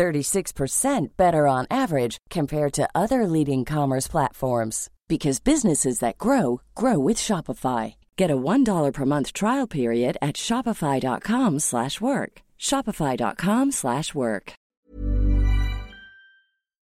36% 0.00 1.08
better 1.18 1.46
on 1.46 1.66
average 1.70 2.16
compared 2.30 2.72
to 2.72 2.88
other 2.94 3.26
leading 3.26 3.64
commerce 3.66 4.08
platforms 4.08 4.88
because 5.08 5.40
businesses 5.40 5.98
that 5.98 6.16
grow 6.16 6.60
grow 6.74 6.98
with 6.98 7.18
Shopify. 7.18 7.94
Get 8.16 8.30
a 8.30 8.36
$1 8.36 8.92
per 8.92 9.04
month 9.04 9.32
trial 9.34 9.66
period 9.68 10.16
at 10.22 10.36
shopify.com/work. 10.36 12.32
shopify.com/work. 12.58 14.52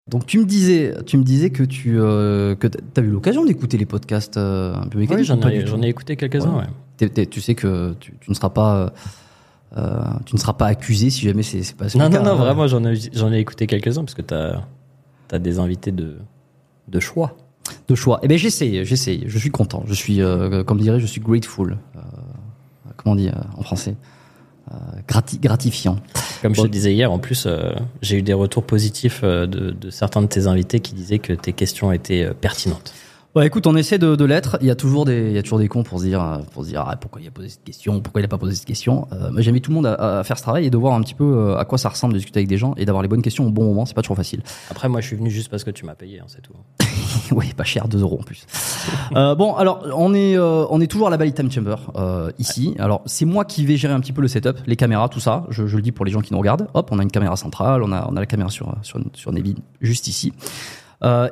Donc 0.07 0.27
tu 0.27 0.37
me 0.39 0.45
disais, 0.45 0.93
tu 1.05 1.17
me 1.17 1.23
disais 1.23 1.49
que 1.49 1.63
tu 1.63 1.99
euh, 1.99 2.55
que 2.55 2.67
as 2.67 3.01
eu 3.01 3.07
l'occasion 3.09 3.43
d'écouter 3.43 3.77
les 3.77 3.87
podcasts 3.87 4.37
euh, 4.37 4.75
un 4.75 4.87
peu 4.87 4.99
Oui, 4.99 5.05
mécaniques, 5.05 5.25
j'en 5.25 5.37
ou 5.37 5.41
pas 5.41 5.51
ai, 5.51 5.63
du 5.63 5.67
j'en 5.67 5.81
ai 5.81 5.87
écouté 5.89 6.15
quelques-uns, 6.15 6.55
Ouais. 6.57 6.65
ouais. 7.09 7.25
Tu 7.25 7.41
sais 7.41 7.55
que 7.55 7.93
tu, 7.99 8.13
tu 8.21 8.29
ne 8.29 8.35
seras 8.35 8.51
pas 8.51 8.75
euh, 8.75 8.89
euh, 9.77 10.03
tu 10.25 10.35
ne 10.35 10.39
seras 10.39 10.53
pas 10.53 10.67
accusé 10.67 11.09
si 11.09 11.21
jamais 11.21 11.43
c'est 11.43 11.75
pas 11.75 11.85
Non, 11.95 12.05
non, 12.05 12.09
cas, 12.09 12.21
non, 12.21 12.31
hein. 12.31 12.35
vraiment, 12.35 12.67
j'en 12.67 12.83
ai, 12.85 12.95
j'en 13.13 13.31
ai 13.31 13.39
écouté 13.39 13.67
quelques-uns 13.67 14.03
parce 14.03 14.13
que 14.13 14.21
t'as 14.21 14.61
as 15.31 15.39
des 15.39 15.59
invités 15.59 15.91
de, 15.91 16.17
de 16.87 16.99
choix. 16.99 17.35
de 17.87 17.95
choix. 17.95 18.19
Eh 18.23 18.27
ben 18.27 18.37
j'essaye, 18.37 18.85
j'essaye. 18.85 19.23
Je 19.27 19.37
suis 19.37 19.49
content. 19.51 19.83
Je 19.87 19.93
suis, 19.93 20.21
euh, 20.21 20.63
comme 20.63 20.79
dirait, 20.79 20.99
je 20.99 21.05
suis 21.07 21.19
grateful. 21.21 21.77
Euh, 21.95 21.99
comment 22.97 23.13
on 23.13 23.15
dit 23.17 23.27
euh, 23.29 23.33
en 23.57 23.63
français 23.63 23.95
Euh, 24.71 24.75
grati- 25.07 25.39
Gratifiant. 25.39 25.97
Comme 26.41 26.55
je 26.55 26.61
te 26.61 26.67
disais 26.67 26.93
hier, 26.93 27.11
en 27.11 27.19
plus, 27.19 27.45
euh, 27.47 27.73
j'ai 28.01 28.17
eu 28.17 28.21
des 28.21 28.33
retours 28.33 28.63
positifs 28.65 29.23
de, 29.23 29.45
de 29.45 29.89
certains 29.89 30.21
de 30.21 30.27
tes 30.27 30.47
invités 30.47 30.79
qui 30.79 30.93
disaient 30.95 31.19
que 31.19 31.33
tes 31.33 31.53
questions 31.53 31.91
étaient 31.91 32.29
pertinentes. 32.33 32.93
Ouais, 33.35 33.45
écoute, 33.45 33.67
on 33.67 33.75
essaie 33.75 33.97
de, 33.97 34.15
de 34.15 34.23
l'être. 34.23 34.57
Il 34.61 34.67
y 34.67 34.71
a 34.71 34.75
toujours 34.75 35.03
des, 35.03 35.27
il 35.27 35.33
y 35.33 35.37
a 35.37 35.43
toujours 35.43 35.59
des 35.59 35.67
cons 35.67 35.83
pour 35.83 35.99
se 35.99 36.05
dire, 36.05 36.23
euh, 36.23 36.37
pour 36.53 36.63
se 36.63 36.69
dire, 36.69 36.85
ah, 36.87 36.95
pourquoi 36.95 37.19
il 37.19 37.27
a 37.27 37.31
posé 37.31 37.49
cette 37.49 37.65
question, 37.65 37.99
pourquoi 37.99 38.21
il 38.21 38.23
a 38.23 38.29
pas 38.29 38.37
posé 38.37 38.55
cette 38.55 38.65
question? 38.65 39.09
Euh, 39.11 39.29
j'invite 39.39 39.65
tout 39.65 39.71
le 39.71 39.75
monde 39.75 39.87
à, 39.87 40.19
à 40.19 40.23
faire 40.23 40.37
ce 40.37 40.43
travail 40.43 40.65
et 40.65 40.69
de 40.69 40.77
voir 40.77 40.93
un 40.93 41.01
petit 41.01 41.15
peu 41.15 41.25
euh, 41.25 41.57
à 41.57 41.65
quoi 41.65 41.77
ça 41.77 41.89
ressemble 41.89 42.13
de 42.13 42.19
discuter 42.19 42.39
avec 42.39 42.47
des 42.47 42.57
gens 42.57 42.75
et 42.77 42.85
d'avoir 42.85 43.01
les 43.01 43.09
bonnes 43.09 43.21
questions 43.21 43.45
au 43.45 43.49
bon 43.49 43.65
moment. 43.65 43.85
C'est 43.85 43.93
pas 43.93 44.03
toujours 44.03 44.15
facile. 44.15 44.41
Après, 44.71 44.87
moi, 44.87 45.01
je 45.01 45.07
suis 45.07 45.17
venu 45.17 45.29
juste 45.29 45.49
parce 45.49 45.65
que 45.65 45.71
tu 45.71 45.85
m'as 45.85 45.95
payé, 45.95 46.21
hein, 46.21 46.27
c'est 46.27 46.41
tout. 46.41 46.53
oui, 47.35 47.51
pas 47.57 47.65
cher, 47.65 47.89
2 47.89 47.99
euros 47.99 48.19
en 48.21 48.23
plus. 48.23 48.47
Euh, 49.17 49.35
bon, 49.35 49.53
alors 49.55 49.85
on 49.97 50.13
est 50.13 50.37
euh, 50.37 50.65
on 50.69 50.79
est 50.79 50.87
toujours 50.87 51.07
à 51.07 51.09
la 51.09 51.17
Bali 51.17 51.33
Time 51.33 51.51
Chamber 51.51 51.75
ici. 52.39 52.73
Alors 52.79 53.01
c'est 53.05 53.25
moi 53.25 53.43
qui 53.43 53.65
vais 53.65 53.75
gérer 53.75 53.93
un 53.93 53.99
petit 53.99 54.13
peu 54.13 54.21
le 54.21 54.29
setup, 54.29 54.59
les 54.65 54.77
caméras, 54.77 55.09
tout 55.09 55.19
ça. 55.19 55.43
Je, 55.49 55.67
je 55.67 55.75
le 55.75 55.81
dis 55.81 55.91
pour 55.91 56.05
les 56.05 56.11
gens 56.13 56.21
qui 56.21 56.31
nous 56.31 56.39
regardent. 56.39 56.69
Hop, 56.73 56.87
on 56.93 56.99
a 56.99 57.03
une 57.03 57.11
caméra 57.11 57.35
centrale, 57.35 57.83
on 57.83 57.91
a 57.91 58.07
on 58.09 58.15
a 58.15 58.19
la 58.21 58.27
caméra 58.27 58.49
sur 58.49 58.73
sur 58.81 58.97
sur 59.13 59.33
Nevin 59.33 59.55
juste 59.81 60.07
ici 60.07 60.31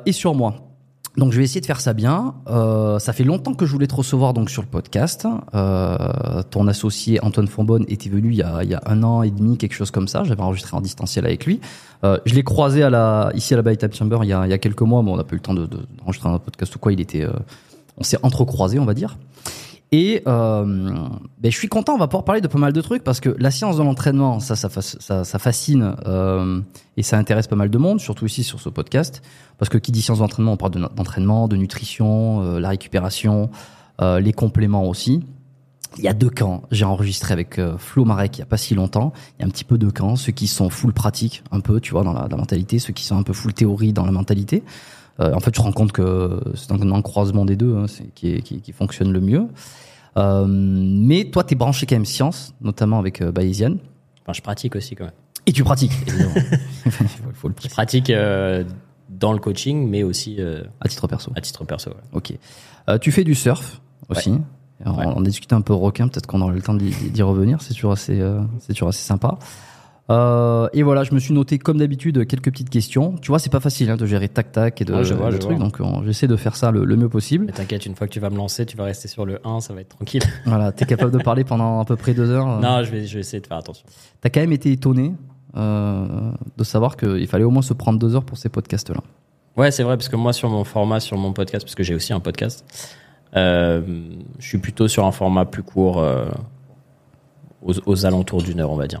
et 0.04 0.12
sur 0.12 0.34
moi. 0.34 0.73
Donc 1.16 1.32
je 1.32 1.38
vais 1.38 1.44
essayer 1.44 1.60
de 1.60 1.66
faire 1.66 1.80
ça 1.80 1.92
bien. 1.92 2.34
Euh, 2.48 2.98
ça 2.98 3.12
fait 3.12 3.22
longtemps 3.22 3.54
que 3.54 3.66
je 3.66 3.72
voulais 3.72 3.86
te 3.86 3.94
recevoir 3.94 4.34
donc 4.34 4.50
sur 4.50 4.62
le 4.62 4.68
podcast. 4.68 5.26
Euh, 5.54 6.42
ton 6.50 6.66
associé 6.66 7.22
Antoine 7.22 7.46
Fonbonne 7.46 7.84
était 7.88 8.10
venu 8.10 8.30
il 8.30 8.36
y, 8.36 8.42
a, 8.42 8.64
il 8.64 8.70
y 8.70 8.74
a 8.74 8.82
un 8.86 9.02
an 9.04 9.22
et 9.22 9.30
demi, 9.30 9.56
quelque 9.56 9.74
chose 9.74 9.92
comme 9.92 10.08
ça. 10.08 10.24
J'avais 10.24 10.42
enregistré 10.42 10.76
en 10.76 10.80
distanciel 10.80 11.24
avec 11.24 11.46
lui. 11.46 11.60
Euh, 12.02 12.18
je 12.26 12.34
l'ai 12.34 12.42
croisé 12.42 12.82
à 12.82 12.90
la, 12.90 13.30
ici 13.34 13.54
à 13.54 13.62
la 13.62 13.76
Time 13.76 13.92
Chamber 13.92 14.18
il 14.22 14.28
y, 14.28 14.32
a, 14.32 14.44
il 14.44 14.50
y 14.50 14.52
a 14.52 14.58
quelques 14.58 14.82
mois, 14.82 15.02
mais 15.04 15.10
on 15.10 15.16
n'a 15.16 15.24
pas 15.24 15.34
eu 15.34 15.36
le 15.36 15.42
temps 15.42 15.54
de, 15.54 15.66
de, 15.66 15.78
d'enregistrer 15.98 16.28
un 16.28 16.38
podcast 16.38 16.74
ou 16.74 16.78
quoi. 16.80 16.92
Il 16.92 17.00
était, 17.00 17.22
euh, 17.22 17.32
on 17.96 18.02
s'est 18.02 18.18
entrecroisés, 18.22 18.80
on 18.80 18.84
va 18.84 18.94
dire. 18.94 19.16
Et 19.96 20.22
euh, 20.26 20.64
ben, 21.38 21.52
je 21.52 21.56
suis 21.56 21.68
content, 21.68 21.94
on 21.94 21.98
va 21.98 22.08
pouvoir 22.08 22.24
parler 22.24 22.40
de 22.40 22.48
pas 22.48 22.58
mal 22.58 22.72
de 22.72 22.80
trucs 22.80 23.04
parce 23.04 23.20
que 23.20 23.36
la 23.38 23.52
science 23.52 23.76
de 23.76 23.82
l'entraînement, 23.84 24.40
ça, 24.40 24.56
ça, 24.56 24.68
fa- 24.68 24.82
ça, 24.82 25.22
ça 25.22 25.38
fascine 25.38 25.94
euh, 26.08 26.60
et 26.96 27.04
ça 27.04 27.16
intéresse 27.16 27.46
pas 27.46 27.54
mal 27.54 27.70
de 27.70 27.78
monde, 27.78 28.00
surtout 28.00 28.26
ici 28.26 28.42
sur 28.42 28.58
ce 28.58 28.68
podcast. 28.70 29.22
Parce 29.56 29.68
que 29.68 29.78
qui 29.78 29.92
dit 29.92 30.02
science 30.02 30.18
de 30.18 30.22
l'entraînement, 30.24 30.54
on 30.54 30.56
parle 30.56 30.72
de- 30.72 30.80
d'entraînement, 30.96 31.46
de 31.46 31.54
nutrition, 31.54 32.42
euh, 32.42 32.58
la 32.58 32.70
récupération, 32.70 33.50
les 34.00 34.32
compléments 34.32 34.88
aussi. 34.88 35.22
Il 35.98 36.02
y 36.02 36.08
a 36.08 36.12
deux 36.12 36.30
camps. 36.30 36.62
J'ai 36.72 36.84
enregistré 36.84 37.32
avec 37.32 37.60
Flo 37.78 38.04
Marek 38.04 38.36
il 38.36 38.40
y 38.40 38.42
a 38.42 38.46
pas 38.46 38.56
si 38.56 38.74
longtemps. 38.74 39.12
Il 39.38 39.42
y 39.42 39.44
a 39.44 39.46
un 39.46 39.50
petit 39.50 39.62
peu 39.62 39.78
deux 39.78 39.92
camps. 39.92 40.16
Ceux 40.16 40.32
qui 40.32 40.48
sont 40.48 40.68
full 40.70 40.92
pratique, 40.92 41.44
un 41.52 41.60
peu, 41.60 41.78
tu 41.78 41.92
vois, 41.92 42.02
dans 42.02 42.12
la 42.12 42.36
mentalité. 42.36 42.80
Ceux 42.80 42.92
qui 42.92 43.04
sont 43.04 43.16
un 43.16 43.22
peu 43.22 43.32
full 43.32 43.52
théorie 43.54 43.92
dans 43.92 44.04
la 44.04 44.10
mentalité. 44.10 44.64
Euh, 45.20 45.32
en 45.34 45.40
fait, 45.40 45.50
tu 45.52 45.58
te 45.58 45.62
rends 45.62 45.72
compte 45.72 45.92
que 45.92 46.40
c'est 46.54 46.72
un, 46.72 46.90
un 46.92 47.02
croisement 47.02 47.44
des 47.44 47.56
deux 47.56 47.76
hein, 47.76 47.86
c'est- 47.86 48.12
qui, 48.14 48.42
qui, 48.42 48.60
qui 48.60 48.72
fonctionne 48.72 49.12
le 49.12 49.20
mieux. 49.20 49.46
Euh, 50.16 50.44
mais 50.48 51.24
toi, 51.24 51.44
t'es 51.44 51.54
branché 51.54 51.86
quand 51.86 51.96
même 51.96 52.04
science, 52.04 52.54
notamment 52.60 52.98
avec 52.98 53.20
euh, 53.20 53.32
Bayesian. 53.32 53.76
Enfin, 54.22 54.32
je 54.32 54.42
pratique 54.42 54.74
aussi 54.76 54.94
quand 54.94 55.04
même. 55.04 55.12
Et 55.46 55.52
tu 55.52 55.62
pratiques, 55.64 55.92
évidemment. 56.06 56.32
Il 56.86 56.90
faut, 56.92 57.04
faut 57.34 57.48
le 57.48 57.54
Je 57.62 57.68
pratique 57.68 58.10
euh, 58.10 58.64
dans 59.10 59.32
le 59.32 59.38
coaching, 59.38 59.88
mais 59.88 60.02
aussi 60.02 60.36
euh, 60.38 60.62
À 60.80 60.88
titre 60.88 61.06
perso. 61.06 61.30
à 61.36 61.40
titre 61.40 61.64
perso. 61.64 61.90
ouais. 61.90 61.96
Ok. 62.12 62.32
Euh, 62.88 62.98
tu 62.98 63.12
fais 63.12 63.24
du 63.24 63.34
surf 63.34 63.80
aussi. 64.08 64.30
On, 64.30 64.92
Ouais. 64.96 65.04
on 65.06 65.20
a 65.20 65.24
discuté 65.24 65.54
un 65.54 65.60
peu 65.60 65.72
requin, 65.72 66.08
peut-être 66.08 66.26
qu'on 66.26 66.40
aura 66.42 66.52
le 66.52 66.60
temps 66.60 66.74
d'y 66.74 66.90
d'y 67.10 67.22
revenir. 67.22 67.62
C'est 67.62 67.72
toujours 67.74 67.92
assez, 67.92 68.20
euh, 68.20 68.40
c'est 68.58 68.72
toujours 68.74 68.88
assez 68.88 69.04
sympa. 69.06 69.38
Euh, 70.10 70.68
et 70.74 70.82
voilà, 70.82 71.02
je 71.02 71.14
me 71.14 71.18
suis 71.18 71.32
noté 71.32 71.58
comme 71.58 71.78
d'habitude 71.78 72.26
quelques 72.26 72.50
petites 72.50 72.68
questions. 72.68 73.14
Tu 73.22 73.28
vois, 73.28 73.38
c'est 73.38 73.50
pas 73.50 73.60
facile 73.60 73.88
hein, 73.90 73.96
de 73.96 74.04
gérer 74.04 74.28
tac 74.28 74.52
tac 74.52 74.82
et 74.82 74.84
de, 74.84 75.02
je 75.02 75.14
vois, 75.14 75.30
je 75.30 75.38
trucs, 75.38 75.56
vois. 75.56 75.64
donc 75.66 75.78
on- 75.80 76.02
j'essaie 76.04 76.26
de 76.26 76.36
faire 76.36 76.56
ça 76.56 76.70
le, 76.70 76.84
le 76.84 76.96
mieux 76.96 77.08
possible. 77.08 77.46
T'inquiète, 77.52 77.86
une 77.86 77.94
fois 77.94 78.06
que 78.06 78.12
tu 78.12 78.20
vas 78.20 78.28
me 78.28 78.36
lancer, 78.36 78.66
tu 78.66 78.76
vas 78.76 78.84
rester 78.84 79.08
sur 79.08 79.24
le 79.24 79.40
1, 79.46 79.60
ça 79.60 79.72
va 79.72 79.80
être 79.80 79.96
tranquille. 79.96 80.22
Voilà, 80.44 80.72
t'es 80.72 80.84
capable 80.84 81.10
de 81.10 81.22
parler 81.22 81.44
pendant 81.44 81.80
à 81.80 81.84
peu 81.86 81.96
près 81.96 82.12
deux 82.12 82.28
heures. 82.30 82.60
non, 82.60 82.82
je 82.84 82.90
vais, 82.90 83.06
je 83.06 83.14
vais 83.14 83.20
essayer 83.20 83.40
de 83.40 83.46
faire 83.46 83.56
attention. 83.56 83.86
T'as 84.20 84.28
quand 84.28 84.40
même 84.40 84.52
été 84.52 84.70
étonné 84.72 85.14
euh, 85.56 86.32
de 86.58 86.64
savoir 86.64 86.98
qu'il 86.98 87.26
fallait 87.26 87.44
au 87.44 87.50
moins 87.50 87.62
se 87.62 87.72
prendre 87.72 87.98
deux 87.98 88.14
heures 88.14 88.24
pour 88.24 88.36
ces 88.36 88.50
podcasts-là. 88.50 89.00
Ouais, 89.56 89.70
c'est 89.70 89.84
vrai, 89.84 89.96
parce 89.96 90.08
que 90.10 90.16
moi, 90.16 90.32
sur 90.34 90.50
mon 90.50 90.64
format, 90.64 91.00
sur 91.00 91.16
mon 91.16 91.32
podcast, 91.32 91.64
parce 91.64 91.76
que 91.76 91.82
j'ai 91.84 91.94
aussi 91.94 92.12
un 92.12 92.20
podcast, 92.20 92.64
euh, 93.36 93.80
je 94.38 94.46
suis 94.46 94.58
plutôt 94.58 94.86
sur 94.86 95.06
un 95.06 95.12
format 95.12 95.46
plus 95.46 95.62
court, 95.62 95.98
euh, 96.00 96.26
aux, 97.62 97.72
aux 97.86 98.04
alentours 98.04 98.42
d'une 98.42 98.60
heure, 98.60 98.70
on 98.70 98.76
va 98.76 98.86
dire. 98.86 99.00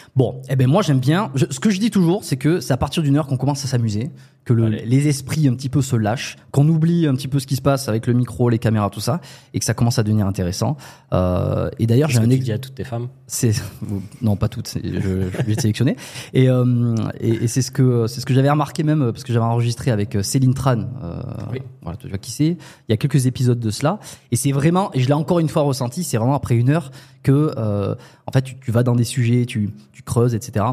Bon, 0.15 0.41
eh 0.49 0.55
ben 0.57 0.67
moi 0.67 0.81
j'aime 0.81 0.99
bien. 0.99 1.31
Je- 1.35 1.45
ce 1.49 1.59
que 1.61 1.69
je 1.69 1.79
dis 1.79 1.89
toujours, 1.89 2.23
c'est 2.25 2.35
que 2.37 2.59
c'est 2.59 2.73
à 2.73 2.77
partir 2.77 3.01
d'une 3.01 3.15
heure 3.15 3.27
qu'on 3.27 3.37
commence 3.37 3.63
à 3.63 3.67
s'amuser, 3.67 4.11
que 4.43 4.51
le- 4.53 4.67
les 4.67 5.07
esprits 5.07 5.47
un 5.47 5.53
petit 5.55 5.69
peu 5.69 5.81
se 5.81 5.95
lâchent, 5.95 6.35
qu'on 6.51 6.67
oublie 6.67 7.07
un 7.07 7.13
petit 7.15 7.29
peu 7.29 7.39
ce 7.39 7.47
qui 7.47 7.55
se 7.55 7.61
passe 7.61 7.87
avec 7.87 8.07
le 8.07 8.13
micro, 8.13 8.49
les 8.49 8.59
caméras, 8.59 8.89
tout 8.89 8.99
ça, 8.99 9.21
et 9.53 9.59
que 9.59 9.63
ça 9.65 9.73
commence 9.73 9.99
à 9.99 10.03
devenir 10.03 10.27
intéressant. 10.27 10.75
Euh, 11.13 11.69
et 11.79 11.87
d'ailleurs, 11.87 12.09
j'ai 12.09 12.17
un 12.17 12.23
que 12.27 12.33
tu 12.33 12.39
dis 12.39 12.51
à 12.51 12.57
toutes 12.59 12.75
tes 12.75 12.83
femmes? 12.83 13.07
c'est 13.27 13.53
non 14.21 14.35
pas 14.35 14.49
toutes, 14.49 14.67
je, 14.83 14.89
je 14.99 15.43
vais 15.45 15.55
sélectionner. 15.55 15.95
Et, 16.33 16.49
euh, 16.49 16.93
et, 17.21 17.29
et 17.29 17.47
c'est 17.47 17.61
ce 17.61 17.71
que 17.71 18.07
c'est 18.07 18.19
ce 18.19 18.25
que 18.25 18.33
j'avais 18.33 18.49
remarqué 18.49 18.83
même 18.83 19.11
parce 19.13 19.23
que 19.23 19.31
j'avais 19.31 19.45
enregistré 19.45 19.91
avec 19.91 20.15
euh, 20.17 20.23
Céline 20.23 20.53
Tran. 20.53 20.87
Euh, 21.03 21.21
Oui. 21.53 21.59
Voilà, 21.83 21.97
tu 21.97 22.09
vois 22.09 22.17
qui 22.17 22.31
c'est. 22.31 22.47
Il 22.47 22.89
y 22.89 22.93
a 22.93 22.97
quelques 22.97 23.27
épisodes 23.27 23.59
de 23.59 23.71
cela, 23.71 23.99
et 24.31 24.35
c'est 24.35 24.51
vraiment, 24.51 24.91
et 24.93 24.99
je 24.99 25.07
l'ai 25.07 25.13
encore 25.13 25.39
une 25.39 25.47
fois 25.49 25.61
ressenti, 25.61 26.03
c'est 26.03 26.17
vraiment 26.17 26.35
après 26.35 26.55
une 26.55 26.69
heure 26.69 26.91
que 27.23 27.53
euh, 27.57 27.95
en 28.25 28.31
fait 28.31 28.41
tu, 28.41 28.57
tu 28.59 28.71
vas 28.71 28.81
dans 28.83 28.95
des 28.95 29.03
sujets, 29.03 29.45
tu 29.45 29.69
tu 29.93 30.00
creuses, 30.01 30.35
etc. 30.35 30.65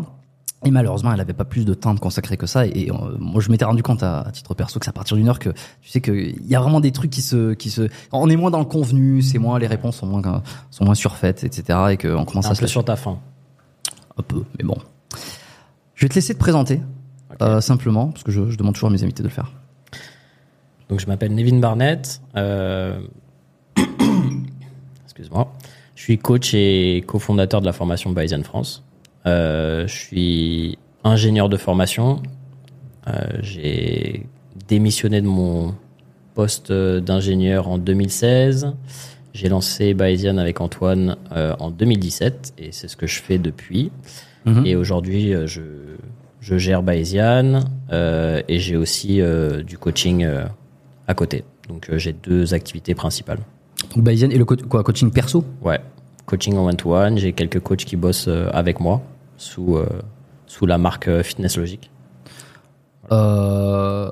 Et 0.65 0.73
malheureusement, 0.73 1.13
elle 1.13 1.21
avait 1.21 1.35
pas 1.35 1.45
plus 1.45 1.65
de 1.65 1.73
temps 1.73 1.95
de 1.95 2.01
consacrer 2.01 2.37
que 2.37 2.47
ça. 2.47 2.67
Et, 2.67 2.91
euh, 2.91 3.17
moi, 3.21 3.41
je 3.41 3.49
m'étais 3.51 3.65
rendu 3.65 3.83
compte 3.85 4.03
à, 4.03 4.23
à 4.23 4.31
titre 4.33 4.55
perso 4.55 4.81
que 4.81 4.85
c'est 4.87 4.91
à 4.91 4.93
partir 4.93 5.17
d'une 5.17 5.29
heure 5.29 5.39
que 5.39 5.51
tu 5.83 5.89
sais 5.91 6.01
que 6.01 6.11
il 6.11 6.47
y 6.49 6.57
a 6.57 6.61
vraiment 6.61 6.81
des 6.81 6.91
trucs 6.91 7.11
qui 7.13 7.23
se, 7.23 7.55
qui 7.55 7.71
se, 7.71 7.89
on 8.11 8.29
est 8.29 8.35
moins 8.37 8.51
dans 8.51 8.59
le 8.59 8.65
convenu, 8.65 9.23
c'est 9.23 9.39
moins, 9.39 9.59
les 9.61 9.69
réponses 9.69 9.99
sont 9.99 10.07
moins, 10.07 10.43
sont 10.71 10.85
moins 10.85 10.97
surfaites, 10.97 11.45
etc. 11.45 11.79
Et 11.91 11.97
qu'on 11.97 12.25
commence 12.25 12.47
Un 12.47 12.51
à 12.51 12.55
se 12.55 12.59
peu 12.61 12.65
lâcher 12.65 12.73
sur 12.73 12.85
ta 12.85 12.97
fin. 12.97 13.19
un 14.17 14.23
peu, 14.23 14.43
mais 14.59 14.65
bon. 14.65 14.77
Je 15.95 16.05
vais 16.05 16.09
te 16.09 16.15
laisser 16.17 16.35
te 16.35 16.41
présenter, 16.41 16.81
Ok. 17.31 17.37
euh, 17.43 17.61
simplement, 17.61 18.09
parce 18.09 18.25
que 18.25 18.33
je, 18.33 18.51
je 18.51 18.57
demande 18.57 18.75
toujours 18.75 18.89
à 18.89 18.93
mes 18.93 19.03
invités 19.05 19.23
de 19.23 19.29
le 19.29 19.33
faire. 19.35 19.53
Donc, 20.89 20.99
je 21.01 21.07
m'appelle 21.07 21.35
Nevin 21.37 21.59
Barnett. 21.61 22.21
euh, 22.37 22.99
Excuse-moi. 25.05 25.53
Je 25.95 26.03
suis 26.03 26.19
coach 26.19 26.55
et 26.55 27.05
cofondateur 27.07 27.61
de 27.61 27.67
la 27.67 27.73
formation 27.73 28.11
Bayesian 28.11 28.43
France. 28.43 28.85
Euh, 29.29 29.87
je 29.87 29.93
suis 29.95 30.79
ingénieur 31.05 31.49
de 31.49 31.57
formation. 31.57 32.23
Euh, 33.07 33.13
J'ai 33.43 34.27
démissionné 34.69 35.21
de 35.21 35.27
mon 35.27 35.75
poste 36.35 36.73
d'ingénieur 36.73 37.69
en 37.69 37.79
2016. 37.79 38.73
J'ai 39.35 39.49
lancé 39.49 39.95
Bayesian 39.95 40.39
avec 40.39 40.61
Antoine 40.61 41.17
euh, 41.33 41.55
en 41.59 41.71
2017 41.71 42.55
et 42.59 42.73
c'est 42.73 42.89
ce 42.89 42.97
que 42.97 43.07
je 43.07 43.21
fais 43.21 43.39
depuis. 43.39 43.91
Mhm. 44.47 44.67
Et 44.67 44.77
aujourd'hui, 44.77 45.33
je, 45.47 45.61
je 46.41 46.59
gère 46.59 46.83
Bayesian 46.83 47.61
euh, 47.93 48.41
et 48.49 48.59
j'ai 48.59 48.77
aussi 48.77 49.21
euh, 49.21 49.63
du 49.63 49.79
coaching 49.79 50.27
à 51.07 51.15
côté. 51.15 51.45
Donc 51.69 51.89
j'ai 51.97 52.13
deux 52.15 52.55
activités 52.55 52.95
principales. 52.95 53.41
Donc 53.95 54.03
Bayesian 54.05 54.31
et 54.31 54.39
le 54.39 54.45
co- 54.45 54.57
quoi, 54.57 54.83
coaching 54.83 55.11
perso? 55.13 55.45
Ouais, 55.63 55.81
coaching 56.27 56.57
en 56.57 56.67
one-to-one. 56.67 57.19
J'ai 57.19 57.33
quelques 57.33 57.61
coachs 57.61 57.85
qui 57.85 57.97
bossent 57.97 58.29
avec 58.53 58.81
moi 58.81 59.03
sous, 59.39 59.77
euh, 59.77 59.87
sous 60.47 60.67
la 60.67 60.77
marque 60.77 61.09
euh, 61.09 61.23
Fitness 61.23 61.57
Logic. 61.57 61.91
Euh, 63.11 64.11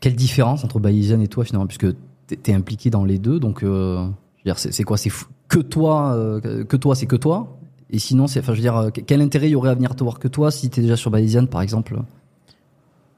quelle 0.00 0.16
différence 0.16 0.64
entre 0.64 0.80
Bayesian 0.80 1.20
et 1.20 1.28
toi 1.28 1.44
finalement, 1.44 1.66
puisque 1.66 1.86
t'es 2.26 2.50
es 2.50 2.54
impliqué 2.54 2.90
dans 2.90 3.04
les 3.04 3.18
deux, 3.18 3.38
donc 3.38 3.64
c'est 4.56 4.82
quoi 4.82 4.96
C'est 4.96 5.12
que 5.48 5.60
toi, 5.60 6.40
que 6.42 6.76
toi, 6.76 6.96
c'est 6.96 7.06
que 7.06 7.14
toi. 7.14 7.56
Et 7.88 8.00
sinon, 8.00 8.26
je 8.26 8.40
veux 8.40 8.56
dire, 8.56 8.90
quel 9.06 9.20
intérêt 9.20 9.46
il 9.46 9.52
y 9.52 9.54
aurait 9.54 9.70
à 9.70 9.74
venir 9.74 9.94
te 9.94 10.02
voir 10.02 10.18
que 10.18 10.26
toi 10.26 10.50
si 10.50 10.70
t'es 10.70 10.80
déjà 10.80 10.96
sur 10.96 11.12
Bayesian, 11.12 11.46
par 11.46 11.62
exemple? 11.62 12.00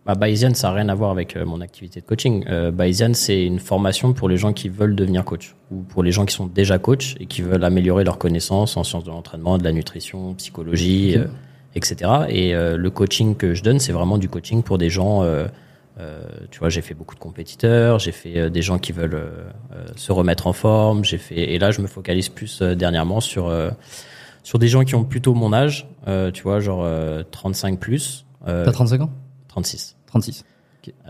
Bah, 0.09 0.15
Bayesian, 0.15 0.55
ça 0.55 0.69
n'a 0.69 0.75
rien 0.75 0.89
à 0.89 0.95
voir 0.95 1.11
avec 1.11 1.37
euh, 1.37 1.45
mon 1.45 1.61
activité 1.61 2.01
de 2.01 2.07
coaching. 2.07 2.43
Euh, 2.49 2.71
Bayesian, 2.71 3.13
c'est 3.13 3.45
une 3.45 3.59
formation 3.59 4.15
pour 4.15 4.29
les 4.31 4.39
gens 4.39 4.55
qui 4.55 4.71
veulent 4.71 4.97
devenir 4.97 5.23
coach 5.23 5.55
ou 5.71 5.83
pour 5.83 6.03
les 6.03 6.13
gens 6.13 6.25
qui 6.25 6.35
sont 6.35 6.47
déjà 6.47 6.79
coach 6.79 7.15
et 7.21 7.27
qui 7.27 7.43
veulent 7.43 7.63
améliorer 7.63 8.05
leurs 8.05 8.17
connaissances 8.17 8.79
en 8.79 8.85
sciences 8.85 9.05
de 9.05 9.11
l'entraînement, 9.11 9.59
de 9.59 9.65
la 9.65 9.73
nutrition, 9.73 10.33
psychologie, 10.33 11.15
euh, 11.19 11.27
etc. 11.75 12.11
Et 12.31 12.55
euh, 12.55 12.79
le 12.79 12.91
coaching 12.91 13.37
que 13.37 13.53
je 13.53 13.63
donne, 13.63 13.79
c'est 13.81 13.93
vraiment 13.93 14.17
du 14.17 14.31
coaching 14.31 14.63
pour 14.63 14.79
des 14.79 14.89
gens. 14.89 15.23
euh, 15.25 15.47
euh, 16.01 16.23
tu 16.51 16.59
vois, 16.61 16.71
j'ai 16.71 16.81
fait 16.81 16.95
beaucoup 16.95 17.15
de 17.15 17.21
compétiteurs, 17.21 17.99
j'ai 17.99 18.13
fait 18.13 18.49
des 18.49 18.63
gens 18.63 18.79
qui 18.79 18.93
veulent 18.93 19.21
se 19.97 20.11
remettre 20.11 20.47
en 20.47 20.55
forme. 20.55 21.05
J'ai 21.05 21.19
fait 21.19 21.53
et 21.53 21.59
là, 21.59 21.71
je 21.71 21.83
me 21.83 21.87
focalise 21.87 22.31
plus 22.31 22.63
euh, 22.63 22.75
dernièrement 22.75 23.21
sur 23.21 23.49
euh, 23.49 23.69
sur 24.43 24.59
des 24.59 24.69
gens 24.69 24.85
qui 24.85 24.95
ont 24.95 25.05
plutôt 25.05 25.35
mon 25.35 25.53
âge. 25.53 25.87
euh, 26.07 26.31
tu 26.31 26.45
vois, 26.45 26.61
genre 26.61 26.81
euh, 26.83 27.25
35 27.31 27.79
plus, 27.79 28.25
euh, 28.47 28.65
T'as 28.65 28.73
35 28.73 29.01
ans? 29.03 29.11
36. 29.49 29.98
36. 30.09 30.45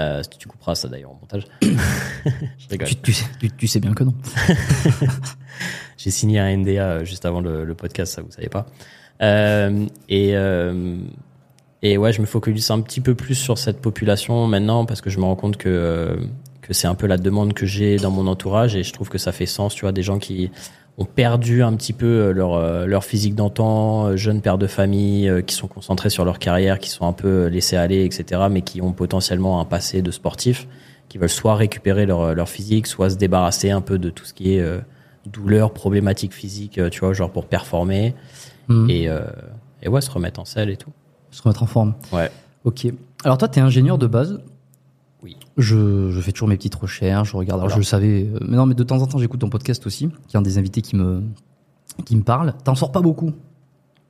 Euh, 0.01 0.23
tu 0.39 0.49
couperas 0.49 0.75
ça 0.75 0.89
d'ailleurs 0.89 1.13
au 1.13 1.15
montage. 1.21 1.45
je 1.63 2.69
rigole. 2.71 2.89
Tu, 2.89 2.97
tu 2.97 3.13
sais- 3.13 3.27
tu- 3.57 3.67
sais 3.69 3.81
bien 3.81 3.95
que 3.95 4.05
non. 4.05 4.15
J'ai 5.97 6.11
signé 6.11 6.39
un 6.39 6.57
NDA 6.57 6.71
euh, 6.83 7.05
juste 7.05 7.25
avant 7.25 7.41
le, 7.41 7.65
le 7.65 7.75
podcast, 7.75 8.15
ça 8.15 8.23
vous 8.23 8.31
savez 8.31 8.49
pas. 8.49 8.67
Euh, 9.23 9.87
et 10.09 10.37
euh, 10.37 10.97
et 11.83 11.97
ouais, 11.97 12.13
je 12.13 12.21
me 12.21 12.27
focalise 12.27 12.71
un 12.71 12.81
petit 12.81 13.01
peu 13.01 13.15
plus 13.15 13.35
sur 13.35 13.59
cette 13.59 13.81
population 13.81 14.47
maintenant 14.47 14.85
parce 14.85 15.01
que 15.01 15.11
je 15.11 15.19
me 15.19 15.25
rends 15.25 15.37
compte 15.37 15.57
que 15.57 15.69
euh, 15.69 16.17
que 16.63 16.73
c'est 16.73 16.87
un 16.87 16.95
peu 16.95 17.07
la 17.07 17.17
demande 17.19 17.53
que 17.55 17.67
j'ai 17.67 17.97
dans 17.97 18.11
mon 18.11 18.27
entourage 18.27 18.77
et 18.77 18.83
je 18.83 18.93
trouve 18.93 19.09
que 19.09 19.19
ça 19.19 19.33
fait 19.33 19.47
sens. 19.47 19.75
Tu 19.75 19.83
vois, 19.83 19.93
des 19.93 20.03
gens 20.03 20.19
qui 20.19 20.51
ont 20.99 21.05
perdu 21.05 21.63
un 21.63 21.73
petit 21.75 21.93
peu 21.93 22.07
euh, 22.07 22.33
leur 22.33 22.55
euh, 22.55 22.85
leur 22.87 23.05
physique 23.05 23.35
d'antan, 23.35 24.07
euh, 24.09 24.17
jeunes 24.17 24.41
pères 24.41 24.59
de 24.59 24.67
famille, 24.67 25.33
qui 25.47 25.55
sont 25.55 25.69
concentrés 25.69 26.11
sur 26.11 26.25
leur 26.25 26.39
carrière, 26.39 26.79
qui 26.79 26.91
sont 26.91 27.07
un 27.07 27.13
peu 27.13 27.47
laissés 27.47 27.77
aller, 27.77 28.05
etc. 28.05 28.43
Mais 28.51 28.63
qui 28.63 28.83
ont 28.83 28.93
potentiellement 28.93 29.61
un 29.61 29.65
passé 29.65 30.03
de 30.03 30.11
sportif, 30.11 30.67
qui 31.09 31.19
veulent 31.19 31.29
soit 31.29 31.55
récupérer 31.55 32.05
leur 32.05 32.35
leur 32.35 32.49
physique, 32.49 32.87
soit 32.87 33.11
se 33.11 33.17
débarrasser 33.17 33.71
un 33.71 33.81
peu 33.81 33.99
de 33.99 34.11
tout 34.11 34.25
ce 34.25 34.35
qui 34.35 34.55
est 34.57 34.61
euh, 34.61 34.81
douleur, 35.27 35.73
problématique 35.73 36.33
physique, 36.35 36.81
tu 36.91 37.01
vois, 37.01 37.13
genre 37.13 37.31
pour 37.31 37.47
performer 37.47 38.15
Mhm. 38.69 38.91
et, 38.91 39.09
euh, 39.09 39.21
et 39.83 39.89
ouais, 39.89 40.01
se 40.03 40.11
remettre 40.11 40.41
en 40.41 40.45
selle 40.45 40.69
et 40.69 40.77
tout. 40.77 40.91
Se 41.31 41.41
remettre 41.43 41.63
en 41.63 41.67
forme. 41.67 41.95
Ouais. 42.13 42.31
Ok. 42.65 42.87
Alors 43.25 43.39
toi, 43.39 43.49
t'es 43.49 43.61
ingénieur 43.61 43.97
de 43.99 44.07
base. 44.07 44.41
Je, 45.59 46.11
je 46.11 46.21
fais 46.21 46.33
toujours 46.33 46.49
mes 46.49 46.57
petites 46.57 46.75
recherches, 46.77 47.33
je 47.33 47.37
regarde. 47.37 47.59
Alors 47.61 47.69
Voilà. 47.69 47.75
je 47.75 47.81
le 47.81 47.85
savais, 47.85 48.29
euh, 48.33 48.39
mais 48.49 48.57
non, 48.57 48.65
mais 48.67 48.75
de 48.75 48.83
temps 48.85 49.03
en 49.03 49.07
temps, 49.07 49.19
j'écoute 49.19 49.41
ton 49.41 49.49
podcast 49.51 49.85
aussi, 49.87 50.09
qui 50.29 50.37
est 50.37 50.39
un 50.39 50.43
des 50.43 50.57
invités 50.59 50.81
qui 50.83 50.97
me 50.97 51.23
qui 52.05 52.15
me 52.17 52.23
parle. 52.23 52.55
T'en 52.65 52.75
sors 52.77 52.93
pas 52.93 53.01
beaucoup. 53.01 53.33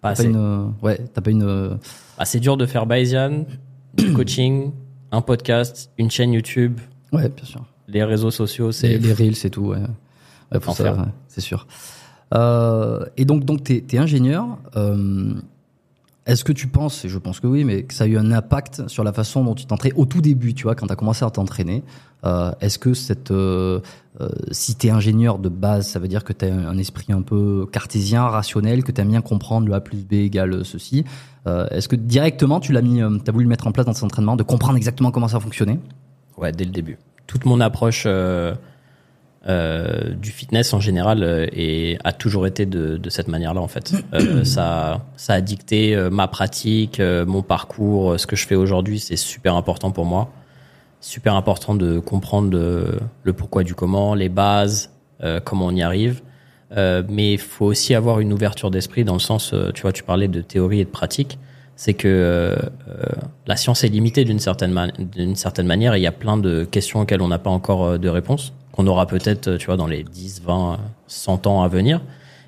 Pas 0.03 0.11
assez. 0.11 0.25
pas 0.25 0.29
une, 0.29 0.37
euh, 0.37 0.65
ouais, 0.83 0.99
t'as 1.15 1.23
pas 1.23 1.31
une. 1.31 1.43
euh, 1.43 1.75
Ah, 2.19 2.25
c'est 2.27 2.39
dur 2.39 2.57
de 2.57 2.67
faire 2.67 2.85
Bayesian, 2.87 3.47
du 3.97 4.13
coaching, 4.15 4.73
un 5.11 5.23
podcast, 5.23 5.91
une 5.99 6.11
chaîne 6.11 6.33
YouTube, 6.35 6.79
Ouais, 7.13 7.29
bien 7.31 7.45
sûr. 7.47 7.65
les 7.89 8.05
réseaux 8.05 8.31
sociaux, 8.31 8.71
C'est 8.71 8.93
c'est 8.93 8.99
les 8.99 9.13
reels, 9.15 9.35
c'est 9.37 9.51
tout. 9.51 9.69
Ouais. 9.69 9.79
Ouais, 10.53 10.61
pour 10.61 10.75
ça, 10.77 10.93
ouais, 10.93 10.99
c'est 11.29 11.41
sûr. 11.41 11.67
Euh, 12.35 13.05
et 13.17 13.25
donc, 13.25 13.45
donc, 13.45 13.65
t'es 13.65 13.83
es 13.91 13.99
ingénieur. 13.99 14.59
Euh, 14.77 15.33
Est-ce 16.29 16.45
que 16.45 16.53
tu 16.53 16.67
penses, 16.67 17.07
et 17.07 17.09
je 17.09 17.17
pense 17.17 17.41
que 17.41 17.47
oui, 17.47 17.65
mais 17.65 17.85
que 17.85 17.95
ça 17.95 18.05
a 18.05 18.07
eu 18.07 18.19
un 18.19 18.31
impact 18.33 18.87
sur 18.87 19.03
la 19.03 19.15
façon 19.15 19.43
dont 19.45 19.55
tu 19.55 19.65
t'entraînes 19.65 19.95
au 19.97 20.05
tout 20.05 20.21
début, 20.21 20.53
tu 20.53 20.65
vois, 20.65 20.75
quand 20.75 20.87
tu 20.87 20.93
as 20.93 20.97
commencé 20.97 21.25
à 21.25 21.31
t'entraîner 21.31 21.83
euh, 22.27 22.53
Est-ce 22.61 22.79
que 22.79 22.93
cette, 22.93 23.31
euh, 23.31 23.81
euh, 24.21 24.29
si 24.51 24.75
t'es 24.75 24.91
ingénieur 24.91 25.39
de 25.39 25.49
base, 25.49 25.89
ça 25.89 25.99
veut 25.99 26.07
dire 26.07 26.25
que 26.25 26.35
tu 26.35 26.45
as 26.45 26.53
un 26.53 26.77
esprit 26.77 27.15
un 27.15 27.23
peu 27.23 27.67
cartésien, 27.73 28.25
rationnel, 28.25 28.85
que 28.85 28.93
tu 28.93 29.01
aimes 29.01 29.09
bien 29.09 29.23
comprendre 29.23 29.69
le 29.69 29.73
A 29.73 29.81
plus 29.81 30.05
B 30.05 30.15
égale 30.15 30.67
ceci 30.67 31.07
euh, 31.47 31.67
Est-ce 31.71 31.89
que 31.89 31.97
directement 31.97 32.61
tu 32.61 32.73
l'as 32.73 32.83
mis, 32.83 33.01
euh, 33.01 33.17
t'as 33.25 33.33
voulu 33.33 33.45
le 33.45 33.49
mettre 33.49 33.67
en 33.67 33.73
place 33.73 33.87
dans 33.87 33.95
ton 33.95 34.05
entraînement, 34.05 34.37
de 34.37 34.43
comprendre 34.43 34.77
exactement 34.77 35.11
comment 35.11 35.29
ça 35.29 35.41
fonctionnait? 35.41 35.81
Ouais, 36.37 36.53
dès 36.53 36.67
le 36.67 36.73
début. 36.73 36.99
Toute 37.27 37.47
mon 37.47 37.59
approche 37.61 38.07
euh, 39.49 40.11
du 40.15 40.31
fitness 40.31 40.75
en 40.75 40.81
général 40.81 41.23
euh, 41.23 41.47
est, 41.53 41.99
a 42.05 42.13
toujours 42.13 42.47
été 42.47 42.67
de, 42.67 42.97
de 42.97 43.11
cette 43.11 43.29
manière-là 43.29 43.61
en 43.61 43.69
fait. 43.69 43.93
Euh, 44.15 44.45
ça, 44.45 45.01
ça 45.17 45.35
a 45.35 45.41
dicté 45.41 45.97
euh, 45.97 46.11
ma 46.11 46.29
pratique, 46.29 47.01
euh, 47.01 47.25
mon 47.25 47.43
parcours, 47.43 48.13
euh, 48.13 48.19
ce 48.19 48.27
que 48.27 48.37
je 48.37 48.47
fais 48.47 48.55
aujourd'hui, 48.57 49.01
c'est 49.01 49.17
super 49.17 49.55
important 49.55 49.91
pour 49.91 50.05
moi. 50.05 50.31
Super 51.01 51.35
important 51.35 51.75
de 51.75 51.99
comprendre 51.99 52.51
le, 52.51 52.99
le 53.23 53.33
pourquoi 53.33 53.63
du 53.63 53.75
comment, 53.75 54.15
les 54.15 54.29
bases, 54.29 54.91
euh, 55.23 55.41
comment 55.43 55.67
on 55.67 55.71
y 55.75 55.83
arrive. 55.83 56.23
Euh, 56.77 57.03
mais 57.09 57.33
il 57.35 57.39
faut 57.39 57.65
aussi 57.65 57.95
avoir 57.95 58.21
une 58.21 58.33
ouverture 58.33 58.71
d'esprit 58.71 59.05
dans 59.05 59.15
le 59.15 59.21
sens, 59.21 59.53
euh, 59.55 59.71
tu 59.73 59.83
vois, 59.83 59.93
tu 59.93 60.03
parlais 60.03 60.29
de 60.29 60.43
théorie 60.43 60.81
et 60.81 60.85
de 60.85 60.91
pratique. 60.91 61.39
C'est 61.77 61.95
que 61.95 62.09
euh, 62.09 62.57
la 63.47 63.57
science 63.57 63.85
est 63.85 63.89
limitée 63.89 64.25
d'une 64.25 64.41
certaine, 64.41 64.73
man- 64.73 64.93
certaine 65.37 65.67
manière 65.67 65.95
et 65.95 66.01
il 66.01 66.03
y 66.03 66.09
a 66.09 66.13
plein 66.13 66.37
de 66.37 66.65
questions 66.65 67.01
auxquelles 67.01 67.23
on 67.23 67.29
n'a 67.29 67.39
pas 67.39 67.51
encore 67.51 67.99
de 68.01 68.09
réponse, 68.09 68.53
qu'on 68.79 68.87
aura 68.87 69.07
peut-être, 69.07 69.49
euh, 69.49 69.59
tu 69.59 69.67
vois, 69.67 69.77
dans 69.77 69.89
les 69.89 70.05
10, 70.05 70.43
20, 70.43 70.79
100 71.09 71.47
ans 71.49 71.63
à 71.63 71.69
venir. 71.69 72.01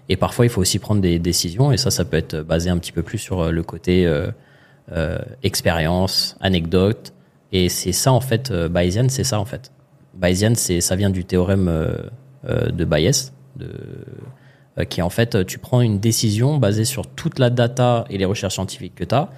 Et 0.09 0.17
parfois, 0.17 0.47
il 0.47 0.49
faut 0.49 0.61
aussi 0.61 0.79
prendre 0.79 1.01
des 1.01 1.19
décisions 1.19 1.73
et 1.73 1.77
ça, 1.77 1.91
ça 1.91 2.05
peut 2.05 2.17
être 2.17 2.37
basé 2.43 2.71
un 2.71 2.79
petit 2.79 2.93
peu 2.93 3.03
plus 3.03 3.19
sur 3.19 3.41
euh, 3.41 3.51
le 3.51 3.65
côté 3.65 4.07
euh, 4.07 5.19
expérience, 5.43 6.37
anecdote. 6.41 7.13
Et 7.51 7.69
c'est 7.69 7.91
ça, 7.91 8.13
en 8.13 8.21
fait, 8.21 8.53
Bayesian, 8.53 9.09
c'est 9.09 9.25
ça, 9.25 9.41
en 9.41 9.45
fait. 9.45 9.73
Bayesian, 10.15 10.53
c'est, 10.55 10.81
ça 10.81 10.95
vient 10.95 11.11
du 11.11 11.25
théorème 11.25 11.67
de 12.45 12.85
Bayes, 12.85 13.33
de, 13.57 14.85
qui 14.89 15.01
est 15.01 15.03
en 15.03 15.11
fait, 15.11 15.45
tu 15.47 15.59
prends 15.59 15.81
une 15.81 15.99
décision 15.99 16.59
basée 16.59 16.85
sur 16.85 17.09
toute 17.09 17.41
la 17.41 17.51
data 17.51 18.05
et 18.09 18.19
les 18.19 18.25
recherches 18.25 18.55
scientifiques 18.55 18.95
que 18.95 19.05
tu 19.05 19.15
as 19.15 19.31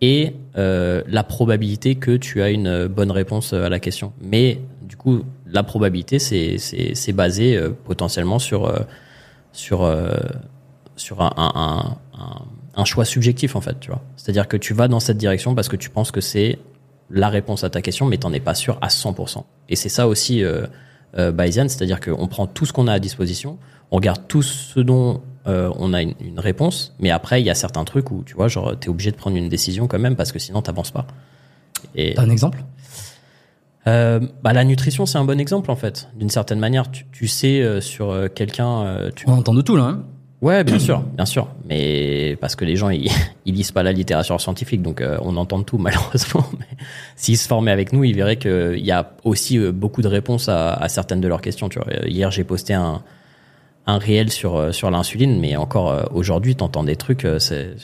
et 0.00 0.34
la 0.54 1.24
probabilité 1.24 1.96
que 1.96 2.16
tu 2.16 2.40
as 2.40 2.50
une 2.50 2.86
bonne 2.86 3.10
réponse 3.10 3.52
à 3.52 3.68
la 3.68 3.80
question. 3.80 4.12
Mais 4.22 4.60
du 4.82 4.96
coup, 4.96 5.22
la 5.50 5.62
probabilité, 5.62 6.18
c'est, 6.18 7.12
basé 7.12 7.56
euh, 7.56 7.70
potentiellement 7.70 8.38
sur, 8.38 8.66
euh, 8.66 8.80
sur, 9.52 9.82
euh, 9.82 10.14
sur 10.96 11.22
un, 11.22 11.98
un, 12.74 12.84
choix 12.84 13.04
subjectif, 13.04 13.56
en 13.56 13.60
fait. 13.60 13.76
C'est-à-dire 14.16 14.48
que 14.48 14.56
tu 14.56 14.74
vas 14.74 14.88
dans 14.88 15.00
cette 15.00 15.18
direction 15.18 15.54
parce 15.54 15.68
que 15.68 15.76
tu 15.76 15.90
penses 15.90 16.10
que 16.10 16.20
c'est 16.20 16.58
la 17.10 17.28
réponse 17.28 17.64
à 17.64 17.70
ta 17.70 17.82
question, 17.82 18.06
mais 18.06 18.18
t'en 18.18 18.32
es 18.32 18.40
pas 18.40 18.54
sûr 18.54 18.78
à 18.80 18.88
100%. 18.88 19.44
Et 19.68 19.76
c'est 19.76 19.88
ça 19.88 20.06
aussi 20.06 20.42
Bayesian, 21.14 21.68
c'est-à-dire 21.68 22.00
qu'on 22.00 22.28
prend 22.28 22.46
tout 22.46 22.66
ce 22.66 22.72
qu'on 22.72 22.86
a 22.86 22.92
à 22.92 22.98
disposition, 22.98 23.58
on 23.90 23.96
regarde 23.96 24.22
tout 24.28 24.42
ce 24.42 24.78
dont 24.80 25.22
on 25.46 25.94
a 25.94 26.02
une, 26.02 26.14
réponse, 26.36 26.94
mais 27.00 27.10
après 27.10 27.40
il 27.40 27.46
y 27.46 27.50
a 27.50 27.54
certains 27.54 27.84
trucs 27.84 28.10
où 28.10 28.22
tu 28.24 28.34
vois, 28.34 28.48
genre 28.48 28.78
t'es 28.78 28.90
obligé 28.90 29.10
de 29.10 29.16
prendre 29.16 29.36
une 29.36 29.48
décision 29.48 29.88
quand 29.88 29.98
même 29.98 30.16
parce 30.16 30.32
que 30.32 30.38
sinon 30.38 30.60
t'avances 30.60 30.90
pas. 30.90 31.06
Et 31.94 32.14
T'as 32.14 32.22
un 32.22 32.30
exemple? 32.30 32.62
Euh, 33.86 34.20
bah, 34.42 34.52
la 34.52 34.64
nutrition 34.64 35.06
c'est 35.06 35.18
un 35.18 35.24
bon 35.24 35.40
exemple 35.40 35.70
en 35.70 35.76
fait, 35.76 36.08
d'une 36.16 36.30
certaine 36.30 36.58
manière. 36.58 36.90
Tu, 36.90 37.06
tu 37.12 37.28
sais 37.28 37.62
euh, 37.62 37.80
sur 37.80 38.10
euh, 38.10 38.28
quelqu'un, 38.28 38.82
euh, 38.82 39.10
tu 39.14 39.28
On 39.28 39.32
entend 39.32 39.54
de 39.54 39.62
tout 39.62 39.76
là. 39.76 39.84
Hein 39.84 40.02
Ouais, 40.40 40.62
bien 40.62 40.78
sûr, 40.78 41.00
bien 41.00 41.26
sûr. 41.26 41.48
Mais 41.68 42.36
parce 42.40 42.54
que 42.54 42.64
les 42.64 42.76
gens, 42.76 42.90
ils, 42.90 43.10
ils 43.44 43.54
lisent 43.54 43.72
pas 43.72 43.82
la 43.82 43.92
littérature 43.92 44.40
scientifique, 44.40 44.82
donc 44.82 45.00
euh, 45.00 45.18
on 45.22 45.36
entend 45.36 45.58
de 45.58 45.64
tout 45.64 45.78
malheureusement. 45.78 46.44
Mais 46.58 46.76
s'ils 47.16 47.38
se 47.38 47.48
formaient 47.48 47.72
avec 47.72 47.92
nous, 47.92 48.04
ils 48.04 48.14
verraient 48.14 48.36
qu'il 48.36 48.84
y 48.84 48.92
a 48.92 49.12
aussi 49.24 49.58
euh, 49.58 49.72
beaucoup 49.72 50.02
de 50.02 50.08
réponses 50.08 50.48
à, 50.48 50.74
à 50.74 50.88
certaines 50.88 51.20
de 51.20 51.28
leurs 51.28 51.40
questions. 51.40 51.68
Tu 51.68 51.78
vois, 51.78 51.88
hier 52.06 52.30
j'ai 52.30 52.44
posté 52.44 52.74
un 52.74 53.02
un 53.88 53.98
réel 53.98 54.30
sur 54.30 54.54
euh, 54.56 54.70
sur 54.70 54.90
l'insuline, 54.90 55.40
mais 55.40 55.56
encore 55.56 55.90
euh, 55.90 56.04
aujourd'hui, 56.12 56.54
t'entends 56.54 56.84
des 56.84 56.94
trucs. 56.94 57.24
euh, 57.24 57.38
c'est, 57.38 57.74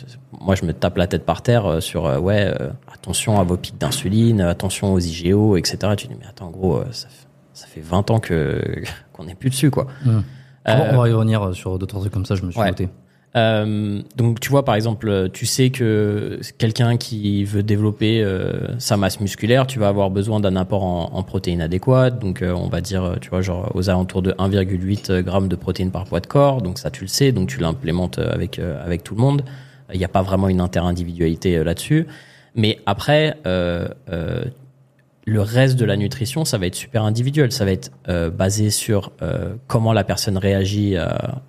moi, 0.40 0.54
je 0.54 0.64
me 0.66 0.73
tape 0.73 0.96
la 0.99 1.06
tête 1.06 1.25
par 1.25 1.40
terre 1.42 1.66
euh, 1.66 1.80
sur 1.80 2.06
euh, 2.06 2.18
ouais, 2.18 2.52
euh, 2.61 2.68
attention 2.92 3.40
à 3.40 3.42
vos 3.44 3.56
pics 3.56 3.78
d'insuline, 3.78 4.40
attention 4.42 4.92
aux 4.92 4.99
IGO, 5.00 5.56
etc. 5.56 5.78
Tu 5.96 6.06
dis 6.06 6.14
mais 6.20 6.26
attends, 6.26 6.50
gros, 6.50 6.76
euh, 6.76 6.84
ça, 6.92 7.08
fait- 7.08 7.26
ça 7.54 7.66
fait 7.66 7.80
20 7.80 8.11
ans 8.11 8.20
que 8.20 8.62
qu'on 9.12 9.25
n'est 9.25 9.34
plus 9.34 9.50
dessus, 9.50 9.70
quoi. 9.70 9.87
Euh, 10.06 10.20
On 10.66 10.99
va 10.99 11.08
y 11.08 11.12
revenir 11.12 11.54
sur 11.54 11.78
d'autres 11.78 11.99
trucs 12.00 12.12
comme 12.12 12.26
ça, 12.26 12.34
je 12.37 12.42
me 12.42 12.50
suis 12.50 12.61
ouais. 12.61 12.68
noté. 12.68 12.88
Euh, 13.37 14.00
donc 14.14 14.38
tu 14.38 14.49
vois 14.49 14.64
par 14.64 14.76
exemple, 14.76 15.29
tu 15.33 15.45
sais 15.45 15.71
que 15.71 16.38
quelqu'un 16.57 16.97
qui 16.97 17.45
veut 17.45 17.64
développer 17.64 18.23
euh, 18.23 18.79
sa 18.79 18.97
masse 18.97 19.21
musculaire, 19.21 19.67
tu 19.67 19.79
vas 19.81 19.88
avoir 19.88 20.11
besoin 20.11 20.38
d'un 20.38 20.55
apport 20.55 20.85
en, 20.85 21.11
en 21.12 21.23
protéines 21.23 21.61
adéquates. 21.61 22.21
Donc 22.21 22.43
euh, 22.43 22.53
on 22.53 22.69
va 22.69 22.81
dire, 22.81 23.17
tu 23.21 23.31
vois, 23.31 23.41
genre 23.41 23.73
aux 23.75 23.91
alentours 23.91 24.23
de 24.23 24.33
1,8 24.33 25.21
grammes 25.23 25.49
de 25.49 25.57
protéines 25.57 25.91
par 25.91 26.05
poids 26.05 26.21
de 26.21 26.26
corps. 26.26 26.62
Donc 26.62 26.79
ça 26.79 26.91
tu 26.91 27.03
le 27.03 27.09
sais, 27.09 27.33
donc 27.33 27.49
tu 27.49 27.59
l'implémentes 27.59 28.19
euh, 28.19 28.33
avec 28.33 28.59
avec 28.59 29.03
tout 29.03 29.14
le 29.14 29.21
monde. 29.21 29.45
Il 29.93 29.99
n'y 29.99 30.05
a 30.05 30.09
pas 30.09 30.23
vraiment 30.23 30.49
une 30.49 30.61
interindividualité 30.61 31.62
là-dessus. 31.62 32.07
Mais 32.55 32.79
après, 32.87 33.37
le 33.45 35.41
reste 35.41 35.76
de 35.76 35.85
la 35.85 35.97
nutrition, 35.97 36.45
ça 36.45 36.57
va 36.57 36.67
être 36.67 36.75
super 36.75 37.05
individuel. 37.05 37.53
Ça 37.53 37.67
va 37.67 37.73
être 37.73 37.91
basé 38.31 38.71
sur 38.71 39.12
comment 39.67 39.93
la 39.93 40.03
personne 40.03 40.38
réagit 40.38 40.97
à, 40.97 41.43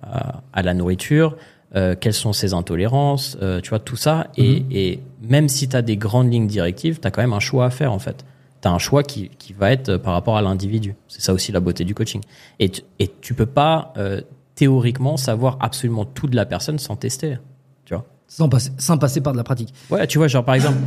à 0.52 0.62
la 0.62 0.74
nourriture, 0.74 1.36
euh, 1.76 1.94
quelles 1.98 2.14
sont 2.14 2.32
ses 2.32 2.54
intolérances, 2.54 3.36
euh, 3.42 3.60
tu 3.60 3.70
vois, 3.70 3.78
tout 3.78 3.96
ça. 3.96 4.28
Et, 4.38 4.64
et 4.70 5.00
même 5.20 5.48
si 5.48 5.68
tu 5.68 5.76
as 5.76 5.82
des 5.82 5.98
grandes 5.98 6.32
lignes 6.32 6.46
directives, 6.46 7.00
tu 7.00 7.06
as 7.06 7.10
quand 7.10 7.20
même 7.20 7.34
un 7.34 7.40
choix 7.40 7.66
à 7.66 7.70
faire, 7.70 7.92
en 7.92 7.98
fait. 7.98 8.24
Tu 8.62 8.68
as 8.68 8.70
un 8.70 8.78
choix 8.78 9.02
qui, 9.02 9.28
qui 9.38 9.52
va 9.52 9.72
être 9.72 9.90
euh, 9.90 9.98
par 9.98 10.14
rapport 10.14 10.38
à 10.38 10.42
l'individu. 10.42 10.94
C'est 11.06 11.20
ça 11.20 11.34
aussi 11.34 11.52
la 11.52 11.60
beauté 11.60 11.84
du 11.84 11.94
coaching. 11.94 12.22
Et 12.60 12.70
tu, 12.70 12.82
et 12.98 13.10
tu 13.20 13.34
peux 13.34 13.46
pas 13.46 13.92
euh, 13.98 14.22
théoriquement 14.54 15.18
savoir 15.18 15.58
absolument 15.60 16.06
tout 16.06 16.28
de 16.28 16.36
la 16.36 16.46
personne 16.46 16.78
sans 16.78 16.96
tester. 16.96 17.36
Tu 17.84 17.92
vois 17.92 18.06
Sans 18.26 18.48
passer, 18.48 18.70
sans 18.78 18.96
passer 18.96 19.20
par 19.20 19.34
de 19.34 19.38
la 19.38 19.44
pratique. 19.44 19.74
Ouais, 19.90 20.06
tu 20.06 20.16
vois, 20.16 20.28
genre 20.28 20.46
par 20.46 20.54
exemple, 20.54 20.78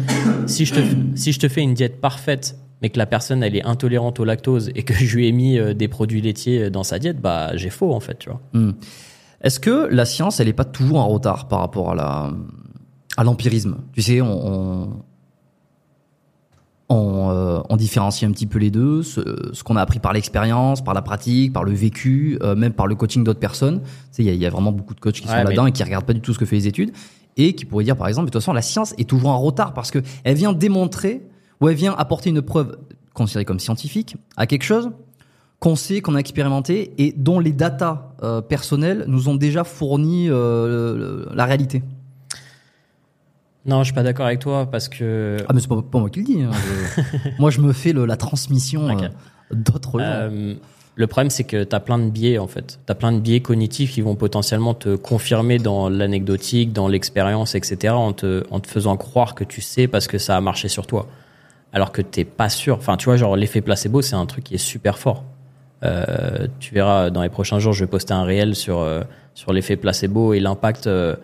si 0.47 0.65
je 0.65 0.73
te, 0.73 0.79
si 1.13 1.33
je 1.33 1.39
te 1.39 1.47
fais 1.47 1.61
une 1.61 1.75
diète 1.75 2.01
parfaite, 2.01 2.57
mais 2.81 2.89
que 2.89 2.97
la 2.97 3.05
personne 3.05 3.43
elle 3.43 3.55
est 3.55 3.63
intolérante 3.63 4.19
au 4.19 4.25
lactose 4.25 4.71
et 4.73 4.81
que 4.81 4.95
je 4.95 5.15
lui 5.15 5.27
ai 5.27 5.31
mis 5.33 5.59
des 5.75 5.87
produits 5.87 6.21
laitiers 6.21 6.71
dans 6.71 6.83
sa 6.83 6.97
diète, 6.97 7.19
bah 7.21 7.51
j'ai 7.55 7.69
faux 7.69 7.93
en 7.93 7.99
fait, 7.99 8.17
tu 8.17 8.29
vois. 8.29 8.41
Hmm. 8.53 8.71
Est-ce 9.41 9.59
que 9.59 9.87
la 9.89 10.05
science, 10.05 10.39
elle 10.39 10.47
est 10.47 10.53
pas 10.53 10.65
toujours 10.65 10.99
en 10.99 11.07
retard 11.07 11.47
par 11.47 11.59
rapport 11.59 11.91
à 11.91 11.95
la 11.95 12.31
à 13.17 13.23
l'empirisme? 13.23 13.77
Tu 13.93 14.01
sais, 14.01 14.21
on 14.21 14.47
on, 14.47 14.89
on, 16.89 17.29
euh, 17.29 17.59
on 17.69 17.77
différencie 17.77 18.27
un 18.27 18.33
petit 18.33 18.47
peu 18.47 18.57
les 18.59 18.71
deux, 18.71 19.03
ce, 19.03 19.21
ce 19.53 19.63
qu'on 19.63 19.75
a 19.75 19.81
appris 19.81 19.99
par 19.99 20.11
l'expérience, 20.13 20.83
par 20.83 20.93
la 20.93 21.01
pratique, 21.01 21.53
par 21.53 21.63
le 21.63 21.71
vécu, 21.71 22.39
euh, 22.41 22.55
même 22.55 22.73
par 22.73 22.87
le 22.87 22.95
coaching 22.95 23.23
d'autres 23.23 23.39
personnes. 23.39 23.81
Tu 23.81 23.87
sais, 24.11 24.23
il 24.23 24.25
y 24.25 24.29
a, 24.29 24.33
il 24.33 24.39
y 24.39 24.45
a 24.45 24.49
vraiment 24.49 24.71
beaucoup 24.71 24.95
de 24.95 24.99
coachs 24.99 25.13
qui 25.15 25.27
sont 25.27 25.33
mais- 25.35 25.43
là-dedans 25.43 25.67
et 25.67 25.71
qui 25.71 25.83
regardent 25.83 26.05
pas 26.05 26.13
du 26.13 26.21
tout 26.21 26.33
ce 26.33 26.39
que 26.39 26.45
fait 26.45 26.55
les 26.55 26.67
études 26.67 26.91
et 27.37 27.53
qui 27.53 27.65
pourraient 27.65 27.83
dire 27.83 27.95
par 27.95 28.07
exemple, 28.07 28.25
de 28.27 28.31
toute 28.31 28.41
façon, 28.41 28.53
la 28.53 28.61
science 28.63 28.93
est 28.97 29.07
toujours 29.07 29.29
en 29.29 29.39
retard 29.39 29.73
parce 29.73 29.91
que 29.91 29.99
elle 30.23 30.35
vient 30.35 30.51
démontrer 30.51 31.21
ou 31.61 31.69
elle 31.69 31.75
vient 31.75 31.93
apporter 31.95 32.31
une 32.31 32.41
preuve 32.41 32.77
considérée 33.13 33.45
comme 33.45 33.59
scientifique 33.59 34.17
à 34.35 34.47
quelque 34.47 34.63
chose 34.63 34.89
qu'on 35.59 35.75
sait, 35.75 36.01
qu'on 36.01 36.15
a 36.15 36.19
expérimenté 36.19 36.93
et 36.97 37.13
dont 37.17 37.39
les 37.39 37.51
datas 37.51 38.13
euh, 38.23 38.39
personnelles 38.41 39.03
nous 39.07 39.27
ont 39.29 39.35
déjà 39.35 39.63
fourni 39.63 40.27
euh, 40.29 41.25
la 41.33 41.45
réalité. 41.45 41.83
Non, 43.65 43.79
je 43.79 43.85
suis 43.85 43.93
pas 43.93 44.03
d'accord 44.03 44.25
avec 44.25 44.39
toi 44.39 44.65
parce 44.71 44.87
que 44.87 45.37
Ah 45.47 45.53
mais 45.53 45.59
c'est 45.59 45.67
pas, 45.67 45.81
pas 45.81 45.99
moi 45.99 46.09
qui 46.09 46.19
le 46.19 46.25
dis. 46.25 46.41
hein. 46.41 46.51
Moi 47.39 47.51
je 47.51 47.59
me 47.61 47.73
fais 47.73 47.91
le- 47.93 48.05
la 48.05 48.15
transmission 48.15 48.87
Ok. 48.89 49.03
euh, 49.03 49.09
d'autres 49.53 49.99
gens. 49.99 50.05
Euh, 50.05 50.53
le 50.95 51.07
problème, 51.07 51.29
c'est 51.29 51.45
que 51.45 51.63
tu 51.63 51.73
as 51.75 51.79
plein 51.79 51.97
de 51.97 52.09
biais, 52.09 52.39
en 52.39 52.47
fait. 52.47 52.77
Tu 52.85 52.91
as 52.91 52.95
plein 52.95 53.13
de 53.13 53.19
biais 53.19 53.39
cognitifs 53.39 53.93
qui 53.93 54.01
vont 54.01 54.15
potentiellement 54.15 54.73
te 54.73 54.97
confirmer 54.97 55.57
dans 55.57 55.87
l'anecdotique, 55.87 56.73
dans 56.73 56.89
l'expérience, 56.89 57.55
etc., 57.55 57.93
en 57.93 58.11
te, 58.11 58.43
en 58.51 58.59
te 58.59 58.67
faisant 58.67 58.97
croire 58.97 59.33
que 59.33 59.45
tu 59.45 59.61
sais 59.61 59.87
parce 59.87 60.07
que 60.07 60.17
ça 60.17 60.35
a 60.35 60.41
marché 60.41 60.67
sur 60.67 60.87
toi. 60.87 61.07
Alors 61.71 61.93
que 61.93 62.01
t'es 62.01 62.25
pas 62.25 62.49
sûr. 62.49 62.75
Enfin, 62.75 62.97
tu 62.97 63.05
vois, 63.05 63.15
genre, 63.15 63.37
l'effet 63.37 63.61
placebo, 63.61 64.01
c'est 64.01 64.15
un 64.15 64.25
truc 64.25 64.43
qui 64.43 64.55
est 64.55 64.57
super 64.57 64.97
fort. 64.97 65.23
Euh, 65.83 66.47
tu 66.59 66.73
verras, 66.73 67.09
dans 67.09 67.21
les 67.21 67.29
prochains 67.29 67.59
jours, 67.59 67.73
je 67.73 67.83
vais 67.85 67.89
poster 67.89 68.13
un 68.13 68.23
réel 68.23 68.55
sur, 68.55 68.79
euh, 68.79 69.01
sur 69.33 69.53
l'effet 69.53 69.77
placebo 69.77 70.33
et 70.33 70.39
l'impact 70.39 70.87
euh, 70.87 71.15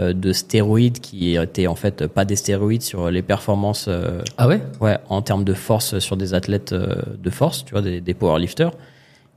euh, 0.00 0.12
de 0.12 0.32
stéroïdes 0.32 1.00
qui 1.00 1.36
étaient 1.36 1.66
en 1.66 1.74
fait 1.74 2.06
pas 2.06 2.24
des 2.24 2.36
stéroïdes 2.36 2.82
sur 2.82 3.10
les 3.10 3.22
performances 3.22 3.86
euh, 3.88 4.22
ah 4.38 4.46
ouais? 4.48 4.60
Ouais, 4.80 4.98
en 5.08 5.22
termes 5.22 5.44
de 5.44 5.54
force 5.54 5.98
sur 5.98 6.16
des 6.16 6.34
athlètes 6.34 6.72
euh, 6.72 6.94
de 7.18 7.30
force, 7.30 7.64
tu 7.64 7.72
vois, 7.72 7.82
des, 7.82 8.00
des 8.00 8.14
powerlifters. 8.14 8.72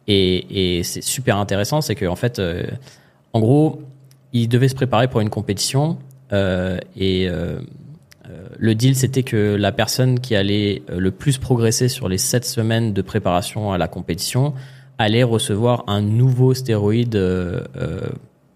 Et, 0.07 0.77
et 0.77 0.83
c'est 0.83 1.01
super 1.01 1.37
intéressant, 1.37 1.81
c'est 1.81 1.95
qu'en 1.95 2.15
fait, 2.15 2.39
euh, 2.39 2.63
en 3.33 3.39
gros, 3.39 3.81
ils 4.33 4.47
devaient 4.47 4.69
se 4.69 4.75
préparer 4.75 5.07
pour 5.07 5.21
une 5.21 5.29
compétition 5.29 5.97
euh, 6.33 6.77
et 6.95 7.27
le 8.59 8.75
deal, 8.75 8.95
c'était 8.95 9.23
que 9.23 9.55
la 9.55 9.71
personne 9.71 10.19
qui 10.19 10.35
allait 10.35 10.81
euh, 10.89 10.99
le 10.99 11.11
plus 11.11 11.37
progresser 11.37 11.87
sur 11.87 12.09
les 12.09 12.17
sept 12.17 12.45
semaines 12.45 12.93
de 12.93 13.01
préparation 13.01 13.71
à 13.71 13.77
la 13.77 13.87
compétition 13.87 14.53
allait 14.97 15.23
recevoir 15.23 15.83
un 15.87 16.01
nouveau 16.01 16.53
stéroïde 16.53 17.15
euh, 17.15 17.61
euh, 17.77 18.01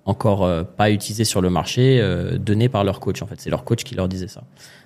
encore 0.05 0.43
euh, 0.43 0.63
pas 0.63 0.91
utilisé 0.91 1.23
sur 1.23 1.41
le 1.41 1.49
marché, 1.49 2.01
donné 2.39 2.69
par 2.69 2.83
leur 2.83 2.99
coach. 2.99 3.21
En 3.21 3.27
fait, 3.27 3.39
c'est 3.39 3.49
leur 3.49 3.63
coach 3.63 3.83
qui 3.83 3.95
leur 3.95 4.07
disait 4.07 4.27
ça. 4.27 4.43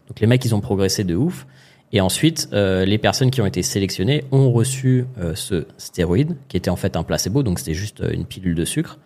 Donc 0.08 0.20
les 0.20 0.28
mecs, 0.28 0.44
ils 0.46 0.54
ont 0.54 0.62
progressé 0.62 1.04
de 1.04 1.16
ouf. 1.16 1.48
Et 1.94 2.02
ensuite, 2.02 2.50
les 2.52 2.98
personnes 2.98 3.32
qui 3.32 3.42
ont 3.42 3.46
été 3.46 3.64
sélectionnées 3.64 4.26
ont 4.32 4.52
reçu 4.52 5.06
ce 5.36 5.66
stéroïde, 5.78 6.36
qui 6.50 6.58
était 6.58 6.70
en 6.70 6.76
fait 6.76 6.98
un 6.98 7.04
placebo, 7.04 7.42
donc 7.42 7.60
c'était 7.60 7.76
juste 7.76 8.04
une 8.12 8.26
pilule 8.26 8.56
de 8.56 8.66
sucre. 8.66 9.00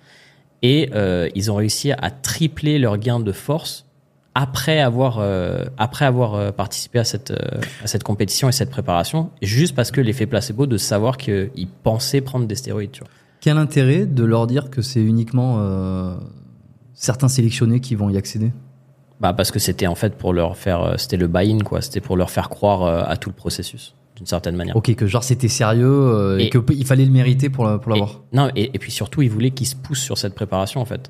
Et 0.63 0.89
ils 1.35 1.51
ont 1.51 1.55
réussi 1.55 1.91
à 1.91 2.09
tripler 2.09 2.79
leur 2.79 2.97
gain 2.97 3.19
de 3.19 3.31
force 3.31 3.85
après 4.35 4.79
avoir, 4.79 5.17
euh, 5.19 5.65
après 5.77 6.05
avoir 6.05 6.35
euh, 6.35 6.51
participé 6.51 6.99
à 6.99 7.03
cette, 7.03 7.31
euh, 7.31 7.37
à 7.83 7.87
cette 7.87 8.03
compétition 8.03 8.47
et 8.49 8.51
cette 8.51 8.69
préparation, 8.69 9.31
juste 9.41 9.75
parce 9.75 9.91
que 9.91 10.01
l'effet 10.01 10.25
placebo 10.27 10.65
de 10.67 10.77
savoir 10.77 11.17
qu'ils 11.17 11.67
pensaient 11.83 12.21
prendre 12.21 12.45
des 12.45 12.55
stéroïdes. 12.55 12.91
Tu 12.91 12.99
vois. 13.01 13.09
Quel 13.41 13.57
intérêt 13.57 14.05
de 14.05 14.23
leur 14.23 14.47
dire 14.47 14.69
que 14.69 14.81
c'est 14.81 15.01
uniquement 15.01 15.57
euh, 15.59 16.15
certains 16.93 17.27
sélectionnés 17.27 17.79
qui 17.79 17.95
vont 17.95 18.09
y 18.09 18.17
accéder? 18.17 18.51
Bah 19.19 19.33
parce 19.33 19.51
que 19.51 19.59
c'était 19.59 19.87
en 19.87 19.95
fait 19.95 20.15
pour 20.15 20.31
leur 20.33 20.55
faire, 20.55 20.81
euh, 20.83 20.93
c'était 20.97 21.17
le 21.17 21.27
buy-in 21.27 21.59
quoi, 21.59 21.81
c'était 21.81 21.99
pour 21.99 22.15
leur 22.15 22.29
faire 22.29 22.47
croire 22.49 22.83
euh, 22.83 23.03
à 23.05 23.17
tout 23.17 23.29
le 23.29 23.35
processus 23.35 23.95
d'une 24.15 24.25
certaine 24.25 24.55
manière. 24.55 24.75
Ok, 24.75 24.93
que 24.95 25.07
genre 25.07 25.23
c'était 25.23 25.47
sérieux 25.49 25.87
euh, 25.87 26.39
et, 26.39 26.45
Et- 26.45 26.49
qu'il 26.49 26.85
fallait 26.85 27.05
le 27.05 27.11
mériter 27.11 27.49
pour, 27.49 27.65
pour 27.81 27.89
l'avoir. 27.91 28.21
non, 28.33 28.49
et, 28.55 28.69
et 28.73 28.79
puis 28.79 28.91
surtout, 28.91 29.21
ils 29.21 29.29
voulaient 29.29 29.51
qu'ils 29.51 29.67
se 29.67 29.75
poussent 29.75 30.01
sur 30.03 30.17
cette 30.17 30.35
préparation, 30.35 30.81
en 30.81 30.85
fait. 30.85 31.09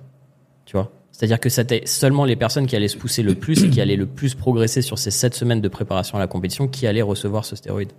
Tu 0.65 0.77
vois? 0.77 0.91
C'est-à-dire 1.19 1.41
que 1.41 1.49
c'était 1.49 1.81
seulement 1.83 2.23
les 2.23 2.38
personnes 2.38 2.65
qui 2.65 2.77
allaient 2.77 2.88
se 2.88 2.95
pousser 2.95 3.23
le 3.23 3.35
plus 3.35 3.65
et 3.65 3.69
qui 3.69 3.81
allaient 3.81 3.97
le 3.97 4.05
plus 4.05 4.35
progresser 4.35 4.81
sur 4.81 4.97
ces 4.97 5.11
sept 5.11 5.35
semaines 5.35 5.59
de 5.59 5.67
préparation 5.67 6.15
à 6.17 6.19
la 6.21 6.27
compétition 6.27 6.69
qui 6.69 6.88
allaient 6.88 7.01
recevoir 7.01 7.43
ce 7.43 7.57
stéroïde. 7.57 7.91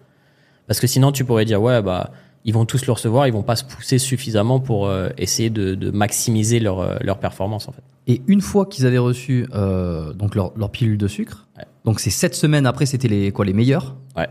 Parce 0.67 0.81
que 0.81 0.87
sinon, 0.87 1.13
tu 1.13 1.27
pourrais 1.27 1.45
dire, 1.45 1.61
ouais, 1.61 1.83
bah, 1.83 2.13
ils 2.47 2.55
vont 2.55 2.65
tous 2.65 2.87
le 2.87 2.93
recevoir, 2.95 3.27
ils 3.27 3.33
vont 3.35 3.43
pas 3.43 3.57
se 3.57 3.65
pousser 3.65 3.99
suffisamment 3.99 4.59
pour 4.59 4.87
euh, 4.87 5.11
essayer 5.19 5.51
de, 5.51 5.75
de 5.75 5.91
maximiser 5.91 6.61
leur, 6.61 6.81
euh, 6.81 6.97
leur 7.03 7.19
performance, 7.19 7.69
en 7.69 7.73
fait. 7.73 7.83
Et 8.07 8.23
une 8.27 8.41
fois 8.41 8.65
qu'ils 8.65 8.87
avaient 8.87 8.97
reçu 8.97 9.47
euh, 9.55 10.15
donc 10.15 10.35
leur, 10.35 10.57
leur 10.57 10.71
pilule 10.71 10.97
de 10.97 11.07
sucre, 11.07 11.47
Ouais. 11.59 11.65
donc 11.85 12.01
ces 12.01 12.09
sept 12.09 12.35
semaines 12.35 12.65
après, 12.65 12.87
c'était 12.87 13.09
les 13.09 13.33
quoi 13.33 13.45
les 13.45 13.53
meilleurs. 13.53 13.97
Ouais. 14.17 14.29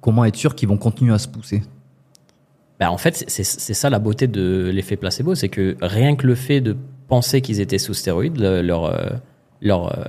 Comment 0.00 0.24
être 0.24 0.34
sûr 0.34 0.56
qu'ils 0.56 0.68
vont 0.68 0.76
continuer 0.76 1.14
à 1.14 1.18
se 1.18 1.28
pousser? 1.28 1.62
Bah, 2.80 2.90
en 2.90 2.96
fait, 2.98 3.24
c'est- 3.28 3.44
ça 3.44 3.90
la 3.90 3.98
beauté 3.98 4.26
de 4.26 4.70
l'effet 4.74 4.96
placebo, 4.96 5.34
c'est 5.34 5.50
que 5.50 5.76
rien 5.82 6.16
que 6.16 6.26
le 6.26 6.34
fait 6.34 6.60
de 6.62 6.74
penser 7.08 7.42
qu'ils 7.42 7.60
étaient 7.60 7.78
sous 7.78 7.92
stéroïdes, 7.94 8.38
le- 8.38 8.62
leur, 8.62 8.86
euh, 8.86 9.10
leur, 9.60 9.98
euh, 9.98 10.04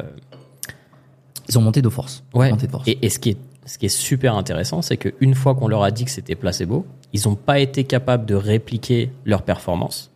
Ils 1.49 1.57
ont 1.57 1.61
monté 1.61 1.81
de 1.81 1.89
force. 1.89 2.23
Ouais. 2.33 2.49
Monté 2.49 2.67
de 2.67 2.71
force. 2.71 2.87
Et, 2.87 2.97
et 3.01 3.09
ce, 3.09 3.19
qui 3.19 3.31
est, 3.31 3.37
ce 3.65 3.77
qui 3.77 3.87
est 3.87 3.89
super 3.89 4.35
intéressant, 4.37 4.81
c'est 4.81 4.95
qu'une 4.95 5.35
fois 5.35 5.53
qu'on 5.53 5.67
leur 5.67 5.83
a 5.83 5.91
dit 5.91 6.05
que 6.05 6.11
c'était 6.11 6.35
placebo, 6.35 6.85
ils 7.11 7.23
n'ont 7.27 7.35
pas 7.35 7.59
été 7.59 7.83
capables 7.83 8.25
de 8.25 8.35
répliquer 8.35 9.11
leur 9.25 9.41
performance. 9.41 10.11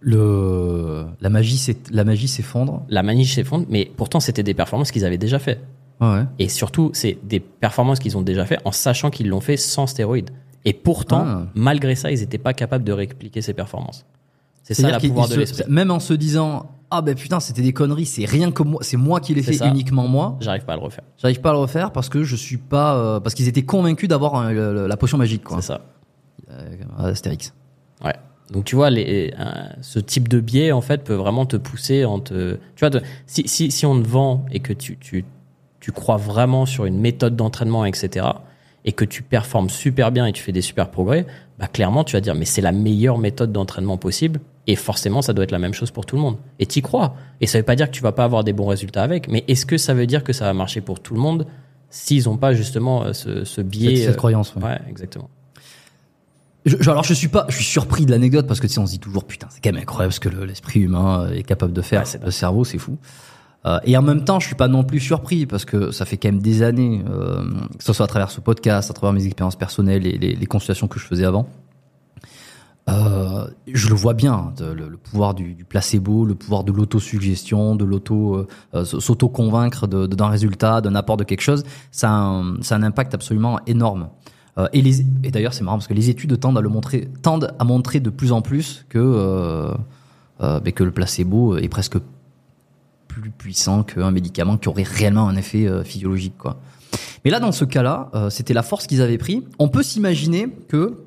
Le 0.00 1.06
la 1.20 1.28
magie 1.30 1.56
c'est 1.56 1.90
la 1.90 2.04
magie 2.04 2.28
s'effondre. 2.28 2.82
La 2.88 3.02
manige 3.02 3.34
s'effondre, 3.34 3.66
mais 3.68 3.90
pourtant 3.96 4.20
c'était 4.20 4.42
des 4.44 4.54
performances 4.54 4.90
qu'ils 4.92 5.04
avaient 5.04 5.18
déjà 5.18 5.38
fait. 5.38 5.60
Ouais, 6.00 6.06
ouais. 6.08 6.24
Et 6.38 6.48
surtout, 6.48 6.90
c'est 6.94 7.18
des 7.24 7.40
performances 7.40 7.98
qu'ils 7.98 8.16
ont 8.16 8.22
déjà 8.22 8.44
fait 8.46 8.58
en 8.64 8.70
sachant 8.70 9.10
qu'ils 9.10 9.28
l'ont 9.28 9.40
fait 9.40 9.56
sans 9.56 9.88
stéroïdes. 9.88 10.30
Et 10.64 10.72
pourtant, 10.72 11.24
Ah. 11.26 11.46
malgré 11.54 11.94
ça, 11.94 12.10
ils 12.10 12.20
n'étaient 12.20 12.38
pas 12.38 12.52
capables 12.52 12.84
de 12.84 12.92
répliquer 12.92 13.40
ces 13.42 13.54
performances. 13.54 14.04
C'est 14.64 14.74
ça 14.74 14.92
qu'ils 14.98 15.10
pouvoir 15.10 15.28
de 15.28 15.36
l'esprit. 15.36 15.64
même 15.68 15.90
en 15.90 15.98
se 16.00 16.12
disant 16.12 16.66
ah 16.90 17.00
ben 17.02 17.14
putain 17.14 17.38
c'était 17.40 17.62
des 17.62 17.72
conneries, 17.72 18.04
c'est 18.06 18.24
rien 18.26 18.50
que 18.50 18.62
moi, 18.62 18.80
c'est 18.82 18.96
moi 18.98 19.20
qui 19.20 19.34
l'ai 19.34 19.42
fait 19.42 19.52
ça. 19.54 19.66
uniquement 19.68 20.08
moi. 20.08 20.36
J'arrive 20.40 20.64
pas 20.64 20.72
à 20.74 20.76
le 20.76 20.82
refaire. 20.82 21.04
J'arrive 21.18 21.40
pas 21.40 21.50
à 21.50 21.52
le 21.52 21.58
refaire 21.60 21.90
parce 21.92 22.08
que 22.10 22.22
je 22.22 22.36
suis 22.36 22.56
pas 22.58 22.96
euh, 22.96 23.20
parce 23.20 23.34
qu'ils 23.34 23.48
étaient 23.48 23.62
convaincus 23.64 24.08
d'avoir 24.08 24.36
euh, 24.36 24.86
la 24.88 24.96
potion 24.98 25.16
magique 25.16 25.42
quoi. 25.44 25.58
C'est 25.60 25.68
ça. 25.68 25.80
Euh, 26.50 26.76
Astérix. 26.98 27.54
Ouais. 28.04 28.14
Donc 28.52 28.64
tu 28.64 28.74
vois, 28.76 28.88
les, 28.90 29.32
euh, 29.38 29.44
ce 29.82 29.98
type 29.98 30.28
de 30.28 30.40
biais 30.40 30.72
en 30.72 30.80
fait 30.80 31.02
peut 31.04 31.14
vraiment 31.14 31.46
te 31.46 31.56
pousser 31.56 32.04
en 32.04 32.18
te. 32.20 32.54
Tu 32.76 32.80
vois, 32.80 32.90
te- 32.90 33.04
si, 33.26 33.46
si, 33.46 33.70
si 33.70 33.84
on 33.86 34.00
te 34.02 34.08
vend 34.08 34.44
et 34.50 34.60
que 34.60 34.72
tu, 34.72 34.96
tu, 34.98 35.24
tu 35.80 35.92
crois 35.92 36.16
vraiment 36.16 36.64
sur 36.66 36.84
une 36.86 36.98
méthode 36.98 37.36
d'entraînement, 37.36 37.84
etc., 37.84 38.26
et 38.84 38.92
que 38.92 39.04
tu 39.04 39.22
performes 39.22 39.68
super 39.70 40.12
bien 40.12 40.26
et 40.26 40.32
tu 40.32 40.42
fais 40.42 40.52
des 40.52 40.60
super 40.62 40.90
progrès, 40.90 41.26
bah 41.58 41.66
clairement 41.66 42.04
tu 42.04 42.14
vas 42.14 42.20
dire 42.20 42.34
mais 42.34 42.44
c'est 42.44 42.60
la 42.62 42.72
meilleure 42.72 43.18
méthode 43.18 43.52
d'entraînement 43.52 43.96
possible 43.96 44.40
et 44.66 44.76
forcément 44.76 45.20
ça 45.22 45.32
doit 45.32 45.44
être 45.44 45.50
la 45.50 45.58
même 45.58 45.74
chose 45.74 45.90
pour 45.90 46.06
tout 46.06 46.16
le 46.16 46.22
monde. 46.22 46.36
Et 46.58 46.66
t'y 46.66 46.80
crois. 46.82 47.14
Et 47.40 47.46
ça 47.46 47.58
veut 47.58 47.64
pas 47.64 47.74
dire 47.76 47.86
que 47.86 47.94
tu 47.94 48.02
vas 48.02 48.12
pas 48.12 48.24
avoir 48.24 48.44
des 48.44 48.52
bons 48.52 48.66
résultats 48.66 49.02
avec, 49.02 49.28
mais 49.28 49.44
est-ce 49.48 49.66
que 49.66 49.76
ça 49.78 49.94
veut 49.94 50.06
dire 50.06 50.22
que 50.24 50.32
ça 50.32 50.44
va 50.44 50.52
marcher 50.54 50.80
pour 50.80 51.00
tout 51.00 51.14
le 51.14 51.20
monde 51.20 51.46
s'ils 51.90 52.28
ont 52.28 52.36
pas 52.36 52.52
justement 52.54 53.04
euh, 53.04 53.12
ce, 53.14 53.44
ce 53.44 53.60
biais 53.62 53.96
Cette, 53.96 54.04
cette 54.04 54.14
euh, 54.14 54.18
croyance. 54.18 54.54
ouais. 54.56 54.62
Ouais, 54.62 54.78
exactement. 54.88 55.30
Je, 56.66 56.76
je- 56.80 56.90
alors 56.90 57.04
je 57.04 57.14
suis 57.14 57.28
pas, 57.28 57.46
je 57.48 57.56
suis 57.56 57.64
surpris 57.64 58.04
de 58.04 58.10
l'anecdote 58.10 58.46
parce 58.46 58.60
que 58.60 58.66
tu 58.66 58.74
sais, 58.74 58.80
on 58.80 58.86
se 58.86 58.92
dit 58.92 58.98
toujours 58.98 59.24
putain 59.24 59.46
c'est 59.50 59.62
quand 59.62 59.72
même 59.72 59.80
incroyable 59.82 60.12
ce 60.12 60.20
que 60.20 60.28
le- 60.28 60.44
l'esprit 60.44 60.80
humain 60.80 61.30
est 61.32 61.42
capable 61.44 61.72
de 61.72 61.80
faire. 61.82 62.02
Ouais, 62.04 62.20
le 62.24 62.30
cerveau 62.30 62.64
c'est 62.64 62.78
fou. 62.78 62.98
Euh, 63.66 63.80
et 63.84 63.96
en 63.96 64.02
même 64.02 64.24
temps 64.24 64.38
je 64.38 64.46
suis 64.46 64.54
pas 64.54 64.68
non 64.68 64.84
plus 64.84 65.00
surpris 65.00 65.44
parce 65.44 65.64
que 65.64 65.90
ça 65.90 66.04
fait 66.04 66.16
quand 66.16 66.28
même 66.28 66.40
des 66.40 66.62
années, 66.62 67.02
euh, 67.10 67.42
que 67.76 67.82
ce 67.82 67.92
soit 67.92 68.04
à 68.04 68.08
travers 68.08 68.30
ce 68.30 68.40
podcast, 68.40 68.90
à 68.90 68.94
travers 68.94 69.12
mes 69.12 69.26
expériences 69.26 69.56
personnelles 69.56 70.06
et 70.06 70.16
les, 70.16 70.36
les 70.36 70.46
consultations 70.46 70.86
que 70.86 71.00
je 71.00 71.04
faisais 71.04 71.24
avant. 71.24 71.48
Euh, 72.88 73.46
je 73.66 73.88
le 73.88 73.94
vois 73.96 74.14
bien, 74.14 74.52
de- 74.56 74.72
le, 74.72 74.96
pouvoir 74.96 75.34
du, 75.34 75.66
placebo, 75.68 76.24
le 76.24 76.34
pouvoir 76.34 76.64
de 76.64 76.72
l'autosuggestion, 76.72 77.74
de 77.76 77.84
l'auto, 77.84 78.46
s'auto-convaincre 78.82 79.86
d'un 79.86 80.28
résultat, 80.28 80.80
d'un 80.80 80.94
apport 80.94 81.18
de 81.18 81.24
quelque 81.24 81.42
chose, 81.42 81.64
ça 81.90 82.10
a 82.10 82.14
un, 82.14 82.62
ça 82.62 82.76
a 82.76 82.78
un 82.78 82.82
impact 82.82 83.12
absolument 83.12 83.60
énorme. 83.66 84.08
Et, 84.72 84.82
d'ailleurs, 85.30 85.52
c'est 85.52 85.62
marrant 85.64 85.76
parce 85.76 85.86
que 85.86 85.94
les 85.94 86.08
études 86.08 86.40
tendent 86.40 86.56
à 86.56 86.62
le 86.62 86.70
montrer, 86.70 87.10
tendent 87.22 87.54
à 87.58 87.64
montrer 87.64 88.00
de 88.00 88.08
plus 88.10 88.32
en 88.32 88.40
plus 88.40 88.86
que 88.88 89.70
ben, 90.40 90.72
que 90.72 90.82
le 90.82 90.90
placebo 90.90 91.58
est 91.58 91.68
presque 91.68 91.98
plus 93.08 93.30
puissant 93.30 93.82
qu'un 93.82 94.10
médicament 94.12 94.56
qui 94.58 94.68
aurait 94.68 94.84
réellement 94.84 95.28
un 95.28 95.36
effet 95.36 95.66
euh, 95.66 95.82
physiologique, 95.82 96.38
quoi. 96.38 96.60
Mais 97.24 97.30
là, 97.30 97.40
dans 97.40 97.52
ce 97.52 97.64
cas-là, 97.64 98.10
euh, 98.14 98.30
c'était 98.30 98.54
la 98.54 98.62
force 98.62 98.86
qu'ils 98.86 99.02
avaient 99.02 99.18
pris. 99.18 99.44
On 99.58 99.68
peut 99.68 99.82
s'imaginer 99.82 100.48
que, 100.68 100.98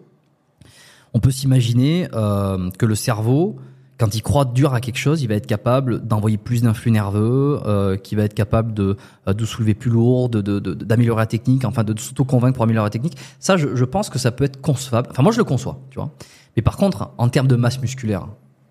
on 1.13 1.19
peut 1.19 1.31
s'imaginer 1.31 2.09
euh, 2.13 2.69
que 2.77 2.85
le 2.85 2.95
cerveau, 2.95 3.55
quand 3.97 4.13
il 4.13 4.21
croit 4.21 4.45
dur 4.45 4.73
à 4.73 4.81
quelque 4.81 4.97
chose, 4.97 5.21
il 5.21 5.27
va 5.27 5.35
être 5.35 5.47
capable 5.47 6.05
d'envoyer 6.05 6.37
plus 6.37 6.63
d'influx 6.63 6.91
nerveux, 6.91 7.59
euh, 7.65 7.97
qui 7.97 8.15
va 8.15 8.23
être 8.23 8.33
capable 8.33 8.73
de, 8.73 8.97
euh, 9.27 9.33
de 9.33 9.45
soulever 9.45 9.73
plus 9.73 9.89
lourd, 9.91 10.29
de, 10.29 10.41
de, 10.41 10.59
de- 10.59 10.73
d'améliorer 10.73 11.21
la 11.21 11.27
technique, 11.27 11.65
enfin 11.65 11.83
de 11.83 11.97
s'auto-convaincre 11.97 12.55
pour 12.55 12.63
améliorer 12.63 12.87
la 12.87 12.91
technique. 12.91 13.17
Ça, 13.39 13.57
je, 13.57 13.75
je 13.75 13.85
pense 13.85 14.09
que 14.09 14.19
ça 14.19 14.31
peut 14.31 14.43
être 14.43 14.59
concevable. 14.59 15.07
Enfin, 15.11 15.23
moi, 15.23 15.31
je 15.31 15.37
le 15.37 15.43
conçois, 15.43 15.79
tu 15.91 15.95
vois. 15.95 16.11
Mais 16.55 16.61
par 16.61 16.77
contre, 16.77 17.11
en 17.17 17.29
termes 17.29 17.47
de 17.47 17.55
masse 17.55 17.81
musculaire, 17.81 18.27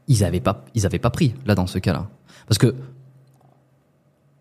ils 0.09 0.25
avaient 0.25 0.41
pas, 0.41 0.65
ils 0.75 0.85
avaient 0.85 0.99
pas 0.99 1.11
pris 1.11 1.35
là 1.47 1.55
dans 1.55 1.67
ce 1.67 1.79
cas-là, 1.79 2.09
parce 2.47 2.59
que 2.59 2.75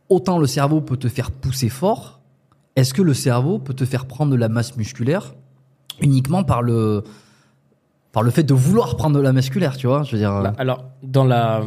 autant 0.09 0.37
le 0.37 0.47
cerveau 0.47 0.81
peut 0.81 0.97
te 0.97 1.07
faire 1.07 1.31
pousser 1.31 1.69
fort, 1.69 2.19
est-ce 2.75 2.93
que 2.93 3.01
le 3.01 3.13
cerveau 3.13 3.59
peut 3.59 3.73
te 3.73 3.85
faire 3.85 4.05
prendre 4.05 4.31
de 4.31 4.37
la 4.37 4.49
masse 4.49 4.75
musculaire 4.75 5.35
uniquement 6.01 6.43
par 6.43 6.61
le 6.61 7.03
par 8.11 8.23
le 8.23 8.31
fait 8.31 8.43
de 8.43 8.53
vouloir 8.53 8.95
prendre 8.95 9.17
de 9.17 9.21
la 9.21 9.33
musculaire, 9.33 9.77
tu 9.77 9.87
vois 9.87 10.03
Je 10.03 10.13
veux 10.13 10.17
dire. 10.17 10.31
Bah, 10.41 10.53
alors, 10.57 10.85
dans 11.03 11.25
la 11.25 11.61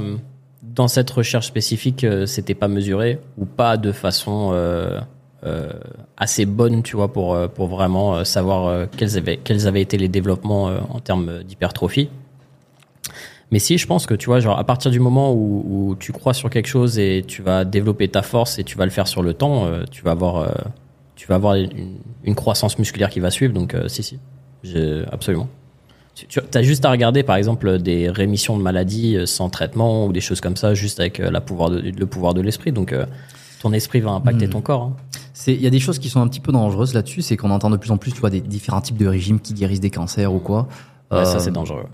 dans 0.62 0.88
cette 0.88 1.11
recherche 1.11 1.46
spécifique, 1.46 2.04
euh, 2.04 2.26
c'était 2.26 2.54
pas 2.54 2.68
mesuré 2.68 3.20
ou 3.37 3.44
pas 3.44 3.76
de 3.76 3.92
façon 3.92 4.50
euh, 4.52 5.00
euh, 5.44 5.70
assez 6.16 6.46
bonne, 6.46 6.82
tu 6.82 6.96
vois, 6.96 7.12
pour 7.12 7.34
euh, 7.34 7.49
pour 7.49 7.66
vraiment 7.66 8.14
euh, 8.14 8.25
savoir 8.25 8.66
euh, 8.66 8.87
quels 8.96 9.16
avaient 9.16 9.38
quels 9.38 9.66
avaient 9.66 9.82
été 9.82 9.99
les 9.99 10.08
développements 10.08 10.68
euh, 10.68 10.78
en 10.88 11.00
termes 11.00 11.42
d'hypertrophie. 11.42 12.08
Mais 13.52 13.59
si, 13.61 13.78
je 13.78 13.87
pense 13.87 14.06
que 14.06 14.14
tu 14.14 14.26
vois, 14.26 14.40
genre 14.40 14.59
à 14.59 14.64
partir 14.64 14.90
du 14.90 14.99
moment 14.99 15.32
où, 15.32 15.62
où 15.90 15.94
tu 15.97 16.11
crois 16.12 16.35
sur 16.35 16.50
quelque 16.50 16.66
chose 16.66 16.99
et 16.99 17.23
tu 17.26 17.42
vas 17.42 17.64
développer 17.64 18.09
ta 18.09 18.23
force 18.23 18.59
et 18.59 18.64
tu 18.64 18.76
vas 18.76 18.85
le 18.87 18.90
faire 18.90 19.06
sur 19.06 19.23
le 19.23 19.35
temps, 19.35 19.66
euh, 19.66 19.85
tu 19.90 20.02
vas 20.02 20.11
avoir, 20.12 20.37
euh, 20.38 20.49
tu 21.14 21.26
vas 21.28 21.35
avoir 21.37 21.54
une, 21.54 21.99
une 22.25 22.35
croissance 22.35 22.78
musculaire 22.78 23.11
qui 23.11 23.21
va 23.21 23.30
suivre. 23.30 23.52
Donc, 23.52 23.75
euh, 23.75 23.87
si, 23.88 24.02
si, 24.02 24.18
absolument. 25.11 25.49
Tu, 26.14 26.26
tu 26.26 26.40
as 26.54 26.62
juste 26.62 26.85
à 26.85 26.90
regarder, 26.90 27.23
par 27.23 27.37
exemple, 27.37 27.78
des 27.78 28.11
rémissions 28.11 28.56
de 28.59 28.62
maladies 28.62 29.16
euh, 29.16 29.26
sans 29.26 29.49
traitement 29.50 30.06
ou 30.06 30.12
des 30.12 30.21
choses 30.21 30.40
comme 30.40 30.56
ça, 30.56 30.75
juste 30.75 31.00
avec 31.00 31.21
euh, 31.21 31.30
la 31.30 31.40
pouvoir 31.40 31.71
de, 31.71 31.78
le 31.80 32.06
pouvoir 32.06 32.35
de 32.35 32.40
l'esprit. 32.42 32.73
Donc, 32.73 32.92
euh, 32.92 33.06
ton 33.62 33.73
esprit 33.73 34.00
va 34.00 34.11
impacter 34.11 34.47
Hmm. 34.47 34.50
ton 34.50 34.61
corps. 34.61 34.82
hein. 34.82 34.97
C'est, 35.35 35.54
il 35.54 35.61
y 35.62 35.66
a 35.66 35.71
des 35.71 35.78
choses 35.80 35.99
qui 35.99 36.09
sont 36.09 36.21
un 36.21 36.28
petit 36.28 36.40
peu 36.40 36.52
dangereuses 36.52 36.92
là-dessus, 36.94 37.23
c'est 37.23 37.37
qu'on 37.37 37.50
entend 37.50 37.71
de 37.71 37.76
plus 37.76 37.90
en 37.90 37.97
plus, 37.97 38.12
tu 38.12 38.21
vois, 38.21 38.30
des 38.30 38.40
différents 38.40 38.80
types 38.80 38.97
de 38.99 39.06
régimes 39.06 39.40
qui 39.40 39.54
guérissent 39.54 39.80
des 39.80 39.90
cancers 39.90 40.32
ou 40.32 40.38
quoi. 40.38 40.68
Ouais, 41.11 41.25
ça, 41.25 41.38
c'est 41.38 41.50
dangereux. 41.50 41.85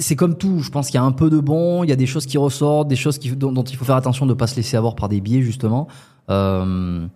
C'est 0.00 0.16
comme 0.16 0.36
tout. 0.36 0.60
Je 0.60 0.70
pense 0.70 0.86
qu'il 0.86 0.96
y 0.96 0.98
a 0.98 1.02
un 1.02 1.12
peu 1.12 1.30
de 1.30 1.40
bon, 1.40 1.84
il 1.84 1.90
y 1.90 1.92
a 1.92 1.96
des 1.96 2.06
choses 2.06 2.26
qui 2.26 2.38
ressortent, 2.38 2.88
des 2.88 2.96
choses 2.96 3.18
qui, 3.18 3.30
dont, 3.30 3.62
il 3.62 3.76
faut 3.76 3.84
faire 3.84 3.96
attention 3.96 4.26
de 4.26 4.30
ne 4.30 4.36
pas 4.36 4.46
se 4.46 4.56
laisser 4.56 4.76
avoir 4.76 4.94
par 4.94 5.08
des 5.08 5.20
biais 5.20 5.42
justement. 5.42 5.88
Euh, 6.28 7.06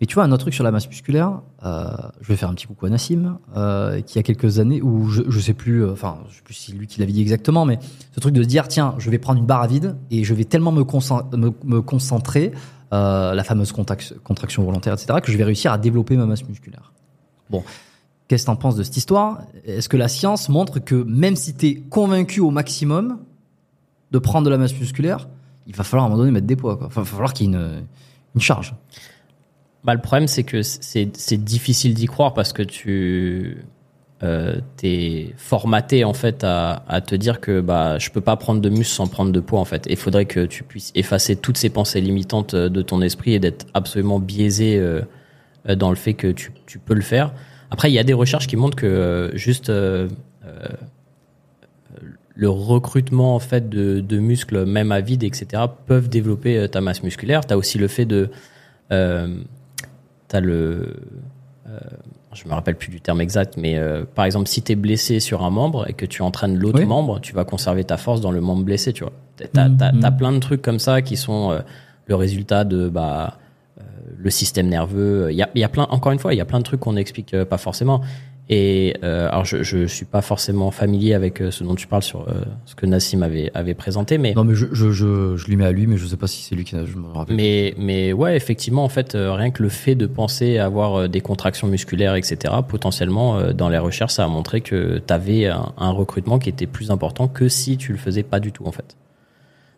mais 0.00 0.06
tu 0.06 0.14
vois, 0.14 0.24
un 0.24 0.32
autre 0.32 0.42
truc 0.42 0.54
sur 0.54 0.64
la 0.64 0.70
masse 0.70 0.88
musculaire, 0.88 1.40
euh, 1.64 1.86
je 2.20 2.28
vais 2.28 2.36
faire 2.36 2.50
un 2.50 2.54
petit 2.54 2.66
coucou 2.66 2.84
à 2.86 2.90
Nassim, 2.90 3.38
euh, 3.56 4.00
qui 4.02 4.14
il 4.14 4.16
y 4.16 4.18
a 4.18 4.22
quelques 4.22 4.58
années, 4.58 4.82
où 4.82 5.08
je, 5.08 5.22
je 5.26 5.40
sais 5.40 5.54
plus, 5.54 5.88
enfin, 5.88 6.18
je 6.28 6.72
lui 6.72 6.86
qui 6.86 7.00
l'avait 7.00 7.12
dit 7.12 7.22
exactement, 7.22 7.64
mais 7.64 7.78
ce 8.14 8.20
truc 8.20 8.34
de 8.34 8.42
se 8.42 8.48
dire, 8.48 8.68
tiens, 8.68 8.94
je 8.98 9.08
vais 9.08 9.18
prendre 9.18 9.40
une 9.40 9.46
barre 9.46 9.62
à 9.62 9.66
vide 9.66 9.96
et 10.10 10.22
je 10.22 10.34
vais 10.34 10.44
tellement 10.44 10.72
me, 10.72 10.82
concen- 10.82 11.34
me, 11.34 11.52
me 11.64 11.80
concentrer, 11.80 12.52
la 12.92 13.42
fameuse 13.44 13.72
contraction 13.72 14.64
volontaire, 14.64 14.94
etc., 14.94 15.18
que 15.22 15.32
je 15.32 15.36
vais 15.36 15.44
réussir 15.44 15.72
à 15.72 15.78
développer 15.78 16.16
ma 16.16 16.26
masse 16.26 16.46
musculaire. 16.46 16.92
Bon. 17.50 17.62
Qu'est-ce 18.28 18.44
que 18.44 18.46
t'en 18.46 18.56
penses 18.56 18.76
de 18.76 18.82
cette 18.82 18.96
histoire? 18.96 19.42
Est-ce 19.64 19.88
que 19.88 19.96
la 19.96 20.08
science 20.08 20.48
montre 20.48 20.80
que 20.80 20.94
même 20.94 21.36
si 21.36 21.54
t'es 21.54 21.76
convaincu 21.76 22.40
au 22.40 22.50
maximum 22.50 23.18
de 24.10 24.18
prendre 24.18 24.44
de 24.44 24.50
la 24.50 24.58
masse 24.58 24.78
musculaire, 24.78 25.28
il 25.66 25.74
va 25.74 25.84
falloir 25.84 26.04
à 26.04 26.06
un 26.06 26.10
moment 26.10 26.22
donné 26.22 26.32
mettre 26.32 26.46
des 26.46 26.56
poids, 26.56 26.78
il 26.80 26.86
va 26.94 27.04
falloir 27.04 27.32
qu'il 27.32 27.50
y 27.50 27.54
ait 27.54 27.58
une, 28.34 28.40
charge. 28.40 28.74
Bah, 29.84 29.94
le 29.94 30.00
problème, 30.00 30.26
c'est 30.26 30.42
que 30.42 30.62
c'est 30.62 31.44
difficile 31.44 31.94
d'y 31.94 32.06
croire 32.06 32.34
parce 32.34 32.52
que 32.52 32.62
tu 32.62 33.64
euh, 34.22 34.60
t'es 34.76 35.34
formaté 35.36 36.04
en 36.04 36.14
fait 36.14 36.42
à, 36.42 37.00
te 37.06 37.14
dire 37.14 37.40
que 37.40 37.60
bah 37.60 37.98
je 37.98 38.10
peux 38.10 38.22
pas 38.22 38.36
prendre 38.36 38.60
de 38.62 38.70
muscle 38.70 38.94
sans 38.94 39.06
prendre 39.06 39.30
de 39.30 39.40
poids 39.40 39.60
en 39.60 39.64
fait. 39.64 39.86
Il 39.88 39.96
faudrait 39.96 40.24
que 40.24 40.46
tu 40.46 40.64
puisses 40.64 40.90
effacer 40.94 41.36
toutes 41.36 41.58
ces 41.58 41.70
pensées 41.70 42.00
limitantes 42.00 42.54
euh, 42.54 42.68
de 42.68 42.82
ton 42.82 43.02
esprit 43.02 43.34
et 43.34 43.38
d'être 43.38 43.66
absolument 43.74 44.18
biaisé 44.18 44.78
euh, 44.78 45.02
euh, 45.68 45.76
dans 45.76 45.90
le 45.90 45.96
fait 45.96 46.14
que 46.14 46.28
tu 46.28 46.78
peux 46.84 46.94
le 46.94 47.02
faire. 47.02 47.32
Après, 47.70 47.90
il 47.90 47.94
y 47.94 47.98
a 47.98 48.04
des 48.04 48.12
recherches 48.12 48.46
qui 48.46 48.56
montrent 48.56 48.76
que 48.76 48.86
euh, 48.86 49.36
juste 49.36 49.70
euh, 49.70 50.08
euh, 50.44 50.68
le 52.34 52.48
recrutement 52.50 53.34
en 53.34 53.38
fait 53.38 53.68
de, 53.68 54.00
de 54.00 54.18
muscles, 54.18 54.64
même 54.66 54.92
à 54.92 55.00
vide, 55.00 55.24
etc., 55.24 55.62
peuvent 55.86 56.08
développer 56.08 56.68
ta 56.68 56.80
masse 56.80 57.02
musculaire. 57.02 57.46
Tu 57.46 57.54
as 57.54 57.56
aussi 57.56 57.78
le 57.78 57.88
fait 57.88 58.04
de 58.04 58.30
euh, 58.92 59.36
t'as 60.28 60.40
le 60.40 60.96
euh, 61.68 61.78
je 62.34 62.46
me 62.46 62.52
rappelle 62.52 62.76
plus 62.76 62.90
du 62.90 63.00
terme 63.00 63.20
exact 63.22 63.56
mais 63.56 63.76
euh, 63.78 64.04
par 64.04 64.24
exemple 64.26 64.46
si 64.46 64.62
tu 64.62 64.72
es 64.72 64.74
blessé 64.76 65.18
sur 65.20 65.42
un 65.42 65.50
membre 65.50 65.88
et 65.88 65.94
que 65.94 66.04
tu 66.06 66.22
entraînes 66.22 66.56
l'autre 66.58 66.78
Oui. 66.80 66.84
membre 66.86 67.18
tu 67.20 67.32
vas 67.34 67.44
conserver 67.44 67.82
ta 67.82 67.96
force 67.96 68.20
dans 68.20 68.30
le 68.30 68.40
membre 68.40 68.62
blessé 68.62 68.92
tu 68.92 69.02
vois 69.04 69.12
t'as 69.52 69.68
Mhm. 69.68 69.76
t'as- 69.76 69.92
t'as 70.00 70.10
plein 70.12 70.30
de 70.32 70.38
trucs 70.38 70.62
comme 70.62 70.78
ça 70.78 71.02
qui 71.02 71.16
sont 71.16 71.50
euh, 71.50 71.60
le 72.06 72.14
résultat 72.14 72.64
de 72.64 72.88
bah 72.88 73.38
le 74.16 74.30
système 74.30 74.68
nerveux 74.68 75.28
il 75.30 75.36
y 75.36 75.42
a, 75.42 75.50
y 75.54 75.64
a 75.64 75.68
plein 75.68 75.86
encore 75.90 76.12
une 76.12 76.18
fois 76.18 76.34
il 76.34 76.36
y 76.36 76.40
a 76.40 76.44
plein 76.44 76.58
de 76.58 76.64
trucs 76.64 76.80
qu'on 76.80 76.94
n'explique 76.94 77.34
euh, 77.34 77.44
pas 77.44 77.58
forcément 77.58 78.02
et 78.48 78.96
euh, 79.02 79.28
alors 79.28 79.44
je, 79.44 79.64
je 79.64 79.86
suis 79.86 80.04
pas 80.04 80.22
forcément 80.22 80.70
familier 80.70 81.14
avec 81.14 81.40
euh, 81.40 81.50
ce 81.50 81.64
dont 81.64 81.74
tu 81.74 81.88
parles 81.88 82.04
sur 82.04 82.28
euh, 82.28 82.42
ce 82.64 82.76
que 82.76 82.86
Nassim 82.86 83.22
avait 83.22 83.50
avait 83.54 83.74
présenté 83.74 84.18
mais 84.18 84.34
Non, 84.34 84.44
mais 84.44 84.54
je, 84.54 84.66
je, 84.72 84.92
je, 84.92 85.36
je 85.36 85.46
lui 85.46 85.56
mets 85.56 85.64
à 85.64 85.72
lui, 85.72 85.88
mais 85.88 85.96
je 85.96 86.06
sais 86.06 86.16
pas 86.16 86.28
si 86.28 86.42
c'est 86.42 86.54
lui 86.54 86.64
qui 86.64 86.76
a. 86.76 86.84
Je 86.84 86.96
me 86.96 87.08
rappelle. 87.08 87.34
mais, 87.34 87.74
mais 87.76 88.12
ouais, 88.12 88.36
effectivement, 88.36 88.84
en 88.84 88.88
fait, 88.88 89.16
euh, 89.16 89.32
rien 89.32 89.50
que 89.50 89.64
le 89.64 89.68
fait 89.68 89.96
de 89.96 90.06
penser 90.06 90.58
avoir 90.58 90.94
euh, 90.94 91.08
des 91.08 91.20
contractions 91.20 91.66
musculaires, 91.66 92.14
etc., 92.14 92.54
potentiellement, 92.68 93.36
euh, 93.36 93.52
dans 93.52 93.68
les 93.68 93.78
recherches, 93.78 94.12
ça 94.12 94.24
a 94.24 94.28
montré 94.28 94.60
que 94.60 95.02
tu 95.04 95.12
avais 95.12 95.46
un, 95.46 95.72
un 95.76 95.90
recrutement 95.90 96.38
qui 96.38 96.48
était 96.48 96.66
plus 96.66 96.92
important 96.92 97.26
que 97.26 97.48
si 97.48 97.76
tu 97.76 97.90
le 97.90 97.98
faisais 97.98 98.22
pas 98.22 98.38
du 98.38 98.52
tout, 98.52 98.64
en 98.64 98.72
fait. 98.72 98.96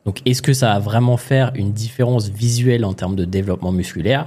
Donc, 0.08 0.22
est-ce 0.24 0.40
que 0.40 0.54
ça 0.54 0.68
va 0.72 0.78
vraiment 0.78 1.18
faire 1.18 1.52
une 1.54 1.70
différence 1.72 2.30
visuelle 2.30 2.86
en 2.86 2.94
termes 2.94 3.14
de 3.14 3.26
développement 3.26 3.72
musculaire? 3.72 4.26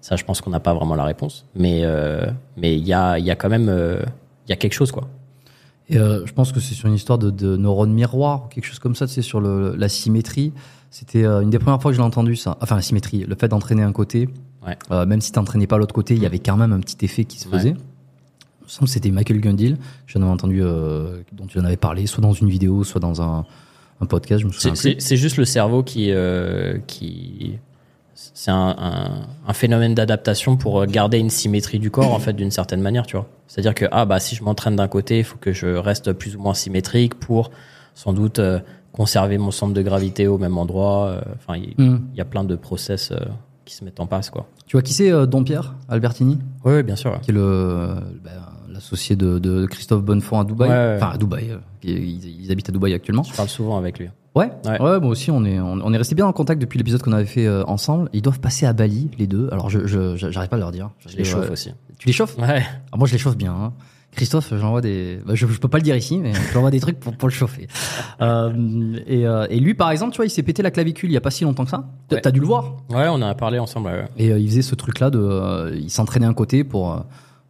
Ça, 0.00 0.16
je 0.16 0.24
pense 0.24 0.40
qu'on 0.40 0.48
n'a 0.48 0.58
pas 0.58 0.72
vraiment 0.72 0.94
la 0.94 1.04
réponse. 1.04 1.44
Mais 1.54 1.80
euh, 1.84 2.24
mais 2.56 2.78
il 2.78 2.82
y 2.86 2.94
a, 2.94 3.18
y 3.18 3.30
a 3.30 3.36
quand 3.36 3.50
même 3.50 3.68
euh, 3.68 4.00
y 4.48 4.54
a 4.54 4.56
quelque 4.56 4.72
chose, 4.72 4.92
quoi. 4.92 5.06
Et 5.90 5.98
euh, 5.98 6.24
je 6.24 6.32
pense 6.32 6.50
que 6.50 6.60
c'est 6.60 6.72
sur 6.74 6.88
une 6.88 6.94
histoire 6.94 7.18
de, 7.18 7.28
de 7.28 7.58
neurones 7.58 7.92
miroirs 7.92 8.44
ou 8.46 8.48
quelque 8.48 8.64
chose 8.64 8.78
comme 8.78 8.94
ça, 8.94 9.06
tu 9.06 9.12
sais, 9.12 9.20
sur 9.20 9.38
le, 9.42 9.76
la 9.76 9.90
symétrie. 9.90 10.54
C'était 10.90 11.26
une 11.26 11.50
des 11.50 11.58
premières 11.58 11.82
fois 11.82 11.90
que 11.90 11.94
je 11.96 12.00
l'ai 12.00 12.06
entendu, 12.06 12.34
ça. 12.34 12.56
Enfin, 12.62 12.76
la 12.76 12.80
symétrie, 12.82 13.24
le 13.28 13.34
fait 13.34 13.48
d'entraîner 13.48 13.82
un 13.82 13.92
côté, 13.92 14.30
Ouais. 14.66 15.04
même 15.04 15.20
si 15.20 15.30
t'entraînais 15.30 15.66
pas 15.66 15.76
l'autre 15.76 15.94
côté, 15.94 16.14
il 16.14 16.22
y 16.22 16.26
avait 16.26 16.38
quand 16.38 16.56
même 16.56 16.72
un 16.72 16.80
petit 16.80 17.04
effet 17.04 17.24
qui 17.26 17.38
se 17.38 17.48
Ouais. 17.50 17.58
faisait. 17.58 17.68
Il 17.72 18.64
me 18.64 18.68
semble 18.68 18.86
que 18.86 18.94
c'était 18.94 19.10
Michael 19.10 19.40
Gundil, 19.42 19.76
j'en 20.06 20.22
avais 20.22 20.30
entendu, 20.30 20.62
euh, 20.62 21.18
dont 21.32 21.44
tu 21.46 21.60
en 21.60 21.64
avais 21.66 21.76
parlé, 21.76 22.06
soit 22.06 22.22
dans 22.22 22.32
une 22.32 22.48
vidéo, 22.48 22.82
soit 22.82 23.00
dans 23.00 23.20
un, 23.20 23.44
un 24.00 24.06
podcast, 24.06 24.42
je 24.42 24.46
me 24.46 24.52
souviens 24.52 24.74
C'est- 24.74 25.16
juste 25.16 25.36
le 25.38 25.44
cerveau 25.44 25.82
qui, 25.82 26.10
euh, 26.12 26.78
qui 26.86 27.58
c'est 28.14 28.50
un, 28.50 28.74
un, 28.78 29.10
un 29.46 29.52
phénomène 29.52 29.94
d'adaptation 29.94 30.56
pour 30.56 30.80
euh, 30.82 30.86
garder 30.86 31.18
une 31.18 31.30
symétrie 31.30 31.78
du 31.78 31.90
corps 31.90 32.12
en 32.14 32.18
fait 32.18 32.32
d'une 32.32 32.50
certaine 32.50 32.80
manière, 32.80 33.06
tu 33.06 33.16
vois. 33.16 33.26
C'est-à-dire 33.46 33.74
que 33.74 33.84
ah 33.92 34.04
bah 34.06 34.20
si 34.20 34.34
je 34.34 34.42
m'entraîne 34.44 34.76
d'un 34.76 34.88
côté, 34.88 35.18
il 35.18 35.24
faut 35.24 35.36
que 35.38 35.52
je 35.52 35.66
reste 35.68 36.12
plus 36.12 36.34
ou 36.36 36.40
moins 36.40 36.54
symétrique 36.54 37.14
pour 37.14 37.50
sans 37.94 38.12
doute 38.12 38.38
euh, 38.38 38.60
conserver 38.92 39.36
mon 39.38 39.50
centre 39.50 39.74
de 39.74 39.82
gravité 39.82 40.26
au 40.26 40.38
même 40.38 40.56
endroit. 40.56 41.06
euh, 41.08 41.20
Enfin, 41.36 41.58
il 41.58 41.74
Hmm. 41.82 42.00
il 42.12 42.18
y 42.18 42.20
a 42.20 42.24
plein 42.24 42.44
de 42.44 42.56
process 42.56 43.12
qui 43.66 43.74
se 43.74 43.84
mettent 43.84 44.00
en 44.00 44.06
place, 44.06 44.30
quoi. 44.30 44.46
Tu 44.66 44.76
vois 44.76 44.82
qui 44.82 44.94
c'est, 44.94 45.10
euh, 45.12 45.26
Don 45.26 45.44
Pierre 45.44 45.74
Albertini? 45.88 46.38
Oui, 46.64 46.74
oui, 46.76 46.82
bien 46.82 46.96
sûr. 46.96 47.12
ouais. 47.12 47.18
qui 47.22 47.30
est 47.30 47.34
le 47.34 47.94
ben, 48.24 48.30
l'associé 48.76 49.16
de, 49.16 49.38
de 49.38 49.66
Christophe 49.66 50.02
Bonnefond 50.02 50.40
à 50.40 50.44
Dubaï. 50.44 50.68
Ouais, 50.68 50.74
ouais. 50.74 50.94
Enfin, 50.96 51.10
à 51.14 51.18
Dubaï. 51.18 51.50
euh, 51.50 51.58
Ils, 51.82 52.42
ils 52.44 52.52
habitent 52.52 52.68
à 52.68 52.72
Dubaï 52.72 52.94
actuellement. 52.94 53.22
Je 53.24 53.34
parle 53.34 53.48
souvent 53.48 53.76
avec 53.76 53.98
lui. 53.98 54.08
Ouais, 54.34 54.50
Ouais. 54.66 54.78
moi 54.78 55.06
aussi, 55.08 55.30
on 55.30 55.44
est, 55.44 55.58
on, 55.58 55.78
on 55.82 55.92
est 55.94 55.96
resté 55.96 56.14
bien 56.14 56.26
en 56.26 56.32
contact 56.32 56.60
depuis 56.60 56.76
l'épisode 56.78 57.02
qu'on 57.02 57.12
avait 57.12 57.24
fait 57.24 57.46
euh, 57.46 57.64
ensemble. 57.66 58.10
Ils 58.12 58.22
doivent 58.22 58.40
passer 58.40 58.66
à 58.66 58.72
Bali, 58.74 59.10
les 59.18 59.26
deux. 59.26 59.48
Alors, 59.50 59.70
je, 59.70 59.86
j'arrive 60.16 60.48
pas 60.50 60.56
à 60.56 60.58
leur 60.58 60.72
dire. 60.72 60.90
Je 61.08 61.16
les 61.16 61.24
chauffe 61.24 61.46
Ouais. 61.46 61.52
aussi. 61.52 61.70
Tu 61.98 62.06
les 62.06 62.12
chauffes? 62.12 62.36
Ouais. 62.38 62.62
Ah, 62.92 62.96
Moi, 62.96 63.06
je 63.08 63.12
les 63.12 63.18
chauffe 63.18 63.36
bien. 63.36 63.52
hein. 63.52 63.72
Christophe, 64.12 64.52
j'envoie 64.58 64.80
des. 64.80 65.18
bah, 65.26 65.34
je, 65.34 65.46
je 65.46 65.58
peux 65.60 65.68
pas 65.68 65.76
le 65.78 65.82
dire 65.82 65.94
ici, 65.96 66.16
mais 66.18 66.32
j'envoie 66.54 66.70
des 66.70 66.80
trucs 66.80 66.98
pour, 67.00 67.14
pour 67.16 67.28
le 67.28 67.34
chauffer. 67.34 67.66
Euh, 68.22 68.96
et, 69.06 69.26
euh, 69.26 69.46
et 69.50 69.60
lui, 69.60 69.74
par 69.74 69.90
exemple, 69.90 70.12
tu 70.12 70.16
vois, 70.16 70.24
il 70.24 70.30
s'est 70.30 70.42
pété 70.42 70.62
la 70.62 70.70
clavicule 70.70 71.10
il 71.10 71.12
y 71.12 71.18
a 71.18 71.20
pas 71.20 71.30
si 71.30 71.44
longtemps 71.44 71.64
que 71.64 71.70
ça. 71.70 71.84
T'as 72.08 72.16
Ouais. 72.16 72.32
dû 72.32 72.40
le 72.40 72.46
voir? 72.46 72.76
Ouais, 72.88 73.08
on 73.08 73.14
en 73.16 73.22
a 73.22 73.34
parlé 73.34 73.58
ensemble. 73.58 73.88
ouais. 73.88 74.06
Et 74.16 74.32
euh, 74.32 74.38
il 74.38 74.48
faisait 74.48 74.62
ce 74.62 74.74
truc-là 74.74 75.10
de. 75.10 75.18
euh, 75.18 75.74
il 75.78 75.90
s'entraînait 75.90 76.24
un 76.26 76.32
côté 76.32 76.64
pour. 76.64 77.04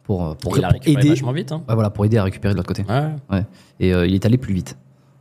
Pour, 0.07 0.25
euh, 0.25 0.33
pour, 0.33 0.57
Il 0.57 0.65
aider. 0.95 1.09
vachement 1.09 1.31
vite. 1.33 1.51
Hein. 1.51 1.61
Ouais, 1.69 1.75
voilà, 1.75 1.89
pour 1.91 2.03
aider 2.05 2.17
à 2.17 2.23
récupérer 2.23 2.53
de 2.53 2.57
l'autre 2.57 2.67
côté. 2.69 2.83
Ouais. 2.89 3.09
Ouais. 3.29 3.43
Et 3.79 3.93
euh, 3.93 4.07
il 4.07 4.15
est 4.15 4.25
allé 4.25 4.37
plus 4.37 4.53
vite. 4.55 4.75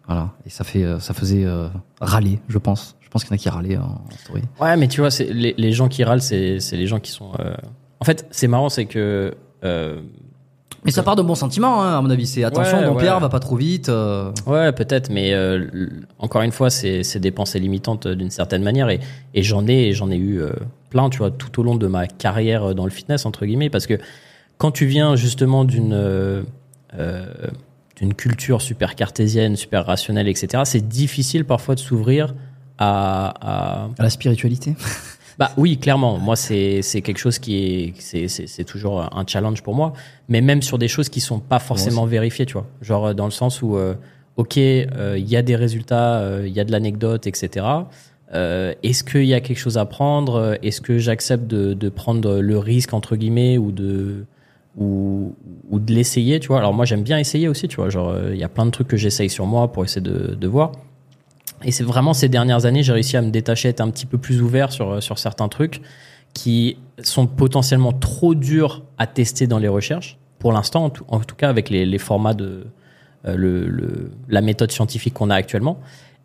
Voilà. 0.06 0.30
Et 0.46 0.50
ça 0.50 0.64
fait, 0.64 0.84
euh, 0.84 0.98
ça 1.00 1.12
faisait 1.12 1.44
euh, 1.44 1.66
râler, 2.00 2.38
je 2.48 2.56
pense. 2.58 2.96
Je 3.00 3.08
pense 3.08 3.24
qu'il 3.24 3.30
y 3.30 3.34
en 3.34 3.36
a 3.36 3.38
qui 3.38 3.48
râlaient 3.48 3.76
en, 3.76 4.00
story. 4.24 4.42
Ouais, 4.60 4.76
mais 4.76 4.88
tu 4.88 5.00
vois, 5.00 5.10
c'est 5.10 5.24
les, 5.32 5.54
les 5.58 5.72
gens 5.72 5.88
qui 5.88 6.04
râlent, 6.04 6.22
c'est 6.22 6.60
c'est 6.60 6.76
les 6.76 6.86
gens 6.86 7.00
qui 7.00 7.10
sont. 7.10 7.32
euh, 7.40 7.54
En 8.00 8.04
fait, 8.04 8.26
c'est 8.30 8.46
marrant, 8.48 8.68
c'est 8.68 8.86
que 8.86 9.34
euh, 9.64 10.00
Mais 10.84 10.90
ça 10.92 11.02
part 11.02 11.16
de 11.16 11.22
bons 11.22 11.34
sentiments, 11.34 11.82
hein, 11.82 11.98
à 11.98 12.02
mon 12.02 12.10
avis. 12.10 12.26
C'est 12.26 12.44
attention, 12.44 12.78
Ouais, 12.78 12.86
mon 12.86 12.94
ouais. 12.94 13.02
Pierre 13.02 13.18
va 13.18 13.28
pas 13.28 13.40
trop 13.40 13.56
vite. 13.56 13.88
euh. 13.88 14.30
Ouais, 14.46 14.70
peut-être, 14.72 15.10
mais 15.10 15.32
euh, 15.34 15.66
encore 16.18 16.42
une 16.42 16.52
fois, 16.52 16.70
c'est 16.70 17.18
des 17.18 17.30
pensées 17.32 17.58
limitantes 17.58 18.06
d'une 18.06 18.30
certaine 18.30 18.62
manière, 18.62 18.88
et, 18.90 19.00
et 19.34 19.42
j'en 19.42 19.66
ai, 19.66 19.92
j'en 19.92 20.10
ai 20.10 20.16
eu 20.16 20.40
euh, 20.40 20.50
plein, 20.90 21.08
tu 21.10 21.18
vois, 21.18 21.30
tout 21.32 21.60
au 21.60 21.64
long 21.64 21.74
de 21.74 21.86
ma 21.88 22.06
carrière 22.06 22.74
dans 22.74 22.84
le 22.84 22.90
fitness 22.90 23.26
entre 23.26 23.44
guillemets, 23.46 23.70
parce 23.70 23.86
que 23.86 23.98
quand 24.58 24.70
tu 24.70 24.86
viens 24.86 25.16
justement 25.16 25.64
d'une 25.64 25.92
euh, 25.92 26.42
euh, 26.98 27.26
d'une 27.96 28.14
culture 28.14 28.60
super 28.60 28.94
cartésienne, 28.94 29.56
super 29.56 29.86
rationnelle, 29.86 30.28
etc., 30.28 30.62
c'est 30.66 30.86
difficile 30.86 31.44
parfois 31.44 31.74
de 31.74 31.80
s'ouvrir 31.80 32.34
à, 32.78 33.34
à 33.40 33.84
À 33.98 34.02
la 34.02 34.10
spiritualité. 34.10 34.74
bah 35.38 35.50
oui, 35.56 35.78
clairement. 35.78 36.18
Moi, 36.18 36.36
c'est 36.36 36.82
c'est 36.82 37.00
quelque 37.00 37.18
chose 37.18 37.38
qui 37.38 37.56
est 37.56 38.28
c'est 38.28 38.64
toujours 38.64 39.00
un 39.00 39.24
challenge 39.26 39.62
pour 39.62 39.74
moi. 39.74 39.92
Mais 40.28 40.40
même 40.40 40.62
sur 40.62 40.78
des 40.78 40.88
choses 40.88 41.08
qui 41.08 41.20
sont 41.20 41.40
pas 41.40 41.58
forcément 41.58 42.06
vérifiées, 42.06 42.46
tu 42.46 42.54
vois. 42.54 42.66
Genre 42.82 43.06
euh, 43.06 43.14
dans 43.14 43.24
le 43.24 43.30
sens 43.30 43.62
où, 43.62 43.76
euh, 43.76 43.94
ok, 44.36 44.58
euh, 44.58 45.16
il 45.18 45.28
y 45.28 45.36
a 45.36 45.42
des 45.42 45.56
résultats, 45.56 46.18
euh, 46.20 46.44
il 46.46 46.52
y 46.52 46.60
a 46.60 46.64
de 46.64 46.72
l'anecdote, 46.72 47.26
etc. 47.26 47.66
Euh, 48.34 48.74
Est-ce 48.82 49.04
qu'il 49.04 49.24
y 49.24 49.34
a 49.34 49.40
quelque 49.40 49.58
chose 49.58 49.78
à 49.78 49.86
prendre? 49.86 50.58
Est-ce 50.62 50.80
que 50.80 50.98
j'accepte 50.98 51.46
de, 51.46 51.74
de 51.74 51.88
prendre 51.88 52.40
le 52.40 52.58
risque 52.58 52.92
entre 52.92 53.16
guillemets 53.16 53.56
ou 53.56 53.72
de 53.72 54.26
ou, 54.76 55.34
ou 55.70 55.78
de 55.78 55.92
l'essayer, 55.92 56.38
tu 56.40 56.48
vois 56.48 56.58
Alors 56.58 56.74
moi, 56.74 56.84
j'aime 56.84 57.02
bien 57.02 57.18
essayer 57.18 57.48
aussi, 57.48 57.68
tu 57.68 57.76
vois. 57.76 57.88
Genre, 57.88 58.08
euh, 58.10 58.30
il 58.32 58.38
y 58.38 58.44
a 58.44 58.48
plein 58.48 58.66
de 58.66 58.70
trucs 58.70 58.88
que 58.88 58.96
j'essaye 58.96 59.30
sur 59.30 59.46
moi 59.46 59.72
pour 59.72 59.84
essayer 59.84 60.00
de, 60.02 60.34
de 60.34 60.46
voir. 60.48 60.72
Et 61.64 61.72
c'est 61.72 61.84
vraiment 61.84 62.12
ces 62.12 62.28
dernières 62.28 62.66
années, 62.66 62.82
j'ai 62.82 62.92
réussi 62.92 63.16
à 63.16 63.22
me 63.22 63.30
détacher, 63.30 63.70
être 63.70 63.80
un 63.80 63.90
petit 63.90 64.04
peu 64.06 64.18
plus 64.18 64.42
ouvert 64.42 64.70
sur, 64.72 65.02
sur 65.02 65.18
certains 65.18 65.48
trucs 65.48 65.80
qui 66.34 66.76
sont 67.02 67.26
potentiellement 67.26 67.92
trop 67.92 68.34
durs 68.34 68.82
à 68.98 69.06
tester 69.06 69.46
dans 69.46 69.58
les 69.58 69.68
recherches, 69.68 70.18
pour 70.38 70.52
l'instant, 70.52 70.84
en 70.84 70.92
en 71.16 71.20
tout 71.20 71.34
cas 71.34 71.48
avec 71.48 71.70
les, 71.70 71.86
les 71.86 71.98
formats 71.98 72.34
de 72.34 72.66
euh, 73.26 73.36
le, 73.36 73.66
le- 73.66 74.12
la 74.28 74.42
méthode 74.42 74.70
scientifique 74.70 75.14
qu'on 75.14 75.30
a 75.30 75.34
actuellement, 75.34 75.80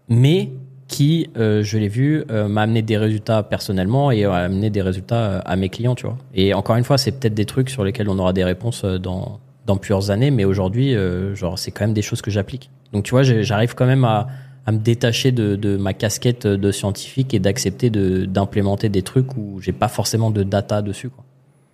mais 0.10 0.52
qui, 0.91 1.30
euh, 1.38 1.63
je 1.63 1.77
l'ai 1.77 1.88
vu, 1.88 2.25
euh, 2.30 2.49
m'a 2.49 2.63
amené 2.63 2.82
des 2.82 2.97
résultats 2.97 3.43
personnellement 3.43 4.12
et 4.12 4.25
a 4.25 4.34
amené 4.34 4.69
des 4.69 4.82
résultats 4.82 5.15
euh, 5.15 5.41
à 5.45 5.56
mes 5.56 5.69
clients, 5.69 5.95
tu 5.95 6.06
vois. 6.06 6.17
Et 6.36 6.54
encore 6.54 6.75
une 6.75 6.84
fois, 6.84 6.97
c'est 6.97 7.13
peut-être 7.13 7.34
des 7.34 7.45
trucs 7.45 7.69
sur 7.69 7.86
lesquels 7.86 8.10
on 8.10 8.19
aura 8.19 8.34
des 8.34 8.43
réponses 8.43 8.84
dans, 8.84 9.39
plusieurs 9.80 10.12
années, 10.12 10.32
mais 10.32 10.43
aujourd'hui, 10.43 10.93
genre, 11.34 11.58
c'est 11.58 11.71
quand 11.71 11.86
même 11.86 11.93
des 11.93 12.01
choses 12.01 12.21
que 12.21 12.30
j'applique. 12.30 12.69
Donc, 12.91 13.06
tu 13.06 13.12
vois, 13.12 13.23
j'arrive 13.23 13.73
quand 13.73 13.86
même 13.86 14.04
à, 14.04 14.27
me 14.67 14.80
détacher 14.80 15.32
de, 15.32 15.77
ma 15.77 15.93
casquette 15.93 16.45
de 16.45 16.71
scientifique 16.73 17.34
et 17.34 17.39
d'accepter 17.39 17.89
d'implémenter 17.89 18.89
des 18.89 19.01
trucs 19.01 19.38
où 19.38 19.62
j'ai 19.62 19.71
pas 19.71 19.88
forcément 19.88 20.30
de 20.30 20.43
data 20.43 20.82
dessus, 20.82 21.10
quoi. 21.10 21.23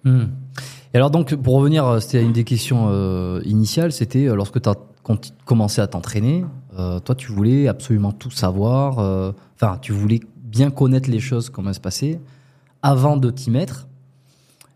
Hmm. 0.03 0.27
Et 0.93 0.97
alors 0.97 1.09
donc 1.09 1.35
pour 1.35 1.55
revenir, 1.55 1.99
c'était 2.01 2.21
une 2.21 2.33
des 2.33 2.43
questions 2.43 3.41
initiales, 3.41 3.91
c'était 3.91 4.25
lorsque 4.25 4.61
tu 4.61 4.69
as 4.69 4.75
commencé 5.45 5.81
à 5.81 5.87
t'entraîner, 5.87 6.45
euh, 6.77 6.99
toi 6.99 7.15
tu 7.15 7.31
voulais 7.31 7.67
absolument 7.67 8.11
tout 8.11 8.31
savoir, 8.31 8.99
euh, 8.99 9.31
enfin 9.55 9.77
tu 9.81 9.91
voulais 9.91 10.19
bien 10.43 10.69
connaître 10.69 11.09
les 11.09 11.19
choses, 11.19 11.49
comment 11.49 11.73
se 11.73 11.79
passaient, 11.79 12.19
avant 12.81 13.17
de 13.17 13.29
t'y 13.31 13.51
mettre. 13.51 13.87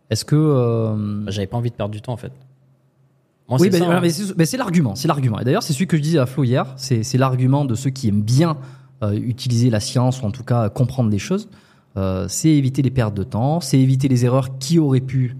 Est-ce 0.09 0.25
que... 0.25 0.35
euh, 0.35 1.29
J'avais 1.29 1.47
pas 1.47 1.57
envie 1.57 1.69
de 1.69 1.75
perdre 1.75 1.93
du 1.93 2.01
temps, 2.01 2.11
en 2.11 2.17
fait. 2.17 2.33
Moi, 3.47 3.57
oui, 3.61 3.69
ben, 3.69 3.83
hein. 3.83 3.99
mais 4.01 4.09
c'est 4.09 4.37
mais 4.37 4.45
c'est 4.45 4.57
l'argument, 4.57 4.95
c'est 4.95 5.07
l'argument. 5.07 5.39
Et 5.39 5.43
d'ailleurs, 5.43 5.63
c'est 5.63 5.73
celui 5.73 5.87
que 5.87 5.97
je 5.97 6.01
disais 6.01 6.19
à 6.19 6.25
Flo 6.25 6.43
hier, 6.43 6.73
c'est 6.77 7.17
l'argument 7.17 7.65
de 7.65 7.75
ceux 7.75 7.89
qui 7.89 8.07
aiment 8.09 8.21
bien 8.21 8.57
utiliser 9.01 9.69
la 9.69 9.79
science 9.79 10.21
ou 10.21 10.25
en 10.25 10.31
tout 10.31 10.43
cas 10.43 10.69
comprendre 10.69 11.09
les 11.09 11.19
choses. 11.19 11.49
C'est 12.27 12.49
éviter 12.49 12.81
les 12.81 12.91
pertes 12.91 13.13
de 13.13 13.23
temps, 13.23 13.59
c'est 13.59 13.79
éviter 13.79 14.07
les 14.07 14.23
erreurs 14.25 14.57
qui 14.57 14.79
auraient 14.79 15.01
pu 15.01 15.35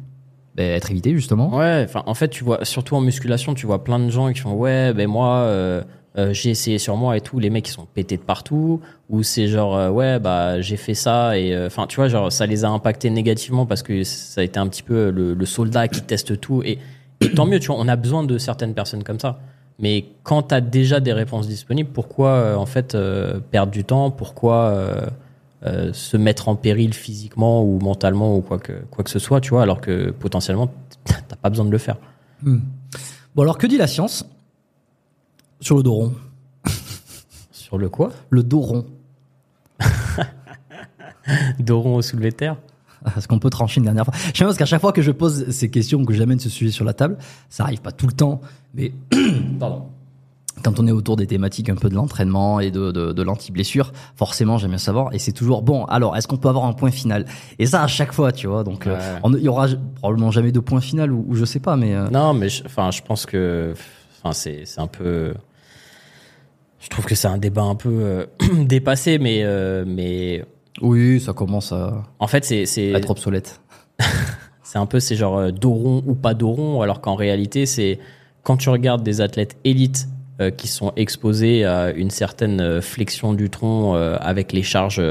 ben, 0.56 0.72
être 0.72 0.92
évitées 0.92 1.14
justement. 1.16 1.56
Ouais, 1.56 1.88
en 1.94 2.14
fait, 2.14 2.28
tu 2.28 2.44
vois, 2.44 2.66
surtout 2.66 2.96
en 2.96 3.02
musculation, 3.02 3.54
tu 3.54 3.66
vois 3.66 3.84
plein 3.84 4.00
de 4.00 4.10
gens 4.10 4.32
qui 4.34 4.40
font 4.40 4.54
ouais, 4.54 4.94
ben 4.94 5.08
moi, 5.08 5.84
euh, 6.18 6.34
j'ai 6.34 6.50
essayé 6.50 6.78
sur 6.78 6.98
moi 6.98 7.16
et 7.16 7.22
tout, 7.22 7.40
les 7.40 7.50
mecs 7.50 7.70
ils 7.70 7.72
sont 7.72 7.86
pétés 7.86 8.18
de 8.18 8.22
partout, 8.22 8.82
ou 9.10 9.24
c'est 9.24 9.48
genre 9.48 9.78
euh, 9.78 9.90
ouais, 9.90 10.20
bah 10.20 10.60
j'ai 10.60 10.76
fait 10.76 10.94
ça 10.94 11.38
et 11.38 11.56
euh, 11.56 11.68
enfin, 11.68 11.88
tu 11.88 11.96
vois, 11.96 12.10
genre 12.10 12.30
ça 12.32 12.46
les 12.46 12.66
a 12.66 12.70
impactés 12.70 13.10
négativement 13.10 13.66
parce 13.66 13.82
que 13.82 14.04
ça 14.04 14.42
a 14.42 14.44
été 14.44 14.60
un 14.60 14.68
petit 14.68 14.84
peu 14.84 15.10
le, 15.10 15.46
soldat 15.46 15.88
qui 15.88 16.02
teste 16.02 16.40
tout 16.42 16.64
et, 16.64 16.80
tant 17.36 17.46
mieux, 17.46 17.60
tu 17.60 17.68
vois, 17.68 17.78
on 17.80 17.88
a 17.88 17.96
besoin 17.96 18.24
de 18.24 18.38
certaines 18.38 18.74
personnes 18.74 19.04
comme 19.04 19.20
ça. 19.20 19.40
Mais 19.80 20.06
quand 20.24 20.44
tu 20.44 20.56
as 20.56 20.62
déjà 20.62 21.00
des 21.00 21.14
réponses 21.14 21.48
disponibles, 21.48 21.90
pourquoi 21.92 22.58
en 22.58 22.66
fait 22.66 22.96
perdre 23.52 23.72
du 23.72 23.84
temps? 23.84 24.12
Pourquoi 24.12 24.86
se 25.64 26.18
mettre 26.18 26.50
en 26.50 26.56
péril 26.56 26.94
physiquement 26.94 27.64
ou 27.64 27.80
mentalement 27.80 28.36
ou 28.36 28.42
quoi 28.42 28.60
que 28.60 28.74
quoi 28.92 29.04
que 29.04 29.10
ce 29.10 29.20
soit, 29.20 29.40
tu 29.40 29.52
vois, 29.52 29.64
alors 29.64 29.82
que 29.82 30.12
potentiellement 30.12 30.72
t'as 31.06 31.36
pas 31.36 31.50
besoin 31.50 31.66
de 31.66 31.72
le 31.72 31.78
faire? 31.78 31.98
Hmm. 32.44 32.60
Bon 33.34 33.44
alors 33.44 33.58
que 33.58 33.66
dit 33.66 33.78
la 33.78 33.88
science? 33.88 34.26
Sur 35.62 35.78
le 35.78 35.84
dos 35.84 35.94
rond 35.94 36.14
Sur 37.52 37.78
le 37.78 37.88
quoi? 37.90 38.12
Le 38.30 38.44
dos 38.44 38.60
rond. 38.60 38.86
Doron 41.60 41.96
au 41.96 42.02
soulevé 42.02 42.32
de 42.32 42.36
terre? 42.36 42.58
Est-ce 43.18 43.28
qu'on 43.28 43.40
peut 43.40 43.50
trancher 43.50 43.80
une 43.80 43.86
dernière 43.86 44.06
fois? 44.06 44.14
Je 44.34 44.38
sais 44.38 44.44
parce 44.46 44.58
qu'à 44.58 44.66
chaque 44.66 44.82
fois 44.82 44.92
que 44.92 45.02
je 45.02 45.12
pose 45.12 45.50
ces 45.50 45.70
questions, 45.72 46.04
que 46.06 46.14
j'amène 46.14 46.40
ce 46.40 46.50
sujet 46.50 46.72
sur 46.72 46.86
la 46.86 46.94
table, 46.94 47.18
ça 47.50 47.64
arrive 47.64 47.82
pas 47.82 47.92
tout 47.92 48.06
le 48.06 48.14
temps, 48.14 48.42
mais 48.76 48.94
pardon. 49.60 49.86
Quand 50.64 50.80
on 50.80 50.86
est 50.86 50.92
autour 50.92 51.16
des 51.16 51.26
thématiques 51.26 51.70
un 51.70 51.76
peu 51.76 51.90
de 51.90 51.96
l'entraînement 51.96 52.60
et 52.60 52.70
de, 52.70 52.92
de, 52.92 53.14
de 53.14 53.22
l'anti-blessure, 53.24 53.92
forcément 54.16 54.60
j'aime 54.60 54.70
bien 54.72 54.78
savoir. 54.78 55.12
Et 55.14 55.18
c'est 55.20 55.32
toujours 55.32 55.64
bon. 55.64 55.86
Alors, 55.86 56.16
est-ce 56.16 56.28
qu'on 56.28 56.38
peut 56.38 56.50
avoir 56.50 56.66
un 56.66 56.74
point 56.74 56.92
final? 56.92 57.26
Et 57.58 57.66
ça 57.66 57.82
à 57.82 57.88
chaque 57.88 58.12
fois, 58.12 58.32
tu 58.32 58.46
vois. 58.46 58.64
Donc, 58.64 58.86
euh, 58.86 59.18
on- 59.24 59.34
il 59.34 59.42
y 59.42 59.48
aura 59.48 59.68
probablement 59.96 60.30
jamais 60.30 60.52
de 60.52 60.60
point 60.60 60.82
final 60.82 61.12
ou, 61.12 61.26
ou 61.28 61.36
je 61.36 61.46
sais 61.46 61.60
pas, 61.62 61.76
mais 61.78 61.96
euh, 61.96 62.10
Non, 62.10 62.34
mais 62.36 62.50
je- 62.50 62.64
enfin, 62.66 62.92
je 62.92 63.02
pense 63.02 63.26
que, 63.26 63.74
enfin, 64.24 64.34
c'est 64.34 64.66
un 64.78 64.86
peu. 64.88 65.34
Je 66.82 66.90
trouve 66.90 67.06
que 67.06 67.16
c'est 67.16 67.28
un 67.28 67.38
débat 67.38 67.64
un 67.64 67.76
peu 67.76 67.90
euh, 67.90 68.26
dépassé, 68.66 69.20
mais 69.20 69.44
euh, 69.44 69.86
mais 69.88 70.44
oui, 70.82 71.20
ça 71.20 71.34
commence 71.34 71.72
à 71.72 72.04
en 72.20 72.28
fait 72.28 72.44
c'est 72.44 72.66
c'est 72.66 72.90
être 72.90 73.10
obsolète. 73.10 73.62
c'est 74.64 74.80
un 74.80 74.86
peu 74.86 75.00
c'est 75.00 75.16
genre 75.16 75.38
euh, 75.38 75.52
Doron 75.52 76.04
ou 76.06 76.16
pas 76.16 76.34
Doron, 76.34 76.82
alors 76.82 77.00
qu'en 77.00 77.16
réalité 77.16 77.66
c'est 77.66 78.00
quand 78.44 78.58
tu 78.58 78.70
regardes 78.70 79.04
des 79.04 79.22
athlètes 79.22 79.58
élites 79.64 80.08
euh, 80.42 80.50
qui 80.50 80.68
sont 80.68 80.92
exposés 80.96 81.66
à 81.66 81.92
une 81.92 82.10
certaine 82.10 82.62
euh, 82.62 82.82
flexion 82.82 83.34
du 83.34 83.50
tronc 83.52 83.96
euh, 83.96 84.18
avec 84.20 84.54
les 84.54 84.64
charges 84.64 85.02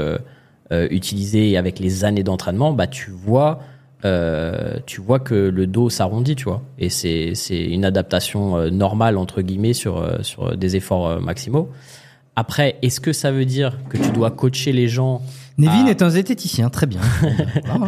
utilisées 0.89 1.51
et 1.51 1.57
avec 1.57 1.79
les 1.79 2.05
années 2.05 2.23
d'entraînement, 2.23 2.71
bah 2.71 2.87
tu 2.87 3.11
vois 3.11 3.59
euh, 4.03 4.77
tu 4.85 4.99
vois 5.01 5.19
que 5.19 5.35
le 5.35 5.67
dos 5.67 5.89
s'arrondit, 5.89 6.35
tu 6.35 6.45
vois, 6.45 6.61
et 6.79 6.89
c'est 6.89 7.33
une 7.51 7.85
adaptation 7.85 8.57
euh, 8.57 8.69
normale 8.69 9.17
entre 9.17 9.41
guillemets 9.41 9.73
sur 9.73 9.97
euh, 9.97 10.17
sur 10.21 10.57
des 10.57 10.75
efforts 10.75 11.21
maximaux. 11.21 11.69
Après, 12.35 12.77
est-ce 12.81 12.99
que 12.99 13.13
ça 13.13 13.31
veut 13.31 13.45
dire 13.45 13.77
que 13.89 13.97
tu 13.97 14.09
dois 14.11 14.31
coacher 14.31 14.71
les 14.71 14.87
gens 14.87 15.21
Nevin 15.57 15.83
Ah. 15.85 15.89
est 15.89 16.01
un 16.01 16.09
zététicien, 16.09 16.69
très 16.69 16.87
bien. 16.87 17.01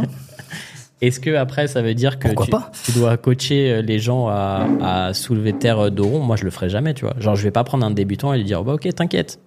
Est-ce 1.01 1.19
que 1.19 1.35
après 1.35 1.67
ça 1.67 1.81
veut 1.81 1.95
dire 1.95 2.17
que 2.17 2.29
tu, 2.29 2.49
pas 2.49 2.71
tu 2.85 2.93
dois 2.93 3.17
coacher 3.17 3.81
les 3.81 3.99
gens 3.99 4.29
à, 4.29 4.67
à 4.81 5.13
soulever 5.13 5.51
de 5.51 5.57
terre 5.57 5.91
dos 5.91 6.07
rond? 6.07 6.19
Moi, 6.19 6.37
je 6.37 6.45
le 6.45 6.49
ferai 6.49 6.69
jamais, 6.69 6.93
tu 6.93 7.03
vois. 7.03 7.13
Genre, 7.19 7.35
je 7.35 7.43
vais 7.43 7.51
pas 7.51 7.65
prendre 7.65 7.85
un 7.85 7.91
débutant 7.91 8.31
et 8.33 8.37
lui 8.37 8.45
dire, 8.45 8.63
bah 8.63 8.75
ok, 8.75 8.87
t'inquiète, 8.95 9.37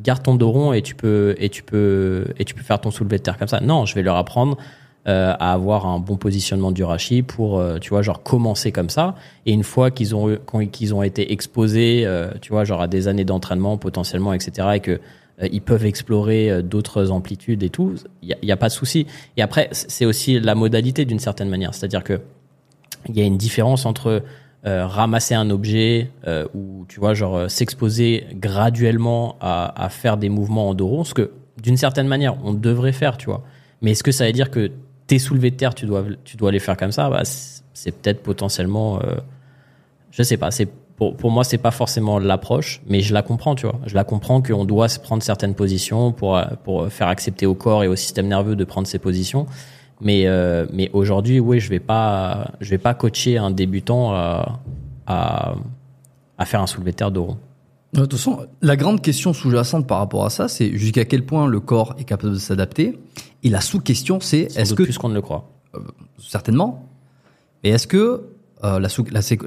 garde 0.00 0.22
ton 0.22 0.34
dos 0.34 0.50
rond 0.50 0.72
et 0.72 0.82
tu 0.82 0.96
peux 0.96 1.34
et 1.38 1.48
tu 1.50 1.62
peux 1.62 2.26
et 2.38 2.44
tu 2.44 2.54
peux 2.54 2.62
faire 2.62 2.80
ton 2.80 2.90
soulevé 2.90 3.18
de 3.18 3.22
terre 3.22 3.38
comme 3.38 3.48
ça. 3.48 3.60
Non, 3.60 3.86
je 3.86 3.94
vais 3.94 4.02
leur 4.02 4.16
apprendre 4.16 4.56
euh, 5.08 5.32
à 5.40 5.54
avoir 5.54 5.86
un 5.86 5.98
bon 5.98 6.16
positionnement 6.16 6.72
du 6.72 6.84
rachis 6.84 7.22
pour, 7.22 7.58
euh, 7.58 7.78
tu 7.78 7.88
vois, 7.88 8.02
genre 8.02 8.22
commencer 8.22 8.70
comme 8.70 8.90
ça. 8.90 9.14
Et 9.46 9.52
une 9.52 9.64
fois 9.64 9.90
qu'ils 9.90 10.14
ont 10.14 10.36
qu'ils 10.70 10.94
ont 10.94 11.02
été 11.02 11.32
exposés, 11.32 12.02
euh, 12.04 12.30
tu 12.42 12.52
vois, 12.52 12.64
genre 12.64 12.82
à 12.82 12.86
des 12.86 13.08
années 13.08 13.24
d'entraînement 13.24 13.78
potentiellement, 13.78 14.34
etc., 14.34 14.68
et 14.74 14.80
que 14.80 15.00
ils 15.50 15.62
peuvent 15.62 15.86
explorer 15.86 16.62
d'autres 16.62 17.10
amplitudes 17.10 17.62
et 17.62 17.70
tout, 17.70 17.94
il 18.20 18.36
y 18.42 18.52
a, 18.52 18.56
pas 18.58 18.68
de 18.68 18.74
souci. 18.74 19.06
Et 19.38 19.42
après, 19.42 19.70
c'est 19.72 20.04
aussi 20.04 20.38
la 20.38 20.54
modalité 20.54 21.06
d'une 21.06 21.18
certaine 21.18 21.48
manière, 21.48 21.72
c'est-à-dire 21.72 22.04
que 22.04 22.20
il 23.08 23.16
y 23.16 23.22
a 23.22 23.24
une 23.24 23.38
différence 23.38 23.86
entre 23.86 24.22
ramasser 24.64 25.34
un 25.34 25.48
objet 25.48 26.10
ou 26.52 26.84
tu 26.88 27.00
vois 27.00 27.14
genre 27.14 27.50
s'exposer 27.50 28.26
graduellement 28.34 29.36
à, 29.40 29.88
faire 29.88 30.18
des 30.18 30.28
mouvements 30.28 30.68
en 30.68 30.74
dos 30.74 31.04
ce 31.04 31.14
que 31.14 31.30
d'une 31.62 31.78
certaine 31.78 32.06
manière 32.06 32.36
on 32.44 32.52
devrait 32.52 32.92
faire, 32.92 33.16
tu 33.16 33.24
vois. 33.24 33.42
Mais 33.80 33.92
est-ce 33.92 34.02
que 34.02 34.12
ça 34.12 34.26
veut 34.26 34.32
dire 34.32 34.50
que 34.50 34.70
tes 35.18 35.50
de 35.50 35.56
terre, 35.56 35.74
tu 35.74 35.86
dois 35.86 36.04
tu 36.24 36.36
dois 36.36 36.52
les 36.52 36.60
faire 36.60 36.76
comme 36.76 36.92
ça 36.92 37.10
Bah, 37.10 37.22
c'est 37.24 37.92
peut-être 37.92 38.22
potentiellement, 38.22 39.00
euh, 39.02 39.16
je 40.12 40.22
sais 40.22 40.36
pas. 40.36 40.50
C'est 40.50 40.68
pour, 40.96 41.16
pour 41.16 41.30
moi 41.30 41.42
c'est 41.42 41.58
pas 41.58 41.72
forcément 41.72 42.18
l'approche, 42.18 42.80
mais 42.86 43.00
je 43.00 43.12
la 43.12 43.22
comprends, 43.22 43.54
tu 43.56 43.66
vois. 43.66 43.80
Je 43.86 43.94
la 43.94 44.04
comprends 44.04 44.40
qu'on 44.40 44.64
doit 44.64 44.88
se 44.88 45.00
prendre 45.00 45.22
certaines 45.22 45.54
positions 45.54 46.12
pour 46.12 46.40
pour 46.64 46.88
faire 46.88 47.08
accepter 47.08 47.46
au 47.46 47.54
corps 47.54 47.82
et 47.82 47.88
au 47.88 47.96
système 47.96 48.28
nerveux 48.28 48.54
de 48.54 48.64
prendre 48.64 48.86
ces 48.86 48.98
positions. 48.98 49.46
Mais 50.00 50.26
euh, 50.26 50.66
mais 50.72 50.90
aujourd'hui, 50.92 51.40
oui, 51.40 51.58
je 51.58 51.70
vais 51.70 51.80
pas 51.80 52.52
je 52.60 52.70
vais 52.70 52.78
pas 52.78 52.94
coacher 52.94 53.36
un 53.38 53.50
débutant 53.50 54.12
à 54.14 54.60
à, 55.06 55.54
à 56.38 56.44
faire 56.44 56.60
un 56.60 56.68
soulevé 56.68 56.92
de 56.92 56.96
terre 56.96 57.10
dos 57.10 57.24
rond. 57.24 57.38
De 57.92 58.00
toute 58.02 58.12
façon, 58.12 58.46
la 58.62 58.76
grande 58.76 59.02
question 59.02 59.32
sous-jacente 59.32 59.86
par 59.86 59.98
rapport 59.98 60.24
à 60.24 60.30
ça, 60.30 60.46
c'est 60.46 60.76
jusqu'à 60.78 61.04
quel 61.04 61.26
point 61.26 61.48
le 61.48 61.58
corps 61.58 61.94
est 61.98 62.04
capable 62.04 62.34
de 62.34 62.38
s'adapter. 62.38 62.98
Et 63.42 63.50
la 63.50 63.60
sous-question, 63.60 64.20
c'est 64.20 64.42
est-ce 64.56 64.74
que 64.74 64.84
plus 64.84 64.96
qu'on 64.96 65.08
ne 65.08 65.14
le 65.14 65.22
croit. 65.22 65.50
certainement, 66.18 66.88
mais 67.62 67.70
est-ce 67.70 67.86
que 67.86 68.28
euh, 68.62 68.78
la 68.78 68.88
sous 68.88 69.04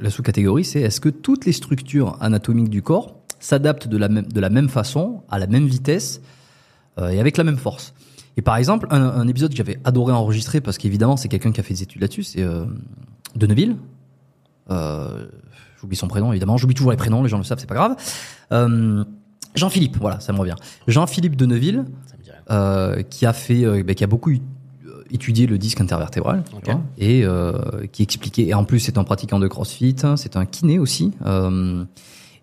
sous-catégorie, 0.08 0.64
c'est 0.64 0.80
est-ce 0.80 1.00
que 1.00 1.08
toutes 1.08 1.46
les 1.46 1.52
structures 1.52 2.16
anatomiques 2.20 2.68
du 2.68 2.82
corps 2.82 3.16
s'adaptent 3.40 3.88
de 3.88 3.96
la 3.96 4.08
même 4.08 4.26
de 4.26 4.40
la 4.40 4.50
même 4.50 4.68
façon, 4.68 5.22
à 5.30 5.38
la 5.38 5.46
même 5.46 5.66
vitesse 5.66 6.20
euh, 6.98 7.10
et 7.10 7.20
avec 7.20 7.36
la 7.36 7.44
même 7.44 7.56
force? 7.56 7.94
Et 8.36 8.42
par 8.42 8.56
exemple, 8.56 8.88
un, 8.90 9.02
un 9.02 9.28
épisode 9.28 9.52
que 9.52 9.56
j'avais 9.56 9.78
adoré 9.84 10.12
enregistrer 10.12 10.60
parce 10.60 10.78
qu'évidemment 10.78 11.16
c'est 11.16 11.28
quelqu'un 11.28 11.52
qui 11.52 11.60
a 11.60 11.62
fait 11.62 11.74
des 11.74 11.84
études 11.84 12.00
là-dessus, 12.00 12.24
c'est 12.24 12.42
euh, 12.42 12.64
de 13.36 13.46
Neuville. 13.46 13.76
J'oublie 15.84 15.96
son 15.96 16.08
prénom 16.08 16.32
évidemment, 16.32 16.56
j'oublie 16.56 16.74
toujours 16.74 16.92
les 16.92 16.96
prénoms, 16.96 17.22
les 17.22 17.28
gens 17.28 17.36
le 17.36 17.44
savent, 17.44 17.58
c'est 17.58 17.68
pas 17.68 17.74
grave. 17.74 17.94
Euh, 18.52 19.04
Jean-Philippe, 19.54 19.98
voilà, 20.00 20.18
ça 20.18 20.32
me 20.32 20.38
revient. 20.38 20.54
Jean-Philippe 20.88 21.36
de 21.36 21.44
Neuville, 21.44 21.84
euh, 22.50 23.02
qui 23.02 23.26
a 23.26 23.34
fait, 23.34 23.66
euh, 23.66 23.82
bah, 23.82 23.92
qui 23.92 24.02
a 24.02 24.06
beaucoup 24.06 24.32
étudié 25.10 25.46
le 25.46 25.58
disque 25.58 25.82
intervertébral 25.82 26.42
vois, 26.64 26.80
et 26.96 27.22
qui 27.92 28.02
expliquait. 28.02 28.46
Et 28.46 28.54
en 28.54 28.64
plus, 28.64 28.80
c'est 28.80 28.96
un 28.96 29.04
pratiquant 29.04 29.38
de 29.38 29.46
CrossFit, 29.46 29.96
hein, 30.04 30.16
c'est 30.16 30.38
un 30.38 30.46
kiné 30.46 30.78
aussi. 30.78 31.12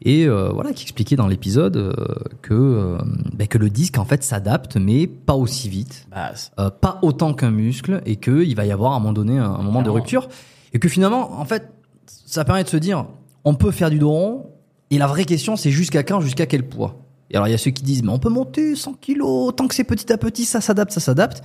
et 0.03 0.27
voilà, 0.27 0.71
qui 0.73 0.83
expliquait 0.83 1.15
dans 1.15 1.27
l'épisode 1.27 1.95
que 2.43 2.95
bah, 3.33 3.47
que 3.47 3.57
le 3.57 3.71
disque 3.71 3.97
en 3.97 4.05
fait 4.05 4.21
s'adapte, 4.21 4.77
mais 4.77 5.07
pas 5.07 5.33
aussi 5.33 5.67
vite, 5.67 6.07
pas 6.55 6.99
autant 7.01 7.33
qu'un 7.33 7.49
muscle, 7.49 8.03
et 8.05 8.17
que 8.17 8.43
il 8.43 8.55
va 8.55 8.65
y 8.67 8.71
avoir 8.71 8.91
à 8.91 8.97
un 8.97 8.99
moment 8.99 9.13
donné 9.13 9.39
un, 9.39 9.49
un 9.51 9.63
moment 9.63 9.81
de 9.81 9.89
rupture, 9.89 10.29
et 10.73 10.79
que 10.79 10.87
finalement, 10.87 11.41
en 11.41 11.45
fait, 11.45 11.73
ça 12.05 12.45
permet 12.45 12.63
de 12.63 12.69
se 12.69 12.77
dire, 12.77 13.05
on 13.43 13.55
peut 13.55 13.71
faire 13.71 13.89
du 13.89 13.99
dos 13.99 14.51
et 14.89 14.97
la 14.97 15.07
vraie 15.07 15.25
question, 15.25 15.55
c'est 15.55 15.71
jusqu'à 15.71 16.03
quand, 16.03 16.19
jusqu'à 16.19 16.45
quel 16.45 16.67
poids? 16.67 16.95
Et 17.29 17.35
alors, 17.35 17.47
il 17.47 17.51
y 17.51 17.53
a 17.53 17.57
ceux 17.57 17.71
qui 17.71 17.81
disent, 17.81 18.03
mais 18.03 18.11
on 18.11 18.19
peut 18.19 18.29
monter 18.29 18.75
100 18.75 18.93
kilos, 18.95 19.55
tant 19.55 19.67
que 19.67 19.75
c'est 19.75 19.85
petit 19.85 20.11
à 20.11 20.17
petit, 20.17 20.43
ça 20.43 20.59
s'adapte, 20.59 20.91
ça 20.91 20.99
s'adapte. 20.99 21.41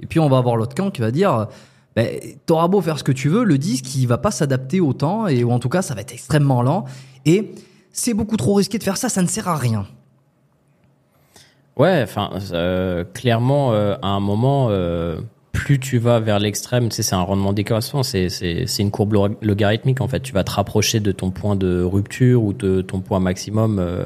Et 0.00 0.06
puis, 0.06 0.20
on 0.20 0.28
va 0.28 0.38
avoir 0.38 0.56
l'autre 0.56 0.74
camp 0.74 0.90
qui 0.90 1.02
va 1.02 1.10
dire, 1.10 1.48
ben, 1.94 2.08
t'auras 2.46 2.66
beau 2.68 2.80
faire 2.80 2.98
ce 2.98 3.04
que 3.04 3.12
tu 3.12 3.28
veux, 3.28 3.44
le 3.44 3.58
disque, 3.58 3.94
il 3.94 4.06
va 4.06 4.16
pas 4.16 4.30
s'adapter 4.30 4.80
autant, 4.80 5.26
et 5.26 5.44
ou 5.44 5.50
en 5.50 5.58
tout 5.58 5.68
cas, 5.68 5.82
ça 5.82 5.94
va 5.94 6.00
être 6.00 6.12
extrêmement 6.12 6.62
lent. 6.62 6.86
Et 7.26 7.52
c'est 7.92 8.14
beaucoup 8.14 8.38
trop 8.38 8.54
risqué 8.54 8.78
de 8.78 8.84
faire 8.84 8.96
ça, 8.96 9.10
ça 9.10 9.20
ne 9.20 9.26
sert 9.26 9.48
à 9.48 9.56
rien. 9.56 9.86
Ouais, 11.76 12.00
enfin, 12.02 12.30
euh, 12.52 13.04
clairement, 13.04 13.72
euh, 13.72 13.96
à 14.00 14.08
un 14.08 14.20
moment, 14.20 14.68
euh, 14.70 15.20
plus 15.58 15.80
tu 15.80 15.98
vas 15.98 16.20
vers 16.20 16.38
l'extrême, 16.38 16.90
c'est 16.92 17.14
un 17.14 17.20
rendement 17.20 17.52
décroissant, 17.52 18.04
c'est 18.04 18.28
une 18.78 18.92
courbe 18.92 19.14
log- 19.14 19.36
logarithmique 19.42 20.00
en 20.00 20.06
fait. 20.06 20.20
Tu 20.20 20.32
vas 20.32 20.44
te 20.44 20.52
rapprocher 20.52 21.00
de 21.00 21.10
ton 21.10 21.32
point 21.32 21.56
de 21.56 21.82
rupture 21.82 22.44
ou 22.44 22.52
de 22.52 22.80
ton 22.80 23.00
point 23.00 23.18
maximum, 23.18 23.80
euh, 23.80 24.04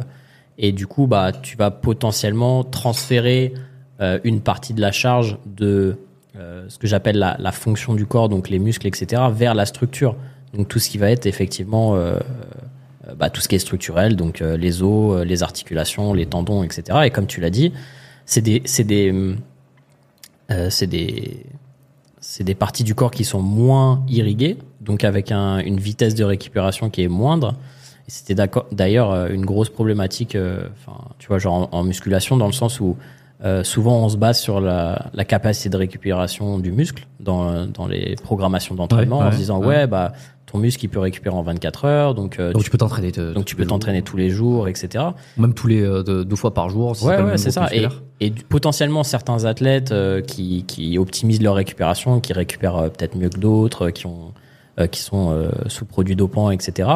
et 0.57 0.73
du 0.73 0.87
coup, 0.87 1.07
bah, 1.07 1.31
tu 1.31 1.59
vas 1.59 1.71
potentiellement 1.71 2.65
transférer 2.65 3.53
euh, 4.01 4.19
une 4.25 4.41
partie 4.41 4.73
de 4.73 4.81
la 4.81 4.93
charge 4.93 5.37
de 5.45 5.99
euh, 6.37 6.65
ce 6.69 6.79
que 6.79 6.87
j'appelle 6.87 7.19
la, 7.19 7.53
fonction 7.53 7.93
du 7.93 8.07
corps, 8.07 8.31
donc 8.31 8.49
les 8.49 8.59
muscles, 8.59 8.87
etc., 8.87 9.21
vers 9.31 9.55
la 9.55 9.67
structure. 9.67 10.17
Donc 10.55 10.69
tout 10.69 10.79
ce 10.79 10.89
qui 10.89 10.97
va 10.97 11.11
être 11.11 11.27
effectivement 11.27 11.97
bah, 13.17 13.31
tout 13.31 13.41
ce 13.41 13.49
qui 13.49 13.57
est 13.57 13.59
structurel, 13.59 14.17
donc 14.17 14.41
les 14.41 14.83
os, 14.83 15.25
les 15.25 15.43
articulations, 15.43 16.15
les 16.15 16.27
tendons, 16.27 16.63
etc. 16.63 17.01
Et 17.05 17.11
comme 17.11 17.27
tu 17.27 17.41
l'as 17.41 17.51
dit, 17.51 17.73
c'est 18.27 18.43
des, 18.43 18.63
c'est 18.65 18.85
des, 18.85 19.11
hum, 19.11 19.37
euh, 20.53 20.71
c'est 20.71 20.87
des, 20.87 21.45
c'est 22.21 22.45
des 22.45 22.55
parties 22.55 22.85
du 22.85 22.95
corps 22.95 23.11
qui 23.11 23.25
sont 23.25 23.43
moins 23.43 24.05
irriguées, 24.09 24.57
donc 24.81 25.05
avec 25.05 25.33
un- 25.33 25.59
une 25.59 25.79
vitesse 25.81 26.15
de 26.15 26.25
récupération 26.25 26.91
qui 26.91 27.03
est 27.03 27.09
moindre. 27.09 27.55
C'était 28.09 28.35
d'ailleurs 28.73 29.11
euh, 29.13 29.29
une 29.29 29.47
grosse 29.47 29.71
problématique, 29.71 30.35
euh, 30.35 30.67
tu 31.19 31.29
vois, 31.29 31.39
genre 31.39 31.69
en, 31.73 31.79
en 31.79 31.85
musculation, 31.85 32.37
dans 32.37 32.47
le 32.47 32.53
sens 32.53 32.81
où 32.81 32.97
euh, 33.45 33.65
souvent 33.65 33.99
on 34.05 34.09
se 34.09 34.17
base 34.17 34.39
sur 34.39 34.61
la, 34.61 35.07
la 35.15 35.25
capacité 35.25 35.69
de 35.69 35.77
récupération 35.77 36.59
du 36.59 36.71
muscle 36.73 37.07
dans, 37.21 37.67
dans 37.67 37.87
les 37.87 38.15
programmations 38.23 38.75
d'entraînement, 38.75 39.19
Ouais, 39.19 39.25
en 39.25 39.27
ouais, 39.27 39.33
se 39.33 39.37
disant 39.39 39.59
ouais. 39.61 39.67
ouais, 39.67 39.87
bah 39.87 40.13
ton 40.47 40.59
muscle 40.59 40.85
il 40.85 40.89
peut 40.89 40.99
récupérer 41.01 41.35
en 41.35 41.43
24 41.43 41.85
heures, 41.87 42.15
donc 42.15 42.39
euh, 42.39 42.53
Donc, 42.53 42.63
tu, 42.63 42.67
tu 42.67 42.71
peux 42.71 42.79
t'entraîner. 42.79 43.11
te- 43.11 43.33
donc 43.33 43.47
tu 43.47 43.55
tous 43.55 43.57
peux 43.57 43.63
les 43.63 43.69
jours. 43.69 43.75
t'entraîner 43.79 44.03
tous 44.03 44.17
les 44.19 44.29
jours, 44.31 44.69
etc. 44.69 45.05
Même 45.39 45.55
tous 45.55 45.67
les 45.67 45.81
euh, 45.83 46.03
deux, 46.03 46.37
fois 46.37 46.53
par 46.53 46.69
jour. 46.69 46.95
si 46.95 47.07
Ouais, 47.07 47.39
c'est 47.39 47.51
ça. 47.51 47.69
Et, 47.75 47.87
et 48.21 48.31
potentiellement 48.31 49.03
certains 49.03 49.45
athlètes 49.47 49.93
euh, 49.93 50.21
qui, 50.21 50.65
qui 50.67 50.99
optimisent 50.99 51.41
leur 51.43 51.55
récupération, 51.55 52.21
qui 52.21 52.35
récupèrent 52.35 52.77
euh, 52.77 52.89
peut-être 52.91 53.17
mieux 53.17 53.31
que 53.31 53.39
d'autres, 53.39 53.89
qui 53.91 54.07
ont 54.07 54.33
euh, 54.79 54.87
qui 54.87 55.01
sont 55.01 55.31
euh, 55.33 55.49
sous 55.69 55.85
produits 55.87 56.17
dopants, 56.17 56.51
etc. 56.51 56.89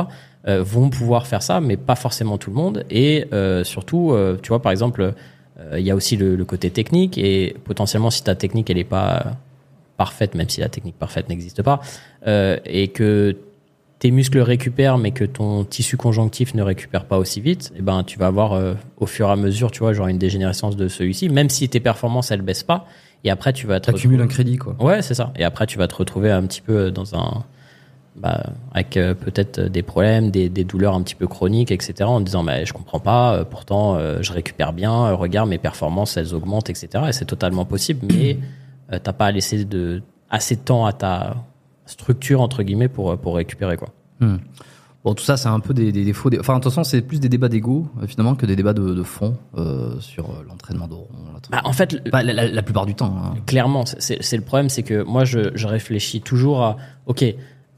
euh, 0.48 0.62
vont 0.62 0.90
pouvoir 0.90 1.26
faire 1.26 1.42
ça, 1.42 1.60
mais 1.60 1.76
pas 1.78 1.94
forcément 1.96 2.36
tout 2.38 2.50
le 2.50 2.56
monde. 2.56 2.84
Et 2.90 3.24
euh, 3.32 3.64
surtout, 3.64 4.12
euh, 4.12 4.36
tu 4.42 4.48
vois, 4.50 4.60
par 4.60 4.70
exemple, 4.72 5.14
il 5.72 5.84
y 5.84 5.90
a 5.90 5.94
aussi 5.94 6.16
le, 6.16 6.36
le 6.36 6.44
côté 6.44 6.70
technique 6.70 7.18
et 7.18 7.56
potentiellement 7.64 8.10
si 8.10 8.22
ta 8.22 8.34
technique 8.34 8.68
elle 8.70 8.78
est 8.78 8.84
pas 8.84 9.36
parfaite, 9.96 10.34
même 10.34 10.48
si 10.48 10.60
la 10.60 10.68
technique 10.68 10.98
parfaite 10.98 11.28
n'existe 11.28 11.62
pas, 11.62 11.80
euh, 12.26 12.58
et 12.64 12.88
que 12.88 13.36
tes 13.98 14.10
muscles 14.10 14.40
récupèrent 14.40 14.98
mais 14.98 15.10
que 15.10 15.24
ton 15.24 15.64
tissu 15.64 15.96
conjonctif 15.96 16.54
ne 16.54 16.62
récupère 16.62 17.06
pas 17.06 17.18
aussi 17.18 17.40
vite, 17.40 17.72
eh 17.76 17.82
ben 17.82 18.04
tu 18.04 18.18
vas 18.18 18.26
avoir 18.26 18.52
euh, 18.52 18.74
au 18.98 19.06
fur 19.06 19.28
et 19.28 19.32
à 19.32 19.36
mesure, 19.36 19.70
tu 19.70 19.80
vois, 19.80 19.92
genre 19.92 20.08
une 20.08 20.18
dégénérescence 20.18 20.76
de 20.76 20.88
celui-ci, 20.88 21.28
même 21.28 21.48
si 21.48 21.68
tes 21.68 21.80
performances 21.80 22.30
elles 22.30 22.42
baissent 22.42 22.62
pas, 22.62 22.86
et 23.24 23.30
après 23.30 23.52
tu 23.52 23.66
vas 23.66 23.80
te 23.80 23.90
un 23.90 24.26
crédit, 24.26 24.56
quoi. 24.56 24.76
Ouais, 24.78 25.02
c'est 25.02 25.14
ça. 25.14 25.32
Et 25.36 25.44
après, 25.44 25.66
tu 25.66 25.78
vas 25.78 25.88
te 25.88 25.94
retrouver 25.94 26.30
un 26.30 26.42
petit 26.42 26.60
peu 26.60 26.90
dans 26.90 27.14
un. 27.16 27.44
Bah, 28.18 28.44
avec 28.72 28.96
euh, 28.96 29.12
peut-être 29.14 29.60
des 29.60 29.82
problèmes, 29.82 30.30
des, 30.30 30.48
des 30.48 30.64
douleurs 30.64 30.94
un 30.94 31.02
petit 31.02 31.14
peu 31.14 31.26
chroniques, 31.26 31.70
etc. 31.70 31.94
En 32.04 32.20
disant, 32.20 32.42
mais 32.42 32.64
je 32.64 32.72
comprends 32.72 32.98
pas, 33.00 33.34
euh, 33.34 33.44
pourtant 33.44 33.96
euh, 33.96 34.18
je 34.22 34.32
récupère 34.32 34.72
bien, 34.72 34.92
euh, 35.06 35.14
regarde 35.14 35.50
mes 35.50 35.58
performances, 35.58 36.16
elles 36.16 36.34
augmentent, 36.34 36.70
etc. 36.70 37.04
Et 37.08 37.12
c'est 37.12 37.26
totalement 37.26 37.66
possible, 37.66 38.06
mais 38.10 38.38
euh, 38.92 38.98
t'as 39.02 39.12
pas 39.12 39.30
laissé 39.30 39.64
de, 39.66 40.02
assez 40.30 40.56
de 40.56 40.60
temps 40.62 40.86
à 40.86 40.92
ta 40.94 41.36
structure, 41.84 42.40
entre 42.40 42.62
guillemets, 42.62 42.88
pour, 42.88 43.16
pour 43.18 43.36
récupérer, 43.36 43.76
quoi. 43.76 43.88
Hmm. 44.20 44.36
Bon, 45.04 45.14
tout 45.14 45.22
ça, 45.22 45.36
c'est 45.36 45.48
un 45.48 45.60
peu 45.60 45.72
des, 45.72 45.92
des 45.92 46.04
défauts. 46.04 46.30
Des... 46.30 46.40
Enfin, 46.40 46.54
de 46.54 46.58
toute 46.60 46.72
façon, 46.72 46.82
c'est 46.82 47.00
plus 47.00 47.20
des 47.20 47.28
débats 47.28 47.48
d'ego, 47.48 47.86
euh, 48.02 48.06
finalement, 48.08 48.34
que 48.34 48.44
des 48.46 48.56
débats 48.56 48.72
de, 48.72 48.92
de 48.92 49.02
fond 49.04 49.36
euh, 49.56 50.00
sur 50.00 50.24
euh, 50.30 50.42
l'entraînement 50.48 50.88
truc. 50.88 51.04
Bah, 51.52 51.60
en 51.64 51.72
fait, 51.72 52.02
Enfin, 52.08 52.22
la, 52.24 52.32
la- 52.32 52.48
la 52.48 52.62
plupart 52.62 52.86
du 52.86 52.94
temps. 52.96 53.14
hein. 53.22 53.34
Clairement, 53.46 53.84
c'est 53.86 54.20
c'est 54.20 54.36
le 54.36 54.42
problème, 54.42 54.68
c'est 54.68 54.82
que 54.82 55.04
moi, 55.04 55.24
je, 55.24 55.50
je 55.54 55.66
réfléchis 55.68 56.22
toujours 56.22 56.62
à, 56.64 56.76
ok, 57.06 57.24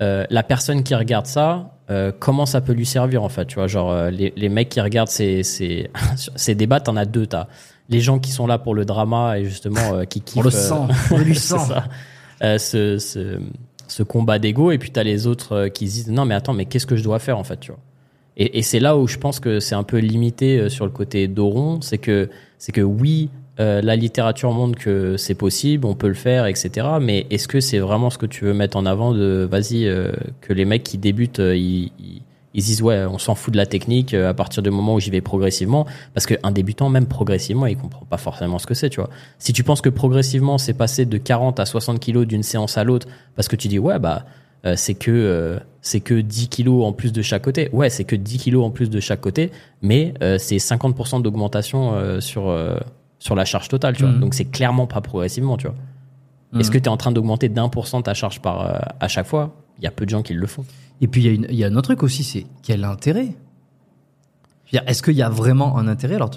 euh, 0.00 0.24
la 0.30 0.42
personne 0.42 0.82
qui 0.82 0.94
regarde 0.94 1.26
ça, 1.26 1.74
euh, 1.90 2.12
comment 2.18 2.46
ça 2.46 2.60
peut 2.60 2.72
lui 2.72 2.86
servir 2.86 3.22
en 3.22 3.28
fait, 3.28 3.46
tu 3.46 3.56
vois, 3.56 3.66
genre 3.66 3.90
euh, 3.90 4.10
les, 4.10 4.32
les 4.36 4.48
mecs 4.48 4.68
qui 4.68 4.80
regardent 4.80 5.08
ces, 5.08 5.42
ces, 5.42 5.90
ces 6.36 6.54
débats, 6.54 6.80
t'en 6.80 6.96
as 6.96 7.04
deux, 7.04 7.26
t'as 7.26 7.46
les 7.88 8.00
gens 8.00 8.18
qui 8.18 8.30
sont 8.30 8.46
là 8.46 8.58
pour 8.58 8.74
le 8.74 8.84
drama 8.84 9.38
et 9.38 9.44
justement 9.44 9.94
euh, 9.94 10.04
qui 10.04 10.20
kiffent. 10.20 10.38
On 10.38 10.42
le 10.42 10.48
euh, 10.54 10.88
sent, 10.88 10.94
on 11.10 11.18
lui 11.18 11.34
c'est 11.34 11.56
sent. 11.56 11.64
ça. 11.68 11.84
Euh, 12.42 12.58
ce, 12.58 12.98
ce, 12.98 13.38
ce 13.88 14.02
combat 14.02 14.38
d'ego 14.38 14.70
et 14.70 14.78
puis 14.78 14.90
t'as 14.90 15.02
les 15.02 15.26
autres 15.26 15.68
qui 15.68 15.88
se 15.88 15.94
disent 15.94 16.10
non 16.10 16.24
mais 16.24 16.34
attends 16.34 16.52
mais 16.52 16.66
qu'est-ce 16.66 16.86
que 16.86 16.94
je 16.96 17.02
dois 17.02 17.18
faire 17.18 17.38
en 17.38 17.44
fait 17.44 17.58
tu 17.58 17.72
vois 17.72 17.80
et, 18.36 18.58
et 18.58 18.62
c'est 18.62 18.78
là 18.78 18.96
où 18.96 19.08
je 19.08 19.16
pense 19.16 19.40
que 19.40 19.58
c'est 19.58 19.74
un 19.74 19.82
peu 19.82 19.98
limité 19.98 20.58
euh, 20.58 20.68
sur 20.68 20.84
le 20.84 20.92
côté 20.92 21.26
doron 21.26 21.80
c'est 21.80 21.98
que 21.98 22.28
c'est 22.58 22.70
que 22.70 22.80
oui 22.80 23.30
euh, 23.60 23.82
la 23.82 23.96
littérature 23.96 24.52
montre 24.52 24.78
que 24.78 25.16
c'est 25.16 25.34
possible 25.34 25.84
on 25.84 25.96
peut 25.96 26.06
le 26.06 26.14
faire 26.14 26.46
etc 26.46 26.86
mais 27.00 27.26
est-ce 27.30 27.48
que 27.48 27.58
c'est 27.58 27.80
vraiment 27.80 28.08
ce 28.08 28.16
que 28.16 28.26
tu 28.26 28.44
veux 28.44 28.54
mettre 28.54 28.76
en 28.76 28.86
avant 28.86 29.12
de 29.12 29.48
vas-y 29.50 29.84
euh, 29.86 30.12
que 30.40 30.52
les 30.52 30.64
mecs 30.64 30.84
qui 30.84 30.96
débutent 30.96 31.40
euh, 31.40 31.56
ils, 31.56 31.90
ils 32.54 32.62
disent 32.62 32.82
ouais 32.82 33.04
on 33.10 33.18
s'en 33.18 33.34
fout 33.34 33.52
de 33.52 33.56
la 33.56 33.66
technique 33.66 34.14
à 34.14 34.32
partir 34.32 34.62
du 34.62 34.70
moment 34.70 34.94
où 34.94 35.00
j'y 35.00 35.10
vais 35.10 35.20
progressivement? 35.20 35.86
Parce 36.14 36.26
qu'un 36.26 36.52
débutant 36.52 36.88
même 36.88 37.06
progressivement 37.06 37.66
il 37.66 37.76
comprend 37.76 38.06
pas 38.06 38.16
forcément 38.16 38.60
ce 38.60 38.66
que 38.66 38.74
c'est 38.74 38.90
tu 38.90 39.00
vois. 39.00 39.10
Si 39.40 39.52
tu 39.52 39.64
penses 39.64 39.80
que 39.80 39.88
progressivement 39.88 40.56
c'est 40.56 40.74
passé 40.74 41.04
de 41.04 41.18
40 41.18 41.58
à 41.58 41.66
60 41.66 41.98
kilos 41.98 42.28
d'une 42.28 42.44
séance 42.44 42.78
à 42.78 42.84
l'autre 42.84 43.08
parce 43.34 43.48
que 43.48 43.56
tu 43.56 43.66
dis 43.66 43.80
ouais 43.80 43.98
bah 43.98 44.24
c'est 44.76 44.94
que 44.94 45.58
c'est 45.82 46.00
que 46.00 46.14
10 46.14 46.48
kilos 46.48 46.84
en 46.84 46.92
plus 46.92 47.12
de 47.12 47.22
chaque 47.22 47.42
côté. 47.42 47.70
Ouais 47.72 47.90
c'est 47.90 48.04
que 48.04 48.16
10 48.16 48.38
kilos 48.38 48.64
en 48.64 48.70
plus 48.70 48.88
de 48.88 49.00
chaque 49.00 49.20
côté 49.20 49.50
mais 49.82 50.14
c'est 50.38 50.56
50% 50.56 51.22
d'augmentation 51.22 52.20
sur 52.20 52.50
sur 53.18 53.34
la 53.34 53.44
charge 53.44 53.68
totale 53.68 53.96
tu 53.96 54.02
vois 54.04 54.12
Mhm. 54.12 54.20
donc 54.20 54.34
c'est 54.34 54.44
clairement 54.44 54.86
pas 54.86 55.00
progressivement 55.00 55.56
tu 55.56 55.66
vois 55.66 55.76
est-ce 56.58 56.68
Mhm. 56.68 56.72
que 56.74 56.78
tu 56.78 56.84
es 56.84 56.88
en 56.88 56.96
train 56.96 57.12
d'augmenter 57.12 57.48
d'un 57.50 57.68
pour 57.68 57.86
cent 57.88 58.00
ta 58.00 58.14
charge 58.14 58.40
par 58.40 58.60
euh, 58.66 58.78
à 59.00 59.08
chaque 59.08 59.26
fois? 59.26 59.54
Il 59.78 59.84
y 59.84 59.86
a 59.86 59.90
peu 59.90 60.04
de 60.06 60.10
gens 60.10 60.22
qui 60.22 60.32
le 60.32 60.46
font 60.46 60.64
Et 61.02 61.06
puis, 61.06 61.22
il 61.24 61.44
y, 61.54 61.62
a 61.64 61.68
y 61.68 61.70
un 61.70 61.76
autre 61.76 61.88
truc 61.88 62.02
aussi, 62.02 62.24
c'est 62.24 62.46
quel 62.62 62.84
intérêt? 62.84 63.28
Est-ce 64.72 65.02
qu'il 65.02 65.14
y 65.14 65.22
a 65.22 65.28
vraiment 65.28 65.78
un 65.78 65.88
intérêt? 65.88 66.14
Alors, 66.16 66.30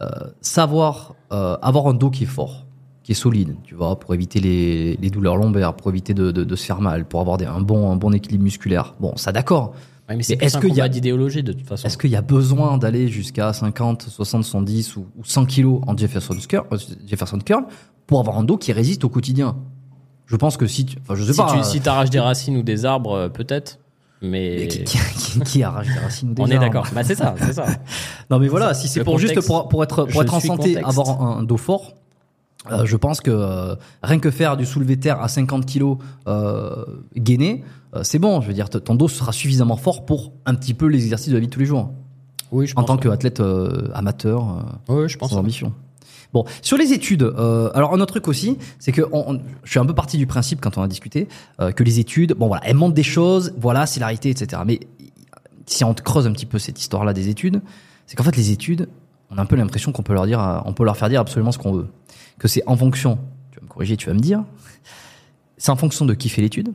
euh, 0.00 0.06
savoir 0.40 1.14
euh, 1.32 1.56
avoir 1.62 1.86
un 1.88 1.94
dos 1.94 2.10
qui 2.10 2.22
est 2.24 2.26
fort, 2.26 2.66
qui 3.02 3.12
est 3.12 3.16
solide, 3.16 3.54
tu 3.64 3.74
vois, 3.74 3.98
pour 3.98 4.14
éviter 4.14 4.40
les, 4.40 4.96
les 4.96 5.10
douleurs 5.10 5.36
lombaires, 5.36 5.74
pour 5.74 5.90
éviter 5.90 6.14
de, 6.14 6.30
de- 6.30 6.44
de 6.44 6.56
se 6.56 6.64
faire 6.64 6.80
mal, 6.80 7.04
pour 7.04 7.20
avoir 7.20 7.36
des- 7.36 7.46
un, 7.46 7.60
bon, 7.60 7.90
un 7.90 7.96
bon 7.96 8.12
équilibre 8.14 8.44
musculaire. 8.44 8.94
Bon, 9.00 9.16
ça 9.16 9.32
d'accord. 9.32 9.74
Ouais, 10.12 10.16
mais 10.16 10.22
c'est 10.22 10.42
est-ce 10.42 10.58
qu'il 10.58 10.74
y 10.74 10.80
a- 10.80 10.88
d'idéologie 10.88 11.42
de 11.42 11.52
toute 11.52 11.66
façon 11.66 11.86
Est-ce 11.86 11.96
qu'il 11.98 12.10
y 12.10 12.16
a 12.16 12.22
besoin 12.22 12.76
d'aller 12.78 13.08
jusqu'à 13.08 13.52
50, 13.52 14.02
60, 14.02 14.44
70 14.44 14.96
ou, 14.96 15.06
ou 15.18 15.24
100 15.24 15.46
kilos 15.46 15.80
en 15.86 15.96
Jefferson 15.96 16.34
curl, 16.48 16.66
euh, 16.72 16.76
Jefferson 17.06 17.38
curl 17.38 17.64
pour 18.06 18.20
avoir 18.20 18.38
un 18.38 18.44
dos 18.44 18.58
qui 18.58 18.72
résiste 18.72 19.04
au 19.04 19.08
quotidien? 19.08 19.56
Je 20.26 20.36
pense 20.36 20.56
que 20.56 20.66
si 20.66 20.84
tu, 20.86 20.96
enfin, 21.02 21.14
je 21.14 21.24
sais 21.24 21.32
si 21.32 21.38
pas, 21.38 21.50
tu 21.52 21.58
euh, 21.58 21.62
si 21.62 21.80
t'arraches 21.80 22.10
des 22.10 22.20
racines 22.20 22.56
ou 22.56 22.62
des 22.62 22.84
arbres, 22.84 23.12
euh, 23.14 23.28
peut-être. 23.28 23.78
Mais 24.24 24.68
qui, 24.68 24.84
qui- 24.84 24.98
qui- 25.16 25.40
qui 25.40 25.62
arrache 25.64 25.88
des 25.88 25.98
racines 25.98 26.30
ou 26.30 26.34
des 26.34 26.42
on 26.42 26.46
est 26.46 26.58
d'accord. 26.58 26.86
Bah 26.94 27.02
c'est 27.02 27.16
ça, 27.16 27.34
c'est 27.40 27.54
ça. 27.54 27.66
Non 28.30 28.38
mais 28.38 28.46
voilà, 28.48 28.72
si 28.72 28.86
c'est 28.88 29.02
pour 29.02 29.18
juste 29.18 29.40
pour, 29.44 29.68
pour 29.68 29.82
être 29.82 30.04
pour 30.04 30.22
être 30.22 30.34
en 30.34 30.38
santé, 30.40 30.74
contexte. 30.74 30.88
avoir 30.88 31.20
un, 31.22 31.38
un 31.38 31.42
dos 31.42 31.56
fort, 31.56 31.94
Euh, 32.70 32.84
je 32.86 32.96
pense 32.96 33.20
que 33.20 33.30
euh, 33.32 33.74
rien 34.02 34.18
que 34.20 34.30
faire 34.30 34.56
du 34.56 34.64
soulevé 34.66 34.94
de 34.96 35.00
terre 35.00 35.20
à 35.20 35.26
50 35.28 35.66
kilos 35.66 35.98
euh, 36.28 36.84
gainé, 37.16 37.64
euh, 37.96 38.02
c'est 38.04 38.18
bon. 38.20 38.40
Je 38.40 38.46
veux 38.48 38.54
dire, 38.54 38.70
ton 38.70 38.94
dos 38.94 39.08
sera 39.08 39.32
suffisamment 39.32 39.76
fort 39.76 40.04
pour 40.04 40.32
un 40.46 40.54
petit 40.54 40.74
peu 40.74 40.86
les 40.86 41.02
exercices 41.02 41.30
de 41.30 41.34
la 41.34 41.40
vie 41.40 41.48
de 41.48 41.52
tous 41.52 41.58
les 41.60 41.66
jours. 41.66 41.90
Oui, 42.52 42.66
je 42.66 42.72
En 42.74 42.82
pense. 42.82 42.86
tant 42.86 42.96
qu'athlète 42.98 43.40
euh, 43.40 43.88
amateur, 43.94 44.62
euh, 44.88 45.02
Oui, 45.02 45.08
je 45.08 45.18
pense. 45.18 45.30
sans 45.30 45.38
ambition. 45.38 45.72
Bon, 46.32 46.44
sur 46.62 46.76
les 46.78 46.92
études, 46.92 47.24
euh, 47.24 47.70
alors 47.74 47.92
un 47.94 48.00
autre 48.00 48.12
truc 48.12 48.28
aussi, 48.28 48.56
c'est 48.78 48.92
que 48.92 49.02
on- 49.12 49.32
on- 49.34 49.40
je 49.64 49.70
suis 49.70 49.80
un 49.80 49.84
peu 49.84 49.94
parti 49.94 50.16
du 50.16 50.26
principe 50.26 50.60
quand 50.62 50.78
on 50.78 50.82
a 50.82 50.88
discuté 50.88 51.28
euh, 51.60 51.72
que 51.72 51.82
les 51.82 51.98
études, 51.98 52.32
bon 52.34 52.46
voilà, 52.46 52.62
elles 52.64 52.76
montrent 52.76 52.94
des 52.94 53.02
choses, 53.02 53.52
voilà, 53.58 53.84
c'est 53.86 54.00
la 54.00 54.06
réalité, 54.06 54.30
etc. 54.30 54.62
Mais 54.64 54.80
si 55.66 55.84
on 55.84 55.92
creuse 55.94 56.26
un 56.26 56.32
petit 56.32 56.46
peu 56.46 56.58
cette 56.58 56.80
histoire-là 56.80 57.12
des 57.12 57.28
études, 57.28 57.60
c'est 58.06 58.16
qu'en 58.16 58.24
fait 58.24 58.36
les 58.36 58.50
études, 58.50 58.88
on 59.30 59.36
a 59.38 59.42
un 59.42 59.46
peu 59.46 59.56
l'impression 59.56 59.92
qu'on 59.92 60.02
peut 60.02 60.14
leur 60.14 60.26
dire, 60.26 60.62
on 60.64 60.72
peut 60.72 60.84
leur 60.84 60.96
faire 60.96 61.08
dire 61.10 61.20
absolument 61.20 61.52
ce 61.52 61.58
qu'on 61.58 61.72
veut, 61.72 61.86
que 62.42 62.48
c'est 62.48 62.64
en 62.66 62.76
fonction. 62.76 63.20
Tu 63.52 63.60
vas 63.60 63.64
me 63.64 63.68
corriger, 63.68 63.96
tu 63.96 64.08
vas 64.08 64.14
me 64.14 64.20
dire, 64.20 64.42
c'est 65.58 65.70
en 65.70 65.76
fonction 65.76 66.04
de 66.04 66.12
qui 66.12 66.28
fait 66.28 66.42
l'étude, 66.42 66.72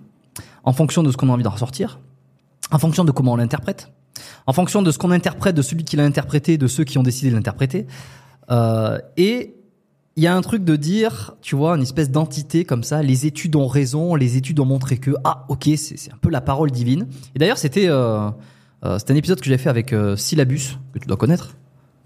en 0.63 0.71
fonction 0.71 1.03
de 1.03 1.11
ce 1.11 1.17
qu'on 1.17 1.27
a 1.27 1.33
envie 1.33 1.43
d'en 1.43 1.49
ressortir, 1.49 1.99
en 2.71 2.79
fonction 2.79 3.03
de 3.03 3.11
comment 3.11 3.33
on 3.33 3.35
l'interprète, 3.35 3.91
en 4.45 4.53
fonction 4.53 4.81
de 4.81 4.91
ce 4.91 4.97
qu'on 4.97 5.11
interprète, 5.11 5.55
de 5.55 5.61
celui 5.61 5.83
qui 5.83 5.97
l'a 5.97 6.05
interprété, 6.05 6.57
de 6.57 6.67
ceux 6.67 6.85
qui 6.85 6.97
ont 6.97 7.03
décidé 7.03 7.31
de 7.31 7.35
l'interpréter. 7.35 7.85
Euh, 8.49 8.97
et 9.17 9.55
il 10.15 10.23
y 10.23 10.27
a 10.27 10.33
un 10.33 10.41
truc 10.41 10.63
de 10.63 10.77
dire, 10.77 11.35
tu 11.41 11.57
vois, 11.57 11.75
une 11.75 11.81
espèce 11.81 12.11
d'entité 12.11 12.63
comme 12.63 12.83
ça, 12.83 13.03
les 13.03 13.25
études 13.25 13.57
ont 13.57 13.67
raison, 13.67 14.15
les 14.15 14.37
études 14.37 14.61
ont 14.61 14.65
montré 14.65 14.97
que, 14.99 15.11
ah, 15.25 15.45
ok, 15.49 15.69
c'est 15.75 16.13
un 16.13 16.17
peu 16.17 16.29
la 16.29 16.39
parole 16.39 16.71
divine. 16.71 17.07
Et 17.35 17.39
d'ailleurs, 17.39 17.57
c'était 17.57 17.89
euh, 17.89 18.29
euh, 18.85 18.97
un 19.05 19.15
épisode 19.15 19.41
que 19.41 19.45
j'avais 19.45 19.61
fait 19.61 19.69
avec 19.69 19.91
euh, 19.91 20.15
Syllabus, 20.15 20.77
que 20.93 20.99
tu 20.99 21.07
dois 21.07 21.17
connaître. 21.17 21.57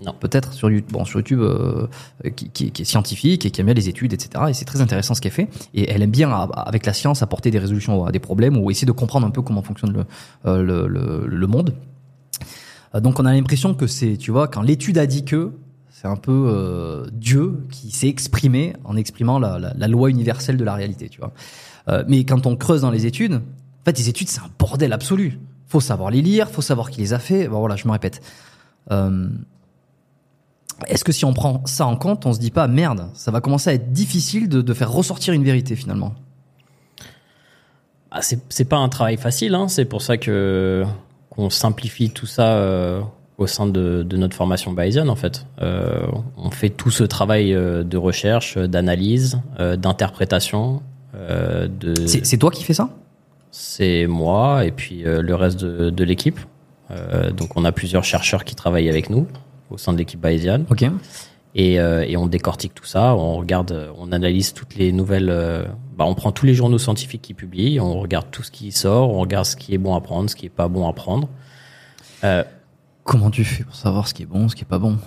Non. 0.04 0.14
Peut-être 0.20 0.54
sur 0.54 0.70
YouTube, 0.72 0.92
bon, 0.92 1.06
sur 1.06 1.20
YouTube 1.20 1.42
euh, 1.42 1.88
qui, 2.36 2.72
qui- 2.72 2.82
est 2.82 2.86
scientifique 2.86 3.46
et 3.46 3.52
qui 3.52 3.62
aime 3.62 3.66
bien 3.68 3.76
les 3.76 3.88
études, 3.90 4.14
etc. 4.14 4.46
Et 4.50 4.54
c'est 4.54 4.66
très 4.66 4.82
intéressant 4.82 5.14
ce 5.14 5.22
qu'elle 5.22 5.32
fait. 5.32 5.48
Et 5.76 5.90
elle 5.92 6.02
aime 6.02 6.10
bien, 6.12 6.32
avec 6.32 6.86
la 6.86 6.94
science, 6.94 7.22
apporter 7.22 7.52
des 7.52 7.60
résolutions 7.60 8.06
à 8.06 8.12
des 8.12 8.20
problèmes 8.20 8.58
ou 8.58 8.72
essayer 8.72 8.88
de 8.88 8.92
comprendre 8.92 9.28
un 9.28 9.32
peu 9.32 9.42
comment 9.42 9.62
fonctionne 9.62 9.94
le, 9.94 10.06
euh, 10.46 10.64
le, 10.64 10.88
le, 10.88 11.28
le 11.28 11.48
monde. 11.48 11.76
Euh, 12.96 13.00
Donc 13.00 13.20
on 13.20 13.26
a 13.26 13.34
l'impression 13.34 13.74
que 13.74 13.86
c'est, 13.88 14.18
tu 14.18 14.32
vois, 14.32 14.48
quand 14.48 14.62
l'étude 14.64 14.98
a 14.98 15.06
dit 15.06 15.24
que, 15.24 15.52
c'est 15.92 16.08
un 16.08 16.16
peu 16.16 16.48
euh, 16.50 17.06
Dieu 17.14 17.60
qui 17.70 17.92
s'est 17.92 18.08
exprimé 18.08 18.74
en 18.86 18.98
exprimant 18.98 19.38
la, 19.38 19.60
la, 19.60 19.74
la 19.78 19.88
loi 19.88 20.10
universelle 20.10 20.58
de 20.58 20.64
la 20.64 20.74
réalité, 20.74 21.10
tu 21.10 21.20
vois. 21.20 21.32
Euh, 21.90 22.04
mais 22.08 22.24
quand 22.24 22.48
on 22.48 22.56
creuse 22.56 22.82
dans 22.82 22.90
les 22.90 23.06
études, 23.06 23.34
en 23.36 23.86
fait, 23.86 23.98
les 24.00 24.10
études, 24.10 24.30
c'est 24.30 24.40
un 24.42 24.50
bordel 24.58 24.94
absolu. 24.94 25.40
Faut 25.68 25.80
savoir 25.80 26.10
les 26.10 26.24
lire, 26.24 26.50
faut 26.50 26.62
savoir 26.64 26.90
qui 26.90 27.02
les 27.02 27.14
a 27.14 27.20
fait. 27.20 27.48
Bon, 27.48 27.60
voilà, 27.60 27.76
je 27.76 27.86
me 27.88 27.92
répète. 27.92 28.20
Euh, 28.90 29.28
Est-ce 30.88 31.04
que 31.04 31.12
si 31.12 31.26
on 31.26 31.34
prend 31.34 31.62
ça 31.66 31.86
en 31.86 31.96
compte, 31.96 32.26
on 32.26 32.34
se 32.34 32.40
dit 32.40 32.52
pas 32.52 32.68
merde, 32.68 33.10
ça 33.14 33.32
va 33.32 33.42
commencer 33.42 33.70
à 33.70 33.74
être 33.74 33.92
difficile 33.92 34.50
de, 34.50 34.62
de 34.62 34.74
faire 34.74 34.92
ressortir 34.92 35.34
une 35.34 35.44
vérité 35.44 35.76
finalement? 35.76 36.14
Ah, 38.12 38.22
c'est 38.22 38.66
pas 38.66 38.78
un 38.78 38.90
travail 38.90 39.18
facile, 39.18 39.56
hein. 39.56 39.68
c'est 39.70 39.86
pour 39.86 40.02
ça 40.02 40.18
que 40.18 40.84
qu'on 41.30 41.50
simplifie 41.50 42.10
tout 42.10 42.26
ça 42.26 42.56
euh, 42.56 43.02
au 43.38 43.48
sein 43.48 43.68
de, 43.68 44.04
de 44.04 44.18
notre 44.18 44.36
formation 44.36 44.72
Bayesian 44.72 45.08
en 45.08 45.16
fait. 45.16 45.46
Euh, 45.62 46.06
on 46.38 46.52
fait 46.52 46.70
tout 46.70 46.92
ce 46.92 47.04
travail 47.04 47.54
euh, 47.54 47.84
de 47.84 47.98
recherche, 47.98 48.58
d'analyse, 48.58 49.40
euh, 49.60 49.76
d'interprétation. 49.76 50.82
de 51.14 51.94
C'est 52.06 52.38
toi 52.38 52.52
qui 52.52 52.64
fais 52.64 52.74
ça? 52.74 52.90
C'est 53.50 54.08
moi 54.08 54.66
et 54.66 54.72
puis 54.72 55.04
le 55.04 55.36
reste 55.36 55.60
de, 55.60 55.90
de 55.90 56.04
l'équipe. 56.04 56.40
Donc 57.38 57.56
on 57.56 57.64
a 57.66 57.72
plusieurs 57.72 58.04
chercheurs 58.04 58.44
qui 58.44 58.56
travaillent 58.56 58.90
avec 58.90 59.10
nous 59.10 59.28
au 59.72 59.78
sein 59.78 59.94
de 59.94 59.98
l'équipe 59.98 60.20
Bayesian. 60.20 60.66
Ok. 60.70 60.86
Et, 61.54 61.80
euh, 61.80 62.06
et 62.08 62.16
on 62.16 62.28
décortique 62.28 62.74
tout 62.74 62.86
ça, 62.86 63.14
on 63.16 63.36
regarde, 63.36 63.92
on 63.98 64.12
analyse 64.14 64.54
toutes 64.54 64.76
les 64.76 64.92
nouvelles. 64.94 65.30
euh, 65.30 65.66
bah, 65.98 66.06
on 66.06 66.14
prend 66.16 66.32
tous 66.32 66.46
les 66.46 66.54
journaux 66.54 66.78
scientifiques 66.78 67.22
qui 67.22 67.34
publient, 67.34 67.80
on 67.82 68.00
regarde 68.00 68.28
tout 68.32 68.44
ce 68.44 68.52
qui 68.52 68.72
sort, 68.72 69.10
on 69.10 69.20
regarde 69.20 69.46
ce 69.46 69.58
qui 69.58 69.74
est 69.74 69.78
bon 69.78 69.94
à 69.94 70.00
prendre, 70.02 70.30
ce 70.30 70.36
qui 70.36 70.46
est 70.46 70.50
pas 70.50 70.70
bon 70.70 70.88
à 70.88 70.94
prendre. 70.94 71.28
Euh, 72.24 72.44
Comment 73.04 73.32
tu 73.32 73.44
fais 73.44 73.64
pour 73.64 73.76
savoir 73.76 74.08
ce 74.08 74.14
qui 74.14 74.24
est 74.24 74.28
bon, 74.28 74.48
ce 74.48 74.56
qui 74.56 74.62
est 74.62 74.66
pas 74.66 74.78
bon? 74.78 74.98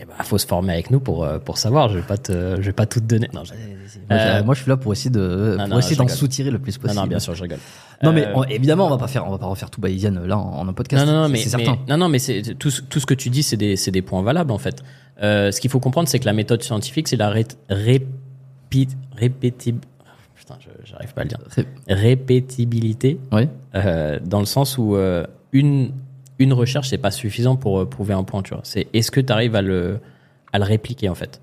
Et 0.00 0.04
bah, 0.04 0.14
faut 0.24 0.38
se 0.38 0.46
former 0.46 0.72
avec 0.72 0.90
nous 0.90 1.00
pour 1.00 1.24
euh, 1.24 1.38
pour 1.38 1.56
savoir. 1.58 1.88
Je 1.88 1.98
vais 1.98 2.04
pas 2.06 2.16
te, 2.16 2.56
je 2.56 2.62
vais 2.62 2.72
pas 2.72 2.86
tout 2.86 3.00
te 3.00 3.04
donner. 3.06 3.28
Non, 3.32 3.42
Euh, 4.10 4.42
moi, 4.44 4.54
je 4.54 4.60
suis 4.62 4.68
là 4.68 4.76
pour 4.76 4.92
essayer 4.92 5.10
de, 5.10 5.54
non, 5.56 5.64
pour 5.64 5.68
non, 5.68 5.78
essayer 5.78 5.96
d'en 5.96 6.08
soutirer 6.08 6.50
le 6.50 6.58
plus 6.58 6.76
possible. 6.78 7.00
non, 7.00 7.06
bien 7.06 7.18
sûr, 7.20 7.34
je 7.34 7.42
rigole. 7.42 7.58
Non, 8.02 8.12
mais 8.12 8.26
Euh, 8.26 8.32
on- 8.34 8.42
évidemment, 8.44 8.86
on 8.86 8.90
va 8.90 8.98
pas 8.98 9.06
faire, 9.08 9.26
on 9.26 9.30
va 9.30 9.38
pas 9.38 9.46
refaire 9.46 9.70
tout 9.70 9.80
Bayesian 9.80 10.10
là 10.26 10.36
en, 10.36 10.58
en 10.60 10.68
un 10.68 10.72
podcast. 10.72 11.06
Non, 11.06 11.12
non, 11.12 11.22
non, 11.22 11.28
mais, 11.28 11.38
certain. 11.38 11.78
non, 11.88 11.96
non, 11.96 12.08
mais 12.08 12.18
c'est 12.18 12.42
tout, 12.58 12.70
ce- 12.70 12.82
tout 12.82 12.98
ce 13.00 13.06
que 13.06 13.14
tu 13.14 13.30
dis, 13.30 13.42
c'est 13.42 13.56
des, 13.56 13.76
c'est 13.76 13.92
des 13.92 14.02
points 14.02 14.22
valables 14.22 14.50
en 14.52 14.58
fait. 14.58 14.82
Euh, 15.22 15.52
ce 15.52 15.60
qu'il 15.60 15.70
faut 15.70 15.80
comprendre, 15.80 16.08
c'est 16.08 16.18
que 16.18 16.26
la 16.26 16.32
méthode 16.32 16.62
scientifique, 16.62 17.06
c'est 17.08 17.16
la 17.16 17.30
ré, 17.30 17.46
Putain, 20.34 20.58
j'arrive 20.84 21.14
pas 21.14 21.20
à 21.20 21.24
le 21.24 21.28
dire. 21.28 21.38
Ré- 21.56 21.66
Répétibilité, 21.88 23.18
Oui. 23.32 23.48
dans 23.72 24.40
le 24.40 24.46
sens 24.46 24.76
où 24.76 24.96
une 25.52 25.92
une 26.44 26.52
recherche, 26.52 26.88
c'est 26.90 26.98
pas 26.98 27.10
suffisant 27.10 27.56
pour 27.56 27.80
euh, 27.80 27.84
prouver 27.86 28.14
un 28.14 28.22
point. 28.24 28.42
Tu 28.42 28.54
vois, 28.54 28.60
c'est 28.64 28.86
est-ce 28.92 29.10
que 29.10 29.20
tu 29.20 29.32
arrives 29.32 29.56
à 29.56 29.62
le 29.62 29.98
à 30.52 30.58
le 30.58 30.64
répliquer 30.64 31.08
en 31.08 31.14
fait? 31.14 31.40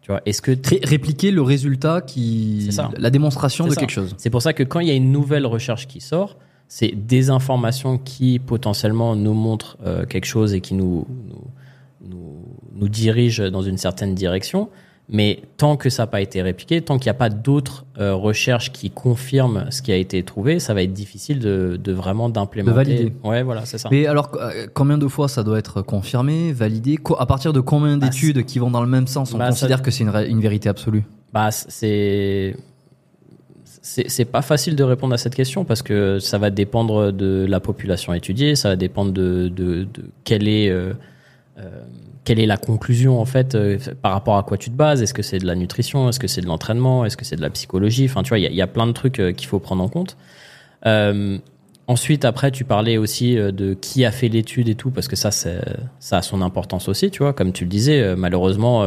Tu 0.00 0.10
vois, 0.10 0.22
est-ce 0.24 0.40
que 0.40 0.52
Ré- 0.66 0.80
répliquer 0.82 1.30
le 1.30 1.42
résultat 1.42 2.00
qui, 2.00 2.68
ça. 2.72 2.90
la 2.96 3.10
démonstration 3.10 3.66
de 3.66 3.70
ça. 3.74 3.80
quelque 3.80 3.90
chose. 3.90 4.14
C'est 4.16 4.30
pour 4.30 4.40
ça 4.40 4.54
que 4.54 4.62
quand 4.62 4.80
il 4.80 4.88
y 4.88 4.90
a 4.90 4.94
une 4.94 5.12
nouvelle 5.12 5.44
recherche 5.44 5.86
qui 5.86 6.00
sort, 6.00 6.38
c'est 6.66 6.92
des 6.94 7.28
informations 7.28 7.98
qui 7.98 8.38
potentiellement 8.38 9.14
nous 9.16 9.34
montrent 9.34 9.76
euh, 9.84 10.06
quelque 10.06 10.24
chose 10.26 10.54
et 10.54 10.60
qui 10.62 10.72
nous, 10.74 11.06
nous, 11.28 12.08
nous, 12.08 12.36
nous 12.74 12.88
dirigent 12.88 13.50
dans 13.50 13.62
une 13.62 13.76
certaine 13.76 14.14
direction. 14.14 14.70
Mais 15.10 15.40
tant 15.56 15.76
que 15.78 15.88
ça 15.88 16.02
n'a 16.02 16.06
pas 16.06 16.20
été 16.20 16.42
répliqué, 16.42 16.82
tant 16.82 16.98
qu'il 16.98 17.06
n'y 17.06 17.10
a 17.10 17.14
pas 17.14 17.30
d'autres 17.30 17.86
euh, 17.98 18.14
recherches 18.14 18.72
qui 18.72 18.90
confirment 18.90 19.64
ce 19.70 19.80
qui 19.80 19.90
a 19.90 19.96
été 19.96 20.22
trouvé, 20.22 20.58
ça 20.58 20.74
va 20.74 20.82
être 20.82 20.92
difficile 20.92 21.38
de, 21.38 21.80
de 21.82 21.92
vraiment 21.92 22.28
d'implémenter. 22.28 22.70
De 22.72 22.76
valider. 22.76 23.12
Ouais, 23.24 23.42
voilà, 23.42 23.64
c'est 23.64 23.78
ça. 23.78 23.88
Mais 23.90 24.06
alors, 24.06 24.30
euh, 24.34 24.66
combien 24.74 24.98
de 24.98 25.08
fois 25.08 25.28
ça 25.28 25.42
doit 25.44 25.58
être 25.58 25.80
confirmé, 25.80 26.52
validé? 26.52 26.98
À 27.18 27.24
partir 27.24 27.54
de 27.54 27.60
combien 27.60 27.96
Bah, 27.96 28.06
d'études 28.08 28.44
qui 28.44 28.58
vont 28.58 28.70
dans 28.70 28.82
le 28.82 28.86
même 28.88 29.06
sens 29.06 29.32
on 29.32 29.38
bah, 29.38 29.48
considère 29.48 29.78
ça- 29.78 29.82
que 29.82 29.90
c'est 29.90 30.04
une, 30.04 30.40
vérité 30.40 30.68
absolue? 30.68 31.04
Bah, 31.32 31.50
c'est 31.52 32.54
c'est 33.80 34.08
c'est 34.10 34.24
pas 34.26 34.42
facile 34.42 34.76
de 34.76 34.82
répondre 34.84 35.14
à 35.14 35.18
cette 35.18 35.34
question 35.34 35.64
parce 35.64 35.80
que 35.82 36.18
ça 36.18 36.36
va 36.36 36.50
dépendre 36.50 37.12
de 37.12 37.46
la 37.48 37.60
population 37.60 38.12
étudiée, 38.12 38.56
ça 38.56 38.68
va 38.68 38.76
dépendre 38.76 39.12
de, 39.12 39.48
de, 39.48 39.84
de 39.84 40.02
quelle 40.24 40.48
est 40.48 40.68
euh, 40.68 40.92
euh, 41.58 41.62
quelle 42.28 42.40
est 42.40 42.46
la 42.46 42.58
conclusion 42.58 43.22
en 43.22 43.24
fait 43.24 43.54
euh, 43.54 43.78
par 44.02 44.12
rapport 44.12 44.36
à 44.36 44.42
quoi 44.42 44.58
tu 44.58 44.68
te 44.68 44.76
bases? 44.76 45.00
Est-ce 45.00 45.14
que 45.14 45.22
c'est 45.22 45.38
de 45.38 45.46
la 45.46 45.54
nutrition, 45.54 46.10
est-ce 46.10 46.20
que 46.20 46.26
c'est 46.26 46.42
de 46.42 46.46
l'entraînement, 46.46 47.06
est-ce 47.06 47.16
que 47.16 47.24
c'est 47.24 47.36
de 47.36 47.40
la 47.40 47.48
psychologie? 47.48 48.04
Enfin, 48.04 48.22
tu 48.22 48.28
vois, 48.28 48.38
il 48.38 48.54
y 48.54 48.60
a, 48.60 48.66
plein 48.66 48.86
de 48.86 48.92
trucs 48.92 49.18
euh, 49.18 49.32
qu'il 49.32 49.48
faut 49.48 49.58
prendre 49.60 49.82
en 49.82 49.88
compte. 49.88 50.18
Euh, 50.84 51.38
ensuite, 51.86 52.26
après, 52.26 52.50
tu 52.50 52.64
parlais 52.64 52.98
aussi 52.98 53.36
de 53.36 53.72
qui 53.72 54.04
a 54.04 54.10
fait 54.10 54.28
l'étude 54.28 54.68
et 54.68 54.74
tout, 54.74 54.90
parce 54.90 55.08
que 55.08 55.16
ça, 55.16 55.30
ça 55.30 56.18
a 56.18 56.20
son 56.20 56.42
importance 56.42 56.90
aussi, 56.90 57.10
tu 57.10 57.22
vois. 57.22 57.32
Comme 57.32 57.54
tu 57.54 57.64
le 57.64 57.70
disais, 57.70 58.14
malheureusement, 58.14 58.84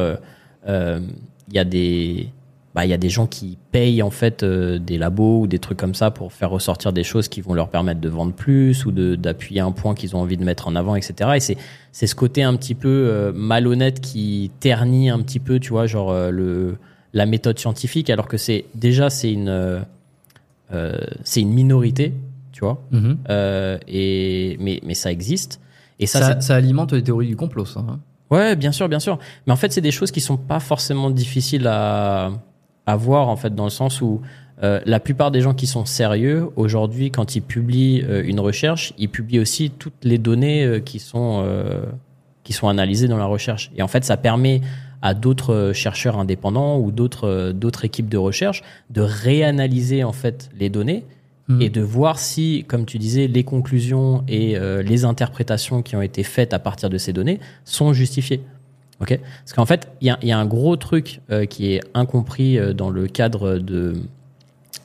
il 0.67 1.03
y 1.51 1.57
a 1.57 1.63
des, 1.63 2.29
bah, 2.73 2.85
il 2.85 2.89
y 2.89 2.93
a 2.93 2.97
des 2.97 3.09
gens 3.09 3.27
qui 3.27 3.57
payent 3.71 4.01
en 4.01 4.11
fait 4.11 4.43
euh, 4.43 4.79
des 4.79 4.97
labos 4.97 5.41
ou 5.41 5.47
des 5.47 5.59
trucs 5.59 5.77
comme 5.77 5.93
ça 5.95 6.09
pour 6.11 6.31
faire 6.31 6.49
ressortir 6.51 6.93
des 6.93 7.03
choses 7.03 7.27
qui 7.27 7.41
vont 7.41 7.53
leur 7.53 7.69
permettre 7.69 7.99
de 7.99 8.07
vendre 8.09 8.33
plus 8.33 8.85
ou 8.85 8.91
de 8.91 9.15
d'appuyer 9.15 9.59
un 9.61 9.71
point 9.71 9.93
qu'ils 9.93 10.15
ont 10.15 10.19
envie 10.21 10.37
de 10.37 10.43
mettre 10.45 10.67
en 10.67 10.75
avant, 10.75 10.95
etc. 10.95 11.31
Et 11.35 11.39
c'est 11.39 11.57
c'est 11.91 12.07
ce 12.07 12.15
côté 12.15 12.43
un 12.43 12.55
petit 12.55 12.75
peu 12.75 12.87
euh, 12.87 13.31
malhonnête 13.35 13.99
qui 13.99 14.51
ternit 14.59 15.09
un 15.09 15.19
petit 15.19 15.39
peu, 15.39 15.59
tu 15.59 15.69
vois, 15.71 15.85
genre 15.85 16.11
euh, 16.11 16.29
le 16.31 16.77
la 17.13 17.25
méthode 17.25 17.59
scientifique, 17.59 18.09
alors 18.09 18.27
que 18.29 18.37
c'est 18.37 18.65
déjà 18.73 19.09
c'est 19.09 19.33
une 19.33 19.49
euh, 19.49 19.79
euh, 20.73 20.95
c'est 21.25 21.41
une 21.41 21.51
minorité, 21.51 22.13
tu 22.53 22.61
vois, 22.61 22.81
euh, 23.29 23.77
et 23.87 24.55
mais 24.61 24.79
mais 24.85 24.93
ça 24.93 25.11
existe. 25.11 25.59
Et 25.99 26.07
ça, 26.07 26.41
ça 26.41 26.55
alimente 26.55 26.93
les 26.93 27.03
théories 27.03 27.27
du 27.27 27.35
complot, 27.35 27.65
ça. 27.65 27.81
hein. 27.81 27.99
Ouais, 28.31 28.55
bien 28.55 28.71
sûr, 28.71 28.87
bien 28.89 28.99
sûr. 28.99 29.19
Mais 29.45 29.53
en 29.53 29.55
fait, 29.57 29.71
c'est 29.71 29.81
des 29.81 29.91
choses 29.91 30.09
qui 30.09 30.21
sont 30.21 30.37
pas 30.37 30.59
forcément 30.61 31.11
difficiles 31.11 31.67
à, 31.67 32.31
à 32.85 32.95
voir, 32.95 33.29
en 33.29 33.35
fait, 33.35 33.53
dans 33.53 33.65
le 33.65 33.69
sens 33.69 34.01
où 34.01 34.21
euh, 34.63 34.79
la 34.85 34.99
plupart 34.99 35.31
des 35.31 35.41
gens 35.41 35.53
qui 35.53 35.65
sont 35.65 35.85
sérieux, 35.85 36.49
aujourd'hui, 36.55 37.09
quand 37.09 37.35
ils 37.35 37.41
publient 37.41 38.03
euh, 38.07 38.23
une 38.23 38.39
recherche, 38.39 38.93
ils 38.97 39.09
publient 39.09 39.39
aussi 39.39 39.71
toutes 39.71 40.03
les 40.03 40.17
données 40.17 40.63
euh, 40.63 40.79
qui, 40.79 40.99
sont, 40.99 41.41
euh, 41.43 41.81
qui 42.43 42.53
sont 42.53 42.67
analysées 42.67 43.07
dans 43.07 43.17
la 43.17 43.25
recherche. 43.25 43.71
Et 43.75 43.81
en 43.81 43.87
fait, 43.87 44.03
ça 44.03 44.17
permet 44.17 44.61
à 45.01 45.15
d'autres 45.15 45.71
chercheurs 45.73 46.19
indépendants 46.19 46.77
ou 46.77 46.91
d'autres 46.91 47.53
d'autres 47.55 47.85
équipes 47.85 48.07
de 48.07 48.19
recherche 48.19 48.61
de 48.91 49.01
réanalyser, 49.01 50.03
en 50.03 50.13
fait, 50.13 50.51
les 50.59 50.69
données 50.69 51.05
Mhm. 51.47 51.59
et 51.59 51.69
de 51.69 51.81
voir 51.81 52.19
si, 52.19 52.65
comme 52.67 52.85
tu 52.85 52.99
disais, 52.99 53.25
les 53.25 53.43
conclusions 53.43 54.23
et 54.27 54.55
les 54.83 55.05
interprétations 55.05 55.81
qui 55.81 55.95
ont 55.95 56.03
été 56.03 56.21
faites 56.21 56.53
à 56.53 56.59
partir 56.59 56.91
de 56.91 56.99
ces 56.99 57.13
données 57.13 57.39
sont 57.65 57.93
justifiées. 57.93 58.43
Ok 59.01 59.19
Parce 59.19 59.53
qu'en 59.53 59.65
fait, 59.65 59.89
il 59.99 60.15
y 60.21 60.27
y 60.27 60.31
a 60.31 60.37
un 60.37 60.45
gros 60.45 60.75
truc 60.75 61.21
euh, 61.31 61.45
qui 61.45 61.73
est 61.73 61.81
incompris 61.93 62.57
euh, 62.57 62.73
dans 62.73 62.89
le 62.89 63.07
cadre 63.07 63.57
de 63.57 63.95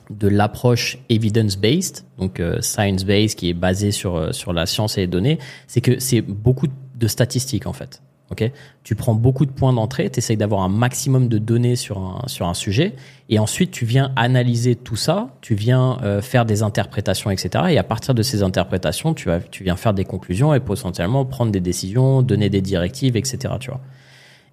de 0.09 0.27
l'approche 0.27 0.97
evidence-based, 1.09 2.05
donc 2.17 2.39
euh, 2.39 2.61
science-based, 2.61 3.35
qui 3.35 3.49
est 3.49 3.53
basée 3.53 3.91
sur 3.91 4.15
euh, 4.15 4.31
sur 4.31 4.53
la 4.53 4.65
science 4.65 4.97
et 4.97 5.01
les 5.01 5.07
données, 5.07 5.37
c'est 5.67 5.81
que 5.81 5.99
c'est 5.99 6.21
beaucoup 6.21 6.67
de 6.95 7.07
statistiques 7.07 7.67
en 7.67 7.73
fait. 7.73 8.01
Ok, 8.29 8.51
tu 8.83 8.95
prends 8.95 9.13
beaucoup 9.13 9.45
de 9.45 9.51
points 9.51 9.71
d'entrée, 9.71 10.09
tu 10.09 10.17
essayes 10.17 10.35
d'avoir 10.35 10.61
un 10.61 10.67
maximum 10.67 11.29
de 11.29 11.37
données 11.37 11.77
sur 11.77 11.97
un, 11.97 12.23
sur 12.27 12.45
un 12.45 12.53
sujet, 12.53 12.93
et 13.29 13.39
ensuite 13.39 13.71
tu 13.71 13.85
viens 13.85 14.11
analyser 14.17 14.75
tout 14.75 14.97
ça, 14.97 15.29
tu 15.39 15.55
viens 15.55 15.97
euh, 16.03 16.21
faire 16.21 16.45
des 16.45 16.61
interprétations, 16.61 17.31
etc. 17.31 17.65
Et 17.69 17.77
à 17.77 17.83
partir 17.83 18.13
de 18.13 18.21
ces 18.21 18.43
interprétations, 18.43 19.13
tu, 19.13 19.29
vas, 19.29 19.39
tu 19.39 19.63
viens 19.63 19.77
faire 19.77 19.93
des 19.93 20.03
conclusions 20.03 20.53
et 20.53 20.59
potentiellement 20.59 21.23
prendre 21.23 21.53
des 21.53 21.61
décisions, 21.61 22.21
donner 22.21 22.49
des 22.49 22.59
directives, 22.59 23.15
etc. 23.15 23.53
Tu 23.61 23.69
vois. 23.69 23.79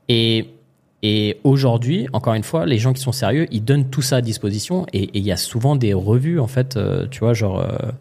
Et, 0.08 0.50
et 1.02 1.38
aujourd'hui, 1.44 2.06
encore 2.12 2.34
une 2.34 2.42
fois, 2.42 2.66
les 2.66 2.78
gens 2.78 2.92
qui 2.92 3.02
sont 3.02 3.12
sérieux, 3.12 3.46
ils 3.50 3.64
donnent 3.64 3.90
tout 3.90 4.02
ça 4.02 4.16
à 4.16 4.20
disposition, 4.20 4.86
et 4.92 5.10
il 5.14 5.22
y 5.24 5.32
a 5.32 5.36
souvent 5.36 5.76
des 5.76 5.94
revues, 5.94 6.40
en 6.40 6.46
fait, 6.46 6.76
euh, 6.76 7.06
tu 7.10 7.20
vois, 7.20 7.34
genre... 7.34 7.60
euh, 7.60 7.92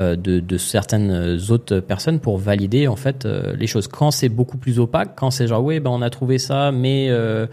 euh, 0.00 0.16
de, 0.16 0.40
de 0.40 0.56
certaines 0.56 1.38
autres 1.50 1.80
personnes 1.80 2.18
pour 2.18 2.38
valider 2.38 2.88
en 2.88 2.96
fait 2.96 3.26
euh, 3.26 3.54
les 3.54 3.66
choses. 3.66 3.88
Quand 3.88 4.10
c'est 4.10 4.30
beaucoup 4.30 4.56
plus 4.56 4.78
opaque, 4.78 5.10
quand 5.16 5.30
c'est 5.30 5.46
genre 5.46 5.62
oui, 5.62 5.80
ben 5.80 5.90
on 5.90 6.00
a 6.00 6.08
trouvé 6.08 6.38
ça, 6.38 6.72
mais 6.72 7.08
euh, 7.10 7.46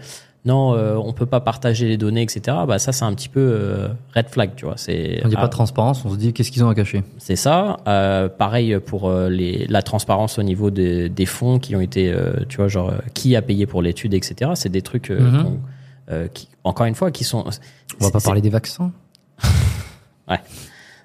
non, 0.46 0.74
euh, 0.74 0.94
on 0.96 1.12
peut 1.12 1.26
pas 1.26 1.40
partager 1.40 1.86
les 1.86 1.96
données, 1.98 2.22
etc. 2.22 2.56
Bah 2.66 2.78
ça 2.78 2.92
c'est 2.92 3.04
un 3.04 3.12
petit 3.14 3.28
peu 3.28 3.40
euh, 3.40 3.88
red 4.16 4.28
flag, 4.30 4.52
tu 4.56 4.64
vois. 4.64 4.74
C'est 4.78 5.20
On 5.24 5.28
dit 5.28 5.34
ah, 5.36 5.42
pas 5.42 5.46
de 5.48 5.52
transparence, 5.52 6.02
on 6.04 6.10
se 6.10 6.16
dit 6.16 6.32
qu'est-ce 6.32 6.50
qu'ils 6.50 6.64
ont 6.64 6.68
à 6.70 6.74
cacher? 6.74 7.02
c'est 7.18 7.36
ça. 7.36 7.76
Euh, 7.86 8.28
pareil 8.28 8.78
pour 8.80 9.08
euh, 9.10 9.28
les, 9.28 9.66
la 9.68 9.82
transparence 9.82 10.38
au 10.38 10.42
niveau 10.42 10.70
de- 10.70 11.08
des 11.08 11.26
fonds 11.26 11.58
qui 11.58 11.76
ont 11.76 11.80
été, 11.82 12.10
euh, 12.10 12.32
tu 12.48 12.56
vois, 12.56 12.68
genre 12.68 12.92
qui 13.12 13.36
a 13.36 13.42
payé 13.42 13.66
pour 13.66 13.82
l'étude, 13.82 14.14
etc. 14.14 14.52
C'est 14.54 14.70
des 14.70 14.82
trucs 14.82 15.10
euh, 15.10 15.20
Mhm. 15.20 16.28
qui, 16.34 16.48
encore 16.64 16.86
une 16.86 16.94
fois, 16.96 17.10
qui 17.10 17.22
sont. 17.24 17.44
On 18.00 18.04
va 18.06 18.10
pas 18.10 18.20
parler 18.20 18.40
des 18.40 18.48
vaccins? 18.50 18.92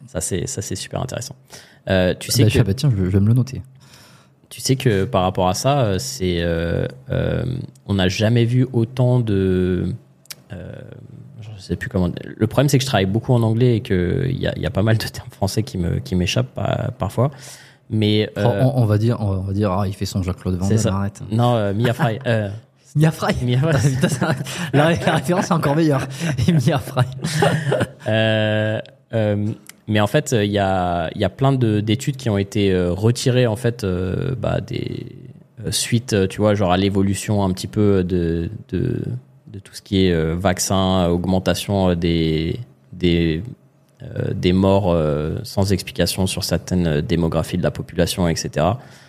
Ça 0.08 0.22
c'est 0.22 0.48
ça 0.48 0.62
c'est 0.62 0.76
super 0.76 1.02
intéressant. 1.02 1.36
Euh, 1.90 2.14
tu 2.18 2.32
sais 2.32 2.44
Bah, 2.44 2.50
que 2.52 2.60
bah, 2.62 2.74
tiens, 2.74 2.92
je 2.96 3.02
vais 3.04 3.20
me 3.20 3.28
le 3.28 3.34
noter. 3.34 3.62
Tu 4.56 4.62
sais 4.62 4.78
que 4.78 5.04
par 5.04 5.24
rapport 5.24 5.50
à 5.50 5.54
ça, 5.54 5.82
euh, 5.82 6.00
c'est, 6.00 6.38
euh, 6.40 6.88
euh, 7.12 7.44
on 7.88 7.96
n'a 7.96 8.08
jamais 8.08 8.46
vu 8.46 8.66
autant 8.72 9.20
de. 9.20 9.88
Euh, 10.54 10.72
je 11.42 11.50
sais 11.62 11.76
plus 11.76 11.90
comment. 11.90 12.10
Le 12.24 12.48
problème, 12.48 12.70
c'est 12.70 12.78
que 12.78 12.82
je 12.84 12.88
travaille 12.88 13.06
beaucoup 13.06 13.34
en 13.34 13.44
anglais 13.44 13.76
et 13.76 13.82
qu'il 13.82 14.32
y 14.40 14.48
a, 14.48 14.54
il 14.56 14.62
y 14.62 14.66
a 14.66 14.70
pas 14.70 14.82
mal 14.82 14.98
de 14.98 15.06
termes 15.08 15.30
français 15.30 15.62
qui 15.64 15.78
me 15.78 16.00
qui 16.00 16.16
m'échappent 16.16 16.54
pa- 16.56 16.92
parfois. 16.98 17.32
Mais 17.90 18.30
euh, 18.38 18.62
on, 18.64 18.84
on 18.84 18.86
va 18.86 18.98
dire, 18.98 19.18
on 19.20 19.42
va 19.42 19.52
dire, 19.52 19.74
ah, 19.74 19.90
il 19.90 19.94
fait 19.94 20.06
son 20.06 20.24
Jacques-Claude 20.24 20.56
Van 20.56 20.70
Damme, 20.70 20.94
arrête. 20.94 21.22
non, 21.34 21.56
euh, 21.58 21.74
Mia 21.74 21.94
Fry. 21.94 22.20
euh, 22.26 22.48
Mia 22.96 23.12
Fry. 23.12 23.36
Mia 23.44 23.60
Fry. 23.60 23.92
Ça- 24.10 24.30
la, 24.72 24.94
la 24.94 25.16
référence 25.16 25.48
est 25.50 25.54
encore 25.54 25.76
meilleure. 25.76 26.08
Mia 26.48 26.80
Fry. 26.80 27.04
Euh, 29.88 29.92
euh, 29.92 29.94
mais 29.94 30.00
en 30.00 30.08
fait, 30.08 30.32
il 30.34 30.52
y 30.52 30.60
a, 30.60 31.10
y 31.16 31.24
a 31.24 31.30
plein 31.30 31.54
de- 31.54 31.80
d'études 31.80 32.18
qui 32.18 32.30
ont 32.30 32.38
été 32.38 32.72
euh, 32.72 32.92
retirées 32.92 33.48
en 33.48 33.56
fait 33.56 33.84
euh, 33.84 34.36
bah, 34.36 34.62
des 34.62 35.06
euh, 35.66 35.72
suites, 35.72 36.14
euh, 36.14 36.28
tu 36.28 36.42
vois, 36.42 36.56
genre 36.56 36.72
à 36.72 36.78
l'évolution 36.78 37.44
un 37.44 37.52
petit 37.52 37.68
peu 37.68 38.04
de, 38.04 38.50
de, 38.70 39.02
tout 39.64 39.74
ce 39.74 39.82
qui 39.82 40.06
est 40.06 40.12
euh, 40.12 40.36
vaccin, 40.36 41.08
augmentation 41.08 41.90
euh, 41.92 41.96
des 41.96 42.60
des 42.92 43.42
euh, 44.04 44.34
des 44.34 44.52
morts 44.54 44.92
euh, 44.92 45.38
sans 45.44 45.72
explication 45.72 46.28
sur 46.28 46.44
certaines 46.44 47.00
démographies 47.02 47.58
de 47.58 47.64
la 47.64 47.72
population, 47.72 48.28
etc. 48.28 48.50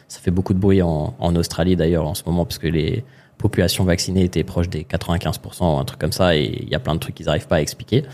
Ça 0.09 0.21
fait 0.21 0.31
beaucoup 0.31 0.55
de 0.55 0.61
bruit 0.61 0.83
en, 0.83 1.15
en 1.19 1.35
Australie 1.37 1.75
d'ailleurs 1.75 2.07
en 2.07 2.15
ce 2.15 2.23
moment 2.27 2.45
parce 2.45 2.59
que 2.59 2.69
les 2.69 3.03
populations 3.39 3.83
vaccinées 3.85 4.23
étaient 4.25 4.45
proches 4.45 4.69
des 4.69 4.85
95%, 4.85 5.81
un 5.81 5.85
truc 5.85 5.99
comme 5.99 6.13
ça, 6.13 6.37
et 6.37 6.45
il 6.63 6.69
y 6.69 6.75
a 6.77 6.79
plein 6.79 6.95
de 6.95 7.01
trucs 7.01 7.17
qu'ils 7.17 7.27
n'arrivent 7.27 7.49
pas 7.49 7.57
à 7.57 7.61
expliquer. 7.61 8.05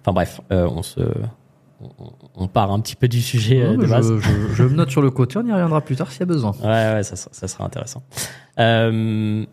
Enfin 0.00 0.12
bref, 0.12 0.40
euh, 0.52 0.68
on 0.70 0.82
se 0.82 1.00
on, 2.36 2.48
part 2.48 2.70
un 2.72 2.80
petit 2.80 2.96
peu 2.96 3.08
du 3.08 3.20
sujet 3.22 3.62
euh, 3.62 3.76
de 3.76 3.86
base. 3.86 4.12
je, 4.16 4.18
je- 4.20 4.54
je 4.54 4.62
me 4.64 4.74
note 4.74 4.90
sur 4.90 5.02
le 5.02 5.10
côté, 5.10 5.38
on 5.38 5.46
y 5.46 5.52
reviendra 5.52 5.80
plus 5.80 5.96
tard 5.96 6.10
s'il 6.10 6.20
y 6.20 6.22
a 6.24 6.26
besoin. 6.26 6.52
Ouais, 6.62 6.66
ouais, 6.94 7.02
ça, 7.02 7.16
sera- 7.16 7.30
ça 7.32 7.48
sera 7.48 7.64
intéressant. 7.64 8.02
Euh, 8.58 9.44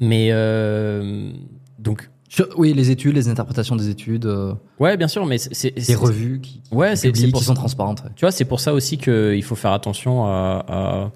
mais 0.00 0.28
euh, 0.32 1.32
donc, 1.78 2.10
Sur- 2.28 2.48
oui, 2.58 2.72
les 2.72 2.90
études, 2.90 3.14
les 3.14 3.28
interprétations 3.28 3.76
des 3.76 3.88
études, 3.90 4.26
ouais, 4.80 4.96
bien 4.96 5.06
sûr, 5.08 5.26
mais 5.26 5.38
c'est- 5.38 5.78
c'est- 5.78 5.94
revues 5.94 6.40
qui, 6.40 6.60
qui 6.62 6.74
Ouais, 6.74 6.94
publient, 6.96 7.32
qui 7.32 7.44
sont 7.44 7.54
transparentes. 7.54 8.02
ouais. 8.04 8.10
Tu 8.16 8.24
vois, 8.24 8.32
c'est 8.32 8.46
pour 8.46 8.58
ça 8.60 8.72
aussi 8.72 8.96
qu'il 8.98 9.42
faut 9.44 9.54
faire 9.54 9.72
attention 9.72 10.24
à. 10.24 10.64
à- 10.66 11.10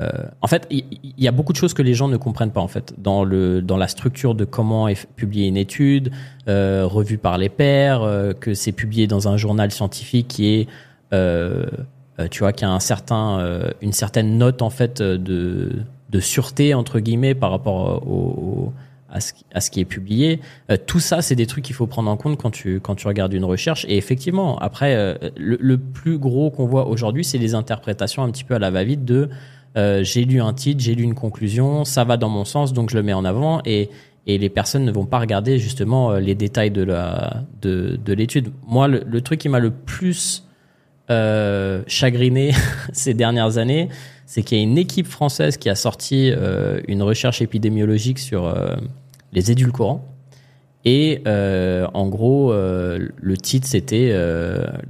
euh, 0.00 0.08
en 0.40 0.46
fait, 0.46 0.66
il 0.70 0.84
y, 1.18 1.28
a 1.28 1.32
beaucoup 1.32 1.52
de 1.52 1.58
choses 1.58 1.74
que 1.74 1.82
les 1.82 1.92
gens 1.92 2.08
ne 2.08 2.16
comprennent 2.16 2.50
pas 2.50 2.62
en 2.62 2.68
fait 2.68 2.94
dans 2.96 3.24
le 3.24 3.60
dans 3.60 3.76
la 3.76 3.88
structure 3.88 4.34
de 4.34 4.46
comment 4.46 4.88
est 4.88 5.06
publiée 5.16 5.48
une 5.48 5.58
étude, 5.58 6.12
euh, 6.48 6.86
revue 6.86 7.18
par 7.18 7.36
les 7.36 7.50
pairs, 7.50 8.02
euh, 8.02 8.32
que 8.32 8.54
c'est 8.54 8.72
publié 8.72 9.06
dans 9.06 9.28
un 9.28 9.36
journal 9.36 9.70
scientifique 9.70 10.28
qui 10.28 10.46
est, 10.54 10.68
euh, 11.12 11.66
euh, 12.18 12.26
tu 12.30 12.38
vois, 12.38 12.52
qui 12.54 12.64
a 12.64 12.70
un 12.70 12.80
certain 12.80 13.38
euh, 13.40 13.70
une 13.82 13.92
certaine 13.92 14.38
note 14.38 14.62
en 14.62 14.70
fait 14.70 15.02
de 15.02 15.72
de 16.10 16.20
sûreté 16.20 16.72
entre 16.72 16.98
guillemets 16.98 17.34
par 17.34 17.50
rapport 17.50 18.02
au, 18.06 18.14
au- 18.14 18.72
à 19.14 19.20
ce, 19.20 19.32
à 19.52 19.60
ce 19.60 19.70
qui 19.70 19.78
est 19.80 19.84
publié. 19.84 20.40
Tout 20.86 21.00
ça, 21.00 21.20
c'est 21.20 21.34
des 21.36 21.44
trucs 21.44 21.64
qu'il 21.64 21.74
faut 21.74 21.86
prendre 21.86 22.10
en 22.10 22.16
compte 22.16 22.38
quand 22.38 22.50
tu, 22.50 22.80
quand 22.80 22.94
tu 22.94 23.06
regardes 23.06 23.34
une 23.34 23.44
recherche. 23.44 23.84
Et 23.86 23.98
effectivement, 23.98 24.58
après, 24.58 25.18
le, 25.36 25.58
le 25.60 25.76
plus 25.76 26.16
gros 26.16 26.50
qu'on 26.50 26.64
voit 26.64 26.86
aujourd'hui, 26.86 27.22
c'est 27.22 27.36
les 27.36 27.54
interprétations 27.54 28.22
un 28.22 28.30
petit 28.30 28.44
peu 28.44 28.54
à 28.54 28.58
la 28.58 28.70
va-vite 28.70 29.04
de 29.04 29.28
euh, 29.76 30.04
j'ai 30.04 30.24
lu 30.24 30.40
un 30.40 30.52
titre, 30.52 30.82
j'ai 30.82 30.94
lu 30.94 31.02
une 31.02 31.14
conclusion, 31.14 31.84
ça 31.84 32.04
va 32.04 32.16
dans 32.16 32.28
mon 32.28 32.44
sens, 32.44 32.72
donc 32.72 32.90
je 32.90 32.96
le 32.96 33.02
mets 33.02 33.12
en 33.12 33.24
avant. 33.24 33.60
Et, 33.64 33.90
et 34.26 34.38
les 34.38 34.48
personnes 34.48 34.84
ne 34.84 34.92
vont 34.92 35.06
pas 35.06 35.18
regarder 35.18 35.58
justement 35.58 36.12
euh, 36.12 36.20
les 36.20 36.34
détails 36.34 36.70
de 36.70 36.82
la 36.82 37.42
de, 37.60 37.98
de 38.04 38.12
l'étude. 38.12 38.52
Moi, 38.66 38.88
le, 38.88 39.02
le 39.06 39.20
truc 39.20 39.40
qui 39.40 39.48
m'a 39.48 39.58
le 39.58 39.70
plus 39.70 40.46
euh, 41.10 41.82
chagriné 41.86 42.52
ces 42.92 43.14
dernières 43.14 43.58
années, 43.58 43.88
c'est 44.26 44.42
qu'il 44.42 44.56
y 44.56 44.60
a 44.60 44.64
une 44.64 44.78
équipe 44.78 45.06
française 45.06 45.58
qui 45.58 45.68
a 45.68 45.74
sorti 45.74 46.32
euh, 46.32 46.80
une 46.88 47.02
recherche 47.02 47.42
épidémiologique 47.42 48.18
sur 48.18 48.46
euh, 48.46 48.76
les 49.32 49.50
édulcorants. 49.50 50.06
Et 50.84 51.22
euh, 51.26 51.86
en 51.92 52.08
gros, 52.08 52.52
le 52.52 53.36
titre 53.36 53.68
c'était 53.68 54.12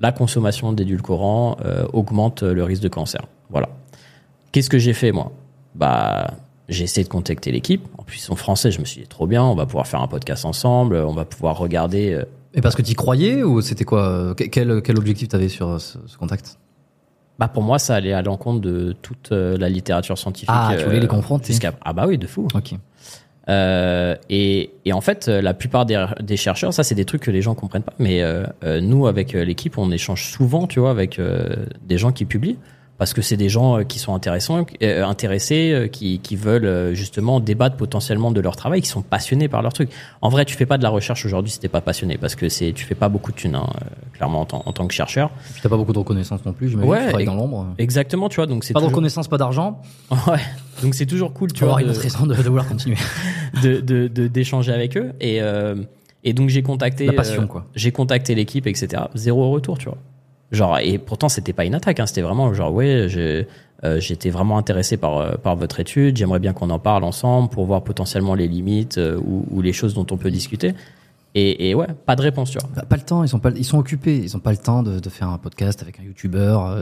la 0.00 0.12
consommation 0.12 0.72
d'édulcorants 0.72 1.58
augmente 1.92 2.42
le 2.42 2.64
risque 2.64 2.82
de 2.82 2.88
cancer. 2.88 3.26
Voilà. 3.50 3.68
Qu'est-ce 4.52 4.70
que 4.70 4.78
j'ai 4.78 4.92
fait 4.92 5.12
moi? 5.12 5.32
Bah, 5.74 6.34
j'ai 6.68 6.84
essayé 6.84 7.04
de 7.04 7.08
contacter 7.08 7.50
l'équipe. 7.52 7.82
En 7.98 8.02
plus, 8.02 8.18
ils 8.18 8.20
sont 8.20 8.36
français. 8.36 8.70
Je 8.70 8.80
me 8.80 8.84
suis 8.84 9.00
dit 9.02 9.08
trop 9.08 9.26
bien. 9.26 9.42
On 9.42 9.54
va 9.54 9.66
pouvoir 9.66 9.86
faire 9.86 10.00
un 10.02 10.08
podcast 10.08 10.44
ensemble. 10.44 10.96
On 10.96 11.14
va 11.14 11.24
pouvoir 11.24 11.56
regarder. 11.58 12.12
euh, 12.12 12.24
Et 12.54 12.60
parce 12.60 12.74
que 12.74 12.82
tu 12.82 12.92
y 12.92 12.94
croyais 12.94 13.42
ou 13.42 13.60
c'était 13.62 13.84
quoi 13.84 14.06
euh, 14.08 14.34
que- 14.34 14.44
quel, 14.44 14.82
quel 14.82 14.98
objectif 14.98 15.28
tu 15.28 15.36
avais 15.36 15.48
sur 15.48 15.68
euh, 15.68 15.78
ce, 15.78 15.98
ce 16.06 16.16
contact? 16.18 16.58
Bah 17.38 17.48
pour 17.48 17.62
moi, 17.62 17.78
ça 17.78 17.94
allait 17.94 18.12
à 18.12 18.20
l'encontre 18.22 18.60
de 18.60 18.94
toute 19.00 19.30
la 19.30 19.68
littérature 19.70 20.18
scientifique. 20.18 20.50
Ah, 20.52 20.74
tu 20.78 20.84
voulais 20.84 21.00
les 21.00 21.06
confronter. 21.08 21.54
Ah 21.82 21.92
bah 21.94 22.04
oui, 22.06 22.18
de 22.18 22.26
fou. 22.26 22.46
Ok. 22.54 22.74
Euh, 23.48 24.14
et, 24.30 24.70
et 24.84 24.92
en 24.92 25.00
fait, 25.00 25.26
la 25.26 25.52
plupart 25.54 25.84
des, 25.86 26.04
des 26.20 26.36
chercheurs, 26.36 26.72
ça 26.72 26.84
c'est 26.84 26.94
des 26.94 27.04
trucs 27.06 27.22
que 27.22 27.30
les 27.32 27.42
gens 27.42 27.54
comprennent 27.54 27.82
pas, 27.82 27.94
mais 27.98 28.22
euh, 28.22 28.44
nous 28.80 29.06
avec 29.08 29.32
l'équipe, 29.32 29.78
on 29.78 29.90
échange 29.90 30.30
souvent, 30.30 30.66
tu 30.68 30.78
vois, 30.78 30.90
avec 30.90 31.18
euh, 31.18 31.56
des 31.82 31.98
gens 31.98 32.12
qui 32.12 32.24
publient, 32.26 32.58
parce 33.02 33.14
que 33.14 33.20
c'est 33.22 33.36
des 33.36 33.48
gens 33.48 33.78
euh, 33.78 33.82
qui 33.82 33.98
sont 33.98 34.14
intéressants, 34.14 34.64
euh, 34.80 35.04
intéressés, 35.04 35.72
euh, 35.72 35.88
qui, 35.88 36.20
qui 36.20 36.36
veulent 36.36 36.94
justement 36.94 37.40
débattre 37.40 37.74
potentiellement 37.74 38.30
de 38.30 38.40
leur 38.40 38.54
travail, 38.54 38.80
qui 38.80 38.86
sont 38.86 39.02
passionnés 39.02 39.48
par 39.48 39.60
leur 39.60 39.72
truc. 39.72 39.90
En 40.20 40.28
vrai, 40.28 40.44
tu 40.44 40.54
fais 40.54 40.66
pas 40.66 40.78
de 40.78 40.84
la 40.84 40.88
recherche 40.88 41.26
aujourd'hui 41.26 41.50
si 41.50 41.58
t'es 41.58 41.66
pas 41.66 41.80
passionné, 41.80 42.16
parce 42.16 42.36
que 42.36 42.48
c'est, 42.48 42.72
tu 42.72 42.84
fais 42.84 42.94
pas 42.94 43.08
beaucoup 43.08 43.32
de 43.32 43.36
thunes, 43.36 43.56
hein, 43.56 43.66
clairement 44.12 44.42
en, 44.42 44.44
tant- 44.44 44.62
en 44.66 44.72
tant 44.72 44.86
que 44.86 44.94
chercheur. 44.94 45.30
Puis 45.52 45.60
t'as 45.60 45.68
pas 45.68 45.76
beaucoup 45.76 45.92
de 45.92 45.98
reconnaissance 45.98 46.44
non 46.44 46.52
plus, 46.52 46.68
j'imagine. 46.68 46.88
Ouais, 46.92 46.98
tu 47.00 47.08
travailles 47.08 47.26
dans 47.26 47.34
l'ombre. 47.34 47.66
Exactement, 47.78 48.28
tu 48.28 48.36
vois, 48.36 48.46
donc 48.46 48.62
c'est 48.62 48.72
Pas 48.72 48.80
de 48.80 48.86
reconnaissance, 48.86 49.26
pas 49.26 49.36
d'argent. 49.36 49.80
ouais, 50.28 50.38
donc 50.84 50.94
c'est 50.94 51.06
toujours 51.06 51.32
cool, 51.32 51.48
tu 51.48 51.54
Tu 51.54 51.64
vois. 51.64 51.70
avoir 51.72 51.78
une 51.80 51.90
autre 51.90 52.02
raison 52.02 52.24
de, 52.24 52.36
de 52.36 52.42
vouloir 52.42 52.68
continuer. 52.68 52.98
de 53.64 54.06
d'échanger 54.28 54.72
avec 54.72 54.96
eux 54.96 55.12
et 55.20 55.42
euh, 55.42 55.74
et 56.24 56.34
donc 56.34 56.50
j'ai 56.50 56.62
contacté 56.62 57.08
euh, 57.08 57.46
quoi. 57.46 57.66
j'ai 57.74 57.90
contacté 57.92 58.34
l'équipe 58.34 58.66
etc 58.66 59.04
zéro 59.14 59.50
retour 59.50 59.78
tu 59.78 59.86
vois 59.86 59.98
genre 60.52 60.78
et 60.78 60.98
pourtant 60.98 61.28
c'était 61.28 61.52
pas 61.52 61.64
une 61.64 61.74
attaque 61.74 61.98
hein, 61.98 62.06
c'était 62.06 62.22
vraiment 62.22 62.52
genre 62.54 62.72
ouais 62.72 63.06
j'ai 63.08 63.46
euh, 63.84 63.98
j'étais 63.98 64.30
vraiment 64.30 64.58
intéressé 64.58 64.96
par 64.96 65.18
euh, 65.18 65.32
par 65.34 65.56
votre 65.56 65.80
étude. 65.80 66.16
J'aimerais 66.16 66.38
bien 66.38 66.52
qu'on 66.52 66.70
en 66.70 66.78
parle 66.78 67.02
ensemble 67.02 67.48
pour 67.48 67.66
voir 67.66 67.82
potentiellement 67.82 68.36
les 68.36 68.46
limites 68.46 68.98
euh, 68.98 69.18
ou, 69.18 69.44
ou 69.50 69.60
les 69.60 69.72
choses 69.72 69.94
dont 69.94 70.06
on 70.12 70.16
peut 70.16 70.30
discuter. 70.30 70.74
Et, 71.34 71.70
et 71.70 71.74
ouais 71.74 71.88
pas 72.06 72.14
de 72.14 72.22
réponse 72.22 72.50
tu 72.52 72.58
vois. 72.58 72.68
Bah, 72.76 72.84
pas 72.88 72.96
le 72.96 73.02
temps, 73.02 73.24
ils 73.24 73.28
sont 73.28 73.40
pas, 73.40 73.50
ils 73.50 73.64
sont 73.64 73.78
occupés, 73.78 74.18
ils 74.18 74.36
ont 74.36 74.40
pas 74.40 74.52
le 74.52 74.58
temps 74.58 74.84
de, 74.84 75.00
de 75.00 75.08
faire 75.08 75.28
un 75.28 75.38
podcast 75.38 75.82
avec 75.82 75.98
un 75.98 76.04
youtubeur. 76.04 76.78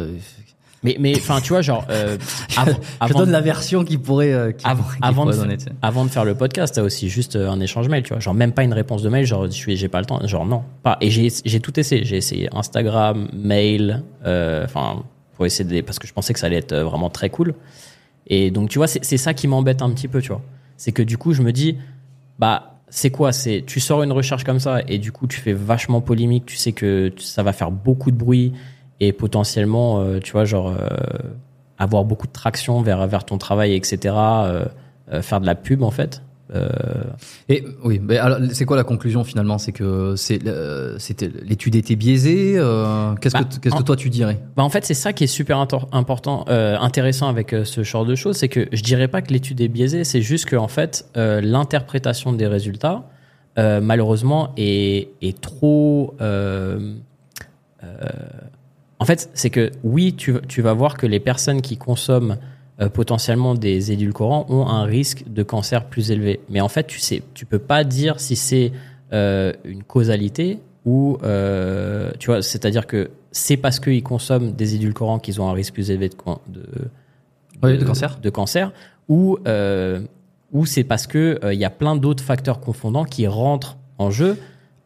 Euh, 0.83 0.85
mais 0.85 0.97
mais 0.99 1.17
enfin 1.17 1.41
tu 1.41 1.51
vois 1.51 1.63
genre 1.63 1.85
euh, 1.91 2.17
av- 2.57 2.69
je 3.01 3.05
avant 3.05 3.19
donne 3.21 3.31
la 3.31 3.41
version 3.41 3.85
qui 3.85 3.99
pourrait, 3.99 4.33
euh, 4.33 4.53
qui 4.53 4.67
Av- 4.67 4.79
pourrait- 4.79 4.97
qui 4.97 5.03
avant, 5.03 5.27
de, 5.27 5.33
pourrait 5.33 5.43
fa- 5.57 5.57
donner, 5.57 5.79
avant 5.83 6.05
de 6.05 6.11
faire 6.11 6.25
le 6.25 6.35
podcast, 6.35 6.75
t'as 6.75 6.83
aussi 6.83 7.09
juste 7.09 7.37
euh, 7.37 7.51
un 7.51 7.61
échange 7.61 7.89
mail, 7.89 8.03
tu 8.03 8.11
vois. 8.15 8.21
Genre 8.21 8.35
même 8.35 8.53
pas 8.53 8.65
une 8.65 8.73
réponse 8.73 9.03
de 9.03 9.09
mail, 9.09 9.25
genre 9.27 9.45
je 9.47 9.51
suis, 9.51 9.77
j'ai 9.77 9.89
pas 9.89 10.01
le 10.01 10.07
temps. 10.07 10.27
Genre 10.27 10.47
non, 10.47 10.63
pas. 10.83 10.97
Et 11.01 11.11
j'ai, 11.11 11.29
j'ai 11.45 11.61
tout 11.61 11.79
essayé. 11.79 12.05
J'ai 12.05 12.17
essayé 12.17 12.49
Instagram, 12.55 13.29
mail, 13.33 14.03
euh, 14.25 14.65
enfin 14.65 15.03
pour 15.37 15.47
essayer 15.47 15.69
de, 15.69 15.81
parce 15.87 15.99
que 15.99 16.07
je 16.07 16.13
pensais 16.13 16.33
que 16.33 16.39
ça 16.39 16.47
allait 16.47 16.57
être 16.57 16.73
euh, 16.73 16.85
vraiment 16.85 17.11
très 17.11 17.31
cool. 17.31 17.55
Et 18.27 18.51
donc 18.51 18.69
tu 18.71 18.79
vois, 18.79 18.87
c'est, 18.87 19.05
c'est 19.05 19.17
ça 19.17 19.35
qui 19.35 19.49
m'embête 19.49 19.83
un 19.83 19.91
petit 19.91 20.09
peu, 20.09 20.21
tu 20.23 20.29
vois. 20.29 20.43
C'est 20.77 20.93
que 20.93 21.03
du 21.03 21.19
coup 21.19 21.33
je 21.35 21.43
me 21.43 21.53
dis, 21.53 21.77
bah 22.39 22.75
c'est 22.89 23.11
quoi? 23.11 23.33
C'est 23.33 23.63
tu 23.67 23.81
sors 23.81 24.03
une 24.03 24.13
recherche 24.13 24.45
comme 24.45 24.59
ça 24.61 24.81
et 24.89 24.99
du 24.99 25.13
coup 25.13 25.27
tu 25.27 25.41
fais 25.41 25.53
vachement 25.53 26.01
polémique. 26.01 26.45
Tu 26.47 26.57
sais 26.57 26.73
que 26.73 27.13
ça 27.19 27.43
va 27.43 27.53
faire 27.53 27.71
beaucoup 27.71 28.11
de 28.11 28.17
bruit 28.17 28.53
et 29.01 29.13
potentiellement, 29.13 30.01
euh, 30.01 30.21
tu 30.21 30.33
vois, 30.33 30.45
genre 30.45 30.69
euh, 30.69 30.89
avoir 31.79 32.05
beaucoup 32.05 32.27
de 32.27 32.33
traction 32.33 32.83
vers 32.83 33.07
vers 33.07 33.25
ton 33.25 33.39
travail, 33.39 33.75
etc. 33.75 34.15
euh, 34.15 34.65
faire 35.23 35.41
de 35.41 35.47
la 35.47 35.55
pub 35.55 35.83
en 35.83 35.91
fait. 35.91 36.23
Et 37.49 37.65
oui, 37.85 38.01
mais 38.03 38.19
alors, 38.19 38.39
c'est 38.53 38.65
quoi 38.65 38.77
la 38.77 38.83
conclusion 38.83 39.23
finalement? 39.23 39.57
C'est 39.59 39.71
que 39.71 40.15
c'est 40.17 40.41
c'était 40.99 41.31
l'étude 41.45 41.77
était 41.77 41.95
biaisée. 41.95 42.55
qu'est-ce 43.21 43.37
Bah, 43.37 43.45
que 43.45 43.61
qu'est-ce 43.61 43.77
que 43.77 43.83
toi 43.85 43.95
tu 43.95 44.11
dirais? 44.11 44.41
Bah 44.57 44.65
en 44.65 44.69
fait, 44.69 44.85
c'est 44.85 44.95
ça 44.95 45.13
qui 45.13 45.23
est 45.23 45.29
super 45.29 45.59
important, 45.59 46.45
euh, 46.49 46.77
intéressant 46.77 47.29
avec 47.29 47.55
ce 47.63 47.85
genre 47.85 48.05
de 48.05 48.17
choses, 48.17 48.37
c'est 48.37 48.49
que 48.49 48.67
je 48.73 48.83
dirais 48.83 49.07
pas 49.07 49.23
que 49.23 49.33
l'étude 49.33 49.61
est 49.61 49.69
biaisée, 49.69 50.03
c'est 50.03 50.23
juste 50.23 50.47
que 50.47 50.57
en 50.57 50.67
fait, 50.67 51.09
euh, 51.17 51.41
l'interprétation 51.41 52.33
des 52.33 52.49
résultats, 52.49 53.05
euh, 53.57 53.81
malheureusement, 53.81 54.53
est, 54.57 55.11
est 55.23 55.41
trop. 55.41 56.17
En 59.01 59.07
fait, 59.07 59.31
c'est 59.33 59.51
que 59.51 59.71
oui, 59.83 60.15
tu, 60.15 60.35
tu 60.47 60.61
vas 60.61 60.75
voir 60.75 60.97
que 60.99 61.07
les 61.07 61.21
personnes 61.21 61.63
qui 61.63 61.79
consomment 61.79 62.37
euh, 62.81 62.91
potentiellement 62.91 63.55
des 63.55 63.93
édulcorants 63.93 64.47
ont 64.51 64.67
un 64.67 64.85
risque 64.85 65.25
de 65.27 65.43
cancer 65.43 65.87
plus 65.87 66.11
élevé. 66.11 66.41
Mais 66.51 66.61
en 66.61 66.69
fait, 66.69 66.87
tu 66.87 66.99
sais, 66.99 67.23
tu 67.33 67.47
peux 67.47 67.59
pas 67.59 67.83
dire 67.83 68.21
si 68.21 68.37
c'est 68.37 68.73
euh, 69.13 69.53
une 69.65 69.83
causalité 69.83 70.61
ou 70.85 71.17
euh, 71.23 72.11
tu 72.19 72.27
vois, 72.27 72.43
c'est-à-dire 72.43 72.87
que 72.87 73.11
c'est 73.33 73.57
parce 73.57 73.81
qu'ils 73.81 74.03
consomment 74.03 74.53
des 74.53 74.75
édulcorants 74.75 75.19
qu'ils 75.19 75.41
ont 75.41 75.49
un 75.49 75.53
risque 75.53 75.75
plus 75.75 75.91
élevé 75.91 76.11
de, 76.11 76.15
de, 76.49 76.67
Oui, 77.63 77.79
de 77.79 77.85
cancer. 77.85 78.19
de 78.21 78.31
cancer, 78.31 78.73
ou 79.09 79.39
ou 80.53 80.67
c'est 80.67 80.85
parce 80.85 81.07
que 81.07 81.39
il 81.53 81.59
y 81.59 81.65
a 81.65 81.71
plein 81.71 81.97
d'autres 81.97 82.25
facteurs 82.25 82.61
confondants 82.61 83.05
qui 83.05 83.27
rentrent 83.27 83.77
en 83.99 84.11
jeu 84.11 84.37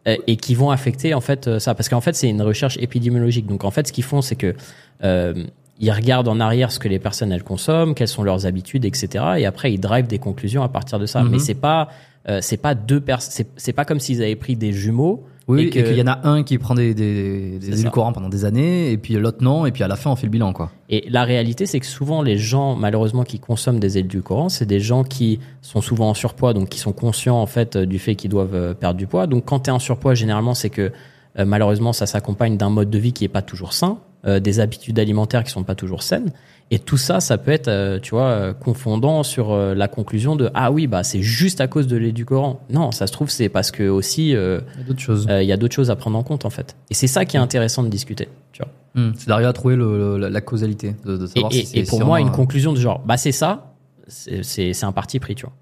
et 0.05 0.37
qui 0.37 0.55
vont 0.55 0.69
affecter 0.69 1.13
en 1.13 1.21
fait 1.21 1.47
euh, 1.47 1.59
ça. 1.59 1.73
Parce 1.75 1.89
qu'en 1.89 2.01
fait 2.01 2.15
c'est 2.15 2.29
une 2.29 2.41
recherche 2.41 2.77
épidémiologique. 2.79 3.47
Donc 3.47 3.63
en 3.63 3.71
fait 3.71 3.87
ce 3.87 3.93
qu'ils 3.93 4.03
font 4.03 4.21
c'est 4.21 4.35
que 4.35 4.55
euh, 5.03 5.33
ils 5.79 5.91
regardent 5.91 6.27
en 6.27 6.39
arrière 6.39 6.71
ce 6.71 6.79
que 6.79 6.87
les 6.87 6.99
personnes 6.99 7.31
elles 7.31 7.43
consomment 7.43 7.95
quelles 7.95 8.07
sont 8.07 8.23
leurs 8.23 8.45
habitudes 8.45 8.85
etc 8.85 9.25
et 9.37 9.45
après 9.45 9.73
ils 9.73 9.79
drivent 9.79 10.07
des 10.07 10.19
conclusions 10.19 10.63
à 10.63 10.69
partir 10.69 10.99
de 10.99 11.05
ça. 11.05 11.23
Mhm. 11.23 11.31
mais 11.31 11.39
c'est 11.39 11.55
pas 11.55 11.89
euh, 12.29 12.39
c'est 12.41 12.57
pas 12.57 12.75
deux 12.75 13.01
personnes 13.01 13.31
c'est 13.31 13.47
c'est 13.57 13.73
pas 13.73 13.85
comme 13.85 13.99
s'ils 13.99 14.21
avaient 14.21 14.35
pris 14.35 14.55
des 14.55 14.71
jumeaux 14.71 15.25
Oui, 15.47 15.61
et 15.61 15.65
et 15.65 15.69
que- 15.69 15.79
qu'il 15.81 15.95
y 15.97 16.01
en 16.01 16.07
a 16.07 16.27
un 16.27 16.41
qui 16.43 16.57
prend 16.57 16.73
des 16.73 16.93
des, 16.95 17.59
des 17.59 17.69
édulcorants 17.79 18.13
pendant 18.13 18.29
des 18.29 18.45
années, 18.45 18.91
et 18.91 18.97
puis 18.97 19.13
l'autre 19.13 19.37
non, 19.43 19.65
et 19.67 19.71
puis 19.71 19.83
à 19.83 19.87
la 19.87 19.95
fin 19.95 20.09
on 20.09 20.15
fait 20.15 20.25
le 20.25 20.31
bilan 20.31 20.53
quoi. 20.53 20.71
Et 20.89 21.05
la 21.09 21.23
réalité, 21.23 21.65
c'est 21.67 21.79
que 21.79 21.85
souvent, 21.85 22.21
les 22.23 22.37
gens, 22.37 22.75
malheureusement, 22.75 23.23
qui 23.23 23.39
consomment 23.39 23.79
des 23.79 23.97
édulcorants, 23.97 24.49
c'est 24.49 24.65
des 24.65 24.79
gens 24.79 25.03
qui 25.03 25.39
sont 25.61 25.81
souvent 25.81 26.09
en 26.09 26.13
surpoids, 26.13 26.53
donc 26.53 26.69
qui 26.69 26.79
sont 26.79 26.93
conscients, 26.93 27.37
en 27.41 27.45
fait, 27.47 27.77
du 27.77 27.99
fait 27.99 28.15
qu'ils 28.15 28.29
doivent 28.29 28.53
euh, 28.55 28.73
perdre 28.73 28.97
du 28.97 29.07
poids. 29.07 29.25
Donc, 29.27 29.45
quand 29.45 29.61
tu 29.61 29.69
es 29.69 29.73
en 29.73 29.79
surpoids, 29.79 30.13
généralement, 30.15 30.53
c'est 30.53 30.69
que, 30.69 30.91
euh, 31.39 31.45
malheureusement, 31.45 31.91
ça 31.93 32.05
s'accompagne 32.05 32.55
d'un 32.57 32.69
mode 32.69 32.89
de 32.89 32.97
vie 32.99 33.13
qui 33.13 33.23
est 33.25 33.29
pas 33.29 33.41
toujours 33.41 33.73
sain, 33.73 33.97
euh, 34.27 34.39
des 34.39 34.59
habitudes 34.59 34.97
alimentaires 34.99 35.43
qui 35.43 35.51
sont 35.51 35.63
pas 35.63 35.75
toujours 35.75 36.01
saines. 36.03 36.31
Et 36.71 36.79
tout 36.79 36.97
ça, 36.97 37.19
ça 37.19 37.37
peut 37.37 37.51
être, 37.51 37.67
euh, 37.67 37.99
tu 37.99 38.11
vois, 38.11 38.23
euh, 38.29 38.53
confondant 38.53 39.21
sur 39.21 39.51
euh, 39.53 39.75
la 39.75 39.87
conclusion 39.87 40.35
de, 40.35 40.49
ah 40.55 40.71
oui, 40.71 40.87
bah, 40.87 41.03
c'est 41.03 41.21
juste 41.21 41.61
à 41.61 41.67
cause 41.67 41.85
de 41.85 41.95
l'édulcorant. 41.95 42.59
Non, 42.71 42.91
ça 42.91 43.05
se 43.05 43.11
trouve, 43.13 43.29
c'est 43.29 43.49
parce 43.49 43.69
que 43.69 43.83
aussi, 43.87 44.35
euh, 44.35 44.61
Il 44.75 44.79
y 44.79 44.83
a 44.83 44.87
d'autres 44.87 44.99
choses. 44.99 45.27
euh, 45.29 45.43
il 45.43 45.47
y 45.47 45.51
a 45.51 45.57
d'autres 45.57 45.75
choses 45.75 45.91
à 45.91 45.95
prendre 45.95 46.17
en 46.17 46.23
compte, 46.23 46.43
en 46.43 46.49
fait. 46.49 46.75
Et 46.89 46.95
c'est 46.95 47.05
ça 47.07 47.23
qui 47.25 47.37
est 47.37 47.39
intéressant 47.39 47.83
de 47.83 47.87
discuter, 47.89 48.29
tu 48.51 48.63
vois. 48.63 48.71
Hmm, 48.95 49.11
c'est 49.15 49.27
d'arriver 49.27 49.47
à 49.47 49.53
trouver 49.53 49.75
le, 49.75 50.17
le- 50.17 50.27
la, 50.29 50.41
causalité, 50.41 50.95
de, 51.05 51.17
de 51.17 51.25
Et, 51.25 51.27
savoir 51.27 51.51
et- 51.53 51.55
si 51.57 51.65
c'est 51.67 51.77
et 51.79 51.83
pour 51.83 51.99
si 51.99 52.03
moi, 52.05 52.19
une 52.19 52.29
a- 52.29 52.31
conclusion 52.31 52.73
de 52.73 52.79
genre, 52.79 52.99
bah 53.05 53.17
c'est 53.17 53.31
ça, 53.31 53.73
c'est 54.07 54.83
un 54.83 54.91
parti 54.91 55.19
pris, 55.19 55.35
tu 55.35 55.45
vois. 55.45 55.53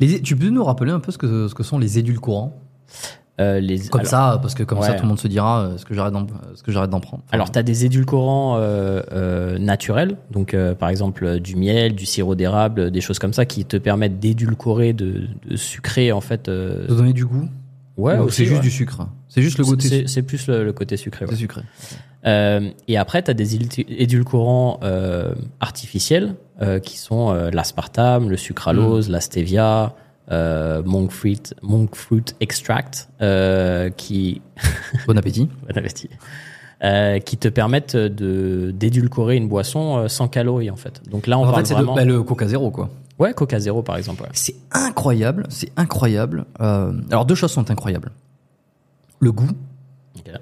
Les- 0.00 0.20
tu 0.20 0.36
peux 0.36 0.50
nous 0.50 0.64
rappeler 0.64 0.90
un 0.92 1.00
peu 1.00 1.12
ce 1.12 1.18
que 1.18 1.48
ce 1.48 1.54
que 1.54 1.62
sont 1.62 1.78
les 1.78 1.98
édulcorants? 1.98 2.60
Euh, 3.40 3.58
les, 3.58 3.80
Comme 3.88 4.02
alors, 4.02 4.10
ça, 4.10 4.38
parce 4.40 4.54
que 4.54 4.62
comme 4.62 4.80
ça 4.80 4.92
tout 4.94 5.02
le 5.02 5.08
monde 5.08 5.18
se 5.18 5.26
dira 5.26 5.62
euh, 5.62 5.76
ce 5.76 5.84
que 5.84 5.92
j'arrête 5.92 6.12
d'en 6.12 6.24
ce 6.54 6.62
que 6.62 6.70
j'arrête 6.70 6.90
d'en 6.90 7.00
prendre. 7.00 7.24
Enfin, 7.26 7.34
Alors, 7.34 7.50
tu 7.50 7.58
as 7.58 7.64
des 7.64 7.84
édulcorants 7.84 8.58
euh, 8.60 9.58
naturels, 9.58 10.16
donc 10.30 10.54
par 10.78 10.88
exemple 10.88 11.40
du 11.40 11.56
miel, 11.56 11.96
du 11.96 12.06
sirop 12.06 12.36
d'érable, 12.36 12.92
des 12.92 13.00
choses 13.00 13.18
comme 13.18 13.32
ça 13.32 13.44
qui 13.44 13.64
te 13.64 13.76
permettent 13.76 14.20
d'édulcorer, 14.20 14.92
de, 14.92 15.22
de 15.48 15.56
sucrer 15.56 16.12
en 16.12 16.20
fait. 16.20 16.46
de 16.48 16.86
donner 16.88 17.12
du 17.12 17.26
goût. 17.26 17.48
ouais, 17.96 18.16
Ou 18.18 18.22
aussi, 18.24 18.36
c'est 18.36 18.44
juste 18.44 18.58
ouais. 18.58 18.62
du 18.62 18.70
sucre. 18.70 19.08
C'est 19.28 19.42
juste 19.42 19.58
le 19.58 19.64
côté 19.64 19.88
C'est- 19.88 20.06
C'est 20.06 20.22
plus 20.22 20.46
le, 20.46 20.64
le 20.64 20.72
côté 20.72 20.96
sucré. 20.96 21.26
ouais. 21.26 21.34
sucré. 21.34 21.62
Et 22.86 22.96
après, 22.96 23.22
tu 23.22 23.30
as 23.32 23.34
des 23.34 23.56
édul- 23.56 23.84
édulcorants 23.88 24.78
artificiels 25.60 26.34
qui 26.82 26.98
sont 26.98 27.32
l'aspartame, 27.52 28.30
le 28.30 28.36
sucralose, 28.36 29.08
la 29.10 29.20
stevia, 29.20 29.94
euh, 30.30 30.82
monk, 30.84 31.10
fruit, 31.10 31.42
monk 31.62 31.94
fruit 31.94 32.24
extract, 32.40 33.08
euh, 33.20 33.90
qui, 33.90 34.40
Bon 35.06 35.16
appétit. 35.18 35.46
bon 35.68 35.76
appétit, 35.78 36.08
euh, 36.82 37.18
qui 37.18 37.36
te 37.36 37.48
permettent 37.48 37.96
de 37.96 38.70
d'édulcorer 38.74 39.36
une 39.36 39.48
boisson 39.48 39.98
euh, 39.98 40.08
sans 40.08 40.28
calories 40.28 40.70
en 40.70 40.76
fait. 40.76 41.02
Donc 41.10 41.26
là, 41.26 41.38
on 41.38 41.42
en 41.42 41.50
parle 41.50 41.56
fait, 41.62 41.66
c'est 41.68 41.74
vraiment. 41.74 41.94
le, 41.94 42.00
bah, 42.00 42.04
le 42.04 42.22
Coca 42.22 42.46
Zéro 42.46 42.70
quoi. 42.70 42.90
Ouais, 43.18 43.32
Coca 43.34 43.58
Zéro 43.60 43.82
par 43.82 43.96
exemple. 43.96 44.22
ouais. 44.22 44.28
C'est 44.32 44.56
incroyable, 44.72 45.46
c'est 45.50 45.70
incroyable. 45.76 46.46
Euh, 46.60 46.92
alors 47.10 47.26
deux 47.26 47.34
choses 47.36 47.52
sont 47.52 47.70
incroyables. 47.70 48.10
Le 49.20 49.30
goût. 49.32 49.50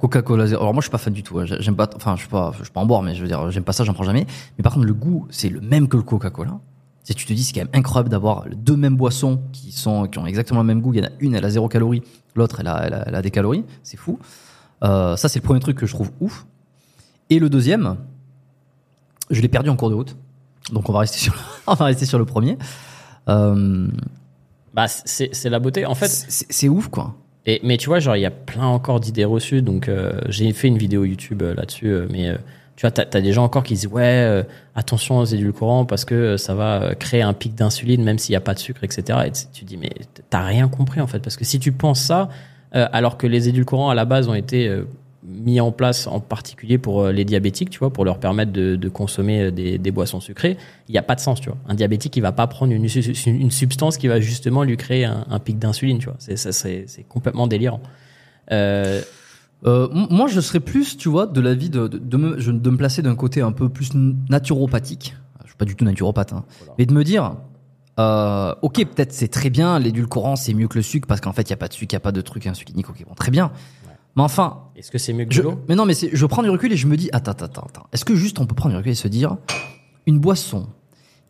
Coca-Cola 0.01 0.47
Zéro. 0.47 0.63
Alors 0.63 0.75
moi 0.75 0.81
je 0.81 0.87
suis 0.87 0.91
pas 0.93 0.99
fan 0.99 1.13
du 1.13 1.23
tout. 1.23 1.39
hein. 1.39 1.45
J'aime 1.47 1.77
pas. 1.77 1.89
Enfin 1.97 2.15
je 2.17 2.21
suis 2.21 2.29
pas. 2.29 2.53
Je 2.59 2.65
suis 2.65 2.73
pas 2.73 2.81
en 2.81 2.87
boire, 2.87 3.03
mais 3.03 3.15
je 3.15 3.23
veux 3.23 3.29
dire 3.29 3.51
j'aime 3.51 3.65
pas 3.65 3.73
ça, 3.73 3.85
j'en 3.85 3.93
prends 3.95 4.05
jamais. 4.05 4.27
Mais 4.57 4.63
par 4.63 4.73
contre 4.75 4.87
le 4.87 4.95
goût 4.95 5.27
c'est 5.31 5.49
le 5.49 5.61
même 5.61 5.89
que 5.89 5.97
le 5.97 6.03
Coca-Cola. 6.03 6.59
Si 7.05 7.15
tu 7.15 7.27
te 7.27 7.33
dis 7.33 7.43
c'est 7.43 7.53
quand 7.53 7.61
même 7.63 7.75
incroyable 7.75 8.09
d'avoir 8.09 8.45
deux 8.55 8.77
mêmes 8.77 8.97
boissons 8.97 9.41
qui 9.53 9.73
sont 9.73 10.07
qui 10.07 10.19
ont 10.19 10.27
exactement 10.27 10.61
le 10.61 10.67
même 10.67 10.81
goût. 10.81 10.95
Il 10.95 11.01
y 11.01 11.03
en 11.03 11.07
a 11.09 11.13
une 11.21 11.35
elle 11.35 11.45
a 11.45 11.51
zéro 11.51 11.69
calorie, 11.69 12.03
l'autre 12.37 12.61
elle 12.61 12.69
a, 12.69 12.87
elle 12.87 12.95
a 12.95 13.05
elle 13.07 13.15
a 13.15 13.23
des 13.23 13.31
calories. 13.31 13.65
C'est 13.83 13.97
fou. 13.97 14.19
Euh, 14.85 15.17
ça 15.17 15.29
c'est 15.29 15.41
le 15.41 15.45
premier 15.45 15.61
truc 15.61 15.77
que 15.77 15.87
je 15.87 15.95
trouve 15.95 16.11
ouf. 16.21 16.47
Et 17.31 17.39
le 17.39 17.49
deuxième, 17.49 17.97
je 19.31 19.41
l'ai 19.41 19.49
perdu 19.49 19.71
en 19.71 19.77
cours 19.77 19.91
de 19.91 19.95
route. 19.95 20.17
Donc 20.73 20.89
on 20.89 20.93
va 20.93 21.01
rester 21.01 21.19
sur 21.19 21.35
on 21.67 21.75
va 21.75 21.87
rester 21.87 22.07
sur 22.07 22.19
le 22.19 22.25
premier. 22.25 22.57
Euh, 23.29 23.89
Bah, 24.75 24.87
c'est 24.89 25.35
c'est 25.35 25.51
la 25.51 25.59
beauté. 25.59 25.87
En 25.87 25.95
fait, 25.95 26.09
c'est 26.09 26.69
ouf 26.69 26.89
quoi. 26.89 27.17
Et, 27.45 27.61
mais 27.65 27.77
tu 27.77 27.89
vois, 27.89 27.99
genre, 27.99 28.15
il 28.17 28.21
y 28.21 28.27
a 28.27 28.31
plein 28.31 28.67
encore 28.67 29.01
d'idées 29.01 29.25
reçues. 29.25 29.63
Donc, 29.63 29.89
euh, 29.89 30.21
j'ai 30.29 30.53
fait 30.53 30.69
une 30.69 30.79
vidéo 30.79 31.05
YouTube 31.05 31.43
là-dessus. 31.43 31.93
mais 32.09 32.37
tu 32.77 32.83
vois, 32.83 32.91
t'as 32.91 33.05
as 33.19 33.21
des 33.21 33.33
gens 33.33 33.45
encore 33.45 33.63
qui 33.63 33.75
disent 33.75 33.87
Ouais, 33.87 34.03
euh, 34.03 34.43
attention 34.75 35.19
aux 35.19 35.25
édulcorants 35.25 35.85
parce 35.85 36.05
que 36.05 36.15
euh, 36.15 36.37
ça 36.37 36.55
va 36.55 36.83
euh, 36.83 36.95
créer 36.95 37.23
un 37.23 37.35
pic 37.35 37.55
d'insuline 37.55 38.03
même 38.03 38.19
s'il 38.19 38.33
n'y 38.33 38.37
a 38.37 38.41
pas 38.41 38.55
de 38.55 38.59
sucre, 38.59 38.83
etc. 38.85 39.19
Et 39.27 39.31
tu- 39.53 39.65
dis 39.65 39.77
Mais 39.77 39.91
t'as 40.31 40.43
rien 40.45 40.69
compris 40.69 41.01
en 41.01 41.07
fait. 41.07 41.19
Parce 41.21 41.37
que 41.37 41.45
si 41.45 41.59
tu 41.59 41.73
penses 41.73 42.01
ça, 42.01 42.29
euh, 42.75 42.89
alors 42.93 43.19
que 43.19 43.27
les 43.27 43.49
édulcorants 43.49 43.91
à 43.91 43.95
la 43.95 44.05
base 44.05 44.29
ont 44.29 44.35
été 44.35 44.69
euh, 44.69 44.85
mis 45.23 45.61
en 45.61 45.71
place 45.71 46.07
en 46.07 46.19
particulier 46.19 46.79
pour 46.79 47.07
les 47.09 47.25
diabétiques, 47.25 47.71
tu 47.71 47.79
vois, 47.79 47.93
pour 47.93 48.05
leur 48.05 48.19
permettre 48.19 48.51
de, 48.51 48.75
de 48.75 48.89
consommer 48.89 49.53
des, 49.53 49.79
des 49.79 49.91
boissons 49.93 50.19
sucrées, 50.19 50.57
il 50.89 50.93
n'y 50.93 50.99
a 50.99 51.03
pas 51.03 51.15
de 51.15 51.21
sens, 51.21 51.41
tu 51.41 51.49
vois. 51.49 51.59
Un 51.69 51.75
diabétique, 51.75 52.17
il 52.17 52.23
va 52.23 52.33
pas 52.33 52.49
prendre 52.49 52.73
une, 52.73 52.89
une 53.27 53.51
substance 53.53 53.99
qui 53.99 54.09
va 54.09 54.19
justement 54.19 54.65
lui 54.65 54.77
créer 54.77 55.05
un, 55.05 55.39
pic 55.39 55.61
d'insuline, 55.61 55.99
tu 55.99 56.07
vois. 56.07 56.17
C'est 56.19 57.07
complètement 57.09 57.47
délirant. 57.47 57.81
Euh, 58.51 59.03
Euh, 59.65 59.89
moi, 59.93 60.27
je 60.27 60.41
serais 60.41 60.61
plus, 60.61 60.97
tu 60.97 61.09
vois, 61.09 61.27
de 61.27 61.41
l'avis 61.41 61.71
de, 61.71 61.87
de, 61.87 61.99
de 61.99 62.17
me, 62.17 62.37
de 62.37 62.71
me 62.71 62.77
placer 62.77 63.03
d'un 63.03 63.15
côté 63.15 63.43
un 63.43 63.53
peu 63.53 63.69
plus 63.69 63.91
naturopathique. 64.29 65.17
Je 65.43 65.49
suis 65.49 65.57
pas 65.57 65.65
du 65.65 65.77
tout 65.77 65.85
naturopathe, 65.85 66.33
hein. 66.33 66.45
mais 66.79 66.87
de 66.87 66.93
me 66.93 67.05
dire, 67.05 67.37
euh, 68.01 68.55
ok, 68.63 68.85
peut-être 68.87 69.13
c'est 69.13 69.29
très 69.29 69.51
bien, 69.51 69.79
l'édulcorant 69.79 70.35
c'est 70.35 70.55
mieux 70.55 70.67
que 70.67 70.77
le 70.77 70.83
sucre 70.83 71.07
parce 71.07 71.21
qu'en 71.21 71.33
fait 71.33 71.43
il 71.43 71.51
y 71.51 71.53
a 71.53 71.59
pas 71.59 71.69
de 71.69 71.75
sucre, 71.75 71.93
il 71.93 71.97
y 71.97 71.97
a 71.97 72.01
pas 72.01 72.13
de 72.13 72.23
truc 72.23 72.47
insuline, 72.47 72.79
ok, 72.79 73.05
bon, 73.07 73.15
très 73.15 73.31
bien. 73.31 73.53
Mais 74.17 74.23
enfin, 74.23 74.65
est-ce 74.77 74.91
que 74.91 74.99
c'est 74.99 75.13
mieux 75.13 75.25
que 75.25 75.35
je, 75.35 75.43
l'eau? 75.43 75.61
mais 75.69 75.75
non, 75.75 75.87
mais 75.87 75.95
je 75.95 76.27
prends 76.27 76.43
du 76.43 76.51
recul 76.51 76.73
et 76.73 76.77
je 76.77 76.87
me 76.87 76.97
dis, 76.97 77.11
attends, 77.13 77.33
attends, 77.33 77.63
attends, 77.63 77.87
est-ce 77.93 78.05
que 78.05 78.15
juste 78.15 78.41
on 78.41 78.47
peut 78.47 78.55
prendre 78.55 78.75
du 78.75 78.79
recul 78.79 78.93
et 78.93 78.95
se 78.95 79.09
dire, 79.09 79.37
une 80.07 80.19
boisson 80.19 80.69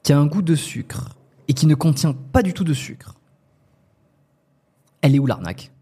qui 0.03 0.13
a 0.13 0.19
un 0.19 0.27
goût 0.27 0.43
de 0.43 0.55
sucre 0.55 1.11
et 1.49 1.55
qui 1.55 1.67
ne 1.67 1.75
contient 1.75 2.13
pas 2.13 2.43
du 2.43 2.55
tout 2.55 2.65
de 2.65 2.75
sucre, 2.75 3.17
elle 5.01 5.17
est 5.17 5.19
où 5.19 5.27
l'arnaque? 5.27 5.73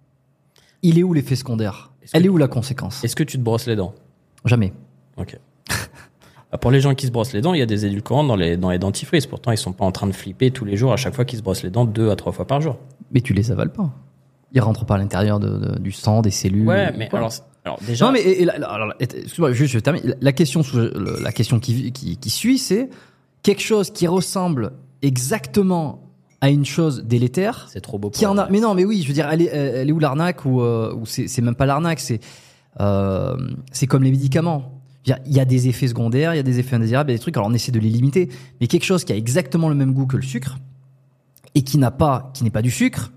Il 0.83 0.99
est 0.99 1.03
où 1.03 1.13
l'effet 1.13 1.37
secondaire? 1.37 1.90
Elle 2.13 2.27
est 2.27 2.29
où 2.29 2.37
la 2.37 2.49
conséquence? 2.49 3.03
Est-ce 3.05 3.15
que 3.17 3.23
tu 3.23 3.37
te 3.39 3.43
brosses 3.43 3.67
les 3.67 3.77
dents? 3.77 3.95
Jamais. 4.45 4.73
Ok. 5.17 5.39
Bah, 6.51 6.59
Pour 6.59 6.71
les 6.71 6.81
gens 6.81 6.95
qui 6.95 7.07
se 7.07 7.13
brossent 7.13 7.33
les 7.33 7.41
dents, 7.43 7.55
il 7.55 7.61
y 7.61 7.63
a 7.63 7.67
des 7.67 7.87
édulcorants 7.87 8.25
dans 8.25 8.37
les, 8.37 8.57
dans 8.57 8.71
les 8.71 8.79
dentifrices. 8.79 9.27
Pourtant, 9.27 9.53
ils 9.53 9.59
sont 9.59 9.73
pas 9.73 9.85
en 9.85 9.93
train 9.93 10.07
de 10.07 10.13
flipper 10.13 10.51
tous 10.51 10.65
les 10.65 10.77
jours 10.77 10.93
à 10.93 10.97
chaque 10.97 11.15
fois 11.15 11.25
qu'ils 11.25 11.39
se 11.39 11.43
brossent 11.45 11.63
les 11.63 11.71
dents 11.71 11.85
deux 11.85 12.11
à 12.11 12.17
trois 12.17 12.33
fois 12.33 12.47
par 12.47 12.61
jour. 12.61 12.79
Mais 13.13 13.21
tu 13.21 13.35
les 13.35 13.53
avales 13.53 13.71
pas. 13.73 13.93
Ils 14.53 14.61
rentrent 14.61 14.85
pas 14.85 14.97
à 14.97 14.99
l'intérieur 14.99 15.39
de- 15.39 15.49
de- 15.59 15.79
du 15.79 15.93
sang, 15.93 16.23
des 16.23 16.33
cellules. 16.33 16.67
Ouais, 16.67 16.93
mais 16.97 17.09
alors, 17.15 17.31
alors 17.65 17.79
déjà. 17.87 18.07
Non, 18.07 18.13
mais 18.13 18.21
et- 18.21 18.43
et 18.43 18.49
alors, 18.51 18.93
excuse-moi, 18.99 19.53
juste, 19.53 19.73
je 19.75 19.79
termine. 19.79 20.03
La- 20.05 20.15
La 20.21 20.33
question, 20.33 20.63
la 21.23 21.31
question 21.33 21.61
qui, 21.61 21.93
qui, 21.93 22.17
qui 22.17 22.31
suit, 22.31 22.59
c'est 22.59 22.89
quelque 23.43 23.63
chose 23.63 23.91
qui 23.93 24.09
ressemble 24.09 24.73
exactement 25.03 26.03
à 26.41 26.51
une 26.51 26.65
chose 26.65 27.05
délétère. 27.05 27.69
c'est 27.71 27.81
trop 27.81 27.99
beau 27.99 28.11
pour 28.11 28.19
Qui 28.19 28.27
en 28.27 28.39
a 28.39 28.49
Mais 28.49 28.61
non, 28.61 28.75
mais 28.75 28.85
oui, 28.85 29.03
je 29.03 29.09
veux 29.09 29.15
dire, 29.15 29.29
elle 29.31 29.43
est, 29.43 29.47
elle 29.47 29.89
est 29.89 29.93
où 29.93 29.99
l'arnaque 29.99 30.45
ou, 30.45 30.61
euh, 30.61 30.95
ou 30.95 31.07
c'est 31.07 31.29
c'est 31.29 31.43
même 31.43 31.55
pas 31.55 31.67
l'arnaque, 31.67 32.01
c'est 32.01 32.21
euh, 32.81 33.37
c'est 33.73 33.87
comme 33.87 34.03
les 34.03 34.11
médicaments. 34.11 34.77
Il 35.07 35.33
y 35.33 35.41
a 35.41 35.45
des 35.47 35.69
effets 35.69 35.89
secondaires, 35.89 36.35
il 36.35 36.37
y 36.37 36.41
a 36.41 36.45
des 36.45 36.59
effets 36.59 36.77
indésirables, 36.77 37.11
il 37.11 37.15
y 37.15 37.17
a 37.17 37.19
des 37.19 37.23
trucs. 37.23 37.37
Alors 37.37 37.49
on 37.49 37.55
essaie 37.55 37.73
de 37.73 37.79
les 37.81 37.89
limiter, 37.89 38.29
mais 38.61 38.67
quelque 38.67 38.85
chose 38.85 39.05
qui 39.05 39.13
a 39.13 39.17
exactement 39.17 39.69
le 39.69 39.75
même 39.75 39.95
goût 39.95 40.07
que 40.07 40.17
le 40.17 40.23
sucre 40.23 40.59
et 41.55 41.63
qui 41.63 41.79
n'a 41.79 41.91
pas, 41.91 42.31
qui 42.35 42.45
n'est 42.45 42.51
pas 42.51 42.63
du 42.63 42.71
sucre, 42.71 43.11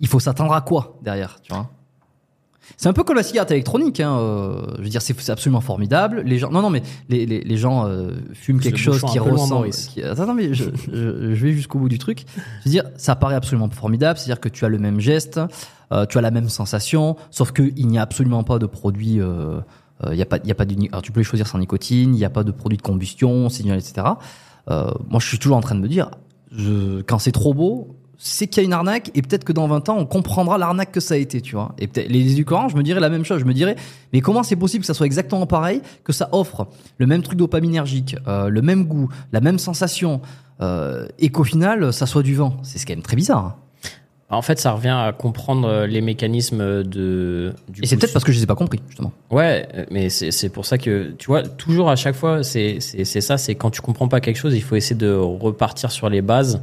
il 0.00 0.08
faut 0.08 0.20
s'attendre 0.20 0.52
à 0.52 0.62
quoi 0.62 0.98
derrière, 1.02 1.38
tu 1.42 1.52
vois? 1.52 1.70
C'est 2.76 2.88
un 2.88 2.92
peu 2.92 3.04
comme 3.04 3.16
la 3.16 3.22
cigarette 3.22 3.50
électronique. 3.50 4.00
Hein. 4.00 4.18
euh, 4.18 4.62
je 4.78 4.82
veux 4.82 4.88
dire, 4.88 5.00
c'est 5.02 5.30
absolument 5.30 5.60
formidable. 5.60 6.22
Les 6.24 6.38
gens, 6.38 6.50
non, 6.50 6.62
non, 6.62 6.70
mais 6.70 6.82
les, 7.08 7.24
les, 7.26 7.40
les 7.40 7.56
gens 7.56 7.86
euh, 7.86 8.10
fument 8.34 8.60
quelque 8.60 8.78
chose 8.78 9.00
qui 9.12 9.18
ressemble. 9.32 9.66
Qui- 9.88 10.02
Attends, 10.02 10.26
non, 10.26 10.34
mais 10.34 10.52
je, 10.54 10.64
je, 10.92 11.34
je 11.34 11.46
vais 11.46 11.52
jusqu'au 11.52 11.78
bout 11.78 11.88
du 11.88 11.98
truc. 11.98 12.24
Je 12.36 12.64
veux 12.66 12.70
dire, 12.70 12.84
ça 12.96 13.16
paraît 13.16 13.34
absolument 13.36 13.68
formidable. 13.70 14.18
C'est-à-dire 14.18 14.40
que 14.40 14.48
tu 14.48 14.64
as 14.64 14.68
le 14.68 14.78
même 14.78 15.00
geste, 15.00 15.40
euh, 15.92 16.04
tu 16.06 16.18
as 16.18 16.20
la 16.20 16.30
même 16.30 16.48
sensation, 16.48 17.16
sauf 17.30 17.52
que 17.52 17.62
il 17.76 17.86
n'y 17.88 17.98
a 17.98 18.02
absolument 18.02 18.44
pas 18.44 18.58
de 18.58 18.66
produit. 18.66 19.20
euh, 19.20 19.60
euh, 20.04 20.12
Il 20.12 20.18
y 20.18 20.22
a 20.22 20.26
pas, 20.26 20.38
il 20.42 20.48
y 20.48 20.52
a 20.52 20.54
pas 20.54 20.64
de. 20.66 20.74
Alors 20.92 21.02
tu 21.02 21.12
peux 21.12 21.20
les 21.20 21.24
choisir 21.24 21.46
sans 21.46 21.58
nicotine. 21.58 22.14
Il 22.14 22.18
n'y 22.18 22.24
a 22.24 22.30
pas 22.30 22.44
de 22.44 22.50
produit 22.52 22.76
de 22.76 22.82
combustion, 22.82 23.48
signal, 23.48 23.78
etc. 23.78 24.06
Euh, 24.68 24.90
moi, 25.08 25.20
je 25.20 25.28
suis 25.28 25.38
toujours 25.38 25.56
en 25.56 25.60
train 25.62 25.76
de 25.76 25.80
me 25.80 25.88
dire, 25.88 26.10
je, 26.52 27.00
quand 27.02 27.18
c'est 27.18 27.32
trop 27.32 27.54
beau, 27.54 27.95
c'est 28.18 28.46
qu'il 28.46 28.62
y 28.62 28.64
a 28.64 28.66
une 28.66 28.72
arnaque 28.72 29.10
et 29.14 29.22
peut-être 29.22 29.44
que 29.44 29.52
dans 29.52 29.66
20 29.68 29.88
ans, 29.88 29.96
on 29.98 30.06
comprendra 30.06 30.58
l'arnaque 30.58 30.92
que 30.92 31.00
ça 31.00 31.14
a 31.14 31.16
été, 31.16 31.40
tu 31.40 31.54
vois. 31.54 31.74
Et 31.78 31.86
peut-être 31.86 32.08
les 32.08 32.32
édulcorants, 32.32 32.68
je 32.68 32.76
me 32.76 32.82
dirais 32.82 33.00
la 33.00 33.10
même 33.10 33.24
chose. 33.24 33.40
Je 33.40 33.44
me 33.44 33.54
dirais, 33.54 33.76
mais 34.12 34.20
comment 34.20 34.42
c'est 34.42 34.56
possible 34.56 34.82
que 34.82 34.86
ça 34.86 34.94
soit 34.94 35.06
exactement 35.06 35.46
pareil, 35.46 35.82
que 36.04 36.12
ça 36.12 36.28
offre 36.32 36.68
le 36.98 37.06
même 37.06 37.22
truc 37.22 37.38
dopaminergique, 37.38 38.16
euh, 38.26 38.48
le 38.48 38.62
même 38.62 38.84
goût, 38.84 39.08
la 39.32 39.40
même 39.40 39.58
sensation, 39.58 40.20
euh, 40.60 41.06
et 41.18 41.28
qu'au 41.28 41.44
final, 41.44 41.92
ça 41.92 42.06
soit 42.06 42.22
du 42.22 42.34
vent. 42.34 42.56
C'est 42.62 42.82
quand 42.86 42.94
même 42.94 43.02
très 43.02 43.16
bizarre. 43.16 43.44
hein. 43.44 43.56
En 44.28 44.42
fait, 44.42 44.58
ça 44.58 44.72
revient 44.72 44.88
à 44.88 45.12
comprendre 45.12 45.68
euh, 45.68 45.86
les 45.86 46.00
mécanismes 46.00 46.82
de. 46.82 47.52
Du 47.68 47.82
Et 47.82 47.86
c'est 47.86 47.96
peut-être 47.96 48.12
parce 48.12 48.24
que 48.24 48.32
je 48.32 48.38
les 48.38 48.42
ai 48.42 48.46
pas 48.46 48.56
compris, 48.56 48.80
justement. 48.88 49.12
Ouais, 49.30 49.68
mais 49.90 50.08
c'est 50.08 50.48
pour 50.48 50.66
ça 50.66 50.78
que 50.78 51.12
tu 51.16 51.26
vois 51.26 51.42
toujours 51.42 51.90
à 51.90 51.96
chaque 51.96 52.16
fois 52.16 52.42
c'est 52.42 52.80
ça, 52.80 53.38
c'est 53.38 53.54
quand 53.54 53.70
tu 53.70 53.80
comprends 53.82 54.08
pas 54.08 54.20
quelque 54.20 54.38
chose, 54.38 54.54
il 54.56 54.62
faut 54.62 54.74
essayer 54.74 54.96
de 54.96 55.12
repartir 55.12 55.92
sur 55.92 56.08
les 56.08 56.22
bases 56.22 56.60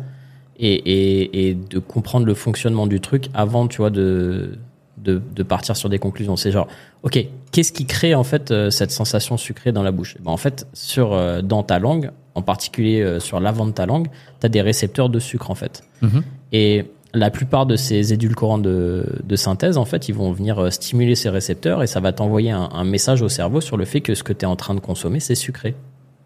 et 0.59 0.73
et 0.73 1.49
et 1.49 1.53
de 1.53 1.79
comprendre 1.79 2.25
le 2.25 2.33
fonctionnement 2.33 2.87
du 2.87 2.99
truc 2.99 3.29
avant 3.33 3.67
tu 3.67 3.77
vois 3.77 3.89
de 3.89 4.57
de 4.97 5.21
de 5.35 5.43
partir 5.43 5.75
sur 5.75 5.89
des 5.89 5.99
conclusions. 5.99 6.35
C'est 6.35 6.51
genre 6.51 6.67
ok, 7.03 7.25
qu'est-ce 7.51 7.71
qui 7.71 7.85
crée 7.85 8.15
en 8.15 8.23
fait 8.23 8.51
euh, 8.51 8.69
cette 8.69 8.91
sensation 8.91 9.37
sucrée 9.37 9.71
dans 9.71 9.83
la 9.83 9.91
bouche? 9.91 10.17
Ben 10.21 10.31
en 10.31 10.37
fait 10.37 10.67
sur 10.73 11.13
euh, 11.13 11.41
dans 11.41 11.63
ta 11.63 11.79
langue, 11.79 12.11
en 12.35 12.41
particulier 12.41 13.01
euh, 13.01 13.19
sur 13.19 13.39
l'avant 13.39 13.65
de 13.65 13.71
ta 13.71 13.85
langue, 13.85 14.07
tu 14.39 14.45
as 14.45 14.49
des 14.49 14.61
récepteurs 14.61 15.09
de 15.09 15.19
sucre 15.19 15.51
en 15.51 15.55
fait. 15.55 15.83
Mhm. 16.01 16.23
Et 16.51 16.85
la 17.15 17.29
plupart 17.29 17.67
de 17.67 17.75
ces 17.75 18.11
édulcorants 18.11 18.57
de, 18.57 19.05
de 19.23 19.35
synthèse, 19.35 19.77
en 19.77 19.85
fait, 19.85 20.09
ils 20.09 20.15
vont 20.15 20.31
venir 20.31 20.73
stimuler 20.73 21.13
ces 21.13 21.29
récepteurs 21.29 21.83
et 21.83 21.87
ça 21.87 21.99
va 21.99 22.11
t'envoyer 22.11 22.49
un, 22.49 22.69
un 22.73 22.83
message 22.83 23.21
au 23.21 23.29
cerveau 23.29 23.61
sur 23.61 23.77
le 23.77 23.85
fait 23.85 24.01
que 24.01 24.15
ce 24.15 24.23
que 24.23 24.33
tu 24.33 24.45
es 24.45 24.47
en 24.47 24.55
train 24.55 24.73
de 24.73 24.79
consommer, 24.79 25.19
c'est 25.19 25.35
sucré. 25.35 25.75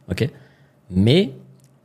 OK? 0.10 0.30
Mais, 0.90 1.32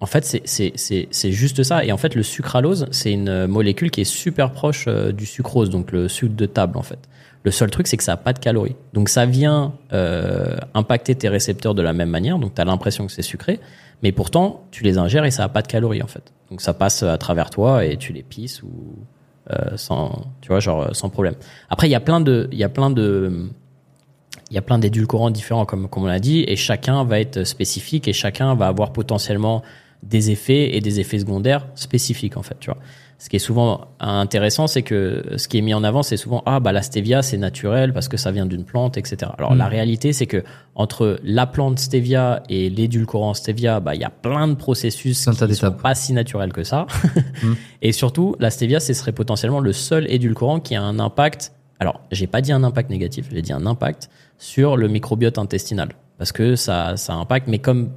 en 0.02 0.06
fait, 0.06 0.24
c'est- 0.44 1.30
juste 1.30 1.62
ça. 1.62 1.84
Et 1.84 1.92
en 1.92 1.96
fait, 1.96 2.16
le 2.16 2.24
sucralose, 2.24 2.86
c'est 2.90 3.12
une 3.12 3.46
molécule 3.46 3.92
qui 3.92 4.00
est 4.00 4.04
super 4.04 4.50
proche 4.50 4.86
euh, 4.88 5.12
du 5.12 5.26
sucrose, 5.26 5.70
donc 5.70 5.92
le 5.92 6.08
sucre 6.08 6.34
de 6.34 6.44
table, 6.44 6.76
en 6.76 6.82
fait. 6.82 6.98
Le 7.44 7.52
seul 7.52 7.70
truc, 7.70 7.86
c'est 7.86 7.96
que 7.96 8.02
ça 8.02 8.12
n'a 8.12 8.16
pas 8.16 8.32
de 8.32 8.40
calories. 8.40 8.74
Donc, 8.94 9.08
ça 9.08 9.26
vient 9.26 9.74
euh, 9.92 10.56
impacter 10.74 11.14
tes 11.14 11.28
récepteurs 11.28 11.76
de 11.76 11.82
la 11.82 11.92
même 11.92 12.08
manière. 12.08 12.40
Donc, 12.40 12.52
tu 12.56 12.60
as 12.60 12.64
l'impression 12.64 13.06
que 13.06 13.12
c'est 13.12 13.22
sucré. 13.22 13.60
Mais 14.02 14.10
pourtant, 14.10 14.64
tu 14.72 14.82
les 14.82 14.98
ingères 14.98 15.24
et 15.24 15.30
ça 15.30 15.44
n'a 15.44 15.48
pas 15.48 15.62
de 15.62 15.68
calories, 15.68 16.02
en 16.02 16.08
fait. 16.08 16.32
Donc, 16.50 16.60
ça 16.62 16.74
passe 16.74 17.04
à 17.04 17.16
travers 17.16 17.50
toi 17.50 17.84
et 17.84 17.96
tu 17.96 18.12
les 18.12 18.24
pisses 18.24 18.60
ou 18.64 18.70
euh, 19.52 19.76
sans, 19.76 20.32
tu 20.40 20.48
vois, 20.48 20.58
genre 20.58 20.94
sans 20.96 21.10
problème. 21.10 21.34
Après, 21.70 21.86
il 21.86 21.92
y 21.92 21.96
a 21.96 22.00
plein 22.00 22.20
de, 22.20 22.48
il 22.50 22.58
y 22.58 22.64
a 22.64 22.68
plein 22.68 22.90
de, 22.90 23.50
il 24.50 24.54
y 24.54 24.58
a 24.58 24.62
plein 24.62 24.80
d'édulcorants 24.80 25.30
différents, 25.30 25.64
comme, 25.64 25.88
comme 25.88 26.02
on 26.02 26.06
l'a 26.06 26.18
dit, 26.20 26.44
et 26.48 26.56
chacun 26.56 27.04
va 27.04 27.20
être 27.20 27.44
spécifique 27.44 28.08
et 28.08 28.12
chacun 28.12 28.54
va 28.56 28.66
avoir 28.66 28.92
potentiellement 28.92 29.62
des 30.02 30.30
effets 30.30 30.76
et 30.76 30.80
des 30.80 31.00
effets 31.00 31.18
secondaires 31.18 31.66
spécifiques, 31.74 32.36
en 32.36 32.42
fait, 32.42 32.56
tu 32.60 32.70
vois. 32.70 32.78
Ce 33.18 33.28
qui 33.28 33.36
est 33.36 33.38
souvent 33.38 33.82
intéressant, 34.00 34.66
c'est 34.66 34.82
que 34.82 35.22
ce 35.36 35.46
qui 35.46 35.58
est 35.58 35.60
mis 35.60 35.74
en 35.74 35.84
avant, 35.84 36.02
c'est 36.02 36.16
souvent 36.16 36.42
ah 36.44 36.58
bah 36.58 36.72
la 36.72 36.82
stevia 36.82 37.22
c'est 37.22 37.38
naturel 37.38 37.92
parce 37.92 38.08
que 38.08 38.16
ça 38.16 38.32
vient 38.32 38.46
d'une 38.46 38.64
plante, 38.64 38.98
etc. 38.98 39.30
Alors 39.38 39.52
Mm. 39.52 39.58
la 39.58 39.68
réalité, 39.68 40.12
c'est 40.12 40.26
que 40.26 40.42
entre 40.74 41.20
la 41.22 41.46
plante 41.46 41.78
stevia 41.78 42.42
et 42.48 42.68
l'édulcorant 42.68 43.32
stevia, 43.34 43.78
bah 43.78 43.94
il 43.94 44.00
y 44.00 44.04
a 44.04 44.10
plein 44.10 44.48
de 44.48 44.54
processus 44.54 45.24
qui 45.24 45.54
sont 45.54 45.70
pas 45.70 45.94
si 45.94 46.12
naturels 46.14 46.52
que 46.52 46.64
ça. 46.64 46.88
Mm. 47.44 47.52
Et 47.82 47.92
surtout, 47.92 48.34
la 48.40 48.50
stevia, 48.50 48.80
ce 48.80 48.92
serait 48.92 49.12
potentiellement 49.12 49.60
le 49.60 49.72
seul 49.72 50.10
édulcorant 50.10 50.58
qui 50.58 50.74
a 50.74 50.82
un 50.82 50.98
impact. 50.98 51.52
Alors, 51.78 52.00
j'ai 52.10 52.26
pas 52.26 52.40
dit 52.40 52.50
un 52.50 52.64
impact 52.64 52.90
négatif, 52.90 53.28
j'ai 53.32 53.42
dit 53.42 53.52
un 53.52 53.66
impact 53.66 54.10
sur 54.38 54.76
le 54.76 54.88
microbiote 54.88 55.38
intestinal, 55.38 55.90
parce 56.18 56.32
que 56.32 56.56
ça, 56.56 56.96
ça 56.96 57.14
impacte. 57.14 57.46
Mais 57.46 57.60
comme 57.60 57.90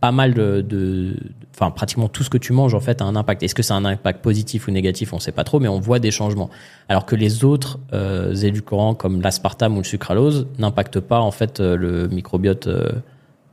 pas 0.00 0.12
mal 0.12 0.32
de, 0.34 1.16
enfin 1.54 1.70
pratiquement 1.70 2.08
tout 2.08 2.22
ce 2.22 2.30
que 2.30 2.38
tu 2.38 2.52
manges 2.52 2.74
en 2.74 2.80
fait 2.80 3.02
a 3.02 3.04
un 3.04 3.16
impact. 3.16 3.42
Est-ce 3.42 3.54
que 3.54 3.62
c'est 3.62 3.72
un 3.72 3.84
impact 3.84 4.22
positif 4.22 4.68
ou 4.68 4.70
négatif? 4.70 5.12
On 5.12 5.18
sait 5.18 5.32
pas 5.32 5.44
trop, 5.44 5.58
mais 5.60 5.68
on 5.68 5.80
voit 5.80 5.98
des 5.98 6.10
changements. 6.10 6.50
Alors 6.88 7.04
que 7.04 7.16
les 7.16 7.44
autres 7.44 7.78
euh, 7.92 8.34
édulcorants 8.34 8.94
comme 8.94 9.20
l'aspartame 9.20 9.74
ou 9.74 9.78
le 9.78 9.84
sucralose 9.84 10.46
n'impactent 10.58 11.00
pas 11.00 11.20
en 11.20 11.32
fait 11.32 11.60
euh, 11.60 11.76
le 11.76 12.08
microbiote 12.08 12.68
euh, 12.68 12.92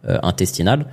euh, 0.08 0.20
intestinal. 0.22 0.86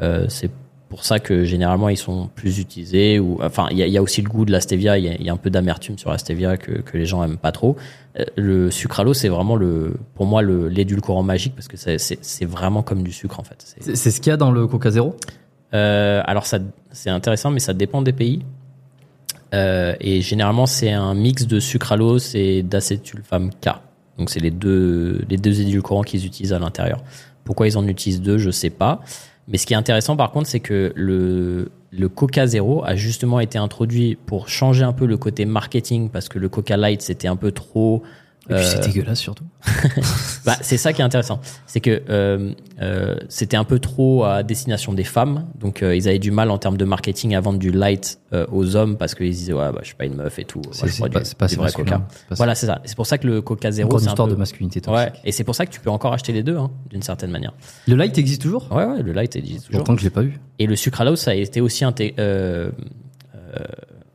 Euh, 0.00 0.26
c'est 0.28 0.50
pour 0.88 1.04
ça 1.04 1.18
que 1.20 1.44
généralement 1.44 1.88
ils 1.88 1.96
sont 1.96 2.28
plus 2.34 2.58
utilisés. 2.58 3.18
Ou 3.18 3.38
enfin, 3.42 3.68
il 3.70 3.78
y 3.78 3.88
y 3.88 3.98
a 3.98 4.02
aussi 4.02 4.22
le 4.22 4.28
goût 4.28 4.44
de 4.44 4.52
la 4.52 4.60
stevia. 4.60 4.98
Il 4.98 5.04
y 5.04 5.24
y 5.24 5.30
a 5.30 5.32
un 5.32 5.36
peu 5.36 5.50
d'amertume 5.50 5.98
sur 5.98 6.10
la 6.10 6.18
stevia 6.18 6.56
que, 6.56 6.72
que 6.72 6.96
les 6.96 7.06
gens 7.06 7.22
aiment 7.24 7.36
pas 7.36 7.52
trop. 7.52 7.76
Euh, 8.18 8.24
Le 8.36 8.70
sucralose, 8.70 9.18
c'est 9.18 9.28
vraiment 9.28 9.54
le, 9.56 9.94
pour 10.14 10.26
moi, 10.26 10.42
le 10.42 10.68
l'édulcorant 10.68 11.22
magique 11.22 11.54
parce 11.54 11.68
que 11.68 11.76
c'est- 11.76 12.44
vraiment 12.44 12.82
comme 12.82 13.02
du 13.02 13.12
sucre 13.12 13.38
en 13.38 13.44
fait. 13.44 13.74
C'est- 13.80 14.10
ce 14.10 14.20
qu'il 14.20 14.30
y 14.30 14.32
a 14.32 14.36
dans 14.36 14.50
le 14.50 14.66
Coca 14.66 14.90
Zéro? 14.90 15.16
Euh, 15.74 16.20
alors 16.24 16.46
ça, 16.46 16.58
c'est 16.90 17.10
intéressant, 17.10 17.50
mais 17.52 17.60
ça 17.60 17.72
dépend 17.74 18.02
des 18.02 18.12
pays. 18.12 18.42
Euh, 19.54 19.94
et 20.00 20.20
généralement, 20.22 20.66
c'est 20.66 20.90
un 20.92 21.14
mix 21.14 21.46
de 21.46 21.58
sucralose 21.60 22.34
et 22.34 22.62
d'acétulfame 22.62 23.50
K. 23.60 23.70
Donc 24.18 24.30
c'est 24.30 24.40
les 24.40 24.50
deux, 24.50 25.22
les 25.28 25.36
deux 25.36 25.60
édulcorants 25.60 26.02
qu'ils 26.02 26.26
utilisent 26.26 26.52
à 26.52 26.58
l'intérieur. 26.58 27.02
Pourquoi 27.44 27.66
ils 27.66 27.76
en 27.78 27.86
utilisent 27.88 28.20
deux, 28.22 28.38
je 28.38 28.50
sais 28.50 28.70
pas. 28.70 29.00
Mais 29.48 29.58
ce 29.58 29.66
qui 29.66 29.72
est 29.72 29.76
intéressant 29.76 30.16
par 30.16 30.30
contre, 30.30 30.46
c'est 30.48 30.60
que 30.60 30.92
le, 30.94 31.70
le 31.92 32.08
Coca 32.08 32.46
Zero 32.46 32.84
a 32.84 32.94
justement 32.94 33.40
été 33.40 33.58
introduit 33.58 34.16
pour 34.26 34.48
changer 34.48 34.84
un 34.84 34.92
peu 34.92 35.06
le 35.06 35.16
côté 35.16 35.44
marketing 35.44 36.08
parce 36.08 36.28
que 36.28 36.38
le 36.38 36.48
Coca 36.48 36.76
Light 36.76 37.02
c'était 37.02 37.28
un 37.28 37.36
peu 37.36 37.50
trop 37.50 38.02
Et 38.48 38.54
puis 38.54 38.64
c'est 38.64 38.78
Euh, 38.78 38.86
dégueulasse 38.86 39.20
surtout. 39.20 39.44
bah, 40.46 40.56
c'est 40.62 40.76
ça 40.78 40.92
qui 40.92 41.02
est 41.02 41.04
intéressant. 41.04 41.40
C'est 41.66 41.80
que 41.80 42.02
euh, 42.08 42.52
euh, 42.80 43.16
c'était 43.28 43.56
un 43.56 43.64
peu 43.64 43.78
trop 43.78 44.24
à 44.24 44.42
destination 44.42 44.92
des 44.92 45.04
femmes. 45.04 45.46
Donc, 45.58 45.82
euh, 45.82 45.94
ils 45.94 46.08
avaient 46.08 46.18
du 46.18 46.30
mal 46.30 46.50
en 46.50 46.58
termes 46.58 46.76
de 46.76 46.84
marketing 46.84 47.34
à 47.34 47.40
vendre 47.40 47.58
du 47.58 47.70
light 47.70 48.18
euh, 48.32 48.46
aux 48.50 48.76
hommes 48.76 48.96
parce 48.96 49.14
qu'ils 49.14 49.30
disaient, 49.30 49.52
ouais, 49.52 49.70
bah, 49.72 49.80
je 49.82 49.86
suis 49.88 49.94
pas 49.94 50.06
une 50.06 50.14
meuf 50.16 50.38
et 50.38 50.44
tout. 50.44 50.62
C'est 50.72 50.98
bois 50.98 51.08
pas, 51.10 51.20
pas 51.38 51.46
du 51.46 51.56
vrai. 51.56 51.70
Coca. 51.72 51.98
Pas- 51.98 52.34
Voilà, 52.36 52.54
c'est 52.54 52.66
ça. 52.66 52.80
C'est 52.84 52.96
pour 52.96 53.06
ça 53.06 53.18
que 53.18 53.26
le 53.26 53.42
Coca 53.42 53.68
une 53.68 53.74
c'est 54.00 54.06
un 54.06 54.10
histoire 54.10 54.26
peu... 54.28 54.34
de 54.34 54.38
masculinité 54.38 54.80
toxique. 54.80 55.12
Ouais, 55.12 55.20
et 55.24 55.32
c'est 55.32 55.44
pour 55.44 55.54
ça 55.54 55.66
que 55.66 55.70
tu 55.70 55.80
peux 55.80 55.90
encore 55.90 56.12
acheter 56.14 56.32
les 56.32 56.42
deux, 56.42 56.56
hein, 56.56 56.70
d'une 56.88 57.02
certaine 57.02 57.30
manière. 57.30 57.52
Le 57.86 57.94
light 57.94 58.16
existe 58.18 58.42
toujours? 58.42 58.66
Ouais, 58.72 58.84
ouais, 58.86 59.02
le 59.02 59.12
light 59.12 59.36
existe 59.36 59.66
toujours. 59.66 59.80
Pourtant 59.80 59.94
que 59.94 60.00
je 60.00 60.06
l'ai 60.06 60.10
pas 60.10 60.24
eu. 60.24 60.40
Et 60.58 60.66
le 60.66 60.76
sucralose, 60.76 61.20
ça 61.20 61.32
a 61.32 61.34
été 61.34 61.60
aussi 61.60 61.84
inté- 61.84 62.14
euh, 62.18 62.70
euh, 63.34 63.58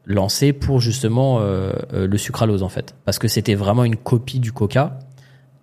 lancé 0.06 0.54
pour 0.54 0.80
justement 0.80 1.40
euh, 1.40 1.74
euh, 1.94 2.08
le 2.08 2.18
sucralose 2.18 2.64
en 2.64 2.70
fait, 2.70 2.96
parce 3.06 3.20
que 3.20 3.28
c'était 3.28 3.56
vraiment 3.56 3.84
une 3.84 3.96
copie 3.98 4.40
du 4.40 4.52
Coca. 4.52 5.00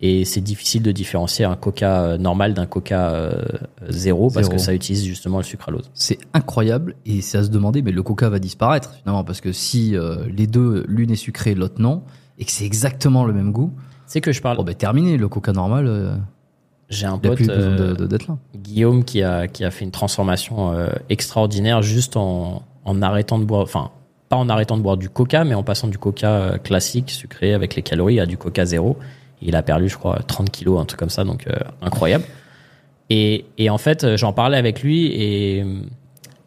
Et 0.04 0.24
c'est 0.24 0.40
difficile 0.40 0.82
de 0.82 0.90
différencier 0.90 1.44
un 1.44 1.54
Coca 1.54 2.02
euh, 2.02 2.18
normal 2.18 2.54
d'un 2.54 2.66
Coca 2.66 3.10
euh, 3.12 3.40
zéro 3.88 4.30
parce 4.30 4.46
Zéro. 4.46 4.56
que 4.56 4.60
ça 4.60 4.74
utilise 4.74 5.04
justement 5.04 5.36
le 5.38 5.44
sucralose. 5.44 5.92
C'est 5.94 6.18
incroyable 6.34 6.96
et 7.06 7.20
c'est 7.20 7.38
à 7.38 7.44
se 7.44 7.50
demander, 7.50 7.82
mais 7.82 7.92
le 7.92 8.02
coca 8.02 8.28
va 8.28 8.40
disparaître 8.40 8.94
finalement 8.94 9.22
parce 9.22 9.40
que 9.40 9.52
si 9.52 9.96
euh, 9.96 10.24
les 10.28 10.48
deux, 10.48 10.84
l'une 10.88 11.12
est 11.12 11.16
sucrée, 11.16 11.54
l'autre 11.54 11.80
non, 11.80 12.02
et 12.40 12.44
que 12.44 12.50
c'est 12.50 12.64
exactement 12.64 13.24
le 13.24 13.32
même 13.32 13.52
goût, 13.52 13.72
C'est 14.06 14.20
que 14.20 14.32
je 14.32 14.42
parle. 14.42 14.56
bon 14.56 14.64
ben 14.64 14.74
terminé, 14.74 15.16
le 15.16 15.28
coca 15.28 15.52
normal, 15.52 15.86
euh, 15.86 16.16
J'ai 16.88 17.06
un 17.06 17.18
pote 17.18 17.36
plus 17.36 17.46
besoin 17.46 17.94
d'être 17.94 18.26
là. 18.26 18.38
Guillaume 18.56 19.04
qui 19.04 19.22
a 19.22 19.46
qui 19.46 19.64
a 19.64 19.70
fait 19.70 19.84
une 19.84 19.92
transformation 19.92 20.74
extraordinaire 21.10 21.80
juste 21.82 22.16
en 22.16 22.64
en 22.84 23.02
arrêtant 23.02 23.38
de 23.38 23.44
boire, 23.44 23.62
enfin 23.62 23.92
pas 24.32 24.38
en 24.38 24.48
arrêtant 24.48 24.78
de 24.78 24.82
boire 24.82 24.96
du 24.96 25.10
Coca, 25.10 25.44
mais 25.44 25.52
en 25.52 25.62
passant 25.62 25.88
du 25.88 25.98
Coca 25.98 26.30
euh, 26.30 26.56
classique 26.56 27.10
sucré 27.10 27.52
avec 27.52 27.74
les 27.74 27.82
calories 27.82 28.18
à 28.18 28.24
du 28.24 28.38
Coca 28.38 28.64
zéro. 28.64 28.96
Il 29.42 29.54
a 29.56 29.62
perdu, 29.62 29.90
je 29.90 29.98
crois, 29.98 30.20
30 30.26 30.50
kilos, 30.50 30.80
un 30.80 30.86
truc 30.86 30.98
comme 30.98 31.10
ça, 31.10 31.22
donc 31.22 31.46
euh, 31.46 31.52
incroyable. 31.82 32.24
Et, 33.10 33.44
et 33.58 33.68
en 33.68 33.76
fait, 33.76 34.04
euh, 34.04 34.16
j'en 34.16 34.32
parlais 34.32 34.56
avec 34.56 34.82
lui 34.82 35.08
et, 35.08 35.66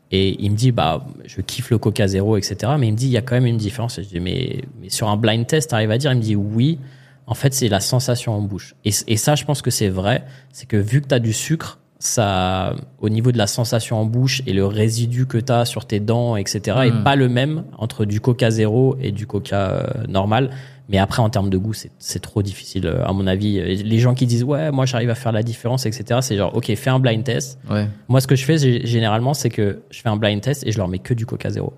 et 0.10 0.44
il 0.44 0.50
me 0.50 0.56
dit, 0.56 0.72
bah, 0.72 1.06
je 1.26 1.42
kiffe 1.42 1.70
le 1.70 1.78
Coca 1.78 2.08
zéro, 2.08 2.38
etc. 2.38 2.74
Mais 2.80 2.88
il 2.88 2.94
me 2.94 2.98
dit, 2.98 3.06
il 3.06 3.12
y 3.12 3.18
a 3.18 3.22
quand 3.22 3.36
même 3.36 3.46
une 3.46 3.58
différence. 3.58 4.00
Et 4.00 4.04
je 4.04 4.10
dis, 4.10 4.20
mais, 4.20 4.64
mais 4.82 4.90
sur 4.90 5.08
un 5.08 5.16
blind 5.16 5.46
test, 5.46 5.70
t'arrives 5.70 5.92
à 5.92 6.00
dire? 6.00 6.12
Il 6.12 6.18
me 6.18 6.24
dit, 6.24 6.36
oui. 6.36 6.80
En 7.28 7.36
fait, 7.36 7.54
c'est 7.54 7.70
la 7.70 7.82
sensation 7.82 8.34
en 8.34 8.42
bouche. 8.42 8.74
Et, 8.84 8.90
et 9.06 9.18
ça, 9.18 9.36
je 9.36 9.46
pense 9.46 9.62
que 9.62 9.70
c'est 9.70 9.90
vrai. 9.90 10.24
C'est 10.52 10.68
que 10.68 10.78
vu 10.78 11.04
que 11.04 11.08
tu 11.10 11.14
as 11.14 11.20
du 11.20 11.34
sucre, 11.34 11.78
ça, 12.06 12.74
au 13.00 13.10
niveau 13.10 13.32
de 13.32 13.38
la 13.38 13.48
sensation 13.48 13.98
en 13.98 14.06
bouche 14.06 14.42
et 14.48 14.54
le 14.54 14.66
résidu 14.66 15.26
que 15.26 15.38
tu 15.38 15.52
as 15.52 15.66
sur 15.66 15.86
tes 15.86 16.00
dents, 16.00 16.36
etc., 16.36 16.60
est 16.86 16.92
Mm. 16.92 17.04
pas 17.04 17.16
le 17.16 17.30
même 17.30 17.64
entre 17.78 18.06
du 18.06 18.20
Coca 18.22 18.50
zéro 18.52 18.96
et 19.02 19.12
du 19.12 19.28
Coca 19.28 19.72
euh, 19.72 19.84
normal. 20.08 20.50
Mais 20.88 21.00
après, 21.00 21.24
en 21.24 21.30
termes 21.32 21.50
de 21.50 21.58
goût, 21.58 21.74
c'est 21.74 22.20
trop 22.20 22.44
difficile, 22.44 22.86
euh, 22.86 23.04
à 23.06 23.12
mon 23.12 23.26
avis. 23.26 23.60
Les 23.84 23.98
gens 23.98 24.14
qui 24.14 24.28
disent, 24.28 24.44
ouais, 24.44 24.72
moi, 24.72 24.86
j'arrive 24.86 25.10
à 25.10 25.16
faire 25.16 25.32
la 25.32 25.42
différence, 25.42 25.88
etc., 25.88 26.20
c'est 26.22 26.38
genre, 26.38 26.56
OK, 26.56 26.72
fais 26.76 26.90
un 26.92 27.00
blind 27.00 27.24
test. 27.24 27.58
Ouais. 27.72 27.88
Moi, 28.08 28.22
ce 28.22 28.28
que 28.28 28.36
je 28.36 28.46
fais, 28.46 28.58
généralement, 28.86 29.34
c'est 29.34 29.50
que 29.50 29.80
je 29.90 30.02
fais 30.02 30.10
un 30.10 30.16
blind 30.18 30.40
test 30.42 30.66
et 30.68 30.72
je 30.72 30.78
leur 30.78 30.88
mets 30.88 31.00
que 31.00 31.16
du 31.16 31.26
Coca 31.26 31.50
zéro. 31.50 31.74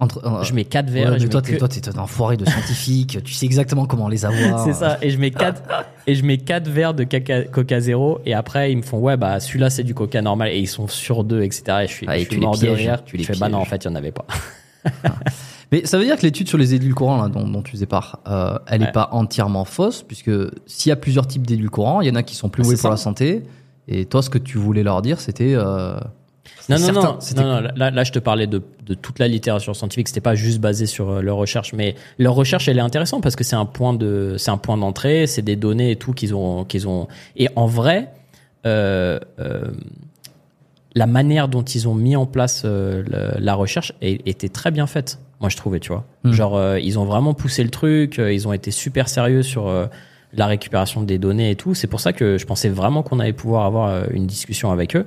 Entre, 0.00 0.26
euh, 0.26 0.42
Je 0.42 0.52
mets 0.54 0.64
4 0.64 0.90
verres. 0.90 1.10
ouais, 1.12 1.16
et 1.16 1.20
je 1.20 1.28
toi, 1.28 1.40
t'es, 1.40 1.52
que- 1.52 1.58
toi, 1.58 1.68
t'es 1.68 1.88
un 1.88 1.98
enfoiré 1.98 2.36
de 2.36 2.44
scientifique. 2.44 3.18
tu 3.22 3.32
sais 3.32 3.46
exactement 3.46 3.86
comment 3.86 4.08
les 4.08 4.24
avoir. 4.24 4.58
C'est 4.64 4.72
ça. 4.72 4.98
Et 5.02 5.10
je 5.10 5.18
mets 5.18 5.30
quatre 5.30 5.62
et 6.08 6.14
je 6.16 6.24
mets 6.24 6.38
quatre 6.38 6.68
verres 6.68 6.94
de 6.94 7.04
caca- 7.04 7.48
Coca 7.48 7.78
zéro. 7.80 8.18
Et 8.26 8.34
après, 8.34 8.72
ils 8.72 8.76
me 8.78 8.82
font, 8.82 8.98
ouais, 8.98 9.16
bah, 9.16 9.38
celui-là, 9.38 9.70
c'est 9.70 9.84
du 9.84 9.94
Coca 9.94 10.20
normal. 10.20 10.48
Et 10.48 10.58
ils 10.58 10.66
sont 10.66 10.88
sur 10.88 11.22
deux, 11.22 11.42
etc. 11.42 11.62
Et 11.82 11.86
je 11.86 11.92
suis, 11.92 12.06
Ah, 12.08 12.16
et 12.16 12.20
je 12.20 12.24
tu 12.24 12.30
suis 12.32 12.40
les 12.40 12.46
mort 12.46 12.58
de 12.58 12.66
rire. 12.68 13.04
tu 13.04 13.16
les 13.16 13.22
je 13.22 13.32
fais, 13.32 13.38
bah 13.38 13.48
non, 13.48 13.58
en 13.58 13.64
fait, 13.64 13.84
il 13.84 13.88
n'y 13.88 13.94
en 13.94 13.96
avait 13.96 14.10
pas. 14.12 14.26
Mais 15.72 15.86
ça 15.86 15.96
veut 15.98 16.04
dire 16.04 16.16
que 16.16 16.22
l'étude 16.22 16.48
sur 16.48 16.58
les 16.58 16.74
édulcorants 16.74 17.22
là, 17.22 17.28
dont, 17.28 17.48
dont 17.48 17.62
tu 17.62 17.72
faisais 17.72 17.86
part, 17.86 18.20
euh, 18.28 18.58
elle 18.66 18.80
n'est 18.80 18.86
Ouais. 18.86 18.92
pas 18.92 19.08
entièrement 19.12 19.64
fausse, 19.64 20.02
puisque 20.02 20.30
s'il 20.66 20.90
y 20.90 20.92
a 20.92 20.96
plusieurs 20.96 21.26
types 21.26 21.46
d'édulcorants, 21.46 22.00
il 22.00 22.08
y 22.08 22.10
en 22.10 22.14
a 22.16 22.22
qui 22.22 22.34
sont 22.36 22.48
plus 22.48 22.62
Ah, 22.62 22.64
mauvais 22.64 22.76
c'est 22.76 22.82
pour 22.82 22.90
ça. 22.90 22.94
la 22.94 22.96
santé. 22.98 23.42
Et 23.88 24.04
toi, 24.06 24.22
ce 24.22 24.30
que 24.30 24.38
tu 24.38 24.58
voulais 24.58 24.82
leur 24.82 25.02
dire, 25.02 25.20
c'était. 25.20 25.54
euh, 25.54 25.96
Non, 26.68 26.76
non, 26.78 26.84
certain- 26.84 27.42
non, 27.42 27.48
non, 27.48 27.62
non, 27.62 27.68
Là, 27.76 27.90
là, 27.90 28.04
je 28.04 28.12
te 28.12 28.18
parlais 28.18 28.46
de, 28.46 28.62
de 28.86 28.94
toute 28.94 29.18
la 29.18 29.28
littérature 29.28 29.74
scientifique. 29.76 30.08
C'était 30.08 30.20
pas 30.20 30.34
juste 30.34 30.60
basé 30.60 30.86
sur 30.86 31.10
euh, 31.10 31.20
leur 31.20 31.36
recherche, 31.36 31.72
mais 31.74 31.94
leur 32.18 32.34
recherche, 32.34 32.68
elle 32.68 32.78
est 32.78 32.82
intéressante 32.82 33.22
parce 33.22 33.36
que 33.36 33.44
c'est 33.44 33.56
un 33.56 33.66
point 33.66 33.92
de, 33.92 34.36
c'est 34.38 34.50
un 34.50 34.56
point 34.56 34.76
d'entrée, 34.78 35.26
c'est 35.26 35.42
des 35.42 35.56
données 35.56 35.90
et 35.92 35.96
tout 35.96 36.12
qu'ils 36.12 36.34
ont, 36.34 36.64
qu'ils 36.64 36.88
ont. 36.88 37.06
Et 37.36 37.48
en 37.56 37.66
vrai, 37.66 38.10
euh, 38.66 39.18
euh, 39.40 39.64
la 40.94 41.06
manière 41.06 41.48
dont 41.48 41.62
ils 41.62 41.88
ont 41.88 41.94
mis 41.94 42.14
en 42.16 42.26
place 42.26 42.62
euh, 42.64 43.02
le- 43.06 43.40
la 43.44 43.54
recherche 43.54 43.92
était 44.00 44.48
très 44.48 44.70
bien 44.70 44.86
faite. 44.86 45.18
Moi, 45.40 45.50
je 45.50 45.56
trouvais, 45.56 45.80
tu 45.80 45.88
vois. 45.88 46.04
Hmm. 46.22 46.32
Genre, 46.32 46.56
euh, 46.56 46.78
ils 46.80 46.98
ont 46.98 47.04
vraiment 47.04 47.34
poussé 47.34 47.64
le 47.64 47.70
truc. 47.70 48.18
ils 48.18 48.46
ont 48.48 48.52
été 48.52 48.70
super 48.70 49.08
sérieux 49.08 49.42
sur 49.42 49.70
la 50.32 50.46
récupération 50.46 51.02
des 51.02 51.18
données 51.18 51.50
et 51.50 51.56
tout. 51.56 51.74
C'est 51.74 51.88
pour 51.88 52.00
ça 52.00 52.12
que 52.12 52.38
je 52.38 52.46
pensais 52.46 52.68
vraiment 52.68 53.02
qu'on 53.02 53.20
allait 53.20 53.32
pouvoir 53.32 53.66
avoir 53.66 54.10
une 54.12 54.26
discussion 54.26 54.70
avec 54.70 54.96
eux. 54.96 55.06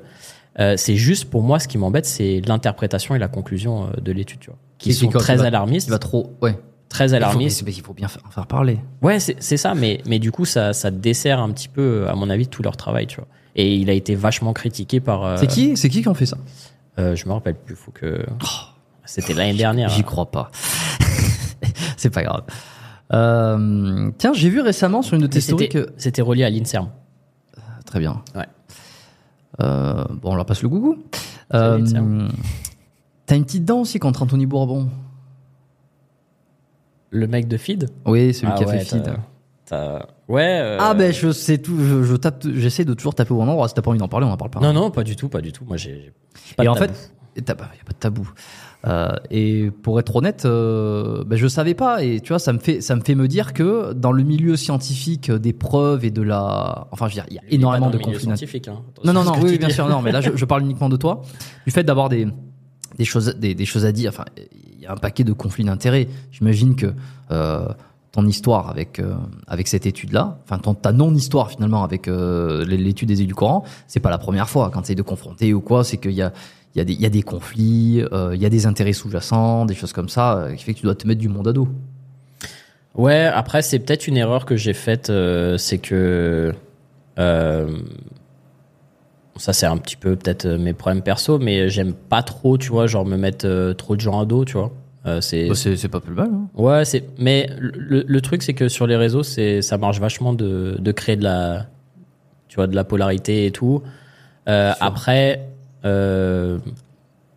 Euh, 0.59 0.75
c'est 0.77 0.95
juste 0.95 1.25
pour 1.29 1.43
moi, 1.43 1.59
ce 1.59 1.67
qui 1.67 1.77
m'embête, 1.77 2.05
c'est 2.05 2.41
l'interprétation 2.47 3.13
et 3.15 3.19
la 3.19 3.27
conclusion 3.27 3.85
euh, 3.87 4.01
de 4.01 4.11
l'étude, 4.11 4.39
tu 4.39 4.49
vois, 4.49 4.57
qui 4.79 4.93
sont 4.93 5.09
quoi, 5.09 5.19
très 5.21 5.35
va- 5.35 5.45
alarmistes, 5.45 5.89
va 5.89 5.99
trop. 5.99 6.35
Ouais. 6.41 6.57
très 6.89 7.05
Il 7.05 7.09
faut, 7.09 7.15
alarmistes. 7.15 7.63
mais 7.65 7.71
il 7.73 7.81
faut 7.81 7.93
bien 7.93 8.07
faire, 8.07 8.23
en 8.27 8.31
faire 8.31 8.47
parler. 8.47 8.79
Ouais, 9.01 9.19
c'est 9.19 9.57
ça, 9.57 9.75
mais, 9.75 10.01
mais 10.07 10.17
du 10.19 10.31
coup, 10.31 10.45
ça, 10.45 10.73
ça 10.73 10.89
dessert 10.89 11.39
un 11.39 11.51
petit 11.51 11.67
peu, 11.67 12.07
à 12.09 12.15
mon 12.15 12.29
avis, 12.29 12.47
tout 12.47 12.63
leur 12.63 12.75
travail, 12.77 13.05
tu 13.07 13.17
vois. 13.17 13.27
Et 13.55 13.75
il 13.75 13.89
a 13.89 13.93
été 13.93 14.15
vachement 14.15 14.53
critiqué 14.53 14.99
par. 14.99 15.23
euh, 15.25 15.37
C'est 15.37 15.47
qui 15.47 15.75
C'est 15.77 15.89
qui 15.89 16.01
qui 16.01 16.07
ont 16.07 16.13
fait 16.13 16.25
ça? 16.27 16.37
Euh, 16.99 17.15
Je 17.15 17.27
me 17.27 17.33
rappelle 17.33 17.55
plus, 17.55 17.75
faut 17.75 17.91
que. 17.91 18.25
C'était 19.05 19.33
l'année 19.33 19.53
dernière. 19.57 19.89
J'y 19.89 20.03
crois 20.03 20.29
pas. 20.31 20.51
c'est 21.97 22.09
pas 22.09 22.23
grave. 22.23 22.43
Euh, 23.13 24.11
tiens, 24.17 24.33
j'ai 24.33 24.49
vu 24.49 24.59
récemment 24.61 25.01
sur 25.01 25.15
une 25.15 25.21
de 25.21 25.27
tes 25.27 25.41
stories 25.41 25.69
que. 25.69 25.87
c'était 25.97 26.21
relié 26.21 26.43
à 26.43 26.49
l'INSERM. 26.49 26.89
Très 27.85 27.99
bien. 27.99 28.21
Ouais. 28.35 28.45
Euh, 29.61 30.03
bon, 30.09 30.31
on 30.31 30.35
leur 30.35 30.45
passe 30.45 30.61
le 30.61 30.69
gougou. 30.69 30.97
Euh. 31.53 32.27
T'as 33.25 33.35
une 33.35 33.43
petite 33.45 33.65
dent 33.65 33.81
aussi 33.81 33.99
contre 33.99 34.23
Anthony 34.23 34.45
Bourbon. 34.45 34.89
Le 37.09 37.27
mec 37.27 37.47
de 37.47 37.57
Feed? 37.57 37.89
Oui, 38.05 38.33
celui 38.33 38.53
qui 38.55 38.63
a 38.63 38.67
Ah 38.67 38.69
ouais, 38.69 38.79
fait 38.79 38.85
Feed. 38.85 39.13
Ouais. 40.29 40.59
euh, 40.61 40.77
Ah 40.79 40.93
ben 40.93 41.13
je 41.13 41.31
sais 41.31 41.57
tout, 41.57 41.77
je, 41.79 42.03
je 42.03 42.15
tape, 42.15 42.45
j'essaie 42.53 42.85
de 42.85 42.93
toujours 42.93 43.15
taper 43.15 43.33
au 43.33 43.37
bon 43.37 43.47
endroit. 43.47 43.67
Si 43.67 43.73
t'as 43.73 43.81
pas 43.81 43.89
envie 43.89 43.99
d'en 43.99 44.07
parler, 44.07 44.25
on 44.25 44.31
en 44.31 44.37
parle 44.37 44.51
pas. 44.51 44.59
Non, 44.59 44.73
non, 44.73 44.91
pas 44.91 45.03
du 45.03 45.15
tout, 45.15 45.29
pas 45.29 45.41
du 45.41 45.51
tout. 45.51 45.65
Moi, 45.65 45.77
j'ai. 45.77 46.13
et 46.59 46.63
de 46.63 46.67
en 46.69 46.75
tabou. 46.75 46.93
fait, 46.93 47.11
bah, 47.35 47.69
y 47.75 47.81
a 47.81 47.83
pas 47.85 47.93
de 47.93 47.97
tabou. 47.99 48.29
Euh, 48.85 49.09
et 49.31 49.71
pour 49.71 49.99
être 49.99 50.15
honnête, 50.15 50.45
euh, 50.45 51.23
ben, 51.25 51.35
je 51.35 51.47
savais 51.47 51.73
pas. 51.73 52.03
Et 52.03 52.19
tu 52.19 52.29
vois, 52.29 52.39
ça 52.39 52.53
me 52.53 52.59
fait, 52.59 52.81
ça 52.81 52.95
me 52.95 53.01
fait 53.01 53.15
me 53.15 53.27
dire 53.27 53.53
que 53.53 53.93
dans 53.93 54.11
le 54.11 54.23
milieu 54.23 54.55
scientifique 54.55 55.31
des 55.31 55.53
preuves 55.53 56.05
et 56.05 56.11
de 56.11 56.21
la, 56.21 56.87
enfin, 56.91 57.07
je 57.07 57.15
veux 57.15 57.21
dire, 57.21 57.25
il 57.29 57.35
y 57.35 57.39
a 57.39 57.41
énormément 57.49 57.89
de 57.89 57.97
conflits. 57.97 58.29
Hein. 58.29 58.81
Non, 59.03 59.13
non, 59.13 59.23
non, 59.23 59.33
oui, 59.41 59.57
bien 59.57 59.69
sûr, 59.69 59.87
non, 59.89 60.01
mais 60.01 60.11
là, 60.11 60.21
je, 60.21 60.31
je 60.35 60.45
parle 60.45 60.61
uniquement 60.61 60.89
de 60.89 60.97
toi. 60.97 61.21
Du 61.65 61.71
fait 61.71 61.83
d'avoir 61.83 62.09
des, 62.09 62.27
des 62.97 63.05
choses, 63.05 63.35
des, 63.35 63.55
des 63.55 63.65
choses 63.65 63.85
à 63.85 63.91
dire. 63.91 64.11
Enfin, 64.13 64.25
il 64.37 64.83
y 64.83 64.85
a 64.85 64.91
un 64.91 64.97
paquet 64.97 65.23
de 65.23 65.33
conflits 65.33 65.63
d'intérêts. 65.63 66.07
J'imagine 66.31 66.75
que 66.75 66.93
euh, 67.31 67.67
ton 68.17 68.25
histoire 68.25 68.67
avec 68.71 68.97
euh, 68.97 69.13
avec 69.45 69.67
cette 69.67 69.85
étude-là, 69.85 70.39
enfin, 70.43 70.57
ton, 70.57 70.73
ta 70.73 70.91
non-histoire 70.91 71.51
finalement 71.51 71.83
avec 71.83 72.07
euh, 72.07 72.65
l'étude 72.65 73.09
des 73.09 73.21
édulcorants, 73.21 73.63
c'est 73.85 73.99
pas 73.99 74.09
la 74.09 74.17
première 74.17 74.49
fois. 74.49 74.71
Quand 74.73 74.81
tu 74.81 74.95
de 74.95 75.03
confronter 75.03 75.53
ou 75.53 75.61
quoi, 75.61 75.83
c'est 75.83 75.97
qu'il 75.97 76.13
y 76.13 76.23
a 76.23 76.33
il 76.73 76.79
y, 76.79 76.81
a 76.81 76.83
des, 76.83 76.93
il 76.93 77.01
y 77.01 77.05
a 77.05 77.09
des 77.09 77.21
conflits, 77.21 78.03
euh, 78.11 78.35
il 78.35 78.41
y 78.41 78.45
a 78.45 78.49
des 78.49 78.65
intérêts 78.65 78.93
sous-jacents, 78.93 79.65
des 79.65 79.75
choses 79.75 79.93
comme 79.93 80.09
ça, 80.09 80.47
qui 80.55 80.63
fait 80.63 80.73
que 80.73 80.79
tu 80.79 80.85
dois 80.85 80.95
te 80.95 81.07
mettre 81.07 81.19
du 81.19 81.29
monde 81.29 81.47
à 81.47 81.53
dos. 81.53 81.67
Ouais, 82.95 83.25
après, 83.25 83.61
c'est 83.61 83.79
peut-être 83.79 84.07
une 84.07 84.17
erreur 84.17 84.45
que 84.45 84.55
j'ai 84.55 84.73
faite, 84.73 85.11
c'est 85.57 85.77
que. 85.77 86.53
ça, 87.17 87.67
c'est 89.53 89.67
un 89.67 89.77
petit 89.77 89.95
peu 89.95 90.15
peut-être 90.15 90.47
mes 90.47 90.73
problèmes 90.73 91.03
perso, 91.03 91.37
mais 91.37 91.69
j'aime 91.69 91.93
pas 91.93 92.23
trop, 92.23 92.57
tu 92.57 92.69
vois, 92.69 92.87
genre 92.87 93.05
me 93.05 93.17
mettre 93.17 93.73
trop 93.73 93.95
de 93.95 94.01
gens 94.01 94.19
à 94.19 94.25
dos, 94.25 94.43
tu 94.43 94.53
vois. 94.53 94.71
Euh, 95.07 95.21
c'est 95.21 95.47
Bah, 95.47 95.55
c'est 95.55 95.87
pas 95.89 95.99
plus 96.01 96.13
mal. 96.13 96.29
hein. 96.33 96.47
Ouais, 96.55 96.83
c'est. 96.85 97.07
Mais 97.17 97.49
le, 97.59 98.03
le 98.07 98.21
truc, 98.21 98.43
c'est 98.43 98.53
que 98.53 98.67
sur 98.67 98.87
les 98.87 98.95
réseaux, 98.97 99.23
c'est 99.23 99.61
ça 99.61 99.77
marche 99.77 99.99
vachement 99.99 100.33
de, 100.33 100.75
de 100.79 100.91
créer 100.91 101.15
de 101.15 101.23
la, 101.23 101.67
tu 102.47 102.55
vois, 102.57 102.67
de 102.67 102.75
la 102.75 102.83
polarité 102.83 103.45
et 103.45 103.51
tout. 103.51 103.81
Euh, 104.49 104.73
après, 104.79 105.47
euh, 105.85 106.59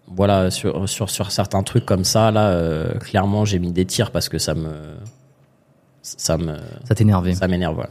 voilà, 0.08 0.50
sur, 0.50 0.88
sur 0.88 1.10
sur 1.10 1.30
certains 1.30 1.62
trucs 1.62 1.86
comme 1.86 2.04
ça, 2.04 2.30
là, 2.30 2.48
euh, 2.50 2.94
clairement, 2.98 3.44
j'ai 3.44 3.58
mis 3.58 3.72
des 3.72 3.84
tirs 3.84 4.10
parce 4.10 4.28
que 4.28 4.38
ça 4.38 4.54
me, 4.54 4.70
ça 6.02 6.36
me, 6.38 6.56
Ça 6.84 6.94
t'énervait. 6.94 7.34
ça 7.34 7.46
m'énerve. 7.46 7.74
Voilà. 7.76 7.90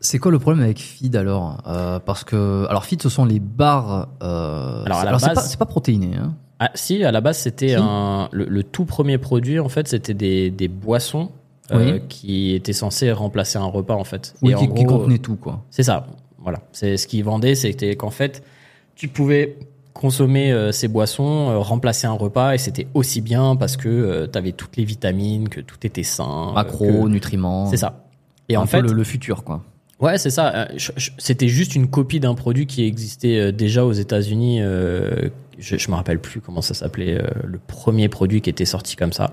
C'est 0.00 0.18
quoi 0.18 0.30
le 0.30 0.38
problème 0.38 0.62
avec 0.64 0.78
Feed 0.78 1.16
alors? 1.16 1.58
Euh, 1.66 1.98
Parce 1.98 2.22
que 2.24 2.66
alors 2.70 2.84
Feed 2.84 3.02
ce 3.02 3.08
sont 3.08 3.24
les 3.24 3.40
barres. 3.40 4.08
Euh, 4.22 4.84
Alors, 4.84 4.98
à 4.98 5.02
c'est- 5.04 5.10
la 5.10 5.18
c'est 5.18 5.26
base- 5.26 5.34
pas, 5.34 5.40
c'est 5.42 5.58
pas 5.58 5.66
protéiné. 5.66 6.16
Hein. 6.16 6.34
Ah, 6.60 6.70
si, 6.74 7.04
à 7.04 7.12
la 7.12 7.20
base, 7.20 7.38
c'était 7.38 7.68
Si. 7.68 7.74
un 7.78 8.28
le, 8.32 8.44
le 8.46 8.62
tout 8.64 8.84
premier 8.84 9.18
produit. 9.18 9.58
En 9.60 9.68
fait, 9.68 9.86
c'était 9.88 10.14
des 10.14 10.50
des 10.50 10.68
boissons. 10.68 11.30
euh, 11.70 11.98
qui 12.08 12.54
étaient 12.54 12.72
censées 12.72 13.12
remplacer 13.12 13.58
un 13.58 13.66
repas 13.66 13.94
en 13.94 14.04
fait. 14.04 14.34
Oui, 14.40 14.52
Et 14.52 14.54
en 14.54 14.58
qui, 14.60 14.68
qui 14.72 14.84
gros, 14.84 15.00
contenait 15.00 15.18
tout 15.18 15.36
quoi. 15.36 15.64
C'est 15.70 15.82
ça. 15.82 16.06
Voilà. 16.38 16.60
C'est 16.72 16.96
ce 16.96 17.06
qu'ils 17.06 17.22
vendaient, 17.24 17.54
c'était 17.54 17.94
qu'en 17.94 18.08
fait, 18.10 18.42
tu 18.94 19.08
pouvais 19.08 19.58
consommer 19.92 20.50
euh, 20.50 20.72
ces 20.72 20.88
boissons, 20.88 21.50
euh, 21.50 21.58
remplacer 21.58 22.06
un 22.06 22.12
repas, 22.12 22.54
et 22.54 22.58
c'était 22.58 22.86
aussi 22.94 23.20
bien 23.20 23.54
parce 23.54 23.76
que 23.76 24.26
tu 24.32 24.38
avais 24.38 24.52
toutes 24.52 24.76
les 24.78 24.84
vitamines, 24.84 25.48
que 25.50 25.60
tout 25.60 25.76
était 25.84 26.04
sain. 26.04 26.48
euh, 26.50 26.52
Macro, 26.54 26.86
que- 27.04 27.08
nutriments. 27.08 27.66
C'est 27.66 27.76
ça. 27.76 28.04
Et 28.48 28.56
Un 28.56 28.60
en 28.60 28.62
peu 28.62 28.68
fait, 28.68 28.80
le, 28.82 28.92
le 28.94 29.04
futur 29.04 29.44
quoi. 29.44 29.62
ouais, 30.00 30.16
c'est 30.16 30.30
ça. 30.30 30.54
Euh, 30.54 30.66
C'était 31.18 31.48
juste 31.48 31.74
une 31.74 31.88
copie 31.88 32.18
d'un 32.20 32.34
produit 32.34 32.66
qui 32.66 32.84
existait 32.84 33.38
euh, 33.38 33.52
déjà 33.52 33.84
aux 33.84 33.92
États-Unis. 33.92 34.60
Je, 35.58 35.76
je 35.76 35.90
me 35.90 35.96
rappelle 35.96 36.18
plus 36.20 36.40
comment 36.40 36.62
ça 36.62 36.74
s'appelait, 36.74 37.18
euh, 37.20 37.26
le 37.44 37.58
premier 37.58 38.08
produit 38.08 38.40
qui 38.40 38.50
était 38.50 38.64
sorti 38.64 38.96
comme 38.96 39.12
ça. 39.12 39.32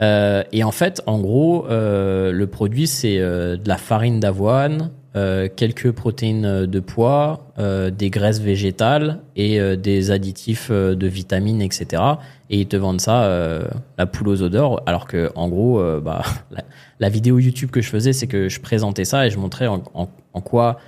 Euh, 0.00 0.44
et 0.52 0.62
en 0.62 0.70
fait, 0.70 1.02
en 1.06 1.18
gros, 1.18 1.66
euh, 1.68 2.30
le 2.30 2.46
produit, 2.46 2.86
c'est 2.86 3.18
euh, 3.18 3.56
de 3.56 3.68
la 3.68 3.76
farine 3.76 4.20
d'avoine, 4.20 4.90
euh, 5.16 5.48
quelques 5.54 5.90
protéines 5.90 6.44
euh, 6.44 6.66
de 6.66 6.78
pois, 6.78 7.46
des 7.90 8.08
graisses 8.10 8.40
végétales 8.40 9.18
et 9.34 9.76
des 9.76 10.12
additifs 10.12 10.70
de 10.70 11.06
vitamines, 11.08 11.60
etc. 11.60 12.00
Et 12.50 12.60
ils 12.60 12.68
te 12.68 12.76
vendent 12.76 13.00
ça, 13.00 13.28
la 13.98 14.06
poule 14.06 14.28
aux 14.28 14.42
odeurs, 14.42 14.80
alors 14.86 15.08
que 15.08 15.30
en 15.34 15.48
gros, 15.48 15.82
bah, 16.00 16.22
la, 16.52 16.62
la 17.00 17.08
vidéo 17.08 17.38
YouTube 17.40 17.70
que 17.70 17.80
je 17.80 17.88
faisais, 17.88 18.12
c'est 18.12 18.28
que 18.28 18.48
je 18.48 18.60
présentais 18.60 19.04
ça 19.04 19.26
et 19.26 19.30
je 19.30 19.38
montrais 19.38 19.66
en, 19.66 19.82
en- 19.94 20.08
en 20.34 20.40
quoi, 20.40 20.78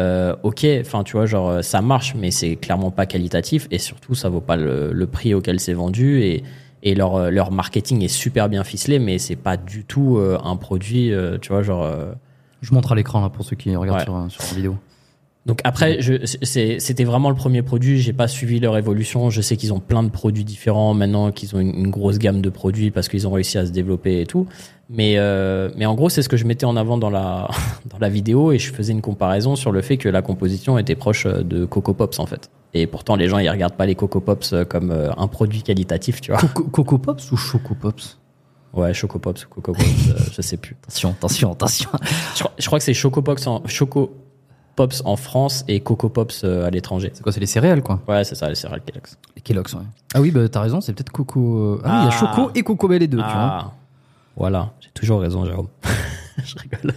euh, 0.00 0.34
ok, 0.42 0.66
enfin 0.80 1.04
tu 1.04 1.12
vois, 1.12 1.26
genre 1.26 1.48
euh, 1.50 1.62
ça 1.62 1.80
marche, 1.82 2.14
mais 2.16 2.30
c'est 2.30 2.56
clairement 2.56 2.90
pas 2.90 3.06
qualitatif 3.06 3.66
et 3.70 3.78
surtout 3.78 4.14
ça 4.14 4.28
vaut 4.28 4.40
pas 4.40 4.56
le, 4.56 4.92
le 4.92 5.06
prix 5.06 5.34
auquel 5.34 5.60
c'est 5.60 5.74
vendu 5.74 6.22
et 6.22 6.42
et 6.82 6.94
leur 6.94 7.14
euh, 7.16 7.30
leur 7.30 7.52
marketing 7.52 8.02
est 8.02 8.08
super 8.08 8.48
bien 8.48 8.64
ficelé, 8.64 8.98
mais 8.98 9.18
c'est 9.18 9.36
pas 9.36 9.56
du 9.58 9.84
tout 9.84 10.16
euh, 10.16 10.38
un 10.42 10.56
produit, 10.56 11.12
euh, 11.12 11.36
tu 11.38 11.50
vois, 11.52 11.62
genre. 11.62 11.86
Je 12.62 12.74
montre 12.74 12.92
à 12.92 12.94
l'écran 12.94 13.20
là 13.22 13.30
pour 13.30 13.44
ceux 13.44 13.56
qui 13.56 13.74
regardent 13.74 13.98
Ouais. 14.00 14.04
sur, 14.04 14.26
sur 14.30 14.42
la 14.50 14.56
vidéo. 14.56 14.76
Donc 15.46 15.60
après, 15.64 16.00
c'était 16.42 17.04
vraiment 17.04 17.30
le 17.30 17.34
premier 17.34 17.62
produit. 17.62 18.00
J'ai 18.00 18.12
pas 18.12 18.28
suivi 18.28 18.60
leur 18.60 18.76
évolution. 18.76 19.30
Je 19.30 19.40
sais 19.40 19.56
qu'ils 19.56 19.72
ont 19.72 19.80
plein 19.80 20.02
de 20.02 20.10
produits 20.10 20.44
différents 20.44 20.92
maintenant, 20.92 21.32
qu'ils 21.32 21.56
ont 21.56 21.60
une, 21.60 21.74
une 21.74 21.90
grosse 21.90 22.18
gamme 22.18 22.42
de 22.42 22.50
produits 22.50 22.90
parce 22.90 23.08
qu'ils 23.08 23.26
ont 23.26 23.32
réussi 23.32 23.56
à 23.56 23.64
se 23.64 23.70
développer 23.70 24.20
et 24.20 24.26
tout. 24.26 24.46
Mais 24.90 25.14
euh, 25.16 25.70
mais 25.76 25.86
en 25.86 25.94
gros, 25.94 26.08
c'est 26.08 26.22
ce 26.22 26.28
que 26.28 26.36
je 26.36 26.44
mettais 26.44 26.66
en 26.66 26.76
avant 26.76 26.98
dans 26.98 27.10
la 27.10 27.48
dans 27.90 27.98
la 27.98 28.08
vidéo 28.08 28.52
et 28.52 28.58
je 28.58 28.72
faisais 28.72 28.92
une 28.92 29.00
comparaison 29.00 29.56
sur 29.56 29.72
le 29.72 29.80
fait 29.80 29.96
que 29.96 30.08
la 30.08 30.20
composition 30.20 30.76
était 30.78 30.96
proche 30.96 31.26
euh, 31.26 31.42
de 31.42 31.64
Coco 31.64 31.94
Pops 31.94 32.18
en 32.18 32.26
fait. 32.26 32.50
Et 32.74 32.86
pourtant, 32.86 33.16
les 33.16 33.28
gens 33.28 33.38
ils 33.38 33.50
regardent 33.50 33.74
pas 33.74 33.86
les 33.86 33.94
Coco 33.94 34.20
Pops 34.20 34.52
euh, 34.52 34.64
comme 34.64 34.90
euh, 34.90 35.10
un 35.16 35.26
produit 35.26 35.62
qualitatif, 35.62 36.20
tu 36.20 36.32
vois. 36.32 36.40
Coco, 36.40 36.64
Coco 36.64 36.98
Pops 36.98 37.32
ou 37.32 37.36
Choco 37.36 37.74
Pops? 37.74 38.18
Ouais, 38.72 38.94
Choco 38.94 39.18
Pops 39.18 39.44
ou 39.44 39.48
Coco 39.48 39.72
Pops, 39.72 40.08
euh, 40.08 40.14
je 40.32 40.42
sais 40.42 40.56
plus. 40.56 40.76
Attention, 40.84 41.10
attention, 41.10 41.52
attention. 41.52 41.90
Je 42.34 42.40
crois, 42.40 42.52
je 42.58 42.66
crois 42.66 42.78
que 42.78 42.84
c'est 42.84 42.94
Choco 42.94 43.22
Pops 43.22 43.46
en 43.46 43.66
Choco 43.66 44.14
Pops 44.80 45.02
en 45.04 45.16
France 45.16 45.62
et 45.68 45.80
Coco 45.80 46.08
Pops 46.08 46.40
euh, 46.44 46.64
à 46.66 46.70
l'étranger. 46.70 47.10
C'est 47.12 47.22
quoi 47.22 47.32
C'est 47.32 47.40
les 47.40 47.44
céréales 47.44 47.82
quoi? 47.82 48.00
Ouais, 48.08 48.24
c'est 48.24 48.34
ça, 48.34 48.48
les 48.48 48.54
céréales 48.54 48.80
Kellogg's. 48.80 49.18
Les 49.36 49.42
Kellogg's, 49.42 49.74
ouais. 49.74 49.82
Ah 50.14 50.22
oui, 50.22 50.30
bah 50.30 50.48
t'as 50.48 50.62
raison, 50.62 50.80
c'est 50.80 50.94
peut-être 50.94 51.12
Coco. 51.12 51.58
euh, 51.74 51.80
Ah, 51.84 51.88
oui, 51.88 51.96
il 52.00 52.04
y 52.04 52.06
a 52.06 52.16
Ah. 52.30 52.34
Choco 52.34 52.50
et 52.54 52.62
Coco 52.62 52.88
Bell 52.88 53.00
les 53.00 53.06
deux, 53.06 53.18
tu 53.18 53.22
vois. 53.22 53.32
Ah, 53.34 53.72
voilà, 54.38 54.72
j'ai 54.80 54.88
toujours 54.94 55.20
raison, 55.20 55.44
Jérôme. 55.44 55.66
je 56.42 56.54
rigole. 56.56 56.94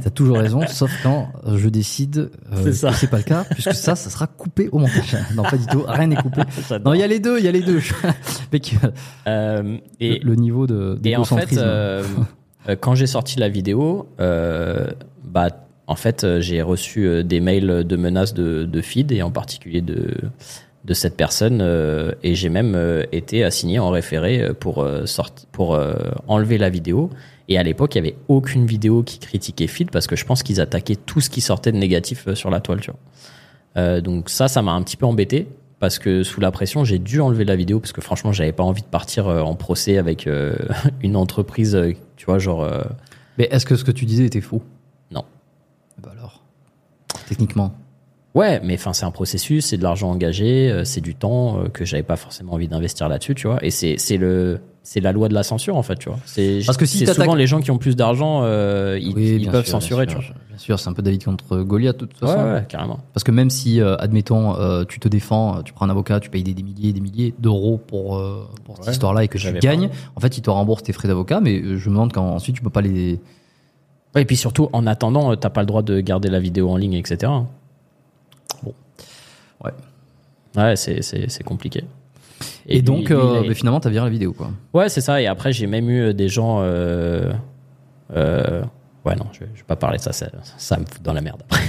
T'as 0.00 0.10
toujours 0.10 0.36
raison, 0.38 0.60
sauf 0.68 0.92
quand 1.02 1.32
je 1.56 1.68
décide 1.68 2.30
euh, 2.52 2.56
C'est 2.62 2.72
ça. 2.72 2.90
que 2.90 2.94
c'est 2.94 3.10
pas 3.10 3.16
le 3.16 3.24
cas, 3.24 3.42
puisque 3.50 3.74
ça, 3.74 3.96
ça 3.96 4.10
sera 4.10 4.28
coupé 4.28 4.68
au 4.70 4.78
montage. 4.78 5.16
Non, 5.34 5.42
pas 5.42 5.56
du 5.56 5.66
tout, 5.66 5.82
rien 5.88 6.06
n'est 6.06 6.14
coupé. 6.14 6.42
Non, 6.84 6.94
il 6.94 7.00
y 7.00 7.02
a 7.02 7.08
les 7.08 7.18
deux, 7.18 7.40
il 7.40 7.44
y 7.44 7.48
a 7.48 7.52
les 7.52 7.62
deux. 7.62 7.80
Euh, 9.26 9.78
et, 9.98 10.20
le, 10.20 10.30
le 10.30 10.34
niveau 10.36 10.68
de 10.68 11.00
Et 11.04 11.16
en 11.16 11.24
fait, 11.24 11.56
euh, 11.56 12.04
quand 12.80 12.94
j'ai 12.94 13.08
sorti 13.08 13.40
la 13.40 13.48
vidéo, 13.48 14.06
bah, 14.18 15.48
en 15.86 15.96
fait, 15.96 16.24
euh, 16.24 16.40
j'ai 16.40 16.62
reçu 16.62 17.06
euh, 17.06 17.22
des 17.22 17.40
mails 17.40 17.84
de 17.84 17.96
menaces 17.96 18.34
de, 18.34 18.64
de 18.64 18.80
feed 18.80 19.12
et 19.12 19.22
en 19.22 19.30
particulier 19.30 19.80
de 19.80 20.14
de 20.84 20.92
cette 20.92 21.16
personne 21.16 21.60
euh, 21.62 22.12
et 22.22 22.34
j'ai 22.34 22.50
même 22.50 22.78
été 23.10 23.42
assigné 23.42 23.78
en 23.78 23.88
référé 23.88 24.50
pour 24.60 24.86
pour 25.50 25.78
enlever 26.28 26.58
la 26.58 26.68
vidéo. 26.68 27.10
Et 27.48 27.58
à 27.58 27.62
l'époque, 27.62 27.94
il 27.94 27.98
y 27.98 28.00
avait 28.00 28.16
aucune 28.28 28.66
vidéo 28.66 29.02
qui 29.02 29.18
critiquait 29.18 29.66
feed 29.66 29.90
parce 29.90 30.06
que 30.06 30.16
je 30.16 30.26
pense 30.26 30.42
qu'ils 30.42 30.60
attaquaient 30.60 30.96
tout 30.96 31.20
ce 31.20 31.30
qui 31.30 31.40
sortait 31.40 31.72
de 31.72 31.78
négatif 31.78 32.32
sur 32.34 32.50
la 32.50 32.60
toile. 32.60 32.80
Tu 32.80 32.90
vois. 32.90 34.00
Donc 34.02 34.28
ça, 34.28 34.48
ça 34.48 34.60
m'a 34.60 34.72
un 34.72 34.82
petit 34.82 34.98
peu 34.98 35.06
embêté 35.06 35.48
parce 35.80 35.98
que 35.98 36.22
sous 36.22 36.40
la 36.40 36.50
pression, 36.50 36.84
j'ai 36.84 36.98
dû 36.98 37.20
enlever 37.20 37.46
la 37.46 37.56
vidéo 37.56 37.80
parce 37.80 37.92
que 37.92 38.02
franchement, 38.02 38.32
j'avais 38.32 38.52
pas 38.52 38.62
envie 38.62 38.82
de 38.82 38.86
partir 38.86 39.26
en 39.28 39.54
procès 39.54 39.96
avec 39.96 40.28
une 41.02 41.16
entreprise, 41.16 41.80
tu 42.16 42.26
vois, 42.26 42.38
genre. 42.38 42.68
Mais 43.38 43.48
est-ce 43.50 43.64
que 43.64 43.76
ce 43.76 43.84
que 43.84 43.90
tu 43.90 44.04
disais 44.04 44.26
était 44.26 44.42
faux? 44.42 44.62
Techniquement. 47.28 47.72
Ouais, 48.34 48.60
mais 48.64 48.74
enfin, 48.74 48.92
c'est 48.92 49.04
un 49.04 49.12
processus, 49.12 49.66
c'est 49.66 49.76
de 49.76 49.84
l'argent 49.84 50.10
engagé, 50.10 50.68
euh, 50.68 50.82
c'est 50.84 51.00
du 51.00 51.14
temps 51.14 51.58
euh, 51.60 51.68
que 51.68 51.84
j'avais 51.84 52.02
pas 52.02 52.16
forcément 52.16 52.54
envie 52.54 52.66
d'investir 52.66 53.08
là-dessus, 53.08 53.36
tu 53.36 53.46
vois. 53.46 53.64
Et 53.64 53.70
c'est 53.70 53.94
c'est 53.96 54.16
le 54.16 54.58
c'est 54.82 55.00
la 55.00 55.12
loi 55.12 55.28
de 55.28 55.34
la 55.34 55.44
censure 55.44 55.76
en 55.76 55.82
fait, 55.84 55.94
tu 55.96 56.08
vois. 56.08 56.18
C'est 56.26 56.58
Parce 56.66 56.76
que 56.76 56.84
si 56.84 57.06
souvent 57.06 57.36
les 57.36 57.46
gens 57.46 57.60
qui 57.60 57.70
ont 57.70 57.78
plus 57.78 57.94
d'argent, 57.94 58.40
euh, 58.42 58.98
ils, 59.00 59.14
Oui, 59.14 59.28
ils 59.36 59.38
bien 59.38 59.52
peuvent 59.52 59.64
sûr, 59.64 59.80
censurer, 59.80 60.06
bien 60.06 60.16
tu 60.16 60.20
vois. 60.26 60.34
Bien 60.48 60.58
sûr, 60.58 60.78
c'est 60.80 60.88
un 60.90 60.92
peu 60.94 61.00
David 61.02 61.24
contre 61.24 61.58
Goliath 61.62 61.96
de 62.00 62.06
toute 62.06 62.20
Ouais, 62.22 62.28
façon. 62.28 62.42
ouais, 62.54 62.64
carrément. 62.68 62.98
Parce 63.14 63.22
que 63.22 63.30
même 63.30 63.50
si, 63.50 63.80
euh, 63.80 63.96
admettons, 63.98 64.56
euh, 64.58 64.82
tu 64.84 64.98
te 64.98 65.06
défends, 65.08 65.62
tu 65.62 65.72
prends 65.72 65.86
un 65.86 65.90
avocat, 65.90 66.18
tu 66.18 66.28
payes 66.28 66.42
des, 66.42 66.54
des 66.54 66.62
milliers 66.64 66.88
et 66.88 66.92
des 66.92 67.00
milliers 67.00 67.34
d'euros 67.38 67.78
pour, 67.78 68.20
pour 68.64 68.76
cette 68.78 68.86
Ouais, 68.86 68.92
histoire-là 68.92 69.22
et 69.24 69.28
que 69.28 69.38
tu 69.38 69.52
gagnes, 69.60 69.90
en 70.16 70.20
fait, 70.20 70.36
il 70.36 70.42
te 70.42 70.50
rembourse 70.50 70.82
tes 70.82 70.92
frais 70.92 71.06
d'avocat, 71.08 71.40
mais 71.40 71.62
je 71.62 71.88
me 71.88 71.94
demande 71.94 72.12
quand 72.12 72.26
ensuite 72.26 72.56
tu 72.56 72.62
peux 72.62 72.68
pas 72.70 72.82
les. 72.82 73.20
Ouais, 74.14 74.22
et 74.22 74.24
puis 74.24 74.36
surtout, 74.36 74.68
en 74.72 74.86
attendant, 74.86 75.32
euh, 75.32 75.36
t'as 75.36 75.50
pas 75.50 75.60
le 75.60 75.66
droit 75.66 75.82
de 75.82 76.00
garder 76.00 76.28
la 76.28 76.38
vidéo 76.40 76.70
en 76.70 76.76
ligne, 76.76 76.94
etc. 76.94 77.32
Bon. 78.62 78.74
Ouais. 79.64 79.72
Ouais, 80.56 80.76
c'est 80.76 81.02
c'est 81.02 81.28
c'est 81.28 81.42
compliqué. 81.42 81.84
Et, 82.66 82.76
lui- 82.76 82.82
donc, 82.82 83.08
lui, 83.08 83.14
euh, 83.14 83.40
a- 83.40 83.48
bah, 83.48 83.54
finalement, 83.54 83.80
t'as 83.80 83.90
viré 83.90 84.04
la 84.06 84.10
vidéo, 84.10 84.32
quoi. 84.32 84.50
Ouais, 84.72 84.88
c'est 84.88 85.00
ça. 85.00 85.20
Et 85.20 85.26
après, 85.26 85.52
j'ai 85.52 85.66
même 85.66 85.88
eu 85.90 86.00
euh, 86.00 86.12
des 86.12 86.28
gens. 86.28 86.58
Euh, 86.60 87.32
euh, 88.14 88.62
ouais, 89.04 89.16
non, 89.16 89.26
je, 89.32 89.40
vais- 89.40 89.50
je 89.54 89.60
vais 89.60 89.66
pas 89.66 89.76
parler 89.76 89.98
de 89.98 90.02
ça, 90.02 90.12
ça. 90.12 90.26
Ça 90.56 90.76
me 90.78 90.84
fout 90.86 91.02
dans 91.02 91.12
la 91.12 91.20
merde 91.20 91.42
après. 91.50 91.62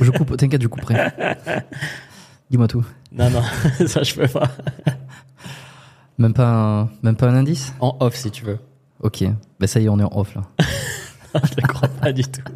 je 0.00 0.10
coupe, 0.10 0.36
t'inquiète, 0.36 0.62
je 0.62 0.68
couperai. 0.68 0.94
Dis-moi 2.50 2.66
tout. 2.68 2.84
Non, 3.12 3.28
non, 3.30 3.42
ça 3.86 4.02
je 4.02 4.14
peux 4.14 4.28
pas. 4.28 4.48
Même 6.18 6.34
pas 6.34 6.46
un, 6.48 6.90
même 7.02 7.16
pas 7.16 7.28
un 7.28 7.34
indice? 7.34 7.74
En 7.80 7.96
off, 8.00 8.14
si 8.14 8.30
tu 8.30 8.44
veux. 8.44 8.58
Ok. 9.00 9.24
Bah 9.60 9.66
ça 9.66 9.80
y 9.80 9.84
est, 9.86 9.88
on 9.88 9.98
est 9.98 10.04
en 10.04 10.16
off 10.16 10.34
là. 10.34 10.42
je 11.44 11.62
ne 11.62 11.66
crois 11.66 11.88
pas 11.88 12.12
du 12.12 12.22
tout. 12.22 12.42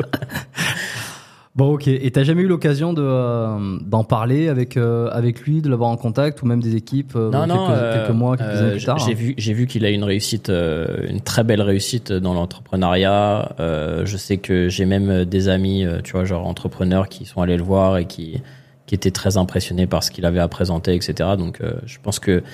Bon, 1.58 1.74
ok. 1.74 1.88
Et 1.88 2.08
t'as 2.12 2.22
jamais 2.22 2.42
eu 2.42 2.46
l'occasion 2.46 2.92
de 2.92 3.02
euh, 3.02 3.78
d'en 3.80 4.04
parler 4.04 4.46
avec 4.46 4.76
euh, 4.76 5.10
avec 5.10 5.40
lui, 5.40 5.60
de 5.60 5.68
l'avoir 5.68 5.90
en 5.90 5.96
contact 5.96 6.40
ou 6.40 6.46
même 6.46 6.62
des 6.62 6.76
équipes 6.76 7.14
euh, 7.16 7.32
Non, 7.32 7.40
quelques, 7.40 7.58
non. 7.58 7.92
quelques 7.94 8.16
mois, 8.16 8.36
quelques 8.36 8.58
années 8.58 8.70
plus 8.76 8.84
tard. 8.84 8.98
J'ai 9.00 9.10
hein. 9.10 9.16
vu, 9.16 9.34
j'ai 9.36 9.52
vu 9.54 9.66
qu'il 9.66 9.84
a 9.84 9.90
une 9.90 10.04
réussite, 10.04 10.50
une 10.50 11.20
très 11.20 11.42
belle 11.42 11.60
réussite 11.60 12.12
dans 12.12 12.32
l'entrepreneuriat. 12.32 13.56
Je 13.58 14.16
sais 14.16 14.36
que 14.36 14.68
j'ai 14.68 14.84
même 14.84 15.24
des 15.24 15.48
amis, 15.48 15.84
tu 16.04 16.12
vois, 16.12 16.24
genre 16.24 16.46
entrepreneurs 16.46 17.08
qui 17.08 17.24
sont 17.24 17.42
allés 17.42 17.56
le 17.56 17.64
voir 17.64 17.98
et 17.98 18.04
qui 18.04 18.40
qui 18.86 18.94
étaient 18.94 19.10
très 19.10 19.36
impressionnés 19.36 19.88
par 19.88 20.04
ce 20.04 20.12
qu'il 20.12 20.26
avait 20.26 20.38
à 20.38 20.46
présenter, 20.46 20.94
etc. 20.94 21.30
Donc, 21.36 21.60
je 21.86 21.98
pense 22.00 22.20
que 22.20 22.44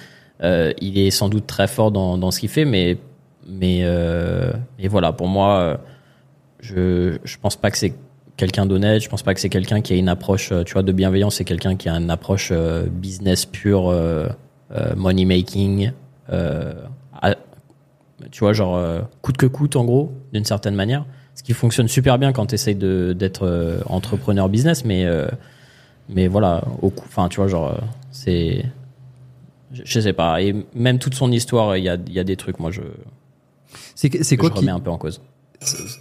il 0.40 0.98
est 0.98 1.10
sans 1.10 1.28
doute 1.28 1.46
très 1.46 1.66
fort 1.66 1.90
dans 1.90 2.16
dans 2.16 2.30
ce 2.30 2.40
qu'il 2.40 2.48
fait, 2.48 2.64
mais 2.64 2.96
mais 3.46 3.80
et 4.78 4.88
voilà, 4.88 5.12
pour 5.12 5.28
moi, 5.28 5.78
je 6.64 7.18
je 7.24 7.36
pense 7.38 7.56
pas 7.56 7.70
que 7.70 7.76
c'est 7.78 7.94
quelqu'un 8.36 8.66
d'honnête. 8.66 9.02
Je 9.02 9.08
pense 9.08 9.22
pas 9.22 9.34
que 9.34 9.40
c'est 9.40 9.48
quelqu'un 9.50 9.80
qui 9.80 9.92
a 9.92 9.96
une 9.96 10.08
approche, 10.08 10.50
euh, 10.52 10.64
tu 10.64 10.72
vois, 10.72 10.82
de 10.82 10.92
bienveillance. 10.92 11.36
C'est 11.36 11.44
quelqu'un 11.44 11.76
qui 11.76 11.88
a 11.88 11.94
une 11.94 12.10
approche 12.10 12.48
euh, 12.52 12.86
business 12.86 13.44
pure, 13.46 13.88
euh, 13.90 14.28
euh, 14.72 14.94
money 14.96 15.24
making. 15.24 15.92
euh, 16.32 16.72
à- 17.20 17.36
tu 18.30 18.40
vois, 18.40 18.52
genre 18.54 18.80
coûte 19.22 19.36
que 19.36 19.46
coûte 19.46 19.76
en 19.76 19.84
gros, 19.84 20.12
d'une 20.32 20.44
certaine 20.44 20.74
manière. 20.74 21.04
Ce 21.34 21.42
qui 21.42 21.52
fonctionne 21.52 21.88
super 21.88 22.18
bien 22.18 22.32
quand 22.32 22.46
tu 22.46 22.54
essayes 22.54 22.76
d'être 22.76 23.42
euh, 23.46 23.80
entrepreneur 23.86 24.48
business, 24.48 24.84
mais 24.84 25.04
euh, 25.04 25.26
mais 26.08 26.28
voilà, 26.28 26.62
au 26.80 26.90
coup, 26.90 27.04
enfin, 27.08 27.28
tu 27.28 27.36
vois, 27.36 27.48
genre 27.48 27.76
c'est, 28.10 28.64
je, 29.72 29.82
je 29.84 30.00
sais 30.00 30.12
pas. 30.12 30.40
Et 30.42 30.54
même 30.74 30.98
toute 30.98 31.14
son 31.14 31.30
histoire, 31.32 31.76
il 31.76 31.84
y 31.84 31.88
a 31.88 31.96
il 32.06 32.12
y 32.12 32.18
a 32.20 32.24
des 32.24 32.36
trucs, 32.36 32.58
moi 32.60 32.70
je 32.70 32.82
C'est 33.94 34.08
quoi 34.36 34.48
je 34.48 34.54
qui 34.54 34.60
remets 34.60 34.70
un 34.72 34.80
peu 34.80 34.90
en 34.90 34.98
cause. 34.98 35.20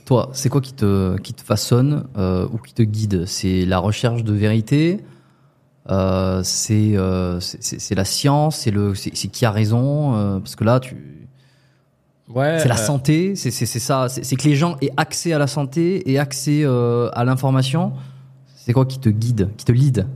Toi, 0.05 0.29
c'est 0.33 0.49
quoi 0.49 0.61
qui 0.61 0.73
te 0.73 1.17
qui 1.19 1.33
te 1.33 1.41
façonne 1.41 2.05
euh, 2.17 2.47
ou 2.51 2.57
qui 2.57 2.73
te 2.73 2.81
guide? 2.83 3.25
C'est 3.25 3.65
la 3.65 3.79
recherche 3.79 4.23
de 4.23 4.33
vérité. 4.33 4.99
Euh, 5.89 6.41
c'est 6.43 6.95
euh, 6.97 7.39
c'est- 7.39 7.79
c'est 7.79 7.95
la 7.95 8.05
science. 8.05 8.57
C'est 8.57 8.71
le 8.71 8.95
c'est 8.95 9.11
qui 9.11 9.45
a 9.45 9.51
raison. 9.51 10.39
parce 10.39 10.55
que 10.55 10.63
là, 10.63 10.79
tu 10.79 10.95
Ouais. 12.29 12.57
c'est 12.59 12.69
la 12.69 12.77
santé. 12.77 13.35
C'est 13.35 13.51
ça. 13.51 14.07
C'est 14.09 14.35
que 14.35 14.47
les 14.47 14.55
gens 14.55 14.77
aient 14.81 14.91
accès 14.97 15.33
à 15.33 15.37
la 15.39 15.47
santé 15.47 16.09
et 16.11 16.17
accès 16.19 16.63
à 16.65 17.23
l'information. 17.25 17.93
C'est 18.55 18.71
quoi 18.73 18.85
qui 18.85 18.99
te 18.99 19.09
guide, 19.09 19.49
qui 19.57 19.65
te 19.65 19.71
lead? 19.73 20.07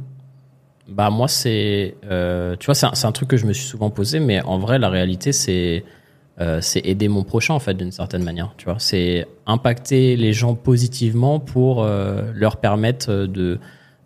Bah 0.90 1.10
moi 1.10 1.28
c'est, 1.28 1.96
tu 2.60 2.66
vois, 2.66 2.74
c'est 2.76 2.86
un, 2.86 2.94
c'est 2.94 3.08
un 3.08 3.12
truc 3.12 3.28
que 3.28 3.36
je 3.36 3.46
me 3.46 3.52
suis 3.52 3.66
souvent 3.68 3.90
posé, 3.90 4.22
mais 4.22 4.42
en 4.44 4.58
vrai 4.58 4.80
la 4.80 4.88
réalité 4.88 5.34
c'est, 5.34 5.84
euh, 6.40 6.62
c'est 6.62 6.82
aider 6.86 7.08
mon 7.08 7.24
prochain 7.24 7.56
en 7.56 7.60
fait 7.60 7.74
d'une 7.74 7.92
certaine 7.92 8.24
manière, 8.24 8.54
tu 8.58 8.66
vois, 8.66 8.76
c'est 8.78 9.28
impacter 9.48 10.16
les 10.16 10.34
gens 10.34 10.54
positivement 10.54 11.40
pour 11.40 11.84
euh, 11.84 12.32
leur 12.36 12.58
permettre 12.58 13.26
de 13.26 13.60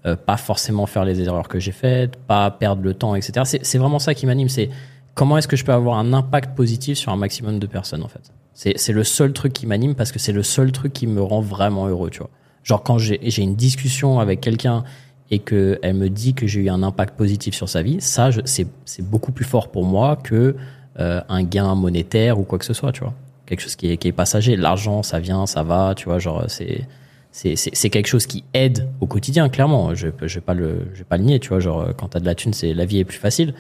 euh, 0.06 0.16
pas 0.16 0.38
forcément 0.38 0.86
faire 0.86 1.04
les 1.04 1.22
erreurs 1.22 1.50
que 1.50 1.60
j'ai 1.60 1.74
faites, 1.74 2.16
pas 2.16 2.50
perdre 2.50 2.84
le 2.84 2.94
temps, 2.94 3.16
etc. 3.16 3.60
C'est, 3.62 3.78
vraiment 3.78 4.00
ça 4.00 4.14
qui 4.14 4.26
m'anime, 4.26 4.48
c'est 4.48 4.70
comment 5.14 5.38
est-ce 5.38 5.48
que 5.48 5.58
je 5.58 5.66
peux 5.66 5.74
avoir 5.74 5.98
un 5.98 6.14
impact 6.14 6.56
positif 6.56 6.98
sur 6.98 7.12
un 7.12 7.18
maximum 7.18 7.60
de 7.60 7.68
personnes 7.68 8.04
en 8.04 8.08
fait. 8.08 8.32
C'est, 8.54 8.78
c'est 8.78 8.94
le 8.94 9.04
seul 9.04 9.34
truc 9.34 9.52
qui 9.52 9.68
m'anime 9.68 9.96
parce 9.96 10.14
que 10.14 10.20
c'est 10.20 10.32
le 10.32 10.44
seul 10.44 10.72
truc 10.72 10.94
qui 10.94 11.08
me 11.08 11.22
rend 11.22 11.42
vraiment 11.42 11.88
heureux, 11.88 12.10
tu 12.10 12.20
vois. 12.20 12.30
Genre 12.64 12.82
quand 12.82 12.98
j'ai, 12.98 13.20
j'ai 13.24 13.42
une 13.42 13.56
discussion 13.56 14.20
avec 14.20 14.40
quelqu'un 14.40 14.86
et 15.32 15.40
qu'elle 15.40 15.94
me 15.94 16.10
dit 16.10 16.34
que 16.34 16.48
j'ai 16.48 16.62
eu 16.62 16.70
un 16.70 16.84
impact 16.84 17.18
positif 17.18 17.56
sur 17.56 17.68
sa 17.68 17.82
vie, 17.82 18.00
ça, 18.00 18.30
c'est 18.46 18.68
beaucoup 19.02 19.32
plus 19.32 19.46
fort 19.46 19.70
pour 19.70 19.86
moi 19.86 20.16
que 20.16 20.56
euh, 21.02 21.22
un 21.30 21.44
gain 21.44 21.76
monétaire 21.76 22.40
ou 22.40 22.44
quoi 22.44 22.60
que 22.60 22.66
ce 22.66 22.74
soit, 22.74 22.92
tu 22.92 23.02
vois. 23.02 23.14
Quelque 23.46 23.62
chose 23.62 23.76
qui 23.76 23.92
est, 23.92 23.98
qui 23.98 24.08
est 24.08 24.12
passager. 24.14 24.56
L'argent, 24.56 25.04
ça 25.04 25.20
vient, 25.20 25.46
ça 25.46 25.64
va, 25.64 25.94
tu 25.96 26.06
vois, 26.06 26.20
genre, 26.20 26.46
c'est. 26.48 26.88
C'est 27.34 27.90
quelque 27.90 28.08
chose 28.08 28.26
qui 28.26 28.44
aide 28.54 28.90
au 29.00 29.08
quotidien, 29.08 29.48
clairement. 29.48 29.96
Je 29.96 30.08
ne 30.08 30.12
vais 30.12 30.42
pas 30.42 30.54
le 30.54 30.88
je 30.94 31.00
vais 31.00 31.06
pas 31.06 31.16
le 31.16 31.24
nier, 31.24 31.40
tu 31.40 31.48
vois. 31.48 31.62
Genre, 31.62 31.88
quand 31.98 32.10
t'as 32.10 32.20
de 32.20 32.26
la 32.26 32.36
thune, 32.36 32.52
c'est 32.52 32.74
la 32.74 32.84
vie 32.84 33.00
est 33.00 33.06
plus 33.06 33.20
facile. 33.20 33.54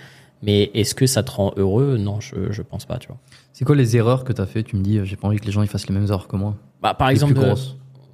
Mais 0.43 0.71
est-ce 0.73 0.93
que 0.93 1.05
ça 1.05 1.23
te 1.23 1.31
rend 1.31 1.53
heureux? 1.55 1.95
Non, 1.97 2.19
je 2.19 2.51
je 2.51 2.61
pense 2.63 2.83
pas, 2.83 2.97
tu 2.97 3.07
vois. 3.07 3.17
C'est 3.53 3.63
quoi 3.63 3.77
les 3.77 3.95
erreurs 3.95 4.25
que 4.25 4.33
t'as 4.33 4.45
fait? 4.45 4.63
Tu 4.63 4.75
me 4.75 4.83
dis, 4.83 4.97
euh, 4.97 5.05
j'ai 5.05 5.15
pas 5.15 5.29
envie 5.29 5.37
que 5.39 5.45
les 5.45 5.53
gens 5.53 5.61
ils 5.61 5.69
fassent 5.69 5.87
les 5.87 5.93
mêmes 5.93 6.07
erreurs 6.07 6.27
que 6.27 6.35
moi. 6.35 6.55
Bah, 6.81 6.93
par 6.93 7.07
Les 7.07 7.13
exemple, 7.13 7.35
plus 7.35 7.43
euh, 7.43 7.55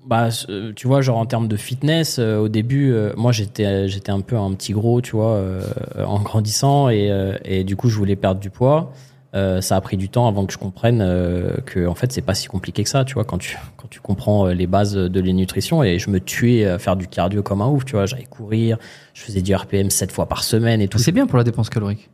bah, 0.08 0.30
tu 0.76 0.88
vois, 0.88 1.02
genre 1.02 1.18
en 1.18 1.26
termes 1.26 1.48
de 1.48 1.58
fitness, 1.58 2.18
euh, 2.20 2.38
au 2.38 2.48
début, 2.48 2.94
euh, 2.94 3.14
moi 3.18 3.32
j'étais 3.32 3.88
j'étais 3.90 4.12
un 4.12 4.22
peu 4.22 4.38
un 4.38 4.54
petit 4.54 4.74
gros, 4.74 5.02
tu 5.02 5.12
vois, 5.16 5.32
euh, 5.32 5.62
en 6.06 6.20
grandissant 6.20 6.90
et, 6.90 7.12
et 7.44 7.64
du 7.64 7.76
coup 7.76 7.90
je 7.90 7.98
voulais 7.98 8.16
perdre 8.16 8.40
du 8.40 8.50
poids. 8.50 8.94
Euh, 9.38 9.62
ça 9.62 9.76
a 9.76 9.82
pris 9.82 9.98
du 9.98 10.10
temps 10.10 10.28
avant 10.28 10.48
que 10.48 10.54
je 10.54 10.58
comprenne 10.58 11.00
euh, 11.02 11.58
que 11.66 11.86
en 11.86 11.94
fait 11.94 12.12
c'est 12.12 12.22
pas 12.22 12.34
si 12.34 12.48
compliqué 12.48 12.84
que 12.84 12.90
ça, 12.90 13.06
tu 13.06 13.14
vois, 13.14 13.24
quand 13.24 13.38
tu 13.38 13.56
quand 13.76 13.88
tu 13.88 14.00
comprends 14.00 14.48
euh, 14.48 14.54
les 14.54 14.66
bases 14.66 14.96
de 14.96 15.22
la 15.22 15.32
nutrition 15.32 15.84
et 15.84 16.00
je 16.00 16.10
me 16.10 16.20
tuais 16.20 16.66
à 16.66 16.80
faire 16.80 16.96
du 16.96 17.08
cardio 17.08 17.44
comme 17.44 17.62
un 17.62 17.68
ouf, 17.68 17.86
tu 17.86 17.94
vois, 17.94 18.08
j'allais 18.08 18.26
courir, 18.26 18.80
je 19.14 19.22
faisais 19.22 19.44
du 19.44 19.54
RPM 19.54 19.92
sept 19.92 20.12
fois 20.12 20.28
par 20.28 20.44
semaine 20.44 20.82
et 20.82 20.88
tout. 20.88 20.98
C'est 20.98 21.12
bien 21.12 21.28
pour 21.28 21.38
la 21.38 21.44
dépense 21.44 21.70
calorique. 21.70 22.10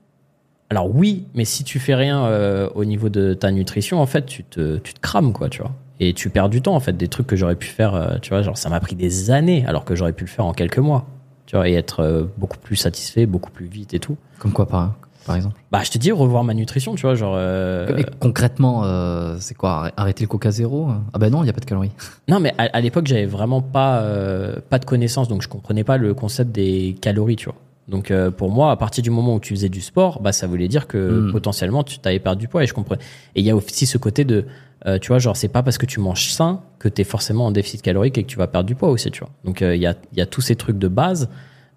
Alors 0.70 0.94
oui, 0.94 1.26
mais 1.34 1.46
si 1.46 1.64
tu 1.64 1.80
fais 1.80 1.96
rien 1.96 2.26
euh, 2.26 2.68
au 2.76 2.84
niveau 2.84 3.08
de 3.08 3.34
ta 3.34 3.52
nutrition, 3.52 4.02
en 4.02 4.06
fait, 4.06 4.26
tu 4.26 4.44
te, 4.44 4.78
tu 4.80 4.94
te 4.94 5.00
crames, 5.00 5.32
quoi, 5.32 5.48
tu 5.48 5.62
vois. 5.62 5.72
Et 6.00 6.14
tu 6.14 6.30
perds 6.30 6.50
du 6.50 6.62
temps, 6.62 6.76
en 6.76 6.80
fait, 6.80 6.98
des 6.98 7.08
trucs 7.08 7.28
que 7.28 7.36
j'aurais 7.36 7.56
pu 7.56 7.68
faire, 7.68 8.18
tu 8.22 8.30
vois, 8.32 8.42
genre 8.42 8.58
ça 8.58 8.70
m'a 8.70 8.80
pris 8.80 8.96
des 8.96 9.30
années, 9.30 9.64
alors 9.68 9.86
que 9.86 9.96
j'aurais 9.96 10.14
pu 10.14 10.24
le 10.24 10.30
faire 10.30 10.46
en 10.46 10.54
quelques 10.54 10.80
mois, 10.80 11.06
tu 11.46 11.56
vois, 11.56 11.70
et 11.70 11.74
être 11.74 12.28
beaucoup 12.38 12.58
plus 12.58 12.76
satisfait, 12.76 13.28
beaucoup 13.28 13.52
plus 13.52 13.68
vite 13.68 13.94
et 13.94 14.00
tout. 14.00 14.18
Comme 14.40 14.52
quoi, 14.52 14.68
par, 14.68 14.96
par 15.26 15.36
exemple? 15.36 15.56
Bah, 15.72 15.82
je 15.84 15.92
te 15.92 15.98
dis, 15.98 16.12
revoir 16.12 16.44
ma 16.44 16.54
nutrition, 16.54 16.96
tu 16.96 17.02
vois, 17.04 17.16
genre... 17.16 17.36
euh, 17.38 17.88
concrètement, 18.20 18.84
euh, 18.86 19.38
c'est 19.40 19.56
quoi? 19.56 19.92
Arrêter 19.98 20.24
le 20.24 20.28
coca 20.28 20.52
zéro? 20.52 20.90
Ah 21.14 21.18
ben 21.20 21.30
non, 21.30 21.42
il 21.42 21.46
n'y 21.46 21.50
a 21.50 21.54
pas 21.54 21.60
de 21.62 21.66
calories. 21.66 21.92
Non, 22.30 22.40
mais 22.40 22.54
à, 22.58 22.64
à 22.74 22.82
l'époque, 22.82 23.08
j'avais 23.08 23.26
vraiment 23.26 23.62
pas, 23.62 24.00
euh, 24.02 24.56
pas 24.70 24.80
de 24.80 24.86
connaissances, 24.86 25.28
donc 25.28 25.42
je 25.42 25.48
comprenais 25.50 25.84
pas 25.84 25.98
le 25.98 26.14
concept 26.14 26.52
des 26.52 26.96
calories, 27.02 27.36
tu 27.36 27.46
vois. 27.46 27.56
Donc 27.90 28.12
euh, 28.12 28.32
pour 28.32 28.50
moi, 28.50 28.72
à 28.72 28.78
partir 28.78 29.04
du 29.04 29.10
moment 29.10 29.36
où 29.36 29.40
tu 29.42 29.54
faisais 29.54 29.68
du 29.68 29.82
sport, 29.82 30.22
bah 30.22 30.32
ça 30.32 30.48
voulait 30.48 30.70
dire 30.70 30.88
que 30.88 31.28
Mm. 31.28 31.32
potentiellement 31.34 31.84
tu 31.84 32.00
t'avais 32.00 32.20
perdu 32.20 32.46
du 32.46 32.48
poids 32.48 32.64
et 32.64 32.68
je 32.68 32.74
comprends. 32.74 32.96
Et 32.96 33.42
il 33.42 33.44
y 33.46 33.50
a 33.50 33.56
aussi 33.58 33.86
ce 33.86 33.98
côté 33.98 34.24
de, 34.24 34.46
euh, 34.86 35.00
tu 35.00 35.10
vois, 35.10 35.20
genre 35.20 35.36
c'est 35.36 35.50
pas 35.50 35.64
parce 35.64 35.78
que 35.78 35.86
tu 35.86 36.00
manges 36.00 36.30
sain 36.32 36.62
que 36.80 36.88
tu 36.88 37.02
es 37.02 37.04
forcément 37.04 37.46
en 37.46 37.52
déficit 37.52 37.82
calorique 37.82 38.18
et 38.18 38.24
que 38.24 38.30
tu 38.30 38.38
vas 38.38 38.48
perdre 38.48 38.68
du 38.68 38.76
poids 38.76 38.88
aussi, 38.90 39.12
tu 39.12 39.20
vois. 39.20 39.30
Donc 39.44 39.62
euh, 39.62 39.76
il 39.76 39.82
y 39.82 39.86
a 39.86 39.96
il 40.14 40.18
y 40.18 40.22
a 40.22 40.26
tous 40.26 40.40
ces 40.40 40.56
trucs 40.56 40.80
de 40.80 40.88
base. 40.88 41.28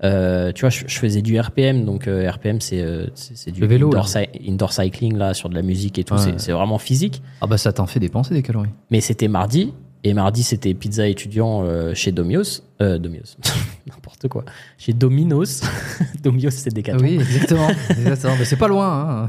Euh, 0.04 0.52
tu 0.52 0.60
vois, 0.62 0.70
je, 0.70 0.84
je 0.86 0.98
faisais 0.98 1.22
du 1.22 1.38
RPM, 1.40 1.84
donc 1.84 2.06
euh, 2.06 2.30
RPM 2.30 2.60
c'est 2.60 2.82
euh, 2.82 3.06
c'est 3.14 3.50
du 3.50 3.60
Le 3.60 3.66
vélo, 3.66 3.90
indoor, 4.46 4.72
cycling 4.72 5.16
là 5.16 5.32
sur 5.32 5.48
de 5.48 5.54
la 5.54 5.62
musique 5.62 5.98
et 5.98 6.04
tout. 6.04 6.14
Ouais. 6.14 6.34
C'est 6.36 6.52
vraiment 6.52 6.78
physique. 6.78 7.22
Ah 7.40 7.46
bah 7.46 7.56
ça 7.56 7.72
t'en 7.72 7.86
fait 7.86 8.00
dépenser 8.00 8.34
des 8.34 8.42
calories. 8.42 8.68
Mais 8.90 9.00
c'était 9.00 9.28
mardi. 9.28 9.72
Et 10.04 10.14
mardi, 10.14 10.44
c'était 10.44 10.72
pizza 10.74 11.08
étudiant 11.08 11.64
euh, 11.64 11.92
chez 11.92 12.12
Domios. 12.12 12.62
Euh, 12.80 12.96
Domios. 12.98 13.36
N'importe 13.88 14.28
quoi. 14.28 14.44
Chez 14.78 14.92
Dominos. 14.92 15.62
Domios, 16.22 16.50
c'est 16.50 16.72
des 16.72 16.84
oui, 17.00 17.14
exactement. 17.14 17.68
exactement. 17.90 18.34
Mais 18.38 18.44
c'est 18.44 18.56
pas 18.56 18.68
loin. 18.68 19.24
Hein. 19.24 19.28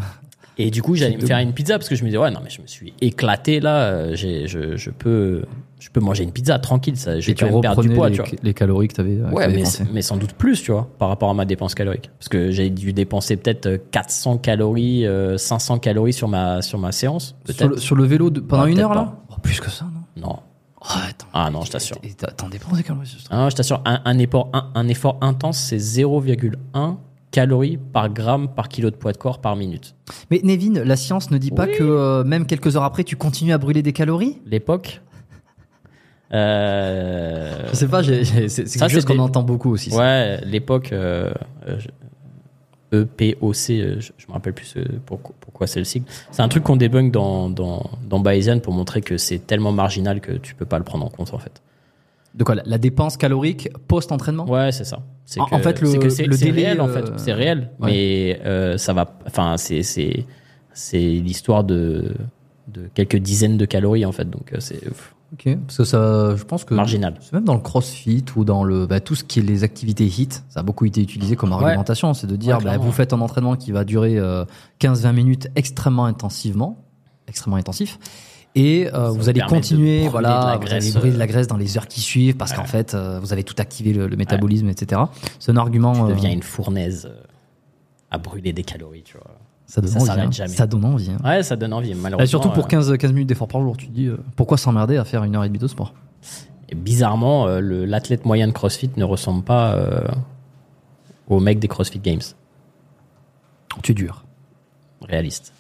Et 0.59 0.70
du 0.70 0.84
coup, 0.84 0.95
j'allais 0.95 1.18
me 1.18 1.26
faire 1.26 1.39
une 1.39 1.53
pizza 1.53 1.78
parce 1.80 1.89
que 1.89 1.95
je 1.95 2.03
me 2.03 2.09
disais, 2.09 2.18
ouais, 2.20 2.30
non, 2.30 2.41
mais 2.43 2.49
je 2.51 2.61
me 2.61 2.68
suis 2.68 2.93
éclaté 3.01 3.59
là. 3.59 3.86
euh, 3.86 4.15
J'ai, 4.15 4.47
je, 4.47 4.76
je 4.76 4.89
peux, 4.91 5.45
je 5.80 5.89
peux 5.89 5.99
manger 5.99 6.23
une 6.23 6.32
pizza 6.32 6.57
tranquille. 6.59 6.97
Ça, 6.97 7.19
je 7.19 7.28
vais 7.28 7.34
tu 7.36 7.45
quand 7.45 7.51
même 7.51 7.61
perdre 7.61 7.82
du 7.84 7.89
poids, 7.89 8.09
les, 8.09 8.15
tu 8.15 8.21
vois. 8.21 8.32
les 8.41 8.53
calories 8.53 8.88
que 8.88 8.95
t'avais 8.95 9.17
euh, 9.19 9.30
que 9.30 9.36
Ouais, 9.36 9.63
mais, 9.93 10.01
sans 10.01 10.17
doute 10.17 10.34
plus, 10.34 10.61
tu 10.63 10.71
vois, 10.71 10.89
par 10.97 11.09
rapport 11.09 11.30
à 11.30 11.34
ma 11.34 11.45
dépense 11.45 11.75
calorique. 11.75 12.09
Parce 12.17 12.30
que 12.30 12.51
j'ai 12.51 12.69
dû 12.69 12.93
dépenser 12.93 13.38
peut-être 13.38 13.65
euh, 13.67 13.78
400 13.91 14.38
calories, 14.39 15.05
euh, 15.05 15.38
500 15.38 15.80
calories 15.80 16.13
sur 16.13 16.28
ma, 16.28 16.61
sur 16.61 16.80
ma 16.80 16.91
séance. 16.91 17.36
Sur 17.45 17.55
Peut-être. 17.55 17.69
le, 17.71 17.78
sur 17.78 17.95
le 17.95 18.03
vélo 18.05 18.30
de- 18.30 18.39
pendant 18.39 18.63
Ouais, 18.63 18.71
une 18.71 18.80
heure 18.80 18.93
là 18.95 19.17
oh, 19.30 19.36
Plus 19.41 19.59
que 19.59 19.69
ça, 19.69 19.86
non? 19.86 20.30
Non. 20.30 20.36
oh, 20.82 20.86
attends. 21.07 21.28
Ah 21.34 21.49
non, 21.51 21.61
je 21.61 21.71
t'assure. 21.71 21.97
T'en 22.38 22.49
dépenses 22.49 22.73
des 22.78 22.84
calories 22.84 23.17
Ah, 23.30 23.47
je 23.51 23.55
t'assure, 23.55 23.82
un, 23.86 24.01
un 24.03 24.17
effort, 24.17 24.49
un, 24.53 24.71
un 24.73 24.88
effort 24.88 25.17
intense, 25.21 25.57
c'est 25.59 25.78
0,1 25.78 26.95
calories 27.32 27.78
par 27.78 28.09
gramme 28.09 28.47
par 28.47 28.69
kilo 28.69 28.89
de 28.89 28.95
poids 28.95 29.11
de 29.11 29.17
corps 29.17 29.39
par 29.41 29.55
minute. 29.55 29.95
Mais 30.32 30.39
Nevin, 30.43 30.84
la 30.84 30.95
science 30.95 31.30
ne 31.30 31.38
dit 31.38 31.51
pas 31.51 31.65
Oui. 31.65 31.78
que 31.78 31.84
euh, 31.84 32.23
même 32.23 32.45
quelques 32.45 32.75
heures 32.78 32.84
après, 32.84 33.03
tu 33.03 33.15
continues 33.15 33.53
à 33.53 33.57
brûler 33.57 33.84
des 33.84 33.93
calories? 33.93 34.39
L'époque. 34.45 35.01
Euh, 36.34 37.67
Je 37.71 37.75
sais 37.75 37.88
pas, 37.88 38.01
j'ai- 38.01 38.23
j'ai- 38.23 38.49
c'est 38.49 38.67
c'est 38.67 38.80
Ça, 38.80 38.86
quelque 38.88 38.95
chose 38.95 39.05
qu'on 39.05 39.19
entend 39.19 39.43
beaucoup 39.43 39.71
aussi. 39.71 39.91
ça. 39.91 39.97
Ouais, 39.97 40.39
l'époque 40.45 40.91
euh, 40.91 41.32
euh, 41.67 41.80
je- 41.80 41.88
EPOC, 42.93 43.69
euh, 43.71 43.95
je, 43.99 44.11
je 44.17 44.28
me 44.28 44.34
rappelle 44.34 44.53
plus 44.53 44.73
euh, 44.78 44.86
pourquoi, 45.05 45.67
c'est 45.67 45.80
le 45.80 45.86
sigle. 45.86 46.05
C'est 46.32 46.41
un 46.41 46.47
truc 46.47 46.63
qu'on 46.63 46.78
débunk 46.78 47.11
dans, 47.11 47.49
dans, 47.49 47.84
dans 48.09 48.19
Bayesian 48.19 48.59
pour 48.59 48.73
montrer 48.73 49.01
que 49.01 49.17
c'est 49.17 49.39
tellement 49.39 49.73
marginal 49.73 50.21
que 50.21 50.32
tu 50.32 50.55
peux 50.55 50.65
pas 50.65 50.78
le 50.78 50.86
prendre 50.86 51.05
en 51.05 51.09
compte 51.09 51.34
en 51.34 51.38
fait. 51.38 51.61
De 52.34 52.43
quoi 52.45 52.55
la, 52.55 52.63
la 52.65 52.78
dépense 52.78 53.17
calorique 53.17 53.67
post-entraînement? 53.88 54.47
Ouais, 54.49 54.71
c'est 54.71 54.84
ça. 54.86 54.99
C'est 55.25 55.41
En- 55.41 55.45
que- 55.47 55.55
en 55.55 55.59
fait, 55.59 55.82
le- 55.82 55.88
c'est 55.88 55.97
que 55.97 56.09
c'est- 56.09 56.28
le 56.28 56.38
délai, 56.38 56.65
réel 56.67 56.82
en 56.82 56.88
euh, 56.88 56.93
fait, 56.93 57.05
c'est 57.17 57.34
réel, 57.34 57.71
ouais. 57.82 57.91
mais 57.91 58.41
euh, 58.45 58.78
ça 58.78 58.93
va. 58.93 59.17
Enfin, 59.25 59.57
c'est 59.57 59.84
c'est 59.84 60.25
c'est 60.73 60.97
l'histoire 60.99 61.63
de 61.65 62.13
de 62.69 62.89
quelques 62.93 63.17
dizaines 63.17 63.57
de 63.57 63.65
calories 63.65 64.05
en 64.05 64.11
fait, 64.13 64.30
donc 64.30 64.53
euh, 64.53 64.57
c'est 64.59 64.80
pff, 64.80 65.13
Ok, 65.34 65.57
parce 65.65 65.78
que 65.78 65.84
ça, 65.84 66.36
je 66.36 66.43
pense 66.43 66.63
que 66.63 66.73
marginal. 66.73 67.15
c'est 67.19 67.34
même 67.34 67.43
dans 67.43 67.53
le 67.53 67.59
crossfit 67.59 68.23
ou 68.38 68.45
dans 68.45 68.63
le 68.63 68.86
bah, 68.86 69.01
tout 69.01 69.13
ce 69.13 69.25
qui 69.25 69.39
est 69.39 69.43
les 69.43 69.63
activités 69.63 70.05
HIT, 70.05 70.43
ça 70.47 70.61
a 70.61 70.63
beaucoup 70.63 70.86
été 70.86 71.01
utilisé 71.01 71.36
comme 71.36 71.51
argumentation, 71.51 72.13
c'est 72.13 72.28
de 72.28 72.36
dire 72.38 72.59
Ouais, 72.59 72.63
bah, 72.63 72.78
vous 72.78 72.91
faites 72.93 73.11
un 73.11 73.19
entraînement 73.19 73.57
qui 73.57 73.73
va 73.73 73.84
durer 73.84 74.17
euh, 74.17 74.45
15-20 74.80 75.11
minutes 75.13 75.47
extrêmement 75.55 76.05
intensivement, 76.05 76.86
extrêmement 77.28 77.57
intensif. 77.57 77.99
Et 78.55 78.89
euh, 78.91 79.09
vous 79.09 79.30
allez 79.30 79.41
continuer, 79.41 80.07
voilà, 80.07 80.57
vous 80.59 80.71
allez 80.71 80.91
brûler 80.91 81.11
de 81.11 81.15
euh, 81.15 81.19
la 81.19 81.28
graisse 81.28 81.45
dans 81.45 81.57
les 81.57 81.78
heures 81.78 81.88
qui 81.88 82.01
suivent 82.01 82.38
parce 82.38 82.53
qu'en 82.53 82.65
fait, 82.65 82.95
euh, 82.95 83.19
vous 83.19 83.32
avez 83.32 83.43
tout 83.43 83.53
activé 83.59 83.93
le, 83.93 84.07
le 84.07 84.15
métabolisme, 84.15 84.67
etc. 84.69 85.01
C'est 85.39 85.51
un 85.51 85.57
argument. 85.57 85.93
Tu 85.93 86.01
euh, 86.01 86.15
deviens 86.15 86.32
une 86.32 86.41
fournaise 86.41 87.05
euh, 87.05 87.21
à 88.09 88.17
brûler 88.17 88.53
des 88.53 88.63
calories, 88.63 89.03
tu 89.03 89.15
vois. 89.17 89.38
Ça 89.68 89.82
donne 89.82 89.91
ça 89.91 89.99
envie. 89.99 90.09
hein. 90.22 90.32
jamais. 90.32 90.49
Ça 90.53 90.65
donne 90.65 90.86
envie. 90.86 91.11
hein. 91.11 91.18
Ouais, 91.30 91.43
ça 91.43 91.55
donne 91.55 91.74
envie, 91.74 91.93
malheureusement. 91.93 92.24
Et 92.24 92.28
surtout 92.28 92.49
pour 92.49 92.65
euh, 92.65 92.68
15, 92.68 92.97
15 92.97 93.11
minutes 93.13 93.28
d'effort 93.30 93.47
par 93.47 93.61
jour, 93.61 93.78
tu 93.78 93.88
te 93.88 93.91
dis 93.91 94.07
euh, 94.07 94.18
pourquoi 94.36 94.57
s'emmerder 94.57 94.97
à 94.97 95.03
faire 95.05 95.24
une 95.24 95.36
heure 95.36 95.43
et 95.43 95.47
demie 95.49 95.59
de 95.59 95.68
sport? 95.68 95.93
Et 96.70 96.76
bizarrement, 96.76 97.47
euh, 97.47 97.59
l'athlète 97.61 98.26
moyen 98.26 98.47
de 98.47 98.53
CrossFit 98.53 98.89
ne 98.97 99.03
ressemble 99.03 99.43
pas 99.43 99.74
euh, 99.76 100.01
au 101.30 101.39
mec 101.39 101.59
des 101.59 101.68
CrossFit 101.68 101.99
Games. 101.99 102.22
Tu 103.84 103.91
es 103.91 103.95
dur. 103.95 104.24
Réaliste. 105.01 105.53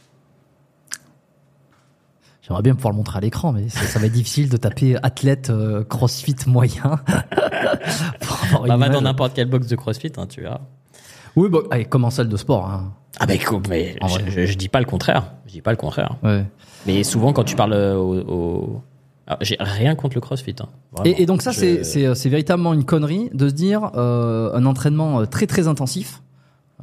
J'aimerais 2.41 2.61
bien 2.63 2.75
pouvoir 2.75 2.93
le 2.93 2.97
montrer 2.97 3.17
à 3.17 3.21
l'écran, 3.21 3.51
mais 3.51 3.67
ça, 3.67 3.81
ça 3.81 3.99
va 3.99 4.05
être 4.05 4.13
difficile 4.13 4.47
de 4.49 4.55
taper 4.55 4.95
athlète 5.03 5.51
crossfit 5.89 6.35
moyen. 6.47 6.81
pour 8.21 8.43
avoir 8.45 8.67
Bah, 8.67 8.77
va 8.77 8.89
dans 8.89 9.01
n'importe 9.01 9.33
quelle 9.33 9.49
box 9.49 9.67
de 9.67 9.75
CrossFit, 9.75 10.13
hein, 10.17 10.27
tu 10.27 10.41
verras. 10.41 10.61
Oui, 11.35 11.49
bah, 11.49 11.59
allez, 11.71 11.83
comme 11.85 12.05
en 12.05 12.09
salle 12.09 12.29
de 12.29 12.37
sport. 12.37 12.65
Hein. 12.69 12.93
Ah 13.19 13.25
bah 13.25 13.33
écoute, 13.33 13.67
mais 13.69 13.95
je, 14.01 14.07
vrai. 14.07 14.23
je, 14.29 14.45
je 14.45 14.57
dis 14.57 14.69
pas 14.69 14.79
le 14.79 14.85
contraire. 14.85 15.31
Je 15.47 15.51
dis 15.53 15.61
pas 15.61 15.71
le 15.71 15.77
contraire. 15.77 16.15
Ouais. 16.23 16.45
Mais 16.85 17.03
souvent, 17.03 17.33
quand 17.33 17.43
tu 17.43 17.55
parles 17.55 17.73
euh, 17.73 17.95
au, 17.97 18.81
j'ai 19.41 19.57
rien 19.59 19.95
contre 19.95 20.15
le 20.15 20.21
CrossFit. 20.21 20.55
hein. 20.61 20.67
Et, 21.03 21.23
et 21.23 21.25
donc 21.25 21.41
ça, 21.41 21.51
Je- 21.51 21.83
c'est- 21.83 22.15
c'est 22.15 22.29
véritablement 22.29 22.73
une 22.73 22.85
connerie 22.85 23.29
de 23.33 23.49
se 23.49 23.53
dire 23.53 23.91
euh, 23.95 24.51
un 24.53 24.65
entraînement 24.65 25.21
euh, 25.21 25.25
très 25.25 25.47
très 25.47 25.67
intensif 25.67 26.21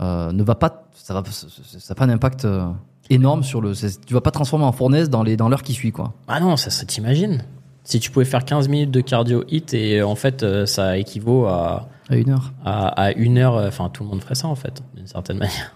euh, 0.01 0.33
ne 0.33 0.43
va 0.43 0.55
pas, 0.57 0.85
ça 0.93 1.15
va, 1.15 1.23
ça 1.31 1.47
a 1.93 1.95
pas 1.95 2.05
un 2.05 2.09
impact 2.11 2.45
euh, 2.45 2.67
énorme 3.11 3.43
sur 3.45 3.61
le. 3.61 3.73
Tu 4.07 4.13
vas 4.13 4.21
pas 4.21 4.33
transformer 4.33 4.65
en 4.65 4.73
fournaise 4.73 5.09
dans 5.09 5.23
les 5.23 5.37
dans 5.37 5.49
l'heure 5.49 5.63
qui 5.63 5.73
suit, 5.73 5.93
quoi. 5.93 6.13
Ah 6.27 6.41
non, 6.41 6.57
ça, 6.57 6.71
ça 6.71 6.85
t'imagine. 6.85 7.45
Si 7.85 8.01
tu 8.01 8.11
pouvais 8.11 8.25
faire 8.25 8.45
15 8.45 8.69
minutes 8.69 8.91
de 8.91 9.01
cardio 9.03 9.45
hit 9.49 9.73
et 9.75 10.01
euh, 10.01 10.07
en 10.07 10.15
fait, 10.17 10.43
euh, 10.43 10.67
ça 10.67 10.97
équivaut 10.99 11.45
à, 11.47 11.89
À 12.09 12.17
une 12.17 12.31
heure. 12.31 12.53
à, 12.65 12.89
à 12.89 13.13
une 13.13 13.39
heure. 13.39 13.57
euh, 13.57 13.69
Enfin, 13.69 13.89
tout 13.91 14.03
le 14.03 14.09
monde 14.11 14.21
ferait 14.23 14.35
ça 14.35 14.49
en 14.49 14.55
fait, 14.55 14.83
d'une 14.97 15.07
certaine 15.07 15.39
manière. 15.39 15.75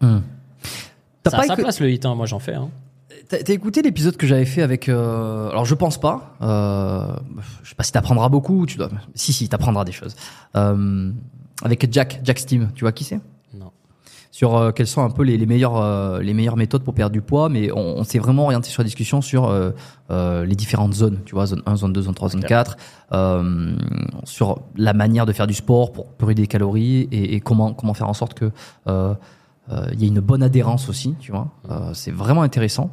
T'as 0.00 1.30
Ça 1.30 1.36
pas 1.36 1.42
a 1.42 1.46
sa 1.46 1.52
écou- 1.54 1.62
place 1.62 1.80
le 1.80 1.90
hit, 1.90 2.04
hein, 2.06 2.14
moi 2.14 2.26
j'en 2.26 2.38
fais. 2.38 2.54
Hein. 2.54 2.68
T'as 3.28 3.38
t'as 3.42 3.52
écouté 3.52 3.82
l'épisode 3.82 4.16
que 4.16 4.26
j'avais 4.26 4.46
fait 4.46 4.62
avec. 4.62 4.88
euh, 4.88 5.50
alors 5.50 5.64
je 5.64 5.74
pense 5.74 6.00
pas. 6.00 6.34
Euh, 6.42 7.14
je 7.62 7.68
sais 7.68 7.74
pas 7.74 7.82
si 7.84 7.92
t'apprendras 7.92 8.28
beaucoup. 8.28 8.66
Tu 8.66 8.76
dois. 8.78 8.88
Si 9.14 9.32
si, 9.32 9.48
t'apprendras 9.48 9.84
des 9.84 9.92
choses. 9.92 10.16
Euh, 10.56 11.10
avec 11.62 11.86
Jack, 11.92 12.20
Jack 12.24 12.38
Steam. 12.38 12.70
Tu 12.74 12.84
vois 12.84 12.92
qui 12.92 13.04
c'est? 13.04 13.20
Non. 13.54 13.70
Sur 14.32 14.56
euh, 14.56 14.72
quelles 14.72 14.86
sont 14.86 15.02
un 15.04 15.10
peu 15.10 15.22
les, 15.22 15.36
les 15.36 15.46
meilleures 15.46 16.18
les 16.20 16.32
meilleures 16.34 16.56
méthodes 16.56 16.82
pour 16.82 16.94
perdre 16.94 17.12
du 17.12 17.20
poids, 17.20 17.48
mais 17.50 17.70
on, 17.70 17.98
on 17.98 18.04
s'est 18.04 18.18
vraiment 18.18 18.44
orienté 18.44 18.70
sur 18.70 18.82
la 18.82 18.86
discussion 18.86 19.20
sur 19.20 19.52
les 20.10 20.54
différentes 20.56 20.94
zones. 20.94 21.18
Tu 21.26 21.34
vois, 21.34 21.46
zone 21.46 21.62
1, 21.66 21.76
zone 21.76 21.92
2, 21.92 22.02
zone 22.02 22.14
3, 22.14 22.28
zone 22.30 22.40
Ok. 22.40 22.46
4. 22.48 22.76
euh, 23.12 23.76
sur 24.24 24.62
la 24.76 24.94
manière 24.94 25.26
de 25.26 25.32
faire 25.32 25.46
du 25.46 25.54
sport 25.54 25.92
pour 25.92 26.06
brûler 26.18 26.34
des 26.34 26.46
calories 26.46 27.02
et, 27.12 27.34
et 27.34 27.40
comment 27.40 27.74
comment 27.74 27.94
faire 27.94 28.08
en 28.08 28.14
sorte 28.14 28.34
que 28.34 28.50
il 29.92 30.00
y 30.00 30.04
ait 30.04 30.08
une 30.08 30.20
bonne 30.20 30.42
adhérence 30.42 30.88
aussi. 30.88 31.14
Tu 31.20 31.30
vois, 31.32 31.48
Euh, 31.70 31.90
c'est 31.94 32.10
vraiment 32.12 32.42
intéressant. 32.42 32.90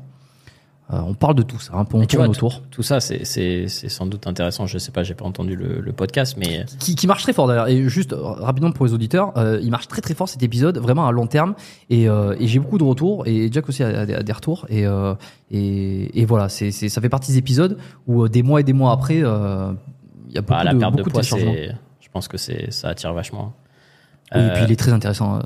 Euh, 0.93 1.01
on 1.05 1.13
parle 1.15 1.35
de 1.35 1.41
tout 1.41 1.59
ça, 1.59 1.73
un 1.75 1.83
peu 1.83 1.97
on 1.97 2.05
tourne 2.05 2.27
vois, 2.27 2.31
autour. 2.31 2.61
Tout 2.71 2.81
ça, 2.81 3.01
c'est- 3.01 3.25
sans 3.67 4.05
doute 4.05 4.25
intéressant. 4.25 4.67
Je 4.67 4.77
sais 4.77 4.93
pas, 4.93 5.03
j'ai 5.03 5.15
pas 5.15 5.25
entendu 5.25 5.53
le, 5.53 5.81
le 5.81 5.91
podcast, 5.91 6.37
mais 6.39 6.65
Qui, 6.79 6.95
qui 6.95 7.07
marche 7.07 7.23
très 7.23 7.33
fort 7.33 7.45
d'ailleurs. 7.45 7.67
Et 7.67 7.89
juste 7.89 8.13
euh, 8.13 8.21
rapidement 8.21 8.71
pour 8.71 8.85
les 8.85 8.93
auditeurs, 8.93 9.37
euh, 9.37 9.59
il 9.61 9.69
marche 9.69 9.89
très 9.89 9.99
très 10.01 10.13
fort 10.13 10.29
cet 10.29 10.43
épisode, 10.43 10.77
vraiment 10.77 11.05
à 11.05 11.11
long 11.11 11.27
terme. 11.27 11.55
Et, 11.89 12.07
euh, 12.07 12.37
et 12.39 12.47
j'ai 12.47 12.59
beaucoup 12.59 12.77
de 12.77 12.85
retours 12.85 13.27
et 13.27 13.49
Jack 13.51 13.67
aussi 13.67 13.83
a, 13.83 13.87
a 14.01 14.05
des- 14.05 14.13
a 14.13 14.23
des 14.23 14.31
retours. 14.31 14.65
Et, 14.69 14.85
euh, 14.87 15.13
et, 15.51 16.21
et 16.21 16.25
voilà, 16.25 16.47
c'est 16.47 16.71
ça 16.71 17.01
fait 17.01 17.09
partie 17.09 17.33
des 17.33 17.37
épisodes 17.37 17.77
où 18.07 18.23
euh, 18.23 18.29
des 18.29 18.41
mois 18.41 18.61
et 18.61 18.63
des 18.63 18.71
mois 18.71 18.93
après, 18.93 19.19
euh, 19.23 19.73
il 20.29 20.35
y 20.35 20.37
a 20.37 20.41
beaucoup 20.41 20.53
bah, 20.53 20.63
la 20.63 20.73
de, 20.73 20.79
perte 20.79 20.93
de 20.93 20.97
beaucoup 20.99 21.09
poids, 21.09 21.21
téléchargements. 21.21 21.53
c'est, 21.53 21.75
je 21.99 22.07
pense 22.13 22.29
que 22.29 22.37
c'est 22.37 22.71
ça 22.71 22.87
attire 22.89 23.13
vachement. 23.13 23.53
Oui, 24.33 24.39
et 24.39 24.43
Euh, 24.45 24.53
puis 24.53 24.63
il 24.63 24.71
est 24.71 24.75
très 24.77 24.93
intéressant. 24.93 25.39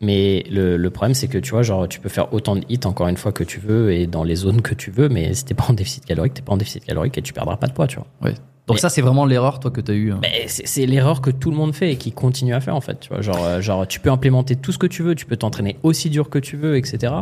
Mais 0.00 0.44
le, 0.50 0.76
le 0.78 0.90
problème, 0.90 1.12
c'est 1.14 1.28
que 1.28 1.36
tu 1.38 1.50
vois, 1.50 1.62
genre, 1.62 1.86
tu 1.88 2.00
peux 2.00 2.08
faire 2.08 2.32
autant 2.32 2.56
de 2.56 2.62
hits 2.70 2.80
encore 2.84 3.08
une 3.08 3.18
fois 3.18 3.32
que 3.32 3.44
tu 3.44 3.60
veux 3.60 3.92
et 3.92 4.06
dans 4.06 4.24
les 4.24 4.34
zones 4.36 4.62
que 4.62 4.74
tu 4.74 4.90
veux, 4.90 5.08
mais 5.10 5.34
si 5.34 5.44
t'es 5.44 5.54
pas 5.54 5.66
en 5.68 5.74
déficit 5.74 6.06
calorique, 6.06 6.34
t'es 6.34 6.42
pas 6.42 6.52
en 6.52 6.56
déficit 6.56 6.84
calorique 6.84 7.18
et 7.18 7.22
tu 7.22 7.32
perdras 7.34 7.56
pas 7.56 7.66
de 7.66 7.72
poids, 7.72 7.86
tu 7.86 7.96
vois. 7.96 8.06
Ouais. 8.22 8.32
Donc 8.66 8.76
Mais- 8.76 8.80
ça, 8.80 8.88
c'est 8.88 9.02
vraiment 9.02 9.26
l'erreur 9.26 9.60
toi 9.60 9.70
que 9.70 9.80
tu 9.82 9.90
as 9.90 9.94
eu. 9.94 10.12
hein. 10.12 10.18
Mais 10.22 10.44
c'est, 10.46 10.66
c'est 10.66 10.86
l'erreur 10.86 11.20
que 11.20 11.30
tout 11.30 11.50
le 11.50 11.56
monde 11.56 11.74
fait 11.74 11.92
et 11.92 11.96
qui 11.96 12.12
continue 12.12 12.54
à 12.54 12.60
faire 12.60 12.76
en 12.76 12.80
fait. 12.80 12.98
Tu 13.00 13.08
vois, 13.10 13.20
genre, 13.20 13.44
euh, 13.44 13.60
genre, 13.60 13.86
tu 13.86 14.00
peux 14.00 14.10
implémenter 14.10 14.56
tout 14.56 14.72
ce 14.72 14.78
que 14.78 14.86
tu 14.86 15.02
veux, 15.02 15.14
tu 15.14 15.26
peux 15.26 15.36
t'entraîner 15.36 15.76
aussi 15.82 16.08
dur 16.08 16.30
que 16.30 16.38
tu 16.38 16.56
veux, 16.56 16.76
etc. 16.78 17.12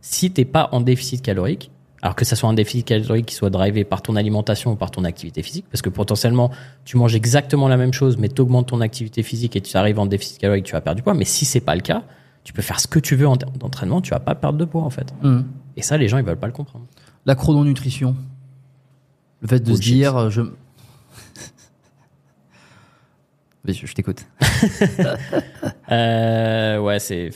Si 0.00 0.30
t'es 0.30 0.44
pas 0.44 0.68
en 0.72 0.80
déficit 0.80 1.22
calorique, 1.22 1.72
alors 2.02 2.14
que 2.14 2.24
ça 2.24 2.36
soit 2.36 2.48
un 2.48 2.54
déficit 2.54 2.86
calorique 2.86 3.26
qui 3.26 3.34
soit 3.34 3.50
drivé 3.50 3.82
par 3.82 4.00
ton 4.02 4.14
alimentation 4.14 4.70
ou 4.72 4.76
par 4.76 4.92
ton 4.92 5.02
activité 5.02 5.42
physique, 5.42 5.64
parce 5.72 5.82
que 5.82 5.88
potentiellement 5.88 6.52
tu 6.84 6.96
manges 6.96 7.16
exactement 7.16 7.66
la 7.66 7.76
même 7.76 7.92
chose, 7.92 8.16
mais 8.16 8.28
t'augmentes 8.28 8.68
ton 8.68 8.80
activité 8.80 9.24
physique 9.24 9.56
et 9.56 9.60
tu 9.60 9.76
arrives 9.76 9.98
en 9.98 10.06
déficit 10.06 10.38
calorique, 10.38 10.64
tu 10.66 10.72
vas 10.74 10.80
perdre 10.80 10.98
du 10.98 11.02
poids. 11.02 11.14
Mais 11.14 11.24
si 11.24 11.44
c'est 11.44 11.58
pas 11.60 11.74
le 11.74 11.80
cas, 11.80 12.04
tu 12.44 12.52
peux 12.52 12.62
faire 12.62 12.80
ce 12.80 12.86
que 12.86 12.98
tu 12.98 13.16
veux 13.16 13.28
en 13.28 13.36
termes 13.36 13.56
d'entraînement, 13.56 14.00
tu 14.00 14.10
vas 14.10 14.20
pas 14.20 14.34
perdre 14.34 14.58
de 14.58 14.64
poids 14.64 14.82
en 14.82 14.90
fait. 14.90 15.12
Hum. 15.22 15.46
Et 15.76 15.82
ça, 15.82 15.96
les 15.96 16.08
gens 16.08 16.18
ils 16.18 16.24
veulent 16.24 16.38
pas 16.38 16.46
le 16.46 16.52
comprendre. 16.52 16.86
La 17.26 17.34
chrononutrition. 17.34 18.16
Le 19.40 19.48
fait 19.48 19.60
de 19.60 19.74
se 19.74 19.80
dire, 19.80 20.16
euh, 20.16 20.30
je. 20.30 20.42
Je, 23.64 23.72
je 23.86 23.92
t'écoute. 23.94 24.26
Euh, 25.90 26.78
ouais, 26.80 26.98
c'est 26.98 27.30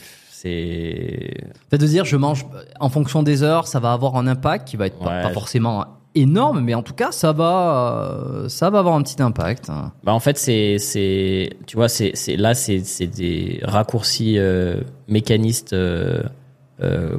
Le 0.45 1.31
fait 1.71 1.79
de 1.79 1.87
se 1.87 1.91
dire, 1.91 2.05
je 2.05 2.17
mange 2.17 2.45
en 2.81 2.91
fonction 2.91 3.23
des 3.23 3.43
heures, 3.43 3.67
ça 3.67 3.81
va 3.81 3.95
avoir 3.95 4.17
un 4.17 4.27
impact 4.27 4.69
qui 4.69 4.77
va 4.77 4.89
être 4.89 4.99
pas, 4.99 5.23
pas 5.23 5.31
forcément 5.31 5.87
énorme, 6.15 6.61
mais 6.61 6.75
en 6.75 6.83
tout 6.83 6.95
cas, 6.95 7.13
ça 7.13 7.33
va, 7.33 8.21
euh, 8.21 8.49
ça 8.49 8.71
va 8.71 8.81
avoir 8.81 8.95
un 8.95 9.03
petit 9.03 9.23
impact. 9.23 9.71
Bah 10.05 10.13
en 10.13 10.21
fait, 10.21 10.39
c'est, 10.39 10.79
c'est, 10.79 11.51
tu 11.67 11.77
vois, 11.77 11.89
c'est, 11.89 12.13
c'est 12.15 12.37
là, 12.37 12.55
c'est, 12.55 12.81
c'est 12.81 13.07
des 13.07 13.61
raccourcis 13.63 14.39
euh, 14.39 14.81
mécanistes. 15.09 15.73
euh, 15.73 16.23
euh, 16.81 17.17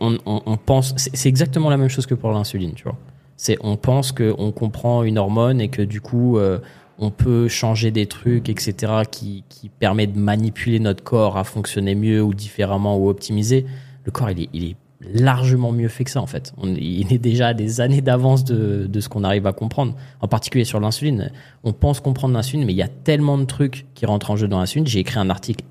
on, 0.00 0.18
on, 0.26 0.42
on 0.44 0.56
pense, 0.56 0.94
c'est, 0.96 1.28
exactement 1.28 1.70
la 1.70 1.76
même 1.76 1.88
chose 1.88 2.06
que 2.06 2.14
pour 2.14 2.30
l'insuline, 2.32 2.72
tu 2.74 2.84
vois. 2.84 2.96
C'est, 3.36 3.56
on 3.62 3.76
pense 3.76 4.12
que 4.12 4.34
on 4.38 4.50
comprend 4.52 5.02
une 5.04 5.18
hormone 5.18 5.60
et 5.60 5.68
que 5.68 5.82
du 5.82 6.00
coup, 6.00 6.38
euh, 6.38 6.58
on 6.98 7.10
peut 7.10 7.46
changer 7.46 7.90
des 7.92 8.06
trucs, 8.06 8.48
etc., 8.48 9.02
qui, 9.10 9.44
qui 9.48 9.68
permet 9.68 10.08
de 10.08 10.18
manipuler 10.18 10.80
notre 10.80 11.04
corps 11.04 11.36
à 11.36 11.44
fonctionner 11.44 11.94
mieux 11.94 12.20
ou 12.22 12.34
différemment 12.34 12.98
ou 12.98 13.08
optimiser. 13.08 13.64
Le 14.04 14.10
corps, 14.10 14.30
il 14.30 14.42
est, 14.42 14.48
il 14.52 14.64
est 14.64 14.76
largement 15.00 15.70
mieux 15.70 15.88
fait 15.88 16.04
que 16.04 16.10
ça 16.10 16.20
en 16.20 16.26
fait. 16.26 16.52
On, 16.58 16.74
il 16.74 17.12
est 17.12 17.18
déjà 17.18 17.54
des 17.54 17.80
années 17.80 18.00
d'avance 18.00 18.44
de, 18.44 18.86
de 18.86 19.00
ce 19.00 19.08
qu'on 19.08 19.22
arrive 19.22 19.46
à 19.46 19.52
comprendre, 19.52 19.94
en 20.20 20.28
particulier 20.28 20.64
sur 20.64 20.80
l'insuline. 20.80 21.30
On 21.62 21.72
pense 21.72 22.00
comprendre 22.00 22.34
l'insuline, 22.34 22.66
mais 22.66 22.72
il 22.72 22.78
y 22.78 22.82
a 22.82 22.88
tellement 22.88 23.38
de 23.38 23.44
trucs 23.44 23.86
qui 23.94 24.06
rentrent 24.06 24.30
en 24.32 24.36
jeu 24.36 24.48
dans 24.48 24.58
l'insuline. 24.58 24.86
J'ai 24.86 25.00
écrit 25.00 25.20
un 25.20 25.30
article 25.30 25.64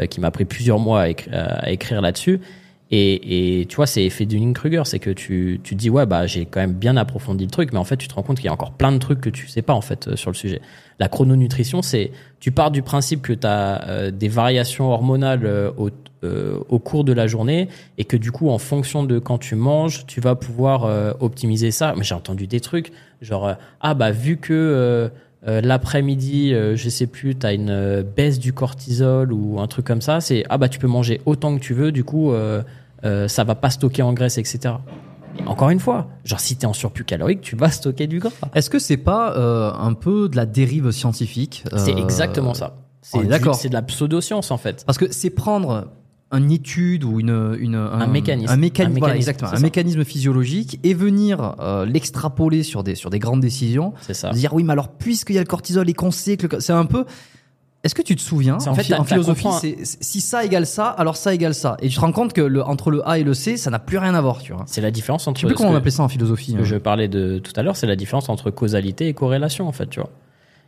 euh, 0.00 0.06
qui 0.06 0.20
m'a 0.20 0.30
pris 0.32 0.44
plusieurs 0.44 0.80
mois 0.80 1.02
à, 1.02 1.08
écri- 1.08 1.30
à 1.32 1.70
écrire 1.70 2.00
là-dessus. 2.00 2.40
Et, 2.90 3.60
et 3.60 3.66
tu 3.66 3.76
vois, 3.76 3.86
c'est 3.86 4.04
effet 4.04 4.26
Dunning-Kruger, 4.26 4.82
c'est 4.84 4.98
que 4.98 5.10
tu, 5.10 5.60
tu 5.64 5.74
te 5.74 5.80
dis, 5.80 5.88
ouais, 5.88 6.04
bah, 6.04 6.26
j'ai 6.26 6.44
quand 6.44 6.60
même 6.60 6.74
bien 6.74 6.96
approfondi 6.96 7.44
le 7.44 7.50
truc, 7.50 7.72
mais 7.72 7.78
en 7.78 7.84
fait, 7.84 7.96
tu 7.96 8.08
te 8.08 8.14
rends 8.14 8.22
compte 8.22 8.36
qu'il 8.36 8.44
y 8.46 8.50
a 8.50 8.52
encore 8.52 8.72
plein 8.72 8.92
de 8.92 8.98
trucs 8.98 9.20
que 9.20 9.30
tu 9.30 9.48
sais 9.48 9.62
pas, 9.62 9.72
en 9.72 9.80
fait, 9.80 10.06
euh, 10.06 10.16
sur 10.16 10.30
le 10.30 10.36
sujet. 10.36 10.60
La 11.00 11.08
chrononutrition, 11.08 11.80
c'est, 11.80 12.12
tu 12.40 12.52
pars 12.52 12.70
du 12.70 12.82
principe 12.82 13.22
que 13.22 13.32
tu 13.32 13.46
as 13.46 14.10
des 14.12 14.28
variations 14.28 14.92
hormonales 14.92 15.46
euh, 15.46 15.72
au, 15.76 15.90
euh, 16.24 16.58
au 16.68 16.78
cours 16.78 17.04
de 17.04 17.12
la 17.12 17.26
journée 17.26 17.68
et 17.98 18.04
que 18.04 18.16
du 18.16 18.32
coup, 18.32 18.50
en 18.50 18.58
fonction 18.58 19.04
de 19.04 19.18
quand 19.18 19.38
tu 19.38 19.54
manges, 19.54 20.06
tu 20.06 20.20
vas 20.20 20.34
pouvoir 20.34 20.84
euh, 20.84 21.12
optimiser 21.20 21.70
ça. 21.70 21.94
Mais 21.96 22.04
j'ai 22.04 22.14
entendu 22.14 22.46
des 22.46 22.60
trucs, 22.60 22.92
genre, 23.20 23.46
euh, 23.46 23.54
ah, 23.80 23.94
bah, 23.94 24.10
vu 24.10 24.38
que, 24.38 24.52
euh, 24.52 25.08
euh, 25.46 25.60
l'après-midi, 25.60 26.54
euh, 26.54 26.74
je 26.74 26.88
sais 26.88 27.06
plus, 27.06 27.36
tu 27.36 27.46
as 27.46 27.52
une 27.52 27.70
euh, 27.70 28.02
baisse 28.02 28.38
du 28.38 28.52
cortisol 28.52 29.32
ou 29.32 29.60
un 29.60 29.66
truc 29.66 29.86
comme 29.86 30.00
ça, 30.00 30.20
c'est 30.20 30.44
ah 30.48 30.56
bah 30.56 30.68
tu 30.68 30.78
peux 30.78 30.86
manger 30.86 31.20
autant 31.26 31.54
que 31.54 31.60
tu 31.60 31.74
veux, 31.74 31.92
du 31.92 32.02
coup 32.02 32.32
euh, 32.32 32.62
euh, 33.04 33.28
ça 33.28 33.44
va 33.44 33.54
pas 33.54 33.68
stocker 33.68 34.00
en 34.02 34.14
graisse, 34.14 34.38
etc. 34.38 34.76
Et 35.38 35.46
encore 35.46 35.68
une 35.68 35.80
fois, 35.80 36.08
genre 36.24 36.40
si 36.40 36.56
t'es 36.56 36.66
en 36.66 36.72
surplus 36.72 37.04
calorique, 37.04 37.42
tu 37.42 37.56
vas 37.56 37.70
stocker 37.70 38.06
du 38.06 38.20
gras. 38.20 38.30
Est-ce 38.54 38.70
que 38.70 38.78
c'est 38.78 38.96
pas 38.96 39.36
euh, 39.36 39.70
un 39.74 39.92
peu 39.92 40.30
de 40.30 40.36
la 40.36 40.46
dérive 40.46 40.90
scientifique 40.92 41.64
C'est 41.76 41.92
exactement 41.92 42.54
ça. 42.54 42.76
C'est 43.02 43.24
d'accord. 43.24 43.54
C'est 43.54 43.68
de 43.68 43.74
la 43.74 43.82
pseudo-science 43.82 44.50
en 44.50 44.56
fait. 44.56 44.82
Parce 44.86 44.96
que 44.96 45.12
c'est 45.12 45.28
prendre 45.28 45.88
une 46.34 46.50
étude 46.50 47.04
ou 47.04 47.20
une, 47.20 47.56
une 47.58 47.74
un, 47.74 48.06
mécanisme. 48.06 48.52
un 48.52 48.56
mécanisme, 48.56 48.96
Un 48.96 48.98
voilà, 48.98 49.14
mécanisme, 49.14 49.16
exactement, 49.16 49.50
un 49.52 49.56
ça. 49.56 49.62
mécanisme 49.62 50.04
physiologique 50.04 50.80
et 50.82 50.94
venir 50.94 51.56
euh, 51.60 51.86
l'extrapoler 51.86 52.62
sur 52.62 52.82
des 52.82 52.94
sur 52.94 53.10
des 53.10 53.18
grandes 53.18 53.40
décisions. 53.40 53.92
C'est 54.00 54.14
ça. 54.14 54.30
Dire 54.30 54.54
oui, 54.54 54.64
mais 54.64 54.72
alors 54.72 54.88
puisqu'il 54.88 55.36
y 55.36 55.38
a 55.38 55.42
le 55.42 55.46
cortisol 55.46 55.88
et 55.88 55.94
qu'on 55.94 56.10
sait 56.10 56.36
que 56.36 56.60
c'est 56.60 56.72
un 56.72 56.86
peu. 56.86 57.04
Est-ce 57.84 57.94
que 57.94 58.00
tu 58.00 58.16
te 58.16 58.22
souviens 58.22 58.56
en, 58.66 58.74
fait, 58.74 58.94
en 58.94 59.04
philosophie, 59.04 59.46
c'est 59.60 59.76
si 59.82 60.22
ça 60.22 60.42
égale 60.42 60.64
ça, 60.64 60.86
alors 60.86 61.18
ça 61.18 61.34
égale 61.34 61.54
ça, 61.54 61.76
et 61.82 61.88
tu 61.90 61.96
te 61.96 62.00
rends 62.00 62.12
compte 62.12 62.32
que 62.32 62.40
le, 62.40 62.64
entre 62.64 62.90
le 62.90 63.06
A 63.06 63.18
et 63.18 63.24
le 63.24 63.34
C, 63.34 63.58
ça 63.58 63.68
n'a 63.68 63.78
plus 63.78 63.98
rien 63.98 64.14
à 64.14 64.22
voir, 64.22 64.40
tu 64.40 64.54
vois. 64.54 64.64
C'est 64.66 64.80
la 64.80 64.90
différence 64.90 65.28
entre 65.28 65.38
Je 65.38 65.42
sais 65.42 65.48
plus 65.48 65.54
comment 65.54 65.68
on 65.68 65.76
appelait 65.76 65.90
ça 65.90 66.02
en 66.02 66.08
philosophie. 66.08 66.52
ce 66.52 66.56
que 66.56 66.62
hein. 66.62 66.64
je 66.64 66.76
parlais 66.76 67.08
de 67.08 67.38
tout 67.40 67.52
à 67.56 67.62
l'heure, 67.62 67.76
c'est 67.76 67.86
la 67.86 67.96
différence 67.96 68.30
entre 68.30 68.50
causalité 68.50 69.08
et 69.08 69.12
corrélation, 69.12 69.68
en 69.68 69.72
fait, 69.72 69.90
tu 69.90 70.00
vois. 70.00 70.08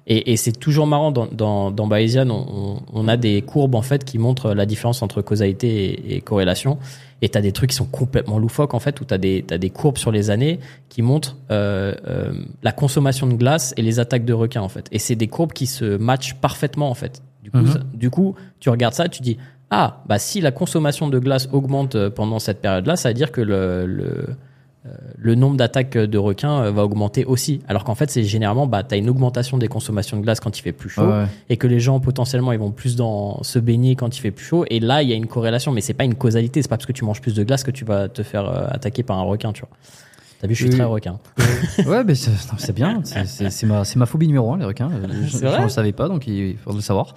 Et, 0.09 0.33
et 0.33 0.37
c'est 0.37 0.53
toujours 0.53 0.87
marrant, 0.87 1.11
dans, 1.11 1.27
dans, 1.27 1.71
dans 1.73 1.87
Bayesian, 1.89 2.29
on, 2.31 2.81
on- 2.93 3.09
a 3.09 3.17
des 3.17 3.43
courbes, 3.43 3.75
en 3.75 3.83
fait, 3.83 4.05
qui 4.05 4.19
montrent 4.19 4.53
la 4.55 4.65
différence 4.67 5.03
entre 5.03 5.21
causalité 5.23 5.69
et, 6.13 6.17
et 6.17 6.21
corrélation. 6.21 6.79
Et 7.23 7.29
t'as 7.29 7.41
des 7.41 7.51
trucs 7.53 7.71
qui 7.71 7.77
sont 7.77 7.87
complètement 7.87 8.39
loufoques, 8.39 8.75
en 8.75 8.79
fait, 8.79 9.01
où 9.01 9.05
t'as 9.05 9.19
des, 9.19 9.45
t'as 9.47 9.59
des 9.59 9.71
courbes 9.71 9.99
sur 9.99 10.13
les 10.13 10.31
années 10.31 10.61
qui 10.89 11.03
montrent 11.03 11.37
euh, 11.51 11.95
euh, 12.07 12.33
la 12.63 12.73
consommation 12.73 13.27
de 13.27 13.35
glace 13.35 13.75
et 13.77 13.83
les 13.83 13.99
attaques 13.99 14.25
de 14.25 14.33
requins, 14.33 14.61
en 14.63 14.69
fait. 14.69 14.87
Et 14.93 14.99
c'est 15.01 15.17
des 15.17 15.27
courbes 15.29 15.53
qui 15.53 15.67
se 15.67 15.97
matchent 15.97 16.35
parfaitement, 16.35 16.89
en 16.91 16.95
fait. 16.95 17.23
Du 17.43 17.51
coup, 17.51 17.59
Mhm. 17.59 17.67
ça- 17.73 17.81
du 17.95 18.11
coup 18.11 18.35
tu 18.61 18.71
regardes 18.71 18.95
ça, 18.95 19.09
tu 19.09 19.23
dis, 19.23 19.39
ah, 19.71 20.03
bah 20.07 20.19
si 20.19 20.41
la 20.41 20.51
consommation 20.53 21.09
de 21.09 21.19
glace 21.19 21.49
augmente 21.53 21.95
euh, 21.97 22.11
pendant 22.11 22.39
cette 22.39 22.61
période-là, 22.61 22.97
ça 22.97 23.09
veut 23.11 23.15
dire 23.15 23.33
que 23.33 23.41
le, 23.41 23.87
le, 23.87 24.27
le 25.19 25.35
nombre 25.35 25.57
d'attaques 25.57 25.97
de 25.97 26.19
requins 26.19 26.63
euh, 26.65 26.71
va 26.71 26.85
augmenter 26.85 27.25
aussi. 27.25 27.61
Alors 27.69 27.85
qu'en 27.85 27.95
fait, 27.95 28.11
c'est 28.11 28.25
généralement, 28.25 28.67
bah, 28.67 28.83
tu 28.83 28.95
as 28.95 28.99
une 28.99 29.09
augmentation 29.09 29.59
des 29.59 29.69
consommations 29.69 30.17
de 30.17 30.23
glace 30.23 30.41
quand 30.41 30.59
il 30.59 30.63
fait 30.63 30.73
plus 30.73 30.89
chaud 30.89 31.03
Ouais, 31.03 31.09
ouais. 31.23 31.27
et 31.49 31.57
que 31.57 31.67
les 31.67 31.81
gens 31.81 32.01
potentiellement 32.01 32.53
ils 32.53 32.59
vont 32.59 32.71
plus 32.71 32.97
dans 32.97 33.43
se 33.43 33.59
baigner 33.59 33.97
quand 33.97 34.17
il 34.17 34.21
fait 34.21 34.31
plus 34.31 34.45
chaud. 34.45 34.65
Et 34.71 34.81
là, 34.81 35.03
il 35.03 35.09
y 35.09 35.13
a 35.13 35.17
une 35.17 35.27
corrélation, 35.27 35.73
mais 35.73 35.81
c'est 35.81 35.95
pas 35.95 36.05
une 36.05 36.15
causalité. 36.15 36.63
C'est 36.63 36.69
pas 36.69 36.77
parce 36.77 36.87
que 36.87 36.93
tu 36.93 37.05
manges 37.05 37.21
plus 37.21 37.35
de 37.35 37.43
glace 37.45 37.65
que 37.65 37.71
tu 37.71 37.85
vas 37.85 38.09
te 38.09 38.23
faire 38.23 38.45
euh, 38.49 38.67
attaquer 38.71 39.03
par 39.03 39.19
un 39.19 39.23
requin, 39.23 39.53
tu 39.53 39.61
vois. 39.63 39.71
T'as 40.41 40.47
vu, 40.49 40.55
je 40.55 40.65
suis 40.67 40.71
très 40.71 40.85
requin. 40.85 41.19
Ouais, 41.87 42.05
mais 42.05 42.15
c'est 42.15 42.73
bien. 42.75 43.01
C'est- 43.27 43.65
ma, 43.67 43.85
c'est 43.85 43.97
ma 43.97 44.07
phobie 44.07 44.27
numéro 44.27 44.53
un, 44.53 44.59
les 44.59 44.65
requins. 44.67 44.91
Je 45.27 45.39
ne 45.39 45.63
le 45.63 45.69
savais 45.69 45.93
pas, 45.93 46.09
donc 46.09 46.27
il 46.27 46.57
faut 46.59 46.73
le 46.73 46.81
savoir. 46.81 47.15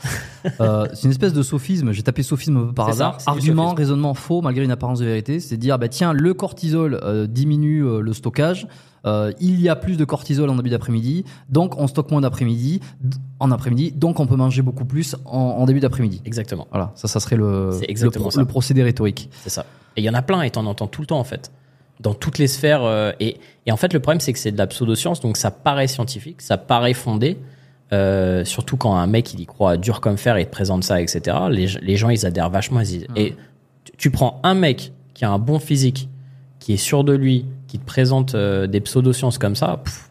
Euh, 0.61 0.87
c'est 0.93 1.03
une 1.03 1.11
espèce 1.11 1.33
de 1.33 1.41
sophisme. 1.43 1.91
J'ai 1.91 2.03
tapé 2.03 2.23
sophisme 2.23 2.73
par 2.73 2.85
ça, 2.87 2.91
hasard. 2.91 3.17
Argument, 3.25 3.73
raisonnement 3.73 4.13
faux 4.13 4.41
malgré 4.41 4.63
une 4.63 4.71
apparence 4.71 4.99
de 4.99 5.05
vérité. 5.05 5.39
C'est 5.39 5.57
de 5.57 5.61
dire, 5.61 5.77
bah 5.77 5.89
tiens, 5.89 6.13
le 6.13 6.33
cortisol 6.33 6.99
euh, 7.03 7.27
diminue 7.27 7.83
euh, 7.85 7.99
le 8.01 8.13
stockage. 8.13 8.67
Euh, 9.05 9.31
il 9.39 9.61
y 9.61 9.69
a 9.69 9.77
plus 9.77 9.95
de 9.95 10.03
cortisol 10.03 10.49
en 10.49 10.55
début 10.55 10.69
d'après-midi, 10.71 11.23
donc 11.49 11.77
on 11.79 11.87
stocke 11.87 12.11
moins 12.11 12.19
d'après-midi, 12.19 12.81
en 13.39 13.49
après-midi, 13.49 13.93
donc 13.93 14.19
on 14.19 14.27
peut 14.27 14.35
manger 14.35 14.61
beaucoup 14.61 14.83
plus 14.83 15.15
en, 15.23 15.37
en 15.37 15.65
début 15.65 15.79
d'après-midi. 15.79 16.21
Exactement. 16.25 16.67
Voilà, 16.69 16.91
ça, 16.95 17.07
ça 17.07 17.21
serait 17.21 17.37
le, 17.37 17.69
le, 17.79 18.11
pro- 18.11 18.29
le 18.41 18.45
procédé 18.45 18.83
rhétorique. 18.83 19.29
C'est 19.41 19.49
ça. 19.49 19.65
Et 19.95 20.01
il 20.01 20.03
y 20.03 20.09
en 20.09 20.13
a 20.13 20.21
plein 20.21 20.41
et 20.41 20.49
t'en 20.51 20.65
entends 20.65 20.87
tout 20.87 20.99
le 20.99 21.07
temps 21.07 21.19
en 21.19 21.23
fait. 21.23 21.49
Dans 21.99 22.13
toutes 22.13 22.37
les 22.37 22.47
sphères. 22.47 22.83
euh, 22.83 23.11
et, 23.19 23.37
et 23.65 23.71
en 23.71 23.77
fait, 23.77 23.93
le 23.93 23.99
problème, 23.99 24.19
c'est 24.21 24.31
que 24.33 24.39
c'est 24.39 24.51
de 24.51 24.57
la 24.57 24.67
pseudoscience, 24.67 25.19
donc 25.19 25.35
ça 25.37 25.51
paraît 25.51 25.87
scientifique, 25.87 26.41
ça 26.41 26.57
paraît 26.57 26.93
fondé. 26.93 27.37
euh, 27.91 28.45
surtout 28.45 28.77
quand 28.77 28.95
un 28.95 29.07
mec 29.07 29.33
il 29.33 29.39
y 29.39 29.45
croit 29.47 29.75
dur 29.75 29.99
comme 29.99 30.17
fer 30.17 30.37
et 30.37 30.45
te 30.45 30.51
présente 30.51 30.83
ça, 30.83 31.01
etc. 31.01 31.35
Les, 31.49 31.65
les 31.81 31.97
gens 31.97 32.09
ils 32.09 32.23
adhèrent 32.25 32.51
vachement. 32.51 32.79
ils 32.81 32.85
disent- 32.85 33.07
Et 33.15 33.35
tu, 33.83 33.91
tu 33.97 34.11
prends 34.11 34.39
un 34.43 34.53
mec 34.53 34.93
qui 35.15 35.25
a 35.25 35.31
un 35.31 35.39
bon 35.39 35.57
physique, 35.59 36.07
qui 36.59 36.73
est 36.73 36.77
sûr 36.77 37.03
de 37.03 37.13
lui, 37.13 37.45
qui 37.67 37.79
te 37.79 37.85
présente 37.85 38.35
euh, 38.35 38.67
des 38.67 38.79
pseudosciences 38.79 39.37
comme 39.39 39.55
ça, 39.55 39.81
pff, 39.83 40.09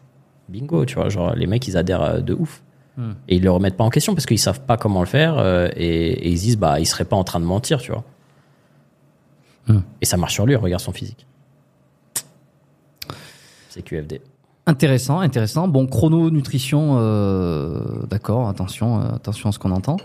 bingo, 0.49 0.83
tu 0.85 0.95
vois. 0.95 1.07
Genre 1.09 1.33
les 1.35 1.47
mecs 1.47 1.65
ils 1.69 1.77
adhèrent 1.77 2.21
de 2.21 2.33
ouf. 2.33 2.61
Hmm. 2.97 3.13
Et 3.29 3.37
ils 3.37 3.43
le 3.43 3.49
remettent 3.51 3.77
pas 3.77 3.85
en 3.85 3.89
question 3.89 4.13
parce 4.13 4.25
qu'ils 4.25 4.39
savent 4.39 4.61
pas 4.65 4.75
comment 4.75 4.99
le 4.99 5.05
faire 5.07 5.39
et, 5.77 6.09
et 6.11 6.29
ils 6.29 6.37
se 6.37 6.43
disent 6.43 6.57
bah 6.57 6.81
ils 6.81 6.85
seraient 6.85 7.05
pas 7.05 7.15
en 7.15 7.23
train 7.23 7.39
de 7.39 7.45
mentir, 7.45 7.79
tu 7.79 7.91
vois. 7.93 8.03
Hmm. 9.67 9.79
Et 10.01 10.05
ça 10.05 10.17
marche 10.17 10.33
sur 10.33 10.45
lui, 10.45 10.55
regarde 10.55 10.81
son 10.81 10.91
physique. 10.91 11.25
QFD. 13.81 14.21
Intéressant, 14.65 15.19
intéressant. 15.19 15.67
Bon, 15.67 15.87
chrononutrition, 15.87 16.97
euh, 16.99 18.05
d'accord, 18.07 18.49
attention, 18.49 19.01
euh, 19.01 19.15
attention 19.15 19.49
à 19.49 19.51
ce 19.51 19.57
qu'on 19.59 19.71
entend. 19.71 19.97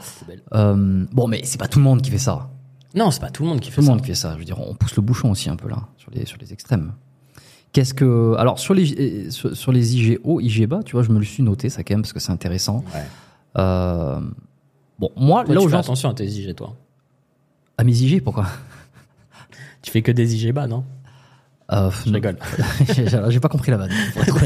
Euh, 0.55 1.05
bon, 1.13 1.29
mais 1.29 1.43
c'est 1.45 1.59
pas 1.59 1.69
tout 1.69 1.79
le 1.79 1.85
monde 1.85 2.01
qui 2.01 2.11
fait 2.11 2.19
ça. 2.19 2.49
Non, 2.95 3.11
c'est 3.11 3.21
pas 3.21 3.31
tout 3.31 3.43
le 3.43 3.51
monde 3.51 3.61
qui 3.61 3.71
fait 3.71 3.77
Tout 3.77 3.81
le 3.83 3.87
ça. 3.87 3.93
monde 3.93 4.01
qui 4.01 4.07
fait 4.07 4.15
ça. 4.15 4.33
Je 4.35 4.39
veux 4.39 4.45
dire, 4.45 4.59
on 4.61 4.75
pousse 4.75 4.97
le 4.97 5.03
bouchon 5.03 5.31
aussi 5.31 5.51
un 5.51 5.57
peu 5.57 5.69
là, 5.69 5.89
sur 5.99 6.11
les, 6.13 6.25
sur 6.25 6.39
les 6.41 6.53
extrêmes. 6.53 6.93
Qu'est-ce 7.73 7.93
que. 7.93 8.37
Alors, 8.39 8.59
sur 8.59 8.73
les, 8.73 9.31
sur, 9.31 9.55
sur 9.55 9.73
les 9.73 9.97
IGO, 9.97 10.41
IGBA, 10.41 10.83
tu 10.85 10.93
vois, 10.93 11.03
je 11.03 11.11
me 11.11 11.19
le 11.19 11.25
suis 11.25 11.43
noté, 11.43 11.69
ça 11.69 11.83
quand 11.83 11.95
même, 11.95 12.03
parce 12.03 12.13
que 12.13 12.21
c'est 12.21 12.33
intéressant. 12.33 12.85
Ouais. 12.95 13.05
Bon, 14.99 15.11
moi, 15.17 15.45
Toi, 15.45 15.55
là 15.55 15.61
où 15.61 15.69
fais 15.69 15.77
attention 15.77 16.09
à 16.09 16.15
tes 16.15 16.25
IG, 16.25 16.55
toi? 16.55 16.75
À 17.77 17.85
mes 17.85 17.93
IG, 17.93 18.23
pourquoi? 18.23 18.47
Tu 19.83 19.91
fais 19.91 20.03
que 20.03 20.13
des 20.13 20.37
IG 20.37 20.53
bas, 20.55 20.67
non? 20.67 20.85
Euh, 21.73 21.91
Je 22.07 22.13
rigole. 22.13 22.37
J'ai 23.31 23.41
pas 23.41 23.49
compris 23.49 23.71
la 23.71 23.79
vanne, 23.79 23.91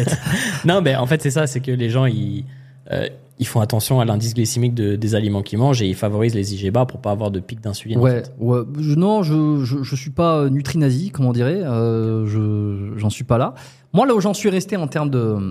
non, 0.64 0.80
mais 0.82 0.96
en 0.96 1.06
fait, 1.06 1.20
c'est 1.22 1.30
ça, 1.30 1.46
c'est 1.46 1.60
que 1.60 1.70
les 1.70 1.90
gens, 1.90 2.06
ils, 2.06 2.44
euh, 2.92 3.08
ils 3.38 3.46
font 3.46 3.60
attention 3.60 4.00
à 4.00 4.04
l'indice 4.04 4.34
glycémique 4.34 4.74
de- 4.74 4.96
des 4.96 5.14
aliments 5.14 5.42
qu'ils 5.42 5.58
mangent 5.58 5.80
et 5.82 5.86
ils 5.88 5.94
favorisent 5.94 6.34
les 6.34 6.54
IG 6.54 6.72
bas 6.72 6.86
pour 6.86 7.00
pas 7.00 7.10
avoir 7.10 7.30
de 7.30 7.40
pic 7.40 7.60
d'insuline. 7.60 7.98
en 7.98 8.02
Ouais, 8.02 8.22
fait. 8.24 8.32
ouais. 8.38 8.60
Je- 8.80 8.94
non, 8.94 9.22
je, 9.22 9.64
je, 9.64 9.82
je 9.82 9.96
suis 9.96 10.10
pas 10.10 10.38
euh, 10.38 10.48
nutrinazi, 10.50 11.10
comme 11.10 11.26
on 11.26 11.32
dirait. 11.32 11.60
Euh, 11.62 12.26
je, 12.26 12.98
j'en 12.98 13.10
suis 13.10 13.24
pas 13.24 13.38
là. 13.38 13.54
Moi, 13.92 14.06
là 14.06 14.14
où 14.14 14.20
j'en 14.20 14.34
suis 14.34 14.50
resté 14.50 14.76
en 14.76 14.86
termes 14.86 15.10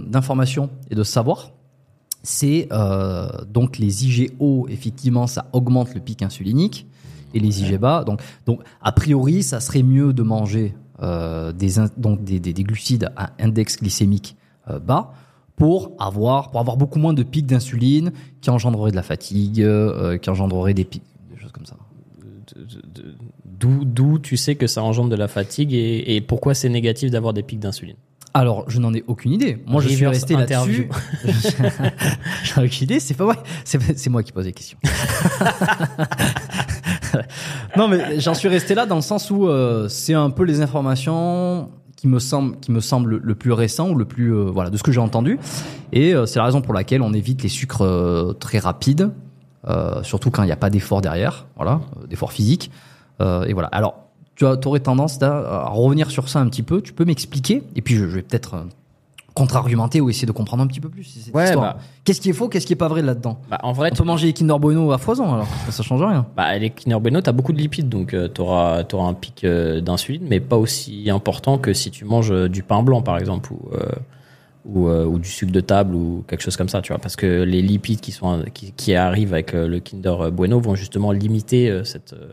d'information 0.09 0.69
et 0.91 0.95
de 0.95 1.03
savoir, 1.03 1.51
c'est 2.23 2.67
euh, 2.71 3.27
donc 3.51 3.77
les 3.77 4.05
IGO, 4.05 4.67
effectivement, 4.69 5.27
ça 5.27 5.47
augmente 5.53 5.93
le 5.93 6.01
pic 6.01 6.21
insulinique. 6.21 6.87
Et 7.33 7.39
les 7.39 7.61
IG 7.61 7.77
bas, 7.77 8.03
donc, 8.05 8.21
donc 8.45 8.61
a 8.81 8.91
priori, 8.93 9.43
ça 9.43 9.59
serait 9.59 9.83
mieux 9.83 10.13
de 10.13 10.23
manger 10.23 10.73
des, 11.01 11.79
in- 11.79 11.89
donc 11.97 12.23
des, 12.23 12.39
des, 12.39 12.53
des 12.53 12.63
glucides 12.63 13.09
à 13.15 13.31
index 13.39 13.77
glycémique 13.77 14.35
euh, 14.69 14.79
bas 14.79 15.13
pour 15.55 15.91
avoir, 15.99 16.51
pour 16.51 16.59
avoir 16.59 16.77
beaucoup 16.77 16.99
moins 16.99 17.13
de 17.13 17.23
pics 17.23 17.45
d'insuline 17.47 18.11
qui 18.41 18.49
engendreraient 18.49 18.91
de 18.91 18.95
la 18.95 19.03
fatigue, 19.03 19.61
euh, 19.61 20.17
qui 20.17 20.29
engendreraient 20.29 20.73
des 20.75 20.85
pics, 20.85 21.03
des 21.33 21.39
choses 21.41 21.51
comme 21.51 21.65
ça. 21.65 21.75
D'où, 23.59 24.19
tu 24.19 24.37
sais 24.37 24.55
que 24.55 24.67
ça 24.67 24.83
engendre 24.83 25.09
de 25.09 25.15
la 25.15 25.27
fatigue 25.27 25.73
et, 25.73 26.15
et 26.15 26.21
pourquoi 26.21 26.53
c'est 26.53 26.69
négatif 26.69 27.09
d'avoir 27.09 27.33
des 27.33 27.41
pics 27.43 27.59
d'insuline? 27.59 27.95
Alors, 28.33 28.69
je 28.69 28.77
n'en 28.79 28.93
ai 28.93 29.03
aucune 29.07 29.31
idée. 29.31 29.63
Moi, 29.65 29.81
je 29.81 29.87
suis 29.89 30.05
resté 30.05 30.35
là-dessus. 30.35 30.89
J'en 32.43 32.61
ai 32.61 32.65
aucune 32.65 32.83
idée. 32.83 32.99
C'est 32.99 33.15
pas 33.15 33.25
vrai. 33.25 33.37
C'est, 33.65 33.97
c'est 33.97 34.09
moi 34.11 34.21
qui 34.21 34.31
pose 34.31 34.45
les 34.45 34.53
questions. 34.53 34.77
non, 37.77 37.87
mais 37.87 38.19
j'en 38.19 38.33
suis 38.33 38.47
resté 38.47 38.75
là 38.75 38.85
dans 38.85 38.95
le 38.95 39.01
sens 39.01 39.31
où 39.31 39.47
euh, 39.47 39.87
c'est 39.87 40.13
un 40.13 40.29
peu 40.29 40.43
les 40.43 40.61
informations 40.61 41.69
qui 41.95 42.07
me 42.07 42.19
semble 42.19 42.57
qui 42.59 42.71
me 42.71 42.79
semble 42.79 43.17
le 43.17 43.35
plus 43.35 43.51
récent 43.51 43.89
ou 43.89 43.95
le 43.95 44.05
plus 44.05 44.33
euh, 44.33 44.43
voilà 44.51 44.69
de 44.69 44.77
ce 44.77 44.83
que 44.83 44.91
j'ai 44.91 44.99
entendu. 44.99 45.39
Et 45.91 46.13
euh, 46.13 46.25
c'est 46.25 46.39
la 46.39 46.45
raison 46.45 46.61
pour 46.61 46.73
laquelle 46.73 47.01
on 47.01 47.13
évite 47.13 47.43
les 47.43 47.49
sucres 47.49 47.85
très 48.39 48.59
rapides 48.59 49.11
surtout 50.01 50.31
quand 50.31 50.43
il 50.43 50.45
n'y 50.45 50.53
a 50.53 50.57
pas 50.57 50.69
d'effort 50.69 51.01
derrière 51.01 51.45
voilà 51.57 51.81
d'effort 52.09 52.31
physique. 52.31 52.71
Et 53.19 53.53
voilà. 53.53 53.67
Alors 53.69 53.95
tu 54.35 54.45
aurais 54.45 54.79
tendance 54.79 55.21
à, 55.21 55.67
revenir 55.69 56.11
sur 56.11 56.29
ça 56.29 56.39
un 56.39 56.47
petit 56.47 56.63
peu. 56.63 56.81
Tu 56.81 56.93
peux 56.93 57.05
m'expliquer 57.05 57.63
et 57.75 57.81
puis 57.81 57.95
je, 57.95 58.05
vais 58.05 58.21
peut-être 58.21 58.55
contre-argumenter 59.37 60.01
ou 60.01 60.09
essayer 60.09 60.25
de 60.25 60.31
comprendre 60.31 60.63
un 60.63 60.67
petit 60.67 60.79
peu 60.81 60.89
plus 60.89 61.03
cette 61.03 61.33
Ouais, 61.33 61.45
histoire. 61.45 61.75
bah. 61.75 61.79
qu'est-ce 62.03 62.19
qui 62.21 62.29
est 62.29 62.33
faux 62.33 62.49
qu'est-ce 62.49 62.65
qui 62.65 62.73
est 62.73 62.77
pas 62.77 62.87
vrai 62.87 63.01
là-dedans? 63.01 63.39
Bah, 63.49 63.59
en 63.63 63.71
vrai, 63.71 63.89
on 63.93 63.95
peut 63.95 64.03
manger 64.03 64.27
les 64.27 64.33
Kinder 64.33 64.57
Bueno 64.59 64.91
à 64.91 64.97
foison 64.97 65.33
alors 65.33 65.47
ça, 65.65 65.71
ça 65.71 65.83
change 65.83 66.01
rien 66.03 66.25
Bah, 66.35 66.57
les 66.57 66.69
Kinder 66.71 66.99
Bueno, 66.99 67.21
t'as 67.21 67.31
beaucoup 67.31 67.53
de 67.53 67.59
lipides, 67.59 67.89
donc 67.89 68.13
euh, 68.13 68.27
t'auras 68.27 68.83
auras 68.93 69.07
un 69.07 69.13
pic 69.13 69.43
euh, 69.43 69.79
d'insuline, 69.81 70.23
mais 70.29 70.39
pas 70.39 70.57
aussi 70.57 71.09
important 71.09 71.57
que 71.57 71.73
si 71.73 71.91
tu 71.91 72.03
manges 72.05 72.31
euh, 72.31 72.49
du 72.49 72.63
pain 72.63 72.81
blanc, 72.83 73.01
par 73.01 73.17
exemple, 73.17 73.53
ou, 73.53 73.59
euh, 73.73 73.85
ou, 74.65 74.87
euh, 74.87 75.05
ou 75.05 75.19
du 75.19 75.29
sucre 75.29 75.51
de 75.51 75.61
table, 75.61 75.95
ou 75.95 76.25
quelque 76.27 76.41
chose 76.41 76.57
comme 76.57 76.69
ça, 76.69 76.81
tu 76.81 76.91
vois. 76.91 76.99
Parce 76.99 77.15
que 77.15 77.43
les 77.43 77.61
lipides 77.61 78.01
qui, 78.01 78.11
sont, 78.11 78.43
qui, 78.53 78.71
qui 78.73 78.95
arrivent 78.95 79.33
avec 79.33 79.53
euh, 79.53 79.67
le 79.67 79.79
Kinder 79.79 80.31
Bueno 80.31 80.59
vont 80.59 80.75
justement 80.75 81.11
limiter 81.11 81.69
euh, 81.69 81.83
cette... 81.83 82.13
euh, 82.13 82.31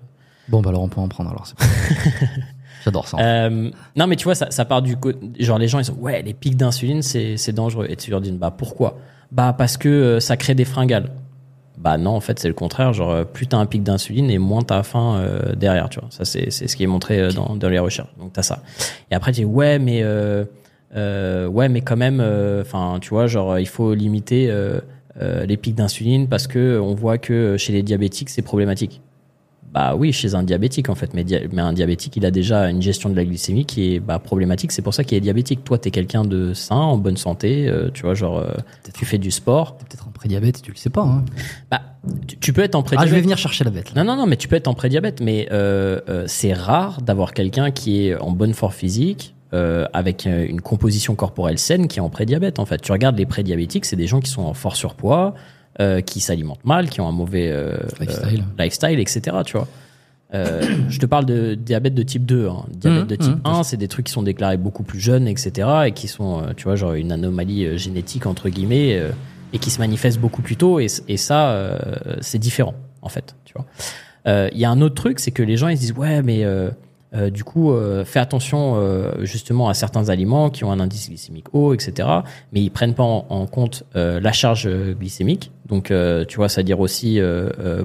bon 0.49 0.61
bah 0.63 0.71
alors 0.71 0.83
on 0.83 0.89
peut 0.89 1.01
en 1.01 1.09
prendre 1.09 1.31
alors 1.31 1.47
c'est 1.47 1.57
pas 1.57 1.65
grave. 1.67 2.29
j'adore 2.85 3.09
ça 3.09 3.17
Euh, 3.19 3.71
non, 3.97 4.07
mais 4.07 4.17
tu 4.17 4.25
vois, 4.25 4.35
ça, 4.35 4.51
ça 4.51 4.65
part 4.65 4.83
du. 4.83 4.97
Genre, 5.39 5.59
les 5.59 5.69
gens, 5.69 5.79
ils 5.79 5.85
sont, 5.85 5.95
ouais, 5.95 6.23
les 6.23 6.35
pics 6.35 6.57
d'insuline, 6.57 7.03
c'est 7.03 7.53
dangereux. 7.53 7.87
Et 7.89 7.97
tu 7.97 8.11
leur 8.11 8.21
dis, 8.21 8.31
bah, 8.33 8.53
pourquoi? 8.57 8.99
Bah, 9.33 9.55
parce 9.57 9.77
que 9.77 9.89
euh, 9.89 10.21
ça 10.21 10.37
crée 10.37 10.55
des 10.55 10.65
fringales. 10.65 11.11
Bah, 11.77 11.99
non, 11.99 12.13
en 12.13 12.21
fait, 12.21 12.39
c'est 12.39 12.49
le 12.49 12.55
contraire. 12.55 12.93
Genre, 12.93 13.11
euh, 13.11 13.25
plus 13.25 13.47
t'as 13.49 13.57
un 13.59 13.67
pic 13.67 13.83
d'insuline 13.83 14.31
et 14.31 14.39
moins 14.39 14.63
t'as 14.63 14.83
faim 14.85 15.17
euh, 15.17 15.55
derrière, 15.57 15.89
tu 15.89 15.99
vois. 15.99 16.09
Ça, 16.11 16.25
c'est 16.25 16.51
c'est 16.51 16.69
ce 16.69 16.77
qui 16.77 16.85
est 16.85 16.87
montré 16.87 17.19
euh, 17.19 17.31
dans, 17.33 17.57
dans 17.57 17.69
les 17.69 17.79
recherches. 17.81 18.15
Donc, 18.19 18.33
t'as 18.33 18.43
ça. 18.43 18.63
Et 19.11 19.15
après, 19.15 19.33
tu 19.33 19.41
dis, 19.41 19.45
ouais, 19.45 19.79
mais, 19.79 20.05
ouais, 20.05 21.69
mais 21.69 21.81
quand 21.81 21.97
même, 21.97 22.23
enfin, 22.61 22.99
tu 23.01 23.11
vois, 23.11 23.27
genre, 23.27 23.59
il 23.59 23.69
faut 23.69 23.93
limiter 23.95 24.53
les 25.21 25.57
pics 25.57 25.75
d'insuline 25.75 26.29
parce 26.29 26.47
que 26.47 26.79
on 26.79 26.95
voit 26.95 27.19
que 27.19 27.57
chez 27.57 27.73
les 27.73 27.83
diabétiques, 27.83 28.31
c'est 28.31 28.43
problématique. 28.43 29.01
Bah 29.75 29.97
oui, 29.97 30.13
chez 30.13 30.37
un 30.37 30.45
diabétique 30.45 30.89
en 30.89 30.95
fait, 30.95 31.13
mais, 31.15 31.25
dia- 31.25 31.41
mais 31.53 31.61
un 31.61 31.73
diabétique, 31.73 32.17
il 32.17 32.25
a 32.25 32.31
déjà 32.31 32.71
une 32.71 32.81
gestion 32.81 33.11
de 33.11 33.17
la 33.17 33.25
glycémie 33.25 33.65
qui 33.67 33.95
est 33.95 33.99
bah, 34.01 34.21
problématique. 34.21 34.71
C'est 34.71 34.83
pour 34.83 34.95
ça 34.95 35.03
qu'il 35.03 35.19
est 35.19 35.21
diabétique. 35.21 35.65
Toi, 35.65 35.79
t'es 35.79 35.91
quelqu'un 35.91 36.23
de 36.25 36.55
sain, 36.55 36.77
en 36.77 36.97
bonne 36.97 37.17
santé, 37.17 37.67
euh, 37.69 37.91
tu 37.93 38.03
vois, 38.03 38.15
genre, 38.15 38.39
euh, 38.39 38.53
tu 38.95 39.05
fais 39.05 39.19
du 39.19 39.33
sport. 39.33 39.77
T'es 39.77 39.85
peut-être 39.87 40.07
en 40.07 40.13
prédiabète 40.13 40.63
tu 40.63 40.71
le 40.71 40.77
sais 40.77 40.91
pas. 40.91 41.03
Hein. 41.03 41.25
Bah, 41.73 41.81
tu, 42.29 42.37
tu 42.39 42.53
peux 42.53 42.63
être 42.63 42.77
en 42.77 42.81
Ah, 42.81 42.85
prédiabète. 42.85 43.09
je 43.11 43.15
vais 43.17 43.21
venir 43.21 43.37
chercher 43.37 43.65
la 43.65 43.71
bête. 43.71 43.93
Là. 43.95 44.05
Non, 44.05 44.13
non, 44.13 44.21
non, 44.23 44.27
mais 44.29 44.37
tu 44.37 44.47
peux 44.47 44.55
être 44.57 44.69
en 44.69 44.75
prédiabète, 44.75 45.21
mais 45.21 45.49
euh, 45.51 46.01
euh, 46.09 46.25
c'est 46.29 46.53
rare 46.53 47.03
d'avoir 47.03 47.35
quelqu'un 47.35 47.73
qui 47.73 48.07
est 48.07 48.17
en 48.17 48.31
bonne 48.31 48.55
forme 48.55 48.73
physique, 48.73 49.35
euh, 49.55 49.87
avec 49.93 50.27
euh, 50.27 50.47
une 50.49 50.61
composition 50.61 51.15
corporelle 51.17 51.59
saine, 51.59 51.89
qui 51.89 51.99
est 51.99 52.03
en 52.03 52.11
prédiabète. 52.11 52.59
En 52.61 52.65
fait, 52.67 52.81
tu 52.81 52.93
regardes 52.93 53.19
les 53.19 53.27
prédiabétiques, 53.27 53.85
c'est 53.87 53.97
des 53.97 54.07
gens 54.07 54.21
qui 54.21 54.31
sont 54.31 54.43
en 54.43 54.55
fort 54.55 54.77
surpoids, 54.77 55.35
euh, 55.81 56.01
qui 56.01 56.21
s'alimentent 56.21 56.65
mal, 56.65 56.89
qui 56.89 57.01
ont 57.01 57.09
un 57.09 57.13
mauvais 57.13 57.51
euh, 57.51 57.77
Lifestyle. 58.01 58.45
euh, 58.59 58.63
lifestyle, 58.63 58.99
etc. 59.01 59.37
Tu 59.45 59.57
vois. 59.57 59.69
Euh, 60.35 60.63
je 60.89 60.99
te 60.99 61.07
parle 61.07 61.27
de 61.27 61.55
diabète 61.55 61.95
de 61.95 62.03
type 62.03 62.25
2. 62.27 62.49
Hein. 62.49 62.65
Diabète 62.71 63.07
de 63.07 63.17
type 63.17 63.45
mhm. 63.45 63.53
1, 63.53 63.63
c'est 63.63 63.77
des 63.77 63.89
trucs 63.89 64.07
qui 64.07 64.13
sont 64.13 64.23
déclarés 64.23 64.57
beaucoup 64.57 64.83
plus 64.83 64.99
jeunes, 65.01 65.29
etc. 65.29 65.69
Et 65.87 65.93
qui 65.93 66.09
sont, 66.09 66.43
euh, 66.43 66.53
tu 66.57 66.65
vois, 66.65 66.75
genre 66.77 66.95
une 66.95 67.13
anomalie 67.13 67.79
génétique, 67.79 68.27
entre 68.27 68.49
guillemets, 68.49 68.99
euh, 68.99 69.11
et 69.53 69.59
qui 69.59 69.71
se 69.71 69.79
manifestent 69.79 70.19
beaucoup 70.19 70.43
plus 70.43 70.57
tôt. 70.57 70.81
Et, 70.81 70.87
et 71.09 71.17
ça, 71.17 71.51
euh, 71.51 71.79
c'est 72.21 72.39
différent, 72.39 72.75
en 73.03 73.09
fait. 73.09 73.37
Tu 73.45 73.53
vois. 73.55 73.67
Euh, 74.27 74.49
Il 74.53 74.59
y 74.59 74.65
a 74.65 74.71
un 74.71 74.81
autre 74.81 74.97
truc, 74.97 75.21
c'est 75.21 75.31
que 75.31 75.43
les 75.43 75.57
gens 75.57 75.69
ils 75.69 75.77
se 75.77 75.83
disent 75.83 75.93
ouais, 75.93 76.23
mais 76.23 76.45
euh, 77.15 77.31
du 77.31 77.45
coup, 77.45 77.73
euh, 77.73 78.05
fais 78.05 78.19
attention 78.19 78.75
euh, 78.77 79.25
justement 79.25 79.69
à 79.69 79.75
certains 79.75 80.09
aliments 80.09 80.51
qui 80.51 80.65
ont 80.65 80.73
un 80.73 80.81
indice 80.81 81.09
glycémique 81.09 81.47
haut, 81.53 81.73
etc. 81.75 82.09
Mais 82.53 82.61
ils 82.61 82.71
prennent 82.71 82.95
pas 82.95 83.03
en, 83.05 83.47
compte 83.47 83.85
euh, 83.97 84.21
la 84.21 84.33
charge 84.33 84.67
euh, 84.67 84.95
glycémique. 84.95 85.51
Donc, 85.67 85.93
tu 86.29 86.37
vois, 86.37 86.51
c'est-à-dire 86.51 86.79
aussi 86.79 87.19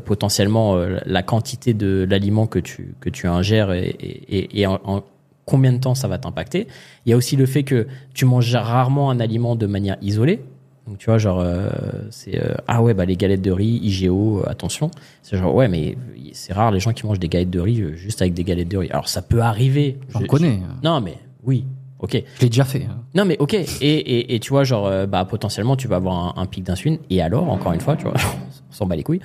potentiellement 0.04 0.76
la 1.06 1.24
quantité 1.24 1.74
de 1.74 2.06
l'aliment 2.10 2.46
que 2.46 2.60
tu 2.60 2.94
que 3.00 3.10
tu 3.10 3.26
ingères 3.26 3.72
et, 3.72 3.88
et, 3.88 4.60
et- 4.62 4.68
en 4.68 5.02
combien 5.46 5.72
de 5.74 5.80
temps 5.80 5.96
ça 5.96 6.08
va 6.08 6.18
t'impacter. 6.18 6.68
Il 7.06 7.10
y 7.10 7.14
a 7.14 7.18
aussi 7.18 7.36
le 7.36 7.46
fait 7.46 7.64
que 7.64 7.88
tu 8.14 8.26
manges 8.26 8.54
rarement 8.54 9.10
un 9.10 9.20
aliment 9.20 9.56
de 9.56 9.66
manière 9.66 9.98
isolée. 10.02 10.42
Donc 10.90 10.98
tu 10.98 11.06
vois, 11.06 11.20
genre, 11.20 11.40
euh, 11.40 11.70
c'est 12.10 12.36
euh, 12.44 12.56
ah 12.68 12.82
ouais, 12.82 12.94
bah 12.96 13.06
les 13.06 13.16
galettes 13.16 13.44
de 13.44 13.52
riz, 13.52 13.80
IGO, 13.84 14.40
euh, 14.40 14.50
attention. 14.50 14.90
C'est 15.22 15.38
genre 15.38 15.54
ouais, 15.54 15.68
mais 15.68 15.96
c'est 16.34 16.52
rare 16.52 16.72
les 16.72 16.80
gens 16.80 16.94
qui 16.94 17.06
mangent 17.06 17.20
des 17.20 17.30
galettes 17.30 17.52
de 17.52 17.60
riz 17.60 17.80
euh, 17.82 17.96
juste 17.96 18.22
avec 18.24 18.34
des 18.34 18.44
galettes 18.44 18.70
de 18.70 18.78
riz. 18.78 18.90
Alors 18.90 19.08
ça 19.08 19.22
peut 19.22 19.42
arriver. 19.42 20.00
J'en 20.10 20.22
Je- 20.22 20.26
connais. 20.26 20.60
je- 20.82 20.88
Non 20.88 21.00
mais 21.00 21.18
oui, 21.44 21.66
ok. 22.00 22.24
Je 22.38 22.42
l'ai 22.42 22.50
déjà 22.50 22.64
fait. 22.66 22.88
hein. 22.90 22.98
Non 23.14 23.24
mais 23.24 23.38
ok. 23.40 23.54
Et, 23.54 23.66
et, 23.82 24.34
et 24.36 24.40
tu 24.40 24.50
vois, 24.50 24.64
genre, 24.64 24.92
bah 25.08 25.26
potentiellement 25.26 25.76
tu 25.76 25.88
vas 25.88 25.98
avoir 25.98 26.38
un, 26.38 26.42
un 26.42 26.46
pic 26.48 26.64
d'insuline. 26.64 26.98
Et 27.12 27.22
alors, 27.22 27.48
encore 27.50 27.74
une 27.74 27.82
fois, 27.82 27.96
tu 27.96 28.04
vois, 28.06 28.14
on 28.16 28.74
s'en 28.74 28.88
bat 28.88 28.96
les 28.96 29.04
couilles. 29.04 29.22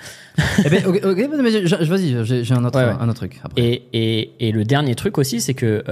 eh 0.67 0.69
ben, 0.69 0.85
ok, 0.87 1.01
ok, 1.03 1.29
mais 1.43 1.51
je- 1.51 1.67
je- 1.67 1.85
vas-y, 1.91 2.45
j'ai 2.45 2.55
un 2.55 2.63
autre, 2.65 2.79
Ouais, 2.79 2.85
ouais. 2.85 2.97
un 3.01 3.09
autre 3.09 3.21
truc. 3.21 3.41
Après. 3.43 3.63
Et, 3.63 3.85
et, 3.95 4.33
et 4.49 4.53
le 4.53 4.65
dernier 4.65 4.95
truc 4.97 5.17
aussi, 5.17 5.41
c'est 5.41 5.55
que 5.55 5.83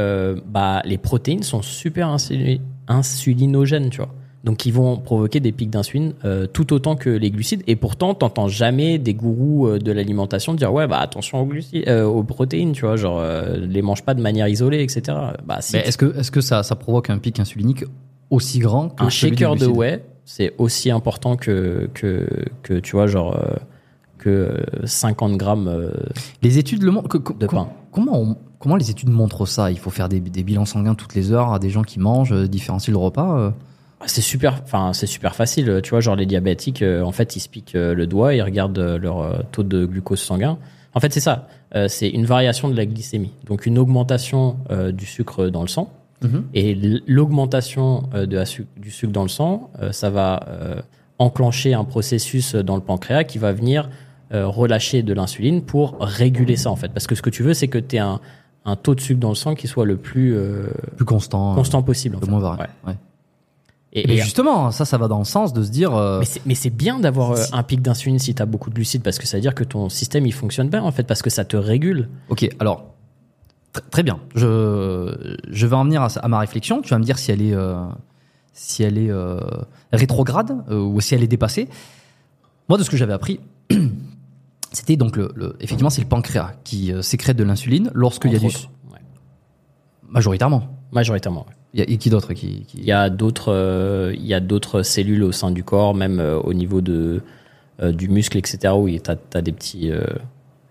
bah, 0.47 0.83
les 0.85 0.99
protéines 0.99 1.43
sont 1.43 1.63
super 1.63 2.09
insuli- 2.09 2.61
insulinogènes, 2.89 3.91
tu 3.91 3.99
vois. 3.99 4.15
Donc, 4.45 4.67
ils 4.67 4.73
vont 4.73 4.97
provoquer 4.97 5.39
des 5.39 5.53
pics 5.53 5.71
d'insuline 5.71 6.15
euh, 6.25 6.47
tout 6.49 6.73
autant 6.73 6.97
que 6.97 7.09
les 7.11 7.31
glucides. 7.31 7.63
Et 7.69 7.77
pourtant, 7.77 8.13
t'entends 8.15 8.49
jamais 8.49 8.99
des 8.99 9.15
gourous 9.15 9.69
euh, 9.69 9.79
de 9.79 9.93
l'alimentation 9.93 10.55
dire 10.55 10.73
ouais, 10.73 10.89
bah 10.89 10.99
attention 10.99 11.41
aux 11.41 11.47
glucides, 11.47 11.85
euh, 11.89 12.05
aux 12.05 12.25
protéines, 12.25 12.73
tu 12.73 12.81
vois, 12.85 12.97
genre 12.97 13.23
les 13.57 13.83
mange 13.83 14.03
pas 14.03 14.15
de 14.15 14.21
manière 14.21 14.49
isolée, 14.49 14.83
etc. 14.83 15.17
Bah, 15.47 15.59
si 15.61 15.77
Mais 15.77 15.83
est-ce 15.87 15.97
que, 15.97 16.19
est-ce 16.19 16.31
que 16.33 16.41
ça, 16.41 16.63
ça 16.65 16.75
provoque 16.75 17.09
un 17.11 17.19
pic 17.19 17.39
insulinique 17.39 17.85
aussi 18.31 18.59
grand 18.59 18.89
que 18.89 19.05
un 19.05 19.11
celui 19.11 19.31
des 19.31 19.37
shaker 19.45 19.55
de 19.57 19.67
whey, 19.67 20.05
c'est 20.25 20.55
aussi 20.59 20.91
important 20.91 21.37
que 21.37 21.89
que 21.95 22.27
que 22.63 22.75
tu 22.81 22.93
vois, 22.97 23.07
genre 23.07 23.39
que 24.19 24.29
euh, 24.31 24.87
50 24.87 25.37
grammes 25.37 25.93
Les 26.43 26.59
études 26.59 26.83
le 26.83 26.91
montrent. 26.91 27.19
de 27.39 27.47
pain. 27.47 27.69
Comment, 27.93 28.19
on- 28.21 28.37
comment 28.59 28.75
les 28.77 28.91
études 28.91 29.11
montrent 29.11 29.47
ça? 29.47 29.71
Il 29.71 29.79
faut 29.79 29.91
faire 29.91 30.09
des, 30.09 30.19
des 30.21 30.43
bilans 30.43 30.65
sanguins 30.65 30.95
toutes 30.95 31.15
les 31.15 31.31
heures 31.33 31.53
à 31.53 31.59
des 31.61 31.71
gens 31.71 31.83
qui 31.83 32.01
mangent, 32.01 32.35
différencier 32.49 32.91
le 32.93 32.99
repas. 32.99 33.53
C'est 34.07 34.21
super, 34.21 34.61
enfin 34.65 34.93
c'est 34.93 35.07
super 35.07 35.35
facile. 35.35 35.81
Tu 35.83 35.91
vois, 35.91 36.01
genre 36.01 36.17
les 36.17 36.27
diabétiques, 36.27 36.83
euh, 36.83 37.03
en 37.03 37.13
fait, 37.13 37.37
ils 37.37 37.41
se 37.41 37.49
piquent 37.49 37.75
euh, 37.75 37.95
le 37.95 38.07
doigt, 38.07 38.35
ils 38.35 38.43
regardent 38.43 38.79
euh, 38.79 38.99
leur 38.99 39.21
euh, 39.21 39.39
taux 39.53 39.63
de 39.63 39.85
glucose 39.87 40.21
sanguin. 40.21 40.59
En 40.95 41.01
fait, 41.01 41.13
c'est 41.13 41.21
ça. 41.21 41.47
Euh, 41.75 41.89
c'est 41.89 42.09
une 42.09 42.27
variation 42.27 42.69
de 42.69 42.77
la 42.77 42.85
glycémie, 42.85 43.33
donc 43.47 43.65
une 43.67 43.79
augmentation 43.79 44.57
euh, 44.71 44.93
du 44.93 45.07
sucre 45.07 45.49
dans 45.49 45.63
le 45.63 45.69
sang. 45.69 45.91
Mhm. 46.23 46.45
Et 46.55 46.75
l'augmentation 47.07 48.05
euh, 48.15 48.27
de 48.27 48.37
la 48.37 48.45
su- 48.47 48.67
du 48.77 48.91
sucre 48.91 49.13
dans 49.13 49.23
le 49.23 49.29
sang, 49.29 49.71
euh, 49.81 49.93
ça 49.93 50.11
va 50.11 50.45
euh, 50.49 50.81
enclencher 51.19 51.75
un 51.75 51.85
processus 51.85 52.55
dans 52.55 52.77
le 52.77 52.83
pancréas 52.83 53.25
qui 53.25 53.39
va 53.39 53.53
venir 53.53 53.89
euh, 54.35 54.47
relâcher 54.47 55.03
de 55.03 55.13
l'insuline 55.15 55.63
pour 55.63 55.97
réguler 56.01 56.57
ça 56.57 56.71
en 56.71 56.77
fait. 56.77 56.89
Parce 56.89 57.07
que 57.07 57.15
ce 57.15 57.23
que 57.23 57.31
tu 57.31 57.43
veux, 57.43 57.55
c'est 57.55 57.69
que 57.69 57.79
tu 57.79 57.97
aies 57.97 58.01
un, 58.01 58.21
un 58.65 58.77
taux 58.77 58.95
de 58.95 59.01
sucre 59.01 59.21
dans 59.21 59.29
le 59.31 59.35
sang 59.35 59.55
qui 59.55 59.67
soit 59.69 59.85
le 59.87 59.97
plus 59.97 60.35
euh, 60.35 60.67
Plus 60.97 61.05
constant. 61.05 61.55
constant 61.55 61.83
possible. 61.83 62.17
en 62.17 62.21
Le 62.21 62.25
fait. 62.27 62.31
moins 62.31 62.41
varié. 62.41 62.63
Ouais. 62.85 62.91
ouais. 62.93 62.97
Et, 63.95 64.07
Mais 64.07 64.15
et- 64.15 64.23
justement, 64.23 64.71
ça, 64.71 64.85
ça 64.87 64.97
va 64.97 65.07
dans 65.09 65.19
le 65.19 65.25
sens 65.25 65.53
de 65.53 65.63
se 65.63 65.71
dire. 65.71 65.95
euh, 65.95 66.23
mais 66.47 66.55
c'est- 66.55 66.71
bien 66.71 66.99
d'avoir 66.99 67.33
euh, 67.33 67.43
un 67.53 67.63
pic 67.63 67.83
d'insuline 67.83 68.19
si 68.19 68.35
tu 68.35 68.41
as 68.43 68.47
beaucoup 68.47 68.71
de 68.71 68.75
glucides 68.75 69.03
parce 69.03 69.19
que 69.19 69.27
ça 69.27 69.37
veut 69.37 69.43
dire 69.43 69.55
que 69.55 69.65
ton 69.65 69.89
système 69.91 70.25
il 70.27 70.33
fonctionne 70.33 70.69
bien 70.71 70.83
en 70.83 70.91
fait 70.93 71.03
parce 71.05 71.21
que 71.23 71.29
ça 71.31 71.45
te 71.45 71.57
régule. 71.59 72.09
Ok, 72.31 72.49
alors 72.59 72.87
tr- 73.75 73.83
très 73.91 74.03
bien. 74.03 74.19
Je 74.35 75.37
je 75.51 75.67
vais 75.67 75.77
en 75.77 75.85
venir 75.85 76.01
à, 76.03 76.07
à 76.07 76.29
ma 76.29 76.39
réflexion. 76.39 76.81
Tu 76.81 76.89
vas 76.91 76.99
me 76.99 77.05
dire 77.05 77.19
si 77.19 77.33
elle 77.33 77.43
est 77.43 77.53
euh, 77.55 77.85
si 78.55 78.83
elle 78.83 78.97
est 78.99 79.11
rétrograde 79.93 80.53
ou 80.71 81.01
si 81.03 81.15
elle 81.15 81.23
est 81.23 81.27
dépassée. 81.29 81.69
Moi, 82.69 82.79
de 82.79 82.85
ce 82.85 82.91
que 82.91 82.97
j'avais 82.97 83.13
appris, 83.13 83.41
c'était 84.73 84.97
donc 84.97 85.17
le, 85.17 85.31
le- 85.35 85.57
effectivement 85.61 85.91
c'est 85.91 86.01
le 86.01 86.09
pancréas 86.09 86.53
qui 86.65 86.93
sécrète 87.03 87.37
de 87.37 87.45
l'insuline 87.45 87.91
lorsqu'il 87.95 88.33
y 88.33 88.37
a 88.37 88.39
du. 88.39 88.47
Ouais. 88.47 88.53
majoritairement. 90.09 90.69
Majoritairement. 90.93 91.47
ouais. 91.49 91.55
Il 91.75 91.81
y 91.81 91.83
a, 91.83 91.89
et 91.89 91.97
qui 91.97 92.11
d'autre 92.11 92.35
qui, 92.35 92.65
qui- 92.67 92.79
Il 92.79 92.85
y 92.85 92.93
a 92.93 93.09
d'autres 93.11 93.53
euh, 93.53 94.13
il 94.15 94.27
y 94.27 94.35
a 94.35 94.41
d'autres 94.41 94.83
cellules 94.83 95.23
au 95.23 95.33
sein 95.33 95.51
du 95.51 95.65
corps 95.65 95.95
même 95.95 96.21
euh, 96.21 96.39
au 96.39 96.53
niveau 96.55 96.81
de 96.83 97.23
euh, 97.81 97.93
du 97.93 98.09
muscle 98.09 98.37
etc 98.37 98.75
où 98.77 98.89
tu 98.89 99.01
as, 99.11 99.43
des 99.43 99.53
petits 99.53 99.91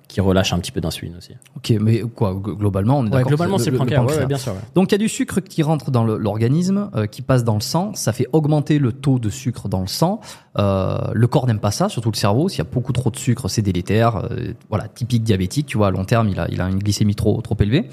qui 0.07 0.19
relâchent 0.19 0.51
un 0.51 0.59
petit 0.59 0.73
peu 0.73 0.81
d'insuline 0.81 1.15
aussi. 1.17 1.31
Ok, 1.55 1.73
mais 1.79 2.01
quoi 2.01 2.33
gl- 2.33 2.57
globalement 2.57 2.99
on 2.99 3.03
est 3.03 3.05
Ouais, 3.05 3.11
d'accord. 3.11 3.29
globalement 3.29 3.57
c'est 3.57 3.71
le, 3.71 3.77
pancréas. 3.77 4.03
Ouais, 4.03 4.17
ouais, 4.17 4.25
bien 4.25 4.37
sûr. 4.37 4.53
Donc 4.75 4.91
il 4.91 4.91
y 4.91 4.95
a 4.95 4.97
du 4.97 5.07
sucre 5.07 5.39
qui 5.39 5.63
rentre 5.63 5.89
dans 5.89 6.03
le- 6.03 6.17
l'organisme, 6.17 6.91
qui 7.09 7.21
passe 7.21 7.45
dans 7.45 7.53
le 7.55 7.61
sang, 7.61 7.93
ça 7.95 8.11
fait 8.11 8.27
augmenter 8.33 8.77
le 8.77 8.91
taux 8.91 9.19
de 9.19 9.29
sucre 9.29 9.69
dans 9.69 9.79
le 9.79 9.87
sang. 9.87 10.19
Le 10.57 11.25
corps 11.27 11.47
n'aime 11.47 11.59
pas 11.61 11.71
ça, 11.71 11.87
surtout 11.87 12.11
le 12.11 12.17
cerveau. 12.17 12.49
S'il 12.49 12.59
y 12.59 12.61
a 12.61 12.69
beaucoup 12.69 12.91
trop 12.91 13.09
de 13.09 13.15
sucre, 13.17 13.47
c'est 13.47 13.61
délétère. 13.61 14.27
Voilà, 14.69 14.89
typique 14.89 15.23
diabétique, 15.23 15.65
tu 15.65 15.77
vois, 15.77 15.87
à 15.87 15.91
long 15.91 16.03
terme, 16.03 16.27
il 16.27 16.39
a, 16.41 16.47
il 16.51 16.59
a 16.59 16.67
une 16.69 16.79
glycémie 16.79 17.15
trop, 17.15 17.39
trop 17.41 17.55
élevée. 17.61 17.87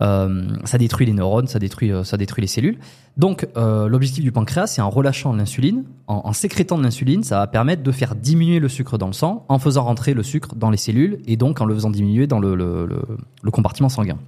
Euh, 0.00 0.46
ça 0.64 0.78
détruit 0.78 1.06
les 1.06 1.12
neurones, 1.12 1.48
ça 1.48 1.58
détruit, 1.58 1.92
euh, 1.92 2.04
ça 2.04 2.16
détruit 2.16 2.42
les 2.42 2.48
cellules. 2.48 2.78
Donc 3.16 3.48
euh, 3.56 3.88
l'objectif 3.88 4.22
du 4.22 4.30
pancréas, 4.30 4.68
c'est 4.68 4.80
en 4.80 4.90
relâchant 4.90 5.32
l'insuline, 5.32 5.84
en, 6.06 6.32
sécrétant 6.32 6.78
de 6.78 6.84
l'insuline, 6.84 7.24
ça 7.24 7.38
va 7.38 7.46
permettre 7.46 7.82
de 7.82 7.92
faire 7.92 8.14
diminuer 8.14 8.60
le 8.60 8.68
sucre 8.68 8.96
dans 8.96 9.08
le 9.08 9.12
sang, 9.12 9.44
en 9.48 9.58
faisant 9.58 9.84
rentrer 9.84 10.14
le 10.14 10.22
sucre 10.22 10.54
dans 10.54 10.70
les 10.70 10.76
cellules 10.76 11.20
et 11.26 11.36
donc 11.36 11.60
en 11.60 11.64
le 11.64 11.74
faisant 11.74 11.90
diminuer 11.90 12.26
dans 12.26 12.38
le, 12.38 12.54
le, 12.54 13.50
compartiment 13.50 13.88
sanguin. 13.88 14.18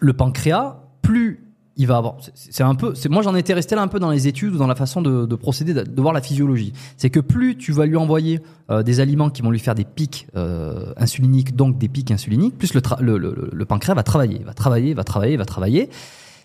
Le 0.00 0.12
pancréas, 0.14 0.76
plus 1.00 1.41
il 1.76 1.86
va 1.86 1.96
avoir. 1.96 2.16
c'est- 2.34 2.62
un 2.62 2.74
peu. 2.74 2.92
Moi, 3.08 3.22
j'en 3.22 3.34
étais 3.34 3.54
resté 3.54 3.74
là 3.74 3.82
un 3.82 3.88
peu 3.88 3.98
dans 3.98 4.10
les 4.10 4.28
études 4.28 4.54
ou 4.54 4.58
dans 4.58 4.66
la 4.66 4.74
façon 4.74 5.00
de, 5.00 5.26
de 5.26 5.34
procéder, 5.36 5.74
de, 5.74 6.00
voir 6.00 6.12
la 6.12 6.20
physiologie. 6.20 6.72
C'est 6.96 7.10
que 7.10 7.20
plus 7.20 7.56
tu 7.56 7.72
vas 7.72 7.86
lui 7.86 7.96
envoyer 7.96 8.40
euh, 8.70 8.82
des 8.82 9.00
aliments 9.00 9.30
qui 9.30 9.42
vont 9.42 9.50
lui 9.50 9.58
faire 9.58 9.74
des 9.74 9.84
pics 9.84 10.26
euh, 10.36 10.92
insuliniques, 10.96 11.56
donc 11.56 11.78
des 11.78 11.88
pics 11.88 12.10
insuliniques, 12.10 12.58
plus 12.58 12.74
le, 12.74 13.64
pancréas 13.64 13.94
va 13.94 14.02
travailler, 14.02 14.38
va 14.44 14.54
travailler, 14.54 14.94
va 14.94 15.04
travailler, 15.04 15.36
va 15.36 15.44
travailler. 15.44 15.88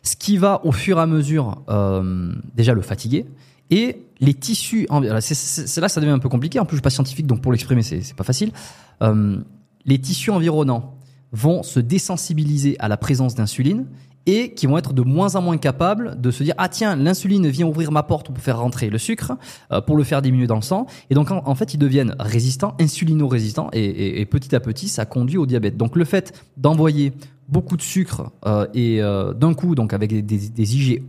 Ce 0.03 0.15
qui 0.15 0.37
va 0.37 0.61
au 0.63 0.71
fur 0.71 0.97
et 0.97 1.01
à 1.01 1.07
mesure 1.07 1.61
euh, 1.69 2.31
déjà 2.55 2.73
le 2.73 2.81
fatiguer 2.81 3.25
et 3.69 4.03
les 4.21 4.33
tissus. 4.33 4.87
C'est 5.19 5.81
là 5.81 5.89
ça 5.89 5.99
devient 5.99 6.13
un 6.13 6.19
peu 6.19 6.29
compliqué. 6.29 6.59
En 6.59 6.65
plus, 6.65 6.75
je 6.75 6.79
suis 6.79 6.83
pas 6.83 6.89
scientifique, 6.89 7.27
donc 7.27 7.41
pour 7.41 7.51
l'exprimer, 7.51 7.83
c'est 7.83 8.15
pas 8.15 8.23
facile. 8.23 8.51
Les 9.85 9.99
tissus 9.99 10.31
environnants 10.31 10.97
vont 11.31 11.63
se 11.63 11.79
désensibiliser 11.79 12.77
à 12.79 12.87
la 12.87 12.97
présence 12.97 13.35
d'insuline 13.35 13.85
et 14.27 14.51
qui 14.53 14.67
vont 14.67 14.77
être 14.77 14.93
de 14.93 15.01
moins 15.01 15.35
en 15.35 15.41
moins 15.41 15.57
capables 15.57 16.21
de 16.21 16.29
se 16.29 16.43
dire 16.43 16.53
ah 16.59 16.69
tiens 16.69 16.95
l'insuline 16.95 17.47
vient 17.47 17.65
ouvrir 17.65 17.91
ma 17.91 18.03
porte 18.03 18.27
pour 18.27 18.37
faire 18.43 18.59
rentrer 18.59 18.89
le 18.91 18.99
sucre 18.99 19.33
euh, 19.71 19.81
pour 19.81 19.97
le 19.97 20.03
faire 20.03 20.21
diminuer 20.21 20.45
dans 20.45 20.57
le 20.57 20.61
sang 20.61 20.85
et 21.09 21.15
donc 21.15 21.31
en, 21.31 21.55
fait 21.55 21.73
ils 21.73 21.77
deviennent 21.79 22.15
résistants 22.19 22.75
insulino-résistants 22.79 23.69
et, 23.73 23.83
et- 23.83 24.21
et 24.21 24.25
petit 24.25 24.55
à 24.55 24.59
petit 24.59 24.87
ça 24.89 25.05
conduit 25.05 25.37
au 25.37 25.45
diabète 25.47 25.77
donc 25.77 25.95
le 25.95 26.05
fait 26.05 26.39
d'envoyer 26.57 27.13
beaucoup 27.47 27.77
de 27.77 27.81
sucre 27.81 28.31
euh, 28.45 28.67
et 28.73 29.01
euh, 29.01 29.33
d'un 29.33 29.53
coup 29.53 29.73
donc 29.73 29.93
avec 29.93 30.11
des, 30.13 30.21
des, 30.21 31.01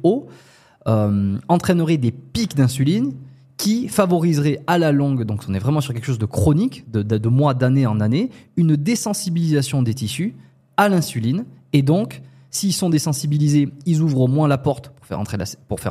entraînerait 1.48 1.96
des 1.98 2.12
pics 2.12 2.56
d'insuline 2.56 3.12
qui 3.58 3.88
favoriseraient 3.88 4.60
à 4.68 4.78
la 4.78 4.92
longue, 4.92 5.24
donc 5.24 5.42
on 5.48 5.54
est 5.54 5.58
vraiment 5.58 5.80
sur 5.80 5.92
quelque 5.92 6.06
chose 6.06 6.18
de 6.20 6.26
chronique, 6.26 6.88
de 6.92 7.28
mois, 7.28 7.54
d'année 7.54 7.86
en 7.86 8.00
année, 8.00 8.30
une 8.56 8.76
désensibilisation 8.76 9.82
des 9.82 9.94
tissus 9.94 10.36
à 10.76 10.88
l'insuline. 10.88 11.44
Et 11.72 11.82
donc, 11.82 12.22
s'ils 12.50 12.72
sont 12.72 12.90
désensibilisés, 12.90 13.68
ils 13.86 14.00
ouvrent 14.00 14.28
moins 14.28 14.48
la 14.48 14.58
porte 14.58 14.90
pour 14.90 15.06
faire 15.06 15.20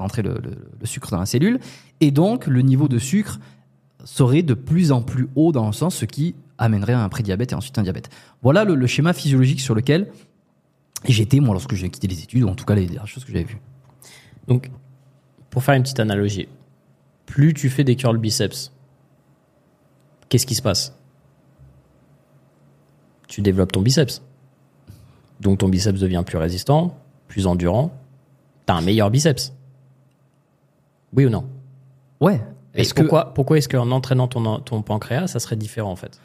entrer, 0.01 0.23
le 0.23 0.85
sucre 0.85 1.11
dans 1.11 1.19
la 1.19 1.25
cellule. 1.25 1.59
Et 2.01 2.11
donc, 2.11 2.47
le 2.47 2.61
niveau 2.61 2.87
de 2.87 2.97
sucre 2.99 3.39
serait 4.03 4.43
de 4.43 4.53
plus 4.53 4.91
en 4.91 5.01
plus 5.01 5.27
haut 5.35 5.51
dans 5.51 5.67
le 5.67 5.73
sens, 5.73 5.95
ce 5.95 6.05
qui 6.05 6.35
amènerait 6.57 6.93
à 6.93 7.03
un 7.03 7.09
prédiabète 7.09 7.51
et 7.51 7.55
ensuite 7.55 7.77
un 7.77 7.83
diabète. 7.83 8.09
Voilà 8.41 8.63
le, 8.63 8.75
le 8.75 8.87
schéma 8.87 9.13
physiologique 9.13 9.61
sur 9.61 9.75
lequel 9.75 10.11
j'étais, 11.05 11.39
moi, 11.39 11.53
lorsque 11.53 11.75
j'ai 11.75 11.89
quitté 11.89 12.07
les 12.07 12.23
études, 12.23 12.43
ou 12.43 12.47
en 12.47 12.55
tout 12.55 12.65
cas 12.65 12.75
les 12.75 12.85
dernières 12.85 13.07
choses 13.07 13.25
que 13.25 13.31
j'avais 13.31 13.43
vues. 13.43 13.61
Donc, 14.47 14.71
pour 15.49 15.63
faire 15.63 15.75
une 15.75 15.83
petite 15.83 15.99
analogie, 15.99 16.47
plus 17.25 17.53
tu 17.53 17.69
fais 17.69 17.83
des 17.83 17.95
curls 17.95 18.17
biceps, 18.17 18.71
qu'est-ce 20.29 20.45
qui 20.45 20.55
se 20.55 20.61
passe? 20.61 20.97
Tu 23.27 23.41
développes 23.41 23.71
ton 23.71 23.81
biceps. 23.81 24.21
Donc 25.41 25.59
ton 25.59 25.69
biceps 25.69 25.99
devient 25.99 26.23
plus 26.25 26.37
résistant, 26.37 26.97
plus 27.27 27.47
endurant. 27.47 27.91
T'as 28.65 28.75
un 28.75 28.81
meilleur 28.81 29.09
biceps. 29.11 29.53
Oui 31.13 31.25
ou 31.25 31.29
non? 31.29 31.45
Ouais. 32.19 32.41
Est-ce 32.73 32.93
que, 32.93 33.01
pourquoi, 33.01 33.33
pourquoi 33.33 33.57
est-ce 33.57 33.69
qu'en 33.69 33.89
entraînant 33.91 34.27
ton, 34.27 34.59
ton 34.59 34.81
pancréas, 34.81 35.27
ça 35.27 35.39
serait 35.39 35.55
différent 35.55 35.91
en 35.91 35.95
fait? 35.95 36.19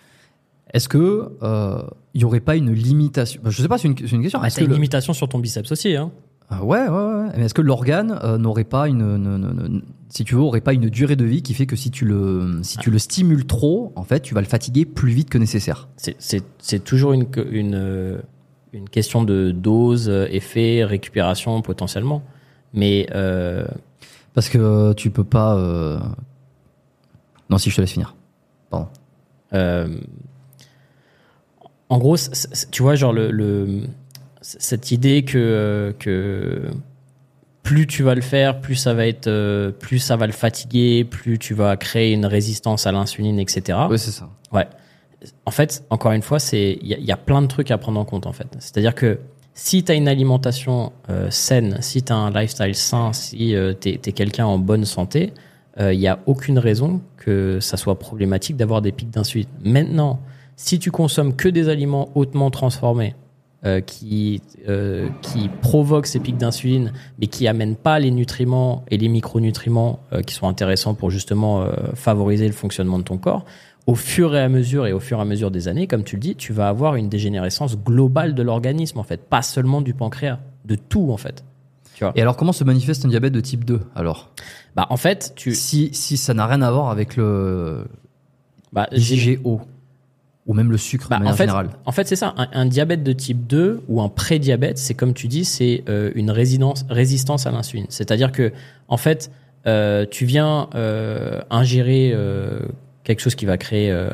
Est-ce 0.75 0.89
que 0.89 1.33
euh, 1.43 1.83
il 2.15 2.23
y 2.23 2.25
aurait 2.25 2.41
pas 2.41 2.57
une 2.57 2.73
limitation? 2.73 3.41
Je 3.45 3.63
sais 3.63 3.69
pas, 3.69 3.79
c'est 3.79 3.89
une, 3.89 3.97
c'est 3.97 4.11
une 4.13 4.23
question. 4.23 4.41
Ah, 4.43 4.47
Est-ce 4.47 4.57
que 4.57 4.63
une 4.65 4.69
le- 4.71 4.75
limitation 4.75 5.13
sur 5.13 5.29
ton 5.29 5.39
biceps 5.39 5.71
aussi. 5.71 5.97
Hein? 5.97 6.11
Ah 6.51 6.65
ouais, 6.65 6.89
ouais, 6.89 6.89
ouais. 6.89 7.29
Mais 7.37 7.45
est-ce 7.45 7.55
que 7.55 7.63
l'organe 7.63 8.19
euh, 8.23 8.37
n'aurait 8.39 8.65
pas 8.65 8.89
une, 8.89 9.01
une- 9.03 9.27
une- 9.27 9.67
une- 9.67 9.83
si 10.09 10.25
tu 10.25 10.35
veux, 10.35 10.41
aurait 10.43 10.61
pas 10.61 10.73
une 10.75 10.89
durée 10.91 11.17
de 11.17 11.25
vie 11.25 11.43
qui 11.43 11.55
fait 11.55 11.65
que 11.67 11.77
si 11.77 11.91
tu 11.91 12.05
le, 12.05 12.61
si 12.63 12.77
tu 12.79 12.91
le 12.91 12.99
stimules 12.99 13.47
trop, 13.47 13.93
en 13.97 14.03
fait, 14.05 14.21
tu 14.21 14.35
vas 14.35 14.41
le 14.43 14.47
fatiguer 14.47 14.85
plus 14.85 15.13
vite 15.13 15.31
que 15.31 15.39
nécessaire? 15.39 15.89
c'est- 15.97 16.17
c'est 16.19 16.43
c'est 16.59 16.85
toujours 16.85 17.13
une, 17.15 17.27
une, 17.51 17.75
euh, 17.75 18.19
une 18.73 18.89
question 18.89 19.23
de 19.25 19.51
dose, 19.51 20.09
euh, 20.09 20.27
effet, 20.31 20.85
récupération 20.85 21.61
potentiellement. 21.63 22.23
Mais 22.75 23.07
euh, 23.15 23.65
Parce 24.35 24.49
que 24.49 24.93
tu 24.95 25.11
peux 25.11 25.25
pas. 25.25 25.57
euh, 25.57 25.99
Non, 27.51 27.59
si 27.59 27.69
je 27.71 27.77
te 27.77 27.81
laisse 27.83 27.93
finir. 27.93 28.15
Pardon. 28.71 28.89
Euh, 29.53 29.89
en 31.89 31.99
gros, 31.99 32.17
tu 32.71 32.83
vois, 32.83 32.95
genre 32.95 33.13
le, 33.13 33.31
le- 33.31 33.83
cette 34.41 34.91
idée 34.91 35.25
que, 35.25 35.95
que 35.99 36.63
plus 37.63 37.87
tu 37.87 38.03
vas 38.03 38.15
le 38.15 38.23
faire, 38.23 38.61
plus 38.61 38.75
ça 38.75 38.95
va 38.95 39.07
être, 39.07 39.27
euh, 39.29 39.71
plus 39.71 39.99
ça 39.99 40.17
va 40.17 40.27
le 40.27 40.33
fatiguer, 40.33 41.05
plus 41.05 41.39
tu 41.39 41.53
vas 41.55 41.77
créer 41.77 42.13
une 42.13 42.27
résistance 42.27 42.87
à 42.87 42.93
l'insuline, 42.93 43.39
etc. 43.39 43.79
Ouais, 43.91 43.99
c'est 43.99 44.11
ça. 44.11 44.29
Ouais. 44.51 44.67
En 45.47 45.51
fait, 45.51 45.85
encore 45.91 46.13
une 46.13 46.23
fois, 46.23 46.39
c'est 46.39 46.79
il 46.83 46.89
y, 46.89 47.13
a- 47.13 47.17
plein 47.17 47.43
de 47.43 47.47
trucs 47.47 47.71
à 47.71 47.79
prendre 47.79 48.01
en 48.01 48.05
compte 48.05 48.27
en 48.27 48.33
fait. 48.33 48.49
C'est-à-dire 48.59 48.95
que 48.95 49.19
si 49.55 49.85
tu 49.85 49.93
as 49.93 49.95
une 49.95 50.09
alimentation 50.09 50.93
euh, 51.11 51.31
saine, 51.31 51.79
si 51.81 52.03
tu 52.03 52.13
as 52.13 52.17
un 52.17 52.31
lifestyle 52.31 52.75
sain, 52.75 53.13
si 53.13 53.55
tu 53.81 53.89
es, 53.89 53.99
quelqu'un 53.99 54.47
en 54.47 54.59
bonne 54.59 54.85
santé, 54.85 55.33
il 55.81 55.99
n'y 55.99 56.07
a 56.09 56.19
aucune 56.27 56.59
raison 56.59 57.01
que 57.17 57.59
ça 57.61 57.79
soit 57.79 57.99
problématique 57.99 58.57
d'avoir 58.59 58.83
des 58.83 58.93
pics 58.93 59.09
d'insuline. 59.09 59.49
Maintenant, 59.65 60.21
si 60.57 60.79
tu 60.79 60.91
consommes 60.91 61.35
que 61.35 61.49
des 61.49 61.69
aliments 61.71 62.11
hautement 62.15 62.51
transformés, 62.51 63.15
euh, 63.65 63.81
qui, 63.81 64.43
euh, 64.69 65.09
qui 65.21 65.49
provoquent 65.49 66.09
ces 66.09 66.19
pics 66.19 66.37
d'insuline, 66.37 66.93
mais 67.21 67.29
qui 67.29 67.47
amènent 67.47 67.77
pas 67.77 68.01
les 68.01 68.11
nutriments 68.11 68.85
et 68.91 68.99
les 68.99 69.07
micronutriments 69.07 70.01
euh, 70.13 70.21
qui 70.23 70.35
sont 70.35 70.49
intéressants 70.49 70.95
pour 70.95 71.11
justement 71.11 71.63
euh, 71.63 71.71
favoriser 71.95 72.49
le 72.49 72.53
fonctionnement 72.53 72.99
de 72.99 73.05
ton 73.05 73.19
corps, 73.19 73.45
au 73.87 73.95
fur 73.95 74.35
et 74.37 74.41
à 74.41 74.49
mesure 74.49 74.87
et 74.87 74.93
au 74.93 75.01
fur 75.01 75.19
et 75.19 75.21
à 75.21 75.25
mesure 75.25 75.51
des 75.51 75.67
années, 75.69 75.87
comme 75.87 76.05
tu 76.05 76.17
le 76.17 76.21
dis, 76.21 76.37
tu 76.37 76.53
vas 76.53 76.69
avoir 76.69 76.95
une 76.97 77.09
dégénérescence 77.09 77.77
globale 77.77 78.35
de 78.35 78.43
l'organisme, 78.43 78.99
en 78.99 79.03
fait, 79.03 79.21
pas 79.29 79.43
seulement 79.43 79.81
du 79.81 79.93
pancréas, 79.95 80.39
de 80.65 80.77
tout, 80.77 81.11
en 81.11 81.17
fait. 81.17 81.45
Tu 81.95 82.05
vois 82.05 82.13
Et 82.15 82.23
alors, 82.23 82.37
comment 82.37 82.53
se 82.53 82.65
manifeste 82.65 83.05
un 83.05 83.09
diabète 83.09 83.33
de 83.33 83.41
type 83.41 83.65
2 83.65 83.81
alors? 83.97 84.31
Bah, 84.77 84.87
en 84.91 84.97
fait, 84.97 85.33
tu. 85.37 85.55
si, 85.55 85.91
si 85.93 86.17
ça 86.17 86.33
n'a 86.33 86.47
rien 86.47 86.63
à 86.63 86.71
voir 86.71 86.91
avec 86.91 87.17
le 87.17 87.85
Bah, 88.73 88.89
IgO 88.93 89.61
ou 90.47 90.55
même 90.55 90.71
le 90.73 90.79
sucre 90.79 91.09
Bah, 91.11 91.19
de 91.19 91.25
en 91.27 91.33
fait, 91.35 91.45
générale. 91.45 91.69
en 91.85 91.93
fait 91.93 92.09
c'est 92.09 92.17
ça. 92.17 92.35
Un, 92.37 92.49
un 92.53 92.67
diabète 92.67 93.03
de 93.05 93.13
type 93.13 93.47
2 93.47 93.83
ou 93.89 94.01
un 94.03 94.09
prédiabète, 94.09 94.79
c'est 94.79 94.95
comme 94.95 95.13
tu 95.15 95.29
dis, 95.29 95.45
c'est 95.45 95.85
euh, 95.89 96.11
une 96.15 96.31
résidence, 96.31 96.85
résistance 96.89 97.47
à 97.47 97.51
l'insuline. 97.53 97.87
C'est-à-dire 97.91 98.33
que, 98.33 98.53
en 98.89 98.97
fait, 98.97 99.31
euh, 99.67 100.07
tu 100.11 100.25
viens 100.25 100.69
euh, 100.75 101.43
ingérer 101.51 102.13
quelque 103.05 103.21
chose 103.21 103.35
qui 103.35 103.47
va 103.47 103.57
créer 103.57 103.91
euh, 103.91 104.11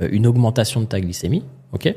euh, 0.00 0.08
une 0.10 0.26
augmentation 0.26 0.80
de 0.80 0.86
ta 0.86 1.00
glycémie, 1.00 1.44
ok? 1.72 1.94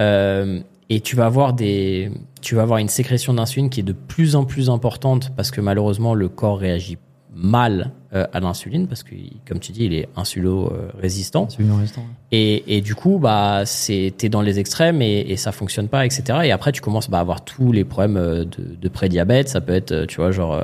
Euh, 0.00 0.60
Et 0.90 1.00
tu 1.00 1.16
vas 1.16 1.26
avoir 1.26 1.52
des, 1.54 2.10
tu 2.40 2.54
vas 2.54 2.62
avoir 2.62 2.78
une 2.78 2.88
sécrétion 2.88 3.32
d'insuline 3.34 3.70
qui 3.70 3.80
est 3.80 3.84
de 3.84 3.94
plus 3.94 4.36
en 4.36 4.44
plus 4.44 4.68
importante 4.68 5.32
parce 5.36 5.50
que 5.50 5.60
malheureusement 5.60 6.14
le 6.14 6.28
corps 6.28 6.58
réagit 6.58 6.98
mal 7.34 7.92
euh, 8.12 8.26
à 8.34 8.40
l'insuline 8.40 8.86
parce 8.86 9.02
que, 9.02 9.14
comme 9.48 9.58
tu 9.58 9.72
dis, 9.72 9.86
il 9.86 9.94
est 9.94 10.06
insulo-résistant. 10.16 11.48
C'est 11.48 11.62
une 11.62 11.72
résistance. 11.72 12.04
Et, 12.30 12.76
et 12.76 12.82
du 12.82 12.94
coup, 12.94 13.18
bah, 13.18 13.62
c'est 13.64 14.12
t'es 14.18 14.28
dans 14.28 14.42
les 14.42 14.58
extrêmes 14.58 15.00
et, 15.00 15.20
et 15.20 15.36
ça 15.38 15.50
fonctionne 15.50 15.88
pas, 15.88 16.04
etc. 16.04 16.40
Et 16.44 16.52
après, 16.52 16.72
tu 16.72 16.82
commences 16.82 17.08
bah, 17.08 17.18
à 17.18 17.20
avoir 17.22 17.42
tous 17.42 17.72
les 17.72 17.84
problèmes 17.84 18.18
euh, 18.18 18.44
de, 18.44 18.76
de 18.78 18.88
prédiabète. 18.88 19.48
Ça 19.48 19.62
peut 19.62 19.72
être, 19.74 20.04
tu 20.06 20.16
vois, 20.16 20.30
genre 20.30 20.60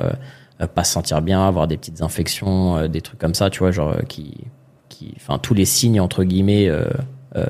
pas 0.75 0.83
se 0.83 0.91
sentir 0.91 1.21
bien, 1.21 1.47
avoir 1.47 1.67
des 1.67 1.77
petites 1.77 2.01
infections, 2.01 2.77
euh, 2.77 2.87
des 2.87 3.01
trucs 3.01 3.19
comme 3.19 3.33
ça, 3.33 3.49
tu 3.49 3.59
vois, 3.59 3.71
genre 3.71 3.95
qui, 4.07 4.35
qui, 4.99 5.13
enfin, 5.15 5.39
tous 5.39 5.53
les 5.53 5.65
signes 5.65 6.01
entre 6.01 6.23
guillemets 6.23 6.67
euh, 6.67 6.85
euh, 7.35 7.45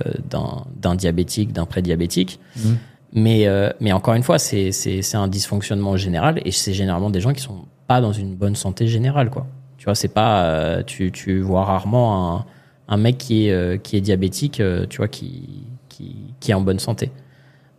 d'un 0.79 0.95
diabétique, 0.95 1.51
d'un 1.51 1.65
prédiabétique. 1.65 2.39
Mhm. 2.57 2.77
Mais, 3.13 3.47
euh, 3.47 3.71
mais 3.79 3.91
encore 3.91 4.13
une 4.13 4.21
fois, 4.23 4.37
c'est 4.37 4.71
c'est 4.71 5.15
un 5.15 5.27
dysfonctionnement 5.27 5.97
général 5.97 6.41
et 6.45 6.51
c'est 6.51 6.73
généralement 6.73 7.09
des 7.09 7.21
gens 7.21 7.33
qui 7.33 7.41
sont 7.41 7.65
pas 7.87 8.01
dans 8.01 8.13
une 8.13 8.35
bonne 8.35 8.55
santé 8.55 8.87
générale, 8.87 9.31
quoi. 9.31 9.47
Tu 9.77 9.85
vois, 9.85 9.95
c'est 9.95 10.13
pas, 10.13 10.83
tu, 10.85 11.11
tu 11.11 11.39
vois 11.39 11.63
rarement 11.65 12.35
un, 12.37 12.45
un 12.87 12.97
mec 12.97 13.17
qui 13.17 13.47
est, 13.47 13.81
qui 13.81 13.97
est 13.97 14.01
diabétique, 14.01 14.61
tu 14.89 14.97
vois, 14.97 15.07
qui, 15.07 15.63
qui, 15.87 16.17
qui 16.39 16.51
est 16.51 16.53
en 16.53 16.61
bonne 16.61 16.79
santé. 16.79 17.09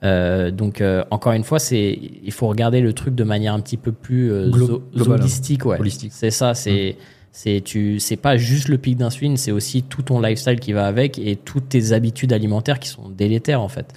Euh, 0.02 0.51
donc, 0.51 0.80
euh, 0.80 1.05
encore 1.10 1.32
une 1.34 1.44
fois, 1.44 1.59
c'est, 1.59 1.98
il 2.24 2.32
faut 2.32 2.48
regarder 2.48 2.80
le 2.80 2.92
truc 2.94 3.14
de 3.14 3.22
manière 3.22 3.52
un 3.55 3.60
petit 3.60 3.76
peu 3.76 3.92
plus 3.92 4.32
euh, 4.32 4.51
Glo- 4.51 4.66
zo- 4.66 4.82
globale, 4.97 5.20
holistique, 5.20 5.66
ouais. 5.66 5.78
C'est 6.10 6.30
ça, 6.30 6.55
c'est, 6.55 6.97
c'est, 7.32 7.62
tu, 7.65 8.01
c'est 8.01 8.16
pas 8.16 8.36
juste 8.36 8.69
le 8.69 8.78
pic 8.78 8.97
d'insuline, 8.97 9.36
c'est 9.36 9.52
aussi 9.52 9.82
tout 9.82 10.02
ton 10.02 10.20
lifestyle 10.20 10.59
qui 10.59 10.73
va 10.73 10.86
avec 10.86 11.19
et 11.19 11.36
toutes 11.36 11.69
tes 11.69 11.93
habitudes 11.93 12.32
alimentaires 12.32 12.81
qui 12.81 12.89
sont 12.89 13.09
délétères, 13.09 13.61
en 13.61 13.69
fait. 13.69 13.93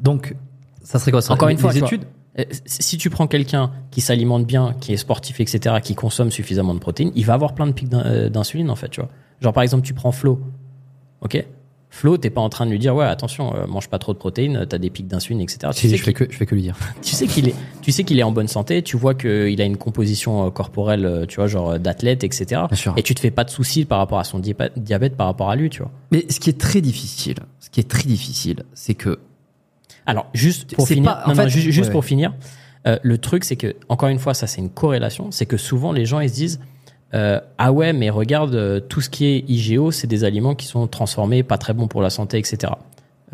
Donc, 0.00 0.36
ça 0.82 0.98
serait 0.98 1.10
quoi 1.10 1.22
ça 1.22 1.32
Encore 1.32 1.48
une 1.48 1.58
fois, 1.58 1.72
vois, 1.72 1.86
études 1.86 2.04
euh, 2.38 2.44
Si 2.66 2.98
tu 2.98 3.08
prends 3.08 3.26
quelqu'un 3.26 3.72
qui 3.90 4.00
s'alimente 4.00 4.46
bien, 4.46 4.74
qui 4.80 4.92
est 4.92 4.98
sportif, 4.98 5.40
etc., 5.40 5.76
qui 5.82 5.94
consomme 5.94 6.30
suffisamment 6.30 6.74
de 6.74 6.78
protéines, 6.78 7.12
il 7.14 7.24
va 7.24 7.34
avoir 7.34 7.54
plein 7.54 7.66
de 7.66 7.72
pics 7.72 7.92
euh, 7.94 8.28
d'insuline, 8.28 8.70
en 8.70 8.76
fait, 8.76 8.90
tu 8.90 9.00
vois. 9.00 9.10
Genre, 9.40 9.52
par 9.52 9.62
exemple, 9.62 9.84
tu 9.84 9.94
prends 9.94 10.12
Flo. 10.12 10.40
OK? 11.22 11.44
Flo, 11.96 12.18
t'es 12.18 12.28
pas 12.28 12.42
en 12.42 12.50
train 12.50 12.66
de 12.66 12.70
lui 12.70 12.78
dire, 12.78 12.94
ouais, 12.94 13.06
attention, 13.06 13.54
euh, 13.56 13.66
mange 13.66 13.88
pas 13.88 13.98
trop 13.98 14.12
de 14.12 14.18
protéines, 14.18 14.66
t'as 14.68 14.76
des 14.76 14.90
pics 14.90 15.08
d'insuline, 15.08 15.40
etc. 15.40 15.58
Si, 15.72 15.80
Tu 15.80 15.88
sais 15.88 15.96
je 15.96 16.02
fais 16.02 16.12
que 16.12 16.26
je 16.30 16.36
fais 16.36 16.44
que 16.44 16.54
lui 16.54 16.60
dire. 16.60 16.76
tu 17.02 17.14
sais 17.14 17.26
qu'il 17.26 17.48
est, 17.48 17.54
tu 17.80 17.90
sais 17.90 18.04
qu'il 18.04 18.18
est 18.18 18.22
en 18.22 18.32
bonne 18.32 18.48
santé, 18.48 18.82
tu 18.82 18.98
vois 18.98 19.14
qu'il 19.14 19.60
a 19.60 19.64
une 19.64 19.78
composition 19.78 20.46
euh, 20.46 20.50
corporelle, 20.50 21.06
euh, 21.06 21.24
tu 21.26 21.36
vois, 21.36 21.46
genre 21.46 21.78
d'athlète, 21.78 22.22
etc. 22.22 22.62
Et 22.98 23.02
tu 23.02 23.14
te 23.14 23.20
fais 23.20 23.30
pas 23.30 23.44
de 23.44 23.50
soucis 23.50 23.86
par 23.86 23.96
rapport 23.98 24.18
à 24.18 24.24
son 24.24 24.38
diabète, 24.40 25.16
par 25.16 25.26
rapport 25.26 25.48
à 25.48 25.56
lui, 25.56 25.70
tu 25.70 25.80
vois. 25.80 25.90
Mais 26.10 26.26
ce 26.28 26.38
qui 26.38 26.50
est 26.50 26.60
très 26.60 26.82
difficile, 26.82 27.36
ce 27.60 27.70
qui 27.70 27.80
est 27.80 27.88
très 27.88 28.04
difficile, 28.06 28.64
c'est 28.74 28.94
que 28.94 29.18
Alors, 30.04 30.26
juste 30.34 30.74
pour 30.74 30.86
finir, 30.86 31.14
pas- 31.14 31.22
en 31.24 31.30
non, 31.30 31.34
non, 31.36 31.42
fait, 31.44 31.48
ju- 31.48 31.72
juste 31.72 31.86
ouais, 31.88 31.92
pour 31.92 32.02
ouais. 32.02 32.06
finir, 32.06 32.34
euh, 32.86 32.98
le 33.02 33.16
truc, 33.18 33.44
c'est 33.44 33.56
que, 33.56 33.74
encore 33.88 34.10
une 34.10 34.18
fois, 34.18 34.34
ça, 34.34 34.46
c'est 34.46 34.60
une 34.60 34.70
corrélation. 34.70 35.30
C'est 35.30 35.46
que 35.46 35.56
souvent, 35.56 35.92
les 35.92 36.04
gens, 36.04 36.20
ils 36.20 36.28
se 36.28 36.34
disent, 36.34 36.60
euh, 37.14 37.40
ah 37.58 37.72
ouais, 37.72 37.92
mais 37.92 38.10
regarde, 38.10 38.54
euh, 38.54 38.80
tout 38.80 39.00
ce 39.00 39.08
qui 39.08 39.26
est 39.26 39.44
IGO, 39.48 39.90
c'est 39.90 40.06
des 40.06 40.24
aliments 40.24 40.54
qui 40.54 40.66
sont 40.66 40.86
transformés, 40.86 41.42
pas 41.42 41.58
très 41.58 41.72
bons 41.72 41.86
pour 41.88 42.02
la 42.02 42.10
santé, 42.10 42.38
etc. 42.38 42.72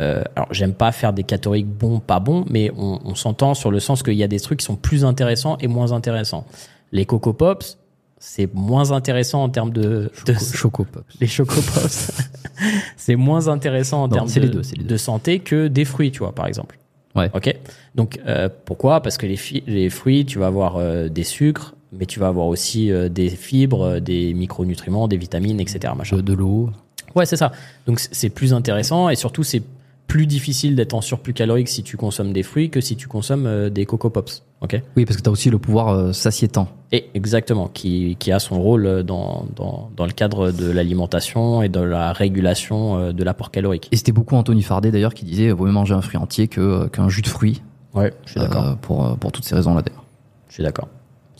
Euh, 0.01 0.23
alors, 0.37 0.49
j'aime 0.53 0.75
pas 0.75 0.93
faire 0.93 1.13
des 1.13 1.23
catégoriques 1.25 1.67
bons, 1.69 1.99
pas 2.01 2.21
bons, 2.21 2.45
mais 2.49 2.71
on, 2.77 3.01
on 3.05 3.15
s'entend 3.15 3.55
sur 3.55 3.71
le 3.71 3.81
sens 3.81 4.03
qu'il 4.03 4.15
y 4.15 4.23
a 4.23 4.29
des 4.29 4.41
trucs 4.41 4.61
qui 4.61 4.67
sont 4.67 4.77
plus 4.77 5.05
intéressants 5.05 5.57
et 5.61 5.69
moins 5.69 5.93
intéressants. 5.93 6.47
Les 6.93 7.07
Coco 7.07 7.33
Pops, 7.33 7.79
c'est 8.19 8.49
moins 8.55 8.93
intéressant 8.93 9.43
en 9.43 9.49
termes 9.49 9.73
de, 9.73 10.11
de 10.27 10.35
Choco 10.35 10.85
Pop. 10.85 11.05
les 11.21 11.27
Choco 11.27 11.57
Pops. 11.57 12.13
c'est 12.97 13.17
moins 13.17 13.49
intéressant 13.49 14.05
en 14.05 14.09
Non, 14.09 14.15
termes 14.15 14.29
de, 14.31 14.41
les 14.41 14.49
deux, 14.49 14.63
c'est 14.63 14.77
les 14.77 14.85
deux. 14.85 14.89
de 14.91 14.97
santé 14.97 15.39
que 15.41 15.67
des 15.69 15.85
fruits, 15.85 16.13
tu 16.13 16.21
vois, 16.21 16.35
par 16.35 16.47
exemple. 16.47 16.79
Ouais. 17.15 17.31
Ok? 17.35 17.55
Donc 17.95 18.21
euh, 18.27 18.49
pourquoi? 18.65 19.01
Parce 19.03 19.19
que 19.19 19.27
les, 19.27 19.39
les 19.67 19.91
fruits, 19.91 20.25
tu 20.25 20.39
vas 20.39 20.47
avoir 20.47 20.77
euh, 20.77 21.09
des 21.09 21.25
sucres, 21.25 21.75
mais 21.93 22.07
tu 22.07 22.19
vas 22.21 22.29
avoir 22.29 22.47
aussi 22.47 22.91
euh, 22.91 23.09
des 23.09 23.29
fibres, 23.31 23.83
euh, 23.83 24.01
des 24.01 24.35
micronutriments, 24.35 25.09
des 25.09 25.17
vitamines, 25.17 25.61
etc. 25.61 25.93
Machin. 25.97 26.17
De, 26.17 26.23
de 26.23 26.33
l'eau. 26.33 26.71
Ouais, 27.15 27.27
c'est 27.27 27.37
ça. 27.37 27.53
Donc 27.87 28.01
c'est 28.01 28.31
plus 28.31 28.55
intéressant 28.55 29.09
et 29.09 29.17
surtout 29.17 29.43
c'est 29.43 29.63
plus 30.09 30.27
difficile 30.27 30.77
d'être 30.77 30.93
en 30.95 31.01
surplus 31.01 31.33
calorique 31.33 31.69
si 31.69 31.83
tu 31.83 31.97
consommes 31.97 32.33
des 32.35 32.43
fruits 32.43 32.69
que 32.69 32.81
si 32.83 32.97
tu 32.97 33.09
consommes 33.09 33.47
euh, 33.47 33.71
des 33.71 33.87
Coco 33.87 34.11
Pops. 34.11 34.43
Ok? 34.61 34.81
Oui, 34.97 35.05
parce 35.07 35.17
que 35.17 35.23
tu 35.23 35.29
as 35.29 35.33
aussi 35.33 35.51
le 35.51 35.59
pouvoir 35.59 35.89
euh, 35.89 36.13
satiétant. 36.13 36.69
Et 36.93 37.07
exactement, 37.15 37.69
qui, 37.69 38.17
qui 38.19 38.31
a 38.31 38.39
son 38.39 38.61
rôle 38.61 39.03
dans, 39.03 39.47
dans, 39.57 39.91
dans 39.97 40.05
le 40.07 40.13
cadre 40.13 40.51
de 40.53 40.71
l'alimentation 40.71 41.63
et 41.63 41.69
de 41.69 41.81
la 41.81 42.13
régulation 42.13 43.13
de 43.13 43.25
l'apport 43.25 43.51
calorique. 43.51 43.89
Et 43.93 43.97
c'était 43.97 44.13
beaucoup 44.13 44.37
Anthony 44.37 44.63
Fardet 44.63 44.91
d'ailleurs 44.91 45.15
qui 45.15 45.25
disait 45.25 45.51
vaut 45.51 45.65
mieux 45.67 45.73
manger 45.73 45.95
un 45.95 46.03
fruit 46.03 46.19
entier 46.19 46.49
que, 46.49 46.89
qu'un 46.89 47.09
jus 47.09 47.23
de 47.23 47.29
fruits. 47.29 47.63
Ouais, 47.95 48.13
je 48.25 48.33
suis 48.33 48.41
d'accord. 48.41 48.65
euh, 48.69 48.75
pour, 48.81 49.17
pour 49.19 49.33
toutes 49.33 49.45
ces 49.45 49.55
raisons-là 49.55 49.83
d'ailleurs. 49.83 50.05
Je 50.49 50.55
suis 50.55 50.63
d'accord. 50.63 50.89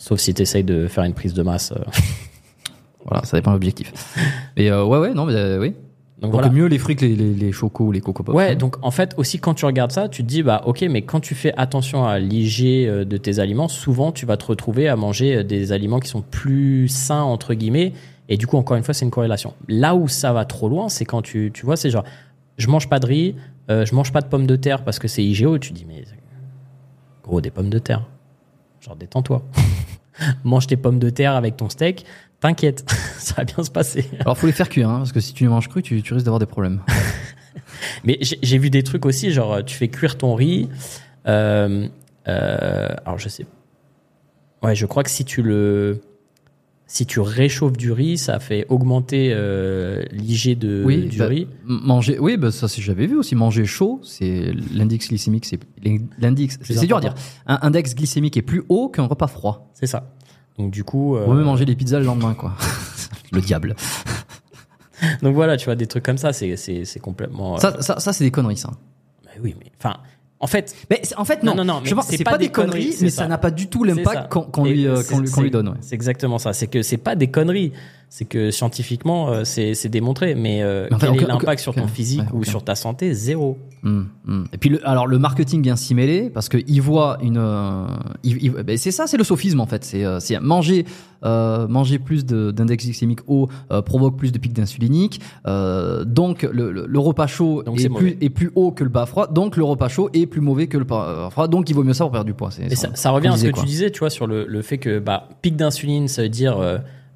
Sauf 0.03 0.19
si 0.19 0.33
tu 0.33 0.41
essayes 0.41 0.65
de 0.65 0.87
faire 0.89 1.05
une 1.05 1.13
prise 1.13 1.33
de 1.33 1.43
masse. 1.43 1.71
euh. 1.71 1.81
Voilà, 3.05 3.23
ça 3.23 3.37
dépend 3.37 3.51
de 3.51 3.55
l'objectif. 3.55 3.93
Mais 4.57 4.69
euh, 4.69 4.83
ouais, 4.83 4.97
ouais, 4.97 5.13
non, 5.13 5.25
mais 5.25 5.33
euh, 5.33 5.61
oui. 5.61 5.73
Donc 6.21 6.33
voilà. 6.33 6.49
mieux 6.49 6.65
les 6.65 6.77
fruits 6.77 6.97
que 6.97 7.05
les, 7.05 7.15
les, 7.15 7.33
les 7.33 7.51
chocos 7.53 7.85
ou 7.85 7.91
les 7.93 8.01
coco 8.01 8.21
pops. 8.21 8.35
Ouais, 8.35 8.51
hein. 8.51 8.55
donc 8.55 8.75
en 8.81 8.91
fait 8.91 9.13
aussi 9.15 9.39
quand 9.39 9.53
tu 9.53 9.65
regardes 9.65 9.93
ça, 9.93 10.09
tu 10.09 10.23
te 10.23 10.27
dis 10.27 10.43
bah 10.43 10.61
ok, 10.65 10.81
mais 10.89 11.03
quand 11.03 11.21
tu 11.21 11.35
fais 11.35 11.53
attention 11.55 12.05
à 12.05 12.19
l'IG 12.19 12.85
de 13.05 13.17
tes 13.17 13.39
aliments, 13.39 13.69
souvent 13.69 14.11
tu 14.11 14.25
vas 14.25 14.35
te 14.35 14.45
retrouver 14.45 14.89
à 14.89 14.97
manger 14.97 15.43
des 15.45 15.71
aliments 15.71 15.99
qui 15.99 16.09
sont 16.09 16.21
plus 16.21 16.89
sains 16.89 17.23
entre 17.23 17.53
guillemets. 17.53 17.93
Et 18.27 18.35
du 18.35 18.45
coup 18.45 18.57
encore 18.57 18.75
une 18.75 18.83
fois 18.83 18.93
c'est 18.93 19.05
une 19.05 19.11
corrélation. 19.11 19.53
Là 19.69 19.95
où 19.95 20.09
ça 20.09 20.33
va 20.33 20.43
trop 20.45 20.67
loin, 20.69 20.87
c'est 20.89 21.05
quand 21.05 21.21
tu 21.21 21.51
tu 21.53 21.65
vois 21.65 21.75
c'est 21.77 21.89
genre 21.89 22.05
je 22.57 22.67
mange 22.67 22.87
pas 22.89 22.99
de 22.99 23.05
riz, 23.05 23.35
euh, 23.69 23.85
je 23.85 23.95
mange 23.95 24.11
pas 24.13 24.21
de 24.21 24.27
pommes 24.27 24.47
de 24.47 24.55
terre 24.57 24.83
parce 24.85 24.99
que 24.99 25.07
c'est 25.09 25.23
IGO. 25.23 25.57
Tu 25.59 25.71
te 25.71 25.75
dis 25.75 25.85
mais 25.85 26.03
gros 27.23 27.41
des 27.41 27.51
pommes 27.51 27.69
de 27.69 27.79
terre, 27.79 28.03
genre 28.81 28.95
détends-toi. 28.95 29.43
Mange 30.43 30.67
tes 30.67 30.77
pommes 30.77 30.99
de 30.99 31.09
terre 31.09 31.35
avec 31.35 31.57
ton 31.57 31.69
steak, 31.69 32.05
t'inquiète, 32.39 32.89
ça 33.17 33.35
va 33.37 33.43
bien 33.43 33.63
se 33.63 33.71
passer. 33.71 34.09
Alors 34.19 34.37
faut 34.37 34.47
les 34.47 34.53
faire 34.53 34.69
cuire, 34.69 34.89
hein, 34.89 34.99
parce 34.99 35.11
que 35.11 35.19
si 35.19 35.33
tu 35.33 35.43
les 35.43 35.49
manges 35.49 35.69
cru, 35.69 35.81
tu, 35.81 36.01
tu 36.01 36.13
risques 36.13 36.25
d'avoir 36.25 36.39
des 36.39 36.45
problèmes. 36.45 36.81
Mais 38.03 38.17
j'ai 38.21 38.39
j'ai 38.41 38.57
vu 38.57 38.69
des 38.69 38.83
trucs 38.83 39.05
aussi, 39.05 39.31
genre 39.31 39.63
tu 39.63 39.75
fais 39.75 39.87
cuire 39.87 40.17
ton 40.17 40.35
riz. 40.35 40.69
euh, 41.27 41.87
euh, 42.27 42.89
alors 43.05 43.19
je 43.19 43.29
sais. 43.29 43.45
Ouais, 44.61 44.75
je 44.75 44.85
crois 44.85 45.03
que 45.03 45.09
si 45.09 45.25
tu 45.25 45.41
le, 45.41 45.99
si 46.95 47.07
tu 47.07 47.19
réchauffes 47.21 47.75
du 47.75 47.91
riz, 47.91 48.19
ça 48.19 48.39
fait 48.39 48.67
augmenter 48.69 49.31
euh, 49.33 50.03
l'IG 50.11 50.59
de 50.59 50.83
Oui, 50.85 51.07
du 51.07 51.17
bah, 51.17 51.25
riz. 51.25 51.47
Manger, 51.65 52.19
oui, 52.19 52.37
bah, 52.37 52.51
ça 52.51 52.67
c'est- 52.67 52.83
j'avais 52.83 53.07
vu 53.07 53.17
aussi. 53.17 53.33
Manger 53.33 53.65
chaud, 53.65 53.99
c'est 54.03 54.53
l'indice 54.71 55.07
glycémique, 55.09 55.45
c'est 55.45 55.59
l'indice. 56.19 56.59
Plus 56.59 56.75
C'est 56.77 56.85
dur 56.85 56.97
à 56.97 57.01
dire. 57.01 57.15
Un 57.47 57.57
index 57.63 57.95
glycémique 57.95 58.37
est 58.37 58.43
plus 58.43 58.61
haut 58.69 58.89
qu'un 58.89 59.05
repas 59.07 59.25
froid. 59.25 59.71
C'est 59.73 59.87
ça. 59.87 60.13
Donc 60.59 60.69
du 60.69 60.83
coup, 60.83 61.15
euh, 61.15 61.25
On 61.27 61.33
même 61.33 61.45
manger 61.45 61.65
les 61.65 61.75
pizzas 61.75 61.97
le 61.97 62.05
lendemain, 62.05 62.35
quoi. 62.35 62.53
le 63.31 63.41
diable. 63.41 63.75
donc 65.23 65.33
voilà, 65.33 65.57
tu 65.57 65.65
vois 65.65 65.75
des 65.75 65.87
trucs 65.87 66.03
comme 66.03 66.19
ça, 66.19 66.31
c'est 66.31 66.55
c'est 66.57 66.85
c'est 66.85 66.99
complètement. 66.99 67.55
euh, 67.55 67.57
Ça, 67.57 67.81
ça, 67.81 67.99
ça 67.99 68.13
c'est 68.13 68.23
des 68.23 68.29
conneries, 68.31 68.57
ça. 68.57 68.69
bah 69.25 69.31
oui, 69.41 69.55
mais 69.59 69.71
enfin, 69.79 69.97
en 70.43 70.47
fait, 70.47 70.75
Mais 70.89 71.01
en 71.15 71.23
fait, 71.23 71.41
non. 71.41 71.55
Non, 71.55 71.63
non, 71.63 71.81
Je 71.85 71.95
pense- 71.95 72.07
c'est 72.07 72.17
c'est 72.17 72.23
pas 72.25 72.31
pas, 72.31 72.37
des 72.37 72.49
conneries, 72.49 72.93
mais 72.99 73.09
ça. 73.09 73.27
n'a 73.27 73.37
pas 73.37 73.49
du 73.49 73.67
tout 73.67 73.85
l'impact 73.85 74.29
qu'on 74.29 74.65
lui, 74.65 74.85
euh, 74.85 75.01
lui, 75.41 75.49
donne. 75.51 75.69
ouais. 75.69 75.75
C'est 75.79 75.95
exactement 75.95 76.37
ça. 76.37 76.51
C'est 76.51 76.67
que 76.67 76.81
c'est 76.81 76.97
pas 76.97 77.15
des 77.15 77.27
conneries. 77.27 77.71
C'est 78.15 78.25
que 78.25 78.51
scientifiquement, 78.51 79.29
euh, 79.31 79.43
c'est 79.43 79.73
c'est 79.73 79.89
démontré. 79.89 80.35
Mais, 80.35 80.61
euh, 80.61 80.85
Mais 80.91 80.97
enfin, 80.97 81.07
quel 81.15 81.23
est 81.23 81.27
l'impact 81.27 81.59
sur 81.59 81.73
ton 81.73 81.87
physique 81.87 82.19
ouais, 82.21 82.27
ou 82.31 82.37
aucun. 82.41 82.51
sur 82.51 82.63
ta 82.63 82.75
santé? 82.75 83.11
Zéro. 83.15 83.57
Hum, 83.83 84.07
hum. 84.27 84.45
Et 84.53 84.59
puis, 84.59 84.69
le, 84.69 84.87
alors 84.87 85.07
le 85.07 85.17
marketing 85.17 85.63
vient 85.63 85.75
s'y 85.75 85.95
mêler 85.95 86.29
parce 86.29 86.47
que 86.47 86.59
il 86.67 86.79
voit 86.79 87.17
une. 87.23 87.39
euh, 87.39 87.87
il- 88.23 88.37
il- 88.43 88.51
ben, 88.51 88.77
c'est 88.77 88.91
ça, 88.91 89.07
c'est 89.07 89.17
le 89.17 89.23
sophisme 89.23 89.59
en 89.61 89.65
fait. 89.65 89.83
C'est, 89.83 90.05
euh, 90.05 90.19
c'est 90.19 90.39
manger, 90.39 90.85
euh, 91.25 91.67
manger 91.67 91.97
plus 91.97 92.23
de- 92.23 92.51
d'index 92.51 92.85
glycémique 92.85 93.21
haut 93.25 93.49
euh, 93.71 93.81
provoque 93.81 94.15
plus 94.15 94.31
de 94.31 94.37
pics 94.37 94.53
d'insulinique. 94.53 95.19
Euh, 95.47 96.03
donc 96.05 96.43
le, 96.43 96.71
le- 96.71 96.85
le 96.87 96.99
repas 96.99 97.25
chaud 97.25 97.63
Donc 97.63 97.79
est 97.81 97.89
plus, 97.89 98.15
est 98.21 98.29
plus 98.29 98.51
haut 98.53 98.69
que 98.71 98.83
le 98.83 98.91
bas 98.91 99.07
froid. 99.07 99.25
Donc 99.25 99.57
le 99.57 99.63
repas 99.63 99.87
chaud 99.87 100.11
est 100.13 100.27
plus 100.27 100.39
mauvais 100.41 100.67
que 100.67 100.77
le 100.77 100.85
bas 100.85 101.29
froid. 101.31 101.47
Donc 101.47 101.67
il 101.67 101.73
vaut 101.73 101.83
mieux 101.83 101.93
ça 101.93 102.03
pour 102.03 102.11
perdre 102.11 102.27
du 102.27 102.35
poids. 102.35 102.51
Et 102.69 102.75
ça, 102.75 102.89
ça 102.93 103.09
revient 103.09 103.29
à 103.29 103.37
ce 103.37 103.45
que 103.47 103.49
quoi. 103.53 103.63
tu 103.63 103.67
disais, 103.67 103.89
tu 103.89 104.01
vois, 104.01 104.11
sur 104.11 104.27
le, 104.27 104.45
le 104.47 104.61
fait 104.61 104.77
que 104.77 104.99
bah, 104.99 105.29
pic 105.41 105.55
d'insuline, 105.55 106.07
ça 106.07 106.21
veut 106.21 106.29
dire 106.29 106.59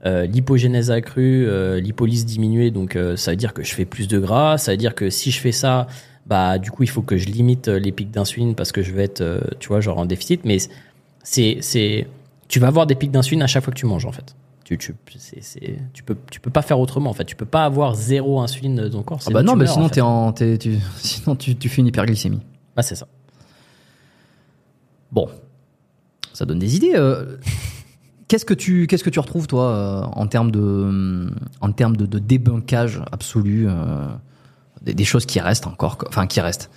euh, 0.05 0.23
euh, 0.23 0.25
l'hypogénèse 0.25 0.91
accrue, 0.91 1.45
euh, 1.47 1.79
l'hypolyse 1.79 2.25
diminuée, 2.25 2.71
donc 2.71 2.95
euh, 2.95 3.15
ça 3.17 3.31
veut 3.31 3.37
dire 3.37 3.53
que 3.53 3.63
je 3.63 3.73
fais 3.73 3.85
plus 3.85 4.07
de 4.07 4.19
gras. 4.19 4.57
Ça 4.57 4.71
veut 4.71 4.77
dire 4.77 4.93
que 4.95 5.09
si 5.09 5.31
je 5.31 5.39
fais 5.39 5.51
ça, 5.51 5.87
bah 6.27 6.59
du 6.59 6.71
coup 6.71 6.83
il 6.83 6.89
faut 6.89 7.01
que 7.01 7.17
je 7.17 7.25
limite 7.27 7.67
euh, 7.67 7.79
les 7.79 7.91
pics 7.91 8.11
d'insuline 8.11 8.53
parce 8.55 8.71
que 8.71 8.81
je 8.83 8.91
vais 8.93 9.03
être, 9.05 9.21
euh, 9.21 9.39
tu 9.59 9.69
vois, 9.69 9.81
genre 9.81 9.97
en 9.97 10.05
déficit. 10.05 10.41
Mais 10.45 10.57
c'est, 11.23 11.57
c'est, 11.61 12.07
tu 12.47 12.59
vas 12.59 12.67
avoir 12.67 12.85
des 12.85 12.95
pics 12.95 13.11
d'insuline 13.11 13.41
à 13.41 13.47
chaque 13.47 13.63
fois 13.63 13.73
que 13.73 13.79
tu 13.79 13.85
manges 13.87 14.05
en 14.05 14.11
fait. 14.11 14.35
Tu, 14.63 14.77
tu, 14.77 14.93
c'est, 15.17 15.41
c'est, 15.41 15.77
tu 15.93 16.03
peux, 16.03 16.15
tu 16.29 16.39
peux 16.41 16.49
pas 16.51 16.61
faire 16.61 16.79
autrement 16.79 17.09
en 17.09 17.13
fait. 17.13 17.23
Tu 17.25 17.35
peux 17.37 17.45
pas 17.45 17.63
avoir 17.65 17.95
zéro 17.95 18.39
insuline 18.41 18.75
dans 18.75 18.89
ton 18.89 19.01
corps. 19.03 19.19
Ah 19.25 19.29
bah 19.31 19.41
non, 19.41 19.55
mais 19.55 19.63
meurs, 19.63 19.73
sinon 19.73 19.85
en 19.85 19.89
fait. 19.89 20.01
en, 20.01 20.31
t'es- 20.33 20.57
tu, 20.57 20.77
sinon 20.97 21.35
tu, 21.37 21.55
tu 21.55 21.69
fais 21.69 21.81
une 21.81 21.87
hyperglycémie. 21.87 22.41
Bah 22.75 22.81
c'est 22.83 22.95
ça. 22.95 23.07
Bon, 25.11 25.29
ça 26.33 26.45
donne 26.45 26.59
des 26.59 26.75
idées. 26.75 26.93
Euh. 28.27 28.29
Qu'est-ce 28.29 28.45
que 28.45 28.53
tu 28.53 28.87
qu'est-ce 28.87 29.03
que 29.03 29.09
tu 29.09 29.19
retrouves 29.19 29.47
toi 29.47 29.63
euh, 29.63 30.01
en 30.13 30.27
termes 30.27 30.51
de 30.51 31.29
en 31.61 31.71
termes 31.71 31.97
de, 31.97 32.19
débunkage 32.19 33.01
absolu 33.11 33.67
euh, 33.67 34.05
des, 34.81 35.05
choses 35.05 35.25
qui 35.25 35.39
restent 35.39 35.67
encore 35.67 35.97
enfin 36.07 36.27
qui 36.27 36.41
restent? 36.41 36.69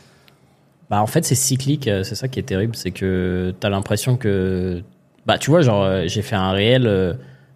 Bah 0.91 1.01
en 1.03 1.07
fait 1.07 1.25
c'est 1.25 1.37
cyclique, 1.37 1.87
euh, 1.87 2.03
c'est 2.03 2.17
ça 2.17 2.27
qui 2.27 2.41
est 2.41 2.45
terrible, 2.45 2.75
c'est 2.75 2.91
que 2.91 3.55
t'as 3.61 3.69
l'impression 3.69 4.17
que 4.17 4.83
bah 5.27 5.39
tu 5.39 5.51
vois 5.51 5.63
genre 5.63 5.85
euh, 5.85 6.05
j'ai 6.07 6.23
fait 6.23 6.37
un 6.37 6.51
réel 6.51 6.87
euh, 6.87 7.15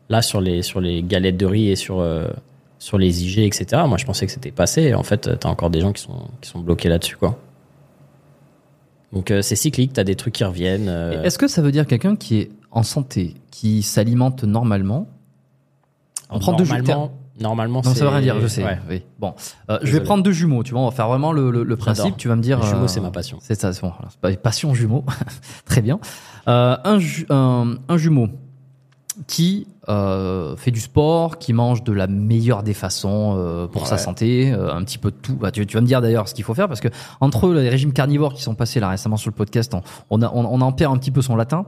là 0.08 0.22
sur 0.22 0.40
les 0.40 0.62
sur 0.62 0.80
les 0.80 1.02
galettes 1.02 1.36
de 1.36 1.46
riz 1.46 1.70
et 1.70 1.76
sur 1.76 2.00
euh, 2.00 2.28
sur 2.78 2.98
les 2.98 3.24
IG 3.24 3.40
etc. 3.40 3.82
Moi 3.88 3.98
je 3.98 4.04
pensais 4.04 4.26
que 4.26 4.32
c'était 4.32 4.52
passé, 4.52 4.94
en 4.94 5.02
fait 5.02 5.38
t'as 5.40 5.48
encore 5.48 5.70
des 5.70 5.80
gens 5.80 5.92
qui 5.92 6.02
sont 6.02 6.28
qui 6.40 6.48
sont 6.48 6.60
bloqués 6.60 6.88
là-dessus 6.88 7.16
quoi. 7.16 7.38
Donc 9.14 9.30
euh, 9.30 9.40
c'est 9.42 9.56
cyclique, 9.56 9.92
t'as 9.94 10.04
des 10.04 10.16
trucs 10.16 10.34
qui 10.34 10.44
reviennent. 10.44 10.88
euh, 10.88 11.22
Est-ce 11.22 11.38
que 11.38 11.48
ça 11.48 11.62
veut 11.62 11.72
dire 11.72 11.86
quelqu'un 11.86 12.16
qui 12.16 12.38
est 12.40 12.50
en 12.70 12.82
santé, 12.82 13.34
qui 13.50 13.82
s'alimente 13.82 14.44
normalement? 14.44 15.08
On 16.30 16.38
prend 16.40 16.52
deux 16.54 16.64
normalement, 16.64 17.12
normalement 17.40 17.82
Non, 17.84 17.92
c'est 17.92 17.98
ça 18.00 18.04
veut 18.06 18.10
rien 18.10 18.20
dire, 18.20 18.40
je 18.40 18.46
sais. 18.48 18.64
ouais. 18.64 18.78
Oui. 18.90 19.02
Bon, 19.20 19.34
Euh, 19.70 19.74
je 19.80 19.86
vais 19.86 19.92
Désolé. 19.92 20.04
prendre 20.04 20.22
deux 20.24 20.32
jumeaux. 20.32 20.62
Tu 20.64 20.72
vois, 20.72 20.80
on 20.80 20.86
va 20.88 20.90
faire 20.90 21.06
vraiment 21.08 21.32
le, 21.32 21.50
le- 21.52 21.62
le 21.62 21.76
principe. 21.76 22.04
J'adore. 22.04 22.16
Tu 22.16 22.28
vas 22.28 22.36
me 22.36 22.42
dire. 22.42 22.58
Les 22.60 22.66
jumeaux, 22.66 22.84
euh, 22.84 22.88
c'est 22.88 23.00
ma 23.00 23.10
passion. 23.12 23.38
C'est 23.40 23.60
ça. 23.60 23.72
c'est 23.72 23.82
Bon, 23.82 23.90
voilà, 23.96 24.08
c'est 24.10 24.20
pas 24.20 24.32
passion 24.36 24.74
jumeaux. 24.74 25.04
Très 25.64 25.80
bien. 25.82 26.00
Euh, 26.48 26.76
un, 26.82 26.98
ju- 26.98 27.26
un, 27.30 27.76
un 27.88 27.96
jumeau 27.96 28.28
qui 29.28 29.68
euh, 29.89 30.56
fait 30.56 30.70
du 30.70 30.81
sport, 30.81 31.39
qui 31.39 31.52
mange 31.52 31.85
de 31.85 31.93
la 31.93 32.06
meilleure 32.06 32.62
des 32.62 32.74
façons 32.74 33.35
euh, 33.36 33.66
pour 33.66 33.86
sa 33.86 33.98
santé, 33.98 34.52
euh, 34.52 34.74
un 34.74 34.82
petit 34.82 34.98
peu 34.98 35.11
de 35.11 35.16
tout. 35.16 35.35
Bah, 35.35 35.51
tu, 35.51 35.66
tu 35.66 35.77
vas 35.77 35.81
me 35.81 35.86
dire 35.86 36.01
d'ailleurs 36.01 36.28
ce 36.28 36.35
qu'il 36.35 36.44
faut 36.44 36.55
faire 36.55 36.69
parce 36.69 36.81
que 36.81 36.89
entre 37.20 37.52
les 37.52 37.69
régimes 37.69 37.93
carnivores 37.93 38.35
qui 38.35 38.43
sont 38.43 38.55
passés 38.55 38.81
là 38.81 38.89
récemment 38.89 39.16
sur 39.16 39.31
le 39.31 39.35
podcast, 39.35 39.74
on, 39.74 39.82
on, 40.11 40.23
a, 40.23 40.31
on, 40.32 40.44
on 40.44 40.61
en 40.61 40.73
perd 40.73 40.94
un 40.94 40.98
petit 40.98 41.11
peu 41.11 41.23
son 41.23 41.36
latin. 41.36 41.66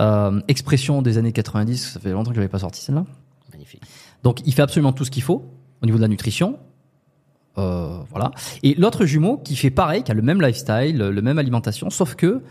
Euh, 0.00 0.40
expression 0.48 1.02
des 1.02 1.18
années 1.18 1.32
90, 1.32 1.92
ça 1.92 2.00
fait 2.00 2.10
longtemps 2.10 2.30
que 2.30 2.34
je 2.36 2.40
n'avais 2.40 2.50
pas 2.50 2.58
sorti 2.58 2.80
celle-là. 2.80 3.04
Magnifique. 3.52 3.82
Donc 4.22 4.40
il 4.44 4.52
fait 4.52 4.62
absolument 4.62 4.92
tout 4.92 5.04
ce 5.04 5.10
qu'il 5.10 5.22
faut 5.22 5.44
au 5.82 5.86
niveau 5.86 5.98
de 5.98 6.02
la 6.02 6.08
nutrition. 6.08 6.58
Euh, 7.56 8.00
voilà. 8.10 8.32
Et 8.64 8.74
l'autre 8.74 9.04
jumeau 9.06 9.38
qui 9.38 9.54
fait 9.54 9.70
pareil, 9.70 10.02
qui 10.02 10.10
a 10.10 10.14
le 10.14 10.22
même 10.22 10.42
lifestyle, 10.42 10.98
le 10.98 11.22
même 11.22 11.38
alimentation, 11.38 11.88
sauf 11.90 12.16
que 12.16 12.42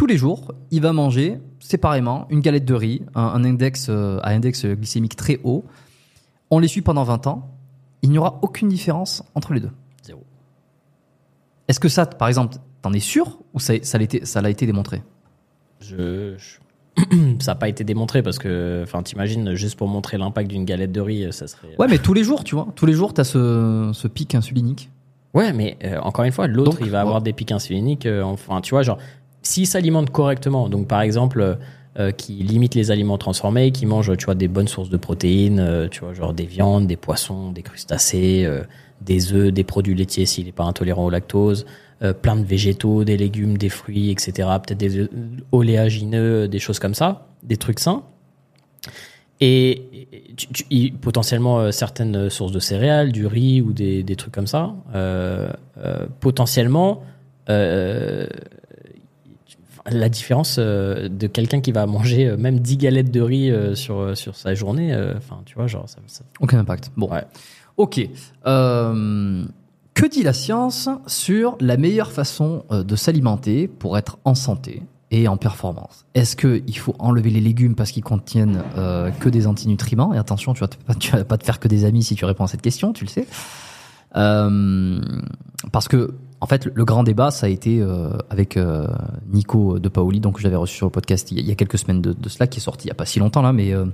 tous 0.00 0.06
les 0.06 0.16
jours, 0.16 0.54
il 0.70 0.80
va 0.80 0.94
manger 0.94 1.38
séparément 1.58 2.26
une 2.30 2.40
galette 2.40 2.64
de 2.64 2.72
riz, 2.72 3.02
un, 3.14 3.20
un 3.22 3.44
index 3.44 3.88
euh, 3.90 4.18
à 4.22 4.30
index 4.30 4.64
glycémique 4.64 5.14
très 5.14 5.38
haut. 5.44 5.66
On 6.50 6.58
les 6.58 6.68
suit 6.68 6.80
pendant 6.80 7.04
20 7.04 7.26
ans. 7.26 7.50
Il 8.00 8.08
n'y 8.08 8.16
aura 8.16 8.38
aucune 8.40 8.70
différence 8.70 9.22
entre 9.34 9.52
les 9.52 9.60
deux. 9.60 9.68
Zéro. 10.02 10.22
Est-ce 11.68 11.78
que 11.80 11.90
ça, 11.90 12.06
par 12.06 12.28
exemple, 12.28 12.56
t'en 12.80 12.94
es 12.94 12.98
sûr 12.98 13.40
ou 13.52 13.60
ça, 13.60 13.74
ça 13.82 13.98
l'a 13.98 14.04
été, 14.04 14.24
ça 14.24 14.40
l'a 14.40 14.48
été 14.48 14.64
démontré? 14.64 15.02
Je, 15.80 16.34
je- 16.38 16.58
ça 17.38 17.52
n'a 17.52 17.54
pas 17.56 17.68
été 17.68 17.84
démontré 17.84 18.22
parce 18.22 18.38
que, 18.38 18.80
enfin, 18.82 19.02
t'imagines, 19.02 19.54
juste 19.54 19.76
pour 19.76 19.86
montrer 19.88 20.16
l'impact 20.16 20.48
d'une 20.50 20.64
galette 20.64 20.92
de 20.92 21.00
riz, 21.02 21.30
ça 21.30 21.46
serait. 21.46 21.76
Ouais, 21.78 21.88
mais 21.88 21.98
tous 21.98 22.14
les 22.14 22.24
jours, 22.24 22.42
tu 22.42 22.54
vois. 22.54 22.68
Tous 22.74 22.86
les 22.86 22.94
jours, 22.94 23.12
t'as 23.12 23.24
ce, 23.24 23.90
ce 23.92 24.08
pic 24.08 24.34
insulinique. 24.34 24.88
Ouais, 25.34 25.52
mais 25.52 25.76
euh, 25.84 25.98
encore 26.00 26.24
une 26.24 26.32
fois, 26.32 26.46
l'autre, 26.46 26.78
il 26.80 26.90
va 26.90 27.02
avoir 27.02 27.20
des 27.20 27.34
pics 27.34 27.52
insuliniques. 27.52 28.06
euh, 28.06 28.22
enfin, 28.22 28.62
tu 28.62 28.70
vois, 28.70 28.82
genre, 28.82 28.96
s'il 29.42 29.66
s'alimente 29.66 30.10
correctement, 30.10 30.68
donc 30.68 30.86
par 30.86 31.00
exemple, 31.00 31.40
euh, 31.40 31.54
euh, 31.98 32.12
qui 32.12 32.34
limite 32.34 32.76
les 32.76 32.92
aliments 32.92 33.18
transformés, 33.18 33.72
qui 33.72 33.84
mange, 33.84 34.16
tu 34.16 34.26
vois, 34.26 34.36
des 34.36 34.46
bonnes 34.46 34.68
sources 34.68 34.90
de 34.90 34.96
protéines, 34.96 35.58
euh, 35.58 35.88
tu 35.88 36.02
vois, 36.02 36.14
genre 36.14 36.32
des 36.32 36.46
viandes, 36.46 36.86
des 36.86 36.96
poissons, 36.96 37.50
des 37.50 37.62
crustacés, 37.62 38.44
euh, 38.44 38.62
des 39.00 39.32
œufs, 39.32 39.52
des 39.52 39.64
produits 39.64 39.96
laitiers 39.96 40.24
s'il 40.24 40.46
n'est 40.46 40.52
pas 40.52 40.62
intolérant 40.62 41.06
au 41.06 41.10
lactose, 41.10 41.66
plein 42.22 42.36
de 42.36 42.44
végétaux, 42.44 43.02
des 43.02 43.16
légumes, 43.16 43.58
des 43.58 43.68
fruits, 43.68 44.10
etc. 44.10 44.48
Peut-être 44.64 44.78
des 44.78 45.08
oléagineux, 45.50 46.46
des 46.46 46.60
choses 46.60 46.78
comme 46.78 46.94
ça, 46.94 47.26
des 47.42 47.56
trucs 47.56 47.80
sains. 47.80 48.04
Et 49.40 49.82
potentiellement 51.00 51.72
certaines 51.72 52.30
sources 52.30 52.52
de 52.52 52.58
céréales, 52.58 53.10
du 53.10 53.26
riz 53.26 53.60
ou 53.62 53.72
des, 53.72 54.02
des 54.02 54.16
trucs 54.16 54.32
comme 54.32 54.46
ça. 54.46 54.74
Potentiellement, 56.20 57.02
la 59.90 60.08
différence 60.08 60.56
euh, 60.58 61.08
de 61.08 61.26
quelqu'un 61.26 61.60
qui 61.60 61.72
va 61.72 61.86
manger 61.86 62.26
euh, 62.28 62.36
même 62.36 62.60
10 62.60 62.76
galettes 62.76 63.10
de 63.10 63.20
riz 63.20 63.50
euh, 63.50 63.74
sur, 63.74 64.16
sur 64.16 64.36
sa 64.36 64.54
journée, 64.54 64.94
enfin, 65.16 65.40
tu 65.46 65.54
vois, 65.54 65.66
genre, 65.66 65.88
ça, 65.88 65.98
ça- 66.06 66.24
Aucun 66.40 66.58
impact. 66.58 66.90
Bon. 66.96 67.08
Ouais. 67.10 67.24
Ok. 67.76 68.00
Que 68.44 70.06
dit 70.06 70.22
la 70.22 70.32
science 70.32 70.88
sur 71.06 71.56
la 71.60 71.76
meilleure 71.76 72.12
façon 72.12 72.64
de 72.70 72.96
s'alimenter 72.96 73.68
pour 73.68 73.98
être 73.98 74.18
en 74.24 74.34
santé 74.34 74.82
et 75.10 75.28
en 75.28 75.36
performance? 75.36 76.04
Est-ce 76.14 76.36
qu'il 76.36 76.78
faut 76.78 76.94
enlever 76.98 77.30
les 77.30 77.40
légumes 77.40 77.74
parce 77.74 77.90
qu'ils 77.90 78.04
contiennent 78.04 78.62
que 79.20 79.28
des 79.28 79.46
antinutriments? 79.46 80.14
Et 80.14 80.18
attention, 80.18 80.54
tu 80.54 80.60
vas, 80.60 80.68
te- 80.68 80.76
tu 80.98 81.10
vas 81.12 81.24
pas 81.24 81.36
te 81.38 81.44
faire 81.44 81.58
que 81.60 81.68
des 81.68 81.84
amis 81.84 82.02
si 82.04 82.14
tu 82.14 82.24
réponds 82.24 82.44
à 82.44 82.48
cette 82.48 82.62
question, 82.62 82.92
tu 82.92 83.04
le 83.04 83.10
sais. 83.10 83.26
Parce 85.72 85.88
que, 85.88 86.14
en 86.40 86.46
fait, 86.46 86.68
le 86.72 86.84
grand 86.84 87.02
débat, 87.02 87.30
ça 87.30 87.46
a 87.46 87.48
été 87.50 87.80
euh, 87.80 88.10
avec 88.30 88.56
euh, 88.56 88.86
Nico 89.30 89.78
de 89.78 89.88
Paoli, 89.88 90.20
donc 90.20 90.38
j'avais 90.40 90.56
reçu 90.56 90.76
sur 90.76 90.86
le 90.86 90.90
podcast 90.90 91.30
il 91.32 91.46
y 91.46 91.52
a, 91.52 91.54
quelques 91.54 91.78
semaines 91.78 92.00
de, 92.00 92.12
de 92.12 92.28
cela, 92.28 92.46
qui 92.46 92.58
est 92.58 92.62
sorti 92.62 92.86
il 92.86 92.88
y 92.88 92.90
a 92.90 92.94
pas 92.94 93.04
si 93.04 93.18
longtemps 93.18 93.42
là, 93.42 93.52
mais 93.52 93.72
euh, 93.74 93.84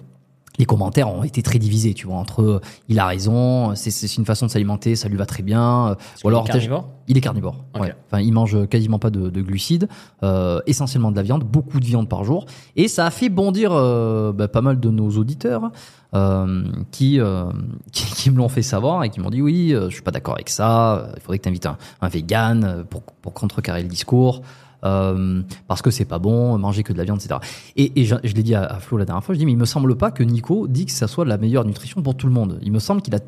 les 0.59 0.65
commentaires 0.65 1.09
ont 1.13 1.23
été 1.23 1.43
très 1.43 1.59
divisés, 1.59 1.95
tu 1.95 2.07
vois, 2.07 2.17
entre 2.17 2.43
euh, 2.43 2.61
il 2.89 2.99
a 2.99 3.07
raison, 3.07 3.75
c'est- 3.75 3.91
c'est 3.91 4.15
une 4.17 4.25
façon 4.25 4.47
de 4.47 4.51
s'alimenter, 4.51 4.97
ça 4.97 5.09
lui 5.09 5.17
va 5.17 5.27
très 5.27 5.43
bien, 5.43 5.89
euh, 5.89 5.95
ou 6.25 6.29
alors 6.29 6.45
carnivore 6.45 6.89
il 7.09 7.17
est 7.17 7.21
carnivore. 7.21 7.65
Ouais. 7.79 7.95
Enfin, 8.11 8.21
il 8.21 8.33
mange 8.33 8.67
quasiment 8.69 8.99
pas 8.99 9.11
de, 9.11 9.31
de 9.31 9.41
glucides, 9.43 9.89
euh, 10.25 10.61
essentiellement 10.67 11.13
de 11.13 11.17
la 11.17 11.23
viande, 11.23 11.45
beaucoup 11.45 11.79
de 11.79 11.85
viande 11.85 12.09
par 12.09 12.25
jour, 12.25 12.47
et 12.75 12.89
ça 12.89 13.07
a 13.07 13.11
fait 13.11 13.29
bondir 13.29 13.71
euh, 13.73 14.33
bah, 14.33 14.49
pas 14.49 14.61
mal 14.61 14.81
de 14.81 14.91
nos 14.91 15.11
auditeurs 15.11 15.71
euh, 16.15 16.65
qui, 16.91 17.21
euh, 17.21 17.45
qui 17.93 18.07
qui 18.07 18.31
me 18.31 18.39
l'ont 18.39 18.49
fait 18.49 18.63
savoir 18.63 19.05
et 19.05 19.11
qui 19.11 19.21
m'ont 19.21 19.31
dit 19.31 19.43
oui, 19.43 19.73
euh, 19.73 19.89
je 19.89 19.95
suis 19.95 20.03
pas 20.03 20.11
d'accord 20.11 20.35
avec 20.35 20.49
ça. 20.49 21.09
Il 21.17 21.21
faudrait 21.23 21.39
que 21.39 21.45
tu 21.45 21.49
invites 21.49 21.67
un, 21.67 21.77
un 22.01 22.09
vegan 22.09 22.85
pour 22.91 23.03
pour 23.03 23.33
contrecarrer 23.35 23.83
le 23.83 23.89
discours. 23.89 24.43
Euh, 24.85 25.43
parce 25.69 25.83
que 25.83 25.91
c'est 25.91 26.05
pas 26.05 26.19
bon, 26.19 26.59
manger 26.59 26.83
que 26.83 26.93
de 26.93 26.99
la 26.99 27.05
viande, 27.05 27.19
etc. 27.19 27.41
Et, 27.77 28.01
et 28.01 28.05
je, 28.05 28.15
je 28.23 28.35
l'ai 28.35 28.43
dit 28.43 28.55
à, 28.55 28.79
Flo 28.79 28.99
la 28.99 29.05
dernière 29.05 29.25
fois, 29.25 29.35
je 29.35 29.39
dis 29.39 29.47
mais 29.47 29.53
il 29.53 29.59
me 29.59 29.65
semble 29.65 29.97
pas 29.97 30.11
que 30.11 30.23
Nico 30.23 30.69
dit 30.69 30.87
que 30.87 30.93
ça 30.93 31.09
soit 31.09 31.25
la 31.25 31.39
meilleure 31.39 31.65
nutrition 31.65 32.03
pour 32.03 32.15
tout 32.17 32.27
le 32.27 32.33
monde. 32.33 32.59
Il 32.63 32.73
me 32.73 32.79
semble 32.79 33.03
qu'il 33.03 33.15
a, 33.15 33.21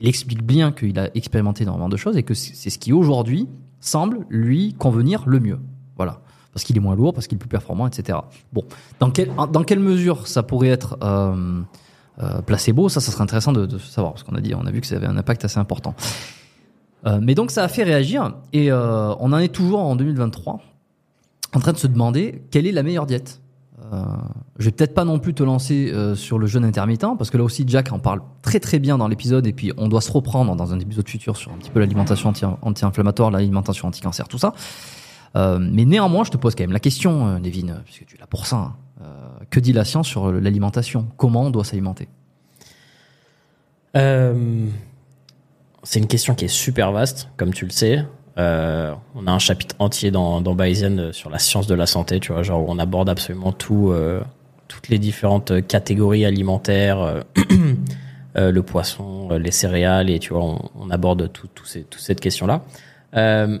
il 0.00 0.08
explique 0.08 0.42
bien 0.42 0.72
qu'il 0.72 0.98
a 0.98 1.10
expérimenté 1.16 1.62
énormément 1.62 1.88
de 1.88 1.96
choses 1.96 2.16
et 2.16 2.22
que 2.22 2.34
c'est 2.34 2.70
ce 2.70 2.78
qui 2.78 2.92
aujourd'hui 2.92 3.48
semble 3.80 4.26
lui 4.28 4.74
convenir 4.74 5.22
le 5.26 5.40
mieux. 5.40 5.58
Voilà. 5.96 6.20
Parce 6.52 6.64
qu'il 6.64 6.76
est 6.76 6.80
moins 6.80 6.96
lourd, 6.96 7.12
parce 7.12 7.26
qu'il 7.26 7.36
est 7.36 7.38
plus 7.38 7.48
performant, 7.48 7.86
etc. 7.86 8.18
Bon, 8.52 8.64
dans, 8.98 9.10
quel, 9.10 9.30
dans 9.52 9.62
quelle 9.62 9.78
mesure 9.78 10.26
ça 10.26 10.42
pourrait 10.42 10.68
être 10.68 10.96
euh, 11.02 11.60
euh, 12.22 12.40
placebo 12.40 12.88
Ça, 12.88 13.00
ça 13.00 13.12
serait 13.12 13.22
intéressant 13.22 13.52
de, 13.52 13.66
de 13.66 13.76
savoir, 13.76 14.14
parce 14.14 14.22
qu'on 14.22 14.34
a 14.34 14.40
dit, 14.40 14.54
on 14.54 14.64
a 14.64 14.70
vu 14.70 14.80
que 14.80 14.86
ça 14.86 14.96
avait 14.96 15.06
un 15.06 15.18
impact 15.18 15.44
assez 15.44 15.58
important. 15.58 15.94
Euh, 17.06 17.20
mais 17.22 17.34
donc 17.34 17.50
ça 17.50 17.62
a 17.62 17.68
fait 17.68 17.82
réagir, 17.82 18.34
et 18.52 18.72
euh, 18.72 19.14
on 19.20 19.32
en 19.32 19.38
est 19.38 19.54
toujours 19.54 19.80
en 19.80 19.96
2023, 19.96 20.60
en 21.54 21.60
train 21.60 21.72
de 21.72 21.78
se 21.78 21.86
demander 21.86 22.42
quelle 22.50 22.66
est 22.66 22.72
la 22.72 22.82
meilleure 22.82 23.06
diète. 23.06 23.40
Euh, 23.92 24.02
je 24.58 24.64
vais 24.64 24.72
peut-être 24.72 24.94
pas 24.94 25.04
non 25.04 25.18
plus 25.18 25.34
te 25.34 25.42
lancer 25.42 25.90
euh, 25.92 26.14
sur 26.14 26.38
le 26.38 26.46
jeûne 26.46 26.64
intermittent, 26.64 27.06
parce 27.18 27.30
que 27.30 27.36
là 27.36 27.44
aussi 27.44 27.64
Jack 27.66 27.92
en 27.92 27.98
parle 27.98 28.22
très 28.42 28.58
très 28.58 28.78
bien 28.78 28.98
dans 28.98 29.06
l'épisode, 29.06 29.46
et 29.46 29.52
puis 29.52 29.72
on 29.76 29.88
doit 29.88 30.00
se 30.00 30.10
reprendre 30.10 30.56
dans 30.56 30.72
un 30.72 30.80
épisode 30.80 31.08
futur 31.08 31.36
sur 31.36 31.52
un 31.52 31.56
petit 31.56 31.70
peu 31.70 31.80
l'alimentation 31.80 32.30
anti- 32.30 32.44
anti-inflammatoire, 32.62 33.30
l'alimentation 33.30 33.86
anti-cancer, 33.86 34.28
tout 34.28 34.38
ça. 34.38 34.54
Euh, 35.36 35.58
mais 35.60 35.84
néanmoins, 35.84 36.24
je 36.24 36.30
te 36.30 36.36
pose 36.36 36.54
quand 36.54 36.64
même 36.64 36.72
la 36.72 36.80
question, 36.80 37.38
Nevin, 37.38 37.68
euh, 37.68 37.78
puisque 37.84 38.06
tu 38.06 38.16
es 38.16 38.18
là 38.18 38.26
pour 38.26 38.46
ça. 38.46 38.56
hein. 38.56 38.74
Que 39.50 39.60
dit 39.60 39.72
la 39.72 39.84
science 39.84 40.08
sur 40.08 40.32
l'alimentation? 40.32 41.06
Comment 41.18 41.42
on 41.42 41.50
doit 41.50 41.64
s'alimenter? 41.64 42.08
C'est 43.94 44.00
une 46.00 46.06
question 46.08 46.34
qui 46.34 46.46
est 46.46 46.48
super 46.48 46.92
vaste, 46.92 47.28
comme 47.36 47.52
tu 47.52 47.66
le 47.66 47.70
sais. 47.70 48.04
Euh, 48.38 48.94
on 49.14 49.26
a 49.26 49.32
un 49.32 49.38
chapitre 49.38 49.74
entier 49.78 50.10
dans, 50.10 50.42
dans 50.42 50.54
Bayesian 50.54 50.98
euh, 50.98 51.12
sur 51.12 51.30
la 51.30 51.38
science 51.38 51.66
de 51.66 51.74
la 51.74 51.86
santé, 51.86 52.20
tu 52.20 52.32
vois, 52.32 52.42
genre 52.42 52.60
où 52.60 52.66
on 52.68 52.78
aborde 52.78 53.08
absolument 53.08 53.52
tout, 53.52 53.90
euh, 53.90 54.20
toutes 54.68 54.88
les 54.88 54.98
différentes 54.98 55.66
catégories 55.66 56.26
alimentaires, 56.26 57.00
euh, 57.00 57.20
euh, 58.36 58.50
le 58.50 58.62
poisson, 58.62 59.28
euh, 59.30 59.38
les 59.38 59.50
céréales, 59.50 60.10
et 60.10 60.18
tu 60.18 60.34
vois, 60.34 60.58
on, 60.74 60.90
aborde 60.90 61.32
tout, 61.32 61.48
tout 61.54 61.64
ces, 61.64 61.82
toute 61.82 62.02
cette 62.02 62.20
question-là. 62.20 62.62
Euh, 63.16 63.58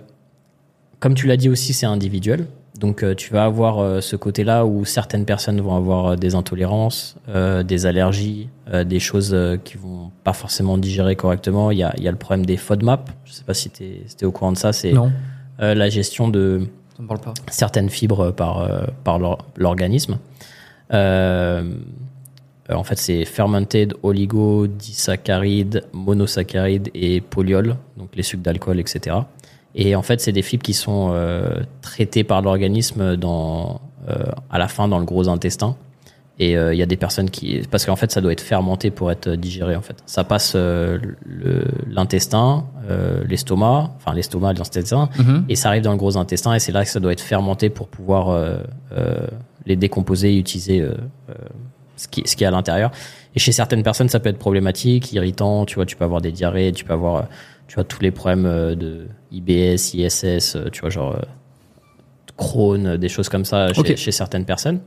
comme 1.00 1.14
tu 1.14 1.26
l'as 1.26 1.36
dit 1.36 1.48
aussi, 1.48 1.72
c'est 1.72 1.86
individuel. 1.86 2.46
Donc 2.78 3.02
euh, 3.02 3.14
tu 3.14 3.32
vas 3.32 3.44
avoir 3.44 3.78
euh, 3.78 4.00
ce 4.00 4.16
côté-là 4.16 4.66
où 4.66 4.84
certaines 4.84 5.24
personnes 5.24 5.60
vont 5.60 5.76
avoir 5.76 6.06
euh, 6.06 6.16
des 6.16 6.34
intolérances, 6.34 7.16
euh, 7.28 7.62
des 7.62 7.86
allergies, 7.86 8.48
euh, 8.72 8.84
des 8.84 8.98
choses 9.00 9.30
euh, 9.32 9.56
qui 9.56 9.76
vont 9.78 10.10
pas 10.24 10.32
forcément 10.32 10.76
digérer 10.78 11.16
correctement. 11.16 11.70
Il 11.70 11.78
y 11.78 11.82
a, 11.82 11.94
il 11.96 12.02
y 12.04 12.08
a 12.08 12.10
le 12.10 12.16
problème 12.18 12.44
des 12.44 12.56
FODMAP. 12.56 13.10
Je 13.24 13.32
sais 13.32 13.44
pas 13.44 13.54
si 13.54 13.70
tu 13.70 13.84
es, 13.84 14.24
au 14.24 14.32
courant 14.32 14.52
de 14.52 14.58
ça. 14.58 14.72
C'est 14.72 14.92
Non, 14.92 15.10
euh, 15.60 15.74
la 15.74 15.88
gestion 15.88 16.28
de 16.28 16.66
ça 16.96 17.02
me 17.02 17.08
parle 17.08 17.20
pas. 17.20 17.34
certaines 17.50 17.88
fibres 17.90 18.30
par, 18.32 18.58
euh, 18.58 18.84
par 19.04 19.18
l'or- 19.18 19.44
l'organisme. 19.56 20.18
Euh, 20.92 21.62
euh, 22.70 22.74
en 22.74 22.84
fait, 22.84 22.98
c'est 22.98 23.24
fermented 23.24 23.94
oligodisaccharides, 24.02 25.84
monosaccharides 25.92 26.90
et 26.94 27.20
polyols, 27.20 27.76
donc 27.96 28.08
les 28.16 28.22
sucres 28.22 28.42
d'alcool, 28.42 28.80
etc. 28.80 29.16
Et 29.76 29.94
en 29.94 30.02
fait, 30.02 30.20
c'est 30.20 30.32
des 30.32 30.42
fibres 30.42 30.62
qui 30.64 30.72
sont 30.74 31.10
euh, 31.12 31.60
traitées 31.82 32.24
par 32.24 32.40
l'organisme 32.42 33.16
dans 33.16 33.80
euh, 34.08 34.24
à 34.50 34.58
la 34.58 34.68
fin 34.68 34.88
dans 34.88 34.98
le 34.98 35.04
gros 35.04 35.28
intestin. 35.28 35.76
Et 36.38 36.56
euh, 36.56 36.74
il 36.74 36.76
y 36.78 36.82
a 36.82 36.86
des 36.86 36.96
personnes 36.98 37.30
qui 37.30 37.62
parce 37.70 37.86
qu'en 37.86 37.96
fait 37.96 38.10
ça 38.10 38.20
doit 38.20 38.30
être 38.32 38.42
fermenté 38.42 38.90
pour 38.90 39.10
être 39.10 39.30
digéré 39.36 39.74
en 39.74 39.80
fait. 39.80 39.96
Ça 40.04 40.22
passe 40.22 40.52
euh, 40.54 40.98
le- 41.24 41.64
l'intestin, 41.90 42.66
euh, 42.90 43.24
l'estomac, 43.26 43.90
enfin 43.96 44.12
l'estomac, 44.14 44.52
l'intestin, 44.52 45.08
Mhm. 45.18 45.44
et 45.48 45.56
ça 45.56 45.68
arrive 45.70 45.82
dans 45.82 45.92
le 45.92 45.96
gros 45.96 46.18
intestin 46.18 46.52
et 46.54 46.58
c'est 46.58 46.72
là 46.72 46.84
que 46.84 46.90
ça 46.90 47.00
doit 47.00 47.12
être 47.12 47.22
fermenté 47.22 47.70
pour 47.70 47.88
pouvoir 47.88 48.38
les 49.64 49.76
décomposer 49.76 50.34
et 50.34 50.38
utiliser 50.38 50.86
ce 51.96 52.06
qui 52.08 52.22
ce 52.26 52.36
qui 52.36 52.44
est 52.44 52.46
à 52.46 52.50
l'intérieur. 52.50 52.90
Et 53.34 53.38
chez 53.38 53.52
certaines 53.52 53.82
personnes 53.82 54.08
ça 54.10 54.20
peut 54.20 54.28
être 54.28 54.38
problématique, 54.38 55.12
irritant, 55.14 55.64
tu 55.64 55.76
vois, 55.76 55.86
tu 55.86 55.96
peux 55.96 56.04
avoir 56.04 56.20
des 56.20 56.32
diarrhées, 56.32 56.72
tu 56.72 56.84
peux 56.84 56.92
avoir 56.92 57.26
tu 57.66 57.74
vois 57.76 57.84
tous 57.84 58.00
les 58.02 58.10
problèmes 58.10 58.44
de 58.76 59.06
IBS, 59.36 59.94
ISS, 59.94 60.56
euh, 60.56 60.70
tu 60.70 60.80
vois 60.80 60.90
genre 60.90 61.16
euh, 61.16 61.20
Crohn, 62.36 62.86
euh, 62.86 62.96
des 62.96 63.08
choses 63.08 63.28
comme 63.28 63.44
ça 63.44 63.72
chez, 63.72 64.12
certaines 64.12 64.44
personnes. 64.44 64.80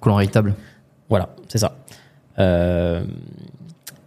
Colon 0.00 0.18
irritable. 0.18 0.54
Voilà, 1.08 1.28
c'est 1.48 1.58
ça. 1.58 1.76
Euh, 2.38 3.04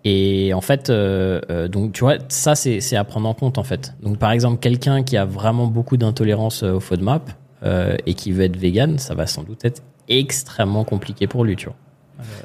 et 0.03 0.53
en 0.53 0.61
fait, 0.61 0.89
euh, 0.89 1.67
donc 1.67 1.93
tu 1.93 2.01
vois, 2.01 2.17
ça 2.29 2.55
c'est 2.55 2.95
à 2.95 3.03
prendre 3.03 3.27
en 3.27 3.33
compte 3.33 3.57
en 3.57 3.63
fait. 3.63 3.93
Donc 4.01 4.17
par 4.17 4.31
exemple, 4.31 4.59
quelqu'un 4.59 5.03
qui 5.03 5.17
a 5.17 5.25
vraiment 5.25 5.67
beaucoup 5.67 5.97
d'intolérance 5.97 6.63
au 6.63 6.79
FODMAP 6.79 7.31
euh, 7.63 7.97
et 8.05 8.13
qui 8.13 8.31
veut 8.31 8.43
être 8.43 8.57
vegan, 8.57 8.99
ça 8.99 9.15
va 9.15 9.25
sans 9.25 9.43
doute 9.43 9.65
être 9.65 9.81
extrêmement 10.07 10.83
compliqué 10.83 11.25
pour 11.25 11.43
lui, 11.43 11.55
tu 11.55 11.65
vois. 11.65 11.75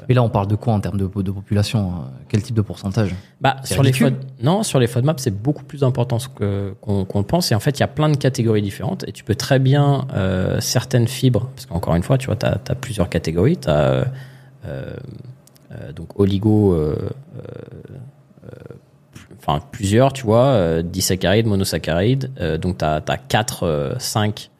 Et 0.09 0.13
là, 0.13 0.23
on 0.23 0.29
parle 0.29 0.47
de 0.47 0.55
quoi 0.55 0.73
en 0.73 0.79
termes 0.79 0.97
de, 0.97 1.07
de 1.07 1.31
population 1.31 1.89
euh, 1.89 1.93
Quel 2.29 2.43
type 2.43 2.55
de 2.55 2.61
pourcentage? 2.61 3.15
Bah, 3.39 3.57
sur 3.63 3.83
les. 3.83 3.93
FOD... 3.93 4.15
Non, 4.41 4.63
sur 4.63 4.79
les 4.79 4.87
FODMAP, 4.87 5.19
c'est 5.19 5.31
beaucoup 5.31 5.63
plus 5.63 5.83
important 5.83 6.17
qu'on 6.37 7.19
le 7.19 7.23
pense. 7.23 7.51
Et 7.51 7.55
en 7.55 7.59
fait, 7.59 7.77
il 7.77 7.81
y 7.81 7.83
a 7.83 7.87
plein 7.87 8.09
de 8.09 8.17
catégories 8.17 8.61
différentes. 8.61 9.07
Et 9.07 9.11
tu 9.11 9.23
peux 9.23 9.35
très 9.35 9.59
bien, 9.59 10.07
euh, 10.13 10.59
certaines 10.59 11.07
fibres, 11.07 11.49
parce 11.55 11.65
qu'encore 11.65 11.95
une 11.95 12.03
fois, 12.03 12.17
tu 12.17 12.27
vois, 12.27 12.35
tu 12.35 12.45
as, 12.45 12.75
plusieurs 12.75 13.09
catégories. 13.09 13.57
Tu 13.57 13.69
as 13.69 14.05
donc 15.95 16.19
oligo, 16.19 16.73
euh, 16.73 16.95
euh, 17.37 17.41
euh, 18.45 18.75
enfin 19.37 19.59
plusieurs, 19.71 20.13
tu 20.13 20.23
vois, 20.23 20.47
euh, 20.47 20.81
disaccharides, 20.81 21.47
monosaccharides. 21.47 22.31
Euh, 22.39 22.57
donc 22.57 22.77
tu 22.79 22.85
as, 22.85 23.01
4, 23.01 23.95
5 23.99 24.50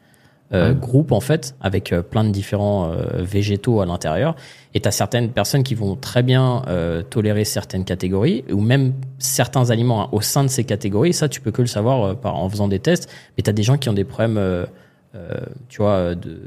Ouais. 0.52 0.74
groupes, 0.74 1.12
en 1.12 1.20
fait, 1.20 1.54
avec 1.60 1.92
euh, 1.92 2.02
plein 2.02 2.24
de 2.24 2.30
différents 2.30 2.90
euh, 2.90 3.22
végétaux 3.22 3.80
à 3.80 3.86
l'intérieur. 3.86 4.36
Et 4.74 4.80
tu 4.80 4.88
as 4.88 4.90
certaines 4.90 5.30
personnes 5.30 5.62
qui 5.62 5.74
vont 5.74 5.96
très 5.96 6.22
bien 6.22 6.62
euh, 6.68 7.02
tolérer 7.02 7.44
certaines 7.44 7.84
catégories 7.84 8.44
ou 8.50 8.60
même 8.60 8.94
certains 9.18 9.70
aliments 9.70 10.04
hein, 10.04 10.08
au 10.12 10.20
sein 10.20 10.44
de 10.44 10.48
ces 10.48 10.64
catégories. 10.64 11.12
Ça, 11.12 11.28
tu 11.28 11.40
peux 11.40 11.50
que 11.50 11.62
le 11.62 11.68
savoir 11.68 12.02
euh, 12.04 12.14
par, 12.14 12.36
en 12.36 12.48
faisant 12.48 12.68
des 12.68 12.78
tests. 12.80 13.10
Mais 13.36 13.42
tu 13.42 13.50
as 13.50 13.52
des 13.52 13.62
gens 13.62 13.78
qui 13.78 13.88
ont 13.88 13.94
des 13.94 14.04
problèmes, 14.04 14.38
euh, 14.38 14.66
euh, 15.14 15.40
tu 15.68 15.78
vois, 15.78 15.92
euh, 15.92 16.14
de 16.14 16.38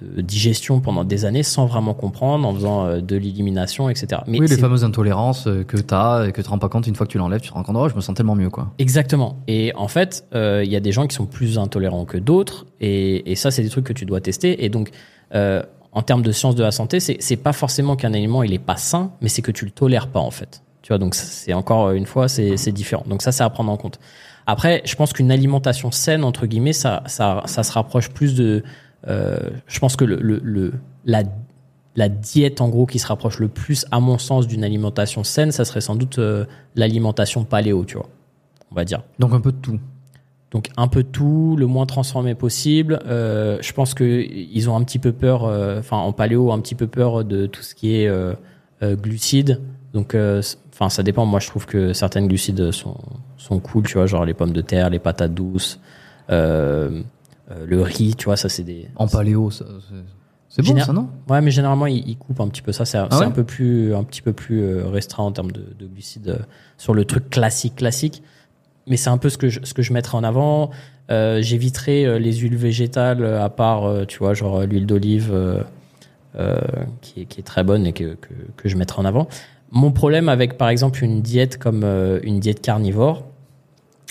de 0.00 0.20
digestion 0.20 0.80
pendant 0.80 1.04
des 1.04 1.24
années 1.24 1.42
sans 1.42 1.66
vraiment 1.66 1.94
comprendre, 1.94 2.46
en 2.46 2.54
faisant 2.54 2.86
euh, 2.86 3.00
de 3.00 3.16
l'élimination, 3.16 3.88
etc. 3.88 4.22
oui, 4.26 4.40
les 4.40 4.56
fameuses 4.56 4.84
intolérances 4.84 5.46
euh, 5.46 5.64
que 5.64 5.76
tu 5.76 5.94
as 5.94 6.26
et 6.26 6.32
que 6.32 6.36
tu 6.36 6.44
te 6.44 6.48
rends 6.48 6.58
pas 6.58 6.68
compte 6.68 6.86
une 6.86 6.94
fois 6.94 7.06
que 7.06 7.12
tu 7.12 7.18
l'enlèves, 7.18 7.40
tu 7.40 7.48
te 7.48 7.54
rends 7.54 7.62
compte, 7.62 7.76
oh, 7.78 7.88
je 7.88 7.94
me 7.94 8.00
sens 8.00 8.14
tellement 8.14 8.34
mieux, 8.34 8.50
quoi. 8.50 8.72
Exactement. 8.78 9.42
Et 9.48 9.72
en 9.76 9.88
fait, 9.88 10.26
euh, 10.34 10.62
il 10.64 10.70
y 10.70 10.76
a 10.76 10.80
des 10.80 10.92
gens 10.92 11.06
qui 11.06 11.14
sont 11.14 11.26
plus 11.26 11.58
intolérants 11.58 12.04
que 12.04 12.18
d'autres, 12.18 12.66
et, 12.80 13.30
et 13.30 13.34
ça, 13.34 13.50
c'est 13.50 13.62
des 13.62 13.70
trucs 13.70 13.86
que 13.86 13.92
tu 13.92 14.04
dois 14.04 14.20
tester. 14.20 14.64
Et 14.64 14.68
donc, 14.68 14.90
euh, 15.34 15.62
en 15.92 16.02
termes 16.02 16.22
de 16.22 16.32
sciences 16.32 16.54
de 16.54 16.62
la 16.62 16.72
santé, 16.72 17.00
c'est 17.00 17.16
c'est 17.20 17.36
pas 17.36 17.52
forcément 17.54 17.96
qu'un 17.96 18.12
aliment 18.12 18.42
il 18.42 18.52
est 18.52 18.58
pas 18.58 18.76
sain, 18.76 19.12
mais 19.22 19.28
c'est 19.28 19.42
que 19.42 19.50
tu 19.50 19.64
le 19.64 19.70
tolères 19.70 20.08
pas 20.08 20.20
en 20.20 20.30
fait. 20.30 20.62
Tu 20.82 20.88
vois, 20.88 20.98
donc 20.98 21.14
c'est 21.14 21.54
encore 21.54 21.90
une 21.92 22.06
fois, 22.06 22.28
c'est 22.28 22.56
c'est 22.56 22.72
différent. 22.72 23.04
Donc 23.08 23.22
ça, 23.22 23.32
c'est 23.32 23.42
à 23.42 23.50
prendre 23.50 23.72
en 23.72 23.76
compte. 23.76 23.98
Après, 24.46 24.82
je 24.84 24.94
pense 24.94 25.12
qu'une 25.12 25.32
alimentation 25.32 25.90
saine 25.90 26.22
entre 26.22 26.46
guillemets, 26.46 26.72
ça, 26.72 27.02
ça, 27.06 27.42
ça 27.46 27.62
se 27.62 27.72
rapproche 27.72 28.10
plus 28.10 28.34
de. 28.34 28.62
Euh, 29.08 29.38
je 29.66 29.78
pense 29.78 29.96
que 29.96 30.04
le, 30.04 30.16
le, 30.16 30.40
le- 30.42 30.74
la 31.04 31.22
la 31.94 32.08
diète 32.10 32.60
en 32.60 32.68
gros 32.68 32.84
qui 32.84 32.98
se 32.98 33.06
rapproche 33.06 33.38
le 33.38 33.48
plus 33.48 33.86
à 33.90 34.00
mon 34.00 34.18
sens 34.18 34.46
d'une 34.46 34.64
alimentation 34.64 35.24
saine, 35.24 35.50
ça 35.50 35.64
serait 35.64 35.80
sans 35.80 35.94
doute 35.96 36.18
euh, 36.18 36.44
l'alimentation 36.74 37.44
paléo, 37.44 37.86
tu 37.86 37.96
vois. 37.96 38.08
On 38.70 38.74
va 38.74 38.84
dire. 38.84 39.02
Donc 39.18 39.32
un 39.32 39.40
peu 39.40 39.50
de 39.52 39.56
tout. 39.56 39.80
Donc 40.50 40.68
un 40.76 40.88
peu 40.88 41.02
de 41.02 41.08
tout, 41.08 41.56
le 41.58 41.66
moins 41.66 41.86
transformé 41.86 42.34
possible. 42.34 43.00
Euh, 43.06 43.56
je 43.62 43.72
pense 43.72 43.94
que 43.94 44.04
ils 44.04 44.68
ont 44.68 44.76
un 44.76 44.84
petit 44.84 44.98
peu 44.98 45.12
peur, 45.12 45.44
euh, 45.44 45.78
enfin 45.78 45.96
en 45.96 46.12
paléo, 46.12 46.52
un 46.52 46.60
petit 46.60 46.74
peu 46.74 46.86
peur 46.86 47.24
de 47.24 47.46
tout 47.46 47.62
ce 47.62 47.74
qui 47.74 47.96
est 47.96 48.08
euh, 48.08 48.34
glucides. 48.82 49.60
Donc, 49.94 50.14
euh, 50.14 50.42
enfin 50.74 50.90
ça 50.90 51.02
dépend. 51.02 51.24
Moi, 51.24 51.40
je 51.40 51.46
trouve 51.48 51.64
que 51.64 51.94
certaines 51.94 52.28
glucides 52.28 52.72
sont 52.72 52.96
sont 53.38 53.58
cool, 53.60 53.84
tu 53.86 53.94
vois, 53.94 54.06
genre 54.06 54.26
les 54.26 54.34
pommes 54.34 54.52
de 54.52 54.60
terre, 54.60 54.90
les 54.90 54.98
patates 54.98 55.32
douces, 55.32 55.80
euh, 56.30 57.00
le 57.66 57.82
riz, 57.82 58.14
tu 58.16 58.24
vois, 58.26 58.36
ça 58.36 58.48
c'est 58.48 58.62
des. 58.64 58.88
En 58.96 59.06
paléo, 59.08 59.50
ça, 59.50 59.64
c'est- 60.48 60.62
bon, 60.62 60.68
Général- 60.68 60.86
ça, 60.86 60.92
non? 60.92 61.08
Ouais, 61.28 61.40
mais 61.40 61.50
généralement 61.50 61.86
ils, 61.86 62.08
ils 62.08 62.16
coupent 62.16 62.40
un 62.40 62.48
petit 62.48 62.62
peu 62.62 62.72
ça. 62.72 62.84
C'est 62.84 62.98
c'est 62.98 63.06
Ah 63.10 63.18
ouais 63.20 63.24
un 63.26 63.30
peu 63.30 63.44
plus 63.44 63.94
un 63.94 64.04
petit 64.04 64.22
peu 64.22 64.32
plus 64.32 64.62
euh, 64.62 64.86
restreint 64.88 65.24
en 65.24 65.32
termes 65.32 65.50
de, 65.52 65.64
de 65.78 65.86
glucides 65.86 66.28
euh, 66.28 66.38
sur 66.78 66.94
le 66.94 67.04
truc 67.04 67.30
classique 67.30 67.76
classique. 67.76 68.22
Mais 68.86 68.96
c'est 68.96 69.10
un 69.10 69.18
peu 69.18 69.28
ce 69.28 69.36
que 69.38 69.48
je, 69.48 69.60
ce 69.64 69.74
que 69.74 69.82
je 69.82 69.92
mettrais 69.92 70.16
en 70.16 70.22
avant. 70.24 70.70
Euh, 71.10 71.42
J'éviterai 71.42 72.04
euh, 72.06 72.18
les 72.18 72.32
huiles 72.34 72.56
végétales 72.56 73.22
euh, 73.22 73.44
à 73.44 73.48
part, 73.50 73.84
euh, 73.84 74.04
tu 74.06 74.18
vois, 74.18 74.32
genre 74.34 74.58
euh, 74.60 74.66
l'huile 74.66 74.86
d'olive 74.86 75.30
euh, 75.32 75.62
euh, 76.38 76.58
qui, 77.02 77.22
est, 77.22 77.24
qui 77.26 77.40
est 77.40 77.44
très 77.44 77.62
bonne 77.64 77.84
et 77.86 77.92
que, 77.92 78.14
que, 78.14 78.28
que 78.56 78.68
je 78.68 78.76
mettrai 78.76 79.00
en 79.00 79.04
avant. 79.04 79.28
Mon 79.72 79.90
problème 79.90 80.28
avec 80.28 80.56
par 80.56 80.68
exemple 80.68 81.02
une 81.04 81.20
diète 81.22 81.58
comme 81.58 81.82
euh, 81.84 82.20
une 82.22 82.38
diète 82.40 82.60
carnivore, 82.62 83.24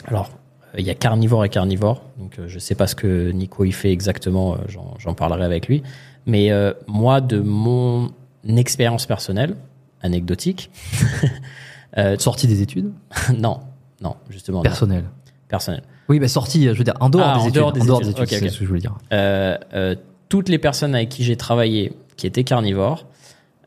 alors 0.06 0.30
euh, 0.30 0.36
il 0.78 0.86
y 0.86 0.90
a 0.90 0.96
carnivore 0.96 1.46
et 1.46 1.50
carnivore, 1.50 2.02
donc 2.18 2.40
euh, 2.40 2.48
je 2.48 2.60
sais 2.60 2.76
pas 2.76 2.88
ce 2.88 2.96
que 2.96 3.32
Nico 3.32 3.64
il 3.66 3.72
fait 3.74 3.92
exactement, 3.92 4.54
euh, 4.56 4.58
j'en- 5.00 5.14
parlerai 5.14 5.44
avec 5.46 5.68
lui. 5.68 5.84
Mais 6.26 6.52
euh, 6.52 6.74
moi, 6.88 7.22
de 7.22 7.40
mon 7.40 8.12
expérience 8.48 9.06
personnelle, 9.06 9.56
anecdotique, 10.02 10.72
euh, 11.98 12.18
Sortie 12.18 12.48
des 12.48 12.62
études 12.62 12.92
non, 13.38 13.60
non, 14.02 14.16
justement, 14.30 14.58
non, 14.60 14.64
Personnel. 14.64 15.06
personnelle. 15.48 15.84
Oui, 16.10 16.20
mais 16.20 16.28
sortie, 16.28 16.64
je 16.66 16.74
veux 16.78 16.84
dire, 16.84 16.94
en 17.00 17.10
dehors 17.10 17.26
Ah, 17.28 17.34
des 17.36 17.40
en 17.40 17.44
études. 17.44 17.56
dehors 17.56 17.72
des 17.74 17.82
en 17.82 17.86
dehors 17.86 18.00
des 18.02 18.10
études, 18.10 18.24
Ok, 18.24 18.30
c'est 18.30 18.44
ok. 18.46 18.50
ce 18.52 18.58
que 18.60 18.64
je 18.64 18.68
voulais 18.68 18.80
dire. 18.82 18.94
Euh, 19.12 19.58
euh, 19.74 19.96
toutes 20.30 20.50
les 20.50 20.60
personnes 20.60 20.94
avec 20.94 21.10
qui 21.10 21.24
j'ai 21.24 21.36
travaillé 21.36 21.94
qui 22.18 22.28
étaient 22.28 22.44
carnivores, 22.44 23.06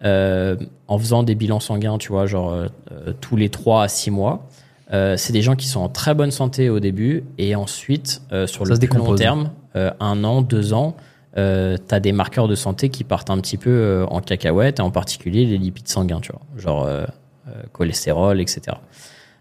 euh, 0.05 0.56
en 0.86 0.98
faisant 0.98 1.24
des 1.24 1.35
bilans 1.35 1.59
sanguins, 1.60 1.98
tu 1.98 2.10
vois, 2.12 2.26
genre 2.26 2.51
euh, 2.52 2.68
euh, 2.93 3.12
tous 3.20 3.35
les 3.36 3.48
3 3.48 3.82
à 3.85 3.89
6 3.89 4.10
mois, 4.12 4.47
euh, 4.93 5.16
c'est 5.16 5.32
des 5.32 5.43
gens 5.43 5.56
qui 5.56 5.66
sont 5.66 5.81
en 5.81 5.89
très 5.89 6.15
bonne 6.15 6.31
santé 6.31 6.70
au 6.70 6.81
début 6.81 7.24
et 7.36 7.55
ensuite, 7.55 8.23
euh, 8.32 8.47
sur 8.47 8.66
Ça 8.66 8.74
le 8.74 8.78
plus 8.78 8.98
long 8.98 9.15
terme, 9.15 9.51
euh, 9.77 9.90
un 10.01 10.24
an, 10.24 10.43
deux 10.43 10.73
ans, 10.73 10.97
euh, 11.36 11.77
t'as 11.86 12.01
des 12.01 12.12
marqueurs 12.12 12.48
de 12.48 12.55
santé 12.55 12.89
qui 12.89 13.05
partent 13.05 13.31
un 13.31 13.39
petit 13.39 13.59
peu 13.59 14.05
en 14.09 14.20
cacahuète, 14.20 14.78
et 14.78 14.82
en 14.82 14.90
particulier 14.90 15.44
les 15.44 15.59
lipides 15.59 15.89
sanguins, 15.89 16.20
tu 16.20 16.32
vois, 16.32 16.43
genre 16.56 16.89
cholestérol, 17.73 18.40
etc. 18.40 18.77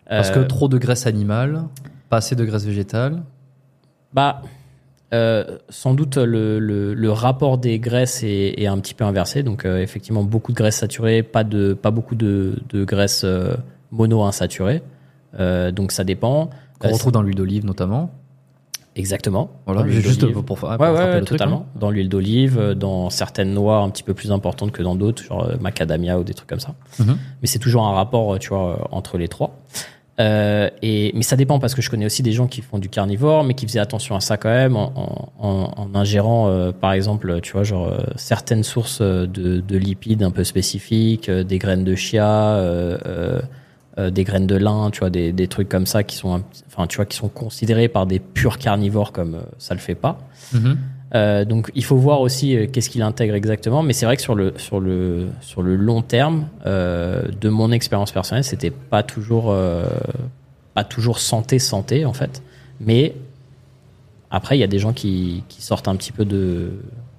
Parce 0.08 0.32
que 0.32 0.40
trop 0.40 0.68
de 0.68 0.78
graisse 0.78 1.08
animale, 1.08 1.64
pas 2.10 2.18
assez 2.18 2.36
de 2.36 2.46
graisse 2.46 2.66
végétale. 2.66 3.24
Bah, 4.14 4.42
euh, 5.14 5.58
sans 5.70 5.94
doute 5.94 6.18
le, 6.18 6.60
le, 6.60 6.94
le 6.94 7.12
rapport 7.12 7.58
des 7.58 7.80
graisses 7.80 8.24
est, 8.24 8.56
est 8.62 8.68
un 8.68 8.78
petit 8.80 8.94
peu 8.94 9.06
inversé. 9.06 9.42
Donc 9.44 9.66
euh, 9.66 9.82
effectivement 9.82 10.24
beaucoup 10.24 10.52
de 10.52 10.58
graisses 10.58 10.78
saturées, 10.78 11.24
pas 11.24 11.44
de 11.44 11.74
pas 11.74 11.92
beaucoup 11.92 12.16
de, 12.16 12.60
de 12.70 12.84
graisses 12.84 13.24
euh, 13.24 13.56
mono-insaturées. 13.92 14.82
Euh, 15.40 15.72
donc 15.72 15.92
ça 15.92 16.04
dépend. 16.04 16.50
Qu'on 16.80 16.90
Euh, 16.90 16.94
retrouve 16.94 17.12
dans 17.12 17.22
l'huile 17.22 17.36
d'olive 17.36 17.66
notamment. 17.66 18.12
Exactement. 18.96 19.52
Voilà, 19.68 19.88
juste 19.88 20.26
pour, 20.34 20.44
pour, 20.44 20.64
Ouais, 20.70 20.76
pour 20.78 20.86
ouais, 20.88 21.06
le 21.20 21.26
truc, 21.26 21.38
totalement. 21.38 21.68
hein. 21.68 21.80
Dans 21.80 21.92
l'huile 21.92 22.10
d'olive, 22.10 22.58
euh, 22.58 22.74
dans 22.74 23.12
certaines 23.12 23.54
noix 23.54 23.78
un 23.78 23.90
petit 23.92 24.02
peu 24.02 24.16
plus 24.16 24.32
importantes 24.32 24.72
que 24.72 24.82
dans 24.82 24.96
d'autres, 24.96 25.22
genre 25.24 25.52
macadamia 25.62 26.18
ou 26.18 26.24
des 26.24 26.34
trucs 26.34 26.50
comme 26.50 26.60
ça. 26.60 26.74
Mhm. 27.00 27.16
Mais 27.42 27.48
c'est 27.48 27.60
toujours 27.60 27.86
un 27.86 27.94
rapport, 27.94 28.40
tu 28.40 28.50
vois, 28.50 28.88
entre 28.92 29.20
les 29.20 29.28
trois. 29.28 29.56
Euh, 30.20 30.68
et, 30.82 31.12
mais 31.14 31.22
ça 31.22 31.36
dépend 31.36 31.60
parce 31.60 31.76
que 31.76 31.84
je 31.84 31.92
connais 31.92 32.08
aussi 32.08 32.24
des 32.24 32.32
gens 32.32 32.48
qui 32.48 32.62
font 32.64 32.80
du 32.80 32.90
carnivore, 32.90 33.44
mais 33.44 33.54
qui 33.54 33.68
faisaient 33.68 33.78
attention 33.78 34.16
à 34.16 34.20
ça 34.20 34.36
quand 34.36 34.50
même 34.50 34.76
en, 34.76 34.92
en, 34.96 35.48
en- 35.48 35.74
en 35.78 35.94
ingérant, 35.96 36.48
euh, 36.48 36.72
par 36.72 36.94
exemple, 36.94 37.40
tu 37.42 37.52
vois, 37.52 37.62
genre 37.64 37.88
euh, 37.90 38.00
certaines 38.16 38.64
sources 38.64 39.00
de, 39.04 39.28
de 39.28 39.78
lipides 39.78 40.24
un 40.24 40.32
peu 40.32 40.44
spécifiques, 40.44 41.30
des 41.30 41.60
graines 41.60 41.84
de 41.84 41.94
chia, 41.94 42.56
euh, 43.98 44.10
des 44.10 44.24
graines 44.24 44.48
de 44.48 44.56
lin, 44.56 44.90
tu 44.92 45.00
vois, 45.00 45.10
des, 45.10 45.32
des 45.32 45.48
trucs 45.48 45.70
comme 45.70 45.86
ça 45.86 46.04
qui 46.04 46.16
sont, 46.16 46.44
enfin, 46.68 46.88
tu 46.88 46.98
vois, 46.98 47.06
qui 47.06 47.18
sont 47.18 47.30
considérés 47.30 47.88
par 47.88 48.06
des 48.06 48.20
purs 48.20 48.58
carnivores 48.58 49.12
comme 49.12 49.36
euh, 49.36 49.42
ça 49.58 49.74
le 49.74 49.80
fait 49.80 49.96
pas. 49.96 50.20
Mhm. 50.54 50.78
Euh, 51.16 51.46
donc 51.46 51.72
il 51.74 51.86
faut 51.86 51.96
voir 51.96 52.20
aussi 52.20 52.56
euh, 52.56 52.68
qu'est-ce 52.68 52.90
qu'il 52.90 53.02
intègre 53.02 53.34
exactement, 53.36 53.82
mais 53.82 53.94
c'est 53.94 54.06
vrai 54.06 54.18
que 54.18 54.22
sur 54.22 54.36
le 54.36 54.54
sur 54.58 54.80
le 54.80 55.28
sur 55.40 55.62
le 55.62 55.76
long 55.76 56.02
terme, 56.02 56.48
euh, 56.66 57.24
de 57.40 57.50
mon 57.50 57.72
expérience 57.72 58.12
personnelle, 58.12 58.44
c'était 58.44 58.72
pas 58.72 59.04
toujours 59.04 59.56
pas 60.74 60.84
toujours 60.84 61.20
santé 61.20 61.60
santé 61.60 62.06
en 62.06 62.14
fait, 62.14 62.44
mais 62.82 63.16
après 64.30 64.58
il 64.58 64.60
y 64.60 64.64
a 64.64 64.68
des 64.68 64.80
gens 64.80 64.92
qui 64.92 65.44
qui 65.48 65.62
sortent 65.62 65.88
un 65.88 65.96
petit 65.96 66.12
peu 66.12 66.26
de 66.26 66.72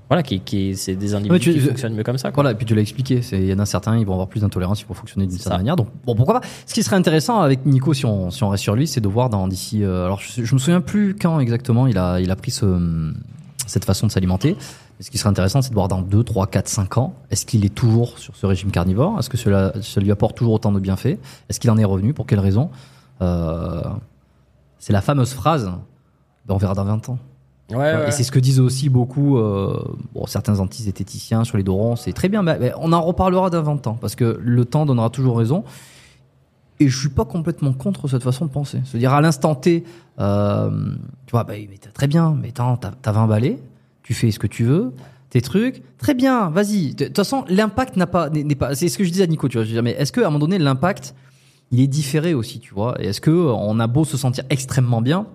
voilà 0.09 0.23
qui 0.23 0.41
qui 0.41 0.77
c'est 0.77 0.95
des 0.97 1.15
individus 1.15 1.33
Ouais, 1.33 1.39
tu- 1.39 1.53
qui 1.53 1.61
je- 1.61 1.69
fonctionnent 1.69 1.95
mieux 1.95 2.03
comme 2.03 2.19
ça. 2.19 2.31
Quoi. 2.31 2.43
Voilà, 2.43 2.53
et 2.53 2.55
puis 2.55 2.65
tu 2.67 2.75
l'as 2.75 2.81
expliqué, 2.83 3.21
c'est- 3.23 3.39
il 3.41 3.47
y 3.47 3.53
en 3.53 3.59
a 3.59 3.67
certains, 3.67 3.97
ils 3.99 4.07
vont 4.07 4.13
avoir 4.15 4.29
plus 4.29 4.41
d'intolérance, 4.41 4.81
ils 4.81 4.87
vont 4.87 4.95
fonctionner 4.95 5.27
d'une 5.27 5.37
certaine 5.37 5.53
ça. 5.53 5.57
manière. 5.59 5.77
Donc, 5.77 5.89
bon, 6.07 6.15
pourquoi 6.15 6.41
pas 6.41 6.47
Ce 6.67 6.73
qui 6.75 6.83
serait 6.83 6.97
intéressant 6.97 7.41
avec 7.41 7.67
Nico, 7.67 7.93
si 7.95 8.07
on, 8.07 8.31
si 8.31 8.43
on 8.43 8.49
reste 8.49 8.63
sur 8.63 8.75
lui, 8.75 8.87
c'est 8.87 9.01
de 9.01 9.09
voir 9.09 9.29
dans 9.31 9.47
d'ici. 9.49 9.85
euh, 9.85 10.07
alors, 10.07 10.21
je, 10.21 10.43
je 10.45 10.55
me 10.55 10.59
souviens 10.59 10.81
plus 10.81 11.15
quand 11.15 11.41
exactement 11.41 11.87
il 11.87 11.99
a, 11.99 12.21
il 12.21 12.31
a 12.31 12.37
pris 12.37 12.51
ce, 12.51 13.13
cette 13.67 13.85
façon 13.85 14.07
de 14.07 14.13
s'alimenter. 14.13 14.57
Ce 15.01 15.11
qui 15.11 15.19
serait 15.19 15.29
intéressant, 15.31 15.63
c'est 15.63 15.69
de 15.71 15.75
voir 15.75 15.87
dans 15.87 16.03
2, 16.03 16.25
3, 16.25 16.49
4, 16.49 16.67
5 16.69 16.99
ans, 16.99 17.15
est-ce 17.31 17.47
qu'il 17.47 17.65
est 17.65 17.73
toujours 17.73 18.19
sur 18.19 18.35
ce 18.35 18.47
régime 18.47 18.73
carnivore? 18.73 19.17
Est-ce 19.21 19.31
que 19.31 19.37
cela, 19.37 19.73
ça 19.81 20.01
lui 20.01 20.11
apporte 20.11 20.37
toujours 20.37 20.55
autant 20.55 20.73
de 20.73 20.81
bienfaits? 20.81 21.19
Est-ce 21.49 21.61
qu'il 21.61 21.71
en 21.71 21.79
est 21.79 21.85
revenu? 21.85 22.15
Pour 22.15 22.27
quelles 22.27 22.41
raisons 22.41 22.71
Euh, 23.21 23.83
C'est 24.81 24.93
la 24.93 25.01
fameuse 25.01 25.33
phrase 25.35 25.67
ben, 26.47 26.55
on 26.55 26.57
verra 26.57 26.75
dans 26.75 26.85
20 26.85 27.09
ans. 27.11 27.19
Ouais, 27.71 27.77
ouais. 27.77 28.09
Et 28.09 28.11
c'est 28.11 28.23
ce 28.23 28.33
que 28.33 28.39
disent 28.39 28.61
aussi 28.61 28.89
beaucoup 28.89 29.37
euh, 29.37 29.83
bon, 30.15 30.27
certains 30.27 30.61
antizététiciens 30.61 31.45
sur 31.45 31.59
les 31.59 31.63
dorons. 31.63 31.97
C'est 31.97 32.13
très 32.13 32.29
bien, 32.29 32.43
mais, 32.43 32.73
on 32.79 32.93
en 32.93 33.03
reparlera 33.03 33.51
dans 33.51 33.63
20 33.63 33.87
ans 33.89 33.99
parce 34.01 34.15
que 34.15 34.39
le 34.43 34.65
temps 34.65 34.87
donnera 34.87 35.11
toujours 35.11 35.39
raison. 35.39 35.65
Et 36.81 36.89
je 36.89 36.99
suis 36.99 37.09
pas 37.09 37.25
complètement 37.25 37.73
contre 37.73 38.07
cette 38.09 38.23
façon 38.23 38.47
de 38.47 38.51
penser. 38.51 38.81
C'est-à-dire 38.85 39.13
à 39.13 39.21
l'instant 39.21 39.55
T, 39.57 39.85
euh, 40.21 40.71
tu 41.27 41.33
vois, 41.33 41.45
bah, 41.45 41.55
mais 41.57 41.79
très 41.93 42.07
bien, 42.07 42.37
mais 42.41 42.53
t'as 42.53 42.77
t'as 42.77 43.13
20 43.13 43.27
balais, 43.27 43.59
tu 44.03 44.15
fais 44.15 44.31
ce 44.31 44.39
que 44.39 44.47
tu 44.47 44.65
veux, 44.65 44.93
tes 45.31 45.43
trucs, 45.43 45.83
très 45.99 46.15
bien, 46.15 46.51
vas-y. 46.51 46.95
De 46.95 47.07
toute 47.07 47.17
façon, 47.17 47.45
l'impact 47.49 47.97
n'a 47.97 48.07
pas, 48.07 48.31
n'est 48.31 48.55
pas. 48.55 48.75
C'est 48.75 48.89
ce 48.89 48.97
que 48.97 49.05
je 49.05 49.11
disais 49.11 49.25
à 49.25 49.27
Nico, 49.27 49.49
tu 49.49 49.59
vois. 49.59 49.65
Je 49.65 49.71
disais, 49.71 49.83
mais 49.83 49.91
est-ce 49.93 50.13
que 50.13 50.21
à 50.21 50.29
un 50.29 50.31
moment 50.31 50.39
donné, 50.39 50.59
l'impact, 50.59 51.15
il 51.71 51.81
est 51.81 51.87
différé 51.87 52.33
aussi, 52.33 52.61
tu 52.61 52.73
vois? 52.73 52.97
Et 53.03 53.09
est-ce 53.09 53.21
que 53.21 53.31
euh, 53.31 53.53
on 53.53 53.79
a 53.81 53.87
beau 53.87 54.05
se 54.05 54.17
sentir 54.17 54.45
extrêmement 54.49 55.03
bien, 55.03 55.27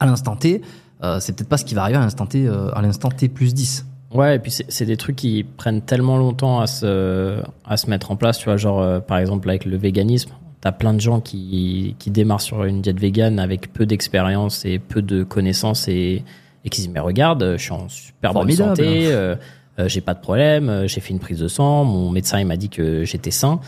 à 0.00 0.06
l'instant 0.06 0.34
T, 0.34 0.62
euh, 1.04 1.20
c'est 1.20 1.36
peut-être 1.36 1.48
pas 1.48 1.58
ce 1.58 1.64
qui 1.64 1.74
va 1.74 1.82
arriver 1.82 1.98
à 1.98 2.02
l'instant 2.02 2.26
T, 2.26 2.46
euh, 2.46 2.70
à 2.74 2.82
l'instant 2.82 3.10
T 3.10 3.28
plus 3.28 3.54
10. 3.54 3.86
Ouais, 4.14 4.36
et 4.36 4.38
puis 4.38 4.52
c'est 4.52 4.86
des 4.86 4.96
trucs 4.96 5.16
qui 5.16 5.42
prennent 5.42 5.82
tellement 5.82 6.16
longtemps 6.16 6.60
à 6.60 6.68
se, 6.68 7.42
à 7.64 7.76
se 7.76 7.90
mettre 7.90 8.12
en 8.12 8.16
place, 8.16 8.38
tu 8.38 8.44
vois, 8.44 8.56
genre 8.56 8.80
euh, 8.80 9.00
par 9.00 9.18
exemple 9.18 9.48
avec 9.48 9.64
le 9.64 9.76
véganisme, 9.76 10.30
t'as 10.60 10.70
plein 10.70 10.94
de 10.94 11.00
gens 11.00 11.20
qui, 11.20 11.96
qui 11.98 12.10
démarrent 12.10 12.40
sur 12.40 12.64
une 12.64 12.80
diète 12.80 13.00
végane 13.00 13.40
avec 13.40 13.72
peu 13.72 13.86
d'expérience 13.86 14.64
et 14.64 14.78
peu 14.78 15.02
de 15.02 15.24
connaissances 15.24 15.88
et, 15.88 16.22
et 16.64 16.70
qui 16.70 16.82
disent 16.82 16.90
mais 16.90 17.00
regarde, 17.00 17.54
je 17.56 17.62
suis 17.62 17.72
en 17.72 17.88
super 17.88 18.32
bonne 18.32 18.42
Formidable. 18.42 18.76
santé, 18.76 19.06
euh, 19.08 19.34
euh, 19.80 19.88
j'ai 19.88 20.00
pas 20.00 20.14
de 20.14 20.20
problème, 20.20 20.84
j'ai 20.86 21.00
fait 21.00 21.10
une 21.12 21.18
prise 21.18 21.40
de 21.40 21.48
sang, 21.48 21.84
mon 21.84 22.08
médecin 22.08 22.38
il 22.38 22.46
m'a 22.46 22.56
dit 22.56 22.68
que 22.68 23.04
j'étais 23.04 23.32
sain, 23.32 23.58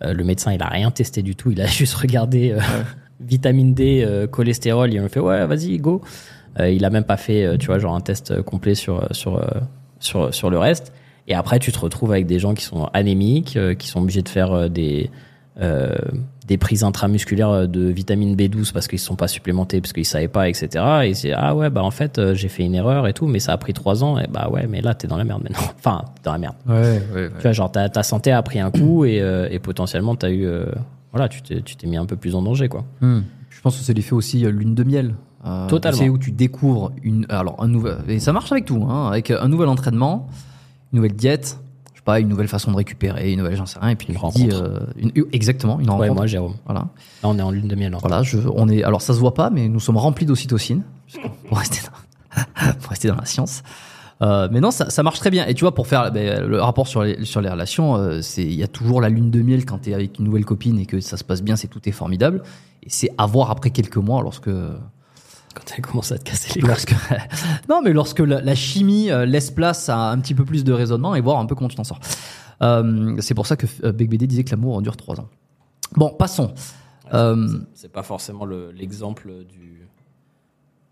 le 0.00 0.24
médecin 0.24 0.52
il 0.52 0.60
a 0.64 0.68
rien 0.68 0.90
testé 0.90 1.22
du 1.22 1.36
tout, 1.36 1.52
il 1.52 1.60
a 1.60 1.66
juste 1.68 1.94
regardé 1.94 2.56
vitamine 3.20 3.72
D, 3.72 4.26
cholestérol, 4.32 4.92
il 4.92 5.00
m'a 5.00 5.08
fait 5.08 5.20
ouais 5.20 5.46
vas-y 5.46 5.78
go. 5.78 6.02
Euh, 6.60 6.70
il 6.70 6.84
a 6.84 6.90
même 6.90 7.04
pas 7.04 7.16
fait, 7.16 7.44
euh, 7.44 7.56
tu 7.56 7.66
vois, 7.66 7.78
genre 7.78 7.94
un 7.94 8.00
test 8.00 8.30
euh, 8.30 8.42
complet 8.42 8.74
sur 8.74 9.06
sur 9.14 9.40
sur 10.00 10.32
sur 10.34 10.50
le 10.50 10.58
reste. 10.58 10.92
Et 11.28 11.34
après, 11.34 11.58
tu 11.60 11.70
te 11.72 11.78
retrouves 11.78 12.10
avec 12.12 12.26
des 12.26 12.38
gens 12.38 12.52
qui 12.54 12.64
sont 12.64 12.86
anémiques, 12.92 13.56
euh, 13.56 13.74
qui 13.74 13.86
sont 13.88 14.00
obligés 14.02 14.22
de 14.22 14.28
faire 14.28 14.52
euh, 14.52 14.68
des 14.68 15.10
euh, 15.60 15.94
des 16.46 16.56
prises 16.58 16.82
intramusculaires 16.82 17.68
de 17.68 17.82
vitamine 17.84 18.34
B12 18.34 18.72
parce 18.72 18.88
qu'ils 18.88 18.98
se 18.98 19.04
sont 19.06 19.16
pas 19.16 19.28
supplémentés 19.28 19.80
parce 19.82 19.92
qu'ils 19.92 20.06
savaient 20.06 20.26
pas 20.26 20.48
etc 20.48 20.82
et 21.04 21.12
c'est 21.14 21.32
ah 21.32 21.54
ouais 21.54 21.68
bah 21.68 21.82
en 21.84 21.90
fait 21.90 22.18
euh, 22.18 22.34
j'ai 22.34 22.48
fait 22.48 22.64
une 22.64 22.74
erreur 22.74 23.06
et 23.06 23.12
tout 23.12 23.26
mais 23.26 23.38
ça 23.38 23.52
a 23.52 23.58
pris 23.58 23.74
trois 23.74 24.02
ans 24.02 24.18
et 24.18 24.26
bah 24.28 24.48
ouais 24.50 24.66
mais 24.66 24.80
là 24.80 24.94
t'es 24.94 25.06
dans 25.06 25.18
la 25.18 25.24
merde 25.24 25.42
maintenant 25.44 25.60
enfin 25.78 26.06
dans 26.24 26.32
la 26.32 26.38
merde 26.38 26.54
Ouais, 26.66 27.02
ouais, 27.14 27.28
tu 27.36 27.42
vois 27.42 27.52
genre 27.52 27.70
ta, 27.70 27.88
ta 27.90 28.02
santé 28.02 28.32
a 28.32 28.42
pris 28.42 28.60
un 28.60 28.70
coup 28.70 29.04
et, 29.04 29.20
euh, 29.20 29.46
et 29.50 29.58
potentiellement 29.58 30.16
t'as 30.16 30.30
eu 30.30 30.46
euh, 30.46 30.64
voilà 31.12 31.28
tu 31.28 31.42
t'es 31.42 31.60
tu 31.60 31.76
t'es 31.76 31.86
mis 31.86 31.98
un 31.98 32.06
peu 32.06 32.16
plus 32.16 32.34
en 32.34 32.40
danger 32.42 32.68
quoi 32.68 32.84
Hmm. 33.02 33.20
Je 33.50 33.60
pense 33.60 33.76
que 33.76 33.84
c'est 33.84 33.92
l'effet 33.92 34.14
aussi 34.14 34.38
lune 34.40 34.74
de 34.74 34.82
miel. 34.82 35.14
Euh, 35.44 35.66
Totalement. 35.68 35.98
C'est 35.98 36.08
où 36.08 36.18
tu 36.18 36.30
découvres 36.30 36.92
une, 37.02 37.26
alors 37.28 37.56
un 37.62 37.68
nouvel, 37.68 37.98
et 38.08 38.20
ça 38.20 38.32
marche 38.32 38.52
avec 38.52 38.64
tout, 38.64 38.86
hein, 38.88 39.08
avec 39.08 39.30
un 39.30 39.48
nouvel 39.48 39.68
entraînement, 39.68 40.28
une 40.92 40.98
nouvelle 40.98 41.14
diète, 41.16 41.58
je 41.94 41.98
sais 41.98 42.04
pas, 42.04 42.20
une 42.20 42.28
nouvelle 42.28 42.46
façon 42.48 42.70
de 42.70 42.76
récupérer, 42.76 43.32
une 43.32 43.38
nouvelle, 43.40 43.56
j'en 43.56 43.66
sais 43.66 43.80
rien, 43.80 43.90
et 43.90 43.96
puis 43.96 44.06
Une 44.08 44.14
dis, 44.14 44.20
rencontre. 44.20 44.62
euh, 44.62 44.80
une- 44.96 45.12
exactement, 45.32 45.80
une 45.80 45.86
ouais 45.86 45.92
rencontre. 45.92 46.14
moi 46.14 46.26
Jérôme 46.26 46.54
Voilà. 46.64 46.80
là 46.82 46.88
on 47.24 47.36
est 47.38 47.42
en 47.42 47.50
lune 47.50 47.66
de 47.66 47.74
miel 47.74 47.92
hein. 47.92 47.98
Voilà, 48.00 48.22
je, 48.22 48.38
on 48.54 48.68
est, 48.68 48.84
alors 48.84 49.02
ça 49.02 49.14
se 49.14 49.18
voit 49.18 49.34
pas, 49.34 49.50
mais 49.50 49.68
nous 49.68 49.80
sommes 49.80 49.96
remplis 49.96 50.26
d'ocytocine, 50.26 50.82
pour 51.48 51.58
rester 51.58 51.80
dans, 51.88 52.72
pour 52.80 52.90
rester 52.90 53.08
dans 53.08 53.16
la 53.16 53.24
science. 53.24 53.62
Euh, 54.20 54.48
mais 54.52 54.60
non, 54.60 54.70
ça, 54.70 54.88
ça 54.90 55.02
marche 55.02 55.18
très 55.18 55.30
bien. 55.30 55.44
Et 55.48 55.54
tu 55.54 55.62
vois, 55.64 55.74
pour 55.74 55.88
faire 55.88 56.12
ben, 56.12 56.46
le 56.46 56.62
rapport 56.62 56.86
sur 56.86 57.02
les, 57.02 57.24
sur 57.24 57.40
les 57.40 57.48
relations, 57.48 57.96
euh, 57.96 58.20
c'est 58.22 58.44
il 58.44 58.52
y 58.54 58.62
a 58.62 58.68
toujours 58.68 59.00
la 59.00 59.08
lune 59.08 59.32
de 59.32 59.42
miel 59.42 59.64
quand 59.66 59.78
tu 59.78 59.90
es 59.90 59.94
avec 59.94 60.20
une 60.20 60.26
nouvelle 60.26 60.44
copine 60.44 60.78
et 60.78 60.86
que 60.86 61.00
ça 61.00 61.16
se 61.16 61.24
passe 61.24 61.42
bien, 61.42 61.56
c'est 61.56 61.66
tout 61.66 61.80
est 61.88 61.92
formidable. 61.92 62.44
Et 62.84 62.88
c'est 62.88 63.10
à 63.18 63.26
voir 63.26 63.50
après 63.50 63.70
quelques 63.70 63.96
mois 63.96 64.22
lorsque 64.22 64.48
quand 65.54 65.62
elle 65.76 65.82
commence 65.84 66.12
à 66.12 66.18
te 66.18 66.24
casser 66.24 66.60
les 66.60 66.66
lorsque 66.66 66.94
non 67.68 67.80
mais 67.82 67.92
lorsque 67.92 68.20
la, 68.20 68.40
la 68.40 68.54
chimie 68.54 69.10
euh, 69.10 69.26
laisse 69.26 69.50
place 69.50 69.88
à 69.88 70.10
un 70.10 70.18
petit 70.20 70.34
peu 70.34 70.44
plus 70.44 70.64
de 70.64 70.72
raisonnement 70.72 71.14
et 71.14 71.20
voir 71.20 71.38
un 71.38 71.46
peu 71.46 71.54
comment 71.54 71.68
tu 71.68 71.76
t'en 71.76 71.84
sors. 71.84 72.00
Euh, 72.62 73.16
c'est 73.20 73.34
pour 73.34 73.46
ça 73.46 73.56
que 73.56 73.66
euh, 73.84 73.92
Bec 73.92 74.08
BD 74.08 74.26
disait 74.26 74.44
que 74.44 74.50
l'amour 74.50 74.80
dure 74.82 74.96
trois 74.96 75.18
ans. 75.20 75.28
Bon, 75.96 76.10
passons. 76.10 76.54
Euh, 77.12 77.48
c'est 77.74 77.90
pas 77.92 78.02
forcément 78.02 78.44
le- 78.44 78.70
l'exemple 78.72 79.28
du 79.50 79.70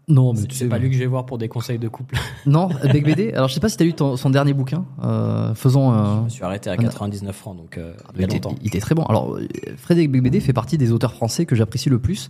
non, 0.09 0.33
mais 0.33 0.41
c'est 0.51 0.67
pas 0.69 0.79
lui 0.79 0.89
que 0.89 0.95
je 0.95 0.99
vais 1.01 1.07
voir 1.07 1.25
pour 1.25 1.39
des 1.39 1.47
conseils 1.49 1.79
de 1.79 1.87
couple 1.87 2.17
Non, 2.47 2.67
Bec 2.67 3.05
BD. 3.05 3.33
Alors 3.33 3.47
je 3.49 3.55
sais 3.55 3.61
pas 3.61 3.69
si 3.69 3.77
t'as 3.77 3.85
lu 3.85 3.95
ton- 3.95 4.17
son 4.17 4.31
dernier 4.31 4.53
bouquin. 4.55 4.85
Euh, 5.05 5.55
faisons. 5.55 5.93
euh, 5.95 6.17
je 6.19 6.25
me 6.25 6.29
suis 6.31 6.43
arrêté 6.43 6.69
à 6.69 6.77
99 6.77 7.37
francs 7.37 7.57
donc 7.57 7.79
euh, 7.79 7.93
il 8.17 8.23
était, 8.25 8.35
longtemps 8.35 8.55
il 8.61 8.67
était 8.67 8.81
très 8.81 8.97
bon. 8.97 9.05
Alors 9.05 9.37
euh, 9.37 9.47
Frédéric 9.77 10.11
Bec 10.11 10.23
BD 10.25 10.41
fait 10.41 10.53
partie 10.53 10.77
des 10.79 10.91
auteurs 10.91 11.15
français 11.15 11.47
que 11.47 11.55
j'apprécie 11.55 11.91
le 11.91 12.01
plus. 12.01 12.29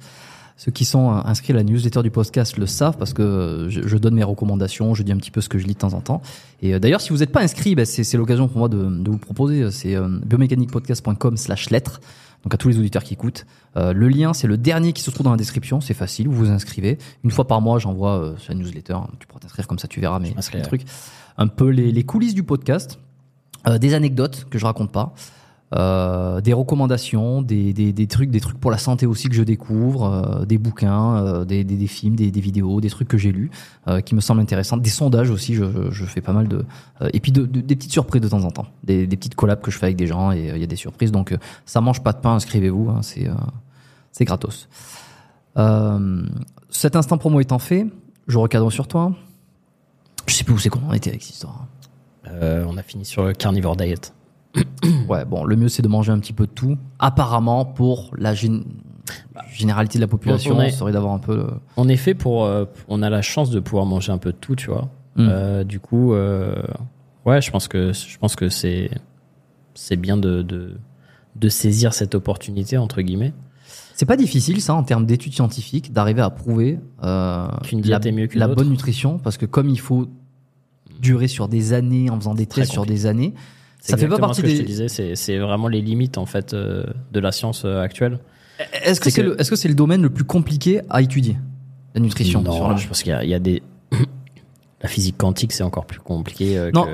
Ceux 0.62 0.70
qui 0.70 0.84
sont 0.84 1.10
euh, 1.10 1.20
inscrits 1.24 1.54
à 1.54 1.56
la 1.56 1.62
newsletter 1.62 2.02
du 2.02 2.10
podcast 2.10 2.58
le 2.58 2.66
savent 2.66 2.98
parce 2.98 3.14
que 3.14 3.22
euh, 3.22 3.70
je, 3.70 3.88
je 3.88 3.96
donne 3.96 4.14
mes 4.14 4.22
recommandations, 4.22 4.94
je 4.94 5.02
dis 5.02 5.10
un 5.10 5.16
petit 5.16 5.30
peu 5.30 5.40
ce 5.40 5.48
que 5.48 5.58
je 5.58 5.66
lis 5.66 5.72
de 5.72 5.78
temps 5.78 5.94
en 5.94 6.02
temps. 6.02 6.20
Et 6.60 6.74
euh, 6.74 6.78
d'ailleurs, 6.78 7.00
si 7.00 7.10
vous 7.10 7.18
n'êtes 7.18 7.32
pas 7.32 7.40
inscrit, 7.40 7.74
bah, 7.74 7.86
c'est 7.86 8.16
l'occasion 8.18 8.46
pour 8.46 8.58
moi 8.58 8.68
de, 8.68 8.76
de 8.76 9.08
vous 9.08 9.16
le 9.16 9.20
proposer. 9.20 9.70
C'est 9.70 9.96
euh, 9.96 10.06
biomécaniquepodcast.com 10.22 11.38
slash 11.38 11.70
lettres. 11.70 12.00
Donc 12.42 12.54
à 12.54 12.56
tous 12.56 12.68
les 12.68 12.78
auditeurs 12.78 13.04
qui 13.04 13.14
écoutent. 13.14 13.46
Euh, 13.76 13.92
le 13.92 14.08
lien, 14.08 14.32
c'est 14.32 14.46
le 14.46 14.56
dernier 14.56 14.92
qui 14.92 15.02
se 15.02 15.10
trouve 15.10 15.24
dans 15.24 15.30
la 15.30 15.36
description. 15.36 15.80
C'est 15.80 15.94
facile, 15.94 16.28
vous 16.28 16.34
vous 16.34 16.50
inscrivez. 16.50 16.98
Une 17.24 17.30
fois 17.30 17.46
par 17.46 17.60
mois, 17.60 17.78
j'envoie 17.78 18.18
euh, 18.18 18.36
sur 18.38 18.52
la 18.52 18.58
newsletter. 18.58 18.96
Tu 19.18 19.26
pourras 19.26 19.40
t'inscrire 19.40 19.66
comme 19.66 19.78
ça, 19.78 19.88
tu 19.88 20.00
verras 20.00 20.18
mes, 20.18 20.34
trucs. 20.62 20.82
Un 21.36 21.46
peu 21.48 21.68
les, 21.68 21.92
les 21.92 22.04
coulisses 22.04 22.34
du 22.34 22.42
podcast. 22.42 22.98
Euh, 23.66 23.76
des 23.76 23.92
anecdotes 23.92 24.46
que 24.48 24.58
je 24.58 24.64
raconte 24.64 24.90
pas, 24.90 25.12
euh, 25.72 26.40
des 26.40 26.52
recommandations, 26.52 27.42
des, 27.42 27.72
des, 27.72 27.92
des 27.92 28.06
trucs, 28.08 28.30
des 28.30 28.40
trucs 28.40 28.58
pour 28.58 28.70
la 28.70 28.78
santé 28.78 29.06
aussi 29.06 29.28
que 29.28 29.34
je 29.34 29.42
découvre, 29.42 30.04
euh, 30.04 30.44
des 30.44 30.58
bouquins, 30.58 31.16
euh, 31.16 31.44
des, 31.44 31.62
des, 31.62 31.86
films, 31.86 32.16
des, 32.16 32.30
vidéos, 32.30 32.80
des 32.80 32.90
trucs 32.90 33.06
que 33.06 33.18
j'ai 33.18 33.30
lus 33.30 33.50
euh, 33.86 34.00
qui 34.00 34.14
me 34.14 34.20
semblent 34.20 34.40
intéressants, 34.40 34.76
des 34.76 34.90
sondages 34.90 35.30
aussi, 35.30 35.54
je, 35.54 35.90
je, 35.90 36.04
fais 36.04 36.20
pas 36.20 36.32
mal 36.32 36.48
de, 36.48 36.64
euh, 37.02 37.10
et 37.12 37.20
puis 37.20 37.30
de, 37.30 37.46
de- 37.46 37.60
des 37.60 37.76
petites 37.76 37.92
surprises 37.92 38.20
de 38.20 38.28
temps 38.28 38.42
en 38.42 38.50
temps, 38.50 38.66
des, 38.82 39.06
petites 39.06 39.36
collabs 39.36 39.60
que 39.60 39.70
je 39.70 39.78
fais 39.78 39.86
avec 39.86 39.96
des 39.96 40.08
gens 40.08 40.32
et 40.32 40.50
euh, 40.50 40.56
il 40.56 40.60
y 40.60 40.64
a 40.64 40.66
des 40.66 40.76
surprises, 40.76 41.12
donc 41.12 41.36
ça 41.66 41.80
mange 41.80 42.02
pas 42.02 42.12
de 42.12 42.18
pain, 42.18 42.34
inscrivez-vous, 42.34 42.90
hein, 42.90 43.02
c'est 43.02 43.28
c'est 44.12 44.24
gratos. 44.24 44.68
Cet 46.70 46.96
instant 46.96 47.16
promo 47.18 47.40
étant 47.40 47.58
fait, 47.60 47.86
je 48.26 48.38
recadre 48.38 48.72
sur 48.72 48.88
toi. 48.88 49.12
Je 50.26 50.34
sais 50.34 50.44
plus 50.44 50.54
où 50.54 50.58
c'est 50.58 50.68
qu'on 50.68 50.86
en 50.88 50.92
était 50.92 51.10
avec 51.10 51.22
cette 51.22 51.34
histoire. 51.34 51.66
On 52.26 52.76
a 52.76 52.82
fini 52.82 53.04
sur 53.04 53.24
le 53.24 53.34
carnivore 53.34 53.76
diet 53.76 54.12
Ouais, 55.08 55.24
bon, 55.24 55.44
le 55.44 55.56
mieux 55.56 55.68
c'est 55.68 55.82
de 55.82 55.88
manger 55.88 56.12
un 56.12 56.18
petit 56.18 56.32
peu 56.32 56.46
de 56.46 56.52
tout. 56.52 56.76
Apparemment, 56.98 57.64
pour 57.64 58.10
la 58.16 58.34
gén- 58.34 58.64
généralité 59.52 59.98
de 59.98 60.02
la 60.04 60.08
population, 60.08 60.56
On 60.56 60.60
est- 60.62 60.70
serait 60.70 60.92
d'avoir 60.92 61.12
un 61.14 61.18
peu. 61.18 61.46
On 61.76 61.88
est 61.88 61.96
fait 61.96 62.14
pour. 62.14 62.44
euh, 62.44 62.64
on 62.88 63.02
a 63.02 63.10
la 63.10 63.22
chance 63.22 63.50
de 63.50 63.60
pouvoir 63.60 63.86
manger 63.86 64.12
un 64.12 64.18
peu 64.18 64.32
de 64.32 64.36
tout, 64.36 64.56
tu 64.56 64.68
vois. 64.68 64.88
Mm. 65.16 65.28
Euh, 65.28 65.64
du 65.64 65.80
coup, 65.80 66.14
euh, 66.14 66.54
ouais, 67.26 67.40
je 67.42 67.50
pense 67.50 67.68
que 67.68 67.92
je 67.92 68.18
pense 68.18 68.36
que 68.36 68.48
c'est 68.48 68.90
c'est 69.74 69.96
bien 69.96 70.16
de, 70.16 70.42
de 70.42 70.76
de 71.36 71.48
saisir 71.48 71.92
cette 71.94 72.14
opportunité 72.14 72.76
entre 72.76 73.02
guillemets. 73.02 73.32
C'est 73.94 74.06
pas 74.06 74.16
difficile, 74.16 74.60
ça, 74.62 74.74
en 74.74 74.82
termes 74.82 75.04
d'études 75.04 75.34
scientifiques, 75.34 75.92
d'arriver 75.92 76.22
à 76.22 76.30
prouver 76.30 76.78
Qu'une 77.02 77.82
la, 77.82 77.98
diète 77.98 78.06
est 78.06 78.12
mieux 78.12 78.26
qu'une 78.28 78.40
la 78.40 78.48
bonne 78.48 78.70
nutrition, 78.70 79.18
parce 79.18 79.36
que 79.36 79.44
comme 79.46 79.68
il 79.68 79.78
faut 79.78 80.08
durer 81.00 81.28
sur 81.28 81.48
des 81.48 81.72
années 81.74 82.08
en 82.10 82.16
faisant 82.16 82.34
des 82.34 82.46
Très 82.46 82.62
tests 82.62 82.72
sur 82.72 82.86
des 82.86 83.04
années, 83.06 83.34
ça 83.80 83.96
fait 83.96 84.08
pas 84.08 84.18
partie 84.18 84.36
ce 84.38 84.42
que 84.42 84.48
je 84.48 84.54
des. 84.56 84.60
te 84.62 84.66
disais. 84.66 85.14
C'est 85.14 85.38
vraiment 85.38 85.68
les 85.68 85.80
limites 85.80 86.18
en 86.18 86.26
fait 86.26 86.54
euh, 86.54 86.84
de 87.12 87.20
la 87.20 87.32
science 87.32 87.64
euh, 87.64 87.80
actuelle. 87.80 88.18
Est-ce 88.84 89.00
que 89.00 89.10
c'est 89.10 89.22
que- 89.22 89.68
le, 89.68 89.74
domaine 89.74 90.02
le 90.02 90.10
plus 90.10 90.24
compliqué 90.24 90.82
à 90.90 91.00
étudier, 91.00 91.38
la 91.94 92.00
nutrition 92.00 92.42
Non, 92.42 92.76
je 92.76 92.86
pense 92.86 93.02
qu'il 93.02 93.10
y 93.10 93.14
a, 93.14 93.24
il 93.24 93.30
y 93.30 93.34
a 93.34 93.38
des 93.38 93.62
la 94.82 94.88
physique 94.88 95.16
quantique, 95.16 95.52
c'est 95.52 95.62
encore 95.62 95.86
plus 95.86 96.00
compliqué. 96.00 96.58
euh, 96.58 96.70
Non. 96.74 96.84
que- 96.84 96.90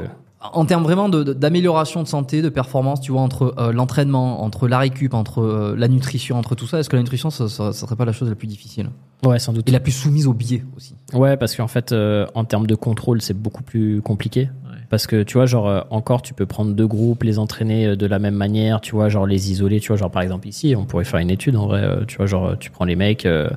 En 0.55 0.65
termes 0.65 0.83
vraiment 0.83 1.09
de- 1.09 1.23
de- 1.23 1.33
d'amélioration 1.33 2.03
de, 2.03 2.09
santé, 2.09 2.43
de 2.43 2.49
performance, 2.49 3.01
tu 3.01 3.13
vois, 3.13 3.21
entre 3.21 3.55
euh, 3.59 3.73
l'entraînement, 3.73 4.43
entre 4.43 4.69
la 4.69 4.79
récup, 4.79 5.15
entre 5.15 5.41
euh, 5.43 5.75
la 5.77 5.89
nutrition, 5.89 6.39
entre 6.39 6.55
tout 6.55 6.67
ça, 6.67 6.79
est-ce 6.81 6.89
que 6.89 6.97
la 6.97 7.03
nutrition, 7.03 7.31
ça, 7.31 7.49
ça, 7.49 7.73
ça 7.73 7.87
serait 7.87 7.97
pas 7.97 8.05
la 8.05 8.13
chose 8.13 8.29
la 8.29 8.35
plus 8.35 8.47
difficile? 8.49 8.91
Ouais, 9.25 9.39
sans 9.39 9.53
doute. 9.53 9.69
Et 9.69 9.73
la 9.73 9.81
plus 9.81 9.93
soumise 9.93 10.27
au 10.27 10.33
biais 10.35 10.65
aussi 10.77 10.95
Ouais, 11.15 11.37
parce 11.37 11.55
qu'en 11.57 11.69
fait, 11.69 11.93
euh, 11.93 12.27
en 12.35 12.45
termes 12.45 12.67
de 12.67 12.75
contrôle, 12.75 13.23
c'est 13.23 13.35
beaucoup 13.35 13.63
plus 13.63 14.01
compliqué. 14.03 14.49
Parce 14.89 15.09
que 15.09 15.25
tu 15.25 15.35
vois, 15.35 15.47
genre, 15.47 15.67
euh, 15.67 15.81
encore, 15.91 16.23
tu 16.23 16.33
peux 16.33 16.47
prendre 16.47 16.73
deux 16.73 16.87
groupes, 16.87 17.25
les 17.25 17.41
entraîner 17.41 17.97
de 17.97 18.07
la 18.07 18.21
même 18.21 18.37
manière, 18.37 18.81
tu 18.81 18.93
vois, 18.95 19.09
genre 19.09 19.27
les 19.27 19.51
isoler, 19.51 19.81
tu 19.81 19.89
vois, 19.89 19.97
genre 19.97 20.11
par 20.13 20.23
exemple 20.23 20.47
ici, 20.47 20.75
on 20.79 20.85
pourrait 20.85 21.05
faire 21.05 21.19
une 21.19 21.31
étude 21.31 21.57
en 21.57 21.67
vrai, 21.67 21.83
euh, 21.83 22.05
tu 22.07 22.19
vois, 22.19 22.27
genre, 22.27 22.57
tu 22.57 22.71
prends 22.71 22.85
les 22.85 22.95
mecs, 22.95 23.27
euh, 23.27 23.49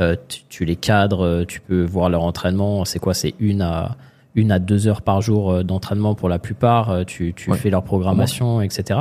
euh, 0.00 0.16
tu, 0.28 0.40
tu 0.48 0.64
les 0.64 0.76
cadres, 0.76 1.44
tu 1.46 1.60
peux 1.60 1.84
voir 1.84 2.08
leur 2.08 2.22
entraînement, 2.22 2.86
c'est 2.86 2.98
quoi, 2.98 3.12
c'est 3.12 3.34
une 3.40 3.60
à 3.60 3.96
une 4.40 4.50
à 4.52 4.58
deux 4.58 4.88
heures 4.88 5.02
par 5.02 5.20
jour 5.20 5.50
euh, 5.52 5.62
d'entraînement 5.62 6.14
pour 6.14 6.28
la 6.28 6.38
plupart, 6.38 6.90
euh, 6.90 7.04
tu, 7.04 7.32
tu 7.34 7.50
Ouais. 7.50 7.56
fais 7.58 7.70
leur 7.70 7.82
programmation, 7.84 8.60
etc. 8.60 9.00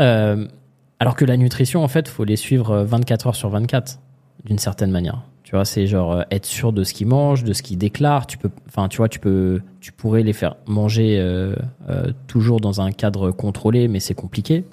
Euh, 0.00 0.46
alors 1.00 1.14
que 1.14 1.24
la 1.24 1.36
nutrition, 1.36 1.82
en 1.84 1.88
fait, 1.88 2.08
faut 2.08 2.24
les 2.24 2.36
suivre 2.36 2.70
euh, 2.70 2.84
24 2.84 3.26
heures 3.28 3.34
sur 3.36 3.48
24, 3.50 3.98
d'une 4.44 4.58
certaine 4.58 4.90
manière. 4.90 5.22
Tu 5.46 5.52
vois, 5.52 5.64
c'est 5.64 5.86
genre 5.86 6.12
euh, 6.12 6.22
être 6.32 6.44
sûr 6.44 6.72
de 6.72 6.82
ce 6.82 6.92
qu'ils 6.92 7.06
mangent, 7.06 7.44
de 7.44 7.52
ce 7.52 7.62
qu'ils 7.62 7.78
déclarent. 7.78 8.26
Tu 8.26 8.36
peux, 8.36 8.50
enfin, 8.66 8.88
tu 8.88 8.96
vois, 8.96 9.08
tu 9.08 9.20
peux, 9.20 9.60
tu 9.78 9.92
pourrais 9.92 10.24
les 10.24 10.32
faire 10.32 10.56
manger 10.66 11.18
euh, 11.20 11.54
euh, 11.88 12.10
toujours 12.26 12.58
dans 12.58 12.80
un 12.80 12.90
cadre 12.90 13.30
contrôlé, 13.30 13.86
mais 13.86 14.00
c'est 14.00 14.12
compliqué. 14.14 14.64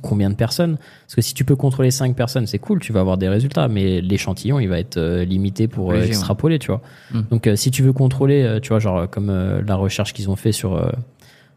Combien 0.00 0.30
de 0.30 0.34
personnes? 0.34 0.78
Parce 1.04 1.16
que 1.16 1.20
si 1.20 1.34
tu 1.34 1.44
peux 1.44 1.54
contrôler 1.54 1.90
5 1.90 2.16
personnes, 2.16 2.46
c'est 2.46 2.58
cool, 2.58 2.80
tu 2.80 2.94
vas 2.94 3.00
avoir 3.00 3.18
des 3.18 3.28
résultats, 3.28 3.68
mais 3.68 4.00
l'échantillon, 4.00 4.58
il 4.58 4.70
va 4.70 4.78
être 4.78 4.96
euh, 4.96 5.22
limité 5.26 5.68
pour 5.68 5.92
euh, 5.92 6.02
extrapoler, 6.02 6.58
tu 6.58 6.68
vois. 6.68 6.80
Mm. 7.10 7.20
Donc, 7.30 7.46
euh, 7.46 7.54
si 7.54 7.70
tu 7.70 7.82
veux 7.82 7.92
contrôler, 7.92 8.42
euh, 8.42 8.58
tu 8.58 8.70
vois, 8.70 8.78
genre 8.78 9.10
comme 9.10 9.28
euh, 9.28 9.60
la 9.66 9.76
recherche 9.76 10.14
qu'ils 10.14 10.30
ont 10.30 10.36
fait 10.36 10.52
sur 10.52 10.76
euh, 10.76 10.90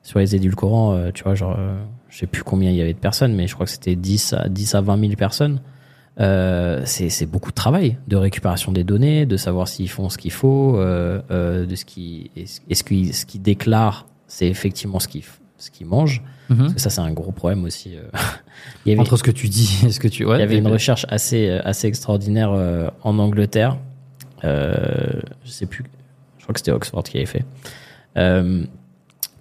sur 0.04 0.20
les 0.20 0.36
édulcorants, 0.36 0.94
euh, 0.94 1.12
tu 1.14 1.24
vois, 1.24 1.34
genre, 1.34 1.56
euh, 1.58 1.78
je 2.10 2.20
sais 2.20 2.28
plus 2.28 2.44
combien 2.44 2.72
il 2.72 2.76
y 2.76 2.82
avait 2.82 2.94
de 2.94 3.00
personnes, 3.00 3.34
mais 3.36 3.48
je 3.48 3.54
crois 3.56 3.66
que 3.66 3.72
c'était 3.72 3.96
10 3.96 4.34
à 4.34 4.50
10 4.50 4.76
à 4.76 4.82
20 4.82 5.00
000 5.00 5.14
personnes. 5.14 5.62
Euh, 6.20 6.82
c'est 6.86 7.26
beaucoup 7.26 7.50
de 7.50 7.56
travail 7.56 7.98
de 8.08 8.16
récupération 8.16 8.72
des 8.72 8.84
données, 8.86 9.26
de 9.26 9.36
savoir 9.38 9.68
s'ils 9.68 9.90
font 9.90 10.10
ce 10.10 10.18
qu'il 10.18 10.32
faut, 10.32 10.78
euh, 10.78 11.22
euh, 11.30 11.66
de 11.66 11.76
ce 11.76 11.84
qui 11.84 12.32
est-ce 12.38 12.84
qu'ils 12.86 13.14
ce 13.14 13.26
qu'ils 13.26 13.42
déclarent, 13.42 14.06
c'est 14.28 14.48
effectivement 14.48 15.00
ce 15.00 15.08
qu'ils 15.10 15.24
ce 15.58 15.72
qu'ils 15.72 15.88
mangent. 15.88 16.24
Mhm. 16.50 16.58
Parce 16.58 16.74
que 16.76 16.80
ça 16.80 16.90
c'est 16.90 17.02
un 17.02 17.12
gros 17.12 17.32
problème 17.34 17.66
aussi. 17.66 17.96
euh. 17.98 18.04
il 18.86 18.90
y 18.90 18.92
avait, 18.94 19.02
Entre 19.02 19.18
ce 19.18 19.24
que 19.24 19.32
tu 19.32 19.50
dis 19.50 19.82
et 19.86 19.92
ce 19.92 20.00
que 20.00 20.08
tu. 20.08 20.24
Ouais, 20.26 20.38
il 20.38 20.40
y 20.40 20.44
avait 20.44 20.58
une 20.58 20.64
mais- 20.66 20.70
recherche 20.70 21.06
assez 21.10 21.50
euh, 21.50 21.60
assez 21.66 21.88
extraordinaire 21.88 22.52
euh, 22.54 22.90
en 23.04 23.20
Angleterre. 23.20 23.78
Euh, 24.46 25.20
je 25.44 25.50
sais 25.52 25.66
plus. 25.66 25.84
Je 26.38 26.44
crois 26.44 26.54
que 26.54 26.60
c'était 26.60 26.72
Oxford 26.72 27.04
qui 27.04 27.18
avait 27.18 27.26
fait. 27.26 27.44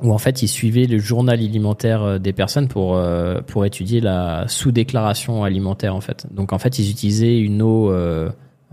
Où 0.03 0.13
en 0.13 0.19
fait 0.19 0.43
ils 0.43 0.49
suivaient 0.49 0.87
le 0.87 0.99
journal 0.99 1.39
alimentaire 1.39 2.03
euh, 2.03 2.19
des 2.19 2.33
personnes 2.33 2.69
pour 2.69 2.97
euh, 2.97 3.41
pour 3.47 3.65
étudier 3.65 4.01
la 4.01 4.45
sous-déclaration 4.49 5.45
alimentaire 5.45 5.95
en 5.95 6.01
fait. 6.01 6.27
Donc 6.33 6.53
en 6.53 6.59
fait 6.59 6.79
ils 6.79 6.91
utilisaient 6.91 7.39
une 7.39 7.63
eau 7.63 7.93
euh, 7.93 8.29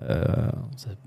euh, 0.10 0.24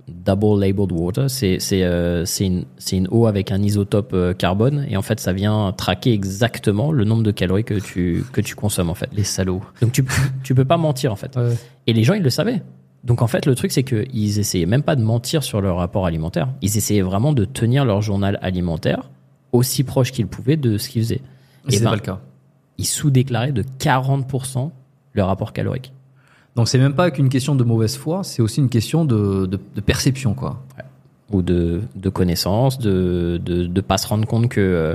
double 0.08 0.60
labeled 0.60 0.92
water. 0.92 1.28
C'est 1.28 1.58
c'est 1.58 1.82
euh, 1.82 2.24
c'est 2.24 2.46
une 2.46 2.64
c'est 2.78 2.96
une 2.96 3.08
eau 3.10 3.26
avec 3.26 3.50
un 3.50 3.60
isotope 3.60 4.36
carbone 4.38 4.86
et 4.88 4.96
en 4.96 5.02
fait 5.02 5.18
ça 5.18 5.32
vient 5.32 5.72
traquer 5.76 6.12
exactement 6.12 6.92
le 6.92 7.04
nombre 7.04 7.24
de 7.24 7.32
calories 7.32 7.64
que 7.64 7.74
tu 7.74 8.24
que 8.32 8.40
tu 8.40 8.54
consommes 8.54 8.90
en 8.90 8.94
fait. 8.94 9.08
Les 9.12 9.24
salauds. 9.24 9.62
Donc 9.82 9.90
tu 9.90 10.04
tu 10.44 10.54
peux 10.54 10.64
pas 10.64 10.76
mentir 10.76 11.12
en 11.12 11.16
fait. 11.16 11.36
Et 11.86 11.92
les 11.92 12.04
gens, 12.04 12.14
ils 12.14 12.22
le 12.22 12.30
savaient. 12.30 12.62
Donc 13.04 13.20
en 13.20 13.26
fait, 13.26 13.44
le 13.44 13.54
truc, 13.54 13.70
c'est 13.70 13.82
qu'ils 13.82 14.38
essayaient 14.38 14.64
même 14.66 14.82
pas 14.82 14.96
de 14.96 15.02
mentir 15.02 15.42
sur 15.42 15.60
leur 15.60 15.76
rapport 15.76 16.06
alimentaire. 16.06 16.48
Ils 16.62 16.76
essayaient 16.78 17.02
vraiment 17.02 17.32
de 17.34 17.44
tenir 17.44 17.84
leur 17.84 18.00
journal 18.00 18.38
alimentaire 18.40 19.10
aussi 19.54 19.84
proche 19.84 20.12
qu'ils 20.12 20.26
pouvaient 20.26 20.56
de 20.56 20.76
ce 20.78 20.88
qu'ils 20.88 21.02
faisaient. 21.02 21.20
Et 21.68 21.72
c'est 21.72 21.84
ben, 21.84 21.90
pas 21.90 21.96
le 21.96 22.02
cas. 22.02 22.20
Ils 22.78 22.84
sous-déclaraient 22.86 23.52
de 23.52 23.62
40% 23.62 24.70
le 25.12 25.22
rapport 25.22 25.52
calorique. 25.52 25.92
Donc 26.56 26.68
c'est 26.68 26.78
même 26.78 26.94
pas 26.94 27.10
qu'une 27.10 27.28
question 27.28 27.54
de 27.54 27.64
mauvaise 27.64 27.96
foi, 27.96 28.22
c'est 28.24 28.42
aussi 28.42 28.60
une 28.60 28.68
question 28.68 29.04
de, 29.04 29.46
de, 29.46 29.58
de 29.74 29.80
perception, 29.80 30.34
quoi. 30.34 30.62
ou 31.30 31.42
de, 31.42 31.82
de 31.96 32.08
connaissances, 32.10 32.78
de, 32.78 33.40
de 33.44 33.66
de 33.66 33.80
pas 33.80 33.96
se 33.98 34.06
rendre 34.06 34.26
compte 34.26 34.48
que 34.48 34.60
euh, 34.60 34.94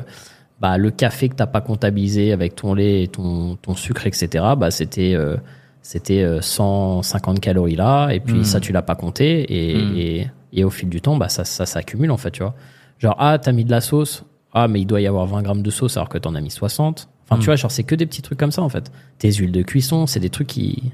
bah, 0.62 0.78
le 0.78 0.92
café 0.92 1.28
que 1.30 1.36
t'as 1.36 1.48
pas 1.48 1.62
comptabilisé 1.62 2.32
avec 2.34 2.56
ton 2.56 2.74
lait, 2.74 3.04
et 3.04 3.08
ton, 3.08 3.56
ton 3.58 3.76
sucre, 3.76 4.08
etc. 4.08 4.44
Bah, 4.58 4.72
c'était 4.72 5.14
euh, 5.16 5.36
c'était 5.82 6.22
euh, 6.24 6.40
150 6.42 7.40
calories 7.40 7.76
là, 7.76 8.10
et 8.12 8.20
puis 8.20 8.40
Mm. 8.40 8.44
ça 8.44 8.60
tu 8.60 8.72
l'as 8.74 8.82
pas 8.82 8.96
compté, 8.96 9.46
et, 9.50 9.76
Mm. 9.84 9.98
et, 9.98 10.28
et 10.54 10.64
au 10.64 10.70
fil 10.70 10.88
du 10.90 11.02
temps, 11.02 11.18
bah, 11.18 11.30
ça, 11.30 11.44
ça 11.46 11.66
s'accumule 11.66 12.12
en 12.12 12.18
fait, 12.18 12.32
tu 12.32 12.44
vois. 12.44 12.56
Genre 13.00 13.16
ah 13.20 13.38
t'as 13.38 13.52
mis 13.54 13.66
de 13.66 13.72
la 13.72 13.82
sauce, 13.82 14.24
ah 14.54 14.68
mais 14.68 14.82
il 14.82 14.86
doit 14.86 15.02
y 15.02 15.08
avoir 15.08 15.26
20 15.28 15.42
grammes 15.44 15.62
de 15.62 15.70
sauce 15.70 15.98
alors 15.98 16.10
que 16.10 16.18
t'en 16.18 16.36
as 16.36 16.42
mis 16.42 16.52
60. 16.52 17.08
Enfin 17.26 17.36
Mm. 17.36 17.40
tu 17.40 17.46
vois, 17.46 17.56
genre 17.56 17.72
c'est 17.72 17.84
que 17.84 17.96
des 17.96 18.06
petits 18.06 18.22
trucs 18.24 18.40
comme 18.40 18.52
ça 18.52 18.62
en 18.64 18.70
fait. 18.70 18.92
Tes 19.20 19.32
huiles 19.32 19.52
de 19.52 19.62
cuisson, 19.62 20.08
c'est 20.08 20.20
des 20.20 20.30
trucs 20.30 20.48
qui 20.48 20.92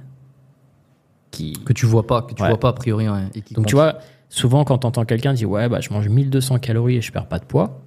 qui 1.31 1.53
Que 1.65 1.73
tu 1.73 1.85
vois 1.85 2.05
pas, 2.07 2.21
que 2.21 2.33
tu 2.33 2.41
Ouais. 2.43 2.49
vois 2.49 2.59
pas 2.59 2.69
a 2.69 2.73
priori. 2.73 3.05
et 3.33 3.41
qui 3.41 3.53
donc 3.53 3.63
comptent. 3.63 3.67
tu 3.67 3.75
vois, 3.75 3.97
souvent 4.29 4.63
quand 4.63 4.77
t'entends 4.79 5.05
quelqu'un 5.05 5.33
dire 5.33 5.49
ouais 5.49 5.67
bah 5.69 5.79
je 5.81 5.89
mange 5.91 6.07
1200 6.07 6.59
calories 6.59 6.95
et 6.97 7.01
je 7.01 7.11
perds 7.11 7.27
pas 7.27 7.39
de 7.39 7.45
poids, 7.45 7.81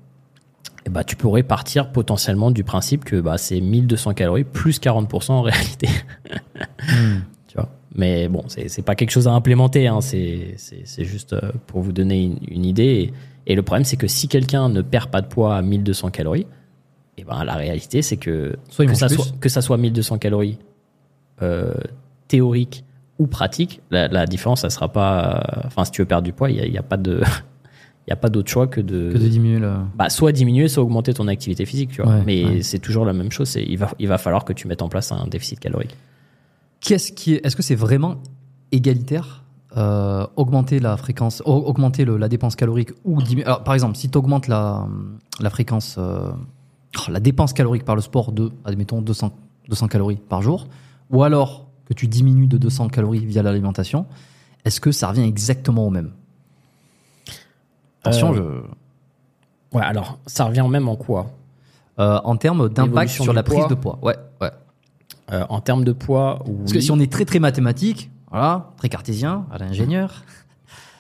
et 0.87 0.91
bah 0.91 1.05
tu 1.05 1.17
pourrais 1.17 1.43
partir 1.43 1.91
potentiellement 1.93 2.51
du 2.51 2.65
principe 2.65 3.05
que 3.05 3.21
bah 3.21 3.37
c'est 3.39 3.61
1200 3.61 4.15
calories 4.15 4.45
plus 4.45 4.81
40% 4.81 5.31
en 5.33 5.43
réalité. 5.43 5.89
Hmm. 6.81 7.21
tu 7.49 7.57
vois. 7.57 7.69
Mais 7.95 8.29
bon, 8.29 8.45
c'est 8.47 8.83
pas 8.83 8.95
quelque 8.95 9.11
chose 9.11 9.27
à 9.29 9.33
implémenter, 9.33 9.89
hein, 9.89 10.01
c'est 10.01 10.57
juste 10.99 11.33
euh, 11.33 11.41
pour 11.67 11.81
vous 11.83 11.93
donner 11.93 12.23
une, 12.23 12.39
une 12.49 12.65
idée. 12.65 12.85
Et, 12.85 13.13
et 13.49 13.57
le 13.57 13.63
problème 13.63 13.85
c'est 13.85 13.97
que 13.97 14.07
si 14.07 14.29
quelqu'un 14.29 14.69
ne 14.69 14.81
perd 14.83 15.11
pas 15.11 15.21
de 15.21 15.27
poids 15.27 15.57
à 15.57 15.63
1200 15.63 16.11
calories, 16.11 16.47
et 17.17 17.25
ben 17.25 17.43
la 17.45 17.55
réalité 17.55 18.01
c'est 18.03 18.17
que 18.17 18.57
Soit 18.71 18.87
que 18.87 18.95
ça 18.95 19.09
soit 19.09 19.27
que 19.41 19.49
ça 19.49 19.61
soit 19.63 19.77
1200 19.77 20.19
calories 20.19 20.59
euh, 21.43 21.75
théorique 22.29 22.85
ou 23.19 23.27
pratique, 23.27 23.81
la, 23.91 24.07
la 24.07 24.27
différence, 24.27 24.61
ça 24.61 24.71
sera 24.71 24.93
pas. 24.93 25.43
euh, 25.57 25.67
Enfin, 25.67 25.85
si 25.85 25.91
tu 25.91 26.03
veux 26.03 26.07
perdre 26.07 26.25
du 26.25 26.33
poids, 26.33 26.51
il 26.51 26.57
y 26.57 26.61
a, 26.61 26.67
y 26.67 26.79
a 26.79 26.83
pas 26.85 26.97
de, 26.97 27.21
il 28.07 28.11
y 28.11 28.13
a 28.13 28.17
pas 28.17 28.29
d'autre 28.29 28.49
choix 28.49 28.69
que 28.69 28.81
de, 28.81 29.11
que 29.13 29.19
de 29.19 29.27
diminuer 29.29 29.59
le. 29.59 29.73
bah, 29.97 30.09
soit 30.09 30.31
diminuer, 30.31 30.69
soit 30.69 30.85
augmenter 30.85 31.13
ton 31.15 31.27
activité 31.27 31.67
physique, 31.67 31.91
tu 31.91 32.03
vois. 32.03 32.13
Ouais, 32.17 32.23
Mais 32.25 32.45
ouais. 32.45 32.63
c'est 32.63 32.79
toujours 32.79 33.05
la 33.05 33.13
même 33.13 33.33
chose. 33.33 33.57
Il 33.57 33.77
va, 33.77 33.91
il 33.99 34.07
va 34.07 34.19
falloir 34.19 34.45
que 34.45 34.53
tu 34.53 34.69
mettes 34.69 34.83
en 34.83 34.89
place 34.89 35.11
un 35.11 35.27
déficit 35.27 35.59
calorique. 35.59 35.97
Qu'est-ce 36.81 37.11
qui 37.11 37.35
est 37.35 37.45
Est-ce 37.45 37.57
que 37.57 37.63
c'est 37.63 37.75
vraiment 37.75 38.19
égalitaire? 38.71 39.43
Euh, 39.79 40.27
augmenter 40.37 40.81
la 40.81 40.97
fréquence, 40.97 41.41
au- 41.47 41.53
augmenter 41.67 42.05
le- 42.05 42.17
la 42.19 42.29
dépense 42.29 42.57
calorique 42.57 42.91
ou 43.05 43.23
diminuer. 43.23 43.47
Alors, 43.47 43.63
par 43.65 43.75
exemple, 43.75 43.97
si 43.97 44.11
tu 44.11 44.19
augmentes 44.19 44.49
la, 44.49 44.87
la 45.41 45.51
fréquence, 45.51 45.95
euh, 45.99 46.31
oh, 46.99 47.11
la 47.11 47.21
dépense 47.21 47.53
calorique 47.53 47.85
par 47.85 47.95
le 47.95 48.03
sport 48.03 48.33
de, 48.33 48.51
admettons, 48.65 49.01
200, 49.03 49.31
200 49.69 49.87
calories 49.89 50.17
par 50.17 50.43
jour, 50.43 50.67
ou 51.11 51.23
alors 51.23 51.67
que 51.87 51.95
tu 51.95 52.07
diminues 52.09 52.47
de 52.49 52.59
200 52.59 52.89
calories 52.89 53.25
via 53.25 53.43
l'alimentation, 53.43 54.07
est-ce 54.65 54.81
que 54.81 54.91
ça 54.93 55.09
revient 55.09 55.23
exactement 55.23 55.87
au 55.87 55.91
même? 55.91 56.11
Attention, 58.03 58.35
Euh, 58.35 58.63
Ouais, 59.73 59.83
alors, 59.83 60.19
ça 60.27 60.45
revient 60.47 60.65
même 60.69 60.89
en 60.89 60.97
quoi? 60.97 61.27
Je, 61.99 62.21
en 62.25 62.37
termes 62.37 62.71
d'impact 62.71 63.11
sur 63.11 63.33
la 63.35 63.43
prise 63.43 63.67
de 63.69 63.75
poids. 63.75 63.99
Ouais, 64.03 64.17
ouais. 64.41 64.51
En 65.51 65.61
termes 65.61 65.85
de 65.85 65.93
poids, 65.93 66.43
oui. 66.47 66.55
Parce 66.61 66.73
que 66.73 66.81
si 66.81 66.91
on 66.91 66.99
est 67.01 67.13
très 67.13 67.27
très 67.27 67.39
mathématique, 67.39 68.11
voilà, 68.31 68.71
très 68.77 68.89
cartésien, 68.89 69.47
à 69.53 69.59
l'ingénieur, 69.59 70.23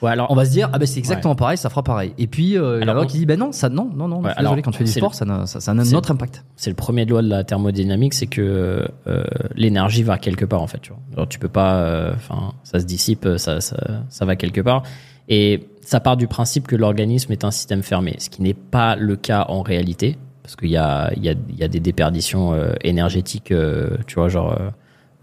Ouais, 0.00 0.12
alors, 0.12 0.30
on 0.30 0.36
va 0.36 0.44
se 0.44 0.52
dire 0.52 0.70
ah 0.72 0.78
ben 0.78 0.86
c'est 0.86 1.00
exactement 1.00 1.34
pareil, 1.34 1.58
ça 1.58 1.68
fera 1.70 1.82
pareil. 1.82 2.14
Et 2.18 2.28
puis 2.28 2.56
euh, 2.56 2.78
il 2.78 2.82
y 2.82 2.84
en 2.84 2.86
a 2.86 2.90
Alors, 2.92 3.02
l'autre 3.02 3.10
qui 3.10 3.18
dit 3.18 3.26
ben 3.26 3.36
non, 3.36 3.50
ça 3.50 3.68
non 3.68 3.90
non 3.92 4.06
non, 4.06 4.20
Ouais, 4.22 4.30
alors, 4.36 4.52
désolé 4.52 4.62
quand 4.62 4.70
tu 4.70 4.78
fais 4.78 4.84
du 4.84 4.92
sport, 4.92 5.10
le- 5.10 5.16
ça, 5.16 5.24
n'a- 5.24 5.44
ça, 5.46 5.60
ça 5.60 5.72
a 5.72 5.74
un 5.74 5.82
c'est- 5.82 5.96
autre 5.96 6.12
impact. 6.12 6.44
c'est 6.54 6.70
le 6.70 6.76
premier 6.76 7.04
loi 7.04 7.20
de 7.20 7.28
la 7.28 7.42
thermodynamique, 7.42 8.14
c'est 8.14 8.28
que 8.28 8.86
euh, 9.08 9.24
l'énergie 9.56 10.04
va 10.04 10.16
quelque 10.16 10.44
part 10.44 10.62
en 10.62 10.68
fait. 10.68 10.78
Tu 10.78 10.90
vois. 10.90 11.00
Alors 11.14 11.26
tu 11.28 11.40
peux 11.40 11.48
pas, 11.48 11.78
euh, 11.78 12.12
enfin, 12.14 12.52
ça 12.62 12.78
se 12.78 12.84
dissipe, 12.84 13.26
ça, 13.38 13.60
ça, 13.60 13.76
ça 14.08 14.24
va 14.24 14.36
quelque 14.36 14.60
part. 14.60 14.84
Et 15.28 15.66
ça 15.80 15.98
part 15.98 16.16
du 16.16 16.28
principe 16.28 16.68
que 16.68 16.76
l'organisme 16.76 17.32
est 17.32 17.42
un 17.42 17.50
système 17.50 17.82
fermé, 17.82 18.14
ce 18.20 18.30
qui 18.30 18.40
n'est 18.40 18.54
pas 18.54 18.94
le 18.94 19.16
cas 19.16 19.46
en 19.48 19.62
réalité, 19.62 20.16
parce 20.44 20.54
qu'il 20.54 20.70
y 20.70 20.76
a, 20.76 21.10
il 21.16 21.24
y 21.24 21.28
a, 21.28 21.34
il 21.48 21.58
y 21.58 21.64
a 21.64 21.68
des 21.68 21.80
déperditions 21.80 22.52
euh, 22.54 22.70
énergétiques, 22.82 23.50
euh, 23.50 23.96
tu 24.06 24.14
vois, 24.14 24.28
genre 24.28 24.52
euh, 24.52 24.70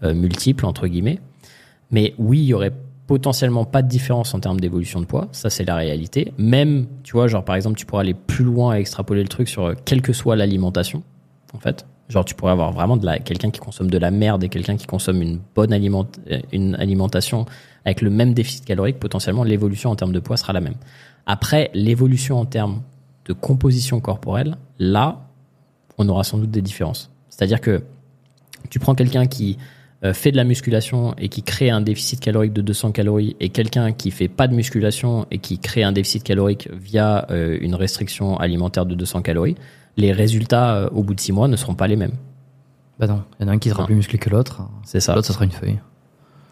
euh, 0.02 0.12
multiples 0.12 0.66
entre 0.66 0.86
guillemets. 0.86 1.18
Mais 1.90 2.14
oui, 2.18 2.38
il 2.40 2.44
y 2.44 2.54
aurait 2.54 2.72
potentiellement 3.06 3.64
pas 3.64 3.82
de 3.82 3.88
différence 3.88 4.34
en 4.34 4.40
termes 4.40 4.60
d'évolution 4.60 5.00
de 5.00 5.06
poids, 5.06 5.28
ça 5.32 5.48
c'est 5.48 5.64
la 5.64 5.76
réalité. 5.76 6.32
Même, 6.38 6.86
tu 7.04 7.12
vois, 7.12 7.28
genre 7.28 7.44
par 7.44 7.54
exemple, 7.54 7.78
tu 7.78 7.86
pourrais 7.86 8.00
aller 8.00 8.14
plus 8.14 8.44
loin 8.44 8.76
et 8.76 8.80
extrapoler 8.80 9.22
le 9.22 9.28
truc 9.28 9.48
sur 9.48 9.66
euh, 9.66 9.74
quelle 9.84 10.02
que 10.02 10.12
soit 10.12 10.34
l'alimentation, 10.36 11.02
en 11.54 11.58
fait. 11.58 11.86
Genre 12.08 12.24
tu 12.24 12.34
pourrais 12.34 12.52
avoir 12.52 12.72
vraiment 12.72 12.96
de 12.96 13.08
quelqu'un 13.18 13.50
qui 13.50 13.60
consomme 13.60 13.90
de 13.90 13.98
la 13.98 14.10
merde 14.10 14.44
et 14.44 14.48
quelqu'un 14.48 14.76
qui 14.76 14.86
consomme 14.86 15.22
une 15.22 15.40
bonne 15.54 15.72
aliment, 15.72 16.06
euh, 16.30 16.40
une 16.52 16.74
alimentation 16.76 17.46
avec 17.84 18.00
le 18.00 18.10
même 18.10 18.34
déficit 18.34 18.64
calorique, 18.64 18.98
potentiellement 18.98 19.44
l'évolution 19.44 19.90
en 19.90 19.96
termes 19.96 20.12
de 20.12 20.20
poids 20.20 20.36
sera 20.36 20.52
la 20.52 20.60
même. 20.60 20.74
Après, 21.26 21.70
l'évolution 21.74 22.38
en 22.38 22.44
termes 22.44 22.82
de 23.26 23.32
composition 23.32 24.00
corporelle, 24.00 24.56
là, 24.78 25.28
on 25.98 26.08
aura 26.08 26.24
sans 26.24 26.38
doute 26.38 26.50
des 26.50 26.62
différences. 26.62 27.10
C'est-à-dire 27.28 27.60
que 27.60 27.82
tu 28.70 28.78
prends 28.78 28.94
quelqu'un 28.94 29.26
qui 29.26 29.58
fait 30.12 30.30
de 30.32 30.36
la 30.36 30.44
musculation 30.44 31.14
et 31.18 31.28
qui 31.28 31.42
crée 31.42 31.70
un 31.70 31.80
déficit 31.80 32.20
calorique 32.20 32.52
de 32.52 32.62
200 32.62 32.92
calories 32.92 33.36
et 33.40 33.48
quelqu'un 33.50 33.92
qui 33.92 34.10
fait 34.10 34.28
pas 34.28 34.48
de 34.48 34.54
musculation 34.54 35.26
et 35.30 35.38
qui 35.38 35.58
crée 35.58 35.82
un 35.82 35.92
déficit 35.92 36.22
calorique 36.22 36.68
via 36.72 37.26
euh, 37.30 37.56
une 37.60 37.74
restriction 37.74 38.36
alimentaire 38.38 38.86
de 38.86 38.94
200 38.94 39.22
calories, 39.22 39.54
les 39.96 40.12
résultats 40.12 40.74
euh, 40.76 40.88
au 40.90 41.02
bout 41.02 41.14
de 41.14 41.20
6 41.20 41.32
mois 41.32 41.48
ne 41.48 41.56
seront 41.56 41.74
pas 41.74 41.86
les 41.86 41.96
mêmes. 41.96 42.14
Bah 42.98 43.06
non, 43.06 43.22
il 43.38 43.42
y 43.42 43.46
en 43.46 43.52
a 43.52 43.54
un 43.54 43.58
qui 43.58 43.68
sera 43.68 43.82
Non. 43.82 43.86
plus 43.86 43.94
musclé 43.96 44.18
que 44.18 44.30
l'autre, 44.30 44.62
C'est 44.84 45.00
ça. 45.00 45.14
l'autre 45.14 45.26
ça 45.26 45.32
sera 45.34 45.44
une 45.44 45.50
feuille, 45.50 45.78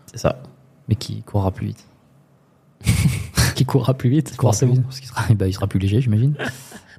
C'est 0.07 0.19
ça. 0.19 0.43
mais 0.89 0.95
qui 0.95 1.23
courra 1.23 1.51
plus 1.51 1.69
vite. 1.69 1.87
qui 3.55 3.65
courra 3.65 3.95
plus 3.95 4.11
vite, 4.11 4.37
courra 4.37 4.51
plus 4.53 4.59
forcément. 4.59 4.73
vite, 4.75 4.83
parce 4.85 5.01
qu'il 5.01 5.09
sera, 5.09 5.23
bah, 5.35 5.47
il 5.47 5.53
sera 5.55 5.67
plus 5.67 5.79
léger, 5.79 6.01
j'imagine. 6.01 6.35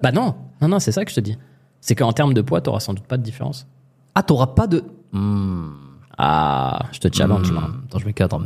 Bah 0.04 0.12
non, 0.12 0.36
non, 0.62 0.68
non, 0.68 0.80
c'est 0.80 0.92
ça 0.92 1.06
que 1.06 1.10
je 1.12 1.16
te 1.16 1.22
dis. 1.22 1.38
C'est 1.80 1.96
qu'en 1.96 2.12
termes 2.12 2.34
de 2.34 2.42
poids, 2.42 2.60
tu 2.60 2.70
sans 2.80 2.94
doute 2.94 3.06
pas 3.06 3.16
de 3.18 3.24
différence. 3.24 3.66
Ah, 4.14 4.24
t'auras 4.24 4.48
pas 4.48 4.68
de. 4.68 4.84
Hmm. 5.14 5.70
Ah, 6.18 6.86
je 6.92 7.00
te 7.00 7.14
challenge 7.16 7.52
Hmm. 7.52 7.56
là. 7.56 7.70
Attends, 7.88 8.00
je 8.00 8.06
mets 8.06 8.14
4. 8.14 8.40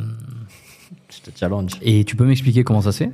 Je 1.11 1.31
te 1.31 1.37
challenge. 1.37 1.71
Et 1.81 2.03
tu 2.05 2.15
peux 2.15 2.25
m'expliquer 2.25 2.63
comment 2.63 2.81
ça 2.81 2.91
se 2.91 2.99
fait? 3.05 3.11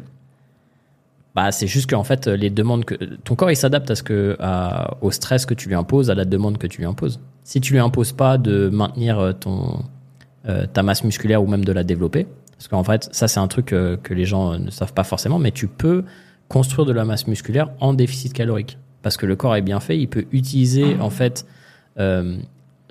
Bah, 1.34 1.52
c'est 1.52 1.68
juste 1.68 1.90
qu'en 1.90 2.04
fait, 2.06 2.28
les 2.28 2.50
demandes 2.50 2.86
que 2.86 2.96
ton 2.96 3.36
corps 3.36 3.52
il 3.52 3.58
s'adapte 3.58 3.92
à 3.92 3.96
ce 3.96 4.04
que 4.04 4.38
à- 4.40 4.96
au 5.02 5.12
stress 5.12 5.46
que 5.46 5.54
tu 5.54 5.68
lui 5.68 5.76
imposes, 5.76 6.10
à 6.10 6.16
la 6.16 6.24
demande 6.24 6.58
que 6.58 6.68
tu 6.68 6.78
lui 6.80 6.86
imposes. 6.88 7.20
Si 7.44 7.60
tu 7.60 7.74
lui 7.74 7.80
imposes 7.80 8.14
pas 8.14 8.38
de 8.38 8.70
maintenir 8.70 9.20
euh, 9.20 9.34
ton 9.34 9.84
euh, 10.48 10.66
ta 10.72 10.82
masse 10.84 11.04
musculaire 11.04 11.44
ou 11.44 11.48
même 11.48 11.66
de 11.66 11.72
la 11.74 11.84
développer, 11.84 12.26
parce 12.52 12.68
qu'en 12.70 12.84
fait, 12.86 13.10
ça 13.12 13.28
c'est 13.28 13.40
un 13.42 13.48
truc 13.48 13.74
euh, 13.74 13.98
que 13.98 14.14
les 14.14 14.24
gens 14.26 14.58
ne 14.60 14.70
savent 14.70 14.94
pas 14.94 15.04
forcément, 15.04 15.40
mais 15.40 15.52
tu 15.52 15.68
peux 15.68 16.06
construire 16.48 16.86
de 16.86 16.94
la 16.94 17.04
masse 17.04 17.28
musculaire 17.28 17.70
en 17.82 17.94
déficit 17.94 18.32
calorique, 18.32 18.78
parce 19.02 19.18
que 19.18 19.26
le 19.26 19.36
corps 19.36 19.56
est 19.58 19.62
bien 19.64 19.80
fait, 19.82 19.98
il 19.98 20.08
peut 20.08 20.26
utiliser 20.32 20.98
en 21.02 21.10
fait 21.10 21.46
euh, 22.00 22.38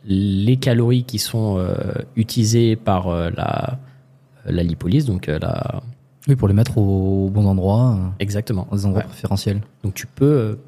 les 0.07 0.57
calories 0.57 1.05
qui 1.05 1.19
sont 1.19 1.57
euh, 1.59 1.75
utilisées 2.17 2.77
par 2.77 3.09
euh, 3.09 3.31
la 3.37 3.79
la 4.47 4.63
lipolyse, 4.63 5.07
donc 5.07 5.29
euh, 5.29 5.39
la 5.41 5.83
Oui, 6.29 6.37
pour 6.37 6.49
les 6.49 6.55
mettre 6.55 6.77
au 6.77 7.31
bon 7.33 7.47
endroit, 7.47 7.99
exactement. 8.19 8.67
des 8.73 8.85
endroits 8.85 9.01
Ouais. 9.03 9.09
préférentiels. 9.09 9.63
Donc 9.83 9.95
tu 9.95 10.07
peux 10.07 10.59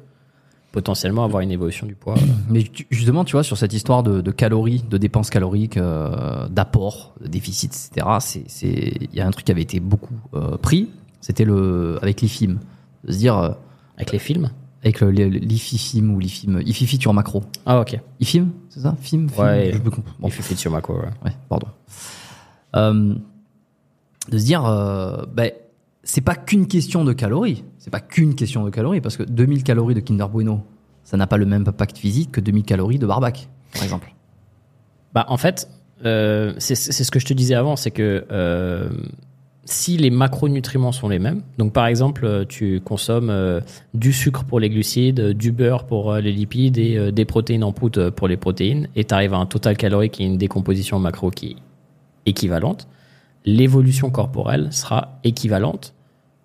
potentiellement 0.71 1.23
avoir 1.23 1.41
une 1.41 1.51
évolution 1.51 1.85
du 1.87 1.93
poids. 1.95 2.15
Mais 2.49 2.63
tu- 2.63 2.87
justement, 2.89 3.23
tu 3.23 3.33
vois, 3.33 3.43
sur 3.43 3.57
cette 3.57 3.73
histoire 3.73 4.01
de, 4.03 4.21
de 4.21 4.31
calories, 4.31 4.83
de 4.89 4.97
dépenses 4.97 5.29
caloriques, 5.29 5.77
d'apport, 6.49 7.13
de 7.21 7.27
déficit, 7.27 7.71
etc., 7.71 8.07
c'est, 8.19 8.43
c'est, 8.47 8.93
il 9.01 9.13
y 9.15 9.21
a 9.21 9.27
un 9.27 9.31
truc 9.31 9.45
qui 9.45 9.51
avait 9.51 9.61
été 9.61 9.79
beaucoup 9.79 10.15
pris, 10.61 10.89
c'était 11.21 11.45
le, 11.45 11.97
avec 12.01 12.21
l'IFIM. 12.21 12.57
De 13.03 13.11
se 13.11 13.17
dire, 13.17 13.55
Avec 13.95 14.11
les 14.11 14.19
films? 14.19 14.49
Avec 14.83 15.01
le- 15.01 15.09
l'IFIFIM 15.09 16.09
ou 16.09 16.19
l'IFIM, 16.19 16.59
IFIFI 16.65 17.07
en 17.07 17.13
macro. 17.13 17.43
Ah 17.65 17.79
ok. 17.81 17.99
IFIM, 18.19 18.49
c'est 18.69 18.81
ça? 18.81 18.95
FIM, 19.01 19.27
FIM? 19.29 19.43
Ouais. 19.43 19.71
je 19.73 19.79
me 19.79 19.89
comprends. 19.89 20.29
Fait 20.29 20.55
sur 20.55 20.71
macro. 20.71 20.95
Ouais. 20.95 21.05
ouais, 21.25 21.31
pardon. 21.49 21.67
Euh, 22.75 23.15
de 24.29 24.37
se 24.37 24.45
dire, 24.45 24.65
euh, 24.65 25.23
ben, 25.33 25.51
c'est 26.03 26.21
pas 26.21 26.35
qu'une 26.35 26.67
question 26.67 27.03
de 27.05 27.13
calories. 27.13 27.63
C'est 27.79 27.89
pas 27.91 27.99
qu'une 27.99 28.35
question 28.35 28.63
de 28.65 28.69
calories, 28.69 29.01
parce 29.01 29.17
que 29.17 29.23
2000 29.23 29.63
calories 29.63 29.95
de 29.95 29.99
Kinder 30.01 30.27
Bueno, 30.29 30.63
ça 31.03 31.17
n'a 31.17 31.27
pas 31.27 31.37
le 31.37 31.45
même 31.45 31.63
impact 31.67 31.97
physique 31.97 32.31
que 32.31 32.41
2000 32.41 32.63
calories 32.63 32.99
de 32.99 33.07
Barbac, 33.07 33.47
par 33.73 33.83
exemple. 33.83 34.13
Bah 35.13 35.25
en 35.29 35.37
fait, 35.37 35.69
euh, 36.05 36.53
c'est 36.59 36.75
ce 36.75 37.09
que 37.11 37.19
je 37.19 37.25
te 37.25 37.33
disais 37.33 37.55
avant, 37.55 37.75
c'est 37.77 37.91
que 37.91 38.25
euh, 38.31 38.89
si 39.69 39.97
les 39.97 40.09
macronutriments 40.09 40.93
sont 40.93 41.09
les 41.09 41.19
mêmes, 41.19 41.41
donc 41.57 41.73
par 41.73 41.87
exemple 41.87 42.25
euh, 42.25 42.45
tu 42.47 42.79
consommes 42.79 43.29
euh, 43.29 43.59
du 43.93 44.13
sucre 44.13 44.45
pour 44.45 44.61
les 44.61 44.69
glucides, 44.69 45.19
euh, 45.19 45.33
du 45.33 45.51
beurre 45.51 45.85
pour 45.85 46.15
les 46.15 46.31
lipides 46.31 46.77
et 46.77 47.11
des 47.11 47.25
protéines 47.25 47.65
en 47.65 47.73
poudre 47.73 48.09
pour 48.09 48.29
les 48.29 48.37
protéines, 48.37 48.87
et 48.95 49.03
tu 49.03 49.13
arrives 49.13 49.33
à 49.33 49.37
un 49.37 49.45
total 49.45 49.75
calorique 49.75 50.21
et 50.21 50.23
une 50.23 50.37
décomposition 50.37 50.99
macro 50.99 51.31
qui 51.31 51.47
est 51.47 51.55
équivalente, 52.25 52.87
l'évolution 53.45 54.09
corporelle 54.09 54.71
sera 54.71 55.19
équivalente 55.25 55.93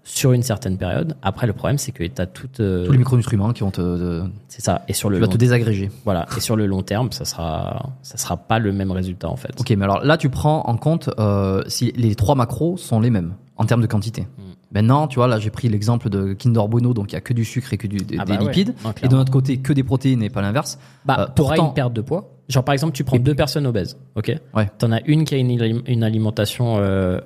sur 0.04 0.32
une 0.32 0.42
certaine 0.42 0.76
période. 0.78 1.14
Après, 1.22 1.46
le 1.46 1.52
problème, 1.52 1.78
c'est 1.78 1.92
que 1.92 2.02
tu 2.04 2.20
as 2.20 2.26
toute. 2.26 2.60
euh, 2.60 2.84
Tous 2.86 2.92
les 2.92 2.98
micronutriments 2.98 3.52
qui 3.52 3.60
vont 3.62 3.70
te, 3.70 3.80
te- 3.80 4.24
c'est 4.48 4.60
ça. 4.62 4.82
Et 4.88 4.92
sur 4.94 5.10
le 5.10 5.16
tu 5.16 5.20
vas 5.20 5.28
te 5.28 5.36
désagréger. 5.36 5.90
voilà. 6.04 6.26
Et 6.36 6.40
sur 6.40 6.56
le 6.56 6.66
long 6.66 6.82
terme, 6.82 7.12
ça 7.12 7.24
sera, 7.24 7.90
ça 8.02 8.16
sera 8.16 8.36
pas 8.36 8.58
le 8.58 8.72
même 8.72 8.90
résultat 8.90 9.28
en 9.28 9.36
fait. 9.36 9.52
Ok, 9.60 9.70
mais 9.70 9.84
alors 9.84 10.04
là, 10.04 10.16
tu 10.16 10.28
prends 10.28 10.62
en 10.66 10.76
compte 10.76 11.08
euh, 11.18 11.62
si 11.68 11.92
les 11.96 12.14
trois 12.16 12.34
macros 12.34 12.76
sont 12.76 12.98
les 13.00 13.10
mêmes 13.10 13.34
en 13.56 13.64
termes 13.64 13.82
de 13.82 13.86
quantité. 13.86 14.22
Mm. 14.22 14.42
Maintenant, 14.74 15.06
tu 15.06 15.16
vois, 15.16 15.28
là, 15.28 15.38
j'ai 15.38 15.50
pris 15.50 15.68
l'exemple 15.68 16.08
de 16.08 16.32
Kinder 16.32 16.66
Bueno, 16.66 16.94
donc 16.94 17.12
il 17.12 17.14
y 17.14 17.18
a 17.18 17.20
que 17.20 17.34
du 17.34 17.44
sucre 17.44 17.72
et 17.74 17.76
que 17.76 17.86
du, 17.86 17.98
des, 17.98 18.16
Ah 18.18 18.24
bah 18.24 18.36
lipides. 18.38 18.74
Et 19.02 19.08
de 19.08 19.14
notre 19.14 19.30
côté, 19.30 19.58
que 19.58 19.72
des 19.74 19.82
protéines 19.84 20.22
et 20.22 20.30
pas 20.30 20.40
l'inverse. 20.40 20.78
Bah, 21.04 21.16
Euh, 21.20 21.26
pourtant- 21.36 21.68
une 21.68 21.74
perte 21.74 21.92
de 21.92 22.00
poids. 22.00 22.30
Genre, 22.48 22.64
par 22.64 22.72
exemple, 22.72 22.94
tu 22.94 23.04
prends 23.04 23.16
Et- 23.16 23.20
deux 23.20 23.34
personnes 23.34 23.66
obèses, 23.66 23.98
ok? 24.16 24.34
Ouais. 24.54 24.68
T'en 24.78 24.90
as 24.90 25.00
une 25.04 25.24
qui 25.24 25.34
a 25.34 25.38
une, 25.38 25.82
une 25.86 26.02
alimentation 26.02 26.76
euh, 26.78 27.20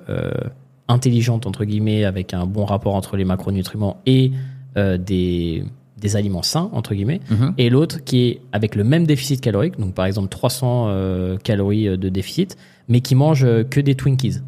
intelligente, 0.87 1.45
entre 1.45 1.65
guillemets, 1.65 2.05
avec 2.05 2.33
un 2.33 2.45
bon 2.45 2.65
rapport 2.65 2.95
entre 2.95 3.17
les 3.17 3.25
macronutriments 3.25 3.97
et 4.05 4.31
euh, 4.77 4.97
des, 4.97 5.63
des 5.97 6.15
aliments 6.15 6.43
sains, 6.43 6.69
entre 6.73 6.93
guillemets. 6.93 7.21
Mhm. 7.29 7.53
Et 7.57 7.69
l'autre 7.69 8.03
qui 8.03 8.27
est 8.27 8.41
avec 8.51 8.75
le 8.75 8.83
même 8.83 9.05
déficit 9.05 9.41
calorique, 9.41 9.79
donc 9.79 9.93
par 9.93 10.05
exemple 10.05 10.29
300 10.29 10.85
euh, 10.87 11.37
calories 11.37 11.97
de 11.97 12.09
déficit, 12.09 12.57
mais 12.87 13.01
qui 13.01 13.15
mange 13.15 13.43
euh, 13.43 13.63
que 13.63 13.79
des 13.79 13.95
Twinkies. 13.95 14.39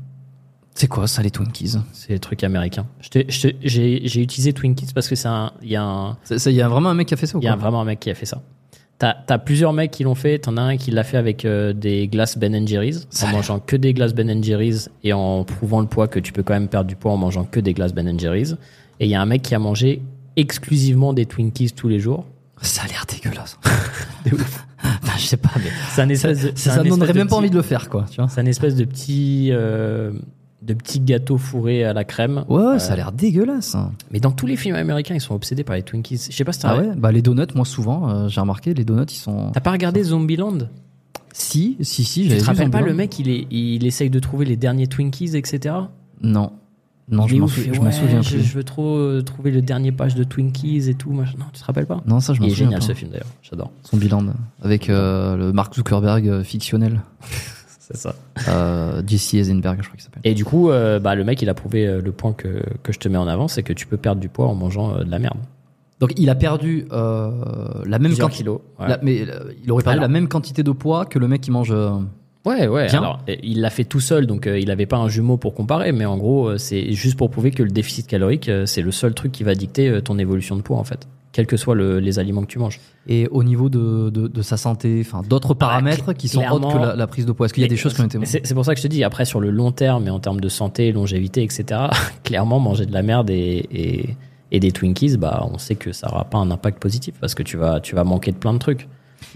C'est 0.76 0.88
quoi 0.88 1.08
ça, 1.08 1.22
les 1.22 1.32
Twinkies? 1.32 1.76
C'est 1.92 2.14
des 2.14 2.20
trucs 2.20 2.44
américains. 2.44 2.86
J'ai 3.02 3.26
j'ai 3.30 4.22
utilisé 4.22 4.54
Twinkies 4.54 4.94
parce 4.94 5.10
que 5.10 5.16
c'est 5.16 5.28
un, 5.28 5.52
il 5.62 5.70
y 5.70 5.76
a 5.76 5.84
un, 5.84 6.18
y 6.46 6.62
a 6.62 6.70
vraiment 6.70 6.90
un 6.90 6.94
mec 6.94 7.08
qui 7.08 7.14
a 7.14 7.18
fait 7.18 7.26
ça 7.26 7.38
il 7.42 7.44
y 7.44 7.50
a 7.50 7.56
vraiment 7.58 7.82
un 7.82 7.86
mec 7.86 8.00
qui 8.00 8.10
a 8.10 8.16
fait 8.16 8.26
ça. 8.26 8.42
T'as 9.00 9.16
as 9.30 9.40
plusieurs 9.40 9.72
mecs 9.72 9.92
qui 9.92 10.04
l'ont 10.04 10.16
fait. 10.16 10.40
T'en 10.40 10.58
as 10.58 10.62
un 10.62 10.78
qui 10.78 10.92
l'a 10.92 11.06
fait 11.06 11.16
avec 11.16 11.46
euh, 11.46 11.72
des 11.72 12.08
glaces 12.10 12.38
Ben 12.38 12.68
Jerry's, 12.68 13.08
Ça 13.10 13.28
en 13.28 13.32
mangeant 13.32 13.60
que 13.60 13.78
des 13.78 13.94
glaces 13.94 14.14
Ben 14.14 14.44
Jerry's 14.44 14.90
et 15.06 15.14
en 15.14 15.46
prouvant 15.46 15.80
le 15.80 15.88
poids 15.88 16.10
que 16.10 16.20
tu 16.20 16.34
peux 16.34 16.44
quand 16.44 16.54
même 16.54 16.68
perdre 16.68 16.90
du 16.90 16.98
poids 16.98 17.14
en 17.14 17.18
mangeant 17.18 17.46
que 17.46 17.62
des 17.62 17.74
glaces 17.74 17.94
Ben 17.94 18.20
Jerry's. 18.20 18.58
Et 19.00 19.06
il 19.06 19.10
y 19.10 19.16
a 19.16 19.22
un 19.22 19.26
mec 19.26 19.42
qui 19.42 19.56
a 19.56 19.60
mangé 19.60 20.02
exclusivement 20.36 21.14
des 21.14 21.26
Twinkies 21.26 21.72
tous 21.72 21.88
les 21.88 22.00
jours. 22.00 22.26
Ça 22.62 22.82
a 22.84 22.88
l'air 22.88 23.06
dégueulasse. 23.10 23.58
Enfin, 24.82 25.14
je 25.18 25.26
sais 25.26 25.38
pas, 25.38 25.50
mais 25.58 26.06
de, 26.06 26.16
ça, 26.16 26.34
ça 26.34 26.46
me 26.46 26.52
espèce 26.54 26.88
donnerait 26.88 27.14
de 27.14 27.18
même 27.18 27.28
pas 27.28 27.36
envie 27.36 27.50
de 27.50 27.56
le 27.56 27.62
faire, 27.62 27.90
quoi. 27.90 28.06
Tu 28.10 28.18
vois 28.18 28.30
C'est 28.30 28.40
un 28.40 28.46
espèce 28.46 28.76
de 28.76 28.86
petit, 28.86 29.50
euh, 29.52 30.12
de 30.62 30.74
petit 30.74 31.00
gâteau 31.00 31.38
fourré 31.38 31.84
à 31.86 31.94
la 31.94 32.04
crème. 32.04 32.44
Ouais, 32.50 32.62
Euh, 32.62 32.80
ça 32.80 32.94
a 32.94 32.96
l'air 32.98 33.12
dégueulasse. 33.12 33.76
hein. 33.76 33.92
Mais 34.12 34.20
dans 34.20 34.32
tous 34.32 34.46
les 34.46 34.58
films 34.58 34.76
américains, 34.76 35.16
ils 35.16 35.22
sont 35.22 35.34
obsédés 35.36 35.64
par 35.64 35.76
les 35.76 35.84
Twinkies. 35.84 36.28
Je 36.30 36.36
sais 36.36 36.44
pas 36.44 36.52
si 36.52 36.60
t'as 36.60 36.72
Ah 36.74 36.78
ouais 36.80 36.90
Bah 36.98 37.12
les 37.12 37.22
donuts, 37.22 37.44
moi 37.56 37.66
souvent, 37.66 38.10
euh, 38.10 38.28
j'ai 38.28 38.42
remarqué, 38.42 38.74
les 38.74 38.84
donuts, 38.84 39.06
ils 39.10 39.16
sont. 39.16 39.52
T'as 39.54 39.62
pas 39.62 39.72
regardé 39.72 40.04
Zombieland? 40.04 40.58
Si, 41.32 41.78
si, 41.82 42.04
si. 42.04 42.24
Tu 42.24 42.28
j'avais 42.30 42.40
te 42.40 42.44
vu 42.44 42.50
rappelles 42.50 42.70
pas 42.72 42.80
Zombieland. 42.80 42.86
le 42.92 42.98
mec, 42.98 43.20
il, 43.20 43.30
est, 43.30 43.48
il 43.52 43.86
essaye 43.86 44.10
de 44.10 44.20
trouver 44.20 44.46
les 44.46 44.58
derniers 44.58 44.88
Twinkies, 44.88 45.38
etc. 45.38 45.76
Non, 46.22 46.52
non, 47.10 47.26
Il 47.26 47.30
je 47.30 47.36
est 47.36 47.40
m'en 47.40 47.46
ouf, 47.46 47.54
sou- 47.56 47.62
il 47.62 47.68
fait, 47.70 47.74
je 47.76 47.80
m'en 47.80 47.86
ouais, 47.86 47.92
souviens 47.94 48.22
je, 48.22 48.30
plus. 48.36 48.44
je 48.44 48.54
veux 48.56 48.64
trop 48.64 48.98
euh, 48.98 49.22
trouver 49.22 49.52
le 49.52 49.62
dernier 49.62 49.92
page 49.94 50.16
de 50.16 50.24
Twinkies 50.26 50.90
et 50.90 50.94
tout. 50.96 51.12
machin. 51.12 51.36
Non, 51.40 51.46
tu 51.54 51.62
te 51.62 51.66
rappelles 51.66 51.86
pas? 51.86 52.02
Non, 52.06 52.20
ça, 52.20 52.34
je 52.34 52.42
m'en 52.42 52.48
Il 52.48 52.50
est 52.50 52.54
souviens 52.56 52.68
génial 52.68 52.82
pas. 52.82 52.86
ce 52.88 52.94
film 52.94 53.12
d'ailleurs, 53.12 53.28
j'adore. 53.42 53.72
Zombieland 53.90 54.26
avec 54.62 54.90
euh, 54.90 55.38
le 55.38 55.54
Mark 55.54 55.74
Zuckerberg 55.74 56.28
euh, 56.28 56.44
fictionnel, 56.44 57.02
C'est 57.92 57.98
ça. 57.98 58.16
euh, 58.48 59.02
Jesse 59.08 59.34
Eisenberg, 59.34 59.78
je 59.82 59.88
crois 59.88 59.96
qu'il 59.96 60.04
s'appelle. 60.04 60.22
Et 60.24 60.34
du 60.34 60.46
coup, 60.46 60.70
euh, 60.70 61.00
bah, 61.00 61.16
le 61.16 61.24
mec, 61.24 61.42
il 61.42 61.50
a 61.50 61.54
prouvé 61.54 61.88
euh, 61.88 62.02
le 62.02 62.12
point 62.12 62.34
que, 62.34 62.62
que 62.84 62.92
je 62.94 63.00
te 63.00 63.08
mets 63.10 63.18
en 63.18 63.28
avant, 63.28 63.48
c'est 63.48 63.64
que 63.64 63.74
tu 63.74 63.88
peux 63.88 63.98
perdre 63.98 64.22
du 64.22 64.30
poids 64.30 64.48
en 64.48 64.56
mangeant 64.56 64.96
euh, 64.96 65.04
de 65.04 65.10
la 65.12 65.20
merde. 65.20 65.38
Donc 66.00 66.14
il 66.18 66.30
a 66.30 66.36
perdu 66.36 66.86
euh, 66.94 67.32
la 67.86 68.00
même 68.00 68.12
Plusieurs 68.12 68.28
quantité. 68.30 68.44
kilos. 68.44 68.60
Ouais. 68.80 68.88
la- 68.88 69.00
mais 69.02 69.22
euh, 69.28 69.52
il 69.64 69.72
aurait 69.72 69.84
perdu 69.84 69.98
Alors. 70.00 70.04
la 70.04 70.08
même 70.14 70.28
quantité 70.30 70.64
de 70.64 70.72
poids 70.72 71.06
que 71.06 71.20
le 71.20 71.28
mec 71.28 71.42
qui 71.42 71.52
mange. 71.52 71.72
euh, 71.72 71.90
Ouais, 72.46 72.70
ouais. 72.70 72.88
Bien. 72.88 73.00
Alors, 73.00 73.20
euh, 73.28 73.36
il 73.44 73.60
l'a 73.60 73.70
fait 73.70 73.84
tout 73.84 74.00
seul, 74.00 74.26
donc 74.26 74.48
euh, 74.48 74.58
il 74.58 74.68
n'avait 74.68 74.86
pas 74.86 74.96
un 74.96 75.10
jumeau 75.10 75.36
pour 75.36 75.54
comparer, 75.54 75.92
mais 75.92 76.06
en 76.06 76.18
gros, 76.18 76.52
euh, 76.52 76.58
c'est 76.58 76.94
juste 76.94 77.18
pour 77.18 77.30
prouver 77.30 77.52
que 77.52 77.64
le 77.64 77.70
déficit 77.70 78.08
calorique, 78.08 78.48
euh, 78.48 78.66
c'est 78.66 78.82
le 78.82 78.92
seul 78.92 79.14
truc 79.14 79.34
qui 79.34 79.44
va 79.44 79.56
dicter 79.56 79.90
euh, 79.90 80.00
ton 80.02 80.18
évolution 80.18 80.56
de 80.56 80.62
poids, 80.62 80.78
en 80.78 80.86
fait. 80.86 81.06
Quels 81.32 81.46
que 81.46 81.58
soient 81.58 81.76
le- 81.76 82.00
les 82.00 82.18
aliments 82.18 82.42
que 82.42 82.48
tu 82.48 82.58
manges. 82.58 82.80
Et 83.08 83.28
au 83.30 83.44
niveau 83.44 83.70
de, 83.70 84.10
de, 84.10 84.28
de 84.28 84.42
sa 84.42 84.58
santé, 84.58 85.04
enfin 85.06 85.22
d'autres 85.28 85.54
paramètres 85.54 86.14
qui 86.14 86.28
sont 86.28 86.42
autres 86.56 86.74
que 86.74 86.78
la, 86.88 86.96
la 86.96 87.08
prise 87.08 87.26
de 87.28 87.32
poids. 87.32 87.46
Est-ce 87.46 87.54
qu'il 87.54 87.62
y 87.62 87.66
a 87.66 87.70
des 87.70 87.78
choses 87.78 87.94
qui 87.94 88.02
ont 88.02 88.06
été 88.06 88.18
C'est 88.26 88.54
pour 88.56 88.66
ça 88.66 88.74
que 88.74 88.80
je 88.80 88.84
te 88.88 88.92
dis, 88.92 89.04
après, 89.04 89.26
sur 89.26 89.40
le 89.40 89.52
long 89.52 89.72
terme, 89.72 90.08
et 90.08 90.10
en 90.10 90.20
termes 90.20 90.42
de 90.42 90.50
santé, 90.50 90.92
longévité, 90.92 91.44
etc., 91.44 91.82
clairement, 92.24 92.60
manger 92.60 92.86
de 92.88 92.94
la 92.94 93.04
merde 93.04 93.30
et, 93.30 93.68
et, 93.72 94.16
et 94.52 94.60
des 94.60 94.72
Twinkies, 94.72 95.18
bah, 95.18 95.48
on 95.52 95.60
sait 95.60 95.76
que 95.76 95.92
ça 95.92 96.08
n'aura 96.08 96.26
pas 96.26 96.40
un 96.40 96.50
impact 96.50 96.80
positif 96.82 97.14
parce 97.22 97.36
que 97.36 97.44
tu 97.44 97.58
vas, 97.58 97.80
tu 97.80 97.94
vas 97.94 98.04
manquer 98.04 98.32
de 98.32 98.38
plein 98.38 98.54
de 98.54 98.60
trucs. 98.60 98.88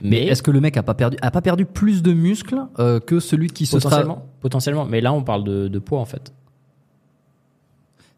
Mais 0.02 0.26
est-ce 0.28 0.42
que 0.42 0.50
le 0.50 0.62
mec 0.62 0.78
a 0.78 0.84
pas 0.84 0.94
perdu 0.96 1.18
a 1.22 1.30
pas 1.30 1.42
perdu 1.42 1.66
plus 1.66 2.02
de 2.02 2.14
muscles 2.14 2.58
euh, 2.80 3.00
que 3.02 3.20
celui 3.20 3.48
qui 3.50 3.66
se 3.66 3.80
sera 3.80 3.90
potentiellement, 3.98 4.26
potentiellement. 4.42 4.86
Mais 4.86 5.02
là, 5.02 5.14
on 5.14 5.22
parle 5.24 5.44
de, 5.44 5.68
de 5.68 5.80
poids, 5.80 6.00
en 6.00 6.06
fait. 6.06 6.34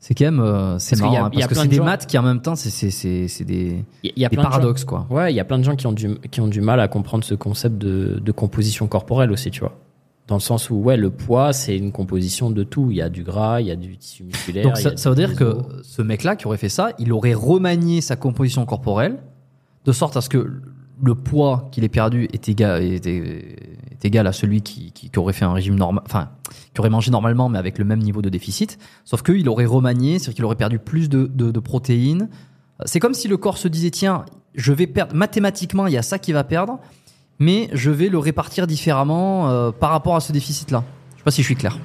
C'est 0.07 0.13
quand 0.13 0.25
même 0.25 0.39
euh, 0.39 0.77
c'est 0.77 0.95
qu'il 0.95 1.03
y 1.05 1.07
a- 1.07 1.11
marrant 1.13 1.25
hein, 1.25 1.29
y 1.33 1.37
a 1.37 1.47
parce 1.47 1.47
que 1.47 1.55
c'est 1.55 1.63
de 1.65 1.69
des 1.71 1.75
gens- 1.77 1.83
maths 1.85 2.05
qui 2.05 2.15
en 2.15 2.21
même 2.21 2.39
temps 2.39 2.55
c'est 2.55 2.69
c'est 2.69 3.27
c'est 3.27 3.43
des, 3.43 3.83
Il 4.03 4.07
y 4.07 4.09
a- 4.09 4.13
il 4.15 4.21
y 4.21 4.25
a 4.25 4.29
des 4.29 4.35
plein 4.35 4.43
de 4.43 4.45
gens- 4.49 4.51
paradoxes 4.51 4.83
quoi. 4.85 5.07
Ouais, 5.09 5.33
il 5.33 5.35
y 5.35 5.39
a 5.39 5.45
plein 5.45 5.57
de 5.57 5.63
gens 5.63 5.75
qui 5.75 5.87
ont 5.87 5.93
du, 5.93 6.15
qui 6.29 6.41
ont 6.41 6.47
du 6.47 6.61
mal 6.61 6.79
à 6.79 6.87
comprendre 6.87 7.23
ce 7.23 7.33
concept 7.33 7.79
de, 7.79 8.19
de 8.23 8.31
composition 8.31 8.85
corporelle 8.85 9.31
aussi, 9.31 9.49
tu 9.49 9.61
vois. 9.61 9.73
Dans 10.27 10.35
le 10.35 10.41
sens 10.41 10.69
où, 10.69 10.75
ouais, 10.75 10.95
le 10.97 11.09
poids, 11.09 11.53
c'est 11.53 11.75
une 11.77 11.91
composition 11.91 12.51
de 12.51 12.63
tout. 12.63 12.91
Il 12.91 12.97
y 12.97 13.01
a 13.01 13.09
du 13.09 13.23
gras, 13.23 13.61
il 13.61 13.67
y 13.67 13.71
a 13.71 13.75
du 13.75 13.97
tissu 13.97 14.23
musculaire. 14.25 14.63
Donc 14.65 14.77
ça, 14.77 15.09
veut 15.09 15.15
dire 15.15 15.35
que 15.35 15.57
ce 15.83 16.01
mec-là 16.03 16.35
qui 16.35 16.45
aurait 16.47 16.57
fait 16.57 16.69
ça, 16.69 16.91
il 16.99 17.11
aurait 17.11 17.33
remanié 17.35 18.01
sa 18.01 18.15
composition 18.15 18.63
corporelle 18.65 19.17
de 19.85 19.91
sorte 19.91 20.17
à 20.17 20.21
ce 20.21 20.29
que 20.29 20.61
le 21.01 21.15
poids 21.15 21.69
qu'il 21.71 21.83
ait 21.83 21.89
perdu 21.89 22.27
est 22.31 22.49
égal, 22.49 24.27
à 24.27 24.31
celui 24.31 24.61
qui, 24.61 25.11
aurait 25.17 25.33
fait 25.33 25.45
un 25.45 25.53
régime 25.53 25.75
normal, 25.75 26.03
enfin 26.05 26.29
qui 26.73 26.79
aurait 26.79 26.89
mangé 26.89 27.11
normalement 27.11 27.49
mais 27.49 27.57
avec 27.57 27.77
le 27.77 27.85
même 27.85 27.99
niveau 27.99 28.21
de 28.21 28.29
déficit. 28.29 28.77
Sauf 29.03 29.21
qu'il 29.21 29.47
aurait 29.49 29.65
remanié, 29.65 30.19
c'est-à-dire 30.19 30.35
qu'il 30.35 30.45
aurait 30.45 30.55
perdu 30.55 30.79
plus 30.79 31.09
de, 31.09 31.59
protéines. 31.59 32.29
C'est 32.85 32.99
comme 32.99 33.13
si 33.13 33.27
le 33.27 33.37
corps 33.37 33.57
se 33.57 33.67
disait 33.67 33.91
tiens, 33.91 34.25
je 34.53 34.73
vais 34.73 34.87
perdre 34.87 35.15
mathématiquement, 35.15 35.87
il 35.87 35.93
y 35.93 35.97
a 35.97 36.01
ça 36.01 36.19
qui 36.19 36.31
va 36.31 36.43
perdre, 36.43 36.79
mais 37.39 37.69
je 37.73 37.91
vais 37.91 38.09
le 38.09 38.17
répartir 38.17 38.67
différemment 38.67 39.49
euh, 39.49 39.71
par 39.71 39.91
rapport 39.91 40.15
à 40.15 40.19
ce 40.19 40.31
déficit-là. 40.31 40.83
Je 41.13 41.17
sais 41.17 41.23
pas 41.23 41.31
si 41.31 41.41
je 41.41 41.47
suis 41.47 41.55
clair. 41.55 41.77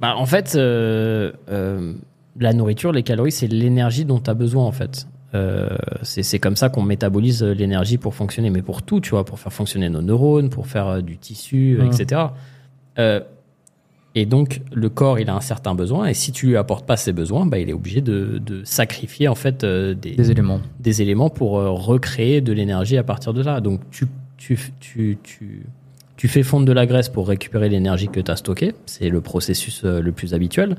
Bah, 0.00 0.14
en 0.16 0.26
fait, 0.26 0.54
euh, 0.54 1.32
euh, 1.48 1.94
la 2.38 2.52
nourriture, 2.52 2.92
les 2.92 3.02
calories, 3.02 3.32
c'est 3.32 3.46
l'énergie 3.46 4.04
dont 4.04 4.20
tu 4.20 4.30
as 4.30 4.34
besoin, 4.34 4.64
en 4.64 4.72
fait. 4.72 5.06
Euh, 5.36 5.68
c'est 6.02 6.38
comme 6.38 6.56
ça 6.56 6.68
qu'on 6.68 6.82
métabolise 6.82 7.42
l'énergie 7.42 7.98
pour 7.98 8.14
fonctionner, 8.14 8.50
mais 8.50 8.62
pour 8.62 8.82
tout, 8.82 9.00
tu 9.00 9.10
vois, 9.10 9.24
pour 9.24 9.38
faire 9.38 9.52
fonctionner 9.52 9.88
nos 9.90 10.02
neurones, 10.02 10.48
pour 10.50 10.66
faire 10.66 10.88
euh, 10.88 11.00
du 11.02 11.18
tissu, 11.18 11.78
euh, 11.80 11.86
etc. 11.86 12.22
Euh, 12.98 13.20
et 14.14 14.24
donc, 14.24 14.62
le 14.72 14.88
corps, 14.88 15.18
il 15.18 15.28
a 15.28 15.34
un 15.34 15.42
certain 15.42 15.74
besoin, 15.74 16.06
et 16.06 16.14
si 16.14 16.32
tu 16.32 16.46
lui 16.46 16.56
apportes 16.56 16.86
pas 16.86 16.96
ses 16.96 17.12
besoins, 17.12 17.44
bah, 17.44 17.58
il 17.58 17.68
est 17.68 17.74
obligé 17.74 18.00
de, 18.00 18.38
de 18.38 18.64
sacrifier, 18.64 19.28
en 19.28 19.34
fait, 19.34 19.62
euh, 19.62 19.92
des, 19.94 20.12
Des 20.12 20.30
éléments. 20.30 20.60
des 20.80 21.02
éléments 21.02 21.28
pour 21.28 21.52
recréer 21.52 22.40
de 22.40 22.52
l'énergie 22.52 22.96
à 22.96 23.02
partir 23.02 23.34
de 23.34 23.42
là. 23.42 23.60
Donc 23.60 23.80
tu, 23.90 24.06
tu, 24.38 24.58
tu, 24.80 25.18
tu, 25.22 25.66
tu 26.16 26.28
fais 26.28 26.42
fondre 26.42 26.64
de 26.64 26.72
la 26.72 26.86
graisse 26.86 27.10
pour 27.10 27.28
récupérer 27.28 27.68
l'énergie 27.68 28.08
que 28.08 28.20
tu 28.20 28.30
as 28.30 28.36
stockée. 28.36 28.74
C'est 28.86 29.10
le 29.10 29.20
processus 29.20 29.84
le 29.84 30.12
plus 30.12 30.32
habituel. 30.32 30.76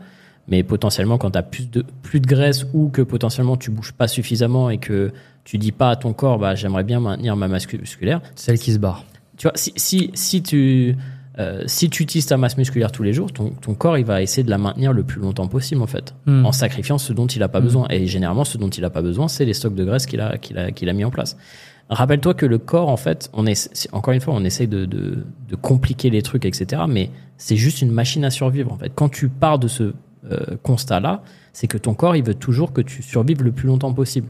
Mais 0.47 0.63
potentiellement, 0.63 1.17
quand 1.17 1.31
tu 1.31 1.37
as 1.37 1.43
plus 1.43 1.69
de, 1.69 1.83
plus 2.03 2.19
de 2.19 2.27
graisse 2.27 2.65
ou 2.73 2.89
que 2.89 3.01
potentiellement 3.01 3.57
tu 3.57 3.69
bouges 3.71 3.91
pas 3.93 4.07
suffisamment 4.07 4.69
et 4.69 4.77
que 4.77 5.11
tu 5.43 5.57
dis 5.57 5.71
pas 5.71 5.89
à 5.91 5.95
ton 5.95 6.13
corps, 6.13 6.39
bah, 6.39 6.55
j'aimerais 6.55 6.83
bien 6.83 6.99
maintenir 6.99 7.35
ma 7.35 7.47
masse 7.47 7.71
musculaire, 7.73 8.21
Celle 8.35 8.57
qui 8.59 8.71
se 8.73 8.79
barre. 8.79 9.03
tu 9.37 9.43
vois, 9.47 9.53
si, 9.55 9.73
si, 9.75 10.09
si 10.13 10.41
tu 10.41 10.95
euh, 11.39 11.61
si 11.67 11.89
tu 11.91 12.01
utilises 12.01 12.25
ta 12.25 12.35
masse 12.37 12.57
musculaire 12.57 12.91
tous 12.91 13.03
les 13.03 13.13
jours, 13.13 13.31
ton, 13.31 13.51
ton 13.51 13.75
corps 13.75 13.97
il 13.99 14.05
va 14.05 14.23
essayer 14.23 14.43
de 14.43 14.49
la 14.49 14.57
maintenir 14.57 14.91
le 14.91 15.03
plus 15.03 15.21
longtemps 15.21 15.47
possible 15.47 15.83
en 15.83 15.87
fait, 15.87 16.15
Hmm. 16.25 16.45
en 16.45 16.51
sacrifiant 16.51 16.97
ce 16.97 17.13
dont 17.13 17.27
il 17.27 17.39
n'a 17.39 17.47
pas 17.47 17.59
Hmm. 17.59 17.63
besoin. 17.63 17.87
Et 17.91 18.07
généralement, 18.07 18.43
ce 18.43 18.57
dont 18.57 18.69
il 18.69 18.81
n'a 18.81 18.89
pas 18.89 19.03
besoin, 19.03 19.27
c'est 19.27 19.45
les 19.45 19.53
stocks 19.53 19.75
de 19.75 19.83
graisse 19.85 20.05
qu'il 20.07 20.19
a, 20.21 20.37
qu'il 20.39 20.57
a, 20.57 20.71
qu'il 20.71 20.89
a 20.89 20.93
mis 20.93 21.03
en 21.05 21.11
place. 21.11 21.37
Rappelle-toi 21.89 22.33
que 22.33 22.45
le 22.45 22.57
corps, 22.57 22.89
en 22.89 22.97
fait, 22.97 23.29
on 23.33 23.45
est, 23.45 23.87
encore 23.93 24.13
une 24.13 24.19
fois, 24.19 24.33
on 24.33 24.43
essaye 24.43 24.67
de, 24.67 24.85
de, 24.85 25.25
de 25.47 25.55
compliquer 25.55 26.09
les 26.09 26.21
trucs, 26.21 26.45
etc. 26.45 26.81
Mais 26.89 27.11
c'est 27.37 27.55
juste 27.55 27.81
une 27.81 27.91
machine 27.91 28.25
à 28.25 28.29
survivre. 28.31 28.73
En 28.73 28.77
fait, 28.77 28.91
quand 28.95 29.07
tu 29.09 29.29
pars 29.29 29.57
de 29.59 29.67
ce 29.67 29.93
constat-là, 30.63 31.21
c'est 31.53 31.67
que 31.67 31.77
ton 31.77 31.93
corps, 31.93 32.15
il 32.15 32.23
veut 32.23 32.35
toujours 32.35 32.73
que 32.73 32.81
tu 32.81 33.01
survives 33.01 33.43
le 33.43 33.51
plus 33.51 33.67
longtemps 33.67 33.93
possible. 33.93 34.27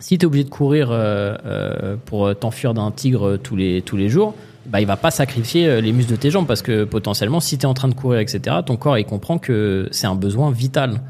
Si 0.00 0.18
tu 0.18 0.24
es 0.24 0.26
obligé 0.26 0.42
de 0.42 0.48
courir 0.50 0.90
euh, 0.90 1.36
euh, 1.46 1.96
pour 2.04 2.26
euh, 2.26 2.34
t'enfuir 2.34 2.74
d'un 2.74 2.90
tigre 2.90 3.28
euh, 3.28 3.38
tous 3.38 3.54
les, 3.54 3.82
tous 3.82 3.96
les 3.96 4.08
jours, 4.08 4.34
bah, 4.66 4.80
il 4.80 4.86
va 4.86 4.96
pas 4.96 5.12
sacrifier 5.12 5.68
euh, 5.68 5.80
les 5.80 5.92
muscles 5.92 6.10
de 6.10 6.16
tes 6.16 6.30
jambes 6.30 6.48
parce 6.48 6.62
que 6.62 6.82
potentiellement, 6.82 7.38
si 7.38 7.58
tu 7.58 7.62
es 7.62 7.66
en 7.66 7.74
train 7.74 7.86
de 7.86 7.94
courir, 7.94 8.18
etc., 8.18 8.56
ton 8.66 8.76
corps, 8.76 8.98
il 8.98 9.04
comprend 9.04 9.38
que 9.38 9.88
c'est 9.92 10.08
un 10.08 10.16
besoin 10.16 10.50
vital. 10.50 11.02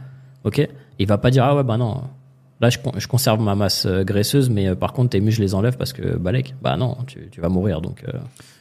Ok? 0.45 0.69
Il 0.99 1.07
va 1.07 1.17
pas 1.17 1.31
dire, 1.31 1.45
ah 1.45 1.57
ouais, 1.57 1.63
bah 1.63 1.79
non, 1.79 2.03
là, 2.63 2.71
je, 2.71 2.79
con- 2.79 2.93
je 2.97 3.07
conserve 3.07 3.41
ma 3.41 3.55
masse 3.55 3.85
euh, 3.85 4.05
graisseuse, 4.05 4.49
mais 4.49 4.69
euh, 4.69 4.75
par 4.75 4.93
contre, 4.95 5.11
tes 5.11 5.21
muscles, 5.21 5.39
je 5.43 5.43
les 5.47 5.55
enlève 5.55 5.77
parce 5.77 5.93
que, 5.93 6.17
balèque, 6.17 6.55
bah 6.63 6.77
non, 6.79 6.97
tu, 7.07 7.29
tu 7.31 7.41
vas 7.43 7.49
mourir. 7.51 7.81
Donc, 7.83 8.05
euh, 8.09 8.19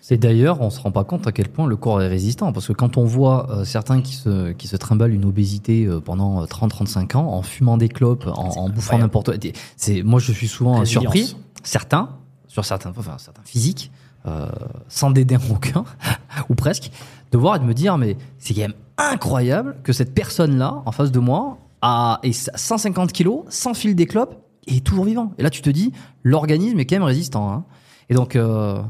Et 0.09 0.17
d'ailleurs, 0.17 0.59
on 0.61 0.69
se 0.69 0.79
rend 0.81 0.91
pas 0.91 1.03
compte 1.05 1.25
à 1.27 1.31
quel 1.31 1.47
point 1.47 1.67
le 1.67 1.77
corps 1.77 2.01
est 2.01 2.07
résistant. 2.07 2.51
Parce 2.51 2.67
que 2.67 2.73
quand 2.73 2.97
on 2.97 3.05
voit 3.05 3.49
euh, 3.51 3.63
certains 3.63 4.01
qui 4.01 4.15
se, 4.15 4.51
qui 4.51 4.67
se 4.67 4.75
trimballent 4.75 5.13
une 5.13 5.23
obésité 5.25 5.85
euh, 5.85 6.01
pendant 6.01 6.43
30-35 6.43 7.15
ans 7.15 7.27
en 7.31 7.41
fumant 7.43 7.77
des 7.77 7.87
clopes, 7.87 8.27
en, 8.27 8.49
en 8.49 8.69
bouffant 8.69 8.97
n'importe 8.97 9.27
quoi, 9.39 9.51
c'est, 9.77 10.03
moi 10.03 10.19
je 10.19 10.31
suis 10.33 10.47
souvent 10.49 10.79
Résilience. 10.79 11.13
surpris. 11.13 11.35
Certains, 11.63 12.09
sur 12.47 12.65
certains, 12.65 12.91
enfin, 12.97 13.15
certains 13.19 13.43
physiques, 13.45 13.91
sans 14.89 15.11
dédain 15.11 15.39
aucun, 15.51 15.83
ou 16.49 16.55
presque, 16.55 16.91
de 17.31 17.37
voir 17.37 17.55
et 17.55 17.59
de 17.59 17.63
me 17.65 17.73
dire, 17.73 17.97
mais 17.97 18.17
c'est 18.39 18.53
quand 18.53 18.61
même 18.61 18.73
incroyable 18.97 19.77
que 19.83 19.93
cette 19.93 20.13
personne-là, 20.13 20.81
en 20.85 20.91
face 20.91 21.11
de 21.11 21.19
moi, 21.19 21.57
à 21.81 22.19
et 22.23 22.31
150 22.33 23.11
kilos, 23.11 23.43
sans 23.49 23.73
fil 23.73 23.95
des 23.95 24.05
clopes, 24.05 24.35
et 24.67 24.77
est 24.77 24.83
toujours 24.85 25.05
vivant. 25.05 25.33
Et 25.37 25.43
là, 25.43 25.49
tu 25.49 25.61
te 25.61 25.69
dis, 25.69 25.91
l'organisme 26.23 26.79
est 26.79 26.85
quand 26.85 26.95
même 26.95 27.03
résistant. 27.03 27.51
hein. 27.51 27.63
Et 28.09 28.13
donc, 28.13 28.35
euh, 28.35 28.81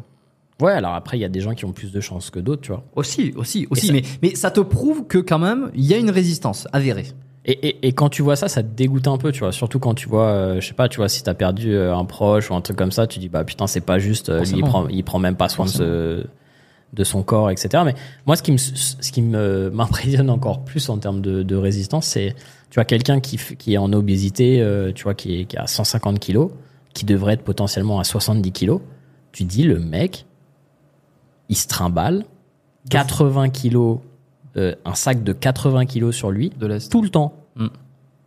Ouais, 0.61 0.73
alors 0.73 0.93
après, 0.93 1.17
il 1.17 1.21
y 1.21 1.25
a 1.25 1.29
des 1.29 1.41
gens 1.41 1.53
qui 1.55 1.65
ont 1.65 1.71
plus 1.71 1.91
de 1.91 1.99
chances 2.01 2.29
que 2.29 2.39
d'autres, 2.39 2.61
tu 2.61 2.71
vois. 2.71 2.83
aussi, 2.95 3.33
aussi, 3.35 3.65
aussi. 3.71 3.87
ça- 3.87 3.93
Mais, 3.93 4.03
mais 4.21 4.35
ça 4.35 4.51
te 4.51 4.59
prouve 4.59 5.07
que 5.07 5.17
quand 5.17 5.39
même, 5.39 5.71
il 5.73 5.83
y 5.85 5.93
a 5.93 5.97
une 5.97 6.11
résistance 6.11 6.67
avérée. 6.71 7.07
Et, 7.45 7.53
et, 7.69 7.87
et 7.87 7.93
quand 7.93 8.09
tu 8.09 8.21
vois 8.21 8.35
ça, 8.35 8.47
ça 8.47 8.61
te 8.61 8.67
dégoûte 8.67 9.07
un 9.07 9.17
peu, 9.17 9.31
tu 9.31 9.39
vois. 9.39 9.51
Surtout 9.51 9.79
quand 9.79 9.95
tu 9.95 10.07
vois, 10.07 10.25
euh, 10.27 10.61
je 10.61 10.67
sais 10.67 10.75
pas, 10.75 10.87
tu 10.87 10.97
vois, 10.97 11.09
si 11.09 11.23
t'as 11.23 11.33
perdu 11.33 11.73
euh, 11.73 11.95
un 11.95 12.05
proche 12.05 12.51
ou 12.51 12.53
un 12.53 12.61
truc 12.61 12.77
comme 12.77 12.91
ça, 12.91 13.07
tu 13.07 13.17
dis, 13.17 13.29
bah 13.29 13.43
putain, 13.43 13.65
c'est 13.65 13.81
pas 13.81 13.97
juste, 13.97 14.29
euh, 14.29 14.41
lui, 14.41 14.57
il 14.57 14.63
prend, 14.63 14.87
il 14.89 15.03
prend 15.03 15.17
même 15.17 15.35
pas 15.35 15.49
soin 15.49 15.65
de, 15.65 15.71
ce- 15.71 16.27
de 16.93 17.03
son 17.03 17.23
corps, 17.23 17.49
etc. 17.49 17.83
Mais 17.85 17.95
moi, 18.25 18.35
ce 18.35 18.43
qui 18.43 18.51
me, 18.51 18.57
ce 18.57 19.11
qui 19.11 19.21
me, 19.21 19.69
m'impressionne 19.73 20.29
encore 20.29 20.63
plus 20.63 20.89
en 20.89 20.97
termes 20.97 21.21
de, 21.21 21.43
de 21.43 21.55
résistance, 21.55 22.07
c'est, 22.07 22.35
tu 22.69 22.75
vois, 22.75 22.85
quelqu'un 22.85 23.19
qui, 23.19 23.37
qui 23.37 23.73
est 23.73 23.77
en 23.77 23.91
obésité, 23.93 24.61
euh, 24.61 24.91
tu 24.93 25.03
vois, 25.03 25.13
qui 25.13 25.41
est, 25.41 25.45
qui 25.45 25.57
a 25.57 25.67
150 25.67 26.19
kilos, 26.19 26.51
qui 26.93 27.05
devrait 27.05 27.33
être 27.33 27.43
potentiellement 27.43 27.99
à 27.99 28.03
70 28.03 28.51
kilos. 28.51 28.81
Tu 29.31 29.43
dis, 29.43 29.63
le 29.63 29.79
mec, 29.79 30.25
il 31.49 31.55
se 31.55 31.67
trimballe, 31.67 32.25
80 32.89 33.49
kilos, 33.49 33.99
euh, 34.57 34.75
un 34.83 34.95
sac 34.95 35.23
de 35.23 35.33
80 35.33 35.85
kilos 35.85 36.15
sur 36.15 36.31
lui, 36.31 36.49
De 36.49 36.77
tout 36.89 37.01
le 37.01 37.09
temps. 37.09 37.33
Mm. 37.55 37.67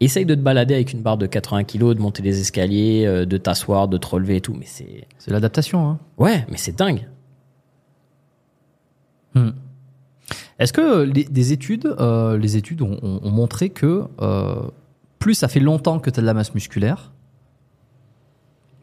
Essaye 0.00 0.26
de 0.26 0.34
te 0.34 0.40
balader 0.40 0.74
avec 0.74 0.92
une 0.92 1.00
barre 1.00 1.16
de 1.16 1.26
80 1.26 1.64
kilos, 1.64 1.94
de 1.94 2.00
monter 2.00 2.22
les 2.22 2.40
escaliers, 2.40 3.04
euh, 3.06 3.24
de 3.24 3.36
t'asseoir, 3.36 3.88
de 3.88 3.96
te 3.96 4.06
relever 4.06 4.36
et 4.36 4.40
tout. 4.40 4.54
Mais 4.58 4.66
c'est. 4.66 5.06
C'est 5.18 5.30
l'adaptation. 5.30 5.88
Hein. 5.88 5.98
Ouais, 6.18 6.44
mais 6.50 6.56
c'est 6.56 6.76
dingue. 6.76 7.06
Est-ce 10.58 10.72
que 10.72 11.02
les, 11.02 11.24
des 11.24 11.52
études, 11.52 11.86
euh, 11.98 12.38
les 12.38 12.56
études 12.56 12.82
ont, 12.82 12.98
ont- 13.02 13.20
ont 13.22 13.30
montré 13.30 13.70
que 13.70 14.04
euh, 14.22 14.54
plus 15.18 15.34
ça 15.34 15.48
fait 15.48 15.60
longtemps 15.60 15.98
que 15.98 16.10
tu 16.10 16.18
as 16.18 16.22
de 16.22 16.26
la 16.26 16.34
masse 16.34 16.54
musculaire, 16.54 17.10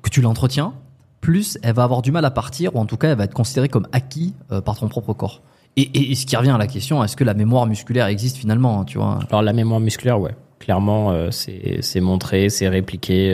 que 0.02 0.10
tu 0.10 0.22
l'entretiens, 0.22 0.74
plus 1.22 1.58
elle 1.64 1.74
va 1.76 1.84
avoir 1.84 2.02
du 2.02 2.12
mal 2.12 2.26
à 2.26 2.32
partir, 2.32 2.76
ou 2.76 2.80
en 2.80 2.86
tout 2.86 2.98
cas 2.98 3.10
elle 3.12 3.18
va 3.18 3.24
être 3.26 3.34
considérée 3.34 3.70
comme 3.70 3.88
acquis 3.92 4.34
euh, 4.52 4.60
par 4.62 4.78
ton 4.78 4.88
propre 4.88 5.14
corps. 5.14 5.42
Et, 5.78 6.12
et- 6.12 6.16
ce 6.16 6.26
qui 6.26 6.36
revient 6.36 6.50
à 6.52 6.58
la 6.58 6.68
question, 6.68 7.04
est-ce 7.04 7.16
que 7.16 7.24
la 7.24 7.34
mémoire 7.34 7.66
musculaire 7.66 8.08
existe 8.08 8.38
finalement 8.38 8.82
hein, 8.82 8.86
tu 8.86 8.98
vois? 8.98 9.20
Alors 9.30 9.42
la 9.42 9.54
mémoire 9.54 9.80
musculaire, 9.80 10.20
ouais. 10.20 10.36
Clairement, 10.60 11.32
c'est 11.32 12.02
montré, 12.02 12.50
c'est 12.50 12.68
répliqué 12.70 13.34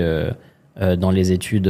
dans 0.80 1.11
les 1.11 1.34
études 1.34 1.68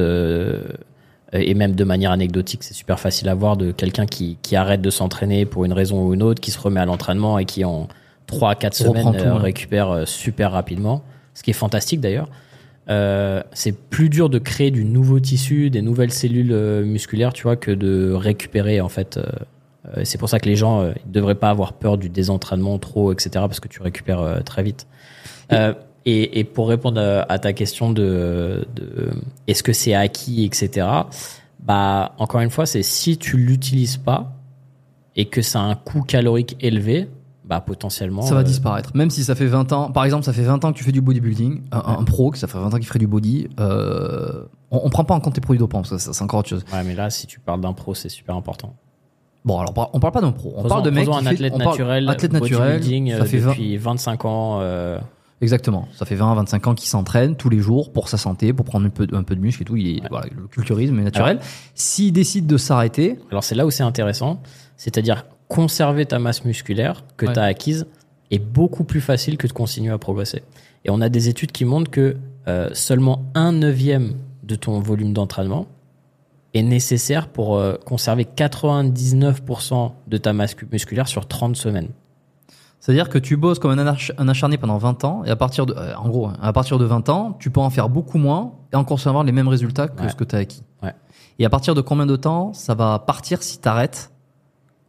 et 1.34 1.54
même 1.54 1.76
de 1.76 1.84
manière 1.84 2.12
anecdotique, 2.12 2.64
c'est 2.64 2.74
super 2.74 3.00
facile 3.00 3.28
à 3.30 3.36
voir 3.36 3.58
de 3.58 3.72
quelqu'un 3.72 4.06
qui, 4.06 4.38
qui 4.42 4.56
arrête 4.56 4.82
de 4.82 4.90
s'entraîner 4.90 5.46
pour 5.46 5.66
une 5.66 5.74
raison 5.74 6.06
ou 6.08 6.14
une 6.14 6.24
autre, 6.24 6.42
qui 6.42 6.52
se 6.52 6.60
remet 6.60 6.80
à 6.80 6.86
l'entraînement 6.86 7.38
et 7.40 7.46
qui 7.46 7.66
en 7.66 7.88
3 8.28 8.52
à 8.52 8.56
4 8.56 8.86
Reprend 8.88 9.12
semaines 9.12 9.24
tout, 9.24 9.30
ouais. 9.30 9.42
récupère 9.42 9.90
euh, 9.90 10.06
super 10.06 10.52
rapidement, 10.52 11.04
ce 11.34 11.44
qui 11.44 11.50
est 11.50 11.54
fantastique 11.54 12.00
d'ailleurs. 12.02 12.30
Euh, 12.90 13.44
c'est 13.52 13.78
plus 13.78 14.08
dur 14.10 14.30
de 14.30 14.40
créer 14.40 14.72
du 14.72 14.86
nouveau 14.86 15.20
tissu, 15.20 15.70
des 15.70 15.82
nouvelles 15.82 16.14
cellules 16.14 16.54
euh, 16.54 16.86
musculaires, 16.86 17.34
tu 17.34 17.44
vois, 17.44 17.58
que 17.58 17.72
de 17.72 18.14
récupérer 18.14 18.80
en 18.80 18.90
fait. 18.90 19.18
euh, 19.18 19.24
euh, 19.98 20.02
c'est 20.06 20.18
pour 20.18 20.30
ça 20.30 20.40
que 20.40 20.48
les 20.48 20.56
gens 20.56 20.82
euh, 20.82 20.92
ils 21.06 21.12
devraient 21.12 21.36
pas 21.36 21.50
avoir 21.50 21.74
peur 21.74 21.98
du 21.98 22.10
désentraînement 22.10 22.78
trop, 22.80 23.12
etc. 23.12 23.30
Parce 23.34 23.60
que 23.60 23.68
tu 23.68 23.82
récupères 23.82 24.42
très 24.46 24.64
vite. 24.64 24.88
Euh, 25.52 25.74
et, 26.10 26.40
et 26.40 26.44
pour 26.44 26.70
répondre 26.70 27.02
à, 27.02 27.22
à 27.32 27.38
ta 27.40 27.52
question 27.54 27.92
de, 27.92 28.66
de 28.76 29.10
est-ce 29.48 29.62
que 29.64 29.74
c'est 29.74 29.94
acquis, 29.94 30.46
etc. 30.46 30.88
Bah 31.60 32.14
encore 32.18 32.42
une 32.42 32.50
fois, 32.50 32.66
c'est 32.66 32.84
si 32.84 33.18
tu 33.18 33.38
l'utilises 33.38 33.98
pas 33.98 34.32
et 35.16 35.26
que 35.26 35.42
ça 35.42 35.60
a 35.60 35.64
un 35.64 35.76
coût 35.76 36.02
calorique 36.04 36.56
élevé, 36.62 37.10
bah 37.44 37.60
potentiellement. 37.62 38.22
Ça 38.22 38.36
va 38.36 38.42
euh, 38.42 38.44
disparaître. 38.44 38.92
Même 38.96 39.10
si 39.10 39.24
ça 39.24 39.36
fait 39.36 39.48
20 39.48 39.72
ans, 39.74 39.92
par 39.92 40.06
exemple, 40.06 40.24
ça 40.24 40.34
fait 40.34 40.44
20 40.44 40.64
ans 40.66 40.72
que 40.72 40.78
tu 40.78 40.84
fais 40.84 40.92
du 40.92 41.02
bodybuilding, 41.02 41.62
un, 41.72 41.78
un 42.00 42.04
pro, 42.04 42.32
que 42.32 42.38
ça 42.38 42.48
fait 42.48 42.58
20 42.58 42.68
ans 42.74 42.78
qu'il 42.78 42.86
ferait 42.86 43.00
du 43.00 43.08
body, 43.08 43.48
euh, 43.60 44.44
on, 44.72 44.82
on 44.84 44.90
prend 44.90 45.04
pas 45.04 45.14
en 45.16 45.20
compte 45.20 45.34
tes 45.36 45.42
produits 45.42 45.60
dopants, 45.60 45.80
parce 45.80 45.90
que 45.92 45.98
ça, 45.98 46.14
c'est 46.14 46.24
encore 46.24 46.40
autre 46.42 46.50
chose. 46.50 46.64
Ouais, 46.74 46.84
mais 46.86 46.94
là, 46.96 47.10
si 47.10 47.26
tu 47.28 47.40
parles 47.40 47.62
d'un 47.62 47.74
pro, 47.74 47.94
c'est 47.96 48.10
super 48.10 48.36
important. 48.36 48.76
Bon, 49.46 49.60
alors 49.60 49.74
on 49.94 50.00
parle 50.00 50.14
pas 50.14 50.20
d'un 50.22 50.32
pro, 50.34 50.54
on 50.58 50.64
parle 50.68 50.84
de 50.84 50.90
mec 50.90 51.06
qui 51.10 51.16
un 51.16 51.22
fait- 51.22 51.28
athlète 51.30 51.54
on 51.56 51.58
parle- 51.60 51.70
naturel, 51.72 52.10
athlète 52.10 52.34
naturel, 52.34 52.80
bodybuilding, 52.80 53.12
ça 53.12 53.18
euh, 53.22 53.26
fait 53.26 53.38
20 53.38 53.50
depuis 53.52 53.78
25 53.78 54.26
ans. 54.26 54.60
euh, 54.62 55.00
Exactement. 55.42 55.88
Ça 55.94 56.06
fait 56.06 56.16
20 56.16 56.34
25 56.36 56.68
ans 56.68 56.74
qu'il 56.76 56.90
s'entraîne 56.90 57.36
tous 57.36 57.50
les 57.50 57.60
jours 57.60 57.92
pour 57.94 58.10
sa 58.10 58.18
santé, 58.18 58.54
pour 58.54 58.66
prendre 58.66 58.88
un 58.88 58.90
peu, 58.90 59.08
un 59.14 59.24
peu 59.24 59.36
de 59.36 59.42
muscle 59.42 59.62
et 59.62 59.66
tout. 59.66 59.76
Il 59.76 59.98
est, 59.98 60.02
voilà, 60.10 60.26
le 60.36 60.48
culturisme 60.48 60.98
est 61.00 61.04
naturel. 61.04 61.40
S'il 61.76 62.12
décide 62.12 62.48
de 62.48 62.58
s'arrêter, 62.58 63.20
Alors 63.30 63.44
c'est 63.44 63.54
là 63.56 63.66
où 63.66 63.72
c'est 63.72 63.84
intéressant, 63.84 64.42
c'est-à-dire 64.78 65.26
conserver 65.48 66.06
ta 66.08 66.18
masse 66.20 66.44
musculaire 66.44 67.04
que 67.18 67.28
Ouais. 67.28 67.34
tu 67.34 67.40
as 67.40 67.44
acquise 67.44 67.86
est 68.32 68.40
beaucoup 68.40 68.84
plus 68.84 69.00
facile 69.00 69.38
que 69.38 69.48
de 69.48 69.54
continuer 69.54 69.92
à 69.94 69.98
progresser. 69.98 70.42
Et 70.86 70.90
on 70.90 71.02
a 71.02 71.10
des 71.10 71.30
études 71.30 71.52
qui 71.52 71.66
montrent 71.66 71.92
que 71.92 72.18
euh, 72.48 72.70
seulement 72.74 73.24
un 73.36 73.52
neuvième 73.52 74.16
de 74.44 74.56
ton 74.56 74.80
volume 74.80 75.14
d'entraînement 75.14 75.68
est 76.54 76.64
nécessaire 76.64 77.28
pour 77.28 77.58
euh, 77.58 77.76
conserver 77.86 78.24
99% 78.26 79.92
de 80.08 80.18
ta 80.18 80.34
masse 80.34 80.56
musculaire 80.72 81.08
sur 81.08 81.28
30 81.28 81.56
semaines. 81.56 81.90
C'est-à-dire 82.80 83.10
que 83.10 83.18
tu 83.18 83.38
bosses 83.38 83.60
comme 83.60 83.72
un, 83.78 83.88
ach- 83.88 84.12
un 84.18 84.28
acharné 84.28 84.58
pendant 84.58 84.78
20 84.78 85.04
ans, 85.04 85.24
et 85.26 85.30
à 85.30 85.36
partir 85.36 85.66
de, 85.66 85.74
euh, 85.74 85.96
en 85.96 86.10
gros, 86.10 86.30
à 86.42 86.54
partir 86.54 86.78
de 86.78 86.86
20 86.86 87.10
ans, 87.10 87.36
tu 87.40 87.50
peux 87.50 87.60
en 87.62 87.70
faire 87.70 87.90
beaucoup 87.90 88.18
moins 88.18 88.54
et 88.72 88.76
encore 88.76 89.00
avoir 89.08 89.24
les 89.24 89.32
mêmes 89.32 89.48
résultats 89.48 89.88
que 89.88 90.04
Ouais. 90.04 90.10
ce 90.10 90.16
que 90.16 90.24
tu 90.24 90.36
as 90.36 90.40
acquis. 90.40 90.64
Ouais. 90.84 90.94
Et 91.40 91.46
à 91.46 91.50
partir 91.50 91.76
de 91.76 91.82
combien 91.82 92.06
de 92.06 92.16
temps 92.16 92.54
ça 92.54 92.76
va 92.76 93.00
partir 93.00 93.44
si 93.44 93.60
tu 93.60 93.68
arrêtes 93.68 94.12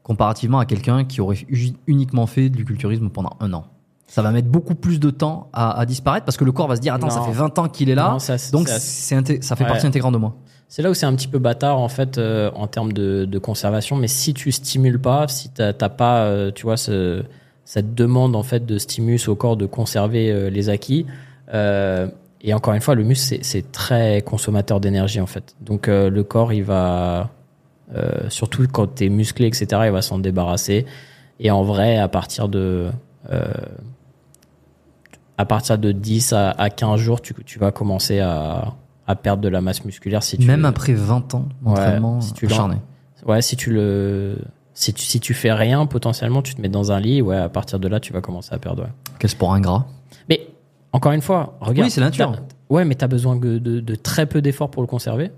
comparativement 0.03 0.59
à 0.59 0.65
quelqu'un 0.67 1.05
qui 1.05 1.21
aurait 1.21 1.39
uniquement 1.87 2.27
fait 2.27 2.49
du 2.49 2.65
culturisme 2.65 3.11
pendant 3.11 3.33
un 3.41 3.53
an? 3.53 3.65
Ça 4.07 4.23
va 4.23 4.31
mettre 4.31 4.49
beaucoup 4.49 4.75
plus 4.75 5.01
de 5.01 5.11
temps 5.11 5.51
à, 5.53 5.79
à 5.79 5.85
disparaître 5.85 6.25
parce 6.25 6.39
que 6.39 6.45
le 6.45 6.53
corps 6.53 6.67
va 6.67 6.77
se 6.77 6.81
dire 6.81 6.95
attends, 6.95 7.11
ça 7.11 7.21
fait 7.21 7.33
20 7.33 7.59
ans 7.59 7.69
qu'il 7.69 7.91
est 7.91 7.95
là, 7.95 8.05
Non, 8.05 8.13
donc 8.53 8.69
ça- 8.69 8.79
c'est 8.79 9.15
inté- 9.15 9.43
ça 9.43 9.55
fait 9.55 9.65
Ouais. 9.65 9.71
partie 9.71 9.87
intégrante 9.87 10.15
de 10.15 10.19
moi. 10.19 10.35
C'est 10.67 10.81
là 10.81 10.91
où 10.91 10.95
c'est 10.95 11.05
un 11.05 11.15
petit 11.15 11.29
peu 11.29 11.39
bâtard 11.39 11.79
en 11.79 11.89
fait 11.89 12.17
euh, 12.17 12.51
en 12.55 12.67
termes 12.67 12.93
de, 12.93 13.27
de 13.27 13.39
conservation. 13.39 13.97
Mais 13.97 14.09
si 14.09 14.33
tu 14.33 14.51
stimules 14.51 14.99
pas, 15.01 15.29
si 15.29 15.51
t'as 15.51 15.75
t'as 15.75 15.89
pas, 15.91 16.21
euh, 16.25 16.51
tu 16.55 16.63
vois, 16.63 16.79
ce, 16.79 17.23
cette 17.71 17.95
demande 17.95 18.35
en 18.35 18.43
fait 18.43 18.65
de 18.65 18.79
stimulus 18.79 19.29
au 19.29 19.35
corps 19.37 19.59
de 19.59 19.67
conserver 19.67 20.33
euh, 20.33 20.49
les 20.49 20.71
acquis. 20.71 21.05
euh, 21.53 22.09
et 22.41 22.55
encore 22.55 22.73
une 22.73 22.81
fois, 22.81 22.95
le 22.95 23.03
muscle 23.05 23.39
c'est- 23.43 23.73
très 23.73 24.23
consommateur 24.23 24.81
d'énergie 24.81 25.21
en 25.21 25.27
fait. 25.27 25.55
Donc 25.61 25.87
euh, 25.89 26.09
le 26.09 26.23
corps 26.25 26.53
il 26.55 26.63
va, 26.65 27.29
euh, 27.95 28.31
surtout 28.31 28.65
quand 28.73 28.87
t'es 28.87 29.09
musclé 29.11 29.47
etc, 29.49 29.67
il 29.87 29.91
va 29.91 30.01
s'en 30.03 30.19
débarrasser. 30.19 30.87
Et 31.41 31.51
en 31.51 31.63
vrai, 31.63 31.99
à 31.99 32.09
partir 32.09 32.49
de 32.49 32.91
euh, 33.31 33.45
à 35.37 35.45
partir 35.45 35.79
de 35.79 35.93
10 35.93 36.33
à, 36.33 36.51
à 36.53 36.71
15 36.71 36.99
jours, 37.01 37.21
tu, 37.21 37.35
tu 37.45 37.59
vas 37.59 37.71
commencer 37.71 38.19
à, 38.21 38.73
à 39.07 39.15
perdre 39.17 39.43
de 39.43 39.49
la 39.49 39.61
masse 39.61 39.85
musculaire 39.85 40.23
si 40.23 40.39
tu 40.39 40.47
Même 40.47 40.65
après 40.65 40.95
20 40.95 41.35
ans 41.35 41.49
d'entraînement 41.63 42.17
Ouais, 42.17 42.23
si 42.23 42.33
tu 42.33 42.47
acharné. 42.47 42.77
Ouais, 43.27 43.43
si 43.43 43.57
tu 43.57 43.73
le 43.73 44.39
si 44.81 44.95
tu, 44.95 45.03
si 45.05 45.19
tu 45.19 45.35
fais 45.35 45.53
rien 45.53 45.87
potentiellement, 45.87 46.41
tu 46.41 46.55
te 46.55 46.61
mets 46.61 46.69
dans 46.69 46.93
un 46.93 47.01
lit, 47.01 47.21
ouais, 47.21 47.37
à 47.37 47.49
partir 47.49 47.81
de 47.81 47.89
là, 47.89 47.99
tu 47.99 48.13
vas 48.13 48.21
commencer 48.21 48.55
à 48.55 48.59
perdre. 48.59 48.85
ouais. 48.85 48.89
Quel 49.19 49.29
sport 49.29 49.53
ingrat. 49.53 49.87
Mais 50.29 50.47
encore 50.93 51.11
une 51.13 51.21
fois, 51.21 51.57
regarde. 51.61 51.87
Oui, 51.87 51.91
c'est 51.91 52.01
nature. 52.01 52.37
Ouais, 52.71 52.85
mais 52.85 52.95
tu 52.95 53.05
as 53.05 53.09
besoin 53.09 53.35
de, 53.35 53.59
de- 53.59 53.81
de 53.81 53.95
très 53.97 54.27
peu 54.27 54.41
d'efforts 54.41 54.71
pour 54.71 54.83
le 54.83 54.87
conserver. 54.89 55.33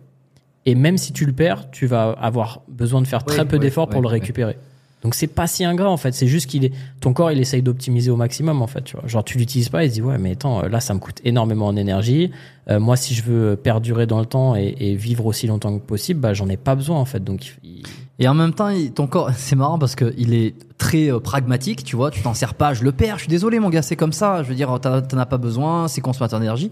Et 0.67 0.75
même 0.75 0.99
si 0.99 1.15
tu 1.15 1.25
le 1.25 1.33
perds, 1.33 1.71
tu 1.71 1.87
vas 1.87 2.11
avoir 2.11 2.61
besoin 2.69 3.01
de 3.01 3.07
faire 3.07 3.21
Oui, 3.27 3.35
très 3.35 3.47
peu 3.49 3.57
oui, 3.57 3.61
d'efforts 3.61 3.89
pour 3.89 4.03
le 4.03 4.09
récupérer. 4.09 4.59
Donc 5.03 5.15
c'est 5.15 5.27
pas 5.29 5.47
si 5.47 5.65
ingrat 5.65 5.89
en 5.91 5.97
fait, 5.97 6.13
c'est 6.13 6.27
juste 6.27 6.47
qu'il 6.51 6.65
est 6.65 6.73
ton 7.01 7.13
corps 7.15 7.33
il 7.33 7.39
essaye 7.41 7.63
d'optimiser 7.63 8.11
au 8.11 8.17
maximum 8.17 8.61
en 8.61 8.67
fait, 8.67 8.83
tu 8.85 8.97
vois. 8.97 9.07
Genre 9.09 9.25
tu 9.25 9.39
l'utilises 9.39 9.71
pas, 9.71 9.85
il 9.85 9.89
se 9.91 9.95
dit 9.95 10.03
ouais 10.03 10.19
mais 10.19 10.33
attends 10.33 10.63
là 10.63 10.81
ça 10.81 10.93
me 10.95 10.99
coûte 10.99 11.21
énormément 11.25 11.67
en 11.69 11.77
énergie. 11.77 12.31
Euh, 12.69 12.79
moi 12.79 12.97
si 12.97 13.15
je 13.15 13.23
veux 13.23 13.57
perdurer 13.57 14.07
dans 14.07 14.21
le 14.21 14.27
temps 14.27 14.57
et, 14.57 14.75
et 14.79 14.95
vivre 14.97 15.25
aussi 15.27 15.47
longtemps 15.47 15.79
que 15.79 15.83
possible, 15.85 16.21
bah 16.21 16.35
j'en 16.35 16.49
ai 16.49 16.57
pas 16.59 16.75
besoin 16.75 16.99
en 16.99 17.05
fait. 17.07 17.25
Donc 17.25 17.57
il- 17.65 17.83
Et 18.19 18.29
en 18.29 18.35
même 18.35 18.53
temps, 18.53 18.69
ton 18.95 19.07
corps, 19.07 19.31
c'est 19.37 19.57
marrant 19.57 19.79
parce 19.79 19.95
que 19.95 20.13
il 20.19 20.35
est 20.35 20.55
très 20.77 21.11
euh, 21.11 21.19
pragmatique, 21.21 21.83
tu 21.85 21.97
vois. 21.97 22.11
Tu 22.11 22.21
t'en 22.21 22.35
sers 22.35 22.53
pas, 22.53 22.75
je 22.75 22.85
le 22.85 22.93
perds, 22.93 23.17
je 23.17 23.23
suis 23.23 23.31
désolé, 23.31 23.59
mon 23.61 23.71
gars, 23.71 23.81
c'est 23.81 23.97
comme 23.97 24.13
ça. 24.13 24.43
Je 24.43 24.49
veux 24.51 24.55
dire, 24.55 24.79
t'en 24.81 25.19
as 25.19 25.27
pas 25.27 25.39
besoin, 25.39 25.89
c'est 25.89 26.03
consommateur 26.03 26.39
d'énergie. 26.41 26.71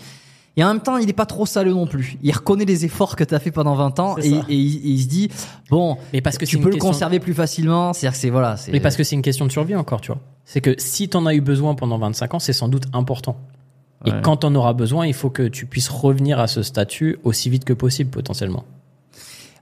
Et 0.58 0.64
en 0.64 0.68
même 0.74 0.80
temps, 0.80 0.96
il 0.96 1.08
est 1.08 1.12
pas 1.12 1.24
trop 1.24 1.46
salaud 1.46 1.72
non 1.72 1.86
plus. 1.86 2.18
Il 2.20 2.32
reconnaît 2.32 2.64
les 2.64 2.84
efforts 2.84 3.14
que 3.14 3.22
t'as 3.22 3.38
fait 3.38 3.52
pendant 3.52 3.76
20 3.76 4.00
ans 4.00 4.16
C'est 4.18 4.28
et, 4.28 4.42
il, 4.48 4.76
et 4.76 4.88
il 4.88 5.02
se 5.02 5.06
dit, 5.06 5.30
bon, 5.70 5.96
Mais 6.12 6.20
parce 6.20 6.36
que 6.36 6.46
c'est 6.46 6.50
tu 6.50 6.58
peux 6.58 6.70
le 6.70 6.78
conserver 6.78 7.20
plus 7.20 7.32
facilement. 7.32 7.92
C'est-à-dire 7.92 8.14
que 8.14 8.18
c'est 8.18 8.30
voilà, 8.30 8.56
c'est. 8.56 8.72
Mais 8.72 8.80
parce 8.80 8.96
que 8.96 9.04
c'est 9.04 9.14
une 9.14 9.22
question 9.22 9.46
de 9.46 9.52
survie 9.52 9.76
encore, 9.76 10.00
tu 10.00 10.08
vois. 10.08 10.20
C'est 10.44 10.60
que 10.60 10.74
si 10.76 11.08
t'en 11.08 11.26
as 11.26 11.34
eu 11.34 11.40
besoin 11.40 11.76
pendant 11.76 11.96
25 11.96 12.34
ans, 12.34 12.38
c'est 12.40 12.52
sans 12.52 12.66
doute 12.66 12.86
important. 12.92 13.36
Et 14.04 14.10
quand 14.22 14.38
t'en 14.38 14.54
auras 14.56 14.72
besoin, 14.72 15.06
il 15.06 15.14
faut 15.14 15.30
que 15.30 15.46
tu 15.46 15.66
puisses 15.66 15.88
revenir 15.88 16.40
à 16.40 16.48
ce 16.48 16.62
statut 16.62 17.18
aussi 17.22 17.50
vite 17.50 17.64
que 17.64 17.72
possible 17.72 18.10
potentiellement. 18.10 18.64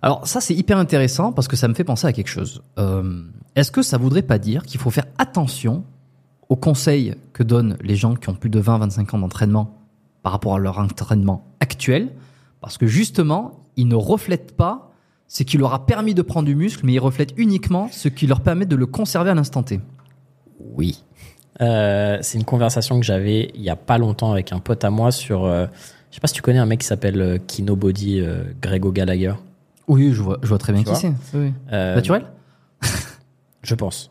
Alors 0.01 0.27
ça 0.27 0.41
c'est 0.41 0.55
hyper 0.55 0.79
intéressant 0.79 1.33
parce 1.33 1.49
que 1.49 1.57
ça 1.57 1.69
me 1.69 1.75
fait 1.75 1.85
penser 1.85 2.07
à 2.07 2.13
quelque 2.13 2.29
chose. 2.29 2.63
Euh, 2.79 3.23
Est-ce 3.55 3.71
que 3.71 3.83
ça 3.83 3.99
voudrait 3.99 4.23
pas 4.23 4.39
dire 4.39 4.63
qu'il 4.63 4.79
faut 4.81 4.91
faire 4.91 5.07
attention 5.19 5.85
aux 6.49 6.57
conseils 6.57 7.15
que 7.33 7.43
donnent 7.43 7.77
les 7.83 7.97
gens 7.97 8.15
qui 8.15 8.29
ont 8.29 8.35
plus 8.35 8.51
de 8.51 8.61
20-25 8.61 9.17
ans 9.17 9.19
d'entraînement? 9.19 9.86
Par 10.27 10.33
rapport 10.33 10.57
à 10.57 10.59
leur 10.59 10.81
entraînement 10.81 11.45
actuel 11.61 12.09
Parce 12.61 12.79
que 12.79 12.89
justement, 12.89 13.61
ils 13.77 13.87
ne 13.87 13.95
reflètent 13.95 14.57
pas 14.57 14.91
ce 15.29 15.45
qui 15.45 15.57
leur 15.57 15.73
a 15.73 15.87
permis 15.87 16.15
de 16.15 16.23
prendre 16.23 16.47
du 16.47 16.57
muscle, 16.57 16.85
mais 16.85 16.95
ils 16.95 16.99
reflètent 16.99 17.35
uniquement 17.37 17.87
ce 17.93 18.09
qui 18.09 18.27
leur 18.27 18.41
permet 18.41 18.67
de 18.67 18.75
le 18.75 18.87
conserver 18.87 19.31
à 19.31 19.37
l'instant 19.37 19.63
T. 19.63 19.79
Oui. 20.59 21.05
Euh, 21.61 22.19
c'est 22.23 22.39
une 22.39 22.45
conversation 22.45 22.99
que 22.99 23.07
j'avais 23.07 23.53
il 23.55 23.63
y 23.63 23.71
a 23.71 23.77
pas 23.77 23.99
longtemps 23.99 24.33
avec 24.33 24.51
un 24.53 24.59
pote 24.59 24.83
à 24.83 24.91
moi 24.91 25.13
sur. 25.13 25.45
euh, 25.45 25.67
je 26.11 26.17
sais 26.17 26.21
pas 26.21 26.27
si 26.27 26.35
tu 26.35 26.43
connais 26.43 26.59
un 26.59 26.67
mec 26.67 26.81
qui 26.81 26.89
s'appelle 26.89 27.21
euh, 27.21 27.39
Kino 27.47 27.77
Body, 27.77 28.19
euh, 28.19 28.43
Grego 28.61 28.91
Gallagher. 28.91 29.35
Oui, 29.87 30.13
je 30.13 30.23
vois, 30.23 30.39
je 30.43 30.49
vois 30.49 30.59
très 30.59 30.73
bien 30.73 30.83
Tu 30.83 30.91
qui 30.91 30.97
c'est. 30.97 31.13
Oui, 31.35 31.53
Naturel? 31.71 32.27
Je 33.63 33.77
pense. 33.77 34.11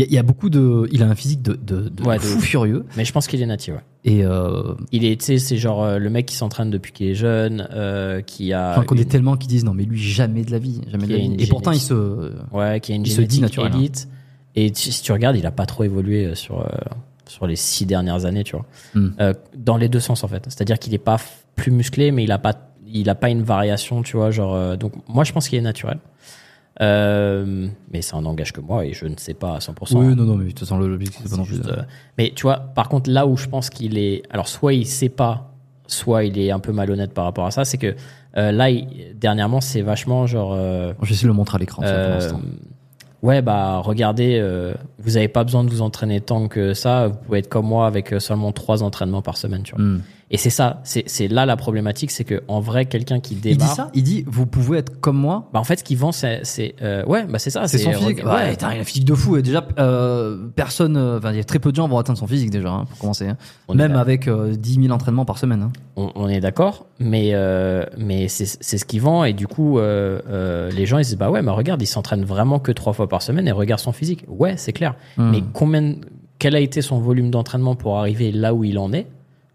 Il 0.00 0.02
y, 0.02 0.04
a, 0.04 0.06
il 0.06 0.14
y 0.14 0.18
a 0.18 0.22
beaucoup 0.22 0.50
de. 0.50 0.88
Il 0.92 1.02
a 1.02 1.06
un 1.08 1.14
physique 1.14 1.42
de, 1.42 1.54
de, 1.54 1.88
de 1.88 2.02
Ouais, 2.04 2.16
de 2.16 2.22
fou 2.22 2.40
furieux. 2.40 2.84
Mais 2.96 3.04
je 3.04 3.12
pense 3.12 3.26
qu'il 3.26 3.42
est 3.42 3.46
natif, 3.46 3.74
ouais. 3.74 3.80
Et 4.04 4.24
euh, 4.24 4.74
Il 4.92 5.04
est, 5.04 5.18
tu 5.20 5.26
sais, 5.26 5.38
c'est 5.38 5.56
genre 5.56 5.82
euh, 5.84 5.98
le 5.98 6.08
mec 6.10 6.26
qui 6.26 6.34
s'entraîne 6.36 6.70
depuis 6.70 6.92
qu'il 6.92 7.08
est 7.08 7.14
jeune, 7.14 7.68
euh, 7.72 8.20
qui 8.22 8.52
a. 8.52 8.74
j'en 8.76 8.82
connais 8.84 9.02
une- 9.02 9.08
tellement 9.08 9.36
qui 9.36 9.46
disent 9.48 9.64
non, 9.64 9.74
mais 9.74 9.84
lui, 9.84 9.98
jamais 10.00 10.42
de 10.44 10.50
la 10.52 10.58
vie. 10.58 10.80
Jamais 10.90 11.06
de 11.06 11.12
la 11.12 11.18
a 11.18 11.20
vie. 11.22 11.36
Et 11.38 11.46
pourtant, 11.46 11.72
il 11.72 11.80
se. 11.80 12.32
Ouais, 12.52 12.80
qui 12.80 12.92
a 12.92 12.94
une 12.94 13.04
Il 13.06 13.10
se 13.12 13.20
dit 13.20 13.40
naturel, 13.40 13.72
hein. 13.74 13.78
élite. 13.78 14.08
Et 14.56 14.70
tu- 14.70 14.90
si 14.92 15.02
tu 15.02 15.12
regardes, 15.12 15.36
il 15.36 15.46
a 15.46 15.50
pas 15.50 15.66
trop 15.66 15.84
évolué 15.84 16.24
euh, 16.26 16.34
sur, 16.34 16.66
sur 17.26 17.46
les 17.46 17.56
six 17.56 17.84
dernières 17.86 18.24
années, 18.24 18.42
tu 18.44 18.56
vois. 18.56 18.66
Hmm. 18.94 19.10
Dans 19.56 19.76
les 19.76 19.88
deux 19.88 20.00
sens, 20.00 20.24
en 20.24 20.28
fait. 20.28 20.44
C'est-à-dire 20.46 20.78
qu'il 20.78 20.94
est 20.94 20.98
pas 20.98 21.18
plus 21.56 21.70
musclé, 21.70 22.10
mais 22.10 22.24
il 22.24 22.32
a 22.32 22.38
pas, 22.38 22.54
il 22.92 23.08
a 23.10 23.14
pas 23.14 23.28
une 23.30 23.42
variation, 23.42 24.02
tu 24.02 24.16
vois. 24.16 24.30
Genre, 24.30 24.76
donc, 24.76 24.92
moi, 25.08 25.24
je 25.24 25.32
pense 25.32 25.48
qu'il 25.48 25.58
est 25.58 25.62
naturel. 25.62 25.98
Euh, 26.80 27.68
mais 27.92 28.00
ça 28.02 28.20
n'engage 28.20 28.52
que 28.52 28.60
moi 28.60 28.86
et 28.86 28.92
je 28.94 29.04
ne 29.06 29.14
sais 29.16 29.34
pas 29.34 29.56
à 29.56 29.58
100%. 29.58 29.96
Oui, 29.96 30.14
non, 30.16 30.24
non, 30.24 30.36
mais 30.36 30.44
de 30.44 30.48
toute 30.50 30.60
façon, 30.60 30.78
l'objectif, 30.78 31.20
c'est 31.24 31.30
pas 31.30 31.36
non 31.36 31.44
plus. 31.44 31.60
euh, 31.66 31.82
mais 32.16 32.32
tu 32.34 32.42
vois, 32.42 32.56
par 32.58 32.88
contre, 32.88 33.10
là 33.10 33.26
où 33.26 33.36
je 33.36 33.46
pense 33.48 33.68
qu'il 33.70 33.98
est. 33.98 34.22
Alors, 34.30 34.48
soit 34.48 34.72
il 34.72 34.86
sait 34.86 35.08
pas, 35.10 35.52
soit 35.86 36.24
il 36.24 36.38
est 36.38 36.50
un 36.50 36.58
peu 36.60 36.72
malhonnête 36.72 37.12
par 37.12 37.24
rapport 37.24 37.44
à 37.46 37.50
ça, 37.50 37.64
c'est 37.64 37.78
que 37.78 37.94
euh, 38.36 38.52
là, 38.52 38.70
il- 38.70 39.14
dernièrement, 39.14 39.60
c'est 39.60 39.82
vachement 39.82 40.26
genre. 40.26 40.54
Je 40.56 40.94
vais 41.06 41.10
essayer 41.12 41.22
de 41.24 41.28
le 41.28 41.34
montrer 41.34 41.56
à 41.56 41.58
l'écran, 41.58 41.82
pour 41.82 41.90
l'instant. 41.90 42.40
ouais, 43.22 43.42
bah, 43.42 43.78
regardez, 43.84 44.40
vous 44.98 45.16
avez 45.18 45.28
pas 45.28 45.44
besoin 45.44 45.64
de 45.64 45.70
vous 45.70 45.82
entraîner 45.82 46.20
tant 46.22 46.48
que 46.48 46.72
ça. 46.72 47.08
Vous 47.08 47.16
pouvez 47.16 47.40
être 47.40 47.48
comme 47.50 47.66
moi 47.66 47.86
avec 47.86 48.14
seulement 48.20 48.52
trois 48.52 48.82
entraînements 48.82 49.20
par 49.22 49.36
semaine, 49.36 49.62
tu 49.64 49.74
vois. 49.74 49.84
Hmm. 49.84 50.00
Et 50.32 50.36
c'est 50.36 50.50
ça, 50.50 50.80
c'est 50.84 51.26
là 51.26 51.44
la 51.44 51.56
problématique, 51.56 52.12
c'est 52.12 52.22
que 52.22 52.42
en 52.46 52.60
vrai, 52.60 52.84
quelqu'un 52.86 53.18
qui 53.18 53.34
Il 53.34 53.40
dit 53.40 53.48
démarre. 53.56 53.74
ça? 53.74 53.90
Il 53.94 54.04
dit 54.04 54.22
vous 54.28 54.46
pouvez 54.46 54.78
être 54.78 55.00
comme 55.00 55.16
moi? 55.16 55.48
Bah, 55.52 55.58
en 55.58 55.64
fait, 55.64 55.80
ce 55.80 55.84
qu'il 55.84 55.98
vend, 55.98 56.12
c'est. 56.12 56.42
euh, 56.82 57.04
ouais, 57.06 57.24
bah, 57.26 57.40
c'est 57.40 57.50
ça. 57.50 57.66
C'est 57.66 57.78
son 57.78 57.90
physique. 57.92 58.18
Ouais, 58.24 58.30
Ouais, 58.32 58.50
putain, 58.50 58.72
il 58.74 58.78
a 58.78 58.80
un 58.82 58.84
physique 58.84 59.04
de 59.06 59.14
fou. 59.14 59.36
Et 59.36 59.42
déjà, 59.42 59.66
euh, 59.80 60.46
personne, 60.54 60.96
euh, 60.96 61.18
enfin, 61.18 61.32
il 61.32 61.36
y 61.38 61.40
a 61.40 61.44
très 61.44 61.58
peu 61.58 61.72
de 61.72 61.76
gens 61.76 61.88
vont 61.88 61.98
atteindre 61.98 62.16
son 62.18 62.28
physique 62.28 62.50
déjà, 62.50 62.68
hein, 62.70 62.84
pour 62.88 62.98
commencer. 62.98 63.26
hein. 63.26 63.36
Même 63.74 63.96
avec 63.96 64.28
euh, 64.28 64.54
10 64.54 64.74
000 64.82 64.94
entraînements 64.94 65.24
par 65.24 65.36
semaine. 65.38 65.62
hein. 65.62 65.72
On, 65.96 66.12
on 66.14 66.28
est 66.28 66.38
d'accord, 66.40 66.86
mais 67.00 67.30
euh, 67.34 67.84
mais 67.98 68.28
c'est 68.28 68.46
ce 68.78 68.84
qu'ils 68.84 69.00
vend 69.02 69.24
et 69.24 69.32
du 69.32 69.48
coup 69.48 69.78
euh, 69.80 70.20
euh, 70.28 70.70
les 70.70 70.86
gens 70.86 70.98
ils 70.98 71.04
se 71.04 71.10
disent 71.10 71.18
bah 71.18 71.30
ouais 71.30 71.42
mais 71.42 71.50
regarde 71.50 71.82
il 71.82 71.86
s'entraîne 71.86 72.24
vraiment 72.24 72.58
que 72.60 72.70
trois 72.72 72.92
fois 72.92 73.08
par 73.08 73.20
semaine 73.22 73.46
et 73.48 73.52
regarde 73.52 73.80
son 73.80 73.92
physique 73.92 74.24
ouais 74.28 74.56
c'est 74.56 74.72
clair 74.72 74.94
Hmm. 75.16 75.30
mais 75.30 75.42
combien 75.52 75.96
quel 76.38 76.54
a 76.54 76.60
été 76.60 76.80
son 76.80 77.00
volume 77.00 77.30
d'entraînement 77.30 77.74
pour 77.74 77.98
arriver 77.98 78.30
là 78.32 78.54
où 78.54 78.64
il 78.64 78.78
en 78.78 78.92
est? 78.92 79.08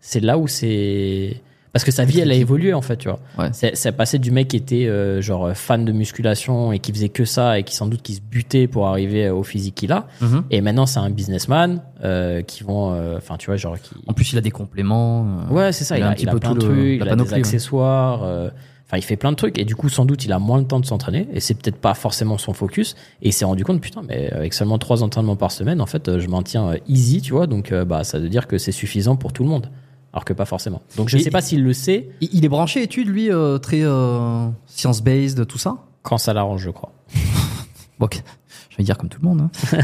C'est 0.07 0.19
là 0.19 0.37
où 0.37 0.47
c'est 0.47 1.41
parce 1.73 1.83
que 1.83 1.91
sa 1.91 2.05
vie 2.05 2.21
elle 2.21 2.31
a 2.31 2.35
évolué 2.35 2.73
en 2.73 2.81
fait 2.81 2.95
tu 2.97 3.09
vois 3.09 3.19
Ouais. 3.37 3.49
c'est 3.51 3.91
passé 3.91 4.17
du 4.17 4.31
mec 4.31 4.47
qui 4.47 4.55
était 4.55 4.85
euh, 4.87 5.19
genre 5.21 5.51
fan 5.55 5.83
de 5.83 5.91
musculation 5.91 6.71
et 6.71 6.79
qui 6.79 6.93
faisait 6.93 7.09
que 7.09 7.25
ça 7.25 7.59
et 7.59 7.63
qui 7.63 7.75
sans 7.75 7.87
doute 7.87 8.01
qui 8.01 8.13
se 8.15 8.21
butait 8.21 8.67
pour 8.67 8.87
arriver 8.87 9.29
au 9.29 9.43
physique 9.43 9.75
qu'il 9.75 9.91
a 9.91 10.07
Mhm. 10.21 10.43
et 10.51 10.61
maintenant 10.61 10.85
c'est 10.85 10.99
un 10.99 11.09
businessman 11.09 11.81
euh, 12.03 12.41
qui 12.43 12.63
vend 12.63 12.93
euh, 12.93 13.17
enfin 13.17 13.35
tu 13.37 13.47
vois 13.47 13.57
genre 13.57 13.77
qui 13.81 13.91
En 14.07 14.13
plus, 14.13 14.31
il 14.31 14.37
a 14.37 14.41
des 14.41 14.51
compléments. 14.51 15.25
euh, 15.49 15.53
Ouais, 15.53 15.71
c'est 15.73 15.83
ça. 15.83 15.97
il 15.97 16.01
Il 16.01 16.03
a 16.03 16.09
un 16.09 16.13
petit 16.13 16.23
il 16.23 16.29
a 16.29 16.33
peu 16.33 16.39
plein 16.39 16.49
tout 16.51 16.59
de 16.59 16.61
trucs, 16.61 17.01
il 17.01 17.09
a 17.09 17.15
des 17.15 17.33
accessoires. 17.33 18.23
euh, 18.23 18.49
Enfin, 18.87 18.97
il 18.97 19.01
fait 19.03 19.15
plein 19.15 19.31
de 19.31 19.35
trucs. 19.35 19.57
Et 19.57 19.65
du 19.65 19.75
coup, 19.75 19.89
sans 19.89 20.05
doute, 20.05 20.25
il 20.25 20.31
a 20.31 20.37
moins 20.37 20.59
le 20.59 20.65
temps 20.65 20.79
de 20.79 20.85
s'entraîner. 20.85 21.27
Et 21.33 21.39
c'est 21.39 21.55
peut-être 21.55 21.77
pas 21.77 21.95
forcément 21.95 22.37
son 22.37 22.53
focus. 22.53 22.95
Et 23.23 23.29
il 23.29 23.33
s'est 23.33 23.43
rendu 23.43 23.63
compte, 23.65 23.81
putain, 23.81 24.03
mais 24.07 24.31
avec 24.31 24.53
seulement 24.53 24.77
trois 24.77 25.01
entraînements 25.01 25.35
par 25.35 25.51
semaine, 25.51 25.81
en 25.81 25.87
fait, 25.87 26.07
euh, 26.07 26.19
je 26.19 26.27
m'en 26.27 26.43
tiens 26.43 26.67
euh, 26.69 26.77
easy, 26.87 27.19
tu 27.19 27.33
vois. 27.33 27.47
Donc, 27.47 27.71
euh, 27.71 27.83
bah, 27.83 28.03
ça 28.03 28.19
veut 28.19 28.29
dire 28.29 28.45
que 28.45 28.59
c'est 28.59 28.71
suffisant 28.71 29.15
pour 29.15 29.33
tout 29.33 29.41
le 29.43 29.49
monde. 29.49 29.71
Alors 30.15 30.25
que 30.25 30.33
pas 30.33 30.45
forcément. 30.45 30.81
Donc, 30.97 31.09
je 31.09 31.17
Et- 31.17 31.23
sais 31.23 31.29
pas 31.29 31.41
s'il 31.41 31.61
le 31.63 31.73
sait 31.73 32.09
Il 32.21 32.43
est 32.45 32.49
branché 32.49 32.81
études, 32.81 33.09
lui, 33.09 33.29
euh, 33.31 33.57
très 33.59 33.81
euh, 33.83 34.47
science-based, 34.65 35.45
tout 35.45 35.57
ça? 35.59 35.75
quand 36.03 36.17
ça 36.17 36.33
l'arrange, 36.33 36.61
je 36.63 36.69
crois. 36.71 36.91
Bon, 37.99 38.05
ok. 38.07 38.21
je 38.69 38.77
vais 38.77 38.83
dire 38.83 38.97
comme 38.97 39.09
tout 39.09 39.19
le 39.21 39.27
monde. 39.27 39.41
hein. 39.41 39.49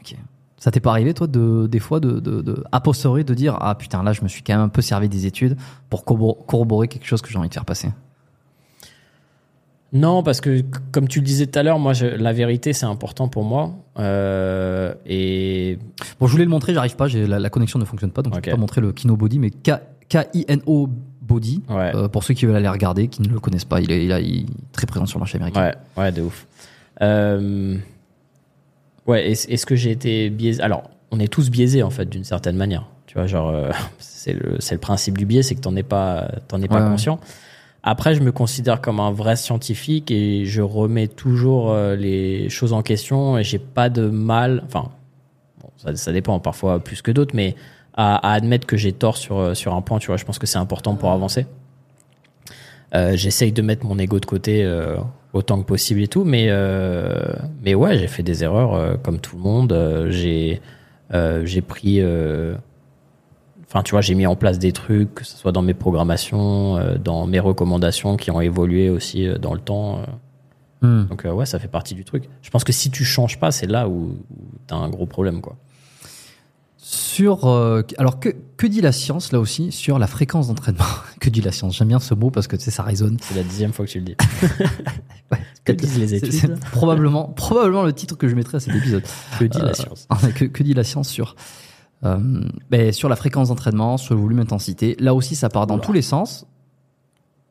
ok. 0.00 0.16
Ça 0.58 0.70
t'est 0.70 0.80
pas 0.80 0.90
arrivé, 0.90 1.12
toi, 1.14 1.26
de, 1.26 1.66
des 1.66 1.78
fois, 1.80 2.00
de, 2.00 2.20
de, 2.20 2.40
de 2.40 2.64
a 2.72 2.80
posteriori, 2.80 3.24
de 3.24 3.34
dire 3.34 3.56
Ah 3.60 3.74
putain, 3.74 4.02
là, 4.02 4.12
je 4.12 4.22
me 4.22 4.28
suis 4.28 4.42
quand 4.42 4.54
même 4.54 4.62
un 4.62 4.68
peu 4.68 4.80
servi 4.82 5.08
des 5.08 5.26
études 5.26 5.56
pour 5.90 6.04
corro- 6.04 6.42
corroborer 6.46 6.88
quelque 6.88 7.06
chose 7.06 7.20
que 7.22 7.28
j'ai 7.30 7.38
envie 7.38 7.48
de 7.48 7.54
faire 7.54 7.64
passer? 7.66 7.90
Non, 9.94 10.22
parce 10.24 10.40
que 10.40 10.62
comme 10.90 11.06
tu 11.06 11.20
le 11.20 11.24
disais 11.24 11.46
tout 11.46 11.56
à 11.58 11.62
l'heure, 11.62 11.78
moi, 11.78 11.92
je- 11.92 12.06
la 12.06 12.32
vérité, 12.32 12.72
c'est 12.72 12.84
important 12.86 13.28
pour 13.28 13.44
moi. 13.44 13.70
Euh, 14.00 14.92
et 15.06 15.78
Bon, 16.18 16.26
je 16.26 16.32
voulais 16.32 16.44
le 16.44 16.50
montrer, 16.50 16.74
j'arrive 16.74 16.96
pas, 16.96 17.06
j'ai- 17.06 17.26
la, 17.28 17.38
la 17.38 17.48
connexion 17.48 17.78
ne 17.78 17.84
fonctionne 17.84 18.10
pas, 18.10 18.22
donc 18.22 18.34
je 18.34 18.38
Ok. 18.38 18.44
peux 18.46 18.50
pas 18.50 18.56
montrer 18.56 18.80
le 18.80 18.92
Kino 18.92 19.16
Body, 19.16 19.38
mais 19.38 19.48
K- 19.50 19.80
K-I-N-O 20.08 20.88
Body. 21.22 21.62
ouais. 21.70 21.92
Euh, 21.94 22.08
pour 22.08 22.24
ceux 22.24 22.34
qui 22.34 22.44
veulent 22.44 22.56
aller 22.56 22.68
regarder, 22.68 23.06
qui 23.08 23.22
ne 23.22 23.28
le 23.28 23.38
connaissent 23.38 23.64
pas, 23.64 23.80
il 23.80 23.90
est, 23.92 24.04
il 24.04 24.10
il 24.10 24.40
est 24.42 24.46
très 24.72 24.86
présent 24.86 25.06
sur 25.06 25.18
le 25.18 25.20
marché 25.20 25.36
américain. 25.36 25.62
Ouais, 25.62 25.74
ouais, 26.02 26.12
de 26.12 26.22
ouf. 26.22 26.46
Euh, 27.00 27.76
ouais, 29.06 29.30
est-ce 29.30 29.64
que 29.64 29.76
j'ai 29.76 29.92
été 29.92 30.28
biaisé? 30.28 30.60
Alors, 30.60 30.90
on 31.12 31.20
est 31.20 31.28
tous 31.32 31.50
biaisés 31.50 31.82
en 31.84 31.90
fait, 31.90 32.06
d'une 32.08 32.24
certaine 32.24 32.56
manière. 32.56 32.86
Tu 33.06 33.14
vois, 33.14 33.26
genre, 33.28 33.54
c'est 33.98 34.32
le, 34.32 34.78
principe 34.78 35.16
du 35.18 35.24
biais, 35.24 35.42
c'est 35.42 35.54
que 35.54 35.60
t'en 35.60 35.76
es 35.76 35.82
pas, 35.84 36.28
t'en 36.48 36.60
es 36.62 36.66
pas 36.68 36.76
Ouais, 36.76 36.82
ouais. 36.82 36.88
Après, 37.86 38.14
je 38.14 38.20
me 38.22 38.32
considère 38.32 38.80
comme 38.80 38.98
un 38.98 39.12
vrai 39.12 39.36
scientifique 39.36 40.10
et 40.10 40.46
je 40.46 40.62
remets 40.62 41.06
toujours 41.06 41.70
euh, 41.70 41.94
les 41.96 42.48
choses 42.48 42.72
en 42.72 42.80
question 42.82 43.36
et 43.36 43.44
j'ai 43.44 43.58
pas 43.58 43.90
de 43.90 44.08
mal. 44.08 44.62
Enfin, 44.66 44.90
bon, 45.60 45.68
ça, 45.76 45.94
ça 45.94 46.10
dépend 46.10 46.40
parfois 46.40 46.80
plus 46.80 47.02
que 47.02 47.10
d'autres, 47.12 47.36
mais 47.36 47.54
à, 47.92 48.16
à 48.16 48.32
admettre 48.32 48.66
que 48.66 48.78
j'ai 48.78 48.92
tort 48.92 49.18
sur 49.18 49.38
euh, 49.38 49.52
sur 49.54 49.74
un 49.74 49.82
point, 49.82 49.98
tu 49.98 50.06
vois, 50.06 50.16
je 50.16 50.24
pense 50.24 50.38
que 50.38 50.46
c'est 50.46 50.58
important 50.58 50.94
pour 50.96 51.10
avancer. 51.12 51.46
Euh, 52.94 53.16
J'essaye 53.16 53.52
de 53.52 53.60
mettre 53.60 53.84
mon 53.84 53.98
ego 53.98 54.18
de 54.18 54.24
côté 54.26 54.64
euh, 54.64 54.96
autant 55.34 55.60
que 55.60 55.66
possible 55.66 56.00
et 56.00 56.08
tout, 56.08 56.24
mais 56.24 56.46
euh, 56.48 57.34
mais 57.62 57.74
ouais, 57.74 57.98
j'ai 57.98 58.06
fait 58.06 58.22
des 58.22 58.44
erreurs 58.44 58.74
euh, 58.74 58.94
comme 58.96 59.18
tout 59.20 59.36
le 59.36 59.42
monde. 59.42 59.72
Euh, 59.72 60.10
j'ai 60.10 60.62
euh, 61.12 61.44
j'ai 61.44 61.60
pris, 61.60 62.00
euh, 62.00 62.54
enfin 63.74 63.82
tu 63.82 63.90
vois, 63.90 64.00
j'ai 64.02 64.14
mis 64.14 64.24
en 64.26 64.36
place 64.36 64.60
des 64.60 64.70
trucs, 64.70 65.14
que 65.14 65.24
ce 65.24 65.36
soit 65.36 65.50
dans 65.50 65.62
mes 65.62 65.74
programmations, 65.74 66.76
euh, 66.76 66.96
dans 66.96 67.26
mes 67.26 67.40
recommandations 67.40 68.16
qui 68.16 68.30
ont 68.30 68.40
évolué 68.40 68.88
aussi 68.88 69.26
euh, 69.26 69.36
dans 69.36 69.52
le 69.52 69.58
temps. 69.60 69.98
euh. 69.98 71.02
Hmm. 71.02 71.08
Donc 71.08 71.24
ouais, 71.24 71.44
ça 71.46 71.58
fait 71.58 71.66
partie 71.66 71.94
du 71.94 72.04
truc. 72.04 72.28
Je 72.42 72.50
pense 72.50 72.62
que 72.62 72.72
si 72.72 72.90
tu 72.90 73.04
changes 73.04 73.40
pas, 73.40 73.50
c'est 73.50 73.66
là 73.66 73.88
où, 73.88 74.16
où 74.30 74.36
t'as 74.68 74.76
un 74.76 74.88
gros 74.90 75.06
problème 75.06 75.40
quoi. 75.40 75.56
Sur, 76.76 77.48
alors 77.96 78.20
que, 78.20 78.28
que 78.58 78.66
dit 78.66 78.82
la 78.82 78.92
science 78.92 79.32
là 79.32 79.40
aussi 79.40 79.72
sur 79.72 79.98
la 79.98 80.06
fréquence 80.06 80.48
d'entraînement? 80.48 80.84
Que 81.20 81.30
dit 81.30 81.40
la 81.40 81.52
science? 81.52 81.76
J'aime 81.78 81.88
bien 81.88 81.98
ce 82.00 82.12
mot 82.12 82.30
parce 82.30 82.46
que 82.46 82.56
tu 82.56 82.62
sais, 82.64 82.70
ça 82.70 82.82
résonne. 82.82 83.16
C'est 83.22 83.34
la 83.34 83.42
dixième 83.42 83.72
fois 83.72 83.86
que 83.86 83.90
tu 83.90 83.98
le 84.00 84.04
dis. 84.04 84.16
Ouais, 85.32 85.38
Que 85.64 85.72
disent 85.72 85.98
les 85.98 86.14
études? 86.14 86.60
probablement, 86.72 87.28
probablement 87.28 87.82
le 87.82 87.94
titre 87.94 88.16
que 88.18 88.28
je 88.28 88.34
mettrais 88.34 88.58
à 88.58 88.60
cet 88.60 88.74
épisode. 88.76 89.02
Que 89.38 89.46
dit 89.46 89.58
la 89.58 89.72
science? 89.72 90.06
que, 90.34 90.44
que 90.44 90.62
dit 90.62 90.74
la 90.74 90.84
science 90.84 91.08
sur 91.08 91.34
ben, 92.70 92.92
sur 92.92 93.08
la 93.08 93.16
fréquence 93.16 93.48
d'entraînement, 93.48 93.96
sur 93.96 94.14
le 94.14 94.20
volume 94.20 94.40
intensité 94.40 94.96
Là 94.98 95.14
aussi, 95.14 95.34
ça 95.34 95.48
part 95.48 95.66
dans 95.66 95.78
tous 95.78 95.92
les 95.92 96.02
sens. 96.02 96.46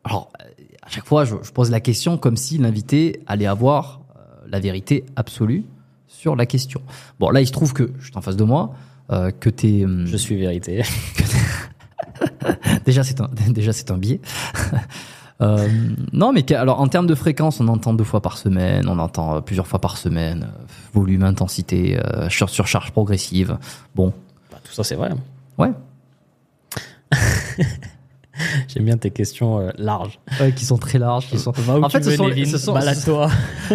Alors, 0.03 0.31
euh, 0.41 0.45
à 0.81 0.89
chaque 0.89 1.05
fois, 1.05 1.25
je, 1.25 1.35
je 1.41 1.51
pose 1.51 1.71
la 1.71 1.80
question 1.80 2.17
comme 2.17 2.38
si 2.38 2.57
l'invité 2.57 3.21
allait 3.25 3.45
avoir 3.47 4.01
euh, 4.15 4.19
la 4.47 4.59
vérité 4.59 5.05
absolue 5.15 5.63
sur 6.07 6.35
la 6.35 6.45
question. 6.45 6.81
Bon, 7.19 7.30
là, 7.30 7.41
il 7.41 7.47
se 7.47 7.51
trouve 7.51 7.73
que 7.73 7.91
je 7.99 8.05
suis 8.05 8.17
en 8.17 8.21
face 8.21 8.35
de 8.35 8.43
moi, 8.43 8.73
euh, 9.11 9.31
que 9.31 9.49
t'es. 9.49 9.84
hum, 9.85 10.05
Je 10.05 10.17
suis 10.17 10.35
vérité. 10.35 10.84
déjà 12.85 13.03
c'est 13.03 13.21
un 13.21 13.30
déjà 13.49 13.73
c'est 13.73 13.91
un 13.91 13.97
biais. 13.97 14.21
Euh, 15.41 15.67
non 16.13 16.31
mais 16.31 16.53
alors 16.53 16.80
en 16.80 16.88
termes 16.88 17.07
de 17.07 17.15
fréquence, 17.15 17.59
on 17.59 17.67
entend 17.67 17.93
deux 17.93 18.03
fois 18.03 18.21
par 18.21 18.38
semaine, 18.38 18.88
on 18.88 18.99
entend 18.99 19.41
plusieurs 19.41 19.67
fois 19.67 19.80
par 19.80 19.97
semaine, 19.97 20.47
volume, 20.93 21.23
intensité, 21.23 21.99
euh, 21.99 22.30
sur 22.30 22.49
surcharge 22.49 22.91
progressive. 22.91 23.57
Bon, 23.95 24.13
tout 24.74 24.78
ça 24.78 24.84
c'est 24.84 24.95
vrai. 24.95 25.12
ouais, 25.60 25.72
J'aime 28.68 28.86
bien 28.86 28.98
tes 28.98 29.12
questions 29.12 29.60
euh, 29.60 29.70
larges. 29.78 30.20
ouais, 30.41 30.52
qui 30.54 30.66
sont 30.66 30.78
très 30.80 30.98
larges, 30.98 31.28
qui 31.30 31.38
sont. 31.38 31.52
Va 31.52 31.78
où 31.78 31.84
En 31.84 31.88
tu 31.88 31.98
fait, 31.98 32.04
ce 32.04 32.16
sont- 32.16 32.24
ce 32.45 32.58
sont-. 32.58 32.74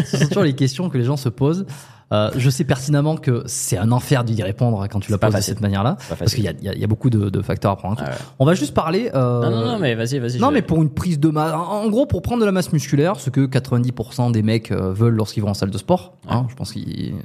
Ce 0.05 0.17
sont 0.17 0.27
toujours 0.27 0.43
les 0.43 0.55
questions 0.57 0.89
que 0.91 0.99
les 0.99 1.05
gens 1.05 1.17
se 1.17 1.29
posent. 1.29 1.65
Euh, 2.11 2.31
je 2.39 2.49
sais 2.49 2.65
pertinemment 2.65 3.17
que 3.19 3.43
c'est 3.45 3.77
un 3.77 3.93
enfer 3.93 4.25
d'y 4.25 4.43
répondre 4.43 4.87
quand 4.91 4.99
tu 4.99 5.11
la 5.13 5.19
poses 5.19 5.35
de 5.35 5.41
cette 5.43 5.61
manière-là, 5.61 5.99
parce 6.19 6.33
qu'il 6.35 6.43
y 6.43 6.49
a, 6.49 6.53
y 6.63 6.69
a- 6.71 6.75
y 6.75 6.83
a 6.83 6.87
beaucoup 6.87 7.11
de, 7.11 7.29
de 7.29 7.43
facteurs 7.43 7.73
à 7.73 7.77
prendre 7.77 7.93
en 7.93 7.97
compte. 7.97 8.07
Ah 8.09 8.13
ouais. 8.13 8.19
On 8.39 8.47
va 8.47 8.55
juste 8.55 8.73
parler. 8.73 9.11
euh, 9.15 9.43
Non, 9.43 9.51
non, 9.51 9.67
non, 9.73 9.79
mais 9.79 9.95
vas-y, 9.95 10.19
vas-y. 10.19 10.39
Non, 10.39 10.49
je- 10.49 10.55
mais 10.55 10.63
pour 10.63 10.81
une 10.81 10.89
prise 10.89 11.21
de 11.21 11.29
masse, 11.29 11.53
en 11.53 11.87
gros, 11.91 12.07
pour 12.07 12.23
prendre 12.23 12.41
de 12.41 12.47
la 12.47 12.53
masse 12.53 12.73
musculaire, 12.73 13.21
ce 13.21 13.29
que 13.29 13.45
90% 13.45 14.31
des 14.31 14.43
mecs 14.43 14.73
euh, 14.73 14.91
veulent 14.93 15.17
lorsqu'ils 15.17 15.43
vont 15.43 15.51
en 15.51 15.55
salle 15.55 15.71
de 15.71 15.77
sport, 15.77 16.15
hein, 16.31 16.47
je 16.49 16.55
pense 16.55 16.73
que 16.73 16.79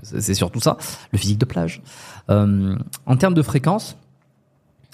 c'est 0.03 0.33
surtout 0.33 0.59
ça, 0.59 0.75
le 1.13 1.17
physique 1.17 1.37
de 1.37 1.45
plage. 1.45 1.81
Euh, 2.29 2.75
en 3.05 3.15
termes 3.15 3.35
de 3.35 3.41
fréquence, 3.41 3.95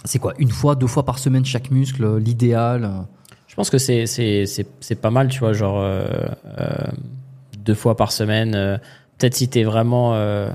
c'est 0.06 0.20
quoi 0.20 0.34
Une 0.38 0.52
fois, 0.52 0.76
deux 0.76 0.86
fois 0.88 1.04
par 1.04 1.18
semaine 1.18 1.46
chaque 1.46 1.72
muscle, 1.72 2.04
euh, 2.04 2.20
l'idéal 2.20 2.92
Je 3.48 3.56
pense 3.56 3.72
que 3.72 3.80
c'est 3.80 4.06
c'est 4.06 4.46
c'est 4.46 4.96
pas 5.02 5.10
mal, 5.10 5.30
tu 5.30 5.40
vois, 5.40 5.54
genre 5.54 5.80
euh, 5.82 6.06
euh, 6.60 6.68
deux 7.66 7.74
fois 7.74 7.98
par 7.98 8.12
semaine. 8.12 8.80
Peut-être 9.20 9.36
si 9.36 9.48
t'es 9.48 9.64
vraiment 9.64 10.16
euh, 10.16 10.50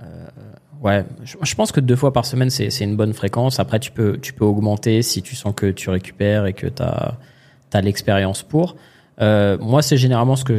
euh, 0.00 0.04
Ouais, 0.82 1.04
je, 1.24 1.54
pense 1.56 1.72
que 1.72 1.80
deux 1.80 1.96
fois 1.96 2.12
par 2.12 2.24
semaine, 2.24 2.50
c'est 2.50 2.84
une 2.84 2.96
bonne 2.96 3.12
fréquence. 3.12 3.58
Après, 3.58 3.80
tu 3.80 3.90
peux, 3.90 4.16
tu 4.18 4.32
peux 4.32 4.44
augmenter 4.44 5.02
si 5.02 5.22
tu 5.22 5.34
sens 5.34 5.52
que 5.54 5.70
tu 5.70 5.90
récupères 5.90 6.46
et 6.46 6.52
que 6.52 6.68
tu 6.68 6.82
as, 6.82 7.82
l'expérience 7.82 8.44
pour. 8.44 8.76
Euh, 9.20 9.58
moi, 9.60 9.82
c'est 9.82 9.96
généralement 9.96 10.36
ce 10.36 10.44
que 10.44 10.56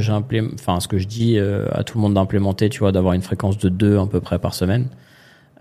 enfin, 0.53 0.81
ce 0.81 0.89
que 0.89 0.97
je 0.97 1.07
dis 1.07 1.37
euh, 1.37 1.65
à 1.71 1.85
tout 1.85 1.97
le 1.97 2.01
monde 2.01 2.15
d'implémenter, 2.15 2.69
tu 2.69 2.79
vois, 2.79 2.91
d'avoir 2.91 3.13
une 3.13 3.21
fréquence 3.21 3.57
de 3.57 3.69
deux 3.69 3.97
à 3.97 4.05
peu 4.05 4.19
près 4.19 4.39
par 4.39 4.53
semaine. 4.53 4.87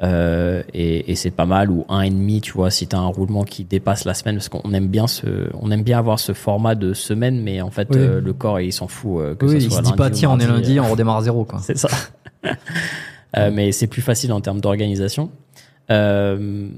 Euh, 0.01 0.62
et, 0.75 1.11
et 1.11 1.16
c'est 1.16 1.33
pas 1.33 1.45
mal 1.47 1.70
ou 1.73 1.85
un 1.89 2.03
et 2.03 2.11
demi, 2.11 2.41
tu 2.41 2.53
vois, 2.53 2.70
si 2.70 2.87
tu 2.87 2.95
as 2.95 3.01
un 3.01 3.07
roulement 3.09 3.43
qui 3.43 3.65
dépasse 3.65 4.05
la 4.05 4.15
semaine, 4.15 4.37
parce 4.37 4.49
qu'on 4.49 4.73
aime 4.73 4.87
bien 4.87 5.09
ce, 5.09 5.49
on 5.61 5.73
aime 5.73 5.83
bien 5.83 5.99
avoir 5.99 6.20
ce 6.20 6.33
format 6.35 6.77
de 6.77 6.93
semaine, 6.95 7.41
mais 7.43 7.61
en 7.61 7.70
fait, 7.70 7.89
Oui. 7.91 7.97
euh, 7.99 8.20
le 8.20 8.33
corps 8.33 8.61
il 8.61 8.73
s'en 8.73 8.87
fout 8.87 9.20
euh, 9.20 9.35
que 9.35 9.47
Oui, 9.47 9.53
ça 9.53 9.57
il 9.66 9.70
soit 9.73 9.79
se 9.83 9.91
dit 9.91 9.97
pas 9.97 10.11
tiens, 10.11 10.31
on 10.31 10.39
est 10.39 10.47
lundi, 10.47 10.79
on 10.79 10.89
redémarre 10.89 11.16
à 11.16 11.23
zéro 11.23 11.45
quoi. 11.45 11.59
c'est 11.62 11.77
ça. 11.77 11.89
Euh, 13.37 13.51
mais 13.53 13.73
c'est 13.73 13.89
plus 13.89 14.01
facile 14.03 14.33
en 14.33 14.41
termes 14.41 14.61
d'organisation. 14.61 15.31
Euh, 15.91 16.69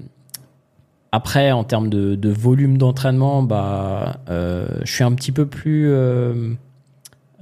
après, 1.12 1.52
en 1.52 1.64
termes 1.64 1.90
de, 1.90 2.14
de 2.14 2.28
volume 2.30 2.78
d'entraînement, 2.78 3.42
bah, 3.42 4.20
euh, 4.30 4.66
je 4.84 4.92
suis 4.92 5.04
un 5.04 5.12
petit 5.12 5.32
peu 5.32 5.44
plus, 5.44 5.90
euh, 5.90 6.54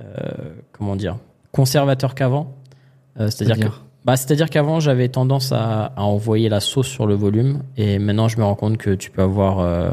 euh, 0.00 0.04
comment 0.72 0.96
dire, 0.96 1.18
conservateur 1.52 2.14
qu'avant. 2.14 2.54
Euh, 3.20 3.30
c'est-à-dire 3.30 3.68
que, 3.70 3.74
bah, 4.04 4.16
c'est-à-dire 4.16 4.48
qu'avant, 4.50 4.80
j'avais 4.80 5.08
tendance 5.08 5.52
à, 5.52 5.92
à 5.96 6.02
envoyer 6.02 6.48
la 6.48 6.60
sauce 6.60 6.86
sur 6.88 7.06
le 7.06 7.14
volume, 7.14 7.62
et 7.76 7.98
maintenant, 7.98 8.28
je 8.28 8.38
me 8.38 8.44
rends 8.44 8.54
compte 8.54 8.76
que 8.78 8.94
tu 8.94 9.10
peux 9.10 9.22
avoir 9.22 9.58
euh, 9.58 9.90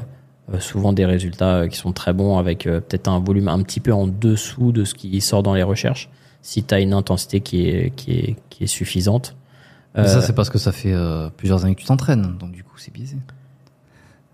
euh, 0.54 0.60
souvent 0.60 0.94
des 0.94 1.06
résultats 1.06 1.56
euh, 1.56 1.68
qui 1.68 1.78
sont 1.78 1.92
très 1.92 2.14
bons 2.14 2.38
avec 2.38 2.68
euh, 2.68 2.80
peut-être 2.80 3.08
un 3.08 3.20
volume 3.20 3.48
un 3.48 3.62
petit 3.64 3.80
peu 3.80 3.92
en 3.94 4.08
dessous 4.08 4.72
de 4.72 4.84
ce 4.86 4.94
qui 4.94 5.20
sort 5.22 5.44
dans 5.44 5.54
les 5.54 5.64
recherches 5.64 6.10
si 6.42 6.64
tu 6.64 6.74
as 6.76 6.80
une 6.80 6.94
intensité 6.94 7.42
qui 7.42 7.68
est, 7.68 7.90
qui 7.96 8.12
est, 8.12 8.36
qui 8.50 8.64
est 8.66 8.68
suffisante. 8.68 9.36
Mais 9.96 10.02
Euh, 10.04 10.08
ça, 10.08 10.22
c'est 10.22 10.34
parce 10.34 10.50
que 10.50 10.58
ça 10.60 10.72
fait 10.72 10.94
euh, 10.94 11.30
plusieurs 11.36 11.66
années 11.66 11.74
que 11.76 11.80
tu 11.82 11.88
t'entraînes, 11.88 12.38
donc 12.40 12.52
du 12.52 12.64
coup, 12.64 12.78
c'est 12.78 12.94
biaisé. 12.94 13.18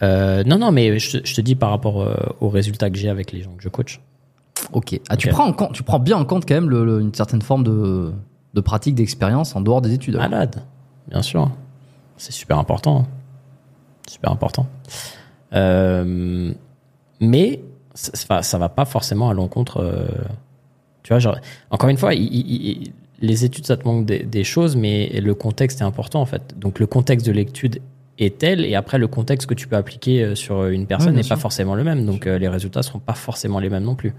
euh, 0.03 0.43
non, 0.43 0.57
non, 0.57 0.71
mais 0.71 0.97
je, 0.99 1.19
te- 1.19 1.27
je 1.27 1.33
te 1.35 1.41
dis 1.41 1.55
par 1.55 1.69
rapport 1.69 2.01
euh, 2.01 2.15
aux 2.41 2.49
résultats 2.49 2.89
que 2.89 2.97
j'ai 2.97 3.09
avec 3.09 3.31
les 3.31 3.41
gens 3.41 3.51
que 3.51 3.63
je 3.63 3.69
coach. 3.69 4.01
Ok. 4.73 4.99
Ah, 5.09 5.15
tu 5.17 5.29
prends 5.29 5.45
en 5.45 5.53
compte, 5.53 5.73
tu 5.73 5.83
prends 5.83 5.99
bien 5.99 6.17
en 6.17 6.25
compte 6.25 6.45
quand 6.47 6.55
même 6.55 6.69
le- 6.69 6.83
le- 6.85 7.01
une 7.01 7.13
certaine 7.13 7.41
forme 7.41 7.63
de, 7.63 8.11
de 8.53 8.61
pratique, 8.61 8.95
d'expérience 8.95 9.55
en 9.55 9.61
dehors 9.61 9.81
des 9.81 9.93
études. 9.93 10.15
Malade, 10.15 10.57
bien 11.09 11.21
sûr. 11.21 11.49
C'est 12.17 12.31
super 12.33 12.57
important. 12.59 13.07
Super 14.07 14.31
important. 14.31 14.67
Euh, 15.53 16.53
mais 17.19 17.61
ça, 17.93 18.41
ça- 18.41 18.57
va 18.57 18.69
pas 18.69 18.85
forcément 18.85 19.29
à 19.29 19.33
l'encontre. 19.33 19.77
euh, 19.81 20.07
tu 21.03 21.09
vois, 21.13 21.19
genre, 21.19 21.37
encore 21.71 21.89
une 21.89 21.97
fois, 21.97 22.13
il- 22.13 22.23
il- 22.33 22.67
il- 22.83 22.93
les 23.21 23.45
études, 23.45 23.65
ça 23.65 23.77
te 23.77 23.85
manque 23.87 24.05
des, 24.05 24.23
des 24.23 24.43
choses, 24.43 24.75
mais 24.75 25.09
le 25.21 25.33
contexte 25.35 25.81
est 25.81 25.83
important 25.83 26.21
en 26.21 26.25
fait. 26.25 26.57
Donc 26.59 26.79
le 26.79 26.87
contexte 26.87 27.25
de 27.27 27.31
l'étude 27.31 27.81
est 28.17 28.37
tel, 28.39 28.65
et 28.65 28.75
après 28.75 28.97
le 28.97 29.07
contexte 29.07 29.47
que 29.47 29.53
tu 29.53 29.67
peux 29.67 29.75
appliquer 29.75 30.23
euh, 30.23 30.35
sur 30.35 30.65
une 30.67 30.85
personne 30.87 31.13
n'est 31.15 31.21
pas 31.29 31.35
forcément 31.41 31.75
le 31.75 31.83
même. 31.83 32.05
Donc 32.05 32.27
euh, 32.27 32.37
les 32.39 32.47
résultats 32.47 32.81
seront 32.83 32.99
pas 32.99 33.13
forcément 33.13 33.59
les 33.59 33.69
mêmes 33.69 33.83
non 33.83 33.95
plus. 33.95 34.13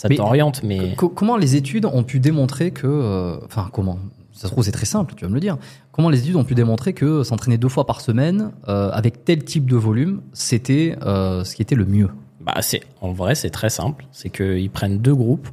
Ça 0.00 0.08
t'oriente, 0.08 0.62
mais 0.62 0.94
Co- 0.96 1.10
comment 1.10 1.36
les 1.36 1.56
études 1.56 1.84
ont 1.84 2.02
pu 2.04 2.20
démontrer 2.20 2.70
que, 2.70 2.86
euh, 2.86 3.36
enfin 3.44 3.68
comment 3.70 3.98
Ça 4.32 4.48
se 4.48 4.52
trouve 4.52 4.64
c'est 4.64 4.72
très 4.72 4.86
simple, 4.86 5.12
tu 5.14 5.24
vas 5.24 5.28
me 5.28 5.34
le 5.34 5.40
dire. 5.40 5.58
Comment 5.92 6.08
les 6.08 6.20
études 6.20 6.36
ont 6.36 6.44
pu 6.44 6.54
démontrer 6.54 6.94
que 6.94 7.22
s'entraîner 7.22 7.58
deux 7.58 7.68
fois 7.68 7.84
par 7.86 8.00
semaine 8.00 8.52
euh, 8.68 8.88
avec 8.92 9.26
tel 9.26 9.44
type 9.44 9.68
de 9.68 9.76
volume, 9.76 10.22
c'était 10.32 10.96
euh, 11.02 11.44
ce 11.44 11.54
qui 11.54 11.60
était 11.60 11.74
le 11.74 11.84
mieux? 11.84 12.08
Bah, 12.40 12.54
c'est, 12.62 12.80
en 13.02 13.12
vrai, 13.12 13.34
c'est 13.34 13.50
très 13.50 13.68
simple. 13.68 14.06
C'est 14.10 14.30
qu'ils 14.30 14.70
prennent 14.70 14.96
deux 15.00 15.14
groupes, 15.14 15.48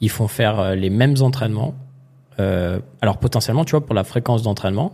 ils 0.00 0.10
font 0.10 0.26
faire 0.26 0.74
les 0.74 0.90
mêmes 0.90 1.14
entraînements. 1.20 1.74
Euh, 2.40 2.80
alors, 3.00 3.18
potentiellement, 3.18 3.64
tu 3.64 3.70
vois, 3.70 3.86
pour 3.86 3.94
la 3.94 4.02
fréquence 4.02 4.42
d'entraînement, 4.42 4.92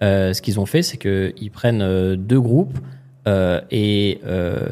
ce 0.00 0.40
qu'ils 0.42 0.58
ont 0.58 0.66
fait, 0.66 0.82
c'est 0.82 0.96
qu'ils 0.96 1.50
prennent 1.52 2.16
deux 2.16 2.40
groupes 2.40 2.76
et 3.70 4.20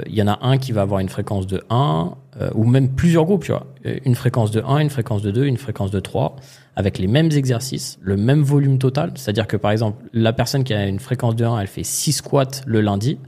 il 0.09 0.15
y 0.15 0.23
en 0.23 0.27
a 0.29 0.39
un 0.43 0.59
qui 0.59 0.73
va 0.73 0.83
avoir 0.83 0.99
une 0.99 1.09
fréquence 1.09 1.47
de 1.47 1.63
1, 1.71 2.15
euh, 2.41 2.51
ou 2.55 2.65
même 2.65 2.89
plusieurs 2.91 3.25
groupes, 3.25 3.45
tu 3.45 3.53
vois. 3.53 3.67
Euh, 3.87 3.99
Une 4.05 4.15
fréquence 4.15 4.51
de 4.51 4.63
1, 4.67 4.79
une 4.79 4.91
fréquence 4.91 5.23
de 5.23 5.31
2, 5.31 5.45
une 5.45 5.57
fréquence 5.57 5.91
de 5.91 6.01
3, 6.01 6.37
avec 6.75 6.99
les 6.99 7.07
mêmes 7.07 7.31
exercices, 7.33 7.99
le 8.03 8.17
même 8.17 8.43
volume 8.43 8.79
total. 8.79 9.13
C'est-à-dire 9.15 9.47
que, 9.47 9.57
par 9.57 9.71
exemple, 9.71 10.05
la 10.13 10.33
personne 10.33 10.65
qui 10.65 10.75
a 10.75 10.87
une 10.87 10.99
fréquence 10.99 11.37
de 11.37 11.45
1, 11.45 11.61
elle 11.61 11.67
fait 11.67 11.85
6 11.85 12.13
squats 12.13 12.45
le 12.67 12.81
lundi. 12.81 13.19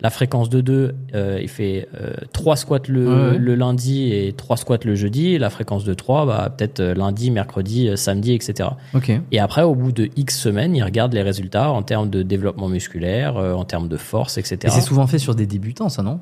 La 0.00 0.10
fréquence 0.10 0.50
de 0.50 0.60
2, 0.60 0.94
euh, 1.14 1.38
il 1.40 1.48
fait 1.48 1.88
euh, 1.98 2.12
3 2.32 2.56
squats 2.56 2.78
le, 2.88 3.30
Ouais, 3.32 3.38
le 3.38 3.54
lundi 3.54 4.12
et 4.12 4.34
3 4.34 4.56
squats 4.58 4.78
le 4.84 4.94
jeudi. 4.96 5.28
Et 5.28 5.38
la 5.38 5.50
fréquence 5.50 5.84
de 5.84 5.94
3, 5.94 6.26
bah, 6.26 6.54
peut-être 6.54 6.80
euh, 6.80 6.94
lundi, 6.94 7.30
mercredi, 7.30 7.88
euh, 7.88 7.96
samedi, 7.96 8.34
etc. 8.34 8.70
Ok. 8.92 9.12
Et 9.32 9.38
après, 9.38 9.62
au 9.62 9.74
bout 9.74 9.92
de 9.92 10.10
X 10.16 10.36
semaines, 10.38 10.76
ils 10.76 10.82
regardent 10.82 11.14
les 11.14 11.22
résultats 11.22 11.70
en 11.70 11.82
termes 11.82 12.10
de 12.10 12.22
développement 12.22 12.68
musculaire, 12.68 13.36
euh, 13.38 13.54
en 13.54 13.64
termes 13.64 13.88
de 13.88 13.96
force, 13.96 14.36
etc. 14.36 14.58
Et 14.64 14.70
c'est 14.70 14.80
souvent 14.82 15.06
fait 15.06 15.18
sur 15.18 15.34
des 15.34 15.46
débutants, 15.46 15.88
ça 15.88 16.02
non? 16.02 16.20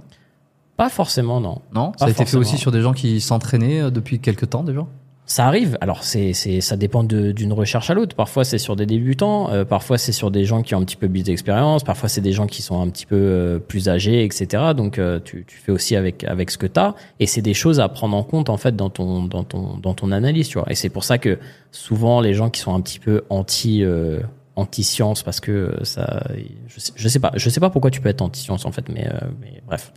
Pas 0.82 0.88
forcément, 0.88 1.40
non. 1.40 1.60
Non 1.72 1.92
Pas 1.92 1.98
Ça 1.98 2.04
a 2.06 2.10
été 2.10 2.24
fait 2.24 2.36
aussi 2.36 2.58
sur 2.58 2.72
des 2.72 2.80
gens 2.80 2.92
qui 2.92 3.20
s'entraînaient 3.20 3.82
euh, 3.82 3.90
depuis 3.90 4.18
quelques 4.18 4.50
temps 4.50 4.64
déjà 4.64 4.84
Ça 5.26 5.46
arrive. 5.46 5.78
Alors, 5.80 6.02
c'est, 6.02 6.32
c'est, 6.32 6.60
ça 6.60 6.76
dépend 6.76 7.04
de- 7.04 7.30
d'une 7.30 7.52
recherche 7.52 7.88
à 7.88 7.94
l'autre. 7.94 8.16
Parfois, 8.16 8.42
c'est 8.44 8.58
sur 8.58 8.74
des 8.74 8.84
débutants. 8.86 9.48
euh, 9.50 9.64
parfois, 9.64 9.96
c'est 9.96 10.10
sur 10.10 10.32
des 10.32 10.44
gens 10.44 10.62
qui 10.62 10.74
ont 10.74 10.78
un 10.80 10.84
petit 10.84 10.96
peu 10.96 11.08
plus 11.08 11.22
d'expérience. 11.22 11.84
Parfois, 11.84 12.08
c'est 12.08 12.20
des 12.20 12.32
gens 12.32 12.48
qui 12.48 12.62
sont 12.62 12.80
un 12.82 12.88
petit 12.88 13.06
peu 13.06 13.14
euh, 13.16 13.58
plus 13.60 13.88
âgés, 13.88 14.24
etc. 14.24 14.46
Donc, 14.76 14.98
euh, 14.98 15.20
tu, 15.24 15.44
tu 15.46 15.56
fais 15.56 15.70
aussi 15.70 15.94
avec, 15.94 16.24
avec 16.24 16.50
ce 16.50 16.58
que 16.58 16.66
tu 16.66 16.80
as. 16.80 16.96
Et 17.20 17.26
c'est 17.26 17.42
des 17.42 17.54
choses 17.54 17.78
à 17.78 17.88
prendre 17.88 18.16
en 18.16 18.24
compte, 18.24 18.50
en 18.50 18.56
fait, 18.56 18.74
dans 18.74 18.90
ton, 18.90 19.22
dans 19.22 19.44
ton, 19.44 19.76
dans 19.76 19.94
ton 19.94 20.10
analyse, 20.10 20.48
tu 20.48 20.58
vois. 20.58 20.66
Et 20.68 20.74
c'est 20.74 20.90
pour 20.90 21.04
ça 21.04 21.18
que 21.18 21.38
souvent, 21.70 22.20
les 22.20 22.34
gens 22.34 22.50
qui 22.50 22.60
sont 22.60 22.74
un 22.74 22.80
petit 22.80 22.98
peu 22.98 23.22
anti, 23.30 23.84
euh, 23.84 24.18
anti-science, 24.56 25.22
parce 25.22 25.38
que 25.40 25.76
ça, 25.82 26.24
je 26.66 26.80
sais, 26.80 26.92
je 26.96 27.08
sais 27.08 27.20
pas, 27.20 27.30
je 27.36 27.48
sais 27.48 27.60
pas 27.60 27.70
pourquoi 27.70 27.90
tu 27.92 28.00
peux 28.00 28.08
être 28.08 28.20
anti-science, 28.22 28.66
en 28.66 28.72
fait, 28.72 28.88
mais, 28.88 29.06
euh, 29.06 29.18
mais 29.40 29.62
bref. 29.66 29.92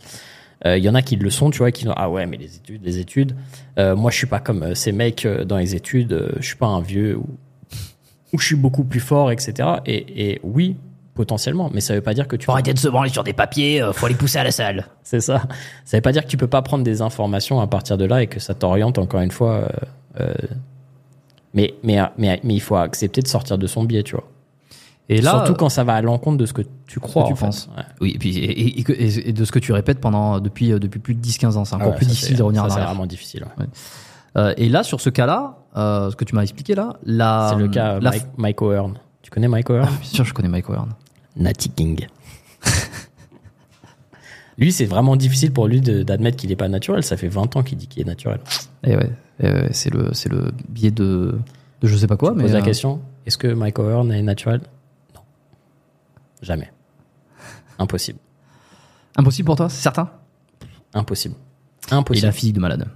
Euh, 0.64 0.78
Il 0.78 0.84
y 0.84 0.88
en 0.88 0.94
a 0.94 1.02
qui 1.02 1.16
le 1.16 1.28
sont, 1.30 1.50
tu 1.50 1.58
vois, 1.58 1.70
qui 1.70 1.84
disent 1.84 1.92
ah 1.96 2.08
ouais, 2.08 2.24
mais 2.26 2.36
les 2.38 2.56
études, 2.56 2.82
les 2.84 2.98
études. 2.98 3.36
Euh, 3.78 3.94
moi, 3.94 4.10
je 4.10 4.16
suis 4.16 4.26
pas 4.26 4.40
comme 4.40 4.62
euh, 4.62 4.74
ces 4.74 4.92
mecs 4.92 5.26
euh, 5.26 5.44
dans 5.44 5.58
les 5.58 5.74
études. 5.74 6.12
euh, 6.12 6.32
je 6.40 6.46
suis 6.46 6.56
pas 6.56 6.66
un 6.66 6.80
vieux 6.80 7.16
ou, 7.16 7.26
ou 8.32 8.38
je 8.38 8.46
suis 8.46 8.56
beaucoup 8.56 8.84
plus 8.84 9.00
fort, 9.00 9.30
etc. 9.30 9.68
Et, 9.84 10.30
et 10.30 10.40
oui, 10.42 10.76
potentiellement, 11.14 11.70
mais 11.72 11.80
ça 11.80 11.94
veut 11.94 12.00
pas 12.00 12.14
dire 12.14 12.26
que 12.28 12.36
tu. 12.36 12.46
peux- 12.46 12.72
de 12.72 12.78
se 12.78 12.88
branler 12.88 13.10
sur 13.10 13.22
des 13.24 13.32
papiers, 13.34 13.82
euh, 13.82 13.92
faut 13.92 14.06
aller 14.06 14.14
pousser 14.14 14.38
à 14.38 14.44
la 14.44 14.50
salle. 14.50 14.86
C'est 15.02 15.20
ça. 15.20 15.42
Ça 15.84 15.96
veut 15.98 16.02
pas 16.02 16.12
dire 16.12 16.22
que 16.24 16.28
tu 16.28 16.36
peux 16.38 16.46
pas 16.46 16.62
prendre 16.62 16.84
des 16.84 17.02
informations 17.02 17.60
à 17.60 17.66
partir 17.66 17.98
de 17.98 18.04
là 18.06 18.22
et 18.22 18.26
que 18.26 18.40
ça 18.40 18.54
t'oriente 18.54 18.98
encore 18.98 19.20
une 19.20 19.30
fois. 19.30 19.52
euh, 19.54 19.68
euh, 20.20 20.34
mais, 21.54 21.74
mais, 21.82 21.98
mais, 22.18 22.40
mais 22.44 22.54
il 22.54 22.60
faut 22.60 22.76
accepter 22.76 23.22
de 23.22 23.28
sortir 23.28 23.56
de 23.58 23.66
son 23.66 23.84
biais, 23.84 24.02
tu 24.02 24.14
vois. 24.14 24.28
Et 25.08 25.20
là, 25.20 25.30
Surtout 25.30 25.54
quand 25.54 25.68
ça 25.68 25.84
va 25.84 25.94
à 25.94 26.02
l'encontre 26.02 26.36
de 26.36 26.46
ce 26.46 26.52
que 26.52 26.62
tu 26.86 26.98
crois. 26.98 27.26
tu 27.26 27.32
en 27.32 27.36
fait. 27.36 27.46
penses. 27.46 27.68
Ouais. 27.76 27.82
oui, 28.00 28.12
et 28.16 28.18
puis 28.18 28.36
et, 28.38 28.50
et- 28.50 28.80
et- 28.80 29.28
et 29.28 29.32
de 29.32 29.44
ce 29.44 29.52
que 29.52 29.60
tu 29.60 29.72
répètes 29.72 30.00
pendant 30.00 30.40
depuis 30.40 30.72
euh, 30.72 30.78
depuis 30.80 30.98
plus 30.98 31.14
de 31.14 31.20
10-15 31.20 31.56
ans, 31.56 31.64
c'est 31.64 31.74
encore 31.76 31.88
Ah 31.88 31.90
ouais, 31.90 31.96
plus 31.96 32.06
difficile 32.06 32.36
de 32.36 32.42
revenir 32.42 32.64
en 32.64 32.68
ça, 32.68 32.76
C'est 32.76 32.82
vraiment 32.84 33.06
difficile. 33.06 33.44
ouais. 33.58 33.66
Euh, 34.36 34.52
et 34.56 34.68
là, 34.68 34.82
sur 34.82 35.00
ce 35.00 35.08
cas-là, 35.08 35.58
euh, 35.76 36.10
ce 36.10 36.16
que 36.16 36.24
tu 36.24 36.34
m'as 36.34 36.42
expliqué 36.42 36.74
là, 36.74 36.96
la, 37.04 37.50
c'est 37.52 37.58
le 37.58 37.68
cas 37.68 37.94
euh, 37.94 38.00
la- 38.00 38.10
Mike, 38.10 38.24
Mike 38.36 38.62
O'Hearn. 38.62 38.94
Tu 39.22 39.30
connais 39.30 39.48
Mike 39.48 39.70
O'Hearn 39.70 39.88
Bien 40.00 40.10
sûr, 40.10 40.24
je 40.24 40.34
connais 40.34 40.48
Mike 40.48 40.68
O'Hearn. 40.68 40.90
Natty 41.36 41.70
King. 41.70 42.06
lui, 44.58 44.72
c'est 44.72 44.84
vraiment 44.86 45.16
difficile 45.16 45.52
pour 45.52 45.68
lui 45.68 45.80
d'admettre 45.80 46.36
qu'il 46.36 46.50
n'est 46.50 46.56
pas 46.56 46.68
naturel. 46.68 47.02
Ça 47.02 47.16
fait 47.16 47.28
20 47.28 47.56
ans 47.56 47.62
qu'il 47.62 47.78
dit 47.78 47.86
qu'il 47.86 48.02
est 48.02 48.06
naturel. 48.06 48.40
Et 48.84 48.96
ouais, 48.96 49.10
et 49.40 49.48
ouais, 49.50 49.68
c'est 49.72 49.92
le 49.92 50.10
c'est 50.14 50.30
le 50.30 50.50
biais 50.68 50.90
de 50.90 51.38
de 51.82 51.86
je 51.86 51.96
sais 51.96 52.06
pas 52.06 52.16
quoi, 52.16 52.32
mais 52.34 52.42
Pose 52.44 52.52
la 52.52 52.58
euh, 52.60 52.62
question 52.62 53.00
est-ce 53.26 53.36
que 53.38 53.48
Mike 53.48 53.78
O'Hearn 53.78 54.10
est 54.12 54.22
naturel? 54.22 54.60
Jamais. 56.42 56.70
Impossible. 57.78 58.18
impossible 59.16 59.46
pour 59.46 59.56
toi, 59.56 59.68
c'est 59.68 59.82
certain? 59.82 60.10
Impossible. 60.94 61.34
Il 61.88 61.94
a 61.94 61.96
Impossible. 61.98 62.26
la 62.26 62.32
physique 62.32 62.54
de 62.54 62.60
malade. 62.60 62.86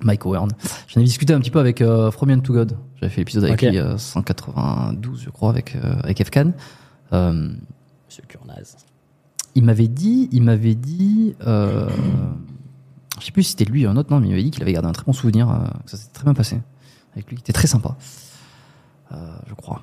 Mike 0.00 0.24
O'Hearn. 0.26 0.50
J'en 0.86 1.00
ai 1.00 1.04
discuté 1.04 1.32
un 1.34 1.40
petit 1.40 1.50
peu 1.50 1.58
avec 1.58 1.80
euh, 1.82 2.10
From 2.10 2.30
Young 2.30 2.42
to 2.42 2.52
God. 2.52 2.76
J'avais 2.96 3.10
fait 3.12 3.20
l'épisode 3.20 3.44
avec 3.44 3.60
lui 3.62 3.78
euh, 3.78 3.98
192, 3.98 5.22
je 5.22 5.30
crois, 5.30 5.50
avec 5.50 5.74
euh, 5.76 5.96
avec 6.02 6.20
Efkan. 6.20 6.52
Euh, 7.12 7.50
Monsieur 8.06 8.22
Kurnaz. 8.28 8.76
il 9.54 9.64
m'avait 9.64 9.88
dit, 9.88 10.28
il 10.32 10.42
m'avait 10.42 10.74
dit, 10.76 11.34
euh, 11.46 11.88
je 13.20 13.24
sais 13.26 13.32
plus 13.32 13.42
si 13.42 13.50
c'était 13.50 13.64
lui 13.64 13.86
ou 13.86 13.90
un 13.90 13.96
autre, 13.96 14.10
non, 14.12 14.20
mais 14.20 14.28
il 14.28 14.30
m'avait 14.30 14.42
dit 14.44 14.50
qu'il 14.50 14.62
avait 14.62 14.72
gardé 14.72 14.88
un 14.88 14.92
très 14.92 15.04
bon 15.04 15.12
souvenir, 15.12 15.50
euh, 15.50 15.58
que 15.84 15.90
ça 15.90 15.96
s'était 15.96 16.12
très 16.12 16.24
bien 16.24 16.34
passé 16.34 16.60
avec 17.14 17.28
lui, 17.28 17.36
il 17.36 17.40
était 17.40 17.52
très 17.52 17.66
sympa, 17.66 17.96
euh, 19.12 19.16
je 19.48 19.54
crois. 19.54 19.82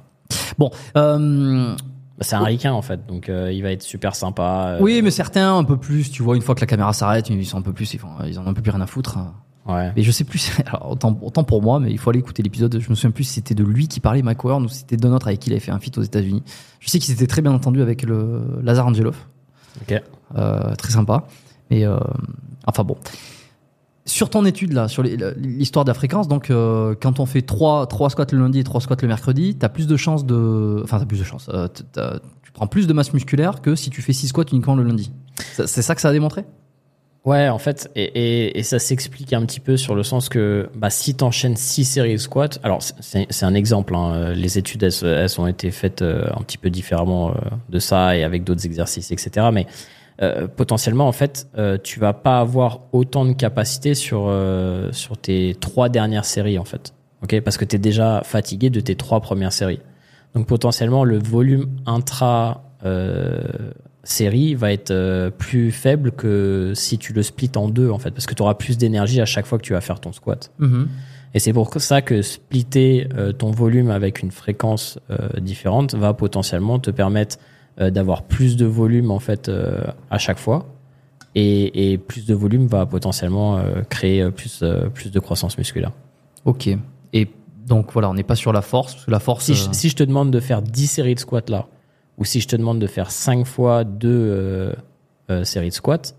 Bon, 0.57 0.71
euh, 0.97 1.75
c'est 2.21 2.35
un 2.35 2.43
ricain 2.43 2.73
en 2.73 2.81
fait, 2.81 3.05
donc 3.05 3.29
euh, 3.29 3.51
il 3.51 3.61
va 3.61 3.71
être 3.71 3.83
super 3.83 4.15
sympa. 4.15 4.75
euh, 4.75 4.79
oui, 4.81 5.01
mais 5.01 5.11
certains 5.11 5.57
un 5.57 5.63
peu 5.63 5.77
plus, 5.77 6.11
tu 6.11 6.23
vois, 6.23 6.35
une 6.35 6.41
fois 6.41 6.55
que 6.55 6.61
la 6.61 6.67
caméra 6.67 6.93
s'arrête, 6.93 7.29
ils 7.29 7.45
sont 7.45 7.57
un 7.57 7.61
peu 7.61 7.73
plus, 7.73 7.93
ils, 7.93 7.99
ils 8.27 8.39
en 8.39 8.45
ont 8.45 8.47
un 8.47 8.53
peu 8.53 8.61
plus 8.61 8.71
rien 8.71 8.81
à 8.81 8.87
foutre. 8.87 9.17
Ouais. 9.65 9.91
Mais 9.95 10.03
je 10.03 10.11
sais 10.11 10.23
plus, 10.23 10.51
alors, 10.67 10.91
autant, 10.91 11.17
autant 11.21 11.43
pour 11.43 11.61
moi, 11.61 11.79
mais 11.79 11.91
il 11.91 11.97
faut 11.97 12.09
aller 12.11 12.19
écouter 12.19 12.43
l'épisode. 12.43 12.79
Je 12.79 12.89
me 12.89 12.95
souviens 12.95 13.11
plus 13.11 13.23
si 13.23 13.33
c'était 13.33 13.55
de 13.55 13.63
lui 13.63 13.87
qui 13.87 13.99
parlait, 13.99 14.21
Mike 14.21 14.43
Warren, 14.43 14.63
ou 14.63 14.69
si 14.69 14.79
c'était 14.79 14.97
d'un 14.97 15.11
autre 15.11 15.27
avec 15.27 15.39
qui 15.39 15.49
il 15.49 15.53
avait 15.53 15.59
fait 15.59 15.71
un 15.71 15.79
feat 15.79 15.97
aux 15.97 16.03
États-Unis. 16.03 16.43
Je 16.79 16.89
sais 16.89 16.99
qu'il 16.99 17.13
s'était 17.13 17.27
très 17.27 17.41
bien 17.41 17.51
entendu 17.51 17.81
avec 17.81 18.03
le 18.03 18.41
Lazar 18.61 18.87
Angelov. 18.87 19.17
Ok. 19.81 20.01
Euh, 20.37 20.75
très 20.75 20.91
sympa. 20.91 21.25
Mais 21.71 21.85
euh, 21.85 21.97
enfin 22.65 22.83
bon. 22.83 22.97
Sur 24.05 24.29
ton 24.29 24.45
étude 24.45 24.73
là, 24.73 24.87
sur 24.87 25.03
l'histoire 25.03 25.83
de 25.83 25.89
la 25.89 25.95
fréquence, 25.95 26.27
donc 26.27 26.49
euh, 26.49 26.95
quand 26.99 27.19
on 27.19 27.25
fait 27.25 27.41
3, 27.41 27.87
trois 27.87 28.09
squats 28.09 28.27
le 28.31 28.39
lundi 28.39 28.59
et 28.59 28.63
3 28.63 28.81
squats 28.81 28.97
le 29.01 29.07
mercredi, 29.07 29.55
t'as 29.55 29.69
plus 29.69 29.87
de 29.87 29.97
chances 29.97 30.25
de. 30.25 30.81
Enfin, 30.83 30.99
t'as 30.99 31.05
plus 31.05 31.19
de 31.19 31.23
chances. 31.23 31.49
euh, 31.51 31.67
tu 32.43 32.51
prends 32.53 32.67
plus 32.67 32.87
de 32.87 32.93
masse 32.93 33.13
musculaire 33.13 33.61
que 33.61 33.75
si 33.75 33.89
tu 33.89 34.01
fais 34.01 34.13
6 34.13 34.27
squats 34.27 34.45
uniquement 34.51 34.75
le 34.75 34.83
lundi. 34.83 35.11
C'est 35.35 35.81
ça 35.81 35.95
que 35.95 36.01
ça 36.01 36.09
a 36.09 36.13
démontré? 36.13 36.45
Ouais, 37.25 37.49
en 37.49 37.57
fait, 37.57 37.89
et, 37.95 38.03
et, 38.03 38.59
et 38.59 38.61
ça 38.61 38.77
s'explique 38.77 39.33
un 39.33 39.43
petit 39.47 39.59
peu 39.59 39.77
sur 39.77 39.95
le 39.95 40.03
sens 40.03 40.29
que 40.29 40.69
bah, 40.75 40.91
si 40.91 41.15
tu 41.15 41.23
enchaînes 41.23 41.55
6 41.55 41.83
séries 41.83 42.13
de 42.13 42.17
squats, 42.17 42.59
alors 42.61 42.83
c'est 42.83 43.43
un 43.43 43.55
exemple, 43.55 43.95
hein, 43.95 44.33
les 44.33 44.59
études 44.59 44.83
elles, 44.83 44.93
elles 45.03 45.41
ont 45.41 45.47
été 45.47 45.71
faites 45.71 46.03
euh, 46.03 46.27
un 46.37 46.43
petit 46.43 46.59
peu 46.59 46.69
différemment 46.69 47.31
euh, 47.31 47.33
de 47.69 47.79
ça 47.79 48.15
et 48.15 48.23
avec 48.23 48.43
d'autres 48.43 48.67
exercices, 48.67 49.11
etc. 49.11 49.47
Mais 49.51 49.65
euh, 50.21 50.47
potentiellement, 50.47 51.07
en 51.07 51.11
fait, 51.11 51.47
euh, 51.57 51.77
tu 51.81 51.99
vas 51.99 52.13
pas 52.13 52.39
avoir 52.39 52.81
autant 52.93 53.25
de 53.25 53.33
capacité 53.33 53.95
sur, 53.95 54.25
euh, 54.27 54.91
sur 54.93 55.17
tes 55.17 55.57
trois 55.59 55.89
dernières 55.89 56.25
séries, 56.25 56.57
en 56.57 56.63
fait. 56.63 56.93
ok 57.23 57.41
Parce 57.41 57.57
que 57.57 57.65
tu 57.65 57.75
es 57.75 57.79
déjà 57.79 58.21
fatigué 58.23 58.69
de 58.69 58.79
tes 58.79 58.95
trois 58.95 59.19
premières 59.19 59.51
séries. 59.51 59.81
Donc 60.33 60.47
potentiellement, 60.47 61.03
le 61.03 61.17
volume 61.17 61.67
intra 61.85 62.63
euh, 62.85 63.41
série 64.03 64.55
va 64.55 64.71
être 64.71 64.91
euh, 64.91 65.29
plus 65.31 65.71
faible 65.71 66.11
que 66.11 66.71
si 66.75 66.97
tu 66.97 67.11
le 67.11 67.21
splits 67.21 67.51
en 67.55 67.67
deux, 67.67 67.89
en 67.89 67.99
fait, 67.99 68.11
parce 68.11 68.25
que 68.25 68.35
tu 68.35 68.41
auras 68.41 68.55
plus 68.55 68.77
d'énergie 68.77 69.19
à 69.19 69.25
chaque 69.25 69.45
fois 69.45 69.57
que 69.57 69.63
tu 69.63 69.73
vas 69.73 69.81
faire 69.81 69.99
ton 69.99 70.13
squat. 70.13 70.51
Et 71.33 71.39
c'est 71.39 71.51
pour 71.51 71.69
ça 71.81 72.01
que 72.01 72.21
splitter 72.21 73.09
ton 73.37 73.51
volume 73.51 73.89
avec 73.89 74.21
une 74.21 74.31
fréquence 74.31 74.99
différente 75.37 75.93
va 75.93 76.13
potentiellement 76.13 76.79
te 76.79 76.91
permettre 76.91 77.35
d'avoir 77.77 78.23
plus 78.23 78.55
de 78.55 78.65
volume 78.65 79.11
en 79.11 79.19
fait 79.19 79.49
euh, 79.49 79.81
à 80.09 80.17
chaque 80.17 80.39
fois. 80.39 80.65
Et, 81.35 81.91
et 81.91 81.97
plus 81.97 82.25
de 82.25 82.33
volume 82.33 82.67
va 82.67 82.85
potentiellement 82.85 83.57
euh, 83.57 83.81
créer 83.89 84.21
euh, 84.21 84.31
plus, 84.31 84.61
euh, 84.63 84.87
plus 84.87 85.11
de 85.11 85.19
croissance 85.19 85.57
musculaire. 85.57 85.91
Ok. 86.45 86.69
Et 87.11 87.27
donc 87.65 87.91
voilà, 87.91 88.09
on 88.09 88.13
n'est 88.13 88.23
pas 88.23 88.35
sur 88.35 88.53
la 88.53 88.61
force, 88.61 88.93
parce 88.93 89.05
que 89.05 89.11
la 89.11 89.19
force. 89.19 89.43
Si, 89.43 89.51
euh, 89.51 89.55
je, 89.55 89.77
si 89.77 89.89
je 89.89 89.95
te 89.95 90.03
demande 90.03 90.31
de 90.31 90.39
faire 90.39 90.61
10 90.61 90.87
séries 90.87 91.15
de 91.15 91.19
squats 91.19 91.41
là, 91.49 91.67
ou 92.17 92.23
si 92.23 92.39
je 92.39 92.47
te 92.47 92.55
demande 92.55 92.79
de 92.79 92.87
faire 92.87 93.11
5 93.11 93.45
fois 93.45 93.83
2 93.83 94.73
séries 95.43 95.69
de 95.69 95.73
squats, 95.73 96.13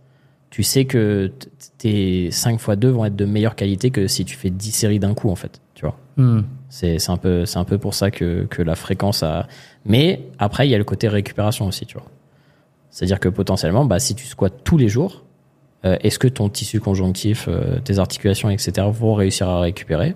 tu 0.51 0.63
sais 0.63 0.85
que 0.85 1.33
tes 1.79 2.31
5 2.31 2.61
fois 2.61 2.77
2 2.77 2.91
vont 2.91 3.07
être 3.07 3.17
de 3.17 3.25
meilleure 3.25 3.57
qualité 3.57 3.91
que 3.91 4.07
si 4.09 4.27
tu 4.27 4.37
fais 4.37 4.51
10 4.51 4.71
séries 4.73 4.99
d'un 4.99 5.15
coup 5.15 5.31
en 5.31 5.37
fait. 5.37 5.63
Tu 5.75 5.87
vois. 5.87 5.97
hmm. 6.17 6.43
C'est 6.69 6.99
c'est 6.99 7.11
un 7.11 7.17
peu 7.17 7.47
c'est 7.47 7.59
un 7.59 7.65
peu 7.65 7.79
pour 7.79 7.95
ça 7.95 8.11
que 8.11 8.47
que 8.51 8.61
la 8.61 8.75
fréquence 8.75 9.23
a. 9.23 9.47
Mais 9.87 10.29
après 10.39 10.67
il 10.67 10.71
y 10.71 10.75
a 10.75 10.79
le 10.79 10.85
côté 10.85 11.09
récupération 11.09 11.67
aussi, 11.67 11.87
tu 11.87 11.95
vois. 11.99 12.07
C'est-à-dire 12.91 13.21
que 13.21 13.29
potentiellement, 13.29 13.85
bah 13.85 13.99
si 13.99 14.15
tu 14.15 14.27
squattes 14.27 14.65
tous 14.65 14.79
les 14.79 14.89
jours, 14.89 15.25
euh, 15.85 15.97
est-ce 16.01 16.19
que 16.19 16.29
ton 16.29 16.49
tissu 16.49 16.81
conjonctif, 16.81 17.47
euh, 17.49 17.79
tes 17.81 17.99
articulations, 17.99 18.51
etc. 18.51 18.87
vont 18.91 19.15
réussir 19.15 19.49
à 19.49 19.61
récupérer? 19.61 20.15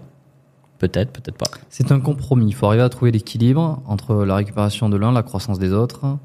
Peut-être, 0.79 1.13
peut-être 1.13 1.37
pas. 1.37 1.51
C'est 1.69 1.93
un 1.93 2.01
compromis. 2.01 2.49
Il 2.49 2.55
faut 2.55 2.67
arriver 2.67 2.83
à 2.83 2.89
trouver 2.89 3.11
l'équilibre 3.11 3.83
entre 3.87 4.25
la 4.25 4.37
récupération 4.37 4.89
de 4.89 4.97
l'un, 4.97 5.13
la 5.13 5.23
croissance 5.23 5.59
des 5.59 5.73
autres, 5.73 6.17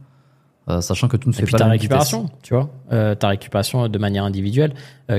euh, 0.70 0.80
sachant 0.80 1.10
que 1.10 1.18
tu 1.18 1.28
ne 1.28 1.34
Et 1.34 1.36
fais 1.36 1.44
puis 1.44 1.52
pas 1.52 1.58
ta 1.58 1.66
la 1.66 1.72
récupération, 1.72 2.24
vitesse. 2.24 2.38
tu 2.42 2.56
vois, 2.56 3.16
ta 3.18 3.28
récupération 3.28 3.90
de 3.90 3.98
manière 4.00 4.24
individuelle. 4.24 4.74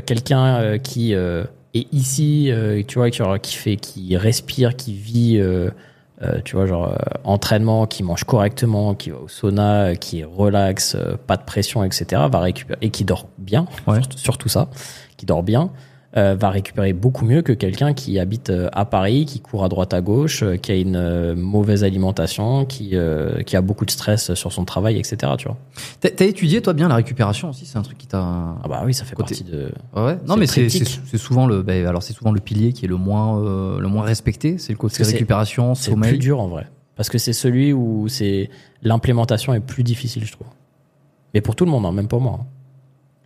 Quelqu'un 0.07 0.79
qui 0.79 1.13
est 1.13 1.47
ici, 1.93 2.51
tu 2.89 2.99
vois, 2.99 3.39
qui 3.39 3.55
fait, 3.57 3.77
qui 3.77 4.17
respire, 4.17 4.75
qui 4.75 4.95
vit, 4.95 5.39
euh, 6.23 6.41
tu 6.45 6.57
vois, 6.57 6.67
genre 6.67 6.89
euh, 6.93 6.97
entraînement, 7.25 7.87
qui 7.87 8.03
mange 8.03 8.25
correctement, 8.25 8.95
qui 8.95 9.11
va 9.11 9.19
au 9.19 9.29
sauna, 9.29 9.83
euh, 9.89 9.95
qui 9.95 10.21
est 10.21 10.25
relax, 10.25 10.95
euh, 10.95 11.17
pas 11.27 11.37
de 11.37 11.45
pression, 11.45 11.85
etc. 11.85 12.23
Va 12.31 12.41
récupérer 12.41 12.79
et 12.83 12.91
qui 12.91 13.05
dort 13.05 13.27
bien, 13.39 13.67
Ouais. 13.87 14.01
ça, 14.49 14.69
qui 15.17 15.27
dort 15.27 15.43
bien. 15.43 15.71
Euh, 16.17 16.35
va 16.35 16.49
récupérer 16.51 16.93
beaucoup 16.95 17.25
mieux 17.27 17.43
que 17.43 17.53
quelqu'un 17.53 17.93
qui 17.93 18.19
habite 18.19 18.49
euh, 18.51 18.69
à 18.73 18.85
Paris, 18.87 19.27
qui 19.27 19.41
court 19.41 19.65
à 19.65 19.69
droite 19.69 19.93
à 19.93 20.01
gauche, 20.01 20.43
euh, 20.43 20.57
qui 20.57 20.73
a 20.73 20.75
une 20.77 21.35
mauvaise 21.35 21.85
alimentation, 21.85 22.65
qui, 22.65 22.91
euh, 22.95 23.43
qui 23.43 23.55
a 23.57 23.61
beaucoup 23.61 23.85
de 23.85 23.91
stress 23.91 24.33
sur 24.35 24.51
son 24.53 24.65
travail, 24.65 24.99
etc. 24.99 25.33
Tu 25.37 25.47
vois. 25.47 25.57
T'as 26.01 26.25
étudié 26.25 26.63
toi 26.63 26.73
bien 26.73 26.89
la 26.89 26.95
récupération 26.97 27.51
aussi, 27.51 27.67
c'est 27.67 27.77
un 27.79 27.83
truc 27.83 27.99
qui 27.99 28.07
t'a. 28.07 28.19
Ah 28.19 28.67
bah 28.69 28.83
oui, 28.87 28.95
ça 28.95 29.05
fait 29.05 29.15
Côté- 29.15 29.35
partie 29.37 29.45
de. 29.45 29.71
Ouais. 29.95 30.17
Non 30.27 30.35
C'est 30.35 30.41
mais 30.41 30.47
c'est 30.47 30.69
c'est- 30.71 31.01
c'est 31.05 31.19
souvent 31.19 31.47
le 31.47 31.63
ben, 31.63 31.87
alors 31.87 32.03
c'est 32.03 32.15
souvent 32.15 32.33
le 32.33 32.41
pilier 32.41 32.73
qui 32.73 32.87
est 32.87 32.89
le 32.89 32.97
moins 32.97 33.39
euh, 33.43 33.79
le 33.81 33.89
moins 33.89 34.05
respecté, 34.05 34.57
c'est 34.59 34.73
le 34.73 34.79
côté 34.79 35.05
c'est- 35.05 35.13
récupération, 35.13 35.75
C'est 35.75 35.91
le 35.91 35.97
plus 35.97 36.05
sommeil. 36.07 36.19
dur 36.19 36.41
en 36.41 36.49
vrai. 36.49 36.67
Parce 36.97 37.11
que 37.11 37.19
c'est 37.19 37.35
celui 37.35 37.75
où 37.75 38.09
c'est 38.09 38.49
l'implémentation 38.83 39.53
est 39.53 39.61
plus 39.61 39.83
difficile, 39.83 40.25
je 40.25 40.33
trouve. 40.33 40.47
Mais 41.35 41.43
pour 41.43 41.55
tout 41.55 41.67
le 41.67 41.71
monde, 41.71 41.85
hein, 41.85 41.93
même 41.93 42.09
pour 42.09 42.23
moi. 42.23 42.39
hein. 42.41 42.47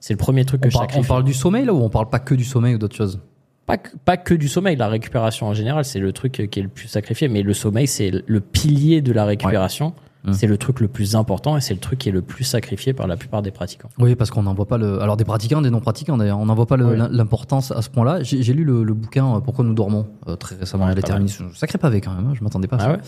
C'est 0.01 0.15
le 0.15 0.19
premier 0.19 0.45
truc 0.45 0.63
que 0.63 0.69
On, 0.69 0.71
je 0.71 0.75
parle- 0.75 0.87
on 0.87 0.89
sacrifie. 0.89 1.09
parle 1.09 1.25
du 1.25 1.35
sommeil 1.35 1.65
là 1.65 1.73
ou 1.75 1.79
on 1.83 1.89
parle 1.91 2.09
pas 2.09 2.19
que 2.19 2.35
du 2.35 2.45
sommeil 2.45 2.75
ou 2.75 2.79
d'autres 2.79 2.97
choses 2.97 3.21
Pas, 3.67 3.77
que, 3.79 3.91
pas 4.05 4.17
que 4.17 4.35
du 4.35 4.49
sommeil, 4.49 4.75
la 4.77 4.89
récupération 4.89 5.47
en 5.47 5.55
général, 5.55 5.85
c'est 5.85 5.99
le 6.01 6.13
truc 6.13 6.33
qui 6.51 6.59
est 6.61 6.63
le 6.63 6.69
plus 6.69 6.89
sacrifié. 6.89 7.29
Mais 7.29 7.43
le 7.43 7.53
sommeil, 7.55 7.87
c'est 7.87 8.11
le 8.27 8.41
pilier 8.41 9.03
de 9.03 9.13
la 9.13 9.25
récupération. 9.25 9.93
C'est 10.33 10.47
le 10.47 10.59
truc 10.59 10.81
le 10.81 10.89
plus 10.89 11.17
important 11.17 11.57
et 11.57 11.63
c'est 11.63 11.73
le 11.73 11.81
truc 11.81 11.99
qui 12.01 12.11
est 12.11 12.13
le 12.13 12.21
plus 12.21 12.45
sacrifié 12.45 12.93
par 12.93 13.07
la 13.07 13.17
plupart 13.17 13.41
des 13.41 13.51
pratiquants. 13.51 13.89
Oui, 13.99 14.15
parce 14.17 14.31
qu'on 14.31 14.43
n'en 14.43 14.53
voit 14.53 14.67
pas 14.69 14.77
le. 14.77 15.01
Alors 15.01 15.17
des 15.17 15.25
pratiquants, 15.25 15.63
des 15.63 15.71
non 15.71 15.81
pratiquants 15.81 16.19
d'ailleurs, 16.19 16.39
on 16.39 16.45
n'en 16.45 16.55
voit 16.55 16.67
pas 16.67 16.77
l'importance 16.77 17.71
à 17.71 17.81
ce 17.81 17.89
point-là. 17.89 18.23
J'ai 18.23 18.53
lu 18.53 18.65
le, 18.65 18.83
le 18.85 18.93
bouquin 18.93 19.37
euh, 19.37 19.41
Pourquoi 19.41 19.65
nous 19.65 19.73
dormons 19.73 20.09
euh, 20.29 20.37
très 20.37 20.57
récemment, 20.57 20.85
Ouais, 20.87 20.93
il 20.93 20.99
a 20.99 21.03
terminé. 21.03 21.31
Sacré 21.55 21.79
pavé 21.79 22.03
quand 22.03 22.15
même, 22.15 22.27
hein, 22.27 22.33
je 22.39 22.45
m'attendais 22.45 22.69
pas 22.69 22.77
à 22.77 22.81
ça. 22.81 22.87
Ah 22.89 22.93
ouais? 22.93 22.99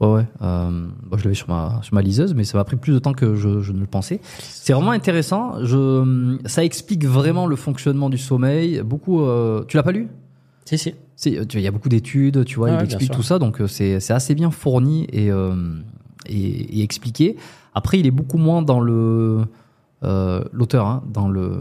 Ouais, 0.00 0.08
ouais. 0.08 0.26
Euh, 0.42 0.86
bon, 1.04 1.16
je 1.16 1.24
l'avais 1.24 1.34
sur 1.34 1.48
ma, 1.48 1.80
sur 1.82 1.94
ma 1.94 2.02
liseuse, 2.02 2.34
mais 2.34 2.44
ça 2.44 2.58
m'a 2.58 2.64
pris 2.64 2.76
plus 2.76 2.92
de 2.92 2.98
temps 2.98 3.14
que 3.14 3.34
je, 3.34 3.60
je 3.60 3.72
ne 3.72 3.80
le 3.80 3.86
pensais. 3.86 4.20
C'est 4.38 4.72
vraiment 4.74 4.90
intéressant. 4.90 5.64
Je, 5.64 6.38
ça 6.44 6.64
explique 6.64 7.06
vraiment 7.06 7.46
le 7.46 7.56
fonctionnement 7.56 8.10
du 8.10 8.18
sommeil. 8.18 8.82
Beaucoup. 8.82 9.22
euh, 9.22 9.64
tu 9.68 9.76
l'as 9.76 9.82
pas 9.82 9.92
lu? 9.92 10.08
Si, 10.66 10.76
si. 10.76 10.94
Il 11.24 11.60
y 11.60 11.66
a 11.66 11.70
beaucoup 11.70 11.88
d'études, 11.88 12.44
tu 12.44 12.56
vois, 12.56 12.70
il 12.70 12.76
ouais, 12.76 12.84
explique 12.84 13.10
tout 13.10 13.22
ça, 13.22 13.38
donc 13.38 13.60
euh, 13.60 13.66
c'est 13.68 14.00
c'est 14.00 14.12
assez 14.12 14.34
bien 14.34 14.50
fourni 14.50 15.06
et, 15.12 15.30
euh, 15.30 15.54
et, 16.26 16.80
et 16.80 16.82
expliqué. 16.82 17.36
Après, 17.72 17.98
il 17.98 18.06
est 18.06 18.10
beaucoup 18.10 18.36
moins 18.36 18.60
dans 18.60 18.80
le 18.80 19.46
euh, 20.04 20.44
l'auteur, 20.52 20.86
hein, 20.86 21.02
dans 21.10 21.28
le 21.28 21.58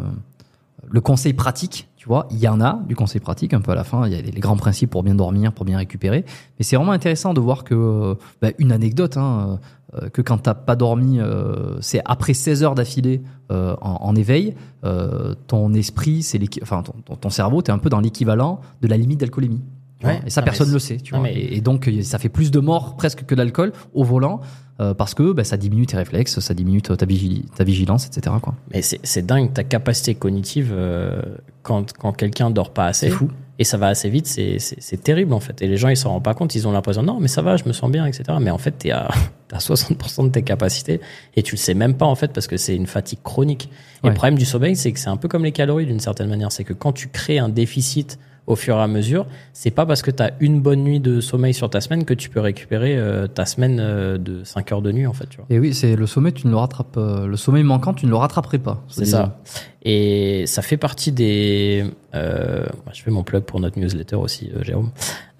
le 0.89 1.01
conseil 1.01 1.33
pratique. 1.33 1.87
Tu 2.05 2.09
vois, 2.09 2.27
il 2.29 2.37
y 2.37 2.47
en 2.47 2.61
a 2.61 2.83
du 2.87 2.95
conseil 2.95 3.19
pratique 3.19 3.55
un 3.55 3.61
peu 3.61 3.71
à 3.71 3.75
la 3.75 3.83
fin. 3.83 4.05
Il 4.05 4.13
y 4.13 4.15
a 4.15 4.21
les, 4.21 4.29
les 4.29 4.39
grands 4.39 4.57
principes 4.57 4.91
pour 4.91 5.01
bien 5.01 5.15
dormir, 5.15 5.51
pour 5.51 5.65
bien 5.65 5.79
récupérer. 5.79 6.23
Mais 6.59 6.63
c'est 6.63 6.75
vraiment 6.75 6.91
intéressant 6.91 7.33
de 7.33 7.39
voir 7.39 7.63
que 7.63 8.15
bah, 8.43 8.49
une 8.59 8.71
anecdote, 8.71 9.17
hein, 9.17 9.57
euh, 9.95 10.09
que 10.09 10.21
quand 10.21 10.37
t'as 10.37 10.53
pas 10.53 10.75
dormi, 10.75 11.19
euh, 11.19 11.81
c'est 11.81 12.01
après 12.05 12.35
16 12.35 12.61
heures 12.63 12.75
d'affilée 12.75 13.23
euh, 13.51 13.75
en, 13.81 13.97
en 14.07 14.15
éveil, 14.15 14.53
euh, 14.83 15.33
ton 15.47 15.73
esprit, 15.73 16.21
c'est 16.21 16.39
enfin 16.61 16.83
ton, 16.83 16.93
ton, 17.03 17.15
ton 17.15 17.29
cerveau, 17.31 17.63
t'es 17.63 17.71
un 17.71 17.79
peu 17.79 17.89
dans 17.89 18.01
l'équivalent 18.01 18.61
de 18.83 18.87
la 18.87 18.97
limite 18.97 19.19
d'alcoolémie. 19.21 19.63
Ouais. 20.03 20.21
et 20.27 20.29
ça, 20.29 20.41
Non, 20.41 20.45
personne 20.45 20.67
mais 20.67 20.73
le 20.73 20.79
sait. 20.79 20.97
Tu 20.97 21.11
vois. 21.15 21.23
mais- 21.23 21.33
Et, 21.33 21.57
et 21.57 21.61
donc, 21.61 21.87
euh, 21.87 22.03
ça 22.03 22.19
fait 22.19 22.29
plus 22.29 22.51
de 22.51 22.59
morts 22.59 22.95
presque 22.97 23.25
que 23.25 23.33
d'alcool 23.33 23.71
au 23.95 24.03
volant 24.03 24.41
euh, 24.81 24.93
parce 24.93 25.13
que 25.13 25.31
bah, 25.31 25.43
ça 25.43 25.57
diminue 25.57 25.85
tes 25.85 25.95
réflexes, 25.97 26.39
ça 26.39 26.53
diminue 26.53 26.81
ta, 26.81 26.95
vigilance, 27.05 28.07
etc. 28.07 28.35
Quoi. 28.41 28.55
Mais 28.73 28.81
c'est 28.81 29.25
dingue 29.25 29.53
ta 29.53 29.63
capacité 29.63 30.15
cognitive 30.15 30.71
euh, 30.73 31.21
quand, 31.63 31.93
quand 31.93 32.11
quelqu'un 32.11 32.49
dort 32.51 32.71
pas 32.73 32.85
assez. 32.87 33.09
Fou. 33.09 33.29
Et 33.57 33.63
ça 33.63 33.77
va 33.77 33.87
assez 33.87 34.09
vite, 34.09 34.27
c'est- 34.27 34.97
terrible 35.01 35.31
en 35.31 35.39
fait. 35.39 35.61
Et 35.61 35.67
les 35.67 35.77
gens 35.77 35.87
ils 35.87 35.95
s'en 35.95 36.09
rendent 36.09 36.23
pas 36.23 36.33
compte, 36.33 36.55
ils 36.55 36.67
ont 36.67 36.73
l'impression 36.73 37.03
non 37.03 37.21
mais 37.21 37.29
ça 37.29 37.41
va, 37.41 37.55
je 37.55 37.63
me 37.63 37.71
sens 37.71 37.89
bien, 37.89 38.05
etc. 38.05 38.23
Mais 38.41 38.51
en 38.51 38.57
fait 38.57 38.71
t'es 38.71 38.91
à, 38.91 39.07
t'as 39.47 39.59
60% 39.59 40.25
de 40.25 40.29
tes 40.29 40.41
capacités 40.43 40.99
et 41.37 41.41
tu 41.43 41.55
le 41.55 41.57
sais 41.59 41.73
même 41.73 41.93
pas 41.95 42.05
en 42.05 42.15
fait 42.15 42.33
parce 42.33 42.47
que 42.47 42.57
c'est 42.57 42.75
une 42.75 42.85
fatigue 42.87 43.19
chronique. 43.23 43.69
Et 44.03 44.07
Ouais. 44.07 44.09
le 44.09 44.15
problème 44.15 44.37
du 44.37 44.43
sommeil 44.43 44.75
c'est 44.75 44.91
que 44.91 44.99
c'est 44.99 45.07
un 45.07 45.15
peu 45.15 45.29
comme 45.29 45.45
les 45.45 45.53
calories 45.53 45.85
d'une 45.85 46.01
certaine 46.01 46.27
manière, 46.27 46.51
c'est 46.51 46.65
que 46.65 46.73
quand 46.73 46.91
tu 46.91 47.07
crées 47.07 47.39
un 47.39 47.47
déficit 47.47 48.19
au 48.47 48.55
fur 48.55 48.75
et 48.77 48.81
à 48.81 48.87
mesure, 48.87 49.25
c'est 49.53 49.71
pas 49.71 49.85
parce 49.85 50.01
que 50.01 50.11
tu 50.11 50.21
as 50.21 50.31
une 50.39 50.61
bonne 50.61 50.83
nuit 50.83 50.99
de 50.99 51.19
sommeil 51.19 51.53
sur 51.53 51.69
ta 51.69 51.81
semaine 51.81 52.05
que 52.05 52.13
tu 52.13 52.29
peux 52.29 52.39
récupérer 52.39 52.95
euh, 52.97 53.27
ta 53.27 53.45
semaine 53.45 53.79
euh, 53.79 54.17
de 54.19 54.43
5 54.43 54.71
heures 54.71 54.81
de 54.83 54.91
nuit 54.91 55.07
en 55.07 55.13
fait, 55.13 55.27
tu 55.27 55.37
vois. 55.37 55.45
Et 55.49 55.57
oui, 55.59 55.73
c'est 55.73 55.95
le 55.95 56.05
sommeil, 56.05 56.33
tu 56.33 56.45
ne 56.47 56.51
le 56.51 56.57
rattrapes. 56.57 56.97
euh, 56.97 57.25
le 57.27 57.37
sommeil 57.37 57.63
manquant, 57.63 57.93
tu 57.93 58.05
ne 58.05 58.11
le 58.11 58.17
rattraperais 58.17 58.59
pas. 58.59 58.83
C'est 58.87 59.05
ça. 59.05 59.39
Et 59.87 60.45
ça 60.47 60.61
fait 60.63 60.77
partie 60.77 61.11
des. 61.11 61.85
Euh, 62.15 62.65
je 62.93 63.01
fais 63.03 63.11
mon 63.11 63.23
plug 63.23 63.43
pour 63.43 63.59
notre 63.59 63.77
newsletter 63.79 64.15
aussi, 64.15 64.49
euh, 64.55 64.63
Jérôme. 64.63 64.89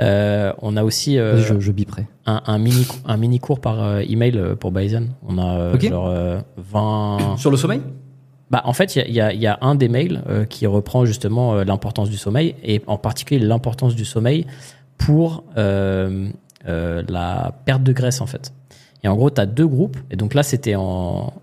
Euh, 0.02 0.53
on 0.61 0.77
a 0.77 0.84
aussi 0.84 1.18
euh, 1.18 1.38
Je, 1.38 1.60
je 1.60 1.72
biperai. 1.72 2.06
un, 2.27 2.41
un 2.45 2.57
mini 2.60 2.86
un 3.06 3.18
mini 3.18 3.40
cours 3.40 3.60
par 3.60 3.99
email 4.02 4.40
pour 4.60 4.72
Bayesian. 4.72 5.06
On 5.27 5.38
a 5.40 5.57
euh, 5.60 5.73
Ok. 5.76 5.88
genre 5.90 6.07
euh, 6.07 6.40
20. 6.57 7.38
Sur 7.38 7.49
le 7.49 7.57
sommeil? 7.57 7.82
Bah 8.51 8.61
en 8.65 8.73
fait, 8.73 8.95
il 8.95 9.11
y 9.11 9.19
a, 9.19 9.57
un 9.61 9.76
des 9.76 9.89
mails 9.89 10.22
euh, 10.30 10.45
qui 10.45 10.67
reprend 10.67 11.05
justement 11.05 11.55
euh, 11.55 11.63
l'importance 11.63 12.09
du 12.09 12.17
sommeil 12.17 12.55
et 12.63 12.81
en 12.85 12.97
particulier 12.97 13.39
l'importance 13.39 13.95
du 13.95 14.05
sommeil 14.05 14.45
pour 14.97 15.43
euh, 15.57 16.30
la 16.63 17.55
perte 17.65 17.84
de 17.84 17.91
graisse 17.91 18.22
en 18.22 18.27
fait. 18.27 18.53
Et 19.03 19.07
en 19.07 19.15
gros, 19.15 19.30
tu 19.30 19.41
as 19.41 19.45
deux 19.45 19.67
groupes. 19.67 19.97
Et 20.11 20.15
donc 20.15 20.34
là, 20.34 20.43
c'était 20.43 20.76
en, 20.76 21.34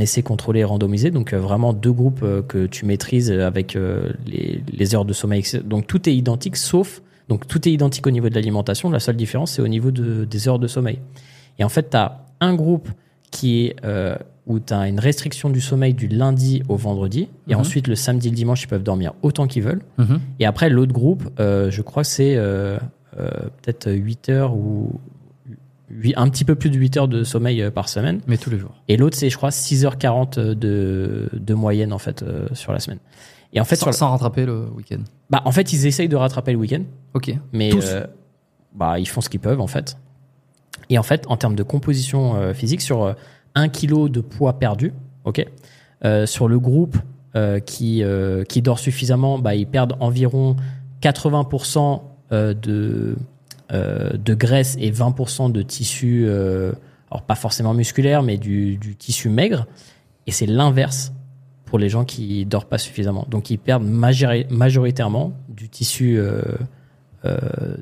essai 0.00 0.22
contrôlé 0.22 0.60
et 0.60 0.64
randomisé. 0.64 1.10
Donc 1.10 1.34
vraiment 1.34 1.72
deux 1.72 1.92
groupes 1.92 2.24
que 2.46 2.66
tu 2.66 2.86
maîtrises 2.86 3.30
avec 3.32 3.76
les, 4.26 4.94
heures 4.94 5.04
de 5.04 5.12
sommeil. 5.12 5.44
Donc 5.64 5.86
tout 5.86 6.08
est 6.08 6.14
identique 6.14 6.56
sauf... 6.56 7.02
Donc 7.28 7.46
tout 7.46 7.68
est 7.68 7.72
identique 7.72 8.06
au 8.06 8.10
niveau 8.10 8.28
de 8.28 8.34
l'alimentation. 8.34 8.90
La 8.90 9.00
seule 9.00 9.16
différence, 9.16 9.52
c'est 9.52 9.62
au 9.62 9.68
niveau 9.68 9.90
de, 9.90 10.24
des 10.24 10.48
heures 10.48 10.60
de 10.60 10.68
sommeil. 10.68 11.00
Et 11.58 11.64
en 11.64 11.68
fait, 11.68 11.90
tu 11.90 11.96
as 11.96 12.24
un 12.40 12.54
groupe 12.54 12.88
qui 13.32 13.66
est 13.66 13.76
où 14.50 14.58
tu 14.60 14.74
as 14.74 14.88
une 14.88 14.98
restriction 15.00 15.48
du 15.48 15.60
sommeil 15.60 15.94
du 15.94 16.08
lundi 16.08 16.62
au 16.68 16.76
vendredi. 16.76 17.28
Et 17.48 17.54
Mhm. 17.54 17.60
ensuite, 17.60 17.86
le 17.86 17.94
samedi 17.94 18.28
et 18.28 18.30
le 18.30 18.36
dimanche, 18.36 18.62
ils 18.64 18.66
peuvent 18.68 18.82
dormir 18.82 19.12
autant 19.22 19.46
qu'ils 19.46 19.62
veulent. 19.62 19.82
Mhm. 19.98 20.20
Et 20.40 20.46
après, 20.46 20.68
l'autre 20.68 20.92
groupe, 20.92 21.22
euh, 21.38 21.70
je 21.70 21.82
crois 21.82 22.02
que 22.02 22.08
c'est 22.08 22.34
euh, 22.36 22.78
euh, 23.18 23.28
peut-être 23.62 23.90
8 23.90 24.28
heures 24.28 24.54
ou 24.54 25.00
huit- 25.90 26.14
un 26.16 26.28
petit 26.28 26.44
peu 26.44 26.54
plus 26.54 26.70
de 26.70 26.76
8 26.78 26.96
heures 26.96 27.08
de 27.08 27.24
sommeil 27.24 27.70
par 27.74 27.88
semaine. 27.88 28.20
Mais 28.26 28.36
tous 28.38 28.50
les 28.50 28.58
jours. 28.58 28.74
Et 28.88 28.96
l'autre, 28.96 29.16
c'est, 29.16 29.30
je 29.30 29.36
crois, 29.36 29.50
6h40 29.50 30.38
de, 30.38 31.28
de 31.32 31.54
moyenne, 31.54 31.92
en 31.92 31.98
fait, 31.98 32.24
sur 32.52 32.72
la 32.72 32.78
semaine. 32.80 32.98
Et 33.52 33.60
en 33.60 33.64
fait, 33.64 33.76
sans, 33.76 33.80
sur 33.84 33.90
le- 33.90 33.96
sans 33.96 34.10
rattraper 34.10 34.46
le 34.46 34.66
week-end. 34.76 35.00
bah, 35.30 35.42
en 35.44 35.52
fait, 35.52 35.72
ils 35.72 35.86
essayent 35.86 36.08
de 36.08 36.16
rattraper 36.16 36.52
le 36.52 36.58
week-end. 36.58 36.82
Ok. 37.14 37.34
Mais 37.52 37.70
bah, 38.74 38.98
ils 38.98 39.06
font 39.08 39.20
ce 39.20 39.28
qu'ils 39.28 39.40
peuvent 39.40 39.60
en 39.60 39.66
fait. 39.66 39.96
Et 40.88 40.98
en 40.98 41.02
fait, 41.02 41.24
en 41.28 41.36
termes 41.36 41.56
de 41.56 41.62
composition 41.64 42.52
physique, 42.54 42.80
sur 42.80 43.14
1 43.60 43.68
kg 43.68 44.08
de 44.08 44.20
poids 44.20 44.58
perdu, 44.58 44.92
ok, 45.24 45.44
euh, 46.04 46.26
sur 46.26 46.48
le 46.48 46.58
groupe 46.58 46.96
euh, 47.36 47.60
qui, 47.60 48.02
euh, 48.02 48.42
qui 48.44 48.62
dort 48.62 48.78
suffisamment, 48.78 49.38
bah, 49.38 49.54
ils 49.54 49.66
perdent 49.66 49.94
environ 50.00 50.56
80% 51.02 52.02
euh, 52.32 52.54
de, 52.54 53.16
de 53.72 54.34
graisse 54.34 54.76
et 54.80 54.90
20% 54.90 55.52
de 55.52 55.62
tissu, 55.62 56.28
alors 57.10 57.22
pas 57.22 57.34
forcément 57.36 57.72
musculaire, 57.74 58.22
mais 58.22 58.36
du, 58.36 58.76
du 58.76 58.96
tissu 58.96 59.28
maigre. 59.28 59.66
Et 60.26 60.32
c'est 60.32 60.46
l'inverse 60.46 61.12
pour 61.66 61.78
les 61.78 61.88
gens 61.88 62.04
qui 62.04 62.44
dorment 62.46 62.66
pas 62.68 62.78
suffisamment. 62.78 63.26
Donc 63.30 63.50
ils 63.50 63.58
perdent 63.58 63.84
majori- 63.86 64.46
majoritairement 64.50 65.32
du 65.48 65.68
tissu 65.68 66.18
euh, 66.18 66.42
euh, 67.24 67.38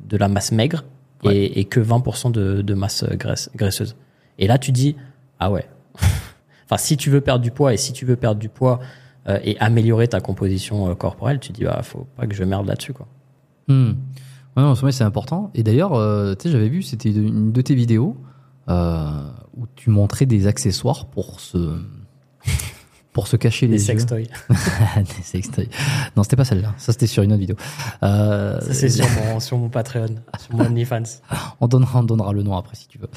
de 0.09 0.16
la 0.16 0.28
masse 0.28 0.52
maigre 0.52 0.84
Ouais. 1.24 1.46
et 1.46 1.64
que 1.64 1.80
20% 1.80 2.30
de, 2.30 2.62
de 2.62 2.74
masse 2.74 3.05
graisse, 3.14 3.50
graisseuse. 3.56 3.96
Et 4.38 4.46
là 4.46 4.56
tu 4.56 4.70
dis 4.70 4.94
ah 5.40 5.51
ouais. 5.51 5.69
enfin 6.65 6.77
si 6.77 6.97
tu 6.97 7.10
veux 7.10 7.20
perdre 7.20 7.43
du 7.43 7.51
poids 7.51 7.73
et 7.73 7.77
si 7.77 7.93
tu 7.93 8.05
veux 8.05 8.16
perdre 8.16 8.40
du 8.40 8.48
poids 8.48 8.81
euh, 9.28 9.39
et 9.43 9.59
améliorer 9.59 10.09
ta 10.09 10.20
composition 10.20 10.90
euh, 10.90 10.94
corporelle, 10.94 11.40
tu 11.40 11.52
dis 11.52 11.65
bah 11.65 11.81
faut 11.82 12.06
pas 12.16 12.27
que 12.27 12.35
je 12.35 12.44
merde 12.44 12.66
là-dessus 12.66 12.93
quoi. 12.93 13.06
Hmm. 13.69 13.93
Ouais, 14.56 14.65
non, 14.65 14.74
c'est 14.74 15.05
important. 15.05 15.51
Et 15.55 15.62
d'ailleurs, 15.62 15.94
euh, 15.94 16.35
tu 16.35 16.44
sais, 16.44 16.51
j'avais 16.51 16.69
vu, 16.69 16.82
c'était 16.82 17.10
une 17.10 17.52
de 17.52 17.60
tes 17.60 17.77
vidéos 17.77 18.16
euh, 18.69 19.31
où 19.56 19.66
tu 19.77 19.90
montrais 19.90 20.27
des 20.27 20.48
accessoires 20.48 21.06
pour 21.06 21.39
se 21.39 21.78
pour 23.12 23.28
se 23.28 23.36
cacher 23.36 23.66
les, 23.66 23.74
Les 23.74 23.78
sextoys. 23.78 24.27
des 24.97 25.23
sextoys. 25.23 25.69
Non, 26.16 26.24
c'était 26.24 26.36
pas 26.36 26.44
celle-là. 26.44 26.74
Ça, 26.77 26.93
c'était 26.93 27.06
sur 27.06 27.23
une 27.23 27.32
autre 27.32 27.40
vidéo. 27.40 27.56
Euh, 28.02 28.60
Ça 28.60 28.74
c'est 28.74 28.89
sur 28.89 29.06
mon, 29.10 29.39
sur 29.39 29.59
mon 29.59 29.69
Patreon, 29.69 30.16
sur 30.39 30.56
mon 30.56 30.66
OnlyFans. 30.66 31.20
on 31.60 31.69
donnera, 31.69 32.01
on 32.01 32.05
donnera 32.05 32.32
le 32.32 32.43
nom 32.43 32.56
après 32.56 32.74
si 32.74 32.89
tu 32.89 32.98
veux. 32.98 33.09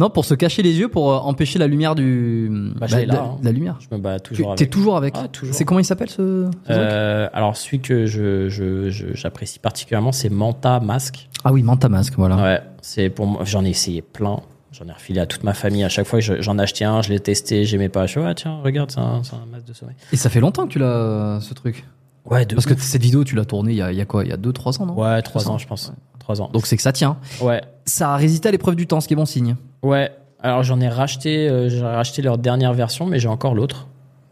Non, 0.00 0.08
pour 0.10 0.24
se 0.24 0.32
cacher 0.34 0.62
les 0.62 0.78
yeux, 0.78 0.88
pour 0.88 1.12
euh, 1.12 1.18
empêcher 1.18 1.58
la 1.58 1.66
lumière 1.66 1.94
du. 1.94 2.48
Bah, 2.76 2.86
l'ai 2.86 3.04
de- 3.06 3.12
là, 3.12 3.22
hein. 3.34 3.36
la 3.42 3.52
lumière. 3.52 3.78
Je 3.80 3.94
me 3.94 4.00
bats 4.00 4.18
Tu 4.18 4.30
toujours 4.34 4.48
es 4.48 4.52
avec. 4.54 4.70
toujours 4.70 4.96
avec. 4.96 5.14
Ah, 5.16 5.28
toujours. 5.28 5.54
C'est 5.54 5.64
comment 5.64 5.78
il 5.78 5.84
s'appelle 5.84 6.08
ce, 6.10 6.50
Euh, 6.70 7.28
alors 7.34 7.56
celui 7.56 7.80
que 7.80 8.06
je 8.06 8.48
je- 8.48 8.88
je- 8.90 9.14
j'apprécie 9.14 9.58
particulièrement, 9.58 10.12
c'est 10.12 10.30
Manta 10.30 10.80
Mask. 10.80 11.28
Ah 11.44 11.52
oui, 11.52 11.62
Manta 11.62 11.88
Mask, 11.88 12.14
voilà. 12.16 12.36
Ouais, 12.36 12.62
c'est 12.80 13.10
pour 13.10 13.26
moi. 13.26 13.42
J'en 13.44 13.64
ai 13.64 13.68
essayé 13.70 14.00
plein. 14.02 14.40
J'en 14.72 14.86
ai 14.86 14.92
refilé 14.92 15.20
à 15.20 15.26
toute 15.26 15.44
ma 15.44 15.52
famille. 15.52 15.84
À 15.84 15.88
chaque 15.88 16.06
fois, 16.06 16.20
je- 16.20 16.40
j'en 16.40 16.56
achetais 16.58 16.84
un, 16.84 17.02
je 17.02 17.10
l'ai 17.10 17.20
testé, 17.20 17.64
j'aimais 17.64 17.88
pas. 17.90 18.06
Je 18.06 18.12
suis 18.12 18.20
ah 18.24 18.34
tiens, 18.34 18.60
regarde, 18.64 18.90
c'est 18.90 19.00
un, 19.00 19.22
c'est 19.22 19.34
un 19.34 19.44
masque 19.52 19.66
de 19.66 19.72
sommeil. 19.74 19.96
Et 20.12 20.16
ça 20.16 20.30
fait 20.30 20.40
longtemps 20.40 20.66
que 20.66 20.72
tu 20.72 20.78
l'as, 20.78 21.40
ce 21.42 21.52
truc? 21.54 21.84
Ouais, 22.24 22.46
de 22.46 22.54
Parce 22.54 22.66
que 22.66 22.78
cette 22.78 23.02
vidéo, 23.02 23.24
tu 23.24 23.34
l'as 23.34 23.44
tournée 23.44 23.72
il 23.72 23.76
y 23.78 23.82
a, 23.82 23.92
il 23.92 23.98
y 23.98 24.00
a 24.00 24.04
quoi? 24.06 24.24
Il 24.24 24.30
y 24.30 24.32
a 24.32 24.36
2-3 24.36 24.80
ans, 24.80 24.86
non? 24.86 24.94
Ouais, 24.94 25.20
trois 25.22 25.48
ans. 25.50 25.58
je 25.58 25.66
pense. 25.66 25.92
Trois 26.20 26.40
ans. 26.40 26.48
Donc 26.52 26.66
c'est 26.66 26.76
que 26.76 26.82
ça 26.82 26.92
tient. 26.92 27.16
ouais, 27.40 27.60
Ça 27.86 28.12
a 28.14 28.16
résisté 28.16 28.48
à 28.48 28.52
l'épreuve 28.52 28.76
du 28.76 28.86
temps, 28.86 29.00
ce 29.00 29.08
qui 29.08 29.14
est 29.14 29.16
bon 29.16 29.26
signe. 29.26 29.56
ouais. 29.82 30.10
Alors 30.42 30.62
j'en 30.62 30.80
ai 30.80 30.88
racheté, 30.88 31.50
euh, 31.50 31.68
j'ai 31.68 31.82
racheté 31.82 32.22
leur 32.22 32.38
dernière 32.38 32.72
version, 32.72 33.04
mais 33.04 33.18
j'ai 33.18 33.28
encore 33.28 33.54
l'autre 33.54 33.88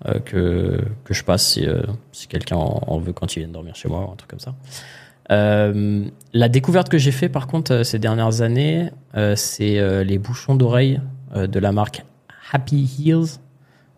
euh, 0.06 0.18
que 0.20 0.80
que 1.04 1.12
je 1.12 1.22
passe 1.22 1.44
si 1.46 1.66
euh, 1.66 1.82
si 2.12 2.28
quelqu'un 2.28 2.56
en, 2.56 2.80
en 2.86 2.98
veut 2.98 3.12
quand 3.12 3.36
il 3.36 3.40
vient 3.40 3.48
dormir 3.48 3.74
chez 3.76 3.90
moi 3.90 4.06
ou 4.08 4.12
un 4.12 4.16
truc 4.16 4.30
comme 4.30 4.40
ça. 4.40 4.54
La 5.30 6.48
découverte 6.48 6.88
que 6.88 6.96
j'ai 6.98 7.10
fait 7.12 7.28
par 7.28 7.46
contre 7.46 7.82
ces 7.82 7.98
dernières 7.98 8.40
années, 8.40 8.90
c'est 9.36 10.04
les 10.04 10.18
bouchons 10.18 10.54
d'oreille 10.54 11.00
de 11.34 11.58
la 11.58 11.72
marque 11.72 12.04
Happy 12.52 12.88
Heels. 12.98 13.38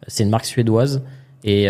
C'est 0.09 0.25
une 0.25 0.31
marque 0.31 0.47
suédoise 0.47 1.03
et 1.45 1.65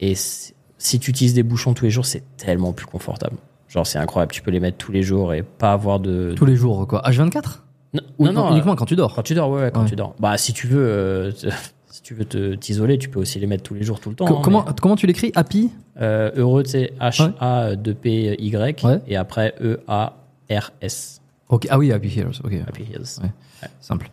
et 0.00 0.14
si 0.16 0.98
tu 0.98 1.10
utilises 1.10 1.34
des 1.34 1.42
bouchons 1.44 1.72
tous 1.74 1.84
les 1.84 1.90
jours, 1.92 2.04
c'est 2.06 2.24
tellement 2.36 2.72
plus 2.72 2.86
confortable. 2.86 3.36
Genre 3.76 3.86
c'est 3.86 3.98
incroyable, 3.98 4.32
tu 4.32 4.40
peux 4.40 4.50
les 4.50 4.58
mettre 4.58 4.78
tous 4.78 4.90
les 4.90 5.02
jours 5.02 5.34
et 5.34 5.42
pas 5.42 5.72
avoir 5.72 6.00
de 6.00 6.32
Tous 6.34 6.46
les 6.46 6.56
jours, 6.56 6.86
quoi. 6.88 7.02
H24 7.02 7.60
non, 7.92 8.00
Ou 8.18 8.24
non, 8.26 8.32
non, 8.32 8.50
uniquement 8.52 8.74
quand 8.74 8.86
tu 8.86 8.96
dors. 8.96 9.14
quand 9.14 9.22
tu 9.22 9.34
dors, 9.34 9.50
ouais, 9.50 9.60
ouais, 9.64 9.70
quand 9.70 9.82
Ouais. 9.82 9.88
tu 9.88 9.96
dors. 9.96 10.14
Bah, 10.18 10.36
si 10.38 10.52
tu 10.54 10.66
veux, 10.66 10.80
euh, 10.86 11.30
si 11.90 12.02
tu 12.02 12.14
veux 12.14 12.24
te 12.24 12.54
t'isoler, 12.54 12.96
tu 12.98 13.08
peux 13.10 13.20
aussi 13.20 13.38
les 13.38 13.46
mettre 13.46 13.62
tous 13.62 13.74
les 13.74 13.82
jours, 13.82 14.00
tout 14.00 14.08
le 14.10 14.16
temps. 14.16 14.24
Co- 14.26 14.36
hein, 14.36 14.40
comment, 14.42 14.64
mais, 14.66 14.72
comment 14.80 14.96
tu 14.96 15.06
l'écris? 15.06 15.30
Happy? 15.34 15.70
Euh, 16.00 16.30
heureux, 16.36 16.62
c'est 16.66 16.92
H-A-2-P-Y 17.00 18.82
Ouais. 18.84 19.00
et 19.06 19.16
après 19.16 19.54
E 19.60 19.78
E-A-R-S. 19.88 21.20
Ok. 21.48 21.66
Ah 21.70 21.78
oui, 21.78 21.92
Happy 21.92 22.18
Heroes. 22.18 22.40
Ok. 22.44 22.52
Happy. 22.66 22.84
Ouais. 22.92 23.28
Simple. 23.80 24.08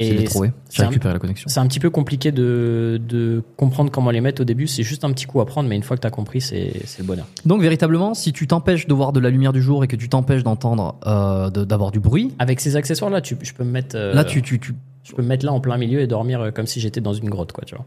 Et 0.00 0.26
J'ai 0.70 0.82
un- 0.82 0.88
récupéré 0.88 1.14
la 1.14 1.20
connexion. 1.20 1.48
C'est 1.48 1.60
un 1.60 1.66
petit 1.68 1.78
peu 1.78 1.88
compliqué 1.90 2.32
de, 2.32 3.00
de 3.08 3.42
comprendre 3.56 3.90
comment 3.92 4.10
les 4.10 4.20
mettre 4.20 4.42
au 4.42 4.44
début. 4.44 4.66
C'est 4.66 4.82
juste 4.82 5.04
un 5.04 5.12
petit 5.12 5.26
coup 5.26 5.40
à 5.40 5.46
prendre, 5.46 5.68
mais 5.68 5.76
une 5.76 5.84
fois 5.84 5.96
que 5.96 6.00
tu 6.02 6.06
as 6.06 6.10
compris, 6.10 6.40
c'est 6.40 6.82
c'est 6.84 6.98
le 7.02 7.06
bonheur. 7.06 7.26
Donc 7.46 7.60
véritablement, 7.62 8.12
si 8.14 8.32
tu 8.32 8.46
t'empêches 8.48 8.86
de 8.88 8.94
voir 8.94 9.12
de 9.12 9.20
la 9.20 9.30
lumière 9.30 9.52
du 9.52 9.62
jour 9.62 9.84
et 9.84 9.86
que 9.88 9.94
tu 9.96 10.08
t'empêches 10.08 10.42
d'entendre, 10.42 10.96
euh, 11.06 11.48
de- 11.50 11.64
d'avoir 11.64 11.92
du 11.92 12.00
bruit, 12.00 12.32
Avec 12.40 12.60
ces 12.60 12.74
accessoires-là, 12.74 13.20
tu, 13.20 13.36
je 13.40 13.52
peux 13.52 13.62
me 13.64 13.70
mettre. 13.70 13.94
euh, 13.96 14.12
là 14.14 14.24
tu, 14.24 14.42
tu, 14.42 14.58
tu... 14.58 14.74
Je 15.04 15.12
peux 15.12 15.22
me 15.22 15.28
mettre 15.28 15.44
là 15.46 15.52
en 15.52 15.60
plein 15.60 15.76
milieu 15.78 16.00
et 16.00 16.06
dormir 16.08 16.40
euh, 16.40 16.50
comme 16.50 16.66
si 16.66 16.80
j'étais 16.80 17.00
dans 17.00 17.12
une 17.12 17.28
grotte, 17.30 17.52
quoi, 17.52 17.62
tu 17.64 17.74
vois. 17.76 17.84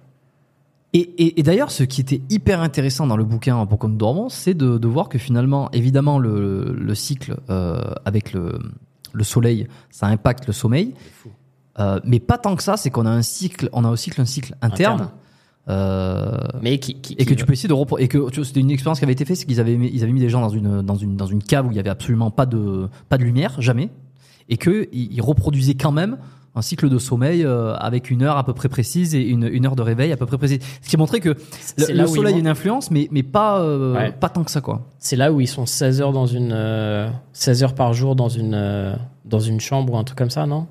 Et, 0.93 0.99
et, 0.99 1.39
et 1.39 1.43
d'ailleurs, 1.43 1.71
ce 1.71 1.83
qui 1.83 1.99
était 1.99 2.21
hyper 2.29 2.61
intéressant 2.61 3.05
dans 3.07 3.17
le 3.17 3.25
bouquin 3.25 3.65
Pourquoi 3.65 3.89
nous 3.89 3.97
dormons, 3.97 4.29
c'est 4.29 4.53
de, 4.53 4.77
de 4.77 4.87
voir 4.87 5.09
que 5.09 5.17
finalement, 5.17 5.69
évidemment, 5.71 6.17
le, 6.19 6.73
le 6.79 6.95
cycle 6.95 7.35
euh, 7.49 7.81
avec 8.05 8.31
le, 8.31 8.57
le 9.11 9.23
soleil, 9.25 9.67
ça 9.89 10.07
impacte 10.07 10.47
le 10.47 10.53
sommeil. 10.53 10.93
fou. 11.11 11.29
Euh, 11.79 11.99
mais 12.03 12.19
pas 12.19 12.37
tant 12.37 12.55
que 12.55 12.63
ça, 12.63 12.75
c'est 12.77 12.89
qu'on 12.89 13.05
a 13.05 13.09
un 13.11 13.21
cycle, 13.21 13.69
on 13.73 13.83
a 13.85 13.89
aussi 13.91 14.11
un 14.17 14.25
cycle 14.25 14.55
interne. 14.61 14.95
Interne. 15.01 15.11
euh, 15.69 16.37
Mais 16.61 16.79
qui, 16.79 16.95
qui- 17.01 17.13
et 17.13 17.25
que 17.25 17.29
qui- 17.31 17.35
tu 17.35 17.45
peux 17.45 17.53
essayer 17.53 17.67
de 17.69 17.73
repro- 17.73 17.99
et 17.99 18.07
que 18.07 18.19
c'était 18.43 18.61
une 18.61 18.71
expérience 18.71 18.99
qui 18.99 19.05
avait 19.05 19.13
été 19.13 19.25
faite 19.25 19.35
c'est 19.37 19.45
qu'ils 19.45 19.59
avaient 19.59 19.75
mis, 19.75 19.89
ils 19.93 20.01
avaient 20.03 20.13
mis 20.13 20.19
des 20.21 20.29
gens 20.29 20.41
dans 20.41 20.49
une 20.49 20.81
dans 20.81 20.95
une 20.95 21.17
dans 21.17 21.25
une 21.25 21.43
cave 21.43 21.67
où 21.67 21.71
il 21.71 21.75
y 21.75 21.79
avait 21.79 21.89
absolument 21.89 22.31
pas 22.31 22.45
de 22.45 22.87
pas 23.09 23.17
de 23.17 23.23
lumière 23.23 23.59
jamais 23.61 23.89
et 24.49 24.55
que 24.57 24.87
ils, 24.93 25.21
reproduisaient 25.21 25.73
quand 25.75 25.91
même 25.91 26.17
un 26.55 26.61
cycle 26.61 26.87
de 26.89 26.97
sommeil 26.97 27.43
euh, 27.43 27.75
avec 27.75 28.09
une 28.09 28.23
heure 28.23 28.37
à 28.37 28.45
peu 28.45 28.53
près 28.53 28.69
précise 28.69 29.13
et 29.13 29.21
une, 29.27 29.43
une 29.43 29.65
heure 29.65 29.75
de 29.75 29.81
réveil 29.81 30.13
à 30.13 30.17
peu 30.17 30.25
près 30.25 30.37
précise 30.37 30.59
ce 30.81 30.87
qui 30.89 30.95
montrait 30.95 31.19
que 31.19 31.35
le, 31.77 32.07
soleil 32.07 32.35
a 32.35 32.37
une 32.37 32.47
influence 32.47 32.89
mais 32.89 33.09
mais 33.11 33.23
pas 33.23 33.59
euh, 33.59 33.93
Ouais. 33.93 34.11
pas 34.13 34.29
tant 34.29 34.45
que 34.45 34.51
ça 34.51 34.61
quoi 34.61 34.87
C'est 34.99 35.17
là 35.17 35.33
où 35.33 35.41
ils 35.41 35.47
sont 35.47 35.65
16 35.65 35.99
heures 36.01 36.13
dans 36.13 36.27
une 36.27 36.53
euh, 36.53 37.09
16 37.33 37.63
heures 37.63 37.75
par 37.75 37.91
jour 37.93 38.15
dans 38.15 38.29
une 38.29 38.95
dans 39.25 39.39
une 39.41 39.59
chambre 39.59 39.91
ou 39.93 39.97
un 39.97 40.05
truc 40.05 40.17
comme 40.17 40.29
ça, 40.29 40.45
non? 40.45 40.65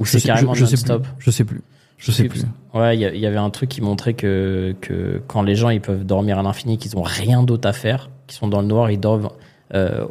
Ou 0.00 0.06
c'est 0.06 0.20
carrément 0.20 0.54
je, 0.54 0.64
je 0.64 0.76
sais 0.76 0.76
plus 0.82 0.92
non-stop 0.92 1.06
je 1.18 1.30
sais 1.30 1.44
plus 1.44 1.62
je 1.98 2.10
sais 2.10 2.24
plus 2.24 2.44
Ouais, 2.74 2.96
il 2.96 3.00
y, 3.00 3.26
avait 3.26 3.36
un 3.36 3.50
truc 3.50 3.68
qui 3.68 3.80
montrait 3.80 4.14
que 4.14 4.74
que 4.80 5.22
quand 5.28 5.42
les 5.42 5.54
gens 5.54 5.68
ils 5.68 5.80
peuvent 5.80 6.04
dormir 6.04 6.38
à 6.38 6.42
l'infini, 6.42 6.78
qu'ils 6.78 6.96
ont 6.96 7.02
rien 7.02 7.42
d'autre 7.44 7.68
à 7.68 7.72
faire, 7.72 8.10
qu'ils 8.26 8.38
sont 8.38 8.48
dans 8.48 8.60
le 8.60 8.66
noir, 8.66 8.90
ils 8.90 8.98
dorment 8.98 9.28
euh, 9.74 10.06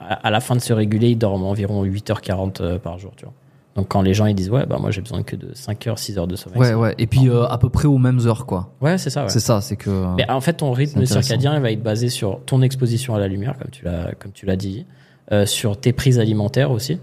à, 0.00 0.14
à 0.14 0.30
la 0.30 0.40
fin 0.40 0.54
de 0.54 0.60
se 0.60 0.72
réguler, 0.72 1.10
ils 1.10 1.16
dorment 1.18 1.44
environ 1.44 1.82
8h40 1.84 2.60
euh, 2.60 2.78
par 2.78 2.98
jour, 2.98 3.12
tu 3.16 3.24
vois. 3.24 3.32
Donc 3.76 3.88
quand 3.88 4.02
les 4.02 4.12
gens 4.12 4.26
ils 4.26 4.34
disent 4.34 4.50
ouais, 4.50 4.66
bah 4.66 4.78
moi 4.80 4.90
j'ai 4.90 5.00
besoin 5.00 5.22
que 5.22 5.36
de 5.36 5.54
5 5.54 5.86
heures, 5.86 5.98
6 5.98 6.18
heures 6.18 6.26
de 6.26 6.36
sommeil. 6.36 6.58
ouais 6.60 6.74
ouais 6.74 6.94
et 6.98 7.06
puis 7.06 7.28
euh, 7.28 7.46
à 7.46 7.56
peu 7.56 7.68
près 7.68 7.86
aux 7.86 7.98
mêmes 7.98 8.18
heures 8.26 8.44
quoi 8.44 8.72
Ouais, 8.80 8.98
c'est 8.98 9.10
ça 9.10 9.22
ouais. 9.22 9.28
c'est 9.30 9.40
ça 9.40 9.60
c'est 9.60 9.76
que 9.76 10.14
Mais 10.16 10.28
en 10.28 10.40
fait, 10.40 10.54
ton 10.54 10.72
rythme 10.72 11.06
circadien 11.06 11.54
il 11.54 11.62
va 11.62 11.70
être 11.70 11.82
basé 11.82 12.08
sur 12.08 12.40
ton 12.44 12.62
exposition 12.62 13.14
à 13.14 13.20
la 13.20 13.28
lumière, 13.28 13.54
comme 13.58 13.70
tu 13.70 13.84
l'as, 13.84 14.12
comme 14.18 14.32
tu 14.32 14.44
l'as 14.44 14.56
dit, 14.56 14.84
euh, 15.32 15.46
sur 15.46 15.78
tes 15.78 15.92
prises 15.92 16.18
alimentaires 16.18 16.72
aussi. 16.72 16.98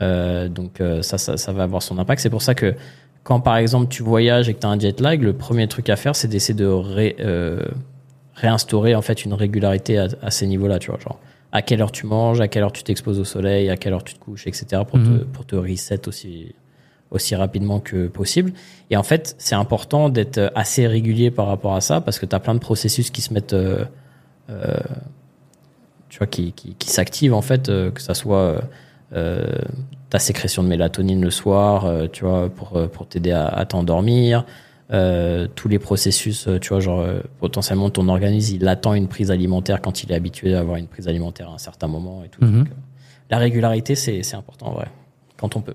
Euh, 0.00 0.48
donc 0.48 0.80
euh, 0.80 1.02
ça, 1.02 1.18
ça, 1.18 1.36
ça 1.36 1.52
va 1.52 1.64
avoir 1.64 1.82
son 1.82 1.98
impact. 1.98 2.20
C'est 2.22 2.30
pour 2.30 2.42
ça 2.42 2.54
que 2.54 2.74
quand 3.22 3.40
par 3.40 3.56
exemple 3.56 3.88
tu 3.88 4.02
voyages 4.02 4.48
et 4.48 4.54
que 4.54 4.60
tu 4.60 4.66
as 4.66 4.70
un 4.70 4.78
jet 4.78 5.00
lag, 5.00 5.22
le 5.22 5.32
premier 5.32 5.68
truc 5.68 5.88
à 5.90 5.96
faire, 5.96 6.16
c'est 6.16 6.28
d'essayer 6.28 6.54
de 6.54 6.66
ré- 6.66 7.16
euh, 7.20 7.60
réinstaurer 8.34 8.94
en 8.94 9.02
fait 9.02 9.24
une 9.24 9.34
régularité 9.34 9.98
à, 9.98 10.08
à 10.22 10.30
ces 10.30 10.46
niveaux-là, 10.46 10.78
tu 10.78 10.90
vois, 10.90 10.98
genre 10.98 11.20
à 11.52 11.60
quelle 11.62 11.82
heure 11.82 11.92
tu 11.92 12.06
manges, 12.06 12.40
à 12.40 12.48
quelle 12.48 12.62
heure 12.62 12.72
tu 12.72 12.82
t'exposes 12.82 13.20
au 13.20 13.24
soleil, 13.24 13.68
à 13.68 13.76
quelle 13.76 13.92
heure 13.92 14.02
tu 14.02 14.14
te 14.14 14.18
couches, 14.18 14.46
etc. 14.46 14.82
pour 14.88 14.98
Mhm. 14.98 15.18
te 15.20 15.24
pour 15.24 15.44
te 15.46 15.54
reset 15.56 16.08
aussi 16.08 16.54
aussi 17.10 17.34
rapidement 17.36 17.78
que 17.78 18.08
possible. 18.08 18.52
Et 18.90 18.96
en 18.96 19.02
fait, 19.02 19.34
c'est 19.36 19.54
important 19.54 20.08
d'être 20.08 20.50
assez 20.54 20.86
régulier 20.86 21.30
par 21.30 21.46
rapport 21.46 21.74
à 21.74 21.82
ça 21.82 22.00
parce 22.00 22.18
que 22.18 22.24
tu 22.24 22.34
as 22.34 22.40
plein 22.40 22.54
de 22.54 22.58
processus 22.58 23.10
qui 23.10 23.20
se 23.20 23.34
mettent, 23.34 23.52
euh, 23.52 23.84
euh, 24.48 24.78
tu 26.08 26.16
vois, 26.18 26.26
qui, 26.26 26.52
qui, 26.52 26.74
qui 26.74 26.88
s'activent 26.88 27.34
en 27.34 27.42
fait, 27.42 27.68
euh, 27.68 27.90
que 27.90 28.00
ça 28.00 28.14
soit 28.14 28.38
euh, 28.38 28.58
ta 29.12 30.18
sécrétion 30.18 30.62
de 30.62 30.68
mélatonine 30.68 31.22
le 31.22 31.30
soir, 31.30 31.86
euh, 31.86 32.06
tu 32.12 32.24
vois, 32.24 32.50
pour, 32.50 32.76
euh, 32.76 32.86
pour 32.86 33.06
t'aider 33.06 33.32
à, 33.32 33.46
à 33.46 33.64
t'endormir. 33.64 34.44
Euh, 34.92 35.48
tous 35.54 35.68
les 35.68 35.78
processus, 35.78 36.46
euh, 36.48 36.58
tu 36.58 36.68
vois, 36.68 36.80
genre 36.80 37.00
euh, 37.00 37.20
potentiellement 37.40 37.88
ton 37.88 38.08
organisme 38.08 38.56
il 38.56 38.68
attend 38.68 38.92
une 38.92 39.08
prise 39.08 39.30
alimentaire 39.30 39.80
quand 39.80 40.02
il 40.02 40.12
est 40.12 40.14
habitué 40.14 40.54
à 40.54 40.60
avoir 40.60 40.76
une 40.76 40.86
prise 40.86 41.08
alimentaire 41.08 41.48
à 41.48 41.54
un 41.54 41.58
certain 41.58 41.88
moment 41.88 42.22
et 42.24 42.28
tout. 42.28 42.44
Mhm. 42.44 42.58
Donc, 42.58 42.68
euh, 42.68 42.74
la 43.30 43.38
régularité 43.38 43.94
c'est 43.94 44.34
important 44.34 44.66
en 44.66 44.72
vrai, 44.72 44.88
quand 45.38 45.56
on 45.56 45.62
peut. 45.62 45.74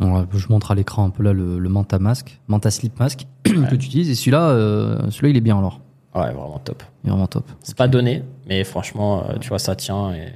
Je 0.00 0.48
montre 0.48 0.72
à 0.72 0.74
l'écran 0.74 1.04
un 1.04 1.10
peu 1.10 1.22
là 1.22 1.32
le, 1.32 1.60
le 1.60 1.68
Manta 1.68 2.00
Mask, 2.00 2.40
Manta 2.48 2.72
Sleep 2.72 2.98
Mask 2.98 3.26
que 3.44 3.68
tu 3.68 3.74
utilises. 3.76 4.10
Et 4.10 4.14
celui-là, 4.16 4.48
euh, 4.48 5.10
celui-là, 5.10 5.28
il 5.28 5.36
est 5.36 5.40
bien 5.40 5.58
alors. 5.58 5.80
Ouais, 6.14 6.32
vraiment 6.32 6.58
top. 6.58 6.82
Il 7.04 7.06
est 7.06 7.10
vraiment 7.10 7.28
top. 7.28 7.44
C'est 7.62 7.76
pas 7.76 7.88
donné, 7.88 8.24
mais 8.48 8.64
franchement, 8.64 9.24
euh, 9.28 9.34
tu 9.40 9.48
vois, 9.48 9.58
ça 9.58 9.76
tient 9.76 10.12
et, 10.12 10.32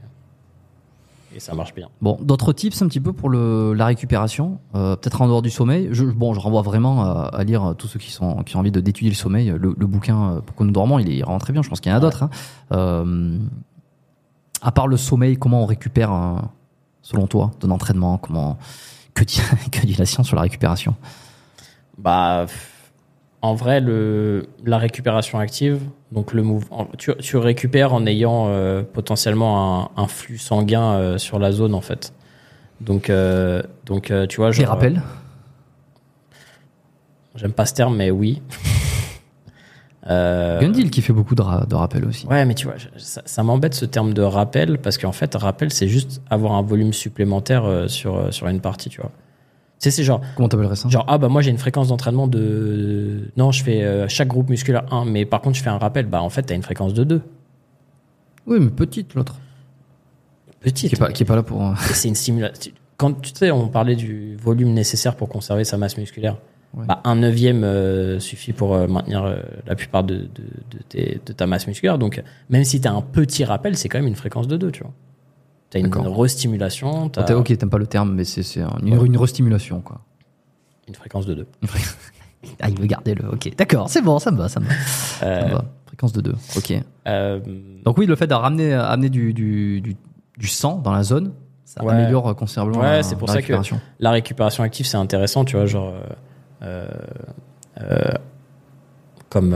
et 1.34 1.40
ça 1.40 1.54
marche 1.54 1.74
bien. 1.74 1.88
Bon, 2.00 2.18
d'autres 2.20 2.52
tips 2.52 2.82
un 2.82 2.88
petit 2.88 3.00
peu 3.00 3.12
pour 3.12 3.28
le, 3.28 3.72
la 3.74 3.86
récupération, 3.86 4.58
euh, 4.74 4.96
peut-être 4.96 5.22
en 5.22 5.26
dehors 5.28 5.42
du 5.42 5.50
sommeil. 5.50 5.88
Je, 5.92 6.04
bon, 6.04 6.34
je 6.34 6.40
renvoie 6.40 6.62
vraiment 6.62 7.02
à, 7.02 7.30
à 7.32 7.44
lire 7.44 7.74
tous 7.78 7.86
ceux 7.86 7.98
qui 7.98 8.10
sont 8.10 8.42
qui 8.42 8.56
ont 8.56 8.60
envie 8.60 8.72
de 8.72 8.80
d'étudier 8.80 9.10
le 9.10 9.16
sommeil. 9.16 9.48
Le, 9.48 9.74
le 9.76 9.86
bouquin 9.86 10.30
euh, 10.30 10.40
Pourquoi 10.40 10.66
nous 10.66 10.72
dormons, 10.72 10.98
il 10.98 11.10
est 11.10 11.22
vraiment 11.22 11.38
très 11.38 11.52
bien. 11.52 11.62
Je 11.62 11.68
pense 11.68 11.80
qu'il 11.80 11.90
y 11.90 11.94
en 11.94 11.98
a 11.98 12.00
d'autres. 12.00 12.24
Hein. 12.24 12.30
Euh, 12.72 13.38
à 14.62 14.72
part 14.72 14.88
le 14.88 14.96
sommeil, 14.96 15.36
comment 15.36 15.62
on 15.62 15.66
récupère, 15.66 16.12
euh, 16.12 16.36
selon 17.02 17.26
toi, 17.26 17.52
d'un 17.60 17.70
entraînement 17.70 18.18
Comment 18.18 18.58
que 19.14 19.24
dit, 19.24 19.40
que 19.72 19.86
dit 19.86 19.94
la 19.94 20.06
science 20.06 20.26
sur 20.26 20.36
la 20.36 20.42
récupération? 20.42 20.94
Bah, 21.98 22.46
en 23.42 23.54
vrai, 23.54 23.80
le, 23.80 24.48
la 24.64 24.76
récupération 24.78 25.38
active, 25.38 25.80
donc 26.12 26.32
le 26.34 26.42
mouvement, 26.42 26.88
tu, 26.98 27.12
tu 27.20 27.36
récupères 27.38 27.94
en 27.94 28.04
ayant 28.06 28.48
euh, 28.48 28.82
potentiellement 28.82 29.90
un, 29.96 30.02
un 30.02 30.06
flux 30.06 30.38
sanguin 30.38 30.92
euh, 30.94 31.18
sur 31.18 31.38
la 31.38 31.50
zone 31.52 31.74
en 31.74 31.80
fait. 31.80 32.12
Donc, 32.80 33.08
euh, 33.10 33.62
donc 33.86 34.10
euh, 34.10 34.26
tu 34.26 34.36
vois, 34.36 34.50
Des 34.50 34.56
genre, 34.62 34.68
rappels 34.70 35.00
J'aime 37.36 37.52
pas 37.52 37.64
ce 37.66 37.74
terme, 37.74 37.96
mais 37.96 38.10
oui. 38.10 38.42
Euh, 40.08 40.58
Gundil 40.60 40.90
qui 40.90 41.02
fait 41.02 41.12
beaucoup 41.12 41.34
de, 41.34 41.42
ra- 41.42 41.66
de 41.66 41.74
rappels 41.74 42.06
aussi. 42.06 42.26
Ouais, 42.26 42.46
mais 42.46 42.54
tu 42.54 42.64
vois, 42.66 42.76
je- 42.78 42.88
ça, 42.96 43.20
ça 43.26 43.42
m'embête 43.42 43.74
ce 43.74 43.84
terme 43.84 44.14
de 44.14 44.22
rappel 44.22 44.78
parce 44.78 44.96
qu'en 44.96 45.12
fait, 45.12 45.34
rappel, 45.34 45.70
c'est 45.70 45.88
juste 45.88 46.22
avoir 46.30 46.52
un 46.54 46.62
volume 46.62 46.94
supplémentaire 46.94 47.66
euh, 47.66 47.86
sur, 47.86 48.16
euh, 48.16 48.30
sur 48.30 48.48
une 48.48 48.60
partie, 48.60 48.88
tu 48.88 49.02
vois. 49.02 49.10
Sais, 49.80 49.90
c'est 49.90 50.04
genre, 50.04 50.20
Comment 50.36 50.48
t'appellerais 50.48 50.76
ça? 50.76 50.88
Genre, 50.88 51.04
ah 51.08 51.18
bah 51.18 51.28
moi 51.28 51.40
j'ai 51.42 51.50
une 51.50 51.58
fréquence 51.58 51.88
d'entraînement 51.88 52.28
de. 52.28 53.30
Non, 53.36 53.50
je 53.50 53.64
fais 53.64 53.82
euh, 53.82 54.06
chaque 54.08 54.28
groupe 54.28 54.48
musculaire 54.50 54.84
1, 54.92 55.06
mais 55.06 55.24
par 55.24 55.40
contre, 55.40 55.56
je 55.56 55.62
fais 55.62 55.70
un 55.70 55.78
rappel. 55.78 56.06
Bah 56.06 56.20
en 56.22 56.28
fait, 56.30 56.42
t'as 56.42 56.54
une 56.54 56.62
fréquence 56.62 56.92
de 56.94 57.02
2. 57.02 57.22
Oui, 58.46 58.58
mais 58.60 58.70
petite 58.70 59.14
l'autre. 59.14 59.40
Petite. 60.60 60.90
Qui 60.90 60.94
est 60.94 60.98
pas 60.98 61.10
qui 61.12 61.22
est 61.22 61.26
pas 61.26 61.36
là 61.36 61.42
pour. 61.42 61.64
euh, 61.66 61.72
c'est 61.92 62.08
une 62.08 62.14
stimulation. 62.14 62.72
Quand 62.98 63.18
tu 63.22 63.30
sais, 63.34 63.50
on 63.50 63.68
parlait 63.68 63.96
du 63.96 64.36
volume 64.36 64.74
nécessaire 64.74 65.16
pour 65.16 65.28
conserver 65.30 65.64
sa 65.64 65.78
masse 65.78 65.96
musculaire. 65.96 66.36
Ouais. 66.76 66.84
Bah, 66.86 67.00
un 67.04 67.16
neuvième 67.16 67.64
euh, 67.64 68.20
suffit 68.20 68.52
pour 68.52 68.74
euh, 68.74 68.86
maintenir 68.86 69.24
euh, 69.24 69.38
la 69.66 69.74
plupart 69.74 70.04
de, 70.04 70.16
de, 70.16 70.26
de, 70.70 70.78
tes- 70.88 71.20
de 71.24 71.32
ta 71.32 71.46
masse 71.46 71.66
musculaire. 71.66 71.96
Donc, 71.98 72.22
même 72.50 72.62
si 72.64 72.80
tu 72.80 72.86
as 72.86 72.92
un 72.92 73.00
petit 73.00 73.44
rappel, 73.44 73.76
c'est 73.78 73.88
quand 73.88 73.98
même 73.98 74.06
une 74.06 74.14
fréquence 74.14 74.46
de 74.46 74.56
2, 74.58 74.70
tu 74.70 74.82
vois. 74.82 74.92
Tu 75.70 75.76
as 75.76 75.80
une 75.80 75.94
restimulation, 75.94 77.08
t'as- 77.08 77.36
ok, 77.36 77.56
t'aimes 77.56 77.70
pas 77.70 77.78
le 77.78 77.86
terme, 77.86 78.12
mais 78.14 78.24
c'est 78.24 78.42
c'est 78.42 78.60
un- 78.62 78.76
une, 78.82 79.04
une 79.06 79.16
restimulation 79.16 79.80
quoi. 79.80 80.00
une 80.88 80.94
fréquence 80.94 81.26
de 81.26 81.34
2. 81.34 81.46
Ah, 82.62 82.70
il 82.70 82.80
veut 82.80 82.86
garder 82.86 83.14
le. 83.14 83.28
Ok, 83.28 83.54
d'accord, 83.54 83.90
c'est 83.90 84.00
bon, 84.00 84.18
ça 84.18 84.30
me 84.30 84.38
va, 84.38 84.48
ça 84.48 84.60
me 84.60 84.64
va. 84.66 84.72
Ça 85.20 85.44
me 85.46 85.52
va. 85.52 85.64
Fréquence 85.86 86.12
de 86.14 86.22
2. 86.22 86.34
Ok. 86.56 86.72
Euh, 87.06 87.38
Donc 87.84 87.98
oui, 87.98 88.06
le 88.06 88.16
fait 88.16 88.26
de 88.26 88.32
ramener, 88.32 88.72
amener 88.72 89.10
du, 89.10 89.34
du, 89.34 89.82
du, 89.82 89.94
du 90.38 90.46
sang 90.48 90.78
dans 90.78 90.92
la 90.92 91.02
zone, 91.02 91.32
ça 91.66 91.84
Ouais. 91.84 91.92
améliore 91.92 92.34
considérablement 92.34 92.80
Ouais, 92.80 92.96
la, 92.96 93.02
c'est 93.02 93.16
pour 93.16 93.28
la 93.28 93.34
ça 93.34 93.42
que- 93.42 93.52
la 93.98 94.10
récupération 94.10 94.64
active, 94.64 94.86
c'est 94.86 94.96
intéressant, 94.96 95.44
tu 95.44 95.56
vois, 95.56 95.66
genre. 95.66 95.92
euh, 96.62 96.88
euh, 97.82 97.98
comme. 99.28 99.54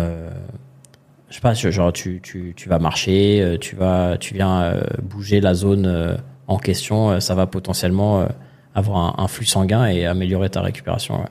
Je 1.35 1.41
sais 1.41 1.41
pas, 1.41 1.53
genre, 1.55 1.93
tu, 1.93 2.21
tu, 2.23 2.53
tu 2.55 2.69
vas 2.69 2.79
marcher, 2.79 3.43
euh, 3.43 3.59
tu, 3.59 3.75
vas, 3.75 4.17
tu 4.19 4.35
viens 4.35 4.63
euh, 4.63 4.81
bouger 5.03 5.41
la 5.41 5.55
zone 5.55 5.85
euh, 5.85 6.17
en 6.47 6.59
question, 6.59 7.19
ça 7.19 7.35
va 7.35 7.49
potentiellement 7.49 8.29
avoir 8.73 9.19
un, 9.19 9.25
un 9.25 9.27
flux 9.27 9.45
sanguin 9.47 9.87
et 9.87 10.07
améliorer 10.07 10.49
ta 10.49 10.61
récupération. 10.61 11.21
ouais. 11.21 11.27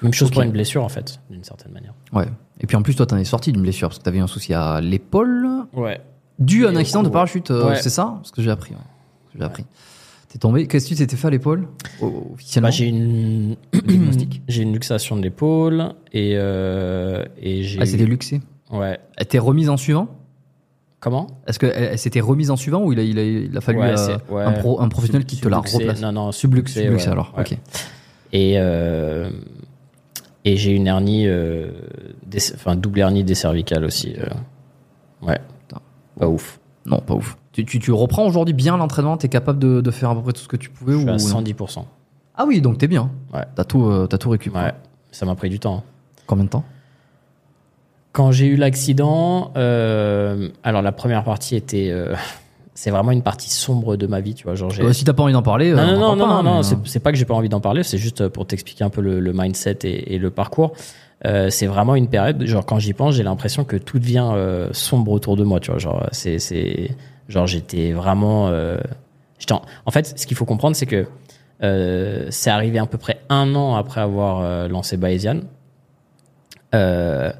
Même 0.00 0.14
chose 0.14 0.30
pour 0.30 0.40
une 0.42 0.50
blessure, 0.50 0.82
en 0.84 0.88
fait, 0.88 1.20
d'une 1.30 1.44
certaine 1.44 1.72
manière. 1.72 1.92
Ouais. 2.12 2.24
Et 2.60 2.66
puis 2.66 2.74
en 2.76 2.82
plus, 2.82 2.94
toi, 2.94 3.04
t'en 3.04 3.16
es 3.18 3.24
sorti 3.24 3.52
d'une 3.52 3.60
blessure 3.62 3.88
parce 3.88 3.98
que 3.98 4.04
t'avais 4.04 4.18
un 4.20 4.26
souci 4.26 4.54
à 4.54 4.80
l'épaule 4.80 5.46
Ouais. 5.74 6.00
dû 6.38 6.66
à 6.66 6.70
un 6.70 6.76
accident 6.76 7.02
de 7.02 7.08
parachute. 7.10 7.50
euh, 7.50 7.68
ouais. 7.70 7.76
C'est 7.76 7.90
ça 7.90 8.18
Ce 8.22 8.32
que 8.32 8.40
j'ai 8.42 8.50
appris. 8.50 8.74
j'ai 9.36 9.44
appris. 9.44 9.64
T'es 10.30 10.38
tombé. 10.38 10.66
Qu'est-ce 10.66 10.84
que 10.86 10.90
tu 10.90 10.96
t'étais 10.96 11.16
fait 11.16 11.26
à 11.26 11.30
l'épaule 11.30 11.68
Officiellement? 12.00 12.68
Bah, 12.68 12.70
j'ai 12.70 12.86
une 12.86 13.56
j'ai 14.48 14.62
une 14.62 14.72
luxation 14.72 15.16
de 15.16 15.22
l'épaule 15.22 15.92
et 16.12 16.32
euh, 16.36 17.24
et 17.40 17.62
j'ai 17.62 17.78
Ah, 17.80 17.86
c'était 17.86 18.04
eu- 18.04 18.06
luxé. 18.06 18.40
Ouais 18.72 18.98
Elle 19.16 19.26
t'est 19.26 19.38
remise 19.38 19.68
en 19.70 19.76
suivant? 19.76 20.08
Comment? 21.00 21.26
Est-ce 21.46 21.58
qu'elle 21.58 21.72
elle, 21.74 21.98
s'était 21.98 22.20
remise 22.20 22.50
en 22.50 22.56
suivant 22.56 22.82
ou 22.82 22.92
il 22.92 22.98
a, 22.98 23.02
il 23.02 23.18
a, 23.18 23.22
il 23.22 23.56
a 23.56 23.60
fallu 23.60 23.78
Ouais, 23.78 23.94
euh, 23.98 24.18
ouais. 24.30 24.42
un, 24.42 24.52
pro- 24.52 24.80
un 24.80 24.88
professionnel 24.88 25.24
qui 25.26 25.36
te 25.36 25.48
la 25.48 25.58
replace? 25.58 26.00
Non 26.00 26.10
non 26.12 26.32
Subluxé, 26.32 26.82
subluxé 26.84 27.06
ouais, 27.06 27.12
alors. 27.12 27.32
Ok. 27.38 27.52
et 28.32 28.54
euh, 28.56 29.30
et 30.44 30.56
j'ai 30.56 30.72
une 30.72 30.86
hernie 30.86 31.26
euh, 31.28 31.70
des- 32.24 32.54
enfin 32.54 32.76
double 32.76 33.00
hernie 33.00 33.24
des 33.24 33.34
cervicales 33.34 33.84
aussi 33.84 34.14
euh. 34.18 34.26
ouais 35.26 35.38
Putain. 35.68 35.80
pas 36.18 36.28
ouf 36.28 36.58
Non, 36.86 36.98
pas 37.00 37.14
ouf. 37.14 37.36
Tu, 37.52 37.64
tu, 37.64 37.78
tu 37.78 37.92
reprends 37.92 38.26
aujourd'hui 38.26 38.54
bien 38.54 38.76
l'entraînement? 38.76 39.16
T'es 39.16 39.28
capable 39.28 39.58
de, 39.58 39.80
de 39.80 39.90
faire 39.90 40.10
à 40.10 40.14
peu 40.14 40.22
près 40.22 40.32
tout 40.32 40.42
ce 40.42 40.48
que 40.48 40.56
tu 40.56 40.70
pouvais 40.70 40.92
je 40.94 40.98
suis 40.98 41.06
ou 41.06 41.10
à 41.10 41.12
non? 41.12 41.18
110% 41.42 41.84
Ah 42.36 42.44
oui, 42.46 42.60
donc 42.60 42.78
t'es 42.78 42.88
bien. 42.88 43.10
Ouais. 43.32 43.44
T'as 43.54 43.64
tout, 43.64 44.06
t'as 44.08 44.18
tout 44.18 44.30
récupéré. 44.30 44.64
ouais 44.66 44.74
ça 45.12 45.24
m'a 45.26 45.34
pris 45.34 45.48
du 45.50 45.58
temps 45.60 45.82
Combien 46.26 46.44
de 46.44 46.50
temps? 46.50 46.64
Quand 48.16 48.32
j'ai 48.32 48.46
eu 48.46 48.56
l'accident, 48.56 49.52
euh, 49.58 50.48
alors 50.64 50.80
la 50.80 50.92
première 50.92 51.22
partie 51.22 51.54
était, 51.54 51.88
euh, 51.90 52.14
c'est 52.72 52.90
vraiment 52.90 53.10
une 53.10 53.20
partie 53.20 53.50
sombre 53.50 53.96
de 53.96 54.06
ma 54.06 54.20
vie, 54.20 54.32
tu 54.32 54.44
vois. 54.44 54.54
Genre, 54.54 54.70
j'ai- 54.70 54.82
Euh, 54.84 54.92
Si 54.94 55.04
t'as 55.04 55.12
pas 55.12 55.22
envie 55.22 55.34
d'en 55.34 55.42
parler, 55.42 55.70
euh, 55.70 55.76
non, 55.76 55.82
on 55.82 55.86
non, 55.86 55.92
en 55.92 55.98
non, 55.98 56.06
parle 56.06 56.18
non, 56.18 56.26
pas, 56.36 56.42
non, 56.42 56.50
non, 56.52 56.56
mais, 56.56 56.62
c'est 56.62 56.74
euh, 56.76 56.78
c'est 56.86 57.00
pas 57.00 57.12
que 57.12 57.18
j'ai 57.18 57.26
pas 57.26 57.34
envie 57.34 57.50
d'en 57.50 57.60
parler, 57.60 57.82
c'est 57.82 57.98
juste 57.98 58.26
pour 58.28 58.46
t'expliquer 58.46 58.84
un 58.84 58.88
peu 58.88 59.02
le, 59.02 59.20
le 59.20 59.32
mindset 59.34 59.80
et, 59.84 60.14
et 60.14 60.18
le 60.18 60.30
parcours. 60.30 60.72
Euh, 61.26 61.50
c'est 61.50 61.66
vraiment 61.66 61.94
une 61.94 62.08
période, 62.08 62.42
genre 62.46 62.64
quand 62.64 62.78
j'y 62.78 62.94
pense, 62.94 63.14
j'ai 63.16 63.22
l'impression 63.22 63.64
que 63.64 63.76
tout 63.76 63.98
devient 63.98 64.30
euh, 64.32 64.68
sombre 64.72 65.12
autour 65.12 65.36
de 65.36 65.44
moi, 65.44 65.60
tu 65.60 65.70
vois. 65.70 65.78
Genre, 65.78 66.06
c'est, 66.12 66.38
c'est, 66.38 66.90
genre 67.28 67.46
j'étais 67.46 67.92
vraiment, 67.92 68.48
euh, 68.48 68.78
j'étais 69.38 69.52
en, 69.52 69.62
en 69.84 69.90
fait, 69.90 70.18
ce 70.18 70.26
qu'il 70.26 70.38
faut 70.38 70.44
comprendre, 70.46 70.74
c'est 70.74 70.86
que 70.86 71.04
euh, 71.62 72.26
c'est 72.30 72.48
arrivé 72.50 72.78
à 72.78 72.86
peu 72.86 72.96
près 72.96 73.20
un 73.28 73.54
an 73.54 73.74
après 73.76 74.00
avoir 74.00 74.40
euh, 74.40 74.68
lancé 74.68 74.96
Bayesian. 74.96 75.40
Euh, 76.74 77.30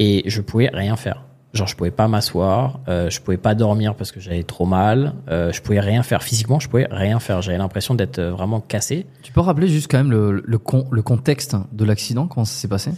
et 0.00 0.24
je 0.26 0.40
pouvais 0.40 0.68
rien 0.72 0.96
faire. 0.96 1.22
Genre, 1.52 1.66
je 1.66 1.74
pouvais 1.76 1.90
pas 1.90 2.06
m'asseoir, 2.08 2.78
euh, 2.88 3.10
je 3.10 3.20
pouvais 3.20 3.36
pas 3.36 3.54
dormir 3.56 3.94
parce 3.96 4.12
que 4.12 4.20
j'avais 4.20 4.44
trop 4.44 4.66
mal, 4.66 5.14
euh, 5.28 5.52
je 5.52 5.60
pouvais 5.60 5.80
rien 5.80 6.02
faire 6.04 6.22
physiquement, 6.22 6.58
je 6.60 6.68
pouvais 6.68 6.86
rien 6.90 7.18
faire. 7.20 7.42
J'avais 7.42 7.58
l'impression 7.58 7.94
d'être 7.94 8.18
euh, 8.20 8.30
vraiment 8.30 8.60
cassé. 8.60 9.06
Tu 9.22 9.32
peux 9.32 9.40
rappeler 9.40 9.66
juste 9.68 9.90
quand 9.90 9.98
même 9.98 10.10
le, 10.12 10.42
le, 10.44 10.58
con- 10.58 10.86
le 10.90 11.02
contexte 11.02 11.56
de 11.72 11.84
l'accident, 11.84 12.26
comment 12.28 12.44
ça 12.44 12.54
s'est 12.54 12.68
passé? 12.68 12.92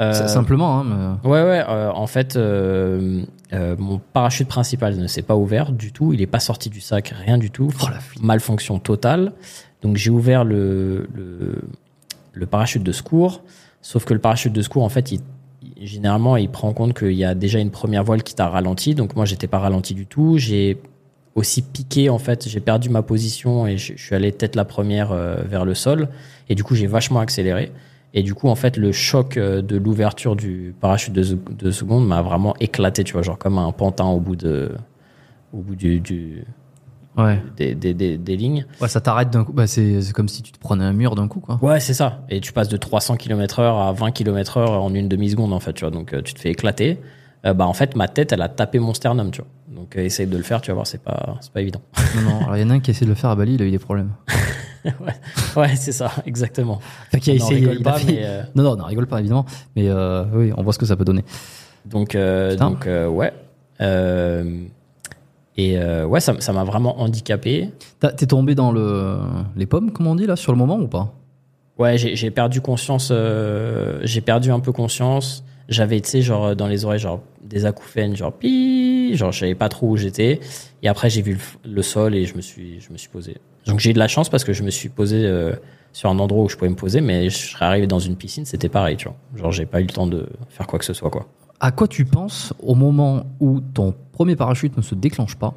Euh, 0.00 0.12
Simplement, 0.28 0.78
hein, 0.80 1.18
mais- 1.24 1.28
Ouais, 1.28 1.42
ouais. 1.42 1.64
euh, 1.68 1.90
en 1.92 2.06
fait, 2.06 2.36
euh, 2.36 3.22
euh, 3.52 3.74
mon 3.76 3.98
parachute 3.98 4.46
principal 4.48 4.96
ne 4.96 5.06
s'est 5.08 5.20
pas 5.22 5.34
ouvert 5.36 5.72
du 5.72 5.92
tout. 5.92 6.12
Il 6.14 6.22
est 6.22 6.26
pas 6.28 6.40
sorti 6.40 6.70
du 6.70 6.80
sac, 6.80 7.12
rien 7.26 7.38
du 7.38 7.50
tout. 7.50 7.70
Oh. 7.82 7.86
Malfonction 8.22 8.78
totale. 8.78 9.32
Donc 9.82 9.96
j'ai 9.96 10.10
ouvert 10.10 10.44
le, 10.44 11.08
le 11.12 11.60
le 12.32 12.46
parachute 12.46 12.84
de 12.84 12.92
secours. 12.92 13.42
Sauf 13.82 14.04
que 14.04 14.14
le 14.14 14.20
parachute 14.20 14.52
de 14.52 14.62
secours, 14.62 14.84
en 14.84 14.88
fait, 14.88 15.10
il- 15.12 15.20
généralement, 15.86 16.36
il 16.36 16.50
prend 16.50 16.68
en 16.68 16.72
compte 16.72 16.98
qu'il 16.98 17.12
y 17.12 17.24
a 17.24 17.34
déjà 17.34 17.58
une 17.58 17.70
première 17.70 18.04
voile 18.04 18.22
qui 18.22 18.34
t'a 18.34 18.48
ralenti. 18.48 18.94
Donc 18.94 19.16
moi, 19.16 19.24
j'étais 19.24 19.46
pas 19.46 19.58
ralenti 19.58 19.94
du 19.94 20.06
tout. 20.06 20.36
J'ai 20.36 20.78
aussi 21.34 21.62
piqué, 21.62 22.10
en 22.10 22.18
fait. 22.18 22.48
J'ai 22.48 22.60
perdu 22.60 22.90
ma 22.90 23.02
position 23.02 23.66
et 23.66 23.78
je, 23.78 23.94
suis 23.96 24.14
allé 24.14 24.32
tête 24.32 24.56
la 24.56 24.64
première 24.64 25.12
euh, 25.12 25.36
vers 25.42 25.64
le 25.64 25.74
sol. 25.74 26.08
Et 26.48 26.54
du 26.54 26.64
coup, 26.64 26.74
j'ai 26.74 26.86
vachement 26.86 27.20
accéléré. 27.20 27.72
Et 28.12 28.22
du 28.22 28.34
coup, 28.34 28.48
en 28.48 28.56
fait, 28.56 28.76
le 28.76 28.92
choc 28.92 29.36
euh, 29.36 29.62
de 29.62 29.76
l'ouverture 29.76 30.36
du 30.36 30.74
parachute 30.80 31.12
de, 31.12 31.38
de 31.50 31.70
seconde 31.70 32.06
m'a 32.06 32.22
vraiment 32.22 32.54
éclaté, 32.58 33.04
tu 33.04 33.12
vois, 33.12 33.22
genre 33.22 33.38
comme 33.38 33.58
un 33.58 33.72
pantin 33.72 34.06
au 34.06 34.20
bout 34.20 34.36
de, 34.36 34.72
au 35.52 35.58
bout 35.58 35.76
du 35.76 36.44
ouais. 37.24 37.42
des, 37.56 37.74
des, 37.74 37.94
des, 37.94 38.18
des 38.18 38.36
lignes. 38.36 38.66
Ouais, 38.80 38.88
ça 38.88 39.00
t'arrête 39.00 39.30
d'un 39.30 39.44
coup. 39.44 39.52
Bah, 39.52 39.66
c'est 39.66 40.00
c'est 40.02 40.12
comme 40.12 40.28
si 40.28 40.42
tu 40.42 40.52
te 40.52 40.58
prenais 40.58 40.84
un 40.84 40.92
mur 40.92 41.14
d'un 41.14 41.28
coup, 41.28 41.40
quoi. 41.40 41.58
Ouais, 41.62 41.80
c'est 41.80 41.94
ça. 41.94 42.20
Et 42.28 42.40
tu 42.40 42.52
passes 42.52 42.68
de 42.68 42.76
300 42.76 43.16
km 43.16 43.60
heure 43.60 43.78
à 43.78 43.92
20 43.92 44.10
km 44.12 44.58
heure 44.58 44.82
en 44.82 44.94
une 44.94 45.08
demi-seconde, 45.08 45.52
en 45.52 45.60
fait, 45.60 45.72
tu 45.72 45.84
vois. 45.84 45.90
Donc, 45.90 46.12
euh, 46.12 46.22
tu 46.22 46.34
te 46.34 46.40
fais 46.40 46.50
éclater. 46.50 47.00
Euh, 47.46 47.54
bah, 47.54 47.66
en 47.66 47.72
fait, 47.72 47.96
ma 47.96 48.08
tête, 48.08 48.32
elle 48.32 48.42
a 48.42 48.48
tapé 48.48 48.78
mon 48.78 48.94
sternum, 48.94 49.30
tu 49.30 49.40
vois. 49.40 49.48
Donc, 49.74 49.96
euh, 49.96 50.00
essaye 50.00 50.26
de 50.26 50.36
le 50.36 50.42
faire, 50.42 50.60
tu 50.60 50.70
vas 50.70 50.74
voir, 50.74 50.86
c'est 50.86 51.02
pas, 51.02 51.36
c'est 51.40 51.52
pas 51.52 51.60
évident. 51.60 51.80
Non, 52.16 52.22
non. 52.22 52.40
Alors, 52.42 52.56
il 52.56 52.62
y 52.62 52.64
en 52.64 52.70
a 52.70 52.74
un 52.74 52.80
qui 52.80 52.90
a 52.90 52.92
essayé 52.92 53.06
de 53.06 53.10
le 53.12 53.16
faire 53.16 53.30
à 53.30 53.36
Bali, 53.36 53.54
il 53.54 53.62
a 53.62 53.64
eu 53.64 53.70
des 53.70 53.78
problèmes. 53.78 54.10
ouais, 55.56 55.76
c'est 55.76 55.92
ça, 55.92 56.10
exactement. 56.26 56.80
Enfin, 57.08 57.18
qui 57.18 57.30
a 57.30 57.34
essayé. 57.34 57.66
rigole 57.66 57.78
il 57.80 57.88
a 57.88 57.96
mais, 58.06 58.20
euh, 58.24 58.42
Non, 58.54 58.62
non, 58.62 58.76
non, 58.76 58.84
rigole 58.84 59.06
pas, 59.06 59.20
évidemment. 59.20 59.46
Mais 59.76 59.88
euh, 59.88 60.24
oui, 60.34 60.52
on 60.56 60.62
voit 60.62 60.72
ce 60.72 60.78
que 60.78 60.86
ça 60.86 60.96
peut 60.96 61.04
donner. 61.04 61.24
Donc, 61.86 62.14
euh, 62.14 62.56
donc 62.56 62.86
euh, 62.86 63.08
ouais. 63.08 63.32
Et 65.56 65.78
euh, 65.78 66.06
ouais, 66.06 66.20
ça 66.20 66.34
ça 66.40 66.52
m'a 66.52 66.64
vraiment 66.64 67.00
handicapé. 67.00 67.70
T'es 68.00 68.26
tombé 68.26 68.54
dans 68.54 68.72
le 68.72 69.18
les 69.56 69.66
pommes, 69.66 69.90
comme 69.92 70.06
on 70.06 70.14
dit 70.14 70.26
là, 70.26 70.36
sur 70.36 70.52
le 70.52 70.58
moment 70.58 70.78
ou 70.78 70.86
pas? 70.88 71.12
Ouais, 71.78 71.96
j'ai 71.98 72.30
perdu 72.30 72.60
conscience. 72.60 73.08
euh, 73.10 74.00
j'ai 74.02 74.20
perdu 74.20 74.50
un 74.50 74.60
peu 74.60 74.72
conscience. 74.72 75.44
J'avais, 75.68 76.00
tu 76.00 76.08
sais, 76.10 76.20
genre 76.22 76.56
dans 76.56 76.66
les 76.66 76.84
oreilles, 76.84 76.98
genre 76.98 77.20
des 77.42 77.64
acouphènes, 77.64 78.16
genre 78.16 78.32
pi. 78.32 79.12
genre 79.14 79.32
je 79.32 79.38
savais 79.40 79.54
pas 79.54 79.68
trop 79.68 79.88
où 79.88 79.96
j'étais. 79.96 80.40
Et 80.82 80.88
après 80.88 81.08
j'ai 81.10 81.22
vu 81.22 81.34
le, 81.64 81.70
le 81.70 81.82
sol 81.82 82.14
et 82.14 82.24
je 82.26 82.34
me 82.36 82.40
suis 82.40 82.80
je 82.80 82.92
me 82.92 82.98
suis 82.98 83.08
posé. 83.08 83.36
Donc 83.66 83.78
j'ai 83.80 83.90
eu 83.90 83.92
de 83.92 83.98
la 83.98 84.08
chance 84.08 84.28
parce 84.28 84.44
que 84.44 84.52
je 84.52 84.62
me 84.62 84.70
suis 84.70 84.88
posé 84.88 85.24
euh, 85.24 85.52
sur 85.92 86.10
un 86.10 86.18
endroit 86.18 86.44
où 86.44 86.48
je 86.48 86.56
pouvais 86.56 86.70
me 86.70 86.74
poser, 86.76 87.00
mais 87.00 87.28
je 87.30 87.36
serais 87.36 87.64
arrivé 87.66 87.86
dans 87.86 87.98
une 87.98 88.16
piscine, 88.16 88.44
c'était 88.44 88.68
pareil, 88.68 88.96
tu 88.96 89.06
vois. 89.08 89.16
Genre 89.36 89.52
j'ai 89.52 89.66
pas 89.66 89.80
eu 89.80 89.84
le 89.84 89.90
temps 89.92 90.06
de 90.06 90.26
faire 90.48 90.66
quoi 90.66 90.78
que 90.78 90.84
ce 90.84 90.92
soit 90.92 91.10
quoi. 91.10 91.26
À 91.60 91.70
quoi 91.72 91.86
tu 91.88 92.04
penses 92.06 92.52
au 92.62 92.74
moment 92.74 93.24
où 93.38 93.60
ton 93.60 93.94
premier 94.12 94.34
parachute 94.36 94.76
ne 94.76 94.82
se 94.82 94.94
déclenche 94.94 95.36
pas 95.36 95.54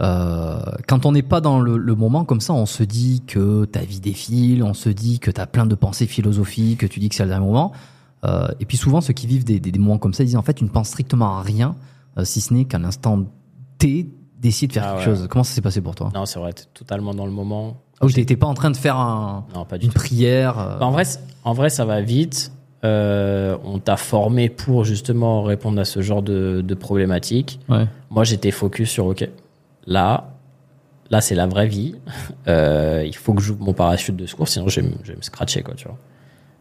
Euh, 0.00 0.60
Quand 0.86 1.06
on 1.06 1.12
n'est 1.12 1.22
pas 1.22 1.40
dans 1.40 1.58
le, 1.60 1.76
le 1.76 1.94
moment 1.96 2.24
comme 2.24 2.40
ça, 2.40 2.52
on 2.52 2.66
se 2.66 2.84
dit 2.84 3.22
que 3.26 3.64
ta 3.64 3.80
vie 3.80 4.00
défile, 4.00 4.62
on 4.62 4.74
se 4.74 4.88
dit 4.88 5.18
que 5.18 5.30
tu 5.30 5.40
as 5.40 5.46
plein 5.46 5.66
de 5.66 5.74
pensées 5.74 6.06
philosophiques, 6.06 6.80
que 6.80 6.86
tu 6.86 7.00
dis 7.00 7.08
que 7.08 7.14
c'est 7.16 7.24
le 7.24 7.30
dernier 7.30 7.46
moment. 7.46 7.72
Euh, 8.24 8.46
et 8.60 8.64
puis 8.64 8.76
souvent, 8.76 9.00
ceux 9.00 9.12
qui 9.12 9.26
vivent 9.26 9.44
des, 9.44 9.58
des, 9.60 9.70
des 9.72 9.78
moments 9.78 9.98
comme 9.98 10.14
ça, 10.14 10.22
ils 10.22 10.26
disent 10.26 10.36
en 10.36 10.42
fait, 10.42 10.54
tu 10.54 10.64
ne 10.64 10.68
penses 10.68 10.88
strictement 10.88 11.38
à 11.38 11.42
rien, 11.42 11.74
euh, 12.16 12.24
si 12.24 12.40
ce 12.40 12.54
n'est 12.54 12.64
qu'à 12.64 12.78
l'instant 12.78 13.24
T, 13.78 14.08
décide 14.40 14.68
de 14.70 14.74
faire 14.74 14.84
Ah 14.86 14.90
quelque 14.94 15.10
ouais. 15.10 15.16
chose. 15.16 15.26
Comment 15.28 15.42
ça 15.44 15.52
s'est 15.54 15.60
passé 15.60 15.80
pour 15.80 15.96
toi? 15.96 16.10
Non, 16.14 16.24
c'est 16.26 16.38
vrai, 16.38 16.52
totalement 16.74 17.12
dans 17.14 17.26
le 17.26 17.32
moment. 17.32 17.78
Ah 18.00 18.06
oui, 18.06 18.12
t'étais 18.12 18.36
pas 18.36 18.46
en 18.46 18.54
train 18.54 18.70
de 18.70 18.76
faire 18.76 18.96
un, 18.96 19.44
Non, 19.52 19.64
pas 19.64 19.78
du 19.78 19.86
une 19.86 19.92
tout. 19.92 19.98
prière. 19.98 20.56
euh, 20.60 20.78
Bah, 20.78 20.86
en 20.86 20.92
vrai, 20.92 21.02
en 21.42 21.52
vrai, 21.52 21.70
ça 21.70 21.84
va 21.84 22.00
vite. 22.00 22.52
Euh, 22.84 23.56
on 23.64 23.78
t'a 23.80 23.96
formé 23.96 24.48
pour 24.48 24.84
justement 24.84 25.42
répondre 25.42 25.80
à 25.80 25.84
ce 25.84 26.00
genre 26.00 26.22
de, 26.22 26.60
de 26.64 26.74
problématiques. 26.74 27.58
ouais. 27.68 27.86
Moi, 28.10 28.24
j'étais 28.24 28.50
focus 28.52 28.88
sur 28.90 29.06
OK. 29.06 29.28
Là, 29.86 30.30
là, 31.10 31.20
c'est 31.20 31.34
la 31.34 31.46
vraie 31.46 31.66
vie. 31.68 31.94
Euh, 32.46 33.02
il 33.06 33.14
faut 33.14 33.34
que 33.34 33.42
j'ouvre 33.42 33.62
mon 33.62 33.74
parachute 33.74 34.16
de 34.16 34.24
secours, 34.24 34.48
sinon 34.48 34.68
je 34.68 34.80
vais, 34.80 34.86
me- 34.88 34.94
je 35.04 35.10
vais 35.12 35.16
me 35.18 35.22
scratcher, 35.22 35.60
quoi, 35.62 35.74
tu 35.74 35.86
vois. 35.86 35.98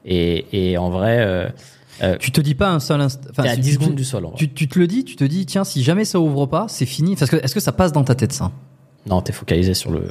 Et, 0.04 0.72
et 0.72 0.78
en 0.78 0.90
vrai, 0.90 1.20
euh, 2.02 2.18
Tu 2.20 2.32
te 2.34 2.42
dis 2.42 2.56
pas 2.56 2.70
un 2.72 2.82
seul 2.82 3.00
instant. 3.00 3.30
enfin, 3.32 3.44
à 3.44 3.54
si 3.54 3.62
10 3.62 3.68
tu- 3.70 3.74
secondes 3.76 3.96
du 3.96 4.04
sol. 4.04 4.26
En 4.26 4.30
vrai. 4.32 4.38
Tu, 4.38 4.54
tu 4.54 4.68
te 4.68 4.78
le 4.78 4.86
dis, 4.88 5.06
tu 5.06 5.16
te 5.16 5.24
dis, 5.24 5.46
tiens, 5.46 5.64
si 5.64 5.82
jamais 5.82 6.04
ça 6.04 6.20
ouvre 6.20 6.46
pas, 6.46 6.66
c'est 6.68 6.86
fini. 6.86 7.16
Parce 7.16 7.32
que 7.32 7.38
est-ce 7.38 7.54
que 7.54 7.62
ça 7.62 7.72
passe 7.72 7.94
dans 7.94 8.04
ta 8.04 8.16
tête 8.16 8.34
ça? 8.34 8.52
Non, 9.06 9.22
t'es 9.22 9.32
focalisé 9.32 9.74
sur 9.74 9.92
le, 9.92 10.08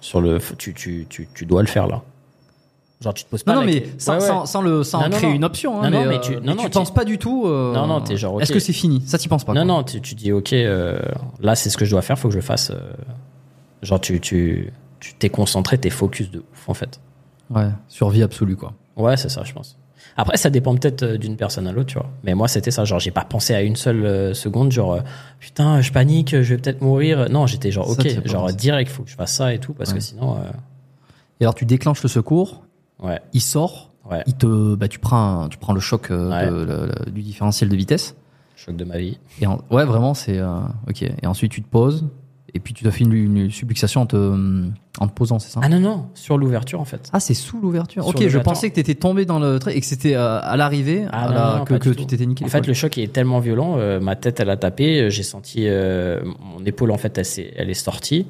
sur 0.00 0.20
le. 0.20 0.38
Tu, 0.56 0.72
tu, 0.74 1.06
tu, 1.08 1.28
tu 1.34 1.46
dois 1.46 1.62
le 1.62 1.68
faire 1.68 1.88
là. 1.88 2.02
Genre, 3.04 3.14
tu 3.14 3.24
te 3.24 3.28
poses 3.30 3.42
pas. 3.44 3.54
Non, 3.54 3.60
non, 3.60 3.66
mais 3.66 3.86
sans, 3.98 4.14
Ouais, 4.14 4.20
ouais. 4.22 4.26
sans, 4.26 4.46
sans 4.46 4.62
le, 4.62 4.82
sans 4.82 5.00
Non, 5.02 5.08
non, 5.10 5.16
créer 5.18 5.30
une 5.34 5.44
option. 5.44 5.74
Non, 5.76 5.82
Hein, 5.84 5.90
non, 5.90 6.00
mais, 6.00 6.06
mais 6.08 6.20
tu- 6.20 6.32
euh, 6.34 6.40
tu 6.58 6.70
penses 6.70 6.88
tu- 6.88 6.94
pas 6.94 7.04
du 7.04 7.18
tout. 7.18 7.44
euh, 7.46 7.72
Non, 7.74 7.86
non, 7.86 8.00
t'es 8.00 8.16
genre, 8.16 8.40
Est-ce 8.40 8.52
que 8.52 8.58
c'est 8.58 8.72
fini? 8.72 9.02
Ça, 9.06 9.18
tu 9.18 9.28
penses 9.28 9.44
pas. 9.44 9.52
Non, 9.52 9.60
quoi. 9.60 9.74
non, 9.76 9.82
tu, 9.84 10.00
tu 10.00 10.14
dis 10.14 10.32
ok, 10.32 10.52
euh, 10.54 10.98
là 11.40 11.54
c'est 11.54 11.68
ce 11.70 11.76
que 11.76 11.84
je 11.84 11.90
dois 11.90 12.02
faire, 12.02 12.18
faut 12.18 12.28
que 12.28 12.32
je 12.34 12.38
le 12.38 12.42
fasse. 12.44 12.70
euh, 12.70 12.78
genre 13.82 14.00
tu 14.00 14.18
tu 14.20 14.72
tu 15.00 15.14
t'es 15.14 15.28
concentré, 15.28 15.76
t'es 15.78 15.90
focus 15.90 16.30
de 16.30 16.38
ouf 16.38 16.68
en 16.68 16.74
fait. 16.74 16.98
Ouais, 17.50 17.68
survie 17.88 18.22
absolue, 18.22 18.56
quoi. 18.56 18.72
Ouais, 18.96 19.16
c'est 19.18 19.28
ça, 19.28 19.44
je 19.44 19.52
pense. 19.52 19.76
Après, 20.16 20.36
ça 20.38 20.48
dépend 20.48 20.74
peut-être 20.76 21.04
d'une 21.16 21.36
personne 21.36 21.66
à 21.66 21.72
l'autre, 21.72 21.88
tu 21.88 21.98
vois. 21.98 22.08
Mais 22.22 22.34
moi, 22.34 22.48
c'était 22.48 22.70
ça. 22.70 22.84
Genre, 22.84 23.00
j'ai 23.00 23.10
pas 23.10 23.24
pensé 23.24 23.52
à 23.54 23.60
une 23.62 23.76
seule 23.76 24.34
seconde, 24.34 24.70
genre, 24.72 25.00
putain, 25.40 25.80
je 25.82 25.92
panique, 25.92 26.30
je 26.30 26.54
vais 26.54 26.56
peut-être 26.56 26.80
mourir. 26.80 27.28
Non, 27.30 27.46
j'étais 27.46 27.70
genre, 27.70 27.86
Ça, 27.88 28.00
ok, 28.00 28.22
tu 28.22 28.28
genre, 28.30 28.50
direct, 28.52 28.90
faut 28.90 29.02
que 29.02 29.10
je 29.10 29.16
fasse 29.16 29.34
ça 29.34 29.52
et 29.52 29.58
tout, 29.58 29.74
parce 29.74 29.90
Ouais. 29.90 29.96
que 29.98 30.02
sinon, 30.02 30.38
Et 31.40 31.44
alors, 31.44 31.54
tu 31.56 31.66
déclenches 31.66 32.02
le 32.02 32.08
secours, 32.08 32.62
ouais, 33.04 33.20
il 33.32 33.40
sort, 33.40 33.92
ouais, 34.10 34.22
il 34.26 34.34
te, 34.34 34.74
bah, 34.74 34.88
tu 34.88 34.98
prends, 34.98 35.48
tu 35.48 35.58
prends 35.58 35.72
le 35.72 35.80
choc 35.80 36.10
euh, 36.10 36.30
Ouais. 36.30 36.46
de- 36.50 36.64
le- 36.64 36.86
le- 37.06 37.10
du 37.12 37.22
différentiel 37.22 37.68
de 37.68 37.76
vitesse. 37.76 38.16
choc 38.56 38.76
de 38.76 38.84
ma 38.84 38.98
vie. 38.98 39.18
Et 39.40 39.46
en- 39.46 39.60
ouais, 39.70 39.84
vraiment, 39.84 40.14
c'est 40.14 40.38
euh, 40.38 40.48
ok. 40.88 41.02
Et 41.02 41.26
ensuite, 41.26 41.52
tu 41.52 41.62
te 41.62 41.68
poses, 41.68 42.06
et 42.54 42.60
puis 42.60 42.72
tu 42.72 42.84
te 42.84 42.90
fais 42.90 43.04
une, 43.04 43.12
une 43.12 43.50
subluxation 43.50 44.02
en 44.02 44.06
te, 44.06 44.16
en 45.00 45.08
te 45.08 45.12
posant, 45.12 45.38
c'est 45.40 45.50
ça? 45.50 45.60
Ah 45.62 45.68
non, 45.68 45.80
non, 45.80 46.06
sur 46.14 46.38
l'ouverture, 46.38 46.80
en 46.80 46.84
fait. 46.84 47.10
Ah, 47.12 47.18
c'est 47.20 47.34
sous 47.34 47.60
l'ouverture. 47.60 48.06
Ok, 48.06 48.26
je 48.28 48.38
pensais 48.38 48.70
que 48.70 48.76
t'étais 48.76 48.94
tombé 48.94 49.24
dans 49.26 49.38
le 49.40 49.58
trait 49.58 49.76
et 49.76 49.80
que 49.80 49.86
c'était 49.86 50.14
euh, 50.14 50.38
à 50.40 50.56
l'arrivée 50.56 51.04
Ah 51.12 51.28
non, 51.32 51.58
non, 51.58 51.64
que, 51.64 51.74
tu 51.90 52.06
t'étais 52.06 52.24
niqué. 52.26 52.44
En 52.44 52.48
fait, 52.48 52.66
le 52.66 52.72
choc 52.74 52.96
est 52.96 53.12
tellement 53.12 53.40
violent, 53.40 53.74
euh, 53.78 53.98
ma 54.00 54.14
tête, 54.16 54.38
elle 54.40 54.50
a 54.50 54.56
tapé, 54.56 55.10
j'ai 55.10 55.24
senti 55.24 55.64
euh, 55.66 56.22
mon 56.40 56.64
épaule, 56.64 56.92
en 56.92 56.96
fait, 56.98 57.18
elle, 57.56 57.68
est 57.70 57.74
sortie. 57.74 58.26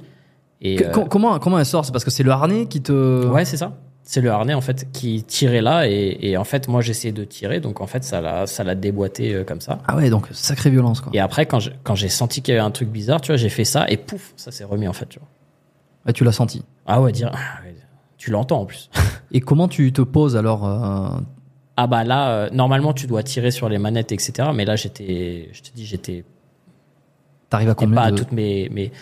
Et, 0.63 0.77
Que- 0.77 0.91
com- 0.91 1.07
comment, 1.11 1.39
comment 1.39 1.59
elle 1.59 1.67
sort? 1.67 1.85
C'est 1.85 1.93
parce 1.93 2.05
que 2.05 2.11
c'est 2.11 2.23
le 2.23 2.31
harnais 2.31 2.65
qui 2.67 2.81
te. 2.81 3.27
Ouais, 3.27 3.45
c'est 3.45 3.59
ça. 3.59 3.77
C'est 4.07 4.21
le 4.21 4.31
harnais 4.31 4.53
en 4.53 4.61
fait 4.61 4.87
qui 4.93 5.23
tirait 5.23 5.63
là 5.63 5.89
et, 5.89 6.19
et 6.21 6.37
en 6.37 6.45
fait 6.45 6.69
moi 6.69 6.83
j'essayais 6.83 7.11
de 7.13 7.25
tirer 7.25 7.61
donc 7.61 7.81
en 7.81 7.87
fait 7.87 8.05
ça 8.05 8.21
l'a 8.21 8.47
ça 8.47 8.63
l'a 8.63 8.75
déboîté 8.75 9.33
euh, 9.33 9.45
comme 9.45 9.63
ça. 9.63 9.79
Ah 9.89 9.97
ouais, 9.97 10.11
donc 10.11 10.29
sacrée 10.33 10.69
violence 10.69 11.01
quoi. 11.01 11.11
Et 11.15 11.21
après 11.21 11.47
quand 11.47 11.59
j'ai 11.59 11.73
quand 11.85 11.95
j'ai 11.95 12.11
senti 12.11 12.43
qu'il 12.43 12.53
y 12.53 12.57
avait 12.57 12.67
un 12.67 12.71
truc 12.71 12.91
bizarre, 12.91 13.23
tu 13.23 13.29
vois, 13.29 13.39
j'ai 13.39 13.49
fait 13.49 13.65
ça 13.65 13.87
et 13.89 13.97
pouf, 13.97 14.35
ça 14.37 14.53
s'est 14.53 14.65
remis 14.65 14.87
en 14.87 14.93
fait, 14.93 15.07
tu 15.07 15.19
vois. 15.19 15.29
Ouais, 16.07 16.13
tu 16.13 16.23
l'as 16.23 16.33
senti. 16.33 16.63
Ah 16.85 17.01
ouais, 17.01 17.13
dire 17.13 17.31
ah 17.33 17.63
tu 18.19 18.31
l'entends 18.31 18.61
en 18.61 18.67
plus. 18.67 18.91
Et 19.33 19.41
comment 19.41 19.69
tu 19.69 19.93
te 19.93 20.03
poses 20.03 20.37
alors 20.37 20.67
euh, 20.67 21.19
Ah 21.79 21.87
bah 21.87 22.05
là 22.05 22.31
euh, 22.31 22.51
normalement 22.53 22.93
tu 22.93 23.07
dois 23.07 23.23
tirer 23.23 23.51
sur 23.51 23.71
les 23.71 23.79
manettes 23.79 24.13
etc. 24.13 24.51
Mais 24.55 24.67
là 24.67 24.77
j'étais 24.77 25.49
je 25.53 25.63
te 25.63 25.75
dis 25.75 25.87
j'étais 25.87 26.25
T'arrives 27.49 27.71
à 27.71 27.75
combien 27.75 27.97
pas 27.97 28.03
à 28.05 28.11
de... 28.11 28.17
toutes 28.17 28.33
mes 28.33 28.69
mes 28.71 28.93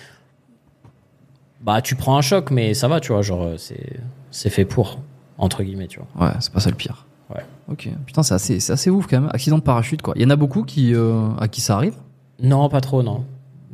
bah 1.61 1.83
tu 1.83 1.95
prends 1.97 2.17
un 2.17 2.23
choc 2.23 2.51
mais 2.51 2.75
ça 2.75 2.89
va 2.89 3.01
tu 3.01 3.13
vois 3.13 3.23
genre 3.23 3.51
c'est 3.59 4.01
c'est 4.33 4.51
fait 4.51 4.65
pour 4.65 4.99
entre 5.39 5.63
guillemets 5.63 5.87
tu 5.87 6.01
vois. 6.01 6.27
Ouais, 6.27 6.33
c'est 6.41 6.53
pas 6.53 6.59
ça 6.61 6.71
le 6.71 6.77
pire. 6.77 7.07
Ouais. 7.33 7.43
Ok. 7.71 7.89
Putain, 8.07 8.23
c'est 8.25 8.35
assez, 8.35 8.59
c'est 8.61 8.73
assez 8.73 8.91
ouf 8.91 9.07
quand 9.07 9.21
même. 9.21 9.31
Accident 9.33 9.59
de 9.59 9.63
parachute 9.63 10.03
quoi. 10.03 10.13
Il 10.17 10.23
y 10.23 10.25
en 10.27 10.31
a 10.31 10.37
beaucoup 10.37 10.65
qui, 10.65 10.95
euh, 10.95 11.29
à 11.39 11.47
qui 11.49 11.61
ça 11.61 11.77
arrive? 11.77 11.95
Non, 12.43 12.69
pas 12.69 12.81
trop, 12.81 13.03
non. 13.05 13.25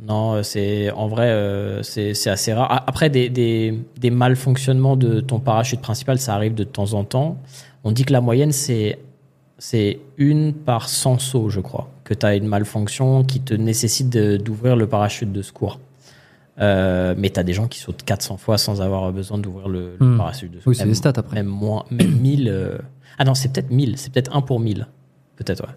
Non, 0.07 0.41
c'est 0.43 0.91
en 0.91 1.07
vrai, 1.07 1.27
euh, 1.29 1.83
c'est 1.83 2.13
c'est 2.13 2.29
assez 2.29 2.53
rare. 2.53 2.83
Après, 2.87 3.09
des, 3.09 3.29
des, 3.29 3.77
des 3.99 4.09
malfonctionnements 4.11 4.95
de 4.95 5.19
ton 5.19 5.39
parachute 5.39 5.81
principal, 5.81 6.19
ça 6.19 6.33
arrive 6.35 6.53
de 6.55 6.63
temps 6.63 6.93
en 6.93 7.03
temps. 7.03 7.37
On 7.83 7.91
dit 7.91 8.05
que 8.05 8.13
la 8.13 8.21
moyenne, 8.21 8.51
c'est 8.51 8.99
c'est 9.57 9.99
une 10.17 10.53
par 10.53 10.87
100 10.87 11.19
sauts, 11.19 11.49
je 11.49 11.59
crois, 11.59 11.89
que 12.05 12.13
tu 12.13 12.25
as 12.25 12.35
une 12.35 12.47
malfonction 12.47 13.23
qui 13.25 13.41
te 13.41 13.53
nécessite 13.53 14.09
de- 14.09 14.37
d'ouvrir 14.37 14.77
le 14.77 14.87
parachute 14.87 15.33
de 15.33 15.41
secours. 15.41 15.79
Euh, 16.61 17.15
mais 17.17 17.29
tu 17.29 17.39
as 17.39 17.43
des 17.43 17.53
gens 17.53 17.67
qui 17.67 17.79
sautent 17.79 18.03
400 18.03 18.37
fois 18.37 18.57
sans 18.57 18.81
avoir 18.81 19.11
besoin 19.13 19.37
d'ouvrir 19.37 19.69
le, 19.69 19.95
le 19.99 20.05
Hmm. 20.05 20.17
parachute. 20.17 20.51
Oui, 20.65 20.75
c'est 20.75 20.85
des 20.85 20.93
stats 20.93 21.13
après. 21.15 21.35
Même 21.35 21.45
moins, 21.47 21.85
même 21.91 22.11
1000. 22.19 22.49
euh, 22.49 22.77
Ah 23.17 23.23
non, 23.25 23.33
c'est 23.33 23.51
peut-être 23.53 23.69
1000, 23.71 23.97
c'est 23.97 24.11
peut-être 24.11 24.35
1 24.35 24.41
pour 24.41 24.59
1000. 24.59 24.87
Peut-être, 25.37 25.61
ouais. 25.63 25.73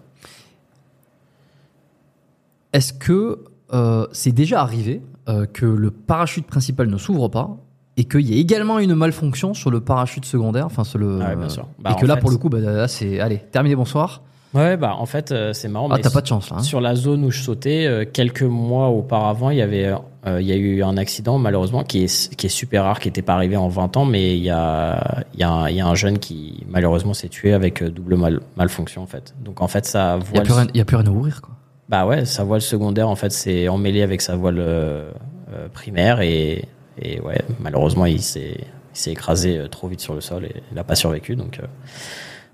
Est-ce 2.73 2.93
que 2.93 3.39
euh, 3.73 4.07
c'est 4.11 4.31
déjà 4.31 4.61
arrivé 4.61 5.01
euh, 5.29 5.45
que 5.45 5.65
le 5.65 5.91
parachute 5.91 6.45
principal 6.47 6.87
ne 6.87 6.97
s'ouvre 6.97 7.27
pas 7.29 7.57
et 7.95 8.05
qu'il 8.05 8.21
y 8.21 8.33
ait 8.37 8.41
également 8.41 8.79
une 8.79 8.95
malfonction 8.95 9.53
sur 9.53 9.69
le 9.69 9.79
parachute 9.79 10.25
secondaire, 10.25 10.65
enfin 10.65 10.83
sur 10.83 10.97
le 10.99 11.19
Ah 11.21 11.29
ouais, 11.29 11.35
bien 11.35 11.49
sûr. 11.49 11.67
Bah, 11.79 11.91
et 11.95 12.01
que 12.01 12.05
là 12.05 12.15
fait- 12.15 12.21
pour 12.21 12.31
le 12.31 12.37
coup, 12.37 12.49
bah, 12.49 12.59
là 12.59 12.87
c'est 12.87 13.19
allez 13.19 13.37
terminé 13.37 13.75
bonsoir. 13.75 14.23
Ouais, 14.53 14.77
bah 14.77 14.95
en 14.99 15.05
fait, 15.07 15.31
euh, 15.31 15.51
c'est 15.53 15.67
marrant. 15.67 15.87
Ah 15.91 15.97
t'as 15.99 16.11
pas 16.11 16.21
de 16.21 16.27
chance 16.27 16.49
là. 16.51 16.57
hein. 16.59 16.63
Sur 16.63 16.79
la 16.79 16.93
zone 16.95 17.23
où 17.25 17.31
je 17.31 17.41
sautais, 17.41 17.87
euh, 17.87 18.05
quelques 18.05 18.43
mois 18.43 18.89
auparavant, 18.89 19.49
il 19.49 19.57
y 19.57 19.61
avait, 19.63 19.87
euh, 20.27 20.39
il 20.41 20.45
y 20.45 20.51
a 20.51 20.55
eu 20.55 20.83
un 20.83 20.95
accident 20.97 21.39
malheureusement 21.39 21.83
qui 21.83 22.03
est 22.03 22.35
qui 22.35 22.45
est 22.45 22.49
super 22.49 22.83
rare, 22.83 22.99
qui 22.99 23.07
n'était 23.07 23.23
pas 23.23 23.33
arrivé 23.33 23.57
en 23.57 23.67
20 23.67 23.97
ans, 23.97 24.05
mais 24.05 24.37
il 24.37 24.43
y 24.43 24.51
a 24.51 25.23
il 25.33 25.39
y 25.39 25.43
a 25.43 25.49
un, 25.51 25.69
il 25.69 25.75
y 25.75 25.81
a 25.81 25.87
un 25.87 25.95
jeune 25.95 26.19
qui 26.19 26.63
malheureusement 26.69 27.13
s'est 27.15 27.29
tué 27.29 27.51
avec 27.53 27.81
euh, 27.81 27.89
double 27.89 28.15
mal- 28.15 28.41
malfonction 28.55 29.01
en 29.01 29.07
fait. 29.07 29.33
Donc 29.43 29.61
en 29.61 29.67
fait, 29.67 29.85
ça 29.85 30.19
Il 30.19 30.25
y 30.25 30.29
a 30.29 30.31
voile, 30.33 30.43
plus 30.43 30.53
rien, 30.53 30.67
il 30.73 30.77
y 30.77 30.81
a 30.81 30.85
plus 30.85 30.97
rien 30.97 31.07
à 31.07 31.09
ouvrir 31.11 31.41
quoi. 31.41 31.55
bah 31.89 32.05
ouais, 32.05 32.25
sa 32.25 32.43
voile 32.43 32.61
secondaire 32.61 33.09
en 33.09 33.15
fait 33.15 33.31
c'est 33.31 33.67
emmêlé 33.69 34.03
avec 34.03 34.21
sa 34.21 34.35
voile 34.35 34.59
euh, 34.59 35.09
euh, 35.51 35.67
primaire 35.73 36.21
et 36.21 36.65
et 37.01 37.19
ouais, 37.21 37.41
malheureusement 37.59 38.05
il 38.05 38.21
s'est 38.21 38.57
il 38.93 38.97
s'est 38.99 39.11
écrasé 39.11 39.63
trop 39.71 39.87
vite 39.87 39.99
sur 40.01 40.13
le 40.13 40.21
sol 40.21 40.45
et 40.45 40.61
il 40.71 40.77
a 40.77 40.83
pas 40.83 40.93
survécu 40.93 41.35
donc. 41.35 41.59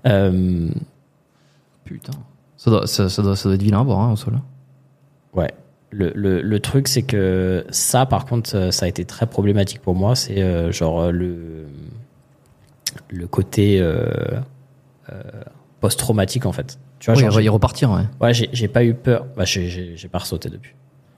euh, 0.07 0.69
Putain. 1.93 2.13
Ça 2.57 2.69
doit, 2.71 2.87
ça, 2.87 3.09
ça 3.09 3.21
doit, 3.21 3.35
ça 3.35 3.49
doit 3.49 3.55
être 3.55 3.63
vilain 3.63 3.79
à 3.79 3.83
voir 3.83 3.99
hein, 3.99 4.11
au 4.11 4.15
sol. 4.15 4.39
Ouais. 5.33 5.51
Le, 5.91 6.11
le, 6.13 6.41
le 6.41 6.59
truc, 6.59 6.87
c'est 6.87 7.01
que 7.01 7.65
ça, 7.71 8.05
par 8.05 8.25
contre, 8.25 8.55
euh, 8.55 8.69
ça 8.71 8.85
a 8.85 8.89
été 8.89 9.05
très 9.05 9.25
problématique 9.25 9.81
pour 9.81 9.95
moi. 9.95 10.15
C'est 10.15 10.41
euh, 10.43 10.71
genre 10.71 11.01
euh, 11.01 11.11
le, 11.11 11.65
le 13.09 13.27
côté 13.27 13.79
euh, 13.81 14.05
euh, 15.11 15.21
post-traumatique, 15.79 16.45
en 16.45 16.51
fait. 16.51 16.77
Tu 16.99 17.09
vois, 17.09 17.15
Oui, 17.19 17.25
genre, 17.31 17.41
il 17.41 17.49
repartir. 17.49 17.89
Ouais. 17.91 18.03
ouais, 18.21 18.33
j'ai 18.33 18.67
pas 18.67 18.83
eu 18.83 18.93
peur. 18.93 19.25
Bah, 19.35 19.45
j'ai- 19.45 19.95
pas 20.11 20.19
ressauté 20.19 20.49
depuis. 20.49 20.73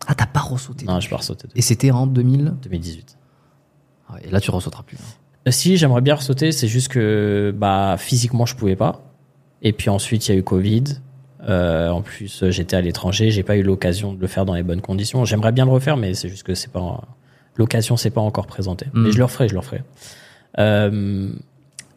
Ah 0.07 0.15
t'as 0.15 0.25
pas 0.25 0.39
ressauté. 0.39 0.85
Non, 0.85 0.99
j'ai 0.99 1.09
pas 1.09 1.17
ressauté 1.17 1.47
depuis 1.47 1.59
Et 1.59 1.61
c'était 1.61 1.91
en 1.91 2.07
2000. 2.07 2.53
2018. 2.63 3.17
Ah 4.09 4.15
et 4.23 4.29
là 4.31 4.39
tu 4.39 4.49
ressauteras 4.51 4.83
plus. 4.83 4.97
hein. 4.97 5.51
Si, 5.51 5.77
j'aimerais 5.77 6.01
bien 6.01 6.15
ressauter, 6.15 6.51
c'est 6.51 6.67
juste 6.67 6.87
que 6.89 7.53
bah, 7.55 7.95
physiquement, 7.97 8.45
je 8.45 8.55
pouvais 8.55 8.75
pas. 8.75 9.01
Et 9.61 9.73
puis 9.73 9.89
ensuite, 9.89 10.27
il 10.27 10.31
y 10.31 10.35
a 10.35 10.37
eu 10.37 10.43
Covid. 10.43 10.83
Euh, 11.49 11.89
en 11.89 12.01
plus, 12.01 12.45
j'étais 12.49 12.75
à 12.75 12.81
l'étranger, 12.81 13.31
j'ai 13.31 13.43
pas 13.43 13.55
eu 13.57 13.63
l'occasion 13.63 14.13
de 14.13 14.21
le 14.21 14.27
faire 14.27 14.45
dans 14.45 14.53
les 14.53 14.63
bonnes 14.63 14.81
conditions. 14.81 15.25
J'aimerais 15.25 15.51
bien 15.51 15.65
le 15.65 15.71
refaire, 15.71 15.97
mais 15.97 16.13
c'est 16.13 16.29
juste 16.29 16.43
que 16.43 16.53
c'est 16.55 16.71
pas 16.71 17.01
l'occasion, 17.57 17.97
c'est 17.97 18.11
pas 18.11 18.21
encore 18.21 18.45
présentée. 18.47 18.85
Mm. 18.93 19.03
Mais 19.03 19.11
je 19.11 19.17
le 19.17 19.23
referai, 19.25 19.47
je 19.47 19.53
le 19.53 19.59
referai. 19.59 19.81
Euh, 20.59 21.29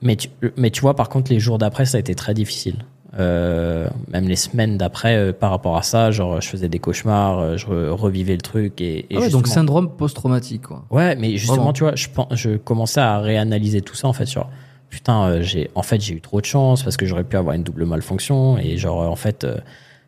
mais 0.03 0.17
tu, 0.17 0.29
mais 0.57 0.71
tu 0.71 0.81
vois, 0.81 0.95
par 0.95 1.09
contre, 1.09 1.31
les 1.31 1.41
jours 1.41 1.59
d'après, 1.59 1.85
ça 1.87 1.97
a 1.97 2.01
été 2.01 2.15
très 2.15 2.35
difficile. 2.35 2.85
Euh, 3.19 3.89
même 4.13 4.27
les 4.29 4.35
semaines 4.37 4.77
d'après, 4.77 5.17
euh, 5.17 5.33
par 5.33 5.51
rapport 5.51 5.77
à 5.77 5.83
ça, 5.83 6.11
genre, 6.11 6.41
je 6.41 6.49
faisais 6.49 6.69
des 6.69 6.81
cauchemars, 6.81 7.39
euh, 7.39 7.57
je 7.57 7.67
re- 7.67 7.91
revivais 7.91 8.35
le 8.35 8.41
truc 8.43 8.81
et, 8.81 9.07
et 9.09 9.17
Ah 9.17 9.21
ouais, 9.21 9.31
donc 9.31 9.47
syndrome 9.47 9.89
post-traumatique 9.89 10.63
quoi. 10.63 10.85
Ouais, 10.91 11.15
mais 11.15 11.37
justement, 11.37 11.57
Vraiment. 11.59 11.73
tu 11.75 11.85
vois, 11.85 11.95
je, 11.95 12.09
je 12.33 12.57
commençais 12.57 12.99
à 13.01 13.21
réanalyser 13.21 13.83
tout 13.83 13.95
ça 13.95 14.09
en 14.09 14.13
fait 14.13 14.27
sur 14.27 14.49
putain, 14.95 15.25
euh, 15.25 15.43
j'ai 15.43 15.73
en 15.75 15.83
fait 15.83 16.01
j'ai 16.01 16.15
eu 16.15 16.21
trop 16.21 16.41
de 16.41 16.47
chance 16.47 16.85
parce 16.85 16.97
que 16.97 17.05
j'aurais 17.05 17.25
pu 17.25 17.37
avoir 17.37 17.57
une 17.57 17.65
double 17.65 17.85
malfonction 17.85 18.59
et 18.59 18.77
genre 18.77 19.03
euh, 19.03 19.07
en 19.07 19.17
fait, 19.17 19.43
euh, 19.43 19.57
tu 19.57 19.63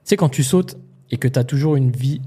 sais 0.05 0.17
quand 0.17 0.29
tu 0.29 0.45
sautes, 0.45 0.77
et 1.11 1.17
que 1.17 1.27
tu 1.27 1.39
as 1.41 1.43
toujours 1.43 1.75
une 1.75 1.91
vie, 1.91 2.21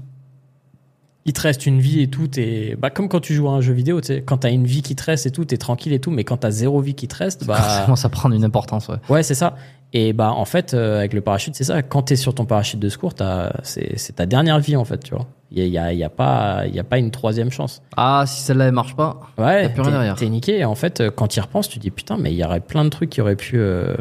il 1.24 1.32
te 1.32 1.40
reste 1.40 1.64
une 1.64 1.80
vie 1.80 2.02
et 2.02 2.08
tout, 2.08 2.28
et 2.38 2.76
bah, 2.76 2.90
comme 2.90 3.08
quand 3.08 3.20
tu 3.20 3.32
joues 3.32 3.48
à 3.48 3.52
un 3.52 3.62
jeu 3.62 3.72
vidéo, 3.72 4.02
tu 4.02 4.08
sais, 4.08 4.22
quand 4.22 4.38
tu 4.38 4.46
as 4.46 4.50
une 4.50 4.66
vie 4.66 4.82
qui 4.82 4.94
te 4.94 5.02
reste 5.02 5.24
et 5.24 5.30
tout, 5.30 5.46
tu 5.46 5.54
es 5.54 5.58
tranquille 5.58 5.94
et 5.94 6.00
tout, 6.00 6.10
mais 6.10 6.24
quand 6.24 6.36
tu 6.36 6.46
as 6.46 6.50
zéro 6.50 6.80
vie 6.82 6.94
qui 6.94 7.08
te 7.08 7.16
reste, 7.16 7.46
bah. 7.46 7.56
Ça 7.62 7.82
commence 7.84 8.04
à 8.04 8.10
prendre 8.10 8.34
une 8.34 8.44
importance, 8.44 8.88
ouais. 8.88 8.96
Ouais, 9.08 9.22
c'est 9.22 9.34
ça. 9.34 9.56
Et 9.92 10.12
bah 10.12 10.30
en 10.32 10.44
fait, 10.44 10.72
euh, 10.72 10.98
avec 10.98 11.12
le 11.14 11.20
parachute, 11.20 11.54
c'est 11.56 11.64
ça. 11.64 11.82
Quand 11.82 12.02
t'es 12.02 12.14
sur 12.16 12.32
ton 12.34 12.44
parachute 12.44 12.78
de 12.78 12.88
secours, 12.88 13.12
t'as- 13.14 13.52
c'est 13.64 13.98
c'est 13.98 14.14
ta 14.14 14.26
dernière 14.26 14.60
vie 14.60 14.76
en 14.76 14.84
fait, 14.84 14.98
tu 15.02 15.14
vois. 15.14 15.26
Il 15.50 15.58
y 15.58 15.62
a, 15.62 15.66
y, 15.66 15.78
a, 15.78 15.92
il 15.92 15.98
y 15.98 16.04
a 16.04 16.08
pas 16.10 16.62
il 16.68 16.74
y 16.74 16.78
a 16.78 16.84
pas 16.84 16.98
une 16.98 17.10
troisième 17.10 17.50
chance. 17.50 17.82
Ah, 17.96 18.22
si 18.26 18.40
celle-là, 18.42 18.66
elle 18.66 18.72
marche 18.72 18.94
pas. 18.94 19.20
Ouais, 19.36 19.68
t'es- 19.72 19.82
derrière. 19.82 20.14
t'es 20.14 20.28
niqué. 20.28 20.58
Et 20.60 20.64
en 20.64 20.76
fait, 20.76 21.00
euh, 21.00 21.10
quand 21.10 21.26
tu 21.26 21.38
y 21.38 21.42
repenses, 21.42 21.68
tu 21.68 21.80
dis 21.80 21.90
putain, 21.90 22.16
mais 22.18 22.30
il 22.32 22.36
y 22.36 22.44
aurait 22.44 22.60
plein 22.60 22.84
de 22.84 22.88
trucs 22.90 23.10
qui 23.10 23.20
auraient 23.20 23.34
pu 23.34 23.58
euh, 23.58 23.96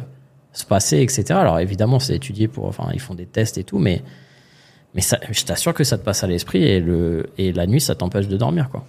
se 0.53 0.63
passer, 0.65 0.99
etc. 1.01 1.23
Alors 1.39 1.57
évidemment, 1.59 1.99
c'est 1.99 2.15
étudié 2.15 2.47
pour, 2.47 2.65
enfin, 2.65 2.89
ils 2.93 2.99
font 2.99 3.15
des 3.15 3.25
tests 3.25 3.57
et 3.57 3.63
tout, 3.63 3.79
mais 3.79 4.03
mais 4.93 5.01
ça, 5.01 5.17
je 5.31 5.43
t'assure 5.43 5.73
que 5.73 5.83
ça 5.83 5.97
te 5.97 6.03
passe 6.03 6.23
à 6.23 6.27
l'esprit 6.27 6.63
et 6.63 6.79
le 6.79 7.31
et 7.39 7.51
la 7.51 7.65
nuit, 7.65 7.81
ça 7.81 7.95
t'empêche 7.95 8.27
de 8.27 8.37
dormir, 8.37 8.69
quoi. 8.69 8.85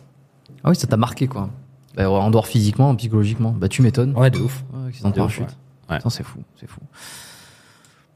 Ah 0.65 0.69
oui, 0.71 0.77
ça 0.77 0.87
t'a 0.87 0.99
marqué, 0.99 1.27
quoi. 1.29 1.49
Bah, 1.97 2.11
en 2.11 2.31
dehors 2.31 2.47
physiquement, 2.47 2.95
psychologiquement. 2.95 3.53
Bah, 3.59 3.69
tu 3.69 3.81
m'étonnes. 3.81 4.15
Ouais, 4.17 4.31
de 4.31 4.39
ouf. 4.39 4.65
Ouais, 4.75 4.89
accident 4.89 5.11
de 5.11 5.21
ouf, 5.23 5.41
ouais. 5.41 5.47
Ouais. 5.91 5.99
C'est 6.09 6.23
fou, 6.23 6.41
c'est 6.59 6.69
fou. 6.69 6.81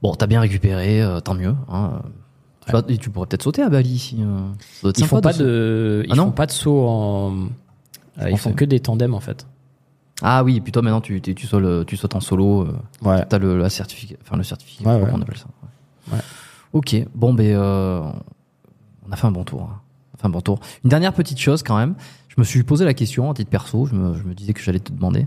Bon, 0.02 0.14
t'as 0.14 0.26
bien 0.26 0.40
récupéré, 0.40 1.02
euh, 1.02 1.20
tant 1.20 1.34
mieux. 1.34 1.54
Hein. 1.68 2.02
Tu, 2.66 2.72
vas- 2.72 2.82
et 2.88 2.98
tu 2.98 3.10
pourrais 3.10 3.26
peut-être 3.26 3.42
sauter 3.42 3.62
à 3.62 3.68
Bali 3.68 4.16
euh. 4.20 4.48
Ils 4.96 5.04
font 5.06 5.20
pas 5.20 5.32
de, 5.32 6.02
ils 6.06 6.12
Ah 6.12 6.16
non 6.16 6.26
font 6.26 6.30
pas 6.32 6.46
de 6.46 6.50
saut 6.52 6.86
en, 6.86 7.34
euh, 8.20 8.30
ils 8.30 8.34
En 8.34 8.36
font 8.36 8.52
que 8.52 8.64
des 8.64 8.80
tandems 8.80 9.14
en 9.14 9.20
fait. 9.20 9.46
Ah 10.22 10.44
oui, 10.44 10.56
et 10.56 10.60
puis 10.60 10.72
toi 10.72 10.80
maintenant 10.82 11.00
tu, 11.00 11.20
tu, 11.20 11.34
tu, 11.34 11.46
sautes, 11.46 11.60
le- 11.62 11.84
tu 11.86 11.96
sautes 11.96 12.14
en 12.14 12.20
solo. 12.20 12.62
euh, 12.62 12.76
Ouais. 13.02 13.24
T'as 13.26 13.38
le, 13.38 13.58
la 13.58 13.68
certificat, 13.70 14.14
enfin 14.22 14.36
le 14.36 14.44
certificat, 14.44 14.88
Ouais, 14.98 15.10
on 15.12 15.20
appelle 15.20 15.36
ça. 15.36 15.46
Ouais. 16.12 16.20
Ok, 16.72 16.96
bon 17.14 17.34
ben 17.34 17.56
on 19.06 19.12
a 19.12 19.16
fait 19.16 19.26
un 19.26 19.30
bon 19.32 19.44
tour. 19.44 19.62
hein. 19.62 19.80
On 20.12 20.14
a 20.16 20.20
fait 20.20 20.26
un 20.26 20.30
bon 20.30 20.40
tour. 20.40 20.60
Une 20.84 20.90
dernière 20.90 21.12
petite 21.12 21.38
chose 21.38 21.62
quand 21.62 21.76
même. 21.76 21.94
Je 22.28 22.34
me 22.38 22.44
suis 22.44 22.62
posé 22.62 22.84
la 22.84 22.94
question 22.94 23.30
à 23.30 23.34
titre 23.34 23.50
perso. 23.50 23.86
Je 23.86 23.94
me, 23.94 24.14
je 24.16 24.22
me 24.24 24.34
disais 24.34 24.52
que 24.54 24.60
j'allais 24.62 24.80
te 24.80 24.92
demander. 24.92 25.26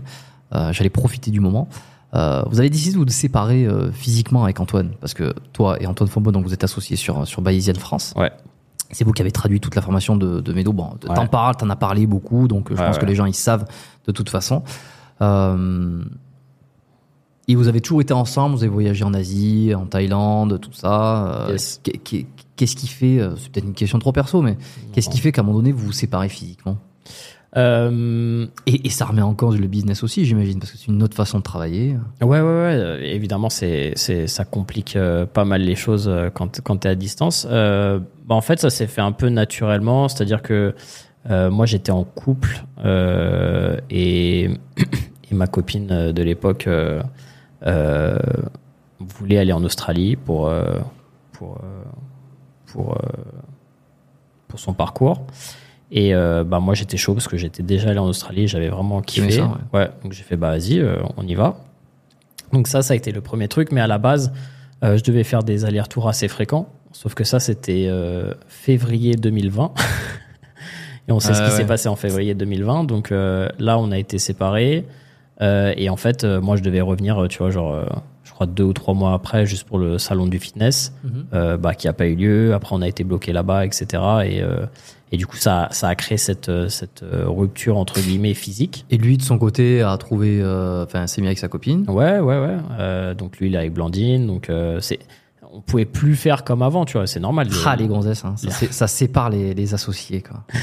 J'allais 0.52 0.90
profiter 0.90 1.30
du 1.30 1.40
moment. 1.40 1.68
Euh, 2.14 2.42
vous 2.50 2.58
avez 2.58 2.70
décidé 2.70 2.94
de 2.94 2.98
vous 2.98 3.08
séparer 3.10 3.66
euh, 3.66 3.92
physiquement 3.92 4.44
avec 4.44 4.58
Antoine 4.60 4.92
parce 5.00 5.12
que 5.12 5.34
toi 5.52 5.76
et 5.82 5.86
Antoine 5.86 6.08
Fombo 6.08 6.32
donc 6.32 6.44
vous 6.46 6.54
êtes 6.54 6.64
associés 6.64 6.96
sur 6.96 7.26
sur 7.26 7.42
Bayesian 7.42 7.74
France. 7.74 8.14
Ouais. 8.16 8.32
C'est 8.90 9.04
vous 9.04 9.12
qui 9.12 9.20
avez 9.20 9.30
traduit 9.32 9.60
toute 9.60 9.74
la 9.74 9.82
formation 9.82 10.16
de, 10.16 10.40
de 10.40 10.52
Médo. 10.54 10.72
Bon, 10.72 10.92
t'en 11.14 11.26
parles, 11.26 11.56
t'en 11.56 11.68
as 11.68 11.76
parlé 11.76 12.06
beaucoup, 12.06 12.48
donc 12.48 12.70
euh, 12.70 12.76
je 12.76 12.80
Ouais, 12.80 12.86
pense 12.86 12.98
que 12.98 13.04
les 13.04 13.14
gens 13.14 13.26
ils 13.26 13.34
savent 13.34 13.66
de 14.06 14.12
toute 14.12 14.30
façon. 14.30 14.62
Euh, 15.20 16.02
et 17.46 17.54
vous 17.54 17.68
avez 17.68 17.80
toujours 17.82 18.00
été 18.00 18.12
ensemble, 18.14 18.54
vous 18.56 18.62
avez 18.62 18.72
voyagé 18.72 19.04
en 19.04 19.12
Asie, 19.14 19.72
en 19.74 19.86
Thaïlande, 19.86 20.60
tout 20.60 20.72
ça. 20.72 21.26
Euh, 21.46 21.52
Yes. 21.52 21.80
qu'est- 21.82 21.98
qu'est- 21.98 22.26
Qu'est-ce 22.56 22.74
qui 22.74 22.88
fait, 22.88 23.20
c'est 23.36 23.52
peut-être 23.52 23.66
une 23.66 23.72
question 23.74 24.00
trop 24.00 24.10
perso, 24.10 24.42
mais 24.42 24.58
qu'est-ce 24.92 25.08
qui 25.08 25.18
fait 25.18 25.30
qu'à 25.30 25.42
un 25.42 25.44
moment 25.44 25.58
donné 25.58 25.70
vous 25.70 25.86
vous 25.86 25.92
séparez 25.92 26.28
physiquement? 26.28 26.76
Euh, 27.58 28.46
et, 28.66 28.88
ça 28.90 29.06
remet 29.06 29.22
en 29.22 29.34
cause 29.34 29.58
le 29.58 29.66
business 29.66 30.02
aussi, 30.04 30.24
j'imagine, 30.24 30.60
parce 30.60 30.70
que 30.70 30.78
c'est 30.78 30.86
une 30.86 31.02
autre 31.02 31.16
façon 31.16 31.38
de 31.38 31.42
travailler. 31.42 31.96
Ouais, 32.20 32.26
ouais, 32.26 32.40
ouais. 32.40 32.44
euh, 32.44 33.00
Évidemment, 33.02 33.50
c'est, 33.50 33.94
ça 33.96 34.44
complique 34.44 34.94
euh, 34.96 35.26
pas 35.26 35.44
mal 35.44 35.62
les 35.62 35.74
choses 35.74 36.10
quand, 36.34 36.60
quand 36.62 36.78
t'es 36.78 36.88
à 36.88 36.94
distance. 36.94 37.46
Bah, 37.46 38.00
en 38.34 38.40
fait, 38.40 38.60
ça 38.60 38.70
s'est 38.70 38.86
fait 38.86 39.00
un 39.00 39.12
peu 39.12 39.28
naturellement. 39.28 40.08
C'est-à-dire 40.08 40.42
que 40.42 40.74
moi, 41.28 41.66
j'étais 41.66 41.92
en 41.92 42.04
couple 42.04 42.64
et, 42.84 44.50
et 45.30 45.34
ma 45.34 45.46
copine 45.46 46.12
de 46.12 46.22
l'époque 46.22 46.68
voulait 49.00 49.38
aller 49.38 49.52
en 49.52 49.64
Australie 49.64 50.16
pour, 50.16 50.50
pour, 51.32 51.58
pour, 52.66 52.98
pour 54.46 54.60
son 54.60 54.74
parcours. 54.74 55.26
Et 55.90 56.14
euh, 56.14 56.44
bah 56.44 56.60
moi 56.60 56.74
j'étais 56.74 56.96
chaud 56.98 57.14
parce 57.14 57.28
que 57.28 57.36
j'étais 57.38 57.62
déjà 57.62 57.90
allé 57.90 57.98
en 57.98 58.06
Australie, 58.06 58.46
j'avais 58.46 58.68
vraiment 58.68 59.00
kiffé. 59.00 59.30
ça, 59.30 59.46
ouais. 59.72 59.80
ouais. 59.80 59.90
donc 60.02 60.12
j'ai 60.12 60.22
fait 60.22 60.36
bah 60.36 60.50
vas-y, 60.50 60.78
euh, 60.80 60.96
on 61.16 61.26
y 61.26 61.34
va. 61.34 61.56
Donc 62.52 62.68
ça, 62.68 62.82
ça 62.82 62.94
a 62.94 62.96
été 62.96 63.12
le 63.12 63.20
premier 63.20 63.48
truc, 63.48 63.72
mais 63.72 63.80
à 63.80 63.86
la 63.86 63.98
base, 63.98 64.32
euh, 64.84 64.96
je 64.96 65.04
devais 65.04 65.24
faire 65.24 65.42
des 65.42 65.64
allers-retours 65.64 66.08
assez 66.08 66.28
fréquents. 66.28 66.68
Sauf 66.92 67.14
que 67.14 67.24
ça, 67.24 67.40
c'était 67.40 67.86
euh, 67.88 68.32
février 68.48 69.14
2020. 69.14 69.72
et 71.08 71.12
on 71.12 71.20
sait 71.20 71.34
ce 71.34 71.40
Ah 71.40 71.44
qui 71.46 71.50
ouais. 71.52 71.56
s'est 71.58 71.66
passé 71.66 71.88
en 71.88 71.96
février 71.96 72.34
2020. 72.34 72.84
Donc 72.84 73.12
euh, 73.12 73.48
là, 73.58 73.78
on 73.78 73.90
a 73.90 73.98
été 73.98 74.18
séparés. 74.18 74.86
Euh, 75.40 75.72
et 75.76 75.88
en 75.90 75.96
fait, 75.96 76.24
euh, 76.24 76.40
moi, 76.40 76.56
je 76.56 76.62
devais 76.62 76.80
revenir, 76.80 77.26
tu 77.28 77.38
vois, 77.38 77.50
genre, 77.50 77.72
euh, 77.74 77.84
crois 78.38 78.46
deux 78.46 78.62
ou 78.62 78.72
trois 78.72 78.94
mois 78.94 79.14
après, 79.14 79.46
juste 79.46 79.66
pour 79.66 79.78
le 79.78 79.98
salon 79.98 80.26
du 80.26 80.38
fitness, 80.38 80.92
euh, 81.34 81.56
bah, 81.56 81.74
qui 81.74 81.88
a 81.88 81.92
pas 81.92 82.06
eu 82.06 82.14
lieu. 82.14 82.54
Après, 82.54 82.76
on 82.76 82.82
a 82.82 82.86
été 82.86 83.02
bloqué 83.02 83.32
là-bas, 83.32 83.66
etc. 83.66 83.86
Et, 84.24 84.42
euh, 84.42 84.64
et 85.10 85.16
du 85.16 85.26
coup, 85.26 85.36
ça, 85.36 85.66
ça 85.72 85.88
a 85.88 85.96
créé 85.96 86.18
cette, 86.18 86.48
euh, 86.48 86.68
cette 86.68 87.02
euh, 87.02 87.24
rupture 87.26 87.78
entre 87.78 88.00
guillemets 88.00 88.34
physique. 88.34 88.86
Et 88.90 88.96
lui, 88.96 89.16
de 89.16 89.22
son 89.22 89.38
côté, 89.38 89.82
a 89.82 89.96
trouvé, 89.96 90.40
euh, 90.40 90.84
enfin, 90.84 91.08
s'est 91.08 91.20
mis 91.20 91.26
avec 91.26 91.38
sa 91.38 91.48
copine. 91.48 91.84
Ouais, 91.88 92.20
ouais, 92.20 92.38
ouais. 92.38 92.56
Euh, 92.78 93.14
donc 93.14 93.38
lui, 93.38 93.48
il 93.48 93.54
est 93.56 93.58
avec 93.58 93.72
Blandine. 93.72 94.28
Donc 94.28 94.50
euh, 94.50 94.78
c'est, 94.80 95.00
on 95.52 95.60
pouvait 95.60 95.84
plus 95.84 96.14
faire 96.14 96.44
comme 96.44 96.62
avant, 96.62 96.84
tu 96.84 96.96
vois. 96.96 97.08
C'est 97.08 97.20
normal. 97.20 97.48
Ah, 97.66 97.74
les 97.74 97.88
gonzesses, 97.88 98.24
hein. 98.24 98.36
ça, 98.36 98.50
ça 98.70 98.86
sépare 98.86 99.30
les, 99.30 99.52
les 99.52 99.74
associés, 99.74 100.22
quoi. 100.22 100.44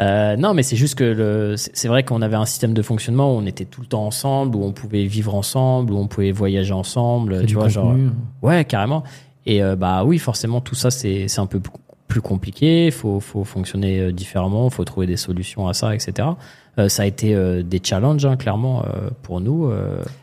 Euh, 0.00 0.36
non, 0.36 0.52
mais 0.52 0.62
c'est 0.62 0.76
juste 0.76 0.94
que 0.94 1.04
le, 1.04 1.54
c'est 1.56 1.88
vrai 1.88 2.02
qu'on 2.02 2.20
avait 2.22 2.36
un 2.36 2.44
système 2.44 2.74
de 2.74 2.82
fonctionnement 2.82 3.34
où 3.34 3.38
on 3.38 3.46
était 3.46 3.64
tout 3.64 3.80
le 3.80 3.86
temps 3.86 4.06
ensemble, 4.06 4.56
où 4.56 4.64
on 4.64 4.72
pouvait 4.72 5.06
vivre 5.06 5.34
ensemble, 5.34 5.92
où 5.92 5.98
on 5.98 6.06
pouvait 6.06 6.32
voyager 6.32 6.72
ensemble, 6.72 7.46
tu 7.46 7.54
vois, 7.54 7.68
genre. 7.68 7.94
Ouais, 8.42 8.64
carrément. 8.64 9.04
Et 9.46 9.62
euh, 9.62 9.76
bah 9.76 10.04
oui, 10.04 10.18
forcément, 10.18 10.60
tout 10.60 10.74
ça 10.74 10.90
c'est 10.90 11.28
c'est 11.28 11.40
un 11.40 11.46
peu 11.46 11.60
plus 12.08 12.20
compliqué. 12.20 12.90
Faut 12.90 13.20
faut 13.20 13.44
fonctionner 13.44 14.00
euh, 14.00 14.12
différemment, 14.12 14.68
faut 14.70 14.84
trouver 14.84 15.06
des 15.06 15.16
solutions 15.16 15.68
à 15.68 15.72
ça, 15.72 15.94
etc. 15.94 16.28
Euh, 16.78 16.90
ça 16.90 17.04
a 17.04 17.06
été 17.06 17.34
euh, 17.34 17.62
des 17.62 17.80
challenges, 17.82 18.26
hein, 18.26 18.36
clairement, 18.36 18.84
euh, 18.84 19.08
pour 19.22 19.40
nous. 19.40 19.70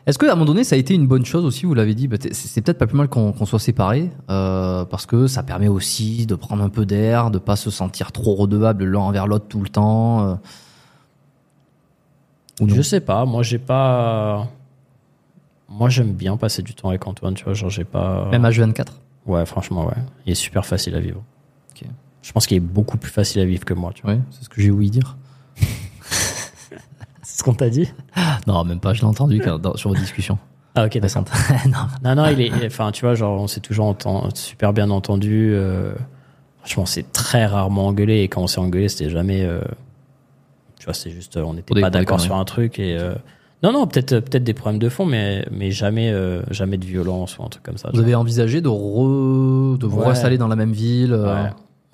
Est-ce 0.05 0.19
qu'à 0.19 0.27
un 0.27 0.35
moment 0.35 0.45
donné, 0.45 0.63
ça 0.63 0.75
a 0.75 0.77
été 0.77 0.93
une 0.93 1.07
bonne 1.07 1.25
chose 1.25 1.45
aussi 1.45 1.65
Vous 1.65 1.73
l'avez 1.73 1.95
dit, 1.95 2.07
bah, 2.07 2.17
c'est 2.31 2.61
peut-être 2.61 2.77
pas 2.77 2.87
plus 2.87 2.97
mal 2.97 3.07
qu'on 3.07 3.45
soit 3.45 3.59
séparés, 3.59 4.09
parce 4.27 5.05
que 5.05 5.27
ça 5.27 5.43
permet 5.43 5.67
aussi 5.67 6.25
de 6.25 6.35
prendre 6.35 6.63
un 6.63 6.69
peu 6.69 6.85
d'air, 6.85 7.31
de 7.31 7.39
pas 7.39 7.55
se 7.55 7.69
sentir 7.69 8.11
trop 8.11 8.35
redevable 8.35 8.85
l'un 8.85 8.99
envers 8.99 9.27
l'autre 9.27 9.45
tout 9.47 9.61
le 9.61 9.69
temps. 9.69 10.39
Ou 12.61 12.69
Je 12.69 12.81
sais 12.81 12.99
pas. 13.01 13.25
Moi, 13.25 13.43
j'ai 13.43 13.59
pas. 13.59 14.47
Moi, 15.69 15.89
j'aime 15.89 16.13
bien 16.13 16.37
passer 16.37 16.61
du 16.61 16.75
temps 16.75 16.89
avec 16.89 17.07
Antoine. 17.07 17.33
Tu 17.33 17.43
vois, 17.43 17.53
genre 17.53 17.69
j'ai 17.69 17.83
pas. 17.83 18.29
Même 18.29 18.45
âge 18.45 18.59
24 18.59 18.93
Ouais, 19.25 19.45
franchement, 19.45 19.87
ouais. 19.87 19.95
Il 20.25 20.33
est 20.33 20.35
super 20.35 20.65
facile 20.65 20.95
à 20.95 20.99
vivre. 20.99 21.23
Ok. 21.71 21.87
Je 22.21 22.31
pense 22.31 22.45
qu'il 22.45 22.57
est 22.57 22.61
beaucoup 22.61 22.97
plus 22.97 23.11
facile 23.11 23.41
à 23.41 23.45
vivre 23.45 23.65
que 23.65 23.73
moi. 23.73 23.91
Tu 23.93 24.03
vois. 24.03 24.13
Ouais, 24.13 24.19
c'est 24.29 24.43
ce 24.43 24.49
que 24.49 24.61
j'ai 24.61 24.69
ouï 24.69 24.91
dire. 24.91 25.17
C'est 27.33 27.39
ce 27.39 27.43
qu'on 27.45 27.55
t'a 27.55 27.71
dit. 27.71 27.91
Non, 28.45 28.63
même 28.63 28.79
pas, 28.79 28.93
je 28.93 29.01
l'ai 29.01 29.07
entendu 29.07 29.41
quand- 29.43 29.57
dans- 29.57 29.75
sur 29.75 29.89
vos 29.89 29.95
discussions 29.95 30.37
Ah 30.75 30.85
ok, 30.85 30.99
d'accord. 30.99 31.23
non. 31.65 31.87
Non, 32.03 32.15
non, 32.15 32.29
il 32.29 32.39
est. 32.41 32.65
Enfin, 32.67 32.91
tu 32.91 33.03
vois, 33.05 33.15
genre, 33.15 33.41
on 33.41 33.47
s'est 33.47 33.59
toujours 33.59 33.87
enten- 33.91 34.29
super 34.35 34.71
bien 34.71 34.91
entendu. 34.91 35.51
euh, 35.55 35.93
franchement, 36.59 36.85
c'est 36.85 37.11
très 37.11 37.47
rarement 37.47 37.87
engueulé. 37.87 38.19
Et 38.21 38.27
quand 38.27 38.41
on 38.43 38.45
s'est 38.47 38.59
engueulé, 38.59 38.87
c'était 38.87 39.09
jamais. 39.09 39.41
euh, 39.43 39.61
tu 40.77 40.85
vois, 40.85 40.93
c'est 40.93 41.09
juste, 41.09 41.35
euh, 41.37 41.41
on 41.43 41.55
n'était 41.55 41.73
pas 41.81 41.89
d'accord 41.89 42.21
sur 42.21 42.35
un 42.35 42.45
truc. 42.45 42.77
Et 42.77 42.95
euh, 42.99 43.15
non, 43.63 43.71
non, 43.73 43.87
peut-être, 43.87 44.19
peut-être 44.19 44.43
des 44.43 44.53
problèmes 44.53 44.79
de 44.79 44.89
fond, 44.89 45.07
mais, 45.07 45.43
mais 45.51 45.71
jamais, 45.71 46.11
euh, 46.11 46.43
jamais 46.51 46.77
de 46.77 46.85
violence 46.85 47.39
ou 47.39 47.43
un 47.43 47.47
truc 47.49 47.63
comme 47.63 47.77
ça. 47.77 47.89
Vous 47.95 47.99
avez 47.99 48.13
envisagé 48.13 48.61
de, 48.61 48.67
re... 48.67 49.79
de 49.79 49.87
vous 49.87 49.97
Ouais. 49.97 50.05
réinstaller 50.05 50.37
dans 50.37 50.47
la 50.49 50.55
même 50.55 50.73
ville 50.73 51.13
euh, 51.13 51.45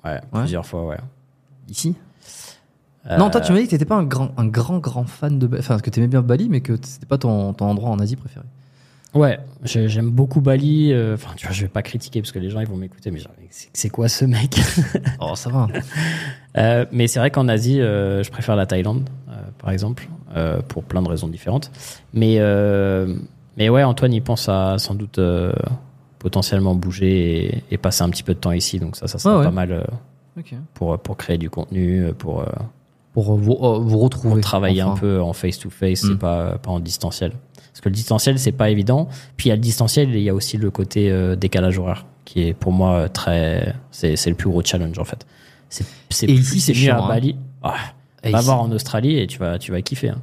Ouais, 0.04 0.10
ouais, 0.10 0.20
plusieurs 0.34 0.66
fois, 0.66 0.84
ouais. 0.84 0.98
ici? 1.70 1.94
Non, 3.18 3.30
toi, 3.30 3.40
tu 3.40 3.52
m'as 3.52 3.58
dit 3.58 3.64
que 3.64 3.70
t'étais 3.70 3.84
pas 3.84 3.96
un 3.96 4.04
grand, 4.04 4.30
un 4.36 4.46
grand, 4.46 4.78
grand 4.78 5.04
fan 5.04 5.38
de 5.38 5.46
Bali, 5.46 5.60
enfin, 5.60 5.78
que 5.78 5.88
t'aimais 5.90 6.06
bien 6.06 6.22
Bali, 6.22 6.48
mais 6.50 6.60
que 6.60 6.74
c'était 6.82 7.06
pas 7.06 7.18
ton, 7.18 7.52
ton 7.54 7.66
endroit 7.66 7.90
en 7.90 7.98
Asie 7.98 8.16
préféré. 8.16 8.44
Ouais, 9.14 9.40
j'ai- 9.64 9.88
j'aime 9.88 10.10
beaucoup 10.10 10.40
Bali. 10.40 10.92
euh, 10.92 11.14
Enfin, 11.14 11.30
tu 11.34 11.44
vois, 11.46 11.52
je 11.54 11.62
vais 11.62 11.68
pas 11.68 11.82
critiquer 11.82 12.20
parce 12.20 12.30
que 12.30 12.38
les 12.38 12.48
gens 12.50 12.60
ils 12.60 12.66
vont 12.68 12.76
m'écouter, 12.76 13.10
mais 13.10 13.18
c'est 13.72 13.88
quoi 13.88 14.08
ce 14.08 14.24
mec? 14.24 14.54
Oh, 15.20 15.34
ça 15.34 15.50
va. 15.50 15.66
Euh, 16.58 16.84
Mais 16.92 17.06
c'est 17.08 17.18
vrai 17.18 17.30
qu'en 17.32 17.48
Asie, 17.48 17.80
euh, 17.80 18.22
je 18.22 18.30
préfère 18.30 18.54
la 18.54 18.66
Thaïlande, 18.66 19.08
euh, 19.28 19.32
par 19.58 19.70
exemple, 19.70 20.08
euh, 20.36 20.60
pour 20.62 20.84
plein 20.84 21.02
de 21.02 21.08
raisons 21.08 21.26
différentes. 21.28 21.72
Mais 22.14 22.36
euh, 22.38 23.16
mais 23.56 23.68
ouais, 23.68 23.82
Antoine, 23.82 24.12
il 24.12 24.22
pense 24.22 24.48
à 24.48 24.76
sans 24.78 24.94
doute 24.94 25.18
euh, 25.18 25.52
potentiellement 26.20 26.74
bouger 26.76 27.46
et, 27.56 27.64
et 27.72 27.78
passer 27.78 28.02
un 28.04 28.10
petit 28.10 28.22
peu 28.22 28.34
de 28.34 28.38
temps 28.38 28.52
ici, 28.52 28.78
donc 28.78 28.94
ça, 28.94 29.08
ça 29.08 29.18
sera 29.18 29.34
Ah 29.34 29.38
ouais. 29.38 29.44
pas 29.44 29.50
mal 29.50 29.72
euh, 29.72 29.82
pour 30.74 30.96
pour 31.00 31.16
créer 31.16 31.38
du 31.38 31.50
contenu, 31.50 32.04
euh, 32.04 32.12
pour, 32.12 32.42
euh, 32.42 32.46
Pour 33.12 33.32
euh, 33.32 33.36
vous, 33.36 33.52
euh, 33.60 33.78
vous 33.80 33.98
retrouver. 33.98 34.34
pour 34.34 34.40
travailler 34.42 34.82
enfin. 34.82 34.92
un 34.94 34.96
peu 34.96 35.20
en 35.20 35.32
face 35.32 35.58
to 35.58 35.70
face, 35.70 36.02
Mm. 36.04 36.08
c'est 36.08 36.18
pas 36.18 36.58
pas 36.58 36.70
en 36.70 36.80
distanciel. 36.80 37.32
Parce 37.72 37.80
que 37.82 37.88
le 37.88 37.94
distanciel, 37.94 38.38
c'est 38.38 38.52
pas 38.52 38.70
évident. 38.70 39.08
Puis 39.36 39.48
il 39.48 39.50
y 39.50 39.52
a 39.52 39.56
le 39.56 39.60
distanciel, 39.60 40.14
et 40.14 40.18
il 40.18 40.24
y 40.24 40.28
a 40.28 40.34
aussi 40.34 40.56
le 40.58 40.70
côté 40.70 41.10
euh, 41.10 41.36
décalage 41.36 41.78
horaire, 41.78 42.04
qui 42.24 42.42
est 42.42 42.52
pour 42.54 42.72
moi 42.72 42.94
euh, 42.94 43.08
très, 43.08 43.74
c'est 43.90 44.16
c'est 44.16 44.30
le 44.30 44.36
plus 44.36 44.48
gros 44.50 44.62
challenge 44.64 44.98
en 44.98 45.04
fait. 45.04 45.26
C'est 45.68 45.84
c'est 46.10 46.26
mieux 46.74 46.92
à 46.92 47.02
hein. 47.02 47.08
Bali. 47.08 47.36
Ah, 47.62 47.74
va 48.24 48.30
ici- 48.38 48.44
voir 48.44 48.60
en 48.60 48.70
Australie 48.72 49.18
et 49.18 49.26
tu 49.26 49.38
vas 49.38 49.58
tu 49.58 49.70
vas 49.72 49.80
kiffer. 49.82 50.10
hein. 50.10 50.20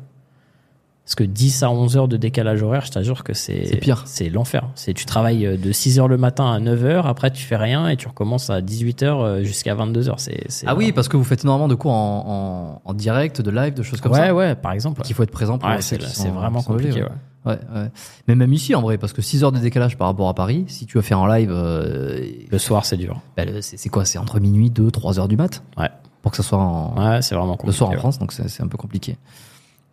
Parce 1.08 1.16
que 1.16 1.24
10 1.24 1.64
à 1.64 1.72
11 1.72 1.96
heures 1.96 2.08
de 2.10 2.18
décalage 2.18 2.62
horaire, 2.62 2.84
je 2.86 2.92
t'assure 2.92 3.24
que 3.24 3.34
c'est 3.34 3.66
C'est 3.66 3.78
pire. 3.78 4.04
C'est 4.06 4.30
l'enfer. 4.30 4.68
C'est 4.76 4.94
tu 4.94 5.06
travailles 5.06 5.46
euh, 5.46 5.56
de 5.56 5.72
6 5.72 6.00
heures 6.00 6.10
le 6.10 6.18
matin 6.18 6.52
à 6.52 6.60
9 6.60 6.84
heures, 6.84 7.08
après 7.08 7.32
tu 7.32 7.44
fais 7.46 7.56
rien 7.56 7.88
et 7.88 7.96
tu 7.96 8.10
recommences 8.10 8.50
à 8.50 8.60
18 8.60 9.04
heures 9.04 9.22
euh, 9.22 9.42
jusqu'à 9.44 9.74
22 9.74 10.10
heures. 10.10 10.20
C'est 10.20 10.44
Ah 10.66 10.76
oui, 10.76 10.92
parce 10.92 11.08
que 11.08 11.16
vous 11.16 11.24
faites 11.24 11.46
énormément 11.46 11.70
de 11.70 11.76
cours 11.76 11.94
en, 11.94 12.82
en, 12.86 12.90
en 12.90 12.94
direct, 12.94 13.42
de 13.42 13.50
live, 13.50 13.74
de 13.74 13.84
choses 13.84 14.02
comme 14.02 14.12
ouais 14.12 14.18
ça. 14.28 14.36
ouais, 14.36 14.56
par 14.56 14.74
exemple. 14.74 15.02
Qu'il 15.04 15.16
faut 15.16 15.24
être 15.24 15.32
présent 15.32 15.58
pour 15.58 15.70
Ouais, 15.70 15.82
c'est 15.82 15.98
vraiment 16.30 16.62
compliqué. 16.62 17.02
ouais. 17.02 17.08
ouais. 17.08 17.12
Ouais, 17.46 17.60
ouais. 17.74 17.88
Mais 18.28 18.36
même 18.36 18.52
ici, 18.52 18.76
en 18.76 18.82
vrai, 18.82 18.98
parce 18.98 19.14
que 19.14 19.22
6 19.22 19.46
heures 19.46 19.54
de 19.54 19.60
décalage 19.60 19.98
par 19.98 20.08
rapport 20.08 20.28
à 20.28 20.34
Paris, 20.34 20.66
si 20.68 20.86
tu 20.86 20.98
veux 20.98 21.02
faire 21.02 21.22
en 21.22 21.28
live, 21.28 21.50
euh, 21.54 22.20
Le 22.52 22.58
soir, 22.58 22.84
c'est 22.84 22.98
dur. 22.98 23.22
bah, 23.38 23.44
c'est 23.62 23.88
quoi 23.88 24.04
C'est 24.04 24.18
entre 24.18 24.42
minuit, 24.42 24.70
2, 24.70 24.92
3 24.92 25.20
heures 25.20 25.30
du 25.30 25.38
mat? 25.38 25.64
Ouais. 25.78 25.88
Pour 26.22 26.32
que 26.32 26.36
ça 26.38 26.44
soit 26.44 26.58
en, 26.60 26.94
Ouais, 26.98 27.22
c'est 27.22 27.36
vraiment 27.36 27.54
compliqué. 27.56 27.68
le 27.68 27.72
soir 27.72 27.90
en 27.92 27.94
ouais. 27.94 28.00
France, 28.00 28.20
donc 28.20 28.34
c'est 28.34 28.62
un 28.62 28.68
peu 28.68 28.76
compliqué. 28.78 29.16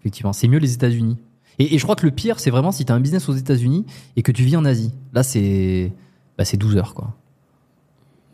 Effectivement, 0.05 0.34
c'est 0.34 0.49
mieux 0.49 0.58
les 0.58 0.74
États-Unis. 0.74 1.16
Et, 1.58 1.74
et 1.74 1.78
je 1.78 1.83
crois 1.83 1.97
que 1.97 2.05
le 2.05 2.12
pire, 2.12 2.39
c'est 2.41 2.50
vraiment 2.50 2.73
si 2.73 2.84
tu 2.84 2.92
as 2.92 2.94
un 2.94 3.00
business 3.00 3.26
aux 3.28 3.33
États-Unis 3.34 3.86
et 4.16 4.23
que 4.23 4.33
tu 4.33 4.42
vis 4.44 4.57
en 4.57 4.66
Asie. 4.66 4.92
Là, 5.15 5.23
c'est 5.23 5.92
bah, 6.36 6.44
c'est 6.44 6.57
12 6.58 6.76
heures, 6.76 6.94
quoi. 6.94 7.15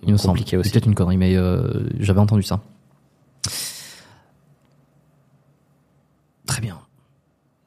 Il 0.02 0.12
me 0.12 0.16
semble. 0.16 0.40
C'est 0.40 0.56
peut-être 0.56 0.86
une 0.86 0.94
connerie, 0.94 1.16
mais 1.18 1.36
euh, 1.36 1.88
j'avais 1.98 2.20
entendu 2.20 2.42
ça. 2.42 2.60
Très 6.46 6.60
bien. 6.60 6.78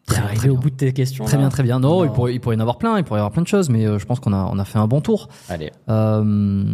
Très 0.06 0.22
bien, 0.22 0.34
très 0.34 0.50
au 0.50 0.54
bien. 0.54 0.62
bout 0.62 0.70
de 0.70 0.76
tes 0.76 0.92
questions. 0.92 1.24
Très 1.26 1.38
là 1.38 1.44
bien, 1.44 1.50
très 1.50 1.64
bien. 1.64 1.80
Non, 1.80 2.00
Non. 2.00 2.06
Il, 2.06 2.12
pourrait, 2.12 2.34
il 2.36 2.42
pourrait 2.42 2.56
y 2.56 2.58
en 2.58 2.62
avoir 2.62 2.78
plein, 2.78 2.98
il 2.98 3.04
pourrait 3.06 3.20
y 3.20 3.22
avoir 3.22 3.32
plein 3.32 3.42
de 3.44 3.48
choses, 3.48 3.70
mais 3.70 3.86
euh, 3.86 4.00
je 4.00 4.06
pense 4.06 4.20
qu'on 4.20 4.34
a, 4.34 4.50
on 4.52 4.60
a 4.60 4.66
fait 4.66 4.80
un 4.80 4.88
bon 4.88 5.00
tour. 5.00 5.30
Allez. 5.48 5.72
Euh, 5.90 6.66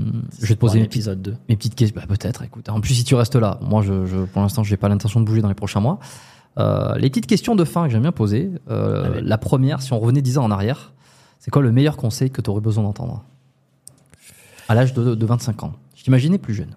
je 0.41 0.45
vais 0.47 0.55
te 0.55 0.59
poser 0.59 0.79
mes 0.79 0.85
petites, 0.87 1.01
épisode 1.01 1.21
2. 1.21 1.35
mes 1.49 1.55
petites 1.55 1.75
questions. 1.75 1.99
Bah, 2.01 2.07
peut-être, 2.07 2.41
écoute. 2.41 2.69
En 2.69 2.81
plus, 2.81 2.95
si 2.95 3.03
tu 3.03 3.13
restes 3.15 3.35
là, 3.35 3.59
moi, 3.61 3.83
je, 3.83 4.05
je, 4.07 4.17
pour 4.17 4.41
l'instant, 4.41 4.63
je 4.63 4.71
n'ai 4.71 4.77
pas 4.77 4.89
l'intention 4.89 5.19
de 5.19 5.25
bouger 5.25 5.41
dans 5.41 5.47
les 5.49 5.53
prochains 5.53 5.79
mois. 5.79 5.99
Euh, 6.57 6.95
les 6.95 7.09
petites 7.09 7.27
questions 7.27 7.55
de 7.55 7.63
fin 7.63 7.85
que 7.85 7.91
j'aime 7.91 8.01
bien 8.01 8.11
poser. 8.11 8.51
Euh, 8.69 9.21
la 9.23 9.37
première, 9.37 9.81
si 9.81 9.93
on 9.93 9.99
revenait 9.99 10.21
10 10.21 10.37
ans 10.39 10.43
en 10.45 10.51
arrière, 10.51 10.93
c'est 11.39 11.51
quoi 11.51 11.61
le 11.61 11.71
meilleur 11.71 11.95
conseil 11.95 12.31
que 12.31 12.41
tu 12.41 12.49
aurais 12.49 12.61
besoin 12.61 12.83
d'entendre 12.83 13.23
À 14.67 14.75
l'âge 14.75 14.93
de, 14.93 15.15
de 15.15 15.25
25 15.25 15.63
ans. 15.63 15.73
Je 15.95 16.03
t'imaginais 16.03 16.37
plus 16.37 16.53
jeune. 16.53 16.75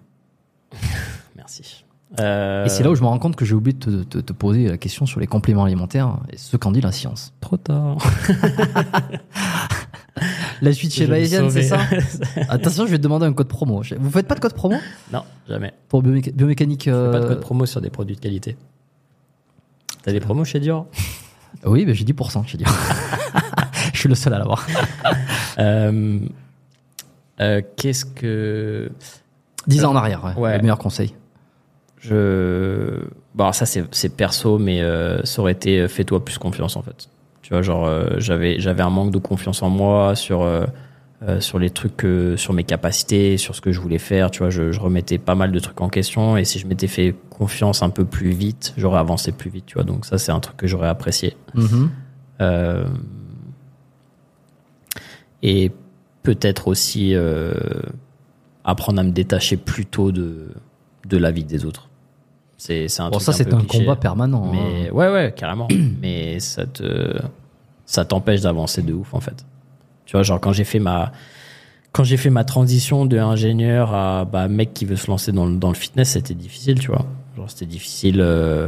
Merci. 1.35 1.83
Euh, 2.19 2.65
Et 2.65 2.69
c'est 2.69 2.83
là 2.83 2.91
où 2.91 2.95
je 2.95 3.01
me 3.01 3.07
rends 3.07 3.17
compte 3.17 3.35
que 3.35 3.43
j'ai 3.43 3.55
oublié 3.55 3.75
de 3.77 4.03
te, 4.03 4.33
poser 4.33 4.67
la 4.69 4.77
question 4.77 5.05
sur 5.07 5.19
les 5.19 5.25
compléments 5.27 5.63
alimentaires 5.63 6.19
et 6.31 6.37
ce 6.37 6.55
qu'en 6.57 6.71
dit 6.71 6.79
la 6.81 6.91
science. 6.91 7.33
Trop 7.41 7.57
tard. 7.57 7.97
La 10.61 10.71
suite 10.71 10.93
chez 10.93 11.07
Bayesian, 11.07 11.49
c'est 11.49 11.63
ça. 11.63 11.79
Attention, 12.49 12.85
je 12.85 12.91
vais 12.91 12.97
te 12.97 13.03
demander 13.03 13.25
un 13.25 13.33
code 13.33 13.47
promo. 13.47 13.81
Vous 13.99 14.11
faites 14.11 14.27
pas 14.27 14.35
de 14.35 14.39
code 14.39 14.53
promo? 14.53 14.77
Non, 15.11 15.23
jamais. 15.49 15.73
pour 15.89 16.01
bioméca- 16.03 16.31
biomécanique 16.31 16.83
Je 16.85 16.91
fais 16.91 17.11
pas 17.11 17.19
de 17.19 17.25
euh, 17.25 17.27
code 17.29 17.39
promo 17.41 17.65
sur 17.65 17.81
des 17.81 17.89
produits 17.89 18.15
de 18.15 18.21
qualité. 18.21 18.55
T'as 20.03 20.11
des 20.11 20.19
promos 20.19 20.43
chez 20.45 20.59
Dior? 20.59 20.85
Oui, 21.65 21.85
mais 21.85 21.93
j'ai 21.93 22.03
10%, 22.03 22.43
j'ai 22.45 22.57
dit. 22.57 22.65
je 23.93 23.99
suis 23.99 24.09
le 24.09 24.15
seul 24.15 24.33
à 24.33 24.39
l'avoir. 24.39 24.65
Euh, 25.59 26.19
euh, 27.39 27.61
Qu'est-ce 27.77 28.05
que 28.05 28.91
10 29.67 29.85
ans 29.85 29.91
en 29.91 29.95
arrière, 29.95 30.23
ouais. 30.25 30.33
Ouais. 30.35 30.55
Le 30.57 30.61
meilleur 30.63 30.79
conseil. 30.79 31.13
je 31.99 33.01
bon 33.35 33.51
ça 33.51 33.65
c'est 33.65 34.09
perso 34.15 34.57
mais 34.59 34.81
euh, 34.81 35.23
ça 35.23 35.41
aurait 35.41 35.53
été 35.53 35.79
euh, 35.79 35.87
fais-toi 35.87 36.25
plus 36.25 36.37
confiance 36.37 36.75
en 36.75 36.81
fait. 36.81 37.07
Tu 37.43 37.53
vois 37.53 37.61
genre 37.61 37.89
j'avais 38.17 38.59
j'avais 38.59 38.81
un 38.81 38.89
manque 38.89 39.11
de 39.11 39.19
confiance 39.19 39.61
en 39.61 39.69
moi 39.69 40.15
sur 40.15 40.43
euh, 41.25 41.39
sur 41.39 41.57
les 41.57 41.69
trucs 41.69 41.95
que 41.95 42.35
sur 42.35 42.53
mes 42.53 42.63
capacités, 42.65 43.37
sur 43.37 43.55
ce 43.55 43.61
que 43.61 43.71
je 43.71 43.79
voulais 43.79 43.97
faire, 43.97 44.29
tu 44.29 44.39
vois, 44.39 44.49
je, 44.49 44.71
je 44.71 44.79
remettais 44.79 45.17
pas 45.17 45.35
mal 45.35 45.51
de 45.51 45.59
trucs 45.59 45.79
en 45.79 45.87
question 45.87 46.35
et 46.35 46.43
si 46.43 46.59
je 46.59 46.67
m'étais 46.67 46.87
fait 46.87 47.15
confiance 47.29 47.81
un 47.81 47.89
peu 47.89 48.03
plus 48.03 48.31
vite, 48.31 48.73
j'aurais 48.77 48.99
avancé 48.99 49.31
plus 49.31 49.49
vite, 49.49 49.65
tu 49.65 49.75
vois. 49.75 49.83
Donc 49.83 50.05
ça 50.05 50.17
c'est 50.17 50.31
un 50.31 50.39
truc 50.39 50.57
que 50.57 50.67
j'aurais 50.67 50.89
apprécié. 50.89 51.37
Mhm. 51.53 51.89
Euh, 52.41 52.85
et 55.41 55.71
peut-être 56.23 56.67
aussi 56.67 57.15
euh, 57.15 57.53
apprendre 58.63 58.99
à 58.99 59.03
me 59.03 59.11
détacher 59.11 59.57
plus 59.57 59.85
tôt 59.85 60.11
de, 60.11 60.49
de 61.07 61.17
la 61.17 61.31
vie 61.31 61.43
des 61.43 61.65
autres. 61.65 61.89
C'est 62.57 62.87
un 62.99 63.05
Bon, 63.05 63.11
truc 63.11 63.23
ça, 63.23 63.33
c'est 63.33 63.53
un 63.53 63.59
cliché, 63.59 63.79
combat 63.79 63.95
permanent. 63.97 64.49
Mais 64.51 64.87
hein. 64.89 64.93
ouais, 64.93 65.11
ouais, 65.11 65.33
carrément. 65.35 65.67
mais 66.01 66.39
ça 66.39 66.65
te 66.65 67.17
ça 67.85 68.05
t'empêche 68.05 68.41
d'avancer 68.41 68.81
de 68.81 68.93
ouf 68.93 69.13
en 69.13 69.19
fait. 69.19 69.45
Tu 70.05 70.13
vois, 70.13 70.23
genre 70.23 70.39
quand 70.39 70.51
j'ai 70.53 70.63
fait 70.63 70.79
ma 70.79 71.11
quand 71.91 72.03
j'ai 72.03 72.17
fait 72.17 72.29
ma 72.31 72.43
transition 72.43 73.05
de 73.05 73.17
ingénieur 73.19 73.93
à 73.93 74.25
bah, 74.25 74.47
mec 74.47 74.73
qui 74.73 74.85
veut 74.85 74.95
se 74.95 75.07
lancer 75.07 75.31
dans, 75.31 75.45
le- 75.45 75.57
dans 75.57 75.69
le 75.69 75.75
fitness, 75.75 76.09
c'était 76.11 76.33
difficile, 76.33 76.79
tu 76.79 76.87
vois. 76.87 77.05
Genre 77.37 77.49
c'était 77.49 77.65
difficile. 77.67 78.19
euh, 78.21 78.67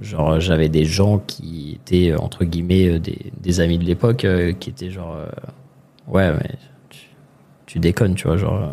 genre 0.00 0.40
j'avais 0.40 0.68
des 0.68 0.84
gens 0.84 1.18
qui 1.18 1.72
étaient 1.74 2.12
euh, 2.12 2.18
entre 2.18 2.44
guillemets 2.44 2.88
euh, 2.88 2.98
des, 2.98 3.32
des 3.40 3.60
amis 3.60 3.76
de 3.78 3.84
l'époque 3.84 4.24
euh, 4.24 4.52
qui 4.52 4.70
étaient 4.70 4.90
genre 4.90 5.14
euh, 5.16 5.26
ouais 6.08 6.32
mais 6.32 6.50
tu, 6.90 7.00
tu 7.66 7.78
déconnes, 7.80 8.14
tu 8.14 8.26
vois, 8.28 8.36
genre 8.36 8.72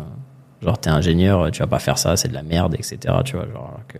genre 0.62 0.78
t'es 0.78 0.90
ingénieur, 0.90 1.50
tu 1.50 1.58
vas 1.60 1.66
pas 1.66 1.78
faire 1.80 1.98
ça, 1.98 2.16
c'est 2.16 2.28
de 2.28 2.34
la 2.34 2.42
merde, 2.42 2.74
etc. 2.74 2.98
Tu 3.24 3.36
vois, 3.36 3.46
genre 3.46 3.66
alors 3.74 3.86
que 3.88 3.98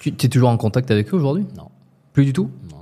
Tu 0.00 0.10
es 0.26 0.28
toujours 0.28 0.50
en 0.50 0.56
contact 0.58 0.90
avec 0.90 1.12
eux 1.12 1.16
aujourd'hui? 1.16 1.46
Non. 1.56 1.68
Plus 2.12 2.24
du 2.26 2.32
tout? 2.32 2.50
Non. 2.70 2.77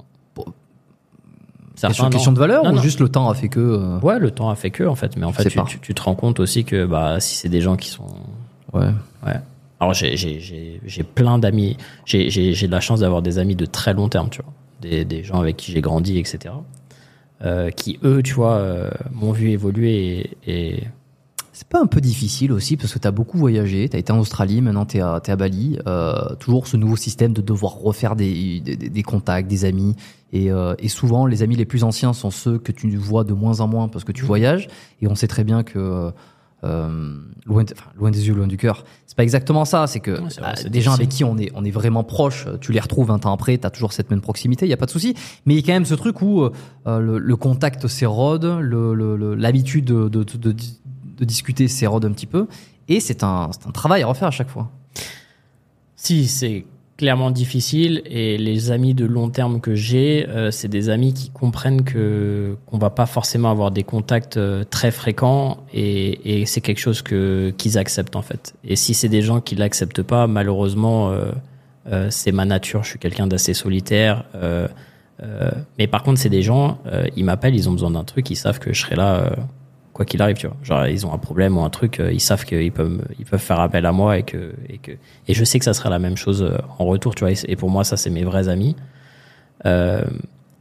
Bon. 1.83 1.93
Certains, 1.93 2.11
Question, 2.11 2.33
de 2.33 2.39
valeur 2.39 2.65
Non, 2.65 2.71
ou 2.71 2.75
non. 2.77 2.83
juste 2.83 3.01
le 3.01 3.09
temps 3.09 3.29
a 3.29 3.35
fait 3.35 3.49
que. 3.49 3.61
euh, 3.61 3.99
Ouais, 4.01 4.19
le 4.19 4.31
temps 4.31 4.49
a 4.51 4.55
fait 4.55 4.71
que, 4.71 4.85
en 4.85 4.95
fait. 4.95 5.17
Mais 5.17 5.25
en 5.27 5.33
fait, 5.33 5.49
tu, 5.49 5.59
tu, 5.67 5.79
tu 5.81 5.95
te 5.95 6.03
rends 6.03 6.15
compte 6.15 6.41
aussi 6.41 6.65
que 6.65 6.87
bah, 6.87 7.21
si 7.21 7.37
c'est 7.37 7.49
des 7.51 7.61
gens 7.61 7.77
qui 7.77 7.91
sont. 7.91 8.07
Ouais. 8.73 8.87
Ouais. 9.27 9.35
Alors, 9.79 9.93
j'ai- 9.93 10.17
j'ai 10.17 10.41
j'ai- 10.41 10.81
j'ai 10.87 11.03
plein 11.03 11.39
d'amis. 11.39 11.77
J'ai 12.07 12.29
de 12.29 12.71
la 12.71 12.81
chance 12.81 13.01
d'avoir 13.01 13.21
des 13.21 13.39
amis 13.39 13.57
de 13.57 13.67
très 13.67 13.93
long 13.93 14.09
terme, 14.09 14.31
tu 14.31 14.41
vois. 14.43 14.53
Des, 14.81 15.05
des 15.05 15.23
gens 15.23 15.39
avec 15.41 15.57
qui 15.59 15.73
j'ai 15.73 15.81
grandi, 15.83 16.19
etc. 16.19 16.55
Euh, 17.45 17.69
qui, 17.71 17.99
eux, 18.03 18.23
tu 18.23 18.33
vois, 18.33 18.55
euh, 18.55 18.91
m'ont 19.13 19.33
vu 19.33 19.51
évoluer 19.51 20.31
et. 20.47 20.77
et- 20.77 20.85
C'est 21.53 21.69
pas 21.69 21.81
un 21.81 21.87
peu 21.87 22.03
difficile 22.03 22.53
aussi 22.53 22.77
parce 22.77 22.93
que 22.93 22.99
tu 22.99 23.09
as 23.09 23.11
beaucoup 23.11 23.39
voyagé, 23.39 23.89
tu 23.89 23.97
as 23.97 23.99
été 23.99 24.13
en 24.13 24.19
Australie, 24.19 24.61
maintenant 24.61 24.85
tu 24.85 24.99
es, 24.99 25.01
à 25.01 25.15
à 25.27 25.37
Bali. 25.37 25.79
euh, 25.87 26.35
toujours 26.39 26.67
ce 26.67 26.77
nouveau 26.77 26.97
système 26.97 27.33
de 27.33 27.41
devoir 27.41 27.73
refaire 27.77 28.15
des, 28.15 28.61
des, 28.61 28.77
des 28.77 29.03
contacts, 29.03 29.49
des 29.49 29.65
amis. 29.65 29.97
Et, 30.33 30.51
euh, 30.51 30.75
et 30.79 30.89
souvent, 30.89 31.27
les 31.27 31.43
amis 31.43 31.57
les 31.57 31.65
plus 31.65 31.85
anciens 31.85 32.13
sont 32.13 32.31
ceux 32.31 32.59
que 32.59 32.73
tu 32.73 32.95
vois 32.97 33.25
de 33.25 33.33
moins 33.33 33.61
en 33.61 33.69
moins 33.69 33.89
parce 33.89 34.05
que 34.05 34.13
tu 34.13 34.23
Mhm. 34.23 34.27
voyages. 34.27 34.69
Et 35.01 35.07
on 35.09 35.15
sait 35.15 35.29
très 35.29 35.45
bien 35.45 35.63
que. 35.63 35.79
euh, 35.79 36.11
loin, 37.45 37.63
de- 37.63 37.75
enfin, 37.79 37.91
loin 37.97 38.11
des 38.11 38.27
yeux, 38.27 38.35
loin 38.35 38.47
du 38.49 38.57
cœur. 38.57 38.85
C'est 39.07 39.15
pas 39.17 39.23
exactement 39.23 39.65
ça. 39.65 39.87
C'est 39.87 40.01
que 40.01 40.13
Ouais, 40.13 40.29
vrai, 40.41 40.55
c'est 40.57 40.71
des 40.71 40.81
gens 40.81 40.95
avec 40.95 41.11
qui 41.11 41.23
on 41.23 41.37
est, 41.39 41.53
on 41.55 41.65
est 41.65 41.71
vraiment 41.71 42.03
proche, 42.03 42.49
tu 42.61 42.73
les 42.73 42.81
retrouves 42.81 43.11
un 43.13 43.19
temps 43.21 43.33
après, 43.33 43.57
tu 43.59 43.67
as 43.67 43.71
toujours 43.71 43.93
cette 43.93 44.11
même 44.11 44.23
proximité, 44.23 44.67
il 44.67 44.71
y 44.71 44.73
a 44.73 44.77
pas 44.77 44.87
de 44.87 44.91
souci. 44.91 45.15
Mais 45.45 45.55
il 45.55 45.59
y 45.59 45.63
a 45.63 45.67
quand 45.67 45.75
même 45.75 45.85
ce 45.85 45.95
truc 45.95 46.23
où 46.23 46.43
euh, 46.43 46.51
le, 46.99 47.19
le 47.19 47.37
contact 47.37 47.87
s'érode, 47.87 48.45
le- 48.61 48.95
le- 48.95 49.17
le- 49.17 49.35
l'habitude 49.37 49.85
de, 49.85 50.09
de, 50.09 50.25
de, 50.25 51.25
discuter 51.25 51.69
s'érode 51.69 52.05
un 52.05 52.11
petit 52.13 52.27
peu. 52.27 52.49
Et 52.89 52.99
c'est 53.01 53.23
un, 53.23 53.51
c'est 53.53 53.69
un 53.69 53.73
travail 53.73 54.03
à 54.03 54.07
refaire 54.09 54.29
à 54.29 54.33
chaque 54.33 54.49
fois. 54.51 54.71
Si, 55.95 56.27
c'est 56.27 56.67
clairement 56.97 57.31
difficile 57.31 58.02
et 58.07 58.39
les 58.39 58.70
amis 58.70 58.94
de 58.94 59.05
long 59.05 59.28
terme 59.28 59.60
que 59.60 59.75
j'ai, 59.75 60.26
euh, 60.28 60.50
c'est 60.50 60.68
des 60.68 60.89
amis 60.89 61.12
qui 61.12 61.31
comprennent 61.31 61.84
que 61.84 62.57
qu'on 62.66 62.78
va 62.78 62.91
pas 62.91 63.07
forcément 63.07 63.50
avoir 63.50 63.70
des 63.70 63.83
contacts 63.83 64.39
euh, 64.39 64.65
très 64.65 64.91
fréquents 64.91 65.58
et, 65.75 66.41
et 66.41 66.47
c'est 66.47 66.62
quelque 66.62 66.78
chose 66.81 67.02
que 67.02 67.52
qu'ils 67.58 67.76
acceptent 67.76 68.16
en 68.16 68.23
fait. 68.23 68.55
Et 68.65 68.76
si 68.76 68.94
c'est 68.94 69.10
des 69.10 69.23
gens 69.23 69.41
qui 69.41 69.57
l'acceptent 69.57 70.02
pas, 70.02 70.26
malheureusement, 70.26 71.10
euh, 71.10 71.33
euh, 71.92 72.08
c'est 72.10 72.33
ma 72.33 72.44
nature. 72.47 72.83
Je 72.83 72.91
suis 72.91 72.99
quelqu'un 72.99 73.26
d'assez 73.26 73.55
solitaire. 73.55 74.25
euh, 74.34 74.66
euh, 75.23 75.50
mais 75.78 75.86
par 75.86 76.02
contre, 76.02 76.18
c'est 76.20 76.28
des 76.28 76.42
gens, 76.42 76.78
ils 77.16 77.25
m'appellent, 77.25 77.55
ils 77.55 77.68
ont 77.70 77.73
besoin 77.73 77.91
d'un 77.91 78.05
truc, 78.05 78.28
ils 78.31 78.36
savent 78.36 78.58
que 78.58 78.73
je 78.75 78.83
serai 78.83 78.97
là. 78.97 79.34
Quoi 79.97 80.05
qu'il 80.05 80.20
arrive, 80.23 80.36
tu 80.36 80.47
vois. 80.47 80.57
Genre, 80.62 80.86
ils 80.86 81.07
ont 81.07 81.12
un 81.12 81.18
problème 81.18 81.57
ou 81.58 81.62
un 81.62 81.70
truc, 81.70 81.99
euh, 82.00 82.12
ils 82.12 82.20
savent 82.20 82.44
qu'ils 82.44 82.70
peuvent, 82.70 83.02
ils 83.18 83.25
peuvent 83.25 83.41
faire 83.41 83.58
appel 83.60 83.84
à 83.86 83.92
moi 83.92 84.18
et 84.18 84.23
que, 84.23 84.52
et 84.68 84.78
que, 84.78 84.92
et 85.26 85.34
je 85.34 85.42
sais 85.44 85.58
que 85.58 85.65
ça 85.65 85.73
serait 85.75 85.91
la 85.91 85.99
même 85.99 86.16
chose 86.16 86.42
euh, 86.42 86.58
en 86.78 86.84
retour, 86.84 87.15
tu 87.15 87.25
vois. 87.25 87.33
Et, 87.49 87.57
pour 87.57 87.70
moi, 87.70 87.83
ça, 87.83 87.97
c'est 87.97 88.10
mes 88.10 88.23
vrais 88.25 88.49
amis. 88.49 88.76
Euh, 89.65 90.02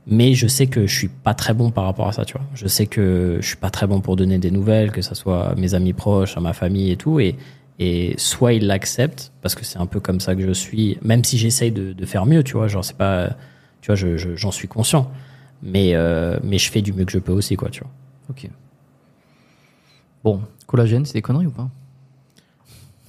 mais 0.07 0.33
je 0.35 0.47
sais 0.47 0.67
que 0.67 0.87
je 0.87 0.95
suis 0.95 1.07
pas 1.09 1.33
très 1.33 1.53
bon 1.53 1.71
par 1.71 1.83
rapport 1.85 2.07
à 2.07 2.11
ça, 2.13 2.25
tu 2.25 2.33
vois. 2.33 2.45
Je 2.53 2.67
sais 2.67 2.85
que 2.85 3.37
je 3.41 3.45
suis 3.47 3.57
pas 3.57 3.69
très 3.71 3.87
bon 3.87 3.99
pour 4.01 4.15
donner 4.15 4.37
des 4.37 4.51
nouvelles, 4.51 4.91
que 4.91 5.01
ça 5.01 5.15
soit 5.15 5.49
à 5.51 5.55
mes 5.55 5.73
amis 5.73 5.93
proches, 5.93 6.37
à 6.37 6.39
ma 6.41 6.53
famille 6.53 6.91
et 6.91 6.95
tout. 6.97 7.19
Et, 7.19 7.35
et 7.79 8.13
soit 8.17 8.53
ils 8.53 8.65
l'acceptent, 8.67 9.31
parce 9.41 9.53
que 9.55 9.65
c'est 9.65 9.79
un 9.79 9.85
peu 9.87 9.99
comme 9.99 10.19
ça 10.19 10.35
que 10.35 10.41
je 10.41 10.51
suis, 10.53 10.97
même 11.01 11.23
si 11.23 11.37
j'essaye 11.37 11.71
de, 11.71 11.91
de 11.91 12.05
faire 12.05 12.25
mieux, 12.25 12.43
tu 12.43 12.53
vois. 12.53 12.67
Genre, 12.67 12.85
c'est 12.85 12.95
pas, 12.97 13.29
tu 13.81 13.87
vois, 13.87 13.95
je, 13.95 14.15
je- 14.15 14.35
j'en 14.35 14.51
suis 14.51 14.67
conscient. 14.67 15.11
Mais, 15.63 15.91
euh, 15.95 16.37
mais 16.43 16.57
je 16.57 16.69
fais 16.71 16.81
du 16.81 16.93
mieux 16.93 17.05
que 17.05 17.11
je 17.11 17.19
peux 17.19 17.31
aussi, 17.33 17.55
quoi, 17.57 17.69
tu 17.69 17.81
vois. 17.81 17.91
Ok. 18.29 18.47
Bon, 20.25 20.41
collagène, 20.67 21.05
c'est 21.05 21.13
des 21.13 21.21
conneries 21.21 21.45
ou 21.45 21.51
pas? 21.51 21.69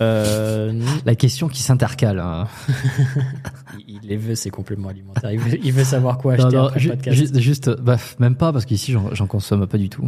Euh, 0.02 0.78
La 1.06 1.14
question 1.14 1.48
qui 1.48 1.62
s'intercale. 1.62 2.18
hein. 2.20 2.46
il, 3.88 3.96
il 4.02 4.08
les 4.08 4.16
veut, 4.18 4.34
ses 4.34 4.50
compléments 4.50 4.90
alimentaires. 4.90 5.32
Il 5.32 5.38
veut, 5.40 5.58
il 5.64 5.72
veut 5.72 5.84
savoir 5.84 6.18
quoi 6.18 6.34
acheter 6.34 6.54
non, 6.56 6.64
après 6.66 6.78
ju- 6.80 6.90
le 6.90 6.96
podcast. 6.96 7.34
ju- 7.34 7.40
juste, 7.40 7.70
bah, 7.80 7.96
même 8.18 8.36
pas 8.36 8.52
parce 8.52 8.66
qu'ici 8.66 8.94
j'en 9.12 9.26
consomme 9.26 9.66
pas 9.66 9.78
du 9.78 9.88
tout. 9.88 10.06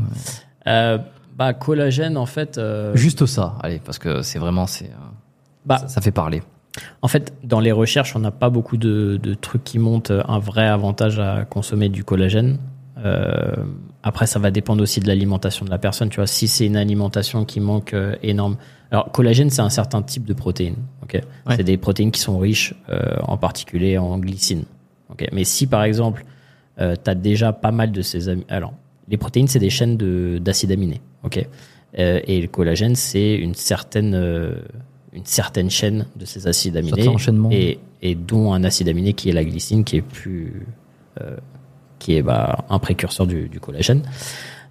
Euh, 0.67 0.99
bah, 1.37 1.55
collagène, 1.55 2.17
en 2.19 2.27
fait. 2.27 2.59
euh, 2.59 2.95
Juste 2.95 3.25
ça, 3.25 3.57
allez, 3.63 3.81
parce 3.83 3.99
que 3.99 4.21
c'est 4.21 4.39
vraiment, 4.39 4.67
c'est, 4.67 4.91
bah, 5.65 5.79
ça, 5.79 5.89
ça 5.89 6.01
fait 6.03 6.13
parler. 6.13 6.43
En 7.01 7.09
fait, 7.09 7.33
dans 7.43 7.61
les 7.61 7.73
recherches, 7.73 8.15
on 8.15 8.19
n'a 8.21 8.31
pas 8.31 8.51
beaucoup 8.51 8.77
de, 8.77 9.19
de 9.21 9.33
trucs 9.35 9.65
qui 9.65 9.79
montrent 9.79 10.23
un 10.29 10.39
vrai 10.39 10.67
avantage 10.69 11.19
à 11.19 11.47
consommer 11.47 11.89
du 11.89 12.05
collagène. 12.05 12.59
Euh, 13.05 13.55
après, 14.03 14.27
ça 14.27 14.39
va 14.39 14.51
dépendre 14.51 14.83
aussi 14.83 15.01
de 15.01 15.07
l'alimentation 15.07 15.65
de 15.65 15.71
la 15.71 15.79
personne. 15.79 16.09
Tu 16.09 16.17
vois, 16.17 16.27
si 16.27 16.49
c'est 16.49 16.67
une 16.67 16.77
alimentation 16.77 17.45
qui 17.45 17.61
manque 17.61 17.95
euh, 17.95 18.17
énorme. 18.23 18.57
Alors, 18.91 19.13
collagène, 19.13 19.51
c'est 19.51 19.61
un 19.63 19.69
certain 19.71 20.03
type 20.03 20.25
de 20.25 20.33
protéines. 20.35 20.77
Ok, 21.03 21.15
Ouais. 21.47 21.57
c'est 21.57 21.65
des 21.65 21.77
protéines 21.77 22.11
qui 22.11 22.21
sont 22.21 22.39
riches, 22.39 22.75
euh, 22.89 23.17
en 23.23 23.37
particulier 23.37 23.99
en 23.99 24.19
glycine. 24.19 24.65
Ok, 25.11 25.27
mais 25.33 25.45
si 25.45 25.67
par 25.67 25.85
exemple, 25.85 26.25
euh, 26.81 26.97
tu 27.03 27.11
as 27.11 27.15
déjà 27.15 27.53
pas 27.53 27.71
mal 27.73 27.93
de 27.93 28.03
ces 28.03 28.29
ami- 28.29 28.45
alors 28.49 28.73
les 29.09 29.17
protéines, 29.17 29.49
c'est 29.49 29.59
des 29.59 29.71
chaînes 29.71 29.97
de 29.97 30.39
d'acides 30.39 30.71
aminés. 30.73 31.01
Ok, 31.23 31.47
et 31.95 32.41
le 32.43 32.47
collagène, 32.49 32.95
c'est 32.95 33.35
une 33.37 33.55
certaine 33.55 34.15
une 35.15 35.25
certaine 35.25 35.71
chaîne 35.71 36.05
de 36.17 36.27
ces 36.27 36.47
acides 36.47 36.77
aminés 36.77 37.07
et, 37.51 37.79
et 38.03 38.15
dont 38.15 38.53
un 38.53 38.63
acide 38.65 38.89
aminé 38.91 39.15
qui 39.15 39.31
est 39.31 39.33
la 39.33 39.45
glycine, 39.45 39.83
qui 39.85 39.97
est 39.97 40.03
plus 40.03 40.67
qui 41.99 42.17
est 42.17 42.23
bah, 42.23 42.65
un 42.69 42.79
précurseur 42.79 43.27
du, 43.27 43.49
du 43.49 43.61
collagène. 43.61 44.03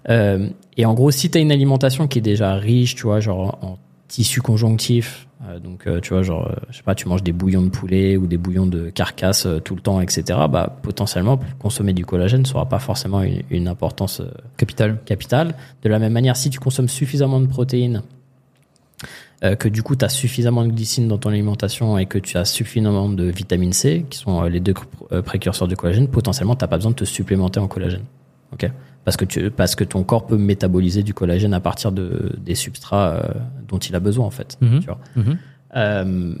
Euh, 0.08 0.48
et 0.76 0.86
en 0.86 0.94
gros, 0.94 1.10
si 1.10 1.30
tu 1.30 1.38
as 1.38 1.40
une 1.40 1.52
alimentation 1.52 2.08
qui 2.08 2.18
est 2.18 2.22
déjà 2.22 2.54
riche, 2.54 2.94
tu 2.94 3.02
vois, 3.02 3.20
genre 3.20 3.58
en 3.62 3.78
tissu 4.08 4.40
conjonctif, 4.40 5.28
euh, 5.46 5.58
donc 5.58 5.86
euh, 5.86 6.00
tu 6.00 6.14
vois, 6.14 6.22
genre, 6.22 6.48
euh, 6.48 6.54
je 6.70 6.78
sais 6.78 6.82
pas, 6.82 6.94
tu 6.94 7.08
manges 7.08 7.22
des 7.22 7.32
bouillons 7.32 7.62
de 7.62 7.68
poulet 7.68 8.16
ou 8.16 8.26
des 8.26 8.38
bouillons 8.38 8.66
de 8.66 8.90
carcasse 8.90 9.46
euh, 9.46 9.60
tout 9.60 9.74
le 9.74 9.80
temps, 9.80 10.00
etc., 10.00 10.22
bah, 10.50 10.78
potentiellement, 10.82 11.38
consommer 11.58 11.92
du 11.92 12.04
collagène 12.04 12.42
n'aura 12.42 12.66
pas 12.66 12.78
forcément 12.78 13.22
une, 13.22 13.42
une 13.50 13.68
importance 13.68 14.20
euh, 14.20 14.30
Capital. 14.56 14.98
capitale. 15.04 15.54
De 15.82 15.88
la 15.88 15.98
même 15.98 16.12
manière, 16.12 16.36
si 16.36 16.50
tu 16.50 16.58
consommes 16.58 16.88
suffisamment 16.88 17.40
de 17.40 17.46
protéines, 17.46 18.02
euh, 19.44 19.54
que 19.54 19.68
du 19.68 19.82
coup 19.82 19.96
tu 19.96 20.04
as 20.04 20.08
suffisamment 20.08 20.64
de 20.64 20.70
glycine 20.70 21.08
dans 21.08 21.18
ton 21.18 21.30
alimentation 21.30 21.98
et 21.98 22.06
que 22.06 22.18
tu 22.18 22.36
as 22.36 22.44
suffisamment 22.44 23.08
de 23.08 23.24
vitamine 23.24 23.72
C, 23.72 24.04
qui 24.08 24.18
sont 24.18 24.42
euh, 24.42 24.48
les 24.48 24.60
deux 24.60 24.74
euh, 25.12 25.22
précurseurs 25.22 25.68
du 25.68 25.76
collagène, 25.76 26.08
potentiellement 26.08 26.56
tu 26.56 26.64
n'as 26.64 26.68
pas 26.68 26.76
besoin 26.76 26.90
de 26.92 26.96
te 26.96 27.04
supplémenter 27.04 27.60
en 27.60 27.68
collagène. 27.68 28.04
ok? 28.52 28.70
Parce, 29.04 29.16
que 29.16 29.24
tu, 29.24 29.50
parce 29.50 29.74
que 29.74 29.84
ton 29.84 30.02
corps 30.02 30.26
peut 30.26 30.36
métaboliser 30.36 31.02
du 31.02 31.14
collagène 31.14 31.54
à 31.54 31.60
partir 31.60 31.92
de, 31.92 32.36
des 32.38 32.54
substrats 32.54 33.10
euh, 33.10 33.22
dont 33.66 33.78
il 33.78 33.94
a 33.94 34.00
besoin 34.00 34.26
en 34.26 34.30
fait. 34.30 34.58
Mhm. 34.60 34.80
tu 34.80 34.86
vois. 34.86 34.98
Mhm. 35.16 35.38
Euh, 35.76 36.34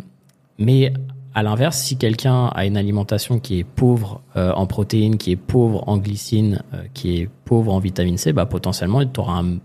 mais 0.58 0.92
à 1.38 1.42
l'inverse, 1.44 1.78
si 1.78 1.96
quelqu'un 1.96 2.46
a 2.46 2.66
une 2.66 2.76
alimentation 2.76 3.38
qui 3.38 3.60
est 3.60 3.64
pauvre 3.64 4.22
euh, 4.36 4.52
en 4.52 4.66
protéines, 4.66 5.18
qui 5.18 5.30
est 5.30 5.36
pauvre 5.36 5.88
en 5.88 5.96
glycine, 5.98 6.62
euh, 6.74 6.82
qui 6.94 7.20
est 7.20 7.30
pauvre 7.44 7.72
en 7.72 7.78
vitamine 7.78 8.16
C, 8.16 8.32
bah, 8.32 8.44
potentiellement, 8.44 9.06
tu 9.06 9.20
auras 9.20 9.42
un, 9.42 9.58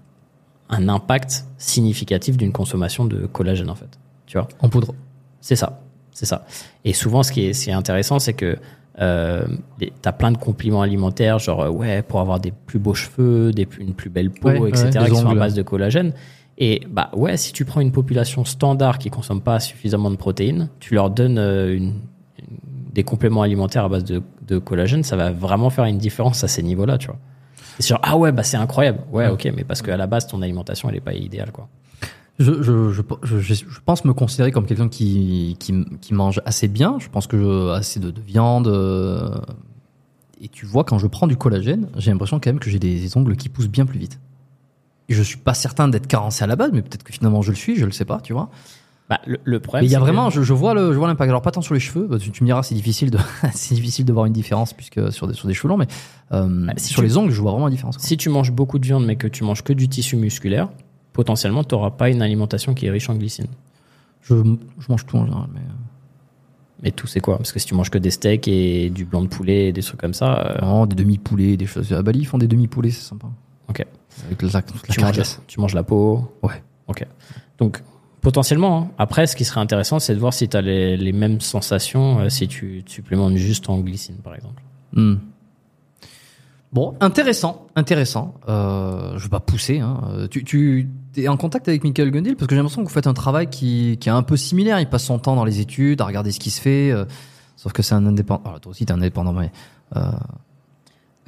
un 0.69 0.89
impact 0.89 1.45
significatif 1.57 2.37
d'une 2.37 2.51
consommation 2.51 3.05
de 3.05 3.25
collagène, 3.25 3.69
en 3.69 3.75
fait. 3.75 3.99
Tu 4.25 4.37
vois? 4.37 4.47
En 4.61 4.69
poudre. 4.69 4.93
C'est 5.41 5.55
ça. 5.55 5.81
C'est 6.11 6.25
ça. 6.25 6.45
Et 6.85 6.93
souvent, 6.93 7.23
ce 7.23 7.31
qui 7.31 7.45
est, 7.45 7.53
ce 7.53 7.65
qui 7.65 7.69
est 7.69 7.73
intéressant, 7.73 8.19
c'est 8.19 8.33
que 8.33 8.57
euh, 9.01 9.45
tu 9.79 9.89
as 10.05 10.11
plein 10.13 10.31
de 10.31 10.37
compliments 10.37 10.81
alimentaires, 10.83 11.39
genre, 11.39 11.61
euh, 11.61 11.69
ouais, 11.69 12.01
pour 12.03 12.19
avoir 12.19 12.39
des 12.39 12.51
plus 12.51 12.77
beaux 12.79 12.93
cheveux, 12.93 13.51
des, 13.51 13.65
plus- 13.65 13.83
une 13.83 13.93
plus 13.95 14.09
belle 14.11 14.29
peau, 14.29 14.49
Ouais, 14.49 14.69
etc., 14.69 14.83
ouais, 14.99 15.09
qui 15.09 15.15
sont 15.15 15.29
à 15.29 15.33
base 15.39 15.53
de 15.55 15.63
collagène. 15.63 16.13
Et 16.59 16.83
bah 16.87 17.09
ouais, 17.15 17.35
si 17.35 17.51
tu 17.51 17.65
prends 17.65 17.81
une 17.81 17.91
population 17.91 18.45
standard 18.45 18.99
qui 18.99 19.09
consomme 19.09 19.41
pas 19.41 19.59
suffisamment 19.59 20.11
de 20.11 20.15
protéines, 20.17 20.69
tu 20.79 20.93
leur 20.93 21.09
donnes 21.09 21.39
euh, 21.39 21.75
une, 21.75 21.83
une- 22.37 22.57
des 22.93 23.03
compléments 23.03 23.41
alimentaires 23.41 23.85
à 23.85 23.89
base 23.89 24.03
de, 24.03 24.21
de 24.47 24.59
collagène, 24.59 25.01
ça 25.01 25.15
va 25.15 25.31
vraiment 25.31 25.71
faire 25.71 25.85
une 25.85 25.97
différence 25.97 26.43
à 26.43 26.47
ces 26.47 26.61
niveaux-là, 26.61 26.99
tu 26.99 27.07
vois. 27.07 27.17
Genre, 27.79 27.99
ah 28.03 28.17
ouais, 28.17 28.31
bah 28.31 28.43
c'est 28.43 28.57
incroyable. 28.57 28.99
Ouais, 29.11 29.27
ok, 29.27 29.51
mais 29.55 29.63
parce 29.63 29.81
qu'à 29.81 29.97
la 29.97 30.07
base, 30.07 30.27
ton 30.27 30.41
alimentation, 30.41 30.89
elle 30.89 30.95
est 30.95 31.01
pas 31.01 31.13
idéale, 31.13 31.51
quoi. 31.51 31.67
Je, 32.39 32.63
je, 32.63 32.91
je, 32.91 33.39
je, 33.39 33.79
pense 33.85 34.05
me 34.05 34.13
considérer 34.13 34.51
comme 34.51 34.65
quelqu'un 34.65 34.89
qui, 34.89 35.55
qui, 35.59 35.85
qui 36.01 36.13
mange 36.15 36.41
assez 36.45 36.67
bien. 36.67 36.97
Je 36.99 37.07
pense 37.09 37.27
que 37.27 37.37
je, 37.37 37.69
assez 37.71 37.99
de, 37.99 38.09
de 38.09 38.21
viande. 38.21 38.67
euh, 38.67 39.39
et 40.41 40.47
tu 40.49 40.65
vois, 40.65 40.83
quand 40.83 40.97
je 40.97 41.07
prends 41.07 41.27
du 41.27 41.37
collagène, 41.37 41.87
j'ai 41.95 42.11
l'impression 42.11 42.39
quand 42.39 42.49
même 42.49 42.59
que 42.59 42.69
j'ai 42.69 42.79
des, 42.79 42.99
des 42.99 43.17
ongles 43.17 43.35
qui 43.35 43.49
poussent 43.49 43.69
bien 43.69 43.85
plus 43.85 43.99
vite. 43.99 44.19
Et 45.09 45.13
je 45.13 45.21
suis 45.21 45.37
pas 45.37 45.53
certain 45.53 45.87
d'être 45.87 46.07
carencé 46.07 46.43
à 46.43 46.47
la 46.47 46.55
base, 46.55 46.71
mais 46.73 46.81
peut-être 46.81 47.03
que 47.03 47.13
finalement 47.13 47.41
je 47.41 47.51
le 47.51 47.55
suis, 47.55 47.75
je 47.75 47.85
le 47.85 47.91
sais 47.91 48.05
pas, 48.05 48.19
tu 48.19 48.33
vois. 48.33 48.49
Bah, 49.15 49.21
le, 49.27 49.39
le 49.43 49.59
problème, 49.59 49.83
Mais 49.83 49.89
il 49.89 49.91
y 49.91 49.95
a 49.95 49.99
que- 49.99 50.03
vraiment, 50.03 50.29
je, 50.29 50.41
je 50.41 50.53
vois 50.53 50.73
le, 50.73 50.91
je 50.93 50.97
vois 50.97 51.07
l'impact. 51.07 51.29
Alors 51.29 51.41
pas 51.41 51.51
tant 51.51 51.61
sur 51.61 51.73
les 51.73 51.79
cheveux, 51.79 52.07
bah, 52.07 52.17
tu, 52.19 52.31
tu 52.31 52.43
me 52.43 52.47
diras, 52.47 52.63
c'est 52.63 52.75
difficile 52.75 53.11
de, 53.11 53.17
c'est 53.53 53.75
difficile 53.75 54.05
de 54.05 54.13
voir 54.13 54.25
une 54.25 54.33
différence 54.33 54.73
puisque 54.73 55.11
sur 55.11 55.27
des, 55.27 55.33
sur 55.33 55.47
des 55.47 55.53
cheveux 55.53 55.69
longs, 55.69 55.77
mais 55.77 55.87
euh, 56.31 56.47
Bah, 56.67 56.73
si 56.77 56.89
sur 56.89 57.01
tu- 57.01 57.07
les 57.07 57.17
ongles, 57.17 57.31
je 57.31 57.41
vois 57.41 57.51
vraiment 57.51 57.65
la 57.67 57.71
différence. 57.71 57.97
Si 57.99 58.17
tu 58.17 58.29
manges 58.29 58.51
beaucoup 58.51 58.79
de 58.79 58.85
viande 58.85 59.05
mais 59.05 59.15
que 59.15 59.27
tu 59.27 59.43
manges 59.43 59.63
que 59.63 59.73
du 59.73 59.87
tissu 59.89 60.15
musculaire, 60.15 60.69
potentiellement 61.13 61.63
tu 61.63 61.75
n'auras 61.75 61.91
pas 61.91 62.09
une 62.09 62.21
alimentation 62.21 62.73
qui 62.73 62.85
est 62.87 62.89
riche 62.91 63.09
en 63.09 63.15
glycine. 63.15 63.47
Je, 64.21 64.35
je 64.35 64.85
mange 64.89 65.05
tout 65.05 65.17
en 65.17 65.25
général, 65.25 65.47
mais 65.53 65.59
euh, 65.59 65.73
Mais 66.81 66.91
tout 66.91 67.07
c'est 67.07 67.19
quoi? 67.19 67.37
Parce 67.37 67.51
que 67.51 67.59
si 67.59 67.65
tu 67.65 67.75
manges 67.75 67.89
que 67.89 67.97
des 67.97 68.11
steaks 68.11 68.47
et 68.47 68.89
du 68.89 69.05
blanc 69.05 69.21
de 69.21 69.27
poulet 69.27 69.67
et 69.67 69.73
des 69.73 69.81
trucs 69.83 69.99
comme 69.99 70.13
ça, 70.13 70.39
euh, 70.39 70.53
vraiment, 70.59 70.85
des 70.87 70.95
demi-poulets, 70.95 71.57
des 71.57 71.65
choses. 71.65 71.91
À 71.93 72.01
Bali, 72.01 72.19
ils 72.19 72.25
font 72.25 72.37
des 72.37 72.47
demi-poulets, 72.47 72.91
c'est 72.91 73.01
sympa. 73.07 73.27
ok. 73.69 73.85
Avec 74.27 74.41
la, 74.43 74.47
la 74.49 74.61
Tu 74.61 74.71
manges, 74.71 74.97
la, 74.97 75.01
carcasse. 75.03 75.41
tu 75.47 75.59
manges 75.59 75.73
la 75.73 75.83
peau. 75.83 76.31
Ouais. 76.43 76.61
Ok. 76.87 77.05
Donc 77.57 77.81
potentiellement, 78.23 78.77
hein. 78.77 78.91
après 78.97 79.27
ce 79.27 79.35
qui 79.35 79.45
serait 79.45 79.59
intéressant 79.59 79.99
c'est 79.99 80.15
de 80.15 80.19
voir 80.19 80.33
si 80.33 80.49
tu 80.49 80.57
as 80.57 80.61
les, 80.61 81.11
mêmes 81.11 81.41
sensations 81.41 82.19
euh, 82.19 82.29
si 82.29 82.47
tu, 82.47 82.83
supplémentes 82.87 83.35
juste 83.35 83.69
en 83.69 83.79
glycine 83.79 84.17
par 84.23 84.33
exemple. 84.33 84.63
Hmm. 84.93 85.15
Bon, 86.71 86.95
intéressant, 87.01 87.67
intéressant. 87.75 88.33
Euh, 88.49 89.15
je 89.17 89.23
vais 89.23 89.29
pas 89.29 89.39
pousser. 89.39 89.79
Hein. 89.79 90.27
Tu, 90.31 90.89
es 91.15 91.27
en 91.27 91.37
contact 91.37 91.67
avec 91.67 91.83
Michael 91.83 92.09
Gundil? 92.09 92.35
Parce 92.35 92.47
que 92.47 92.55
j'ai 92.55 92.61
l'impression 92.61 92.81
que 92.81 92.87
vous 92.87 92.93
faites 92.93 93.05
un 93.05 93.13
travail 93.13 93.47
qui, 93.47 93.97
qui 93.99 94.09
est 94.09 94.11
un 94.11 94.23
peu 94.23 94.37
similaire. 94.37 94.79
Il 94.79 94.89
passe 94.89 95.03
son 95.03 95.19
temps 95.19 95.35
dans 95.35 95.45
les 95.45 95.59
études, 95.59 96.01
à 96.01 96.05
regarder 96.05 96.31
ce 96.31 96.39
qui 96.39 96.49
se 96.49 96.59
fait. 96.59 96.89
euh, 96.89 97.05
sauf 97.57 97.73
que 97.73 97.83
c'est 97.83 97.93
un 97.93 98.07
indépendant. 98.07 98.41
Alors, 98.45 98.59
toi 98.59 98.71
aussi, 98.71 98.87
t'es 98.87 98.91
un 98.91 98.97
indépendant, 98.97 99.33
mais. 99.33 99.51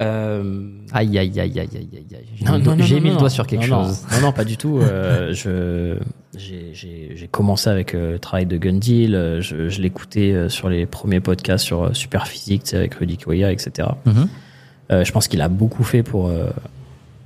Euh... 0.02 0.68
Aïe, 0.92 1.18
aïe, 1.18 1.40
aïe, 1.40 1.40
aïe, 1.40 1.58
aïe, 1.58 1.70
aïe, 1.74 1.88
aïe. 2.14 2.24
J'ai 2.34 2.44
Non, 2.44 2.52
mis, 2.58 2.58
le 3.00 3.10
non, 3.12 3.16
doigt- 3.16 3.30
sur 3.30 3.46
quelque 3.46 3.66
non, 3.66 3.84
chose. 3.84 4.02
Non, 4.12 4.20
non, 4.26 4.32
pas 4.32 4.44
du 4.44 4.56
tout. 4.58 4.78
Euh, 4.78 5.32
je, 5.32 5.98
j'ai, 6.36 6.70
j'ai, 6.74 7.12
j'ai 7.14 7.28
commencé 7.28 7.70
avec 7.70 7.94
euh, 7.94 8.12
le 8.12 8.18
travail 8.18 8.44
de 8.46 8.58
Gundil. 8.58 9.14
euh, 9.14 9.40
Je, 9.40 9.68
je 9.70 9.80
l'écoutais 9.80 10.32
euh, 10.32 10.48
sur 10.50 10.68
les 10.68 10.84
premiers 10.84 11.20
podcasts 11.20 11.64
sur 11.64 11.84
euh, 11.84 11.92
Superphysique, 11.94 12.64
tu 12.64 12.70
sais, 12.70 12.76
avec 12.76 12.94
Rudy 12.94 13.16
Koya, 13.16 13.50
etc. 13.52 13.88
Mhm. 14.04 14.28
Euh, 14.92 15.04
je 15.04 15.12
pense 15.12 15.28
qu'il 15.28 15.40
a 15.40 15.48
beaucoup 15.48 15.82
fait 15.82 16.02
pour 16.02 16.30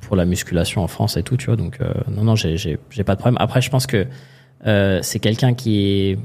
pour 0.03 0.17
la 0.17 0.25
musculation 0.25 0.83
en 0.83 0.89
France 0.89 1.17
et 1.17 1.23
tout, 1.23 1.37
tu 1.37 1.47
vois. 1.47 1.57
Donc 1.57 1.79
non, 2.11 2.25
non, 2.25 2.35
j'ai, 2.37 2.57
j'ai, 2.57 2.79
j'ai 2.91 3.05
pas 3.05 3.15
de 3.15 3.21
problème. 3.21 3.37
Après, 3.41 3.61
je 3.61 3.71
pense 3.71 3.87
que 3.87 4.07
euh, 4.67 4.99
c'est 5.03 5.19
quelqu'un 5.19 5.55
qui 5.55 5.79
est 5.83 6.19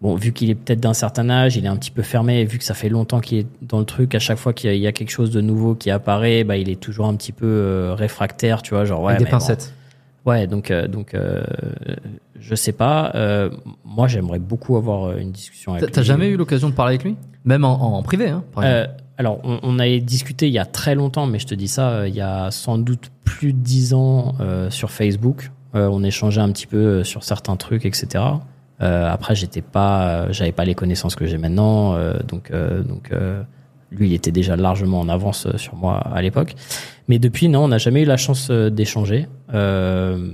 Bon, 0.00 0.14
vu 0.14 0.32
qu'il 0.32 0.48
est 0.48 0.54
peut-être 0.54 0.80
d'un 0.80 0.94
certain 0.94 1.28
âge, 1.28 1.56
il 1.56 1.64
est 1.66 1.68
un 1.68 1.76
petit 1.76 1.90
peu 1.90 2.00
fermé, 2.02 2.40
et 2.40 2.44
vu 2.46 2.56
que 2.58 2.64
ça 2.64 2.72
fait 2.74 2.88
longtemps 2.88 3.20
qu'il 3.20 3.38
est 3.38 3.46
dans 3.60 3.78
le 3.78 3.84
truc, 3.84 4.14
à 4.14 4.18
chaque 4.18 4.38
fois 4.38 4.52
qu'il 4.54 4.70
y 4.70 4.72
a, 4.72 4.76
il 4.76 4.80
y 4.80 4.86
a 4.86 4.92
quelque 4.92 5.10
chose 5.10 5.30
de 5.30 5.40
nouveau 5.42 5.74
qui 5.74 5.90
apparaît, 5.90 6.42
bah, 6.44 6.56
il 6.56 6.70
est 6.70 6.80
toujours 6.80 7.06
un 7.06 7.14
petit 7.16 7.32
peu 7.32 7.46
euh, 7.46 7.94
réfractaire, 7.94 8.62
tu 8.62 8.72
vois, 8.74 8.86
genre 8.86 9.02
ouais, 9.02 9.08
Avec 9.12 9.18
des 9.18 9.24
mais 9.26 9.30
bon. 9.32 9.36
pincettes. 9.36 9.74
Ouais, 10.26 10.46
donc 10.46 10.70
euh, 10.70 10.86
donc 10.86 11.14
euh, 11.14 11.42
je 12.38 12.54
sais 12.54 12.72
pas. 12.72 13.12
euh, 13.14 13.50
moi, 13.84 14.06
j'aimerais 14.08 14.38
beaucoup 14.38 14.76
avoir 14.76 15.04
euh, 15.04 15.16
une 15.18 15.32
discussion 15.32 15.72
avec. 15.72 15.84
T'as- 15.86 15.90
T'as 15.92 16.00
lui. 16.02 16.06
jamais 16.06 16.28
eu 16.28 16.36
l'occasion 16.36 16.68
de 16.70 16.74
parler 16.74 16.94
avec 16.94 17.04
lui? 17.04 17.16
Même 17.44 17.64
en, 17.64 17.96
en 17.98 18.02
privé, 18.02 18.28
hein, 18.28 18.42
par 18.54 18.64
exemple. 18.64 18.90
Euh, 18.90 19.02
alors, 19.18 19.40
on, 19.44 19.60
on 19.62 19.78
avait 19.78 20.00
discuté 20.00 20.46
il 20.46 20.52
y 20.52 20.58
a 20.58 20.64
très 20.66 20.94
longtemps, 20.94 21.26
mais 21.26 21.38
je 21.38 21.46
te 21.46 21.54
dis 21.54 21.68
ça, 21.68 21.90
euh, 21.90 22.08
il 22.08 22.14
y 22.14 22.20
a 22.22 22.50
sans 22.50 22.78
doute 22.78 23.10
plus 23.24 23.52
de 23.52 23.58
dix 23.58 23.92
ans 23.94 24.34
euh, 24.40 24.70
sur 24.70 24.90
Facebook. 24.90 25.50
Euh, 25.74 25.88
on 25.92 26.02
échangeait 26.02 26.40
un 26.40 26.50
petit 26.52 26.66
peu 26.66 27.04
sur 27.04 27.22
certains 27.22 27.56
trucs, 27.56 27.84
etc. 27.86 28.24
Euh, 28.82 29.10
après, 29.10 29.34
j'étais 29.34 29.62
pas, 29.62 30.08
euh, 30.08 30.28
j'avais 30.32 30.52
pas 30.52 30.64
les 30.64 30.74
connaissances 30.74 31.14
que 31.14 31.26
j'ai 31.26 31.36
maintenant, 31.38 31.94
euh, 31.94 32.14
donc 32.26 32.50
euh, 32.50 32.82
donc 32.82 33.10
euh, 33.12 33.42
lui, 33.90 34.08
il 34.08 34.14
était 34.14 34.30
déjà 34.32 34.56
largement 34.56 35.00
en 35.00 35.08
avance 35.08 35.46
sur 35.56 35.74
moi 35.74 35.98
à 35.98 36.22
l'époque. 36.22 36.54
Mais 37.08 37.18
depuis, 37.18 37.48
non, 37.48 37.64
on 37.64 37.68
n'a 37.68 37.78
jamais 37.78 38.02
eu 38.02 38.06
la 38.06 38.16
chance 38.16 38.50
d'échanger. 38.50 39.26
Euh, 39.52 40.30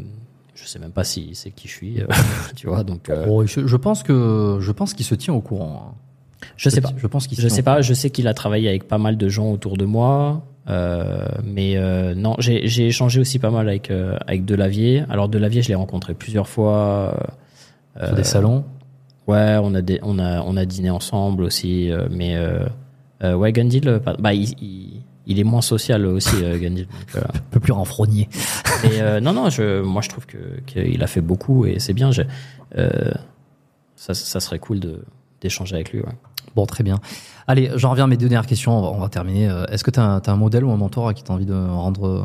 je 0.55 0.67
sais 0.67 0.79
même 0.79 0.91
pas 0.93 1.05
si 1.05 1.31
c'est 1.35 1.51
qui 1.51 1.67
je 1.69 1.73
suis, 1.73 1.97
tu 2.57 2.67
vois. 2.67 2.85
Donc, 2.85 3.09
euh, 3.11 3.27
Oh, 3.29 3.45
je, 3.47 3.67
je 3.67 3.77
pense 3.77 4.03
que 4.03 4.59
je 4.61 4.73
pense 4.73 4.95
qu'il 4.95 5.07
se 5.07 5.15
tient 5.15 5.35
au 5.35 5.41
courant. 5.41 5.95
hein. 5.95 6.49
je 6.57 6.69
sais 6.69 6.81
pas. 6.81 6.91
Je 6.97 7.07
pense 7.07 7.27
qu'il 7.27 7.41
Je 7.41 7.49
sais 7.49 7.63
pas, 7.63 7.81
je 7.83 7.95
sais 7.95 8.11
qu'il 8.11 8.29
a 8.29 8.35
travaillé 8.35 8.69
avec 8.69 8.87
pas 8.87 8.99
mal 8.99 9.17
de 9.17 9.29
gens 9.29 9.51
autour 9.51 9.77
de 9.79 9.85
moi, 9.87 10.45
euh, 10.69 11.27
mais 11.45 11.77
euh, 11.77 12.15
non, 12.15 12.35
j'ai 12.39 12.87
échangé 12.87 13.21
aussi 13.21 13.39
pas 13.39 13.51
mal 13.51 13.69
avec 13.69 13.91
euh, 13.91 14.17
avec 14.27 14.45
Delavier. 14.45 15.05
Alors 15.09 15.29
Delavier, 15.29 15.63
je 15.63 15.69
l'ai 15.69 15.75
rencontré 15.75 16.15
plusieurs 16.15 16.49
fois. 16.49 17.17
Sur 18.05 18.15
des 18.15 18.25
salons. 18.25 18.65
Ouais, 19.27 19.59
on 19.61 19.75
a 19.75 19.83
des, 19.83 19.99
on 20.03 20.19
a 20.19 20.41
on 20.43 20.57
a 20.57 20.65
dîné 20.65 20.91
ensemble 20.91 21.43
aussi, 21.43 21.91
euh, 21.91 22.07
mais 22.11 22.37
euh, 22.37 22.67
euh, 23.25 23.35
ouais, 23.35 23.53
Gundil, 23.53 23.89
euh, 23.89 23.99
bah 24.19 24.33
il, 24.35 24.51
il, 24.63 25.03
il 25.27 25.41
est 25.41 25.45
moins 25.45 25.63
social 25.63 26.07
aussi, 26.07 26.37
euh, 26.43 26.57
euh, 26.57 26.85
Un 27.17 27.41
peu 27.51 27.61
plus 27.61 27.73
renfrogné. 27.73 28.29
euh, 28.85 29.21
non, 29.21 29.33
non, 29.33 29.51
je, 29.51 29.83
moi 29.83 30.01
je 30.03 30.09
trouve 30.09 30.27
qu'il 30.27 31.03
a 31.03 31.07
fait 31.07 31.21
beaucoup 31.21 31.67
et 31.67 31.79
c'est 31.81 31.93
bien. 31.93 32.11
Euh, 32.77 33.13
ça, 33.97 34.15
ça 34.15 34.41
serait 34.41 34.59
cool 34.59 34.81
d'échanger 35.41 35.75
avec 35.75 35.93
lui. 35.93 36.01
Ouais. 36.01 36.13
Bon, 36.55 36.65
très 36.67 36.85
bien. 36.85 37.01
Allez, 37.49 37.71
j'en 37.75 37.91
reviens 37.91 38.05
à 38.05 38.07
mes 38.09 38.17
deux 38.17 38.29
dernières 38.29 38.47
questions. 38.47 38.79
On 38.79 38.83
va, 38.83 38.89
on 38.89 39.01
va 39.01 39.09
terminer. 39.09 39.49
Euh, 39.49 39.65
Est-ce 39.67 39.85
que 39.85 39.91
tu 39.91 40.01
as, 40.01 40.21
un 40.27 40.37
modèle 40.37 40.65
ou 40.65 40.71
un 40.71 40.77
mentor 40.77 41.09
à 41.09 41.15
qui 41.15 41.23
tu 41.25 41.31
as 41.31 41.35
envie 41.35 41.47
de 41.47 41.55
rendre 41.55 42.07
euh, 42.07 42.23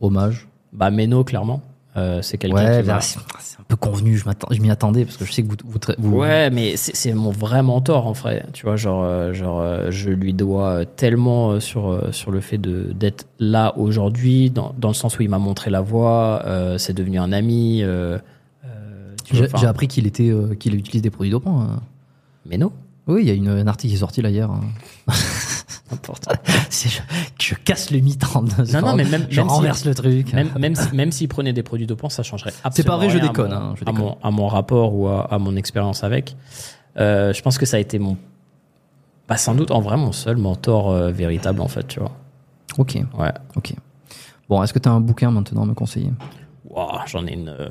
hommage? 0.00 0.48
Bah 0.72 0.90
Meno 0.90 1.24
clairement. 1.24 1.62
Euh, 1.96 2.20
c'est 2.22 2.36
quelqu'un 2.36 2.56
Ouais, 2.76 2.80
qui 2.82 2.86
va- 2.88 3.00
c'est 3.00 3.18
un 3.58 3.64
peu 3.66 3.76
convenu. 3.76 4.16
Je 4.18 4.26
m'attends- 4.26 4.48
je 4.50 4.60
m'y 4.60 4.70
attendais 4.70 5.04
parce 5.06 5.16
que 5.16 5.24
je 5.24 5.32
sais 5.32 5.42
que 5.42 5.48
vous, 5.48 5.56
vous, 5.64 5.78
tra- 5.78 5.94
vous- 5.98 6.16
Ouais, 6.18 6.50
mais 6.50 6.76
c'est 6.76 7.12
mon 7.14 7.30
vrai 7.30 7.62
mentor 7.62 8.06
en 8.06 8.12
vrai. 8.12 8.44
Tu 8.52 8.66
vois, 8.66 8.76
genre, 8.76 9.02
euh, 9.02 9.32
genre, 9.32 9.60
euh, 9.60 9.90
je 9.90 10.10
lui 10.10 10.34
dois 10.34 10.84
tellement 10.84 11.58
sur 11.58 12.00
sur 12.12 12.30
le 12.30 12.40
fait 12.40 12.58
de 12.58 12.92
d'être 12.92 13.26
là 13.38 13.72
aujourd'hui, 13.78 14.50
dans, 14.50 14.74
dans 14.78 14.88
le 14.88 14.94
sens 14.94 15.18
où 15.18 15.22
il 15.22 15.30
m'a 15.30 15.38
montré 15.38 15.70
la 15.70 15.80
voie. 15.80 16.42
euh, 16.44 16.76
c'est 16.78 16.92
devenu 16.92 17.18
un 17.18 17.32
ami. 17.32 17.80
euh, 17.82 18.18
j'ai 19.32 19.66
appris 19.66 19.88
qu'il 19.88 20.06
était, 20.06 20.32
qu'il 20.60 20.74
utilise 20.74 21.02
des 21.02 21.10
produits 21.10 21.32
dopants. 21.32 21.60
hein. 21.62 21.80
Mais 22.48 22.58
non, 22.58 22.70
Oui, 23.08 23.22
il 23.22 23.28
y 23.28 23.30
a 23.30 23.34
une, 23.34 23.48
un 23.48 23.66
article 23.66 23.90
qui 23.90 23.96
est 23.96 24.00
sorti 24.00 24.20
là 24.22 24.30
hier. 24.30 24.48
n'importe. 25.90 26.28
Je, 26.70 26.88
je 27.38 27.54
casse 27.54 27.90
le 27.90 28.00
mythe 28.00 28.22
en 28.34 28.42
Non, 28.42 28.80
non, 28.82 28.94
mais 28.96 29.04
même- 29.04 29.26
je 29.30 29.40
même 29.40 29.48
si- 29.48 29.54
renverse 29.54 29.84
le 29.84 29.94
truc. 29.94 30.32
Même 30.32 30.50
même 30.58 30.74
si, 30.74 30.94
même 30.94 31.10
des 31.52 31.62
produits 31.62 31.86
dopants, 31.86 32.08
ça 32.08 32.22
changerait 32.22 32.50
absolument. 32.64 32.72
C'est 32.74 32.82
pas 32.84 32.96
vrai, 32.96 33.08
je 33.08 33.18
rien 33.18 33.24
à 33.24 33.28
déconne, 33.28 33.50
mon- 33.50 33.56
hein, 33.56 33.74
je 33.76 33.82
à, 33.82 33.84
déconne. 33.92 34.04
mon, 34.04 34.18
à 34.22 34.30
mon 34.30 34.48
rapport 34.48 34.94
ou 34.94 35.08
à, 35.08 35.32
à 35.32 35.38
mon 35.38 35.56
expérience 35.56 36.04
avec. 36.04 36.36
Euh, 36.98 37.32
je 37.32 37.40
pense 37.42 37.56
que 37.58 37.66
ça 37.66 37.76
a 37.76 37.80
été 37.80 37.98
mon, 37.98 38.16
bah, 39.28 39.36
sans 39.36 39.54
doute 39.54 39.70
en 39.70 39.80
vrai 39.80 39.96
mon 39.96 40.12
seul 40.12 40.36
mentor 40.36 40.90
euh, 40.90 41.10
véritable 41.10 41.60
en 41.60 41.68
fait, 41.68 41.86
tu 41.86 42.00
vois. 42.00 42.12
Ok, 42.78 42.98
Ouais. 43.18 43.32
ok. 43.56 43.74
Bon, 44.48 44.62
est-ce 44.62 44.72
que 44.72 44.78
tu 44.78 44.88
as 44.88 44.92
un 44.92 45.00
bouquin 45.00 45.30
maintenant 45.30 45.62
à 45.62 45.66
me 45.66 45.74
conseiller? 45.74 46.12
Ouah, 46.70 47.04
j'en 47.06 47.26
ai 47.26 47.32
une. 47.34 47.48
euh, 47.48 47.68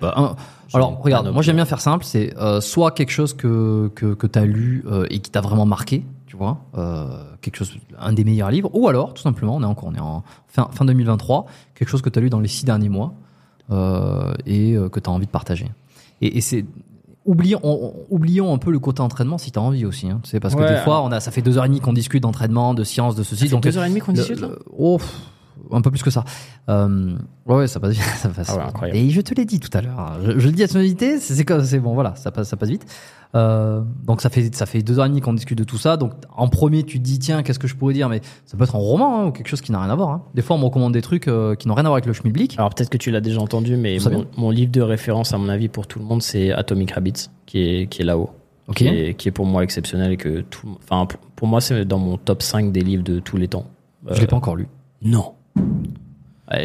Bah, 0.00 0.14
un- 0.16 0.36
Alors, 0.74 1.00
regarde, 1.02 1.28
moi 1.32 1.42
j'aime 1.42 1.56
bien 1.56 1.64
faire 1.64 1.80
simple, 1.80 2.04
c'est 2.04 2.36
euh, 2.38 2.60
soit 2.60 2.90
quelque 2.92 3.10
chose 3.12 3.34
que, 3.34 3.90
que, 3.94 4.14
que 4.14 4.26
tu 4.26 4.38
as 4.38 4.44
lu 4.44 4.84
euh, 4.90 5.06
et 5.10 5.18
qui 5.20 5.30
t'a 5.30 5.40
vraiment 5.40 5.66
marqué, 5.66 6.04
tu 6.32 6.38
vois, 6.38 6.60
euh, 6.78 7.24
quelque 7.42 7.56
chose, 7.56 7.76
un 7.98 8.14
des 8.14 8.24
meilleurs 8.24 8.50
livres, 8.50 8.70
ou 8.72 8.88
alors, 8.88 9.12
tout 9.12 9.20
simplement, 9.20 9.54
on 9.56 9.62
est 9.62 9.66
encore 9.66 9.90
on 9.90 9.94
est 9.94 10.00
en 10.00 10.22
fin, 10.48 10.70
fin 10.72 10.86
2023, 10.86 11.44
quelque 11.74 11.90
chose 11.90 12.00
que 12.00 12.08
tu 12.08 12.18
as 12.18 12.22
lu 12.22 12.30
dans 12.30 12.40
les 12.40 12.48
six 12.48 12.64
derniers 12.64 12.88
mois 12.88 13.12
euh, 13.70 14.32
et 14.46 14.72
euh, 14.74 14.88
que 14.88 14.98
tu 14.98 15.10
as 15.10 15.12
envie 15.12 15.26
de 15.26 15.30
partager. 15.30 15.70
Et, 16.22 16.38
et 16.38 16.40
c'est. 16.40 16.64
Oublions, 17.26 17.60
on- 17.62 17.92
oublions 18.08 18.52
un 18.54 18.58
peu 18.58 18.70
le 18.72 18.78
côté 18.78 19.02
entraînement 19.02 19.36
si 19.36 19.52
tu 19.52 19.58
as 19.58 19.62
envie 19.62 19.84
aussi. 19.84 20.08
Hein, 20.08 20.20
tu 20.24 20.30
sais, 20.30 20.40
parce 20.40 20.54
que 20.54 20.60
Ouais. 20.60 20.70
des 20.74 20.78
fois, 20.80 21.02
on 21.02 21.12
a, 21.12 21.20
ça 21.20 21.30
fait 21.30 21.42
deux 21.42 21.58
heures 21.58 21.66
et 21.66 21.68
demie 21.68 21.80
qu'on 21.80 21.92
discute 21.92 22.22
d'entraînement, 22.22 22.72
de 22.72 22.82
sciences, 22.82 23.14
de 23.14 23.22
ceci. 23.22 23.42
Ça 23.42 23.46
fait 23.46 23.50
donc, 23.52 23.62
deux 23.64 23.76
heures 23.76 23.84
et 23.84 23.88
demie 23.90 24.00
qu'on 24.00 24.12
le- 24.12 24.16
discute, 24.18 24.40
là 24.40 24.48
oh, 24.78 24.98
un 25.70 25.82
peu 25.82 25.90
plus 25.90 26.02
que 26.02 26.10
ça. 26.10 26.24
Euh, 26.70 27.14
ouais, 27.46 27.68
ça 27.68 27.78
passe 27.78 27.92
vite. 27.92 28.02
Ça 28.16 28.28
passe. 28.30 28.56
Ah 28.58 28.72
ouais. 28.80 28.96
Et 28.96 29.10
je 29.10 29.20
te 29.20 29.34
l'ai 29.34 29.44
dit 29.44 29.60
tout 29.60 29.70
à 29.76 29.82
l'heure. 29.82 30.00
hein. 30.00 30.14
Je, 30.24 30.38
je 30.38 30.46
le 30.46 30.52
dis 30.52 30.64
à 30.64 30.66
c'est 30.68 31.18
c'est 31.20 31.44
comme- 31.44 31.62
c'est 31.62 31.78
bon, 31.78 31.92
voilà, 31.94 32.16
ça 32.16 32.32
passe, 32.32 32.48
ça 32.48 32.56
passe 32.56 32.70
vite. 32.70 32.86
Euh, 33.34 33.82
donc 34.04 34.20
ça 34.20 34.28
fait 34.28 34.54
ça 34.54 34.66
fait 34.66 34.82
deux 34.82 34.98
heures 34.98 35.06
et 35.06 35.08
demie 35.08 35.20
qu'on 35.22 35.32
discute 35.32 35.56
de 35.56 35.64
tout 35.64 35.78
ça. 35.78 35.96
Donc 35.96 36.12
en 36.36 36.48
premier, 36.48 36.82
tu 36.82 36.98
te 36.98 37.02
dis 37.04 37.18
tiens, 37.18 37.42
qu'est-ce 37.42 37.58
que 37.58 37.66
je 37.68 37.74
pourrais 37.74 37.94
dire? 37.94 38.08
Mais 38.08 38.20
ça 38.44 38.56
peut 38.56 38.64
être 38.64 38.76
un 38.76 38.78
roman 38.78 39.20
hein, 39.22 39.26
ou 39.26 39.32
quelque 39.32 39.48
chose 39.48 39.60
qui 39.62 39.72
n'a 39.72 39.80
rien 39.80 39.90
à 39.90 39.94
voir. 39.94 40.10
hein. 40.10 40.22
Des 40.34 40.42
fois, 40.42 40.56
on 40.56 40.58
me 40.58 40.64
recommande 40.64 40.92
des 40.92 41.02
trucs 41.02 41.28
euh, 41.28 41.54
qui 41.54 41.66
n'ont 41.68 41.74
rien 41.74 41.84
à 41.84 41.88
voir 41.88 41.94
avec 41.94 42.06
le 42.06 42.12
schmilblick. 42.12 42.58
Alors 42.58 42.70
peut-être 42.74 42.90
que 42.90 42.98
tu 42.98 43.10
l'as 43.10 43.20
déjà 43.22 43.40
entendu, 43.40 43.76
mais 43.76 43.96
mon, 44.36 44.50
livre 44.50 44.70
de 44.70 44.80
référence, 44.82 45.32
à 45.32 45.38
mon 45.38 45.48
avis, 45.48 45.68
pour 45.68 45.86
tout 45.86 45.98
le 45.98 46.04
monde, 46.04 46.22
c'est 46.22 46.52
Atomic 46.52 46.96
Habits, 46.96 47.28
qui 47.46 47.58
est, 47.62 47.86
qui 47.86 48.02
est 48.02 48.04
là-haut. 48.04 48.30
Ok. 48.68 48.76
Qui, 48.76 48.86
est, 48.88 49.14
qui 49.14 49.28
est 49.28 49.32
pour 49.32 49.46
moi 49.46 49.64
exceptionnel 49.64 50.12
et 50.12 50.16
que 50.16 50.42
tout. 50.42 50.68
Enfin, 50.82 51.06
pour- 51.36 51.48
moi, 51.48 51.60
c'est 51.60 51.84
dans 51.84 51.98
mon 51.98 52.16
top 52.18 52.42
5 52.42 52.70
des 52.70 52.80
livres 52.82 53.02
de 53.02 53.18
tous 53.18 53.36
les 53.36 53.48
temps. 53.48 53.64
Je 54.10 54.20
l'ai 54.20 54.26
pas 54.26 54.36
encore 54.36 54.56
lu. 54.56 54.68
Non. 55.02 55.32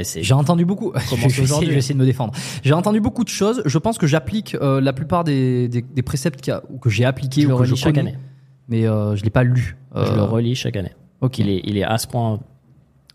C'est- 0.03 0.23
J'ai 0.23 0.33
entendu 0.33 0.65
beaucoup. 0.65 0.91
je, 1.29 1.41
aujourd'hui. 1.41 1.67
je 1.67 1.73
vais 1.73 1.77
essayer 1.79 1.93
de 1.95 1.99
me 1.99 2.05
défendre. 2.05 2.33
J'ai 2.63 2.73
entendu 2.73 2.99
beaucoup 3.01 3.23
de 3.23 3.29
choses. 3.29 3.61
Je 3.65 3.77
pense 3.77 3.97
que 3.97 4.07
j'applique 4.07 4.55
euh, 4.55 4.81
la 4.81 4.93
plupart 4.93 5.23
des, 5.23 5.67
des, 5.67 5.81
des 5.81 6.01
préceptes 6.01 6.47
a- 6.49 6.63
ou 6.69 6.77
que 6.77 6.89
j'ai 6.89 7.05
appliqués 7.05 7.45
ou 7.45 7.57
que 7.57 7.65
je 7.65 7.75
chaque 7.75 7.95
connais, 7.95 8.11
année. 8.11 8.19
mais 8.67 8.87
euh, 8.87 9.15
je 9.15 9.23
l'ai 9.23 9.29
pas 9.29 9.43
lu. 9.43 9.77
Je 9.95 9.99
Euh, 10.01 10.15
le 10.15 10.23
relis 10.23 10.55
chaque 10.55 10.75
année. 10.75 10.93
Ok. 11.21 11.39
Il, 11.39 11.49
est, 11.49 11.61
il 11.63 11.77
est 11.77 11.83
à 11.83 11.97
ce 11.97 12.07
point. 12.07 12.39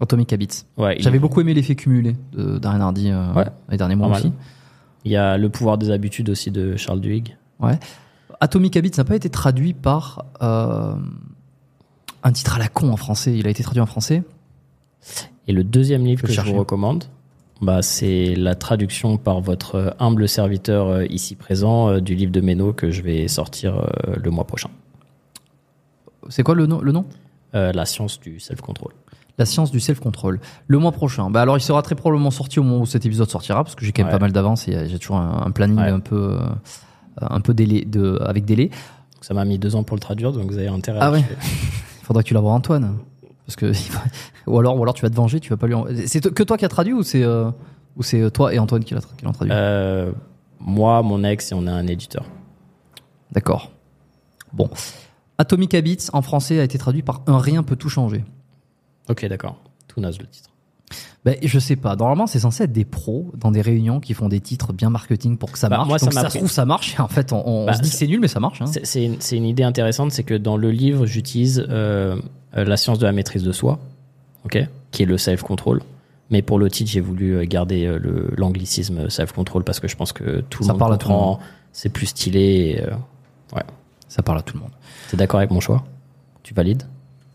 Atomic 0.00 0.32
Habits. 0.32 0.64
Ouais, 0.76 0.96
J'avais 0.98 1.20
beaucoup 1.20 1.40
aimé 1.40 1.54
l'effet 1.54 1.76
cumulé 1.76 2.16
de 2.32 2.58
Hardy 2.66 3.10
euh, 3.10 3.32
Ouais. 3.34 3.46
les 3.68 3.76
derniers 3.76 3.94
mois 3.94 4.08
aussi. 4.08 4.32
Il 5.04 5.12
y 5.12 5.16
a 5.16 5.36
Le 5.38 5.48
pouvoir 5.48 5.78
des 5.78 5.90
habitudes 5.92 6.28
aussi 6.30 6.50
de 6.50 6.76
Charles 6.76 7.00
Duhigg. 7.00 7.36
Ouais. 7.60 7.78
Atomic 8.40 8.76
Habits 8.76 8.90
n'a 8.98 9.04
pas 9.04 9.14
été 9.14 9.30
traduit 9.30 9.74
par 9.74 10.24
euh, 10.42 10.94
un 12.24 12.32
titre 12.32 12.56
à 12.56 12.58
la 12.58 12.66
con 12.66 12.90
en 12.90 12.96
français. 12.96 13.32
Il 13.36 13.46
a 13.46 13.50
été 13.50 13.62
traduit 13.62 13.80
en 13.80 13.86
français. 13.86 14.24
Et 15.48 15.52
le 15.52 15.64
deuxième 15.64 16.04
livre 16.04 16.20
Je 16.22 16.26
que 16.26 16.32
je 16.32 16.40
vous 16.52 16.58
recommande, 16.58 17.04
bah, 17.60 17.82
c'est 17.82 18.34
la 18.34 18.54
traduction 18.54 19.16
par 19.18 19.40
votre 19.40 19.94
humble 19.98 20.28
serviteur 20.28 20.86
euh, 20.88 21.04
ici 21.10 21.34
présent 21.34 21.88
euh, 21.88 22.00
du 22.00 22.14
livre 22.14 22.32
de 22.32 22.40
Méno 22.40 22.72
que 22.72 22.90
je 22.90 23.02
vais 23.02 23.28
sortir 23.28 23.76
euh, 23.78 24.14
le 24.22 24.30
mois 24.30 24.44
prochain. 24.46 24.70
C'est 26.28 26.42
quoi 26.42 26.54
le, 26.54 26.66
nom- 26.66 26.80
le 26.80 26.92
nom? 26.92 27.04
Euh, 27.54 27.72
la 27.72 27.84
science 27.84 28.20
du 28.20 28.40
self-control. 28.40 28.92
La 29.38 29.44
science 29.46 29.70
du 29.70 29.80
self-control. 29.80 30.40
Le 30.68 30.78
mois 30.78 30.92
prochain. 30.92 31.30
Bah 31.30 31.42
alors, 31.42 31.56
il 31.56 31.60
sera 31.60 31.82
très 31.82 31.94
probablement 31.94 32.30
sorti 32.30 32.60
au 32.60 32.62
moment 32.62 32.80
où 32.82 32.86
cet 32.86 33.04
épisode 33.06 33.28
sortira, 33.30 33.64
parce 33.64 33.74
que 33.74 33.84
j'ai 33.84 33.92
quand 33.92 34.02
même 34.02 34.12
Ouais. 34.12 34.18
pas 34.18 34.22
mal 34.24 34.32
d'avance 34.32 34.68
et 34.68 34.88
j'ai 34.88 34.98
toujours 34.98 35.16
un, 35.16 35.42
un 35.46 35.50
planning 35.50 35.78
Ouais. 35.78 35.88
un 35.88 36.00
peu, 36.00 36.38
un 37.20 37.40
peu 37.40 37.52
délai, 37.54 37.84
de, 37.84 38.18
avec 38.24 38.44
délai. 38.44 38.70
Ça 39.20 39.34
m'a 39.34 39.44
mis 39.44 39.58
deux 39.58 39.74
ans 39.74 39.82
pour 39.84 39.96
le 39.96 40.00
traduire, 40.00 40.32
donc 40.32 40.50
vous 40.50 40.58
avez 40.58 40.68
intérêt 40.68 40.98
Ah 41.00 41.06
à 41.06 41.10
ouais. 41.12 41.24
Il 42.00 42.04
faudra 42.04 42.22
que 42.22 42.28
tu 42.28 42.34
l'envoies 42.34 42.52
Antoine. 42.52 42.96
Parce 43.46 43.56
que, 43.56 43.72
ou 44.46 44.58
alors, 44.58 44.76
ou 44.78 44.82
alors 44.82 44.94
tu 44.94 45.02
vas 45.02 45.10
te 45.10 45.14
venger, 45.16 45.40
tu 45.40 45.50
vas 45.50 45.56
pas 45.56 45.66
lui. 45.66 45.74
en- 45.74 45.86
C'est 46.06 46.32
que 46.32 46.42
toi 46.42 46.56
qui 46.56 46.64
as 46.64 46.68
traduit 46.68 46.92
ou 46.92 47.02
c'est, 47.02 47.22
euh, 47.24 47.50
ou 47.96 48.02
c'est 48.02 48.30
toi 48.30 48.54
et 48.54 48.58
Antoine 48.58 48.84
qui 48.84 48.94
l'ont 48.94 49.32
traduit? 49.32 49.52
Euh, 49.54 50.12
moi, 50.60 51.02
mon 51.02 51.24
ex 51.24 51.50
et 51.52 51.54
on 51.54 51.66
a 51.66 51.72
un 51.72 51.86
éditeur. 51.86 52.24
D'accord. 53.32 53.72
Bon. 54.52 54.68
Atomic 55.38 55.74
Habits 55.74 56.06
en 56.12 56.22
français 56.22 56.60
a 56.60 56.64
été 56.64 56.78
traduit 56.78 57.02
par 57.02 57.22
Un 57.26 57.38
rien 57.38 57.62
peut 57.62 57.76
tout 57.76 57.88
changer. 57.88 58.24
Ok, 59.08 59.26
d'accord. 59.26 59.56
Tout 59.88 60.00
naze 60.00 60.18
le 60.20 60.26
titre. 60.26 60.50
Ben, 61.24 61.36
je 61.42 61.58
sais 61.60 61.76
pas. 61.76 61.94
Normalement, 61.94 62.26
c'est 62.26 62.40
censé 62.40 62.64
être 62.64 62.72
des 62.72 62.84
pros 62.84 63.30
dans 63.36 63.52
des 63.52 63.60
réunions 63.60 64.00
qui 64.00 64.12
font 64.12 64.28
des 64.28 64.40
titres 64.40 64.72
bien 64.72 64.90
marketing 64.90 65.36
pour 65.36 65.52
que 65.52 65.58
ça 65.58 65.68
Bah, 65.68 65.76
marche. 65.76 65.88
moi, 65.88 65.98
ça 66.00 66.06
Donc, 66.06 66.30
se 66.32 66.36
trouve, 66.38 66.50
ça 66.50 66.64
marche. 66.64 66.98
En 66.98 67.06
fait, 67.06 67.32
on, 67.32 67.46
on 67.46 67.66
Bah, 67.66 67.74
se 67.74 67.82
dit 67.82 67.90
que 67.90 67.96
c'est- 67.96 68.06
nul, 68.08 68.18
mais 68.20 68.26
ça 68.28 68.40
marche. 68.40 68.60
hein. 68.60 68.64
C'est- 68.66 69.36
une, 69.36 69.44
idée 69.44 69.62
intéressante, 69.62 70.10
c'est 70.10 70.24
que 70.24 70.34
dans 70.34 70.56
le 70.56 70.70
livre, 70.72 71.06
j'utilise 71.06 71.64
euh, 71.68 72.16
euh, 72.56 72.64
la 72.64 72.76
science 72.76 72.98
de 72.98 73.06
la 73.06 73.12
maîtrise 73.12 73.44
de 73.44 73.52
soi, 73.52 73.78
ok, 74.44 74.58
qui 74.90 75.02
est 75.04 75.06
le 75.06 75.16
self-control. 75.16 75.82
Mais 76.30 76.42
pour 76.42 76.58
le 76.58 76.68
titre, 76.70 76.90
j'ai 76.90 77.00
voulu 77.00 77.36
euh, 77.36 77.44
garder 77.44 77.96
l'anglicisme 78.36 79.08
self-control 79.08 79.62
parce 79.64 79.78
que 79.80 79.86
je 79.86 79.94
pense 79.96 80.12
que 80.12 80.40
tout 80.50 80.62
le 80.62 80.66
Ça 80.66 80.72
monde 80.72 80.78
parle 80.80 80.92
comprend, 80.92 81.38
c'est 81.72 81.88
plus 81.90 82.06
stylé. 82.06 82.40
et, 82.78 82.82
euh, 82.82 82.90
ouais. 83.54 83.62
Ça 84.08 84.22
parle 84.22 84.38
à 84.38 84.42
tout 84.42 84.54
le 84.56 84.60
monde. 84.62 84.72
T'es 85.10 85.16
d'accord 85.16 85.38
avec 85.38 85.50
mon 85.52 85.60
choix? 85.60 85.84
Tu 86.42 86.52
valides? 86.52 86.82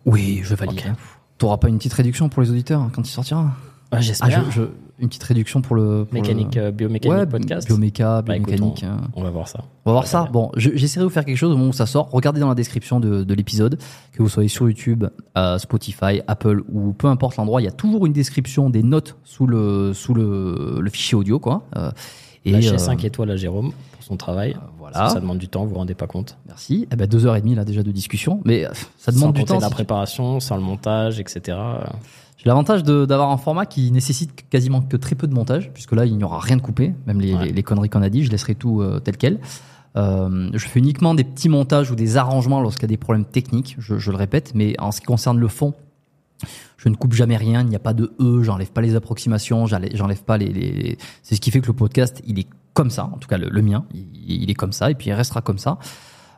Oui, 0.05 0.41
je 0.43 0.55
valide. 0.55 0.79
Ok. 0.85 0.91
T'auras 1.37 1.57
pas 1.57 1.69
une 1.69 1.77
petite 1.77 1.93
réduction 1.93 2.27
pour 2.29 2.41
les 2.41 2.49
auditeurs 2.51 2.81
hein, 2.81 2.91
quand 2.93 3.07
il 3.07 3.11
sortira? 3.11 3.51
Ah, 3.91 3.97
Ah, 3.97 4.01
J'espère. 4.01 4.51
je- 4.51 4.61
je- 4.61 4.67
Une 4.99 5.09
petite 5.09 5.23
réduction 5.23 5.61
pour 5.61 5.75
le. 5.75 6.05
pour 6.05 6.13
Mécanique, 6.15 6.55
le- 6.55 6.61
euh, 6.63 6.71
biomécanique 6.71 7.15
ouais, 7.17 7.25
podcast. 7.27 7.67
Bioméca, 7.67 8.23
Bah, 8.23 8.35
écoute, 8.35 8.53
biomécanique. 8.55 8.83
hein. 8.83 8.97
On 9.15 9.21
va 9.21 9.29
voir 9.29 9.47
ça. 9.47 9.59
On 9.85 9.91
va 9.91 9.93
voir 9.93 10.07
ça. 10.07 10.23
bien. 10.23 10.31
Bon, 10.31 10.51
je- 10.57 10.71
j'essaierai 10.73 11.01
de 11.03 11.07
vous 11.07 11.13
faire 11.13 11.23
quelque 11.23 11.37
chose 11.37 11.51
au 11.53 11.55
moment 11.57 11.69
où 11.69 11.73
ça 11.73 11.85
sort. 11.85 12.09
Regardez 12.11 12.39
dans 12.39 12.49
la 12.49 12.55
description 12.55 12.99
de, 12.99 13.23
de 13.23 13.33
l'épisode, 13.35 13.77
que 14.13 14.23
vous 14.23 14.29
soyez 14.29 14.49
sur 14.49 14.67
YouTube, 14.67 15.05
euh, 15.37 15.59
Spotify, 15.59 16.21
Apple 16.27 16.63
ou 16.73 16.93
peu 16.93 17.07
importe 17.07 17.35
l'endroit, 17.37 17.61
il 17.61 17.65
y 17.65 17.67
a 17.67 17.71
toujours 17.71 18.07
une 18.07 18.13
description 18.13 18.71
des 18.71 18.81
notes 18.81 19.17
sous 19.23 19.45
le 19.45 19.93
sous 19.93 20.15
le, 20.15 20.79
le 20.81 20.89
fichier 20.89 21.15
audio, 21.15 21.37
quoi. 21.39 21.61
Euh, 21.75 21.91
et 22.45 22.51
Lâchez 22.53 22.73
euh, 22.73 22.77
5 22.79 23.03
étoiles 23.05 23.29
à 23.29 23.35
Jérôme 23.35 23.73
pour 23.91 24.03
son 24.03 24.17
travail. 24.17 24.55
voilà. 24.79 24.93
Parce 24.97 25.09
que 25.13 25.19
Ça 25.19 25.21
demande 25.21 25.37
du 25.37 25.47
temps, 25.47 25.63
vous 25.65 25.69
vous 25.71 25.75
rendez 25.75 25.93
pas 25.95 26.07
compte. 26.07 26.37
Merci. 26.47 26.87
Eh 26.91 26.95
ben 26.95 27.05
deux 27.07 27.27
heures 27.27 27.35
et 27.35 27.41
demie 27.41 27.53
là 27.55 27.65
déjà 27.65 27.83
de 27.83 27.91
discussion, 27.91 28.41
mais 28.45 28.65
ça 28.97 29.11
demande 29.11 29.35
Sans 29.35 29.41
du 29.43 29.45
temps. 29.45 29.55
la 29.59 29.61
si 29.61 29.67
tu- 29.67 29.73
préparation, 29.75 30.39
sans 30.39 30.55
le 30.55 30.63
montage, 30.63 31.19
etc. 31.19 31.55
L'avantage 32.47 32.83
d'avoir 32.83 33.29
un 33.31 33.37
format 33.37 33.65
qui 33.65 33.91
nécessite 33.91 34.49
quasiment 34.49 34.81
que 34.81 34.95
très 34.97 35.15
peu 35.15 35.27
de 35.27 35.33
montage, 35.33 35.69
puisque 35.73 35.91
là, 35.91 36.05
il 36.05 36.15
n'y 36.17 36.23
aura 36.23 36.39
rien 36.39 36.55
de 36.57 36.61
coupé, 36.61 36.93
même 37.05 37.19
les, 37.19 37.33
Ouais. 37.35 37.45
les- 37.45 37.51
les 37.51 37.63
conneries 37.63 37.89
qu'on 37.89 38.01
a 38.01 38.09
dit, 38.09 38.23
je 38.23 38.31
laisserai 38.31 38.55
tout 38.55 38.81
euh, 38.81 38.99
tel 38.99 39.17
quel. 39.17 39.39
Euh, 39.95 40.49
je 40.53 40.67
fais 40.67 40.79
uniquement 40.79 41.13
des 41.13 41.23
petits 41.23 41.49
montages 41.49 41.91
ou 41.91 41.95
des 41.95 42.17
arrangements 42.17 42.61
lorsqu'il 42.61 42.83
y 42.83 42.85
a 42.85 42.87
des 42.89 42.97
problèmes 42.97 43.25
techniques, 43.25 43.75
je, 43.79 43.97
je 43.97 44.11
le 44.11 44.17
répète, 44.17 44.53
mais 44.55 44.79
en 44.79 44.91
ce 44.91 44.99
qui 45.01 45.07
concerne 45.07 45.39
le 45.39 45.47
fond, 45.47 45.73
je 46.77 46.87
ne 46.89 46.95
coupe 46.95 47.13
jamais 47.13 47.35
rien, 47.35 47.61
il 47.61 47.67
n'y 47.67 47.75
a 47.75 47.79
pas 47.79 47.93
de 47.93 48.11
E, 48.19 48.43
j'enlève 48.43 48.71
pas 48.71 48.81
les 48.81 48.95
approximations, 48.95 49.65
j'enlève 49.65 49.89
j'enlève 49.95 50.23
pas 50.23 50.37
les, 50.37 50.49
les- 50.53 50.97
C'est 51.23 51.35
ce 51.35 51.41
qui 51.41 51.49
fait 51.51 51.59
que 51.61 51.67
le 51.67 51.73
podcast, 51.73 52.21
il 52.27 52.37
est 52.39 52.47
comme 52.73 52.91
ça, 52.91 53.05
en 53.05 53.17
tout 53.17 53.27
cas 53.27 53.37
le, 53.39 53.49
le 53.49 53.61
mien, 53.63 53.85
il, 53.93 54.43
il 54.43 54.49
est 54.51 54.53
comme 54.53 54.71
ça, 54.71 54.91
et 54.91 54.95
puis 54.95 55.07
il 55.09 55.13
restera 55.13 55.41
comme 55.41 55.57
ça. 55.57 55.79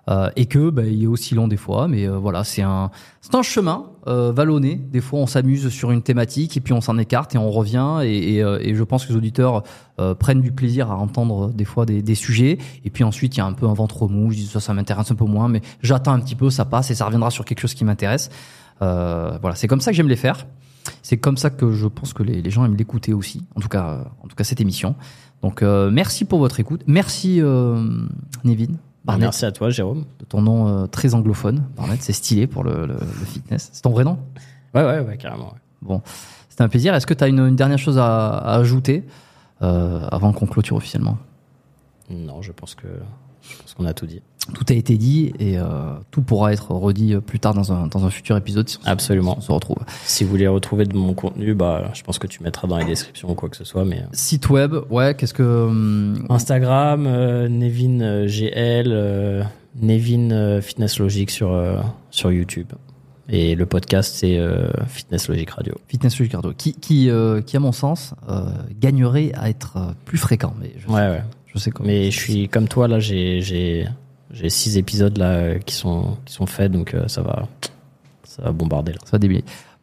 Euh, 0.10 0.30
et 0.36 0.48
que 0.48 0.70
bah, 0.70 0.84
il 0.86 1.04
est 1.04 1.08
aussi 1.08 1.36
long 1.36 1.48
des 1.48 1.58
fois, 1.58 1.88
mais 1.88 2.08
euh, 2.08 2.18
voilà, 2.18 2.44
c'est 2.44 2.64
un, 2.64 2.90
c'est 3.22 3.36
un 3.36 3.44
chemin 3.44 3.86
euh, 4.08 4.32
vallonné. 4.32 4.76
Des 4.76 5.02
fois, 5.02 5.20
on 5.20 5.28
s'amuse 5.28 5.70
sur 5.70 5.92
une 5.92 6.02
thématique 6.02 6.58
et 6.58 6.62
puis 6.62 6.74
on 6.74 6.82
s'en 6.82 6.98
écarte 6.98 7.36
et 7.36 7.38
on 7.38 7.52
revient. 7.52 8.00
Et, 8.04 8.36
et, 8.36 8.44
euh, 8.44 8.58
et 8.60 8.74
je 8.74 8.84
pense 8.84 9.06
que 9.06 9.12
les 9.12 9.18
auditeurs 9.18 9.64
euh, 10.00 10.16
prennent 10.16 10.42
du 10.42 10.52
plaisir 10.52 10.90
à 10.90 10.96
entendre 10.98 11.52
des 11.54 11.66
fois 11.66 11.86
des, 11.86 12.02
des 12.02 12.16
sujets. 12.16 12.58
Et 12.84 12.90
puis 12.90 13.04
ensuite, 13.04 13.36
il 13.36 13.40
y 13.40 13.42
a 13.42 13.46
un 13.46 13.54
peu 13.54 13.68
un 13.68 13.74
ventre 13.74 14.08
mou. 14.08 14.32
Je 14.32 14.38
dis 14.38 14.48
ça, 14.48 14.60
ça 14.60 14.74
m'intéresse 14.74 15.12
un 15.12 15.16
peu 15.16 15.26
moins, 15.26 15.48
mais 15.48 15.62
j'attends 15.82 16.14
un 16.14 16.20
petit 16.20 16.36
peu, 16.36 16.50
ça 16.50 16.66
passe 16.66 16.90
et 16.90 16.96
ça 16.96 17.06
reviendra 17.06 17.30
sur 17.30 17.46
quelque 17.46 17.60
chose 17.60 17.74
qui 17.74 17.86
m'intéresse. 17.86 18.30
Voilà, 18.80 19.56
c'est 19.56 19.68
comme 19.68 19.82
ça 19.82 19.92
que 19.92 19.98
j'aime 19.98 20.10
les 20.10 20.16
faire. 20.16 20.48
C'est 21.04 21.18
comme 21.18 21.38
ça 21.38 21.50
que 21.50 21.72
je 21.72 21.88
pense 21.88 22.14
que 22.14 22.24
les, 22.24 22.50
gens 22.50 22.66
aiment 22.66 22.78
l'écouter 22.78 23.14
aussi. 23.14 23.46
En 23.56 23.60
tout 23.60 23.68
cas, 23.68 24.06
en 24.24 24.28
tout 24.28 24.36
cas 24.36 24.44
cette 24.44 24.62
émission. 24.62 24.96
Donc 25.42 25.62
euh, 25.62 25.90
merci 25.92 26.26
pour 26.26 26.40
votre 26.40 26.60
écoute. 26.60 26.84
Merci 26.88 27.42
euh, 27.42 27.84
Nevin. 28.44 28.76
Barnett, 29.12 29.28
Merci 29.28 29.46
à 29.46 29.52
toi, 29.52 29.70
Jérôme. 29.70 30.06
de 30.20 30.26
ton 30.26 30.42
nom 30.42 30.68
euh, 30.68 30.88
très 30.88 31.14
anglophone. 31.16 31.64
Barnett, 31.76 32.02
c'est 32.02 32.14
stylé 32.14 32.48
pour 32.48 32.64
le, 32.64 32.86
le- 32.86 32.94
le 33.00 33.26
fitness. 33.26 33.70
C'est 33.74 33.82
ton 33.82 33.92
vrai 33.92 34.04
nom? 34.04 34.18
Ouais, 34.74 34.84
ouais, 34.84 35.00
ouais, 35.00 35.18
carrément. 35.18 35.48
ouais. 35.50 35.60
Bon, 35.82 36.02
c'était 36.50 36.64
un 36.64 36.70
plaisir. 36.70 36.94
Est-ce 36.94 37.08
que 37.08 37.14
tu 37.14 37.24
as 37.24 37.28
une, 37.28 37.40
une 37.40 37.56
dernière 37.56 37.80
chose 37.80 37.98
à, 37.98 38.28
à 38.38 38.56
ajouter 38.56 39.06
euh, 39.62 40.08
avant 40.12 40.34
qu'on 40.34 40.46
clôture 40.46 40.76
officiellement? 40.78 41.18
Non, 42.10 42.42
je 42.42 42.52
pense 42.52 42.76
que 42.76 42.88
je 43.42 43.58
pense 43.58 43.74
qu'on 43.74 43.86
a 43.86 43.94
tout 43.94 44.06
dit. 44.06 44.22
Tout 44.54 44.66
a 44.70 44.74
été 44.74 44.98
dit 44.98 45.34
et 45.40 45.58
euh, 45.58 45.66
tout 46.12 46.22
pourra 46.22 46.52
être 46.54 46.72
redit 46.72 47.16
plus 47.26 47.40
tard 47.40 47.54
dans 47.54 47.72
un, 47.72 47.88
dans 47.88 48.06
un 48.06 48.10
futur 48.10 48.36
épisode 48.38 48.68
si 48.70 48.78
on, 48.82 48.86
se- 48.86 48.90
Absolument. 48.90 49.34
si 49.34 49.38
on 49.40 49.42
se 49.42 49.52
retrouve. 49.52 49.78
Si 50.06 50.24
vous 50.24 50.30
voulez 50.30 50.48
retrouver 50.48 50.86
de 50.86 50.96
mon 50.96 51.14
contenu, 51.14 51.54
bah, 51.54 51.92
je 51.94 52.04
pense 52.04 52.20
que 52.20 52.28
tu 52.28 52.44
mettras 52.44 52.68
dans 52.68 52.78
les 52.78 52.86
descriptions 52.86 53.30
ou 53.32 53.36
quoi 53.36 53.50
que 53.50 53.58
ce 53.58 53.64
soit. 53.64 53.86
Mais 53.86 54.00
euh, 54.00 54.06
Site 54.14 54.50
web, 54.50 54.74
ouais, 54.90 55.16
qu'est-ce 55.16 55.34
que. 55.34 55.44
hum, 55.68 56.26
Instagram, 56.30 57.06
euh, 57.08 57.48
Nevin 57.48 58.02
euh, 58.02 58.28
GL, 58.28 58.88
euh, 58.92 59.44
Nevin 59.82 60.32
euh, 60.32 60.62
Fitness 60.62 61.00
Logic 61.00 61.30
sur 61.30 61.52
euh, 61.52 61.78
sur 62.12 62.32
YouTube. 62.32 62.68
Et 63.32 63.54
le 63.54 63.68
podcast 63.68 64.16
c'est 64.16 64.40
euh, 64.40 64.68
Fitness 64.88 65.28
Logic 65.30 65.48
Radio. 65.52 65.76
Fitness 65.88 66.18
Logic 66.18 66.32
Cardio, 66.32 66.52
qui, 66.58 66.74
qui, 66.74 67.12
euh, 67.12 67.42
qui, 67.42 67.56
à 67.58 67.60
mon 67.60 67.72
sens, 67.72 68.16
euh, 68.28 68.42
gagnerait 68.80 69.32
à 69.36 69.50
être 69.50 69.78
euh, 69.78 69.92
plus 70.06 70.18
fréquent. 70.18 70.54
Mais 70.60 70.74
je, 70.80 70.88
Ouais, 70.92 71.00
sais, 71.02 71.10
ouais. 71.12 71.24
je 71.54 71.60
sais 71.60 71.70
comment. 71.72 71.88
Mais 71.88 72.10
je 72.10 72.20
suis 72.20 72.50
comme 72.50 72.68
toi 72.68 72.88
là, 72.88 73.00
j'ai 73.00 73.88
j'ai 74.32 74.50
six 74.50 74.78
épisodes 74.78 75.18
là 75.18 75.60
qui 75.60 75.76
sont 75.76 76.18
faits, 76.46 76.72
donc 76.72 76.94
euh, 76.94 77.08
ça 77.08 77.22
va 77.22 77.48
ça 78.24 78.44
va 78.44 78.52
bombarder 78.52 78.94
là. 78.94 79.00
Ça 79.06 79.18
va. 79.18 79.28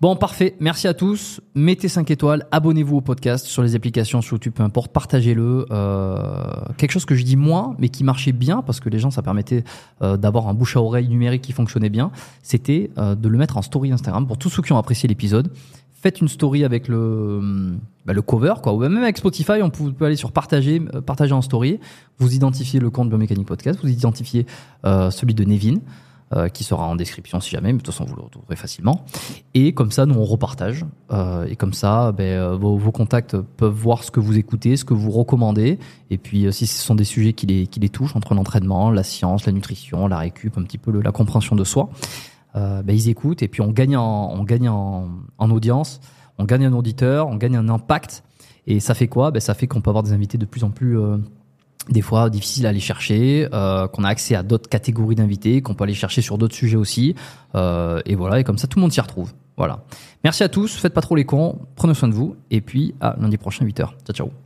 Bon, 0.00 0.15
parfait. 0.15 0.57
Merci 0.60 0.86
à 0.89 0.94
tous. 0.94 1.41
Mettez 1.55 1.89
5 1.89 2.10
étoiles. 2.10 2.47
Abonnez-vous 2.52 2.99
au 2.99 3.00
podcast 3.00 3.47
sur 3.47 3.62
les 3.62 3.75
applications, 3.75 4.20
sur 4.20 4.34
YouTube, 4.34 4.52
peu 4.55 4.62
importe. 4.62 4.92
Partagez-le. 4.92 5.66
Euh, 5.70 6.44
quelque 6.76 6.92
chose 6.92 7.07
que 7.07 7.15
je 7.15 7.25
dis 7.25 7.36
moins, 7.36 7.75
mais 7.78 7.89
qui 7.89 8.05
marchait 8.05 8.33
bien 8.33 8.62
parce 8.62 8.78
que 8.78 8.91
les 8.91 8.99
gens, 8.99 9.10
ça 9.10 9.23
permettait 9.23 9.65
euh, 10.02 10.16
d'avoir 10.18 10.49
un 10.49 10.55
bouche 10.55 10.76
à 10.76 10.83
oreille 10.83 11.08
numérique 11.08 11.42
qui 11.42 11.52
fonctionnait 11.52 11.89
bien. 11.89 12.10
C'était 12.42 12.91
de 12.97 13.28
le 13.28 13.39
mettre 13.39 13.57
en 13.57 13.62
story 13.62 13.91
Instagram. 13.91 14.26
Pour 14.26 14.39
tous 14.39 14.50
ceux 14.50 14.62
qui 14.62 14.73
ont 14.73 14.78
apprécié 14.78 15.08
l'épisode, 15.08 15.50
faites 16.07 16.20
une 16.20 16.28
story 16.28 16.65
avec 16.65 16.86
le, 16.86 17.41
bah, 18.05 18.12
le 18.12 18.23
cover, 18.23 18.55
quoi. 18.62 18.73
Ou 18.73 18.78
même 18.78 18.97
avec 18.99 19.18
Spotify, 19.18 19.60
on 19.60 19.70
peut, 19.70 20.05
aller 20.05 20.15
sur 20.15 20.31
partager, 20.31 20.81
euh, 20.94 21.01
partager 21.01 21.33
en 21.33 21.43
story. 21.43 21.81
Vous 22.18 22.33
identifiez 22.33 22.78
le 22.78 22.91
compte 22.91 23.09
Biomécanique 23.09 23.49
Podcast. 23.49 23.81
Vous 23.83 23.91
identifiez 23.91 24.47
euh, 24.85 25.10
celui 25.10 25.35
de 25.35 25.43
Nevin 25.43 25.78
euh, 26.33 26.49
qui 26.49 26.62
sera 26.62 26.86
en 26.86 26.94
description 26.94 27.41
si 27.41 27.51
jamais, 27.51 27.73
mais 27.73 27.78
de 27.78 27.83
toute 27.83 27.93
façon 27.93 28.05
vous 28.05 28.15
le 28.15 28.23
retrouverez 28.23 28.55
facilement. 28.55 29.05
Et 29.55 29.73
comme 29.73 29.91
ça, 29.91 30.07
nous 30.07 30.15
on 30.15 30.25
repartage. 30.25 30.85
Et 31.49 31.57
comme 31.57 31.73
ça, 31.73 32.12
ben, 32.12 32.52
vos, 32.55 32.93
contacts 32.93 33.36
peuvent 33.36 33.73
voir 33.75 34.05
ce 34.05 34.12
que 34.12 34.20
vous 34.20 34.39
écoutez, 34.39 34.76
ce 34.76 34.85
que 34.85 34.94
vous 34.94 35.10
recommandez. 35.10 35.81
Et 36.10 36.18
puis 36.18 36.47
si 36.52 36.68
ce 36.68 36.81
sont 36.81 36.94
des 36.94 37.05
sujets 37.05 37.33
qui 37.33 37.47
les, 37.47 37.67
qui 37.67 37.81
les 37.81 37.89
touchent, 37.89 38.15
entre 38.15 38.35
l'entraînement, 38.35 38.93
la 38.93 39.02
science, 39.02 39.44
la 39.44 39.52
nutrition, 39.52 40.07
la 40.07 40.18
récup, 40.18 40.57
un 40.57 40.62
petit 40.62 40.78
peu 40.78 40.93
la 41.01 41.10
compréhension 41.10 41.57
de 41.57 41.65
soi, 41.65 41.91
euh, 42.57 42.83
ben, 42.83 42.94
ils 42.94 43.09
écoutent. 43.09 43.43
Et 43.43 43.49
puis 43.49 43.60
on 43.60 43.70
gagne 43.73 43.97
en, 43.97 44.44
audience, 45.39 46.01
on 46.39 46.44
gagne 46.44 46.67
un 46.67 46.73
auditeur, 46.73 47.28
on 47.28 47.36
gagne 47.36 47.57
un 47.57 47.68
impact. 47.68 48.25
Et 48.67 48.81
ça 48.81 48.94
fait 48.94 49.09
quoi? 49.09 49.31
Ben, 49.31 49.41
Ça 49.41 49.55
fait 49.55 49.67
qu'on 49.67 49.81
peut 49.81 49.91
avoir 49.91 50.02
des 50.02 50.12
invités 50.12 50.39
de 50.39 50.47
plus 50.47 50.65
en 50.65 50.70
plus 50.70 50.99
euh, 50.99 51.18
des 51.89 52.02
fois 52.02 52.31
difficiles 52.31 52.67
à 52.67 52.70
aller 52.70 52.81
chercher, 52.81 53.49
euh, 53.52 53.86
qu'on 53.86 54.02
a 54.02 54.09
accès 54.09 54.35
à 54.35 54.43
d'autres 54.43 54.68
catégories 54.68 55.15
d'invités, 55.15 55.62
qu'on 55.62 55.75
peut 55.75 55.85
aller 55.85 55.94
chercher 55.94 56.20
sur 56.20 56.36
d'autres 56.36 56.55
sujets 56.55 56.76
aussi. 56.76 57.15
Et 57.55 58.15
voilà, 58.15 58.41
et 58.41 58.44
comme 58.44 58.59
ça 58.59 58.67
tout 58.67 58.78
le 58.78 58.83
monde 58.83 58.93
s'y 58.93 59.01
retrouve. 59.01 59.33
Voilà. 59.57 59.85
Merci 60.25 60.43
à 60.43 60.49
tous, 60.49 60.75
faites 60.76 60.93
pas 60.93 61.01
trop 61.01 61.17
les 61.17 61.25
cons, 61.25 61.60
prenez 61.76 61.94
soin 61.94 62.09
de 62.09 62.15
vous, 62.15 62.36
et 62.51 62.60
puis 62.60 62.94
à 63.01 63.17
lundi 63.18 63.39
prochain 63.39 63.65
8h. 63.65 63.75
Ciao 63.75 64.12
ciao. 64.12 64.45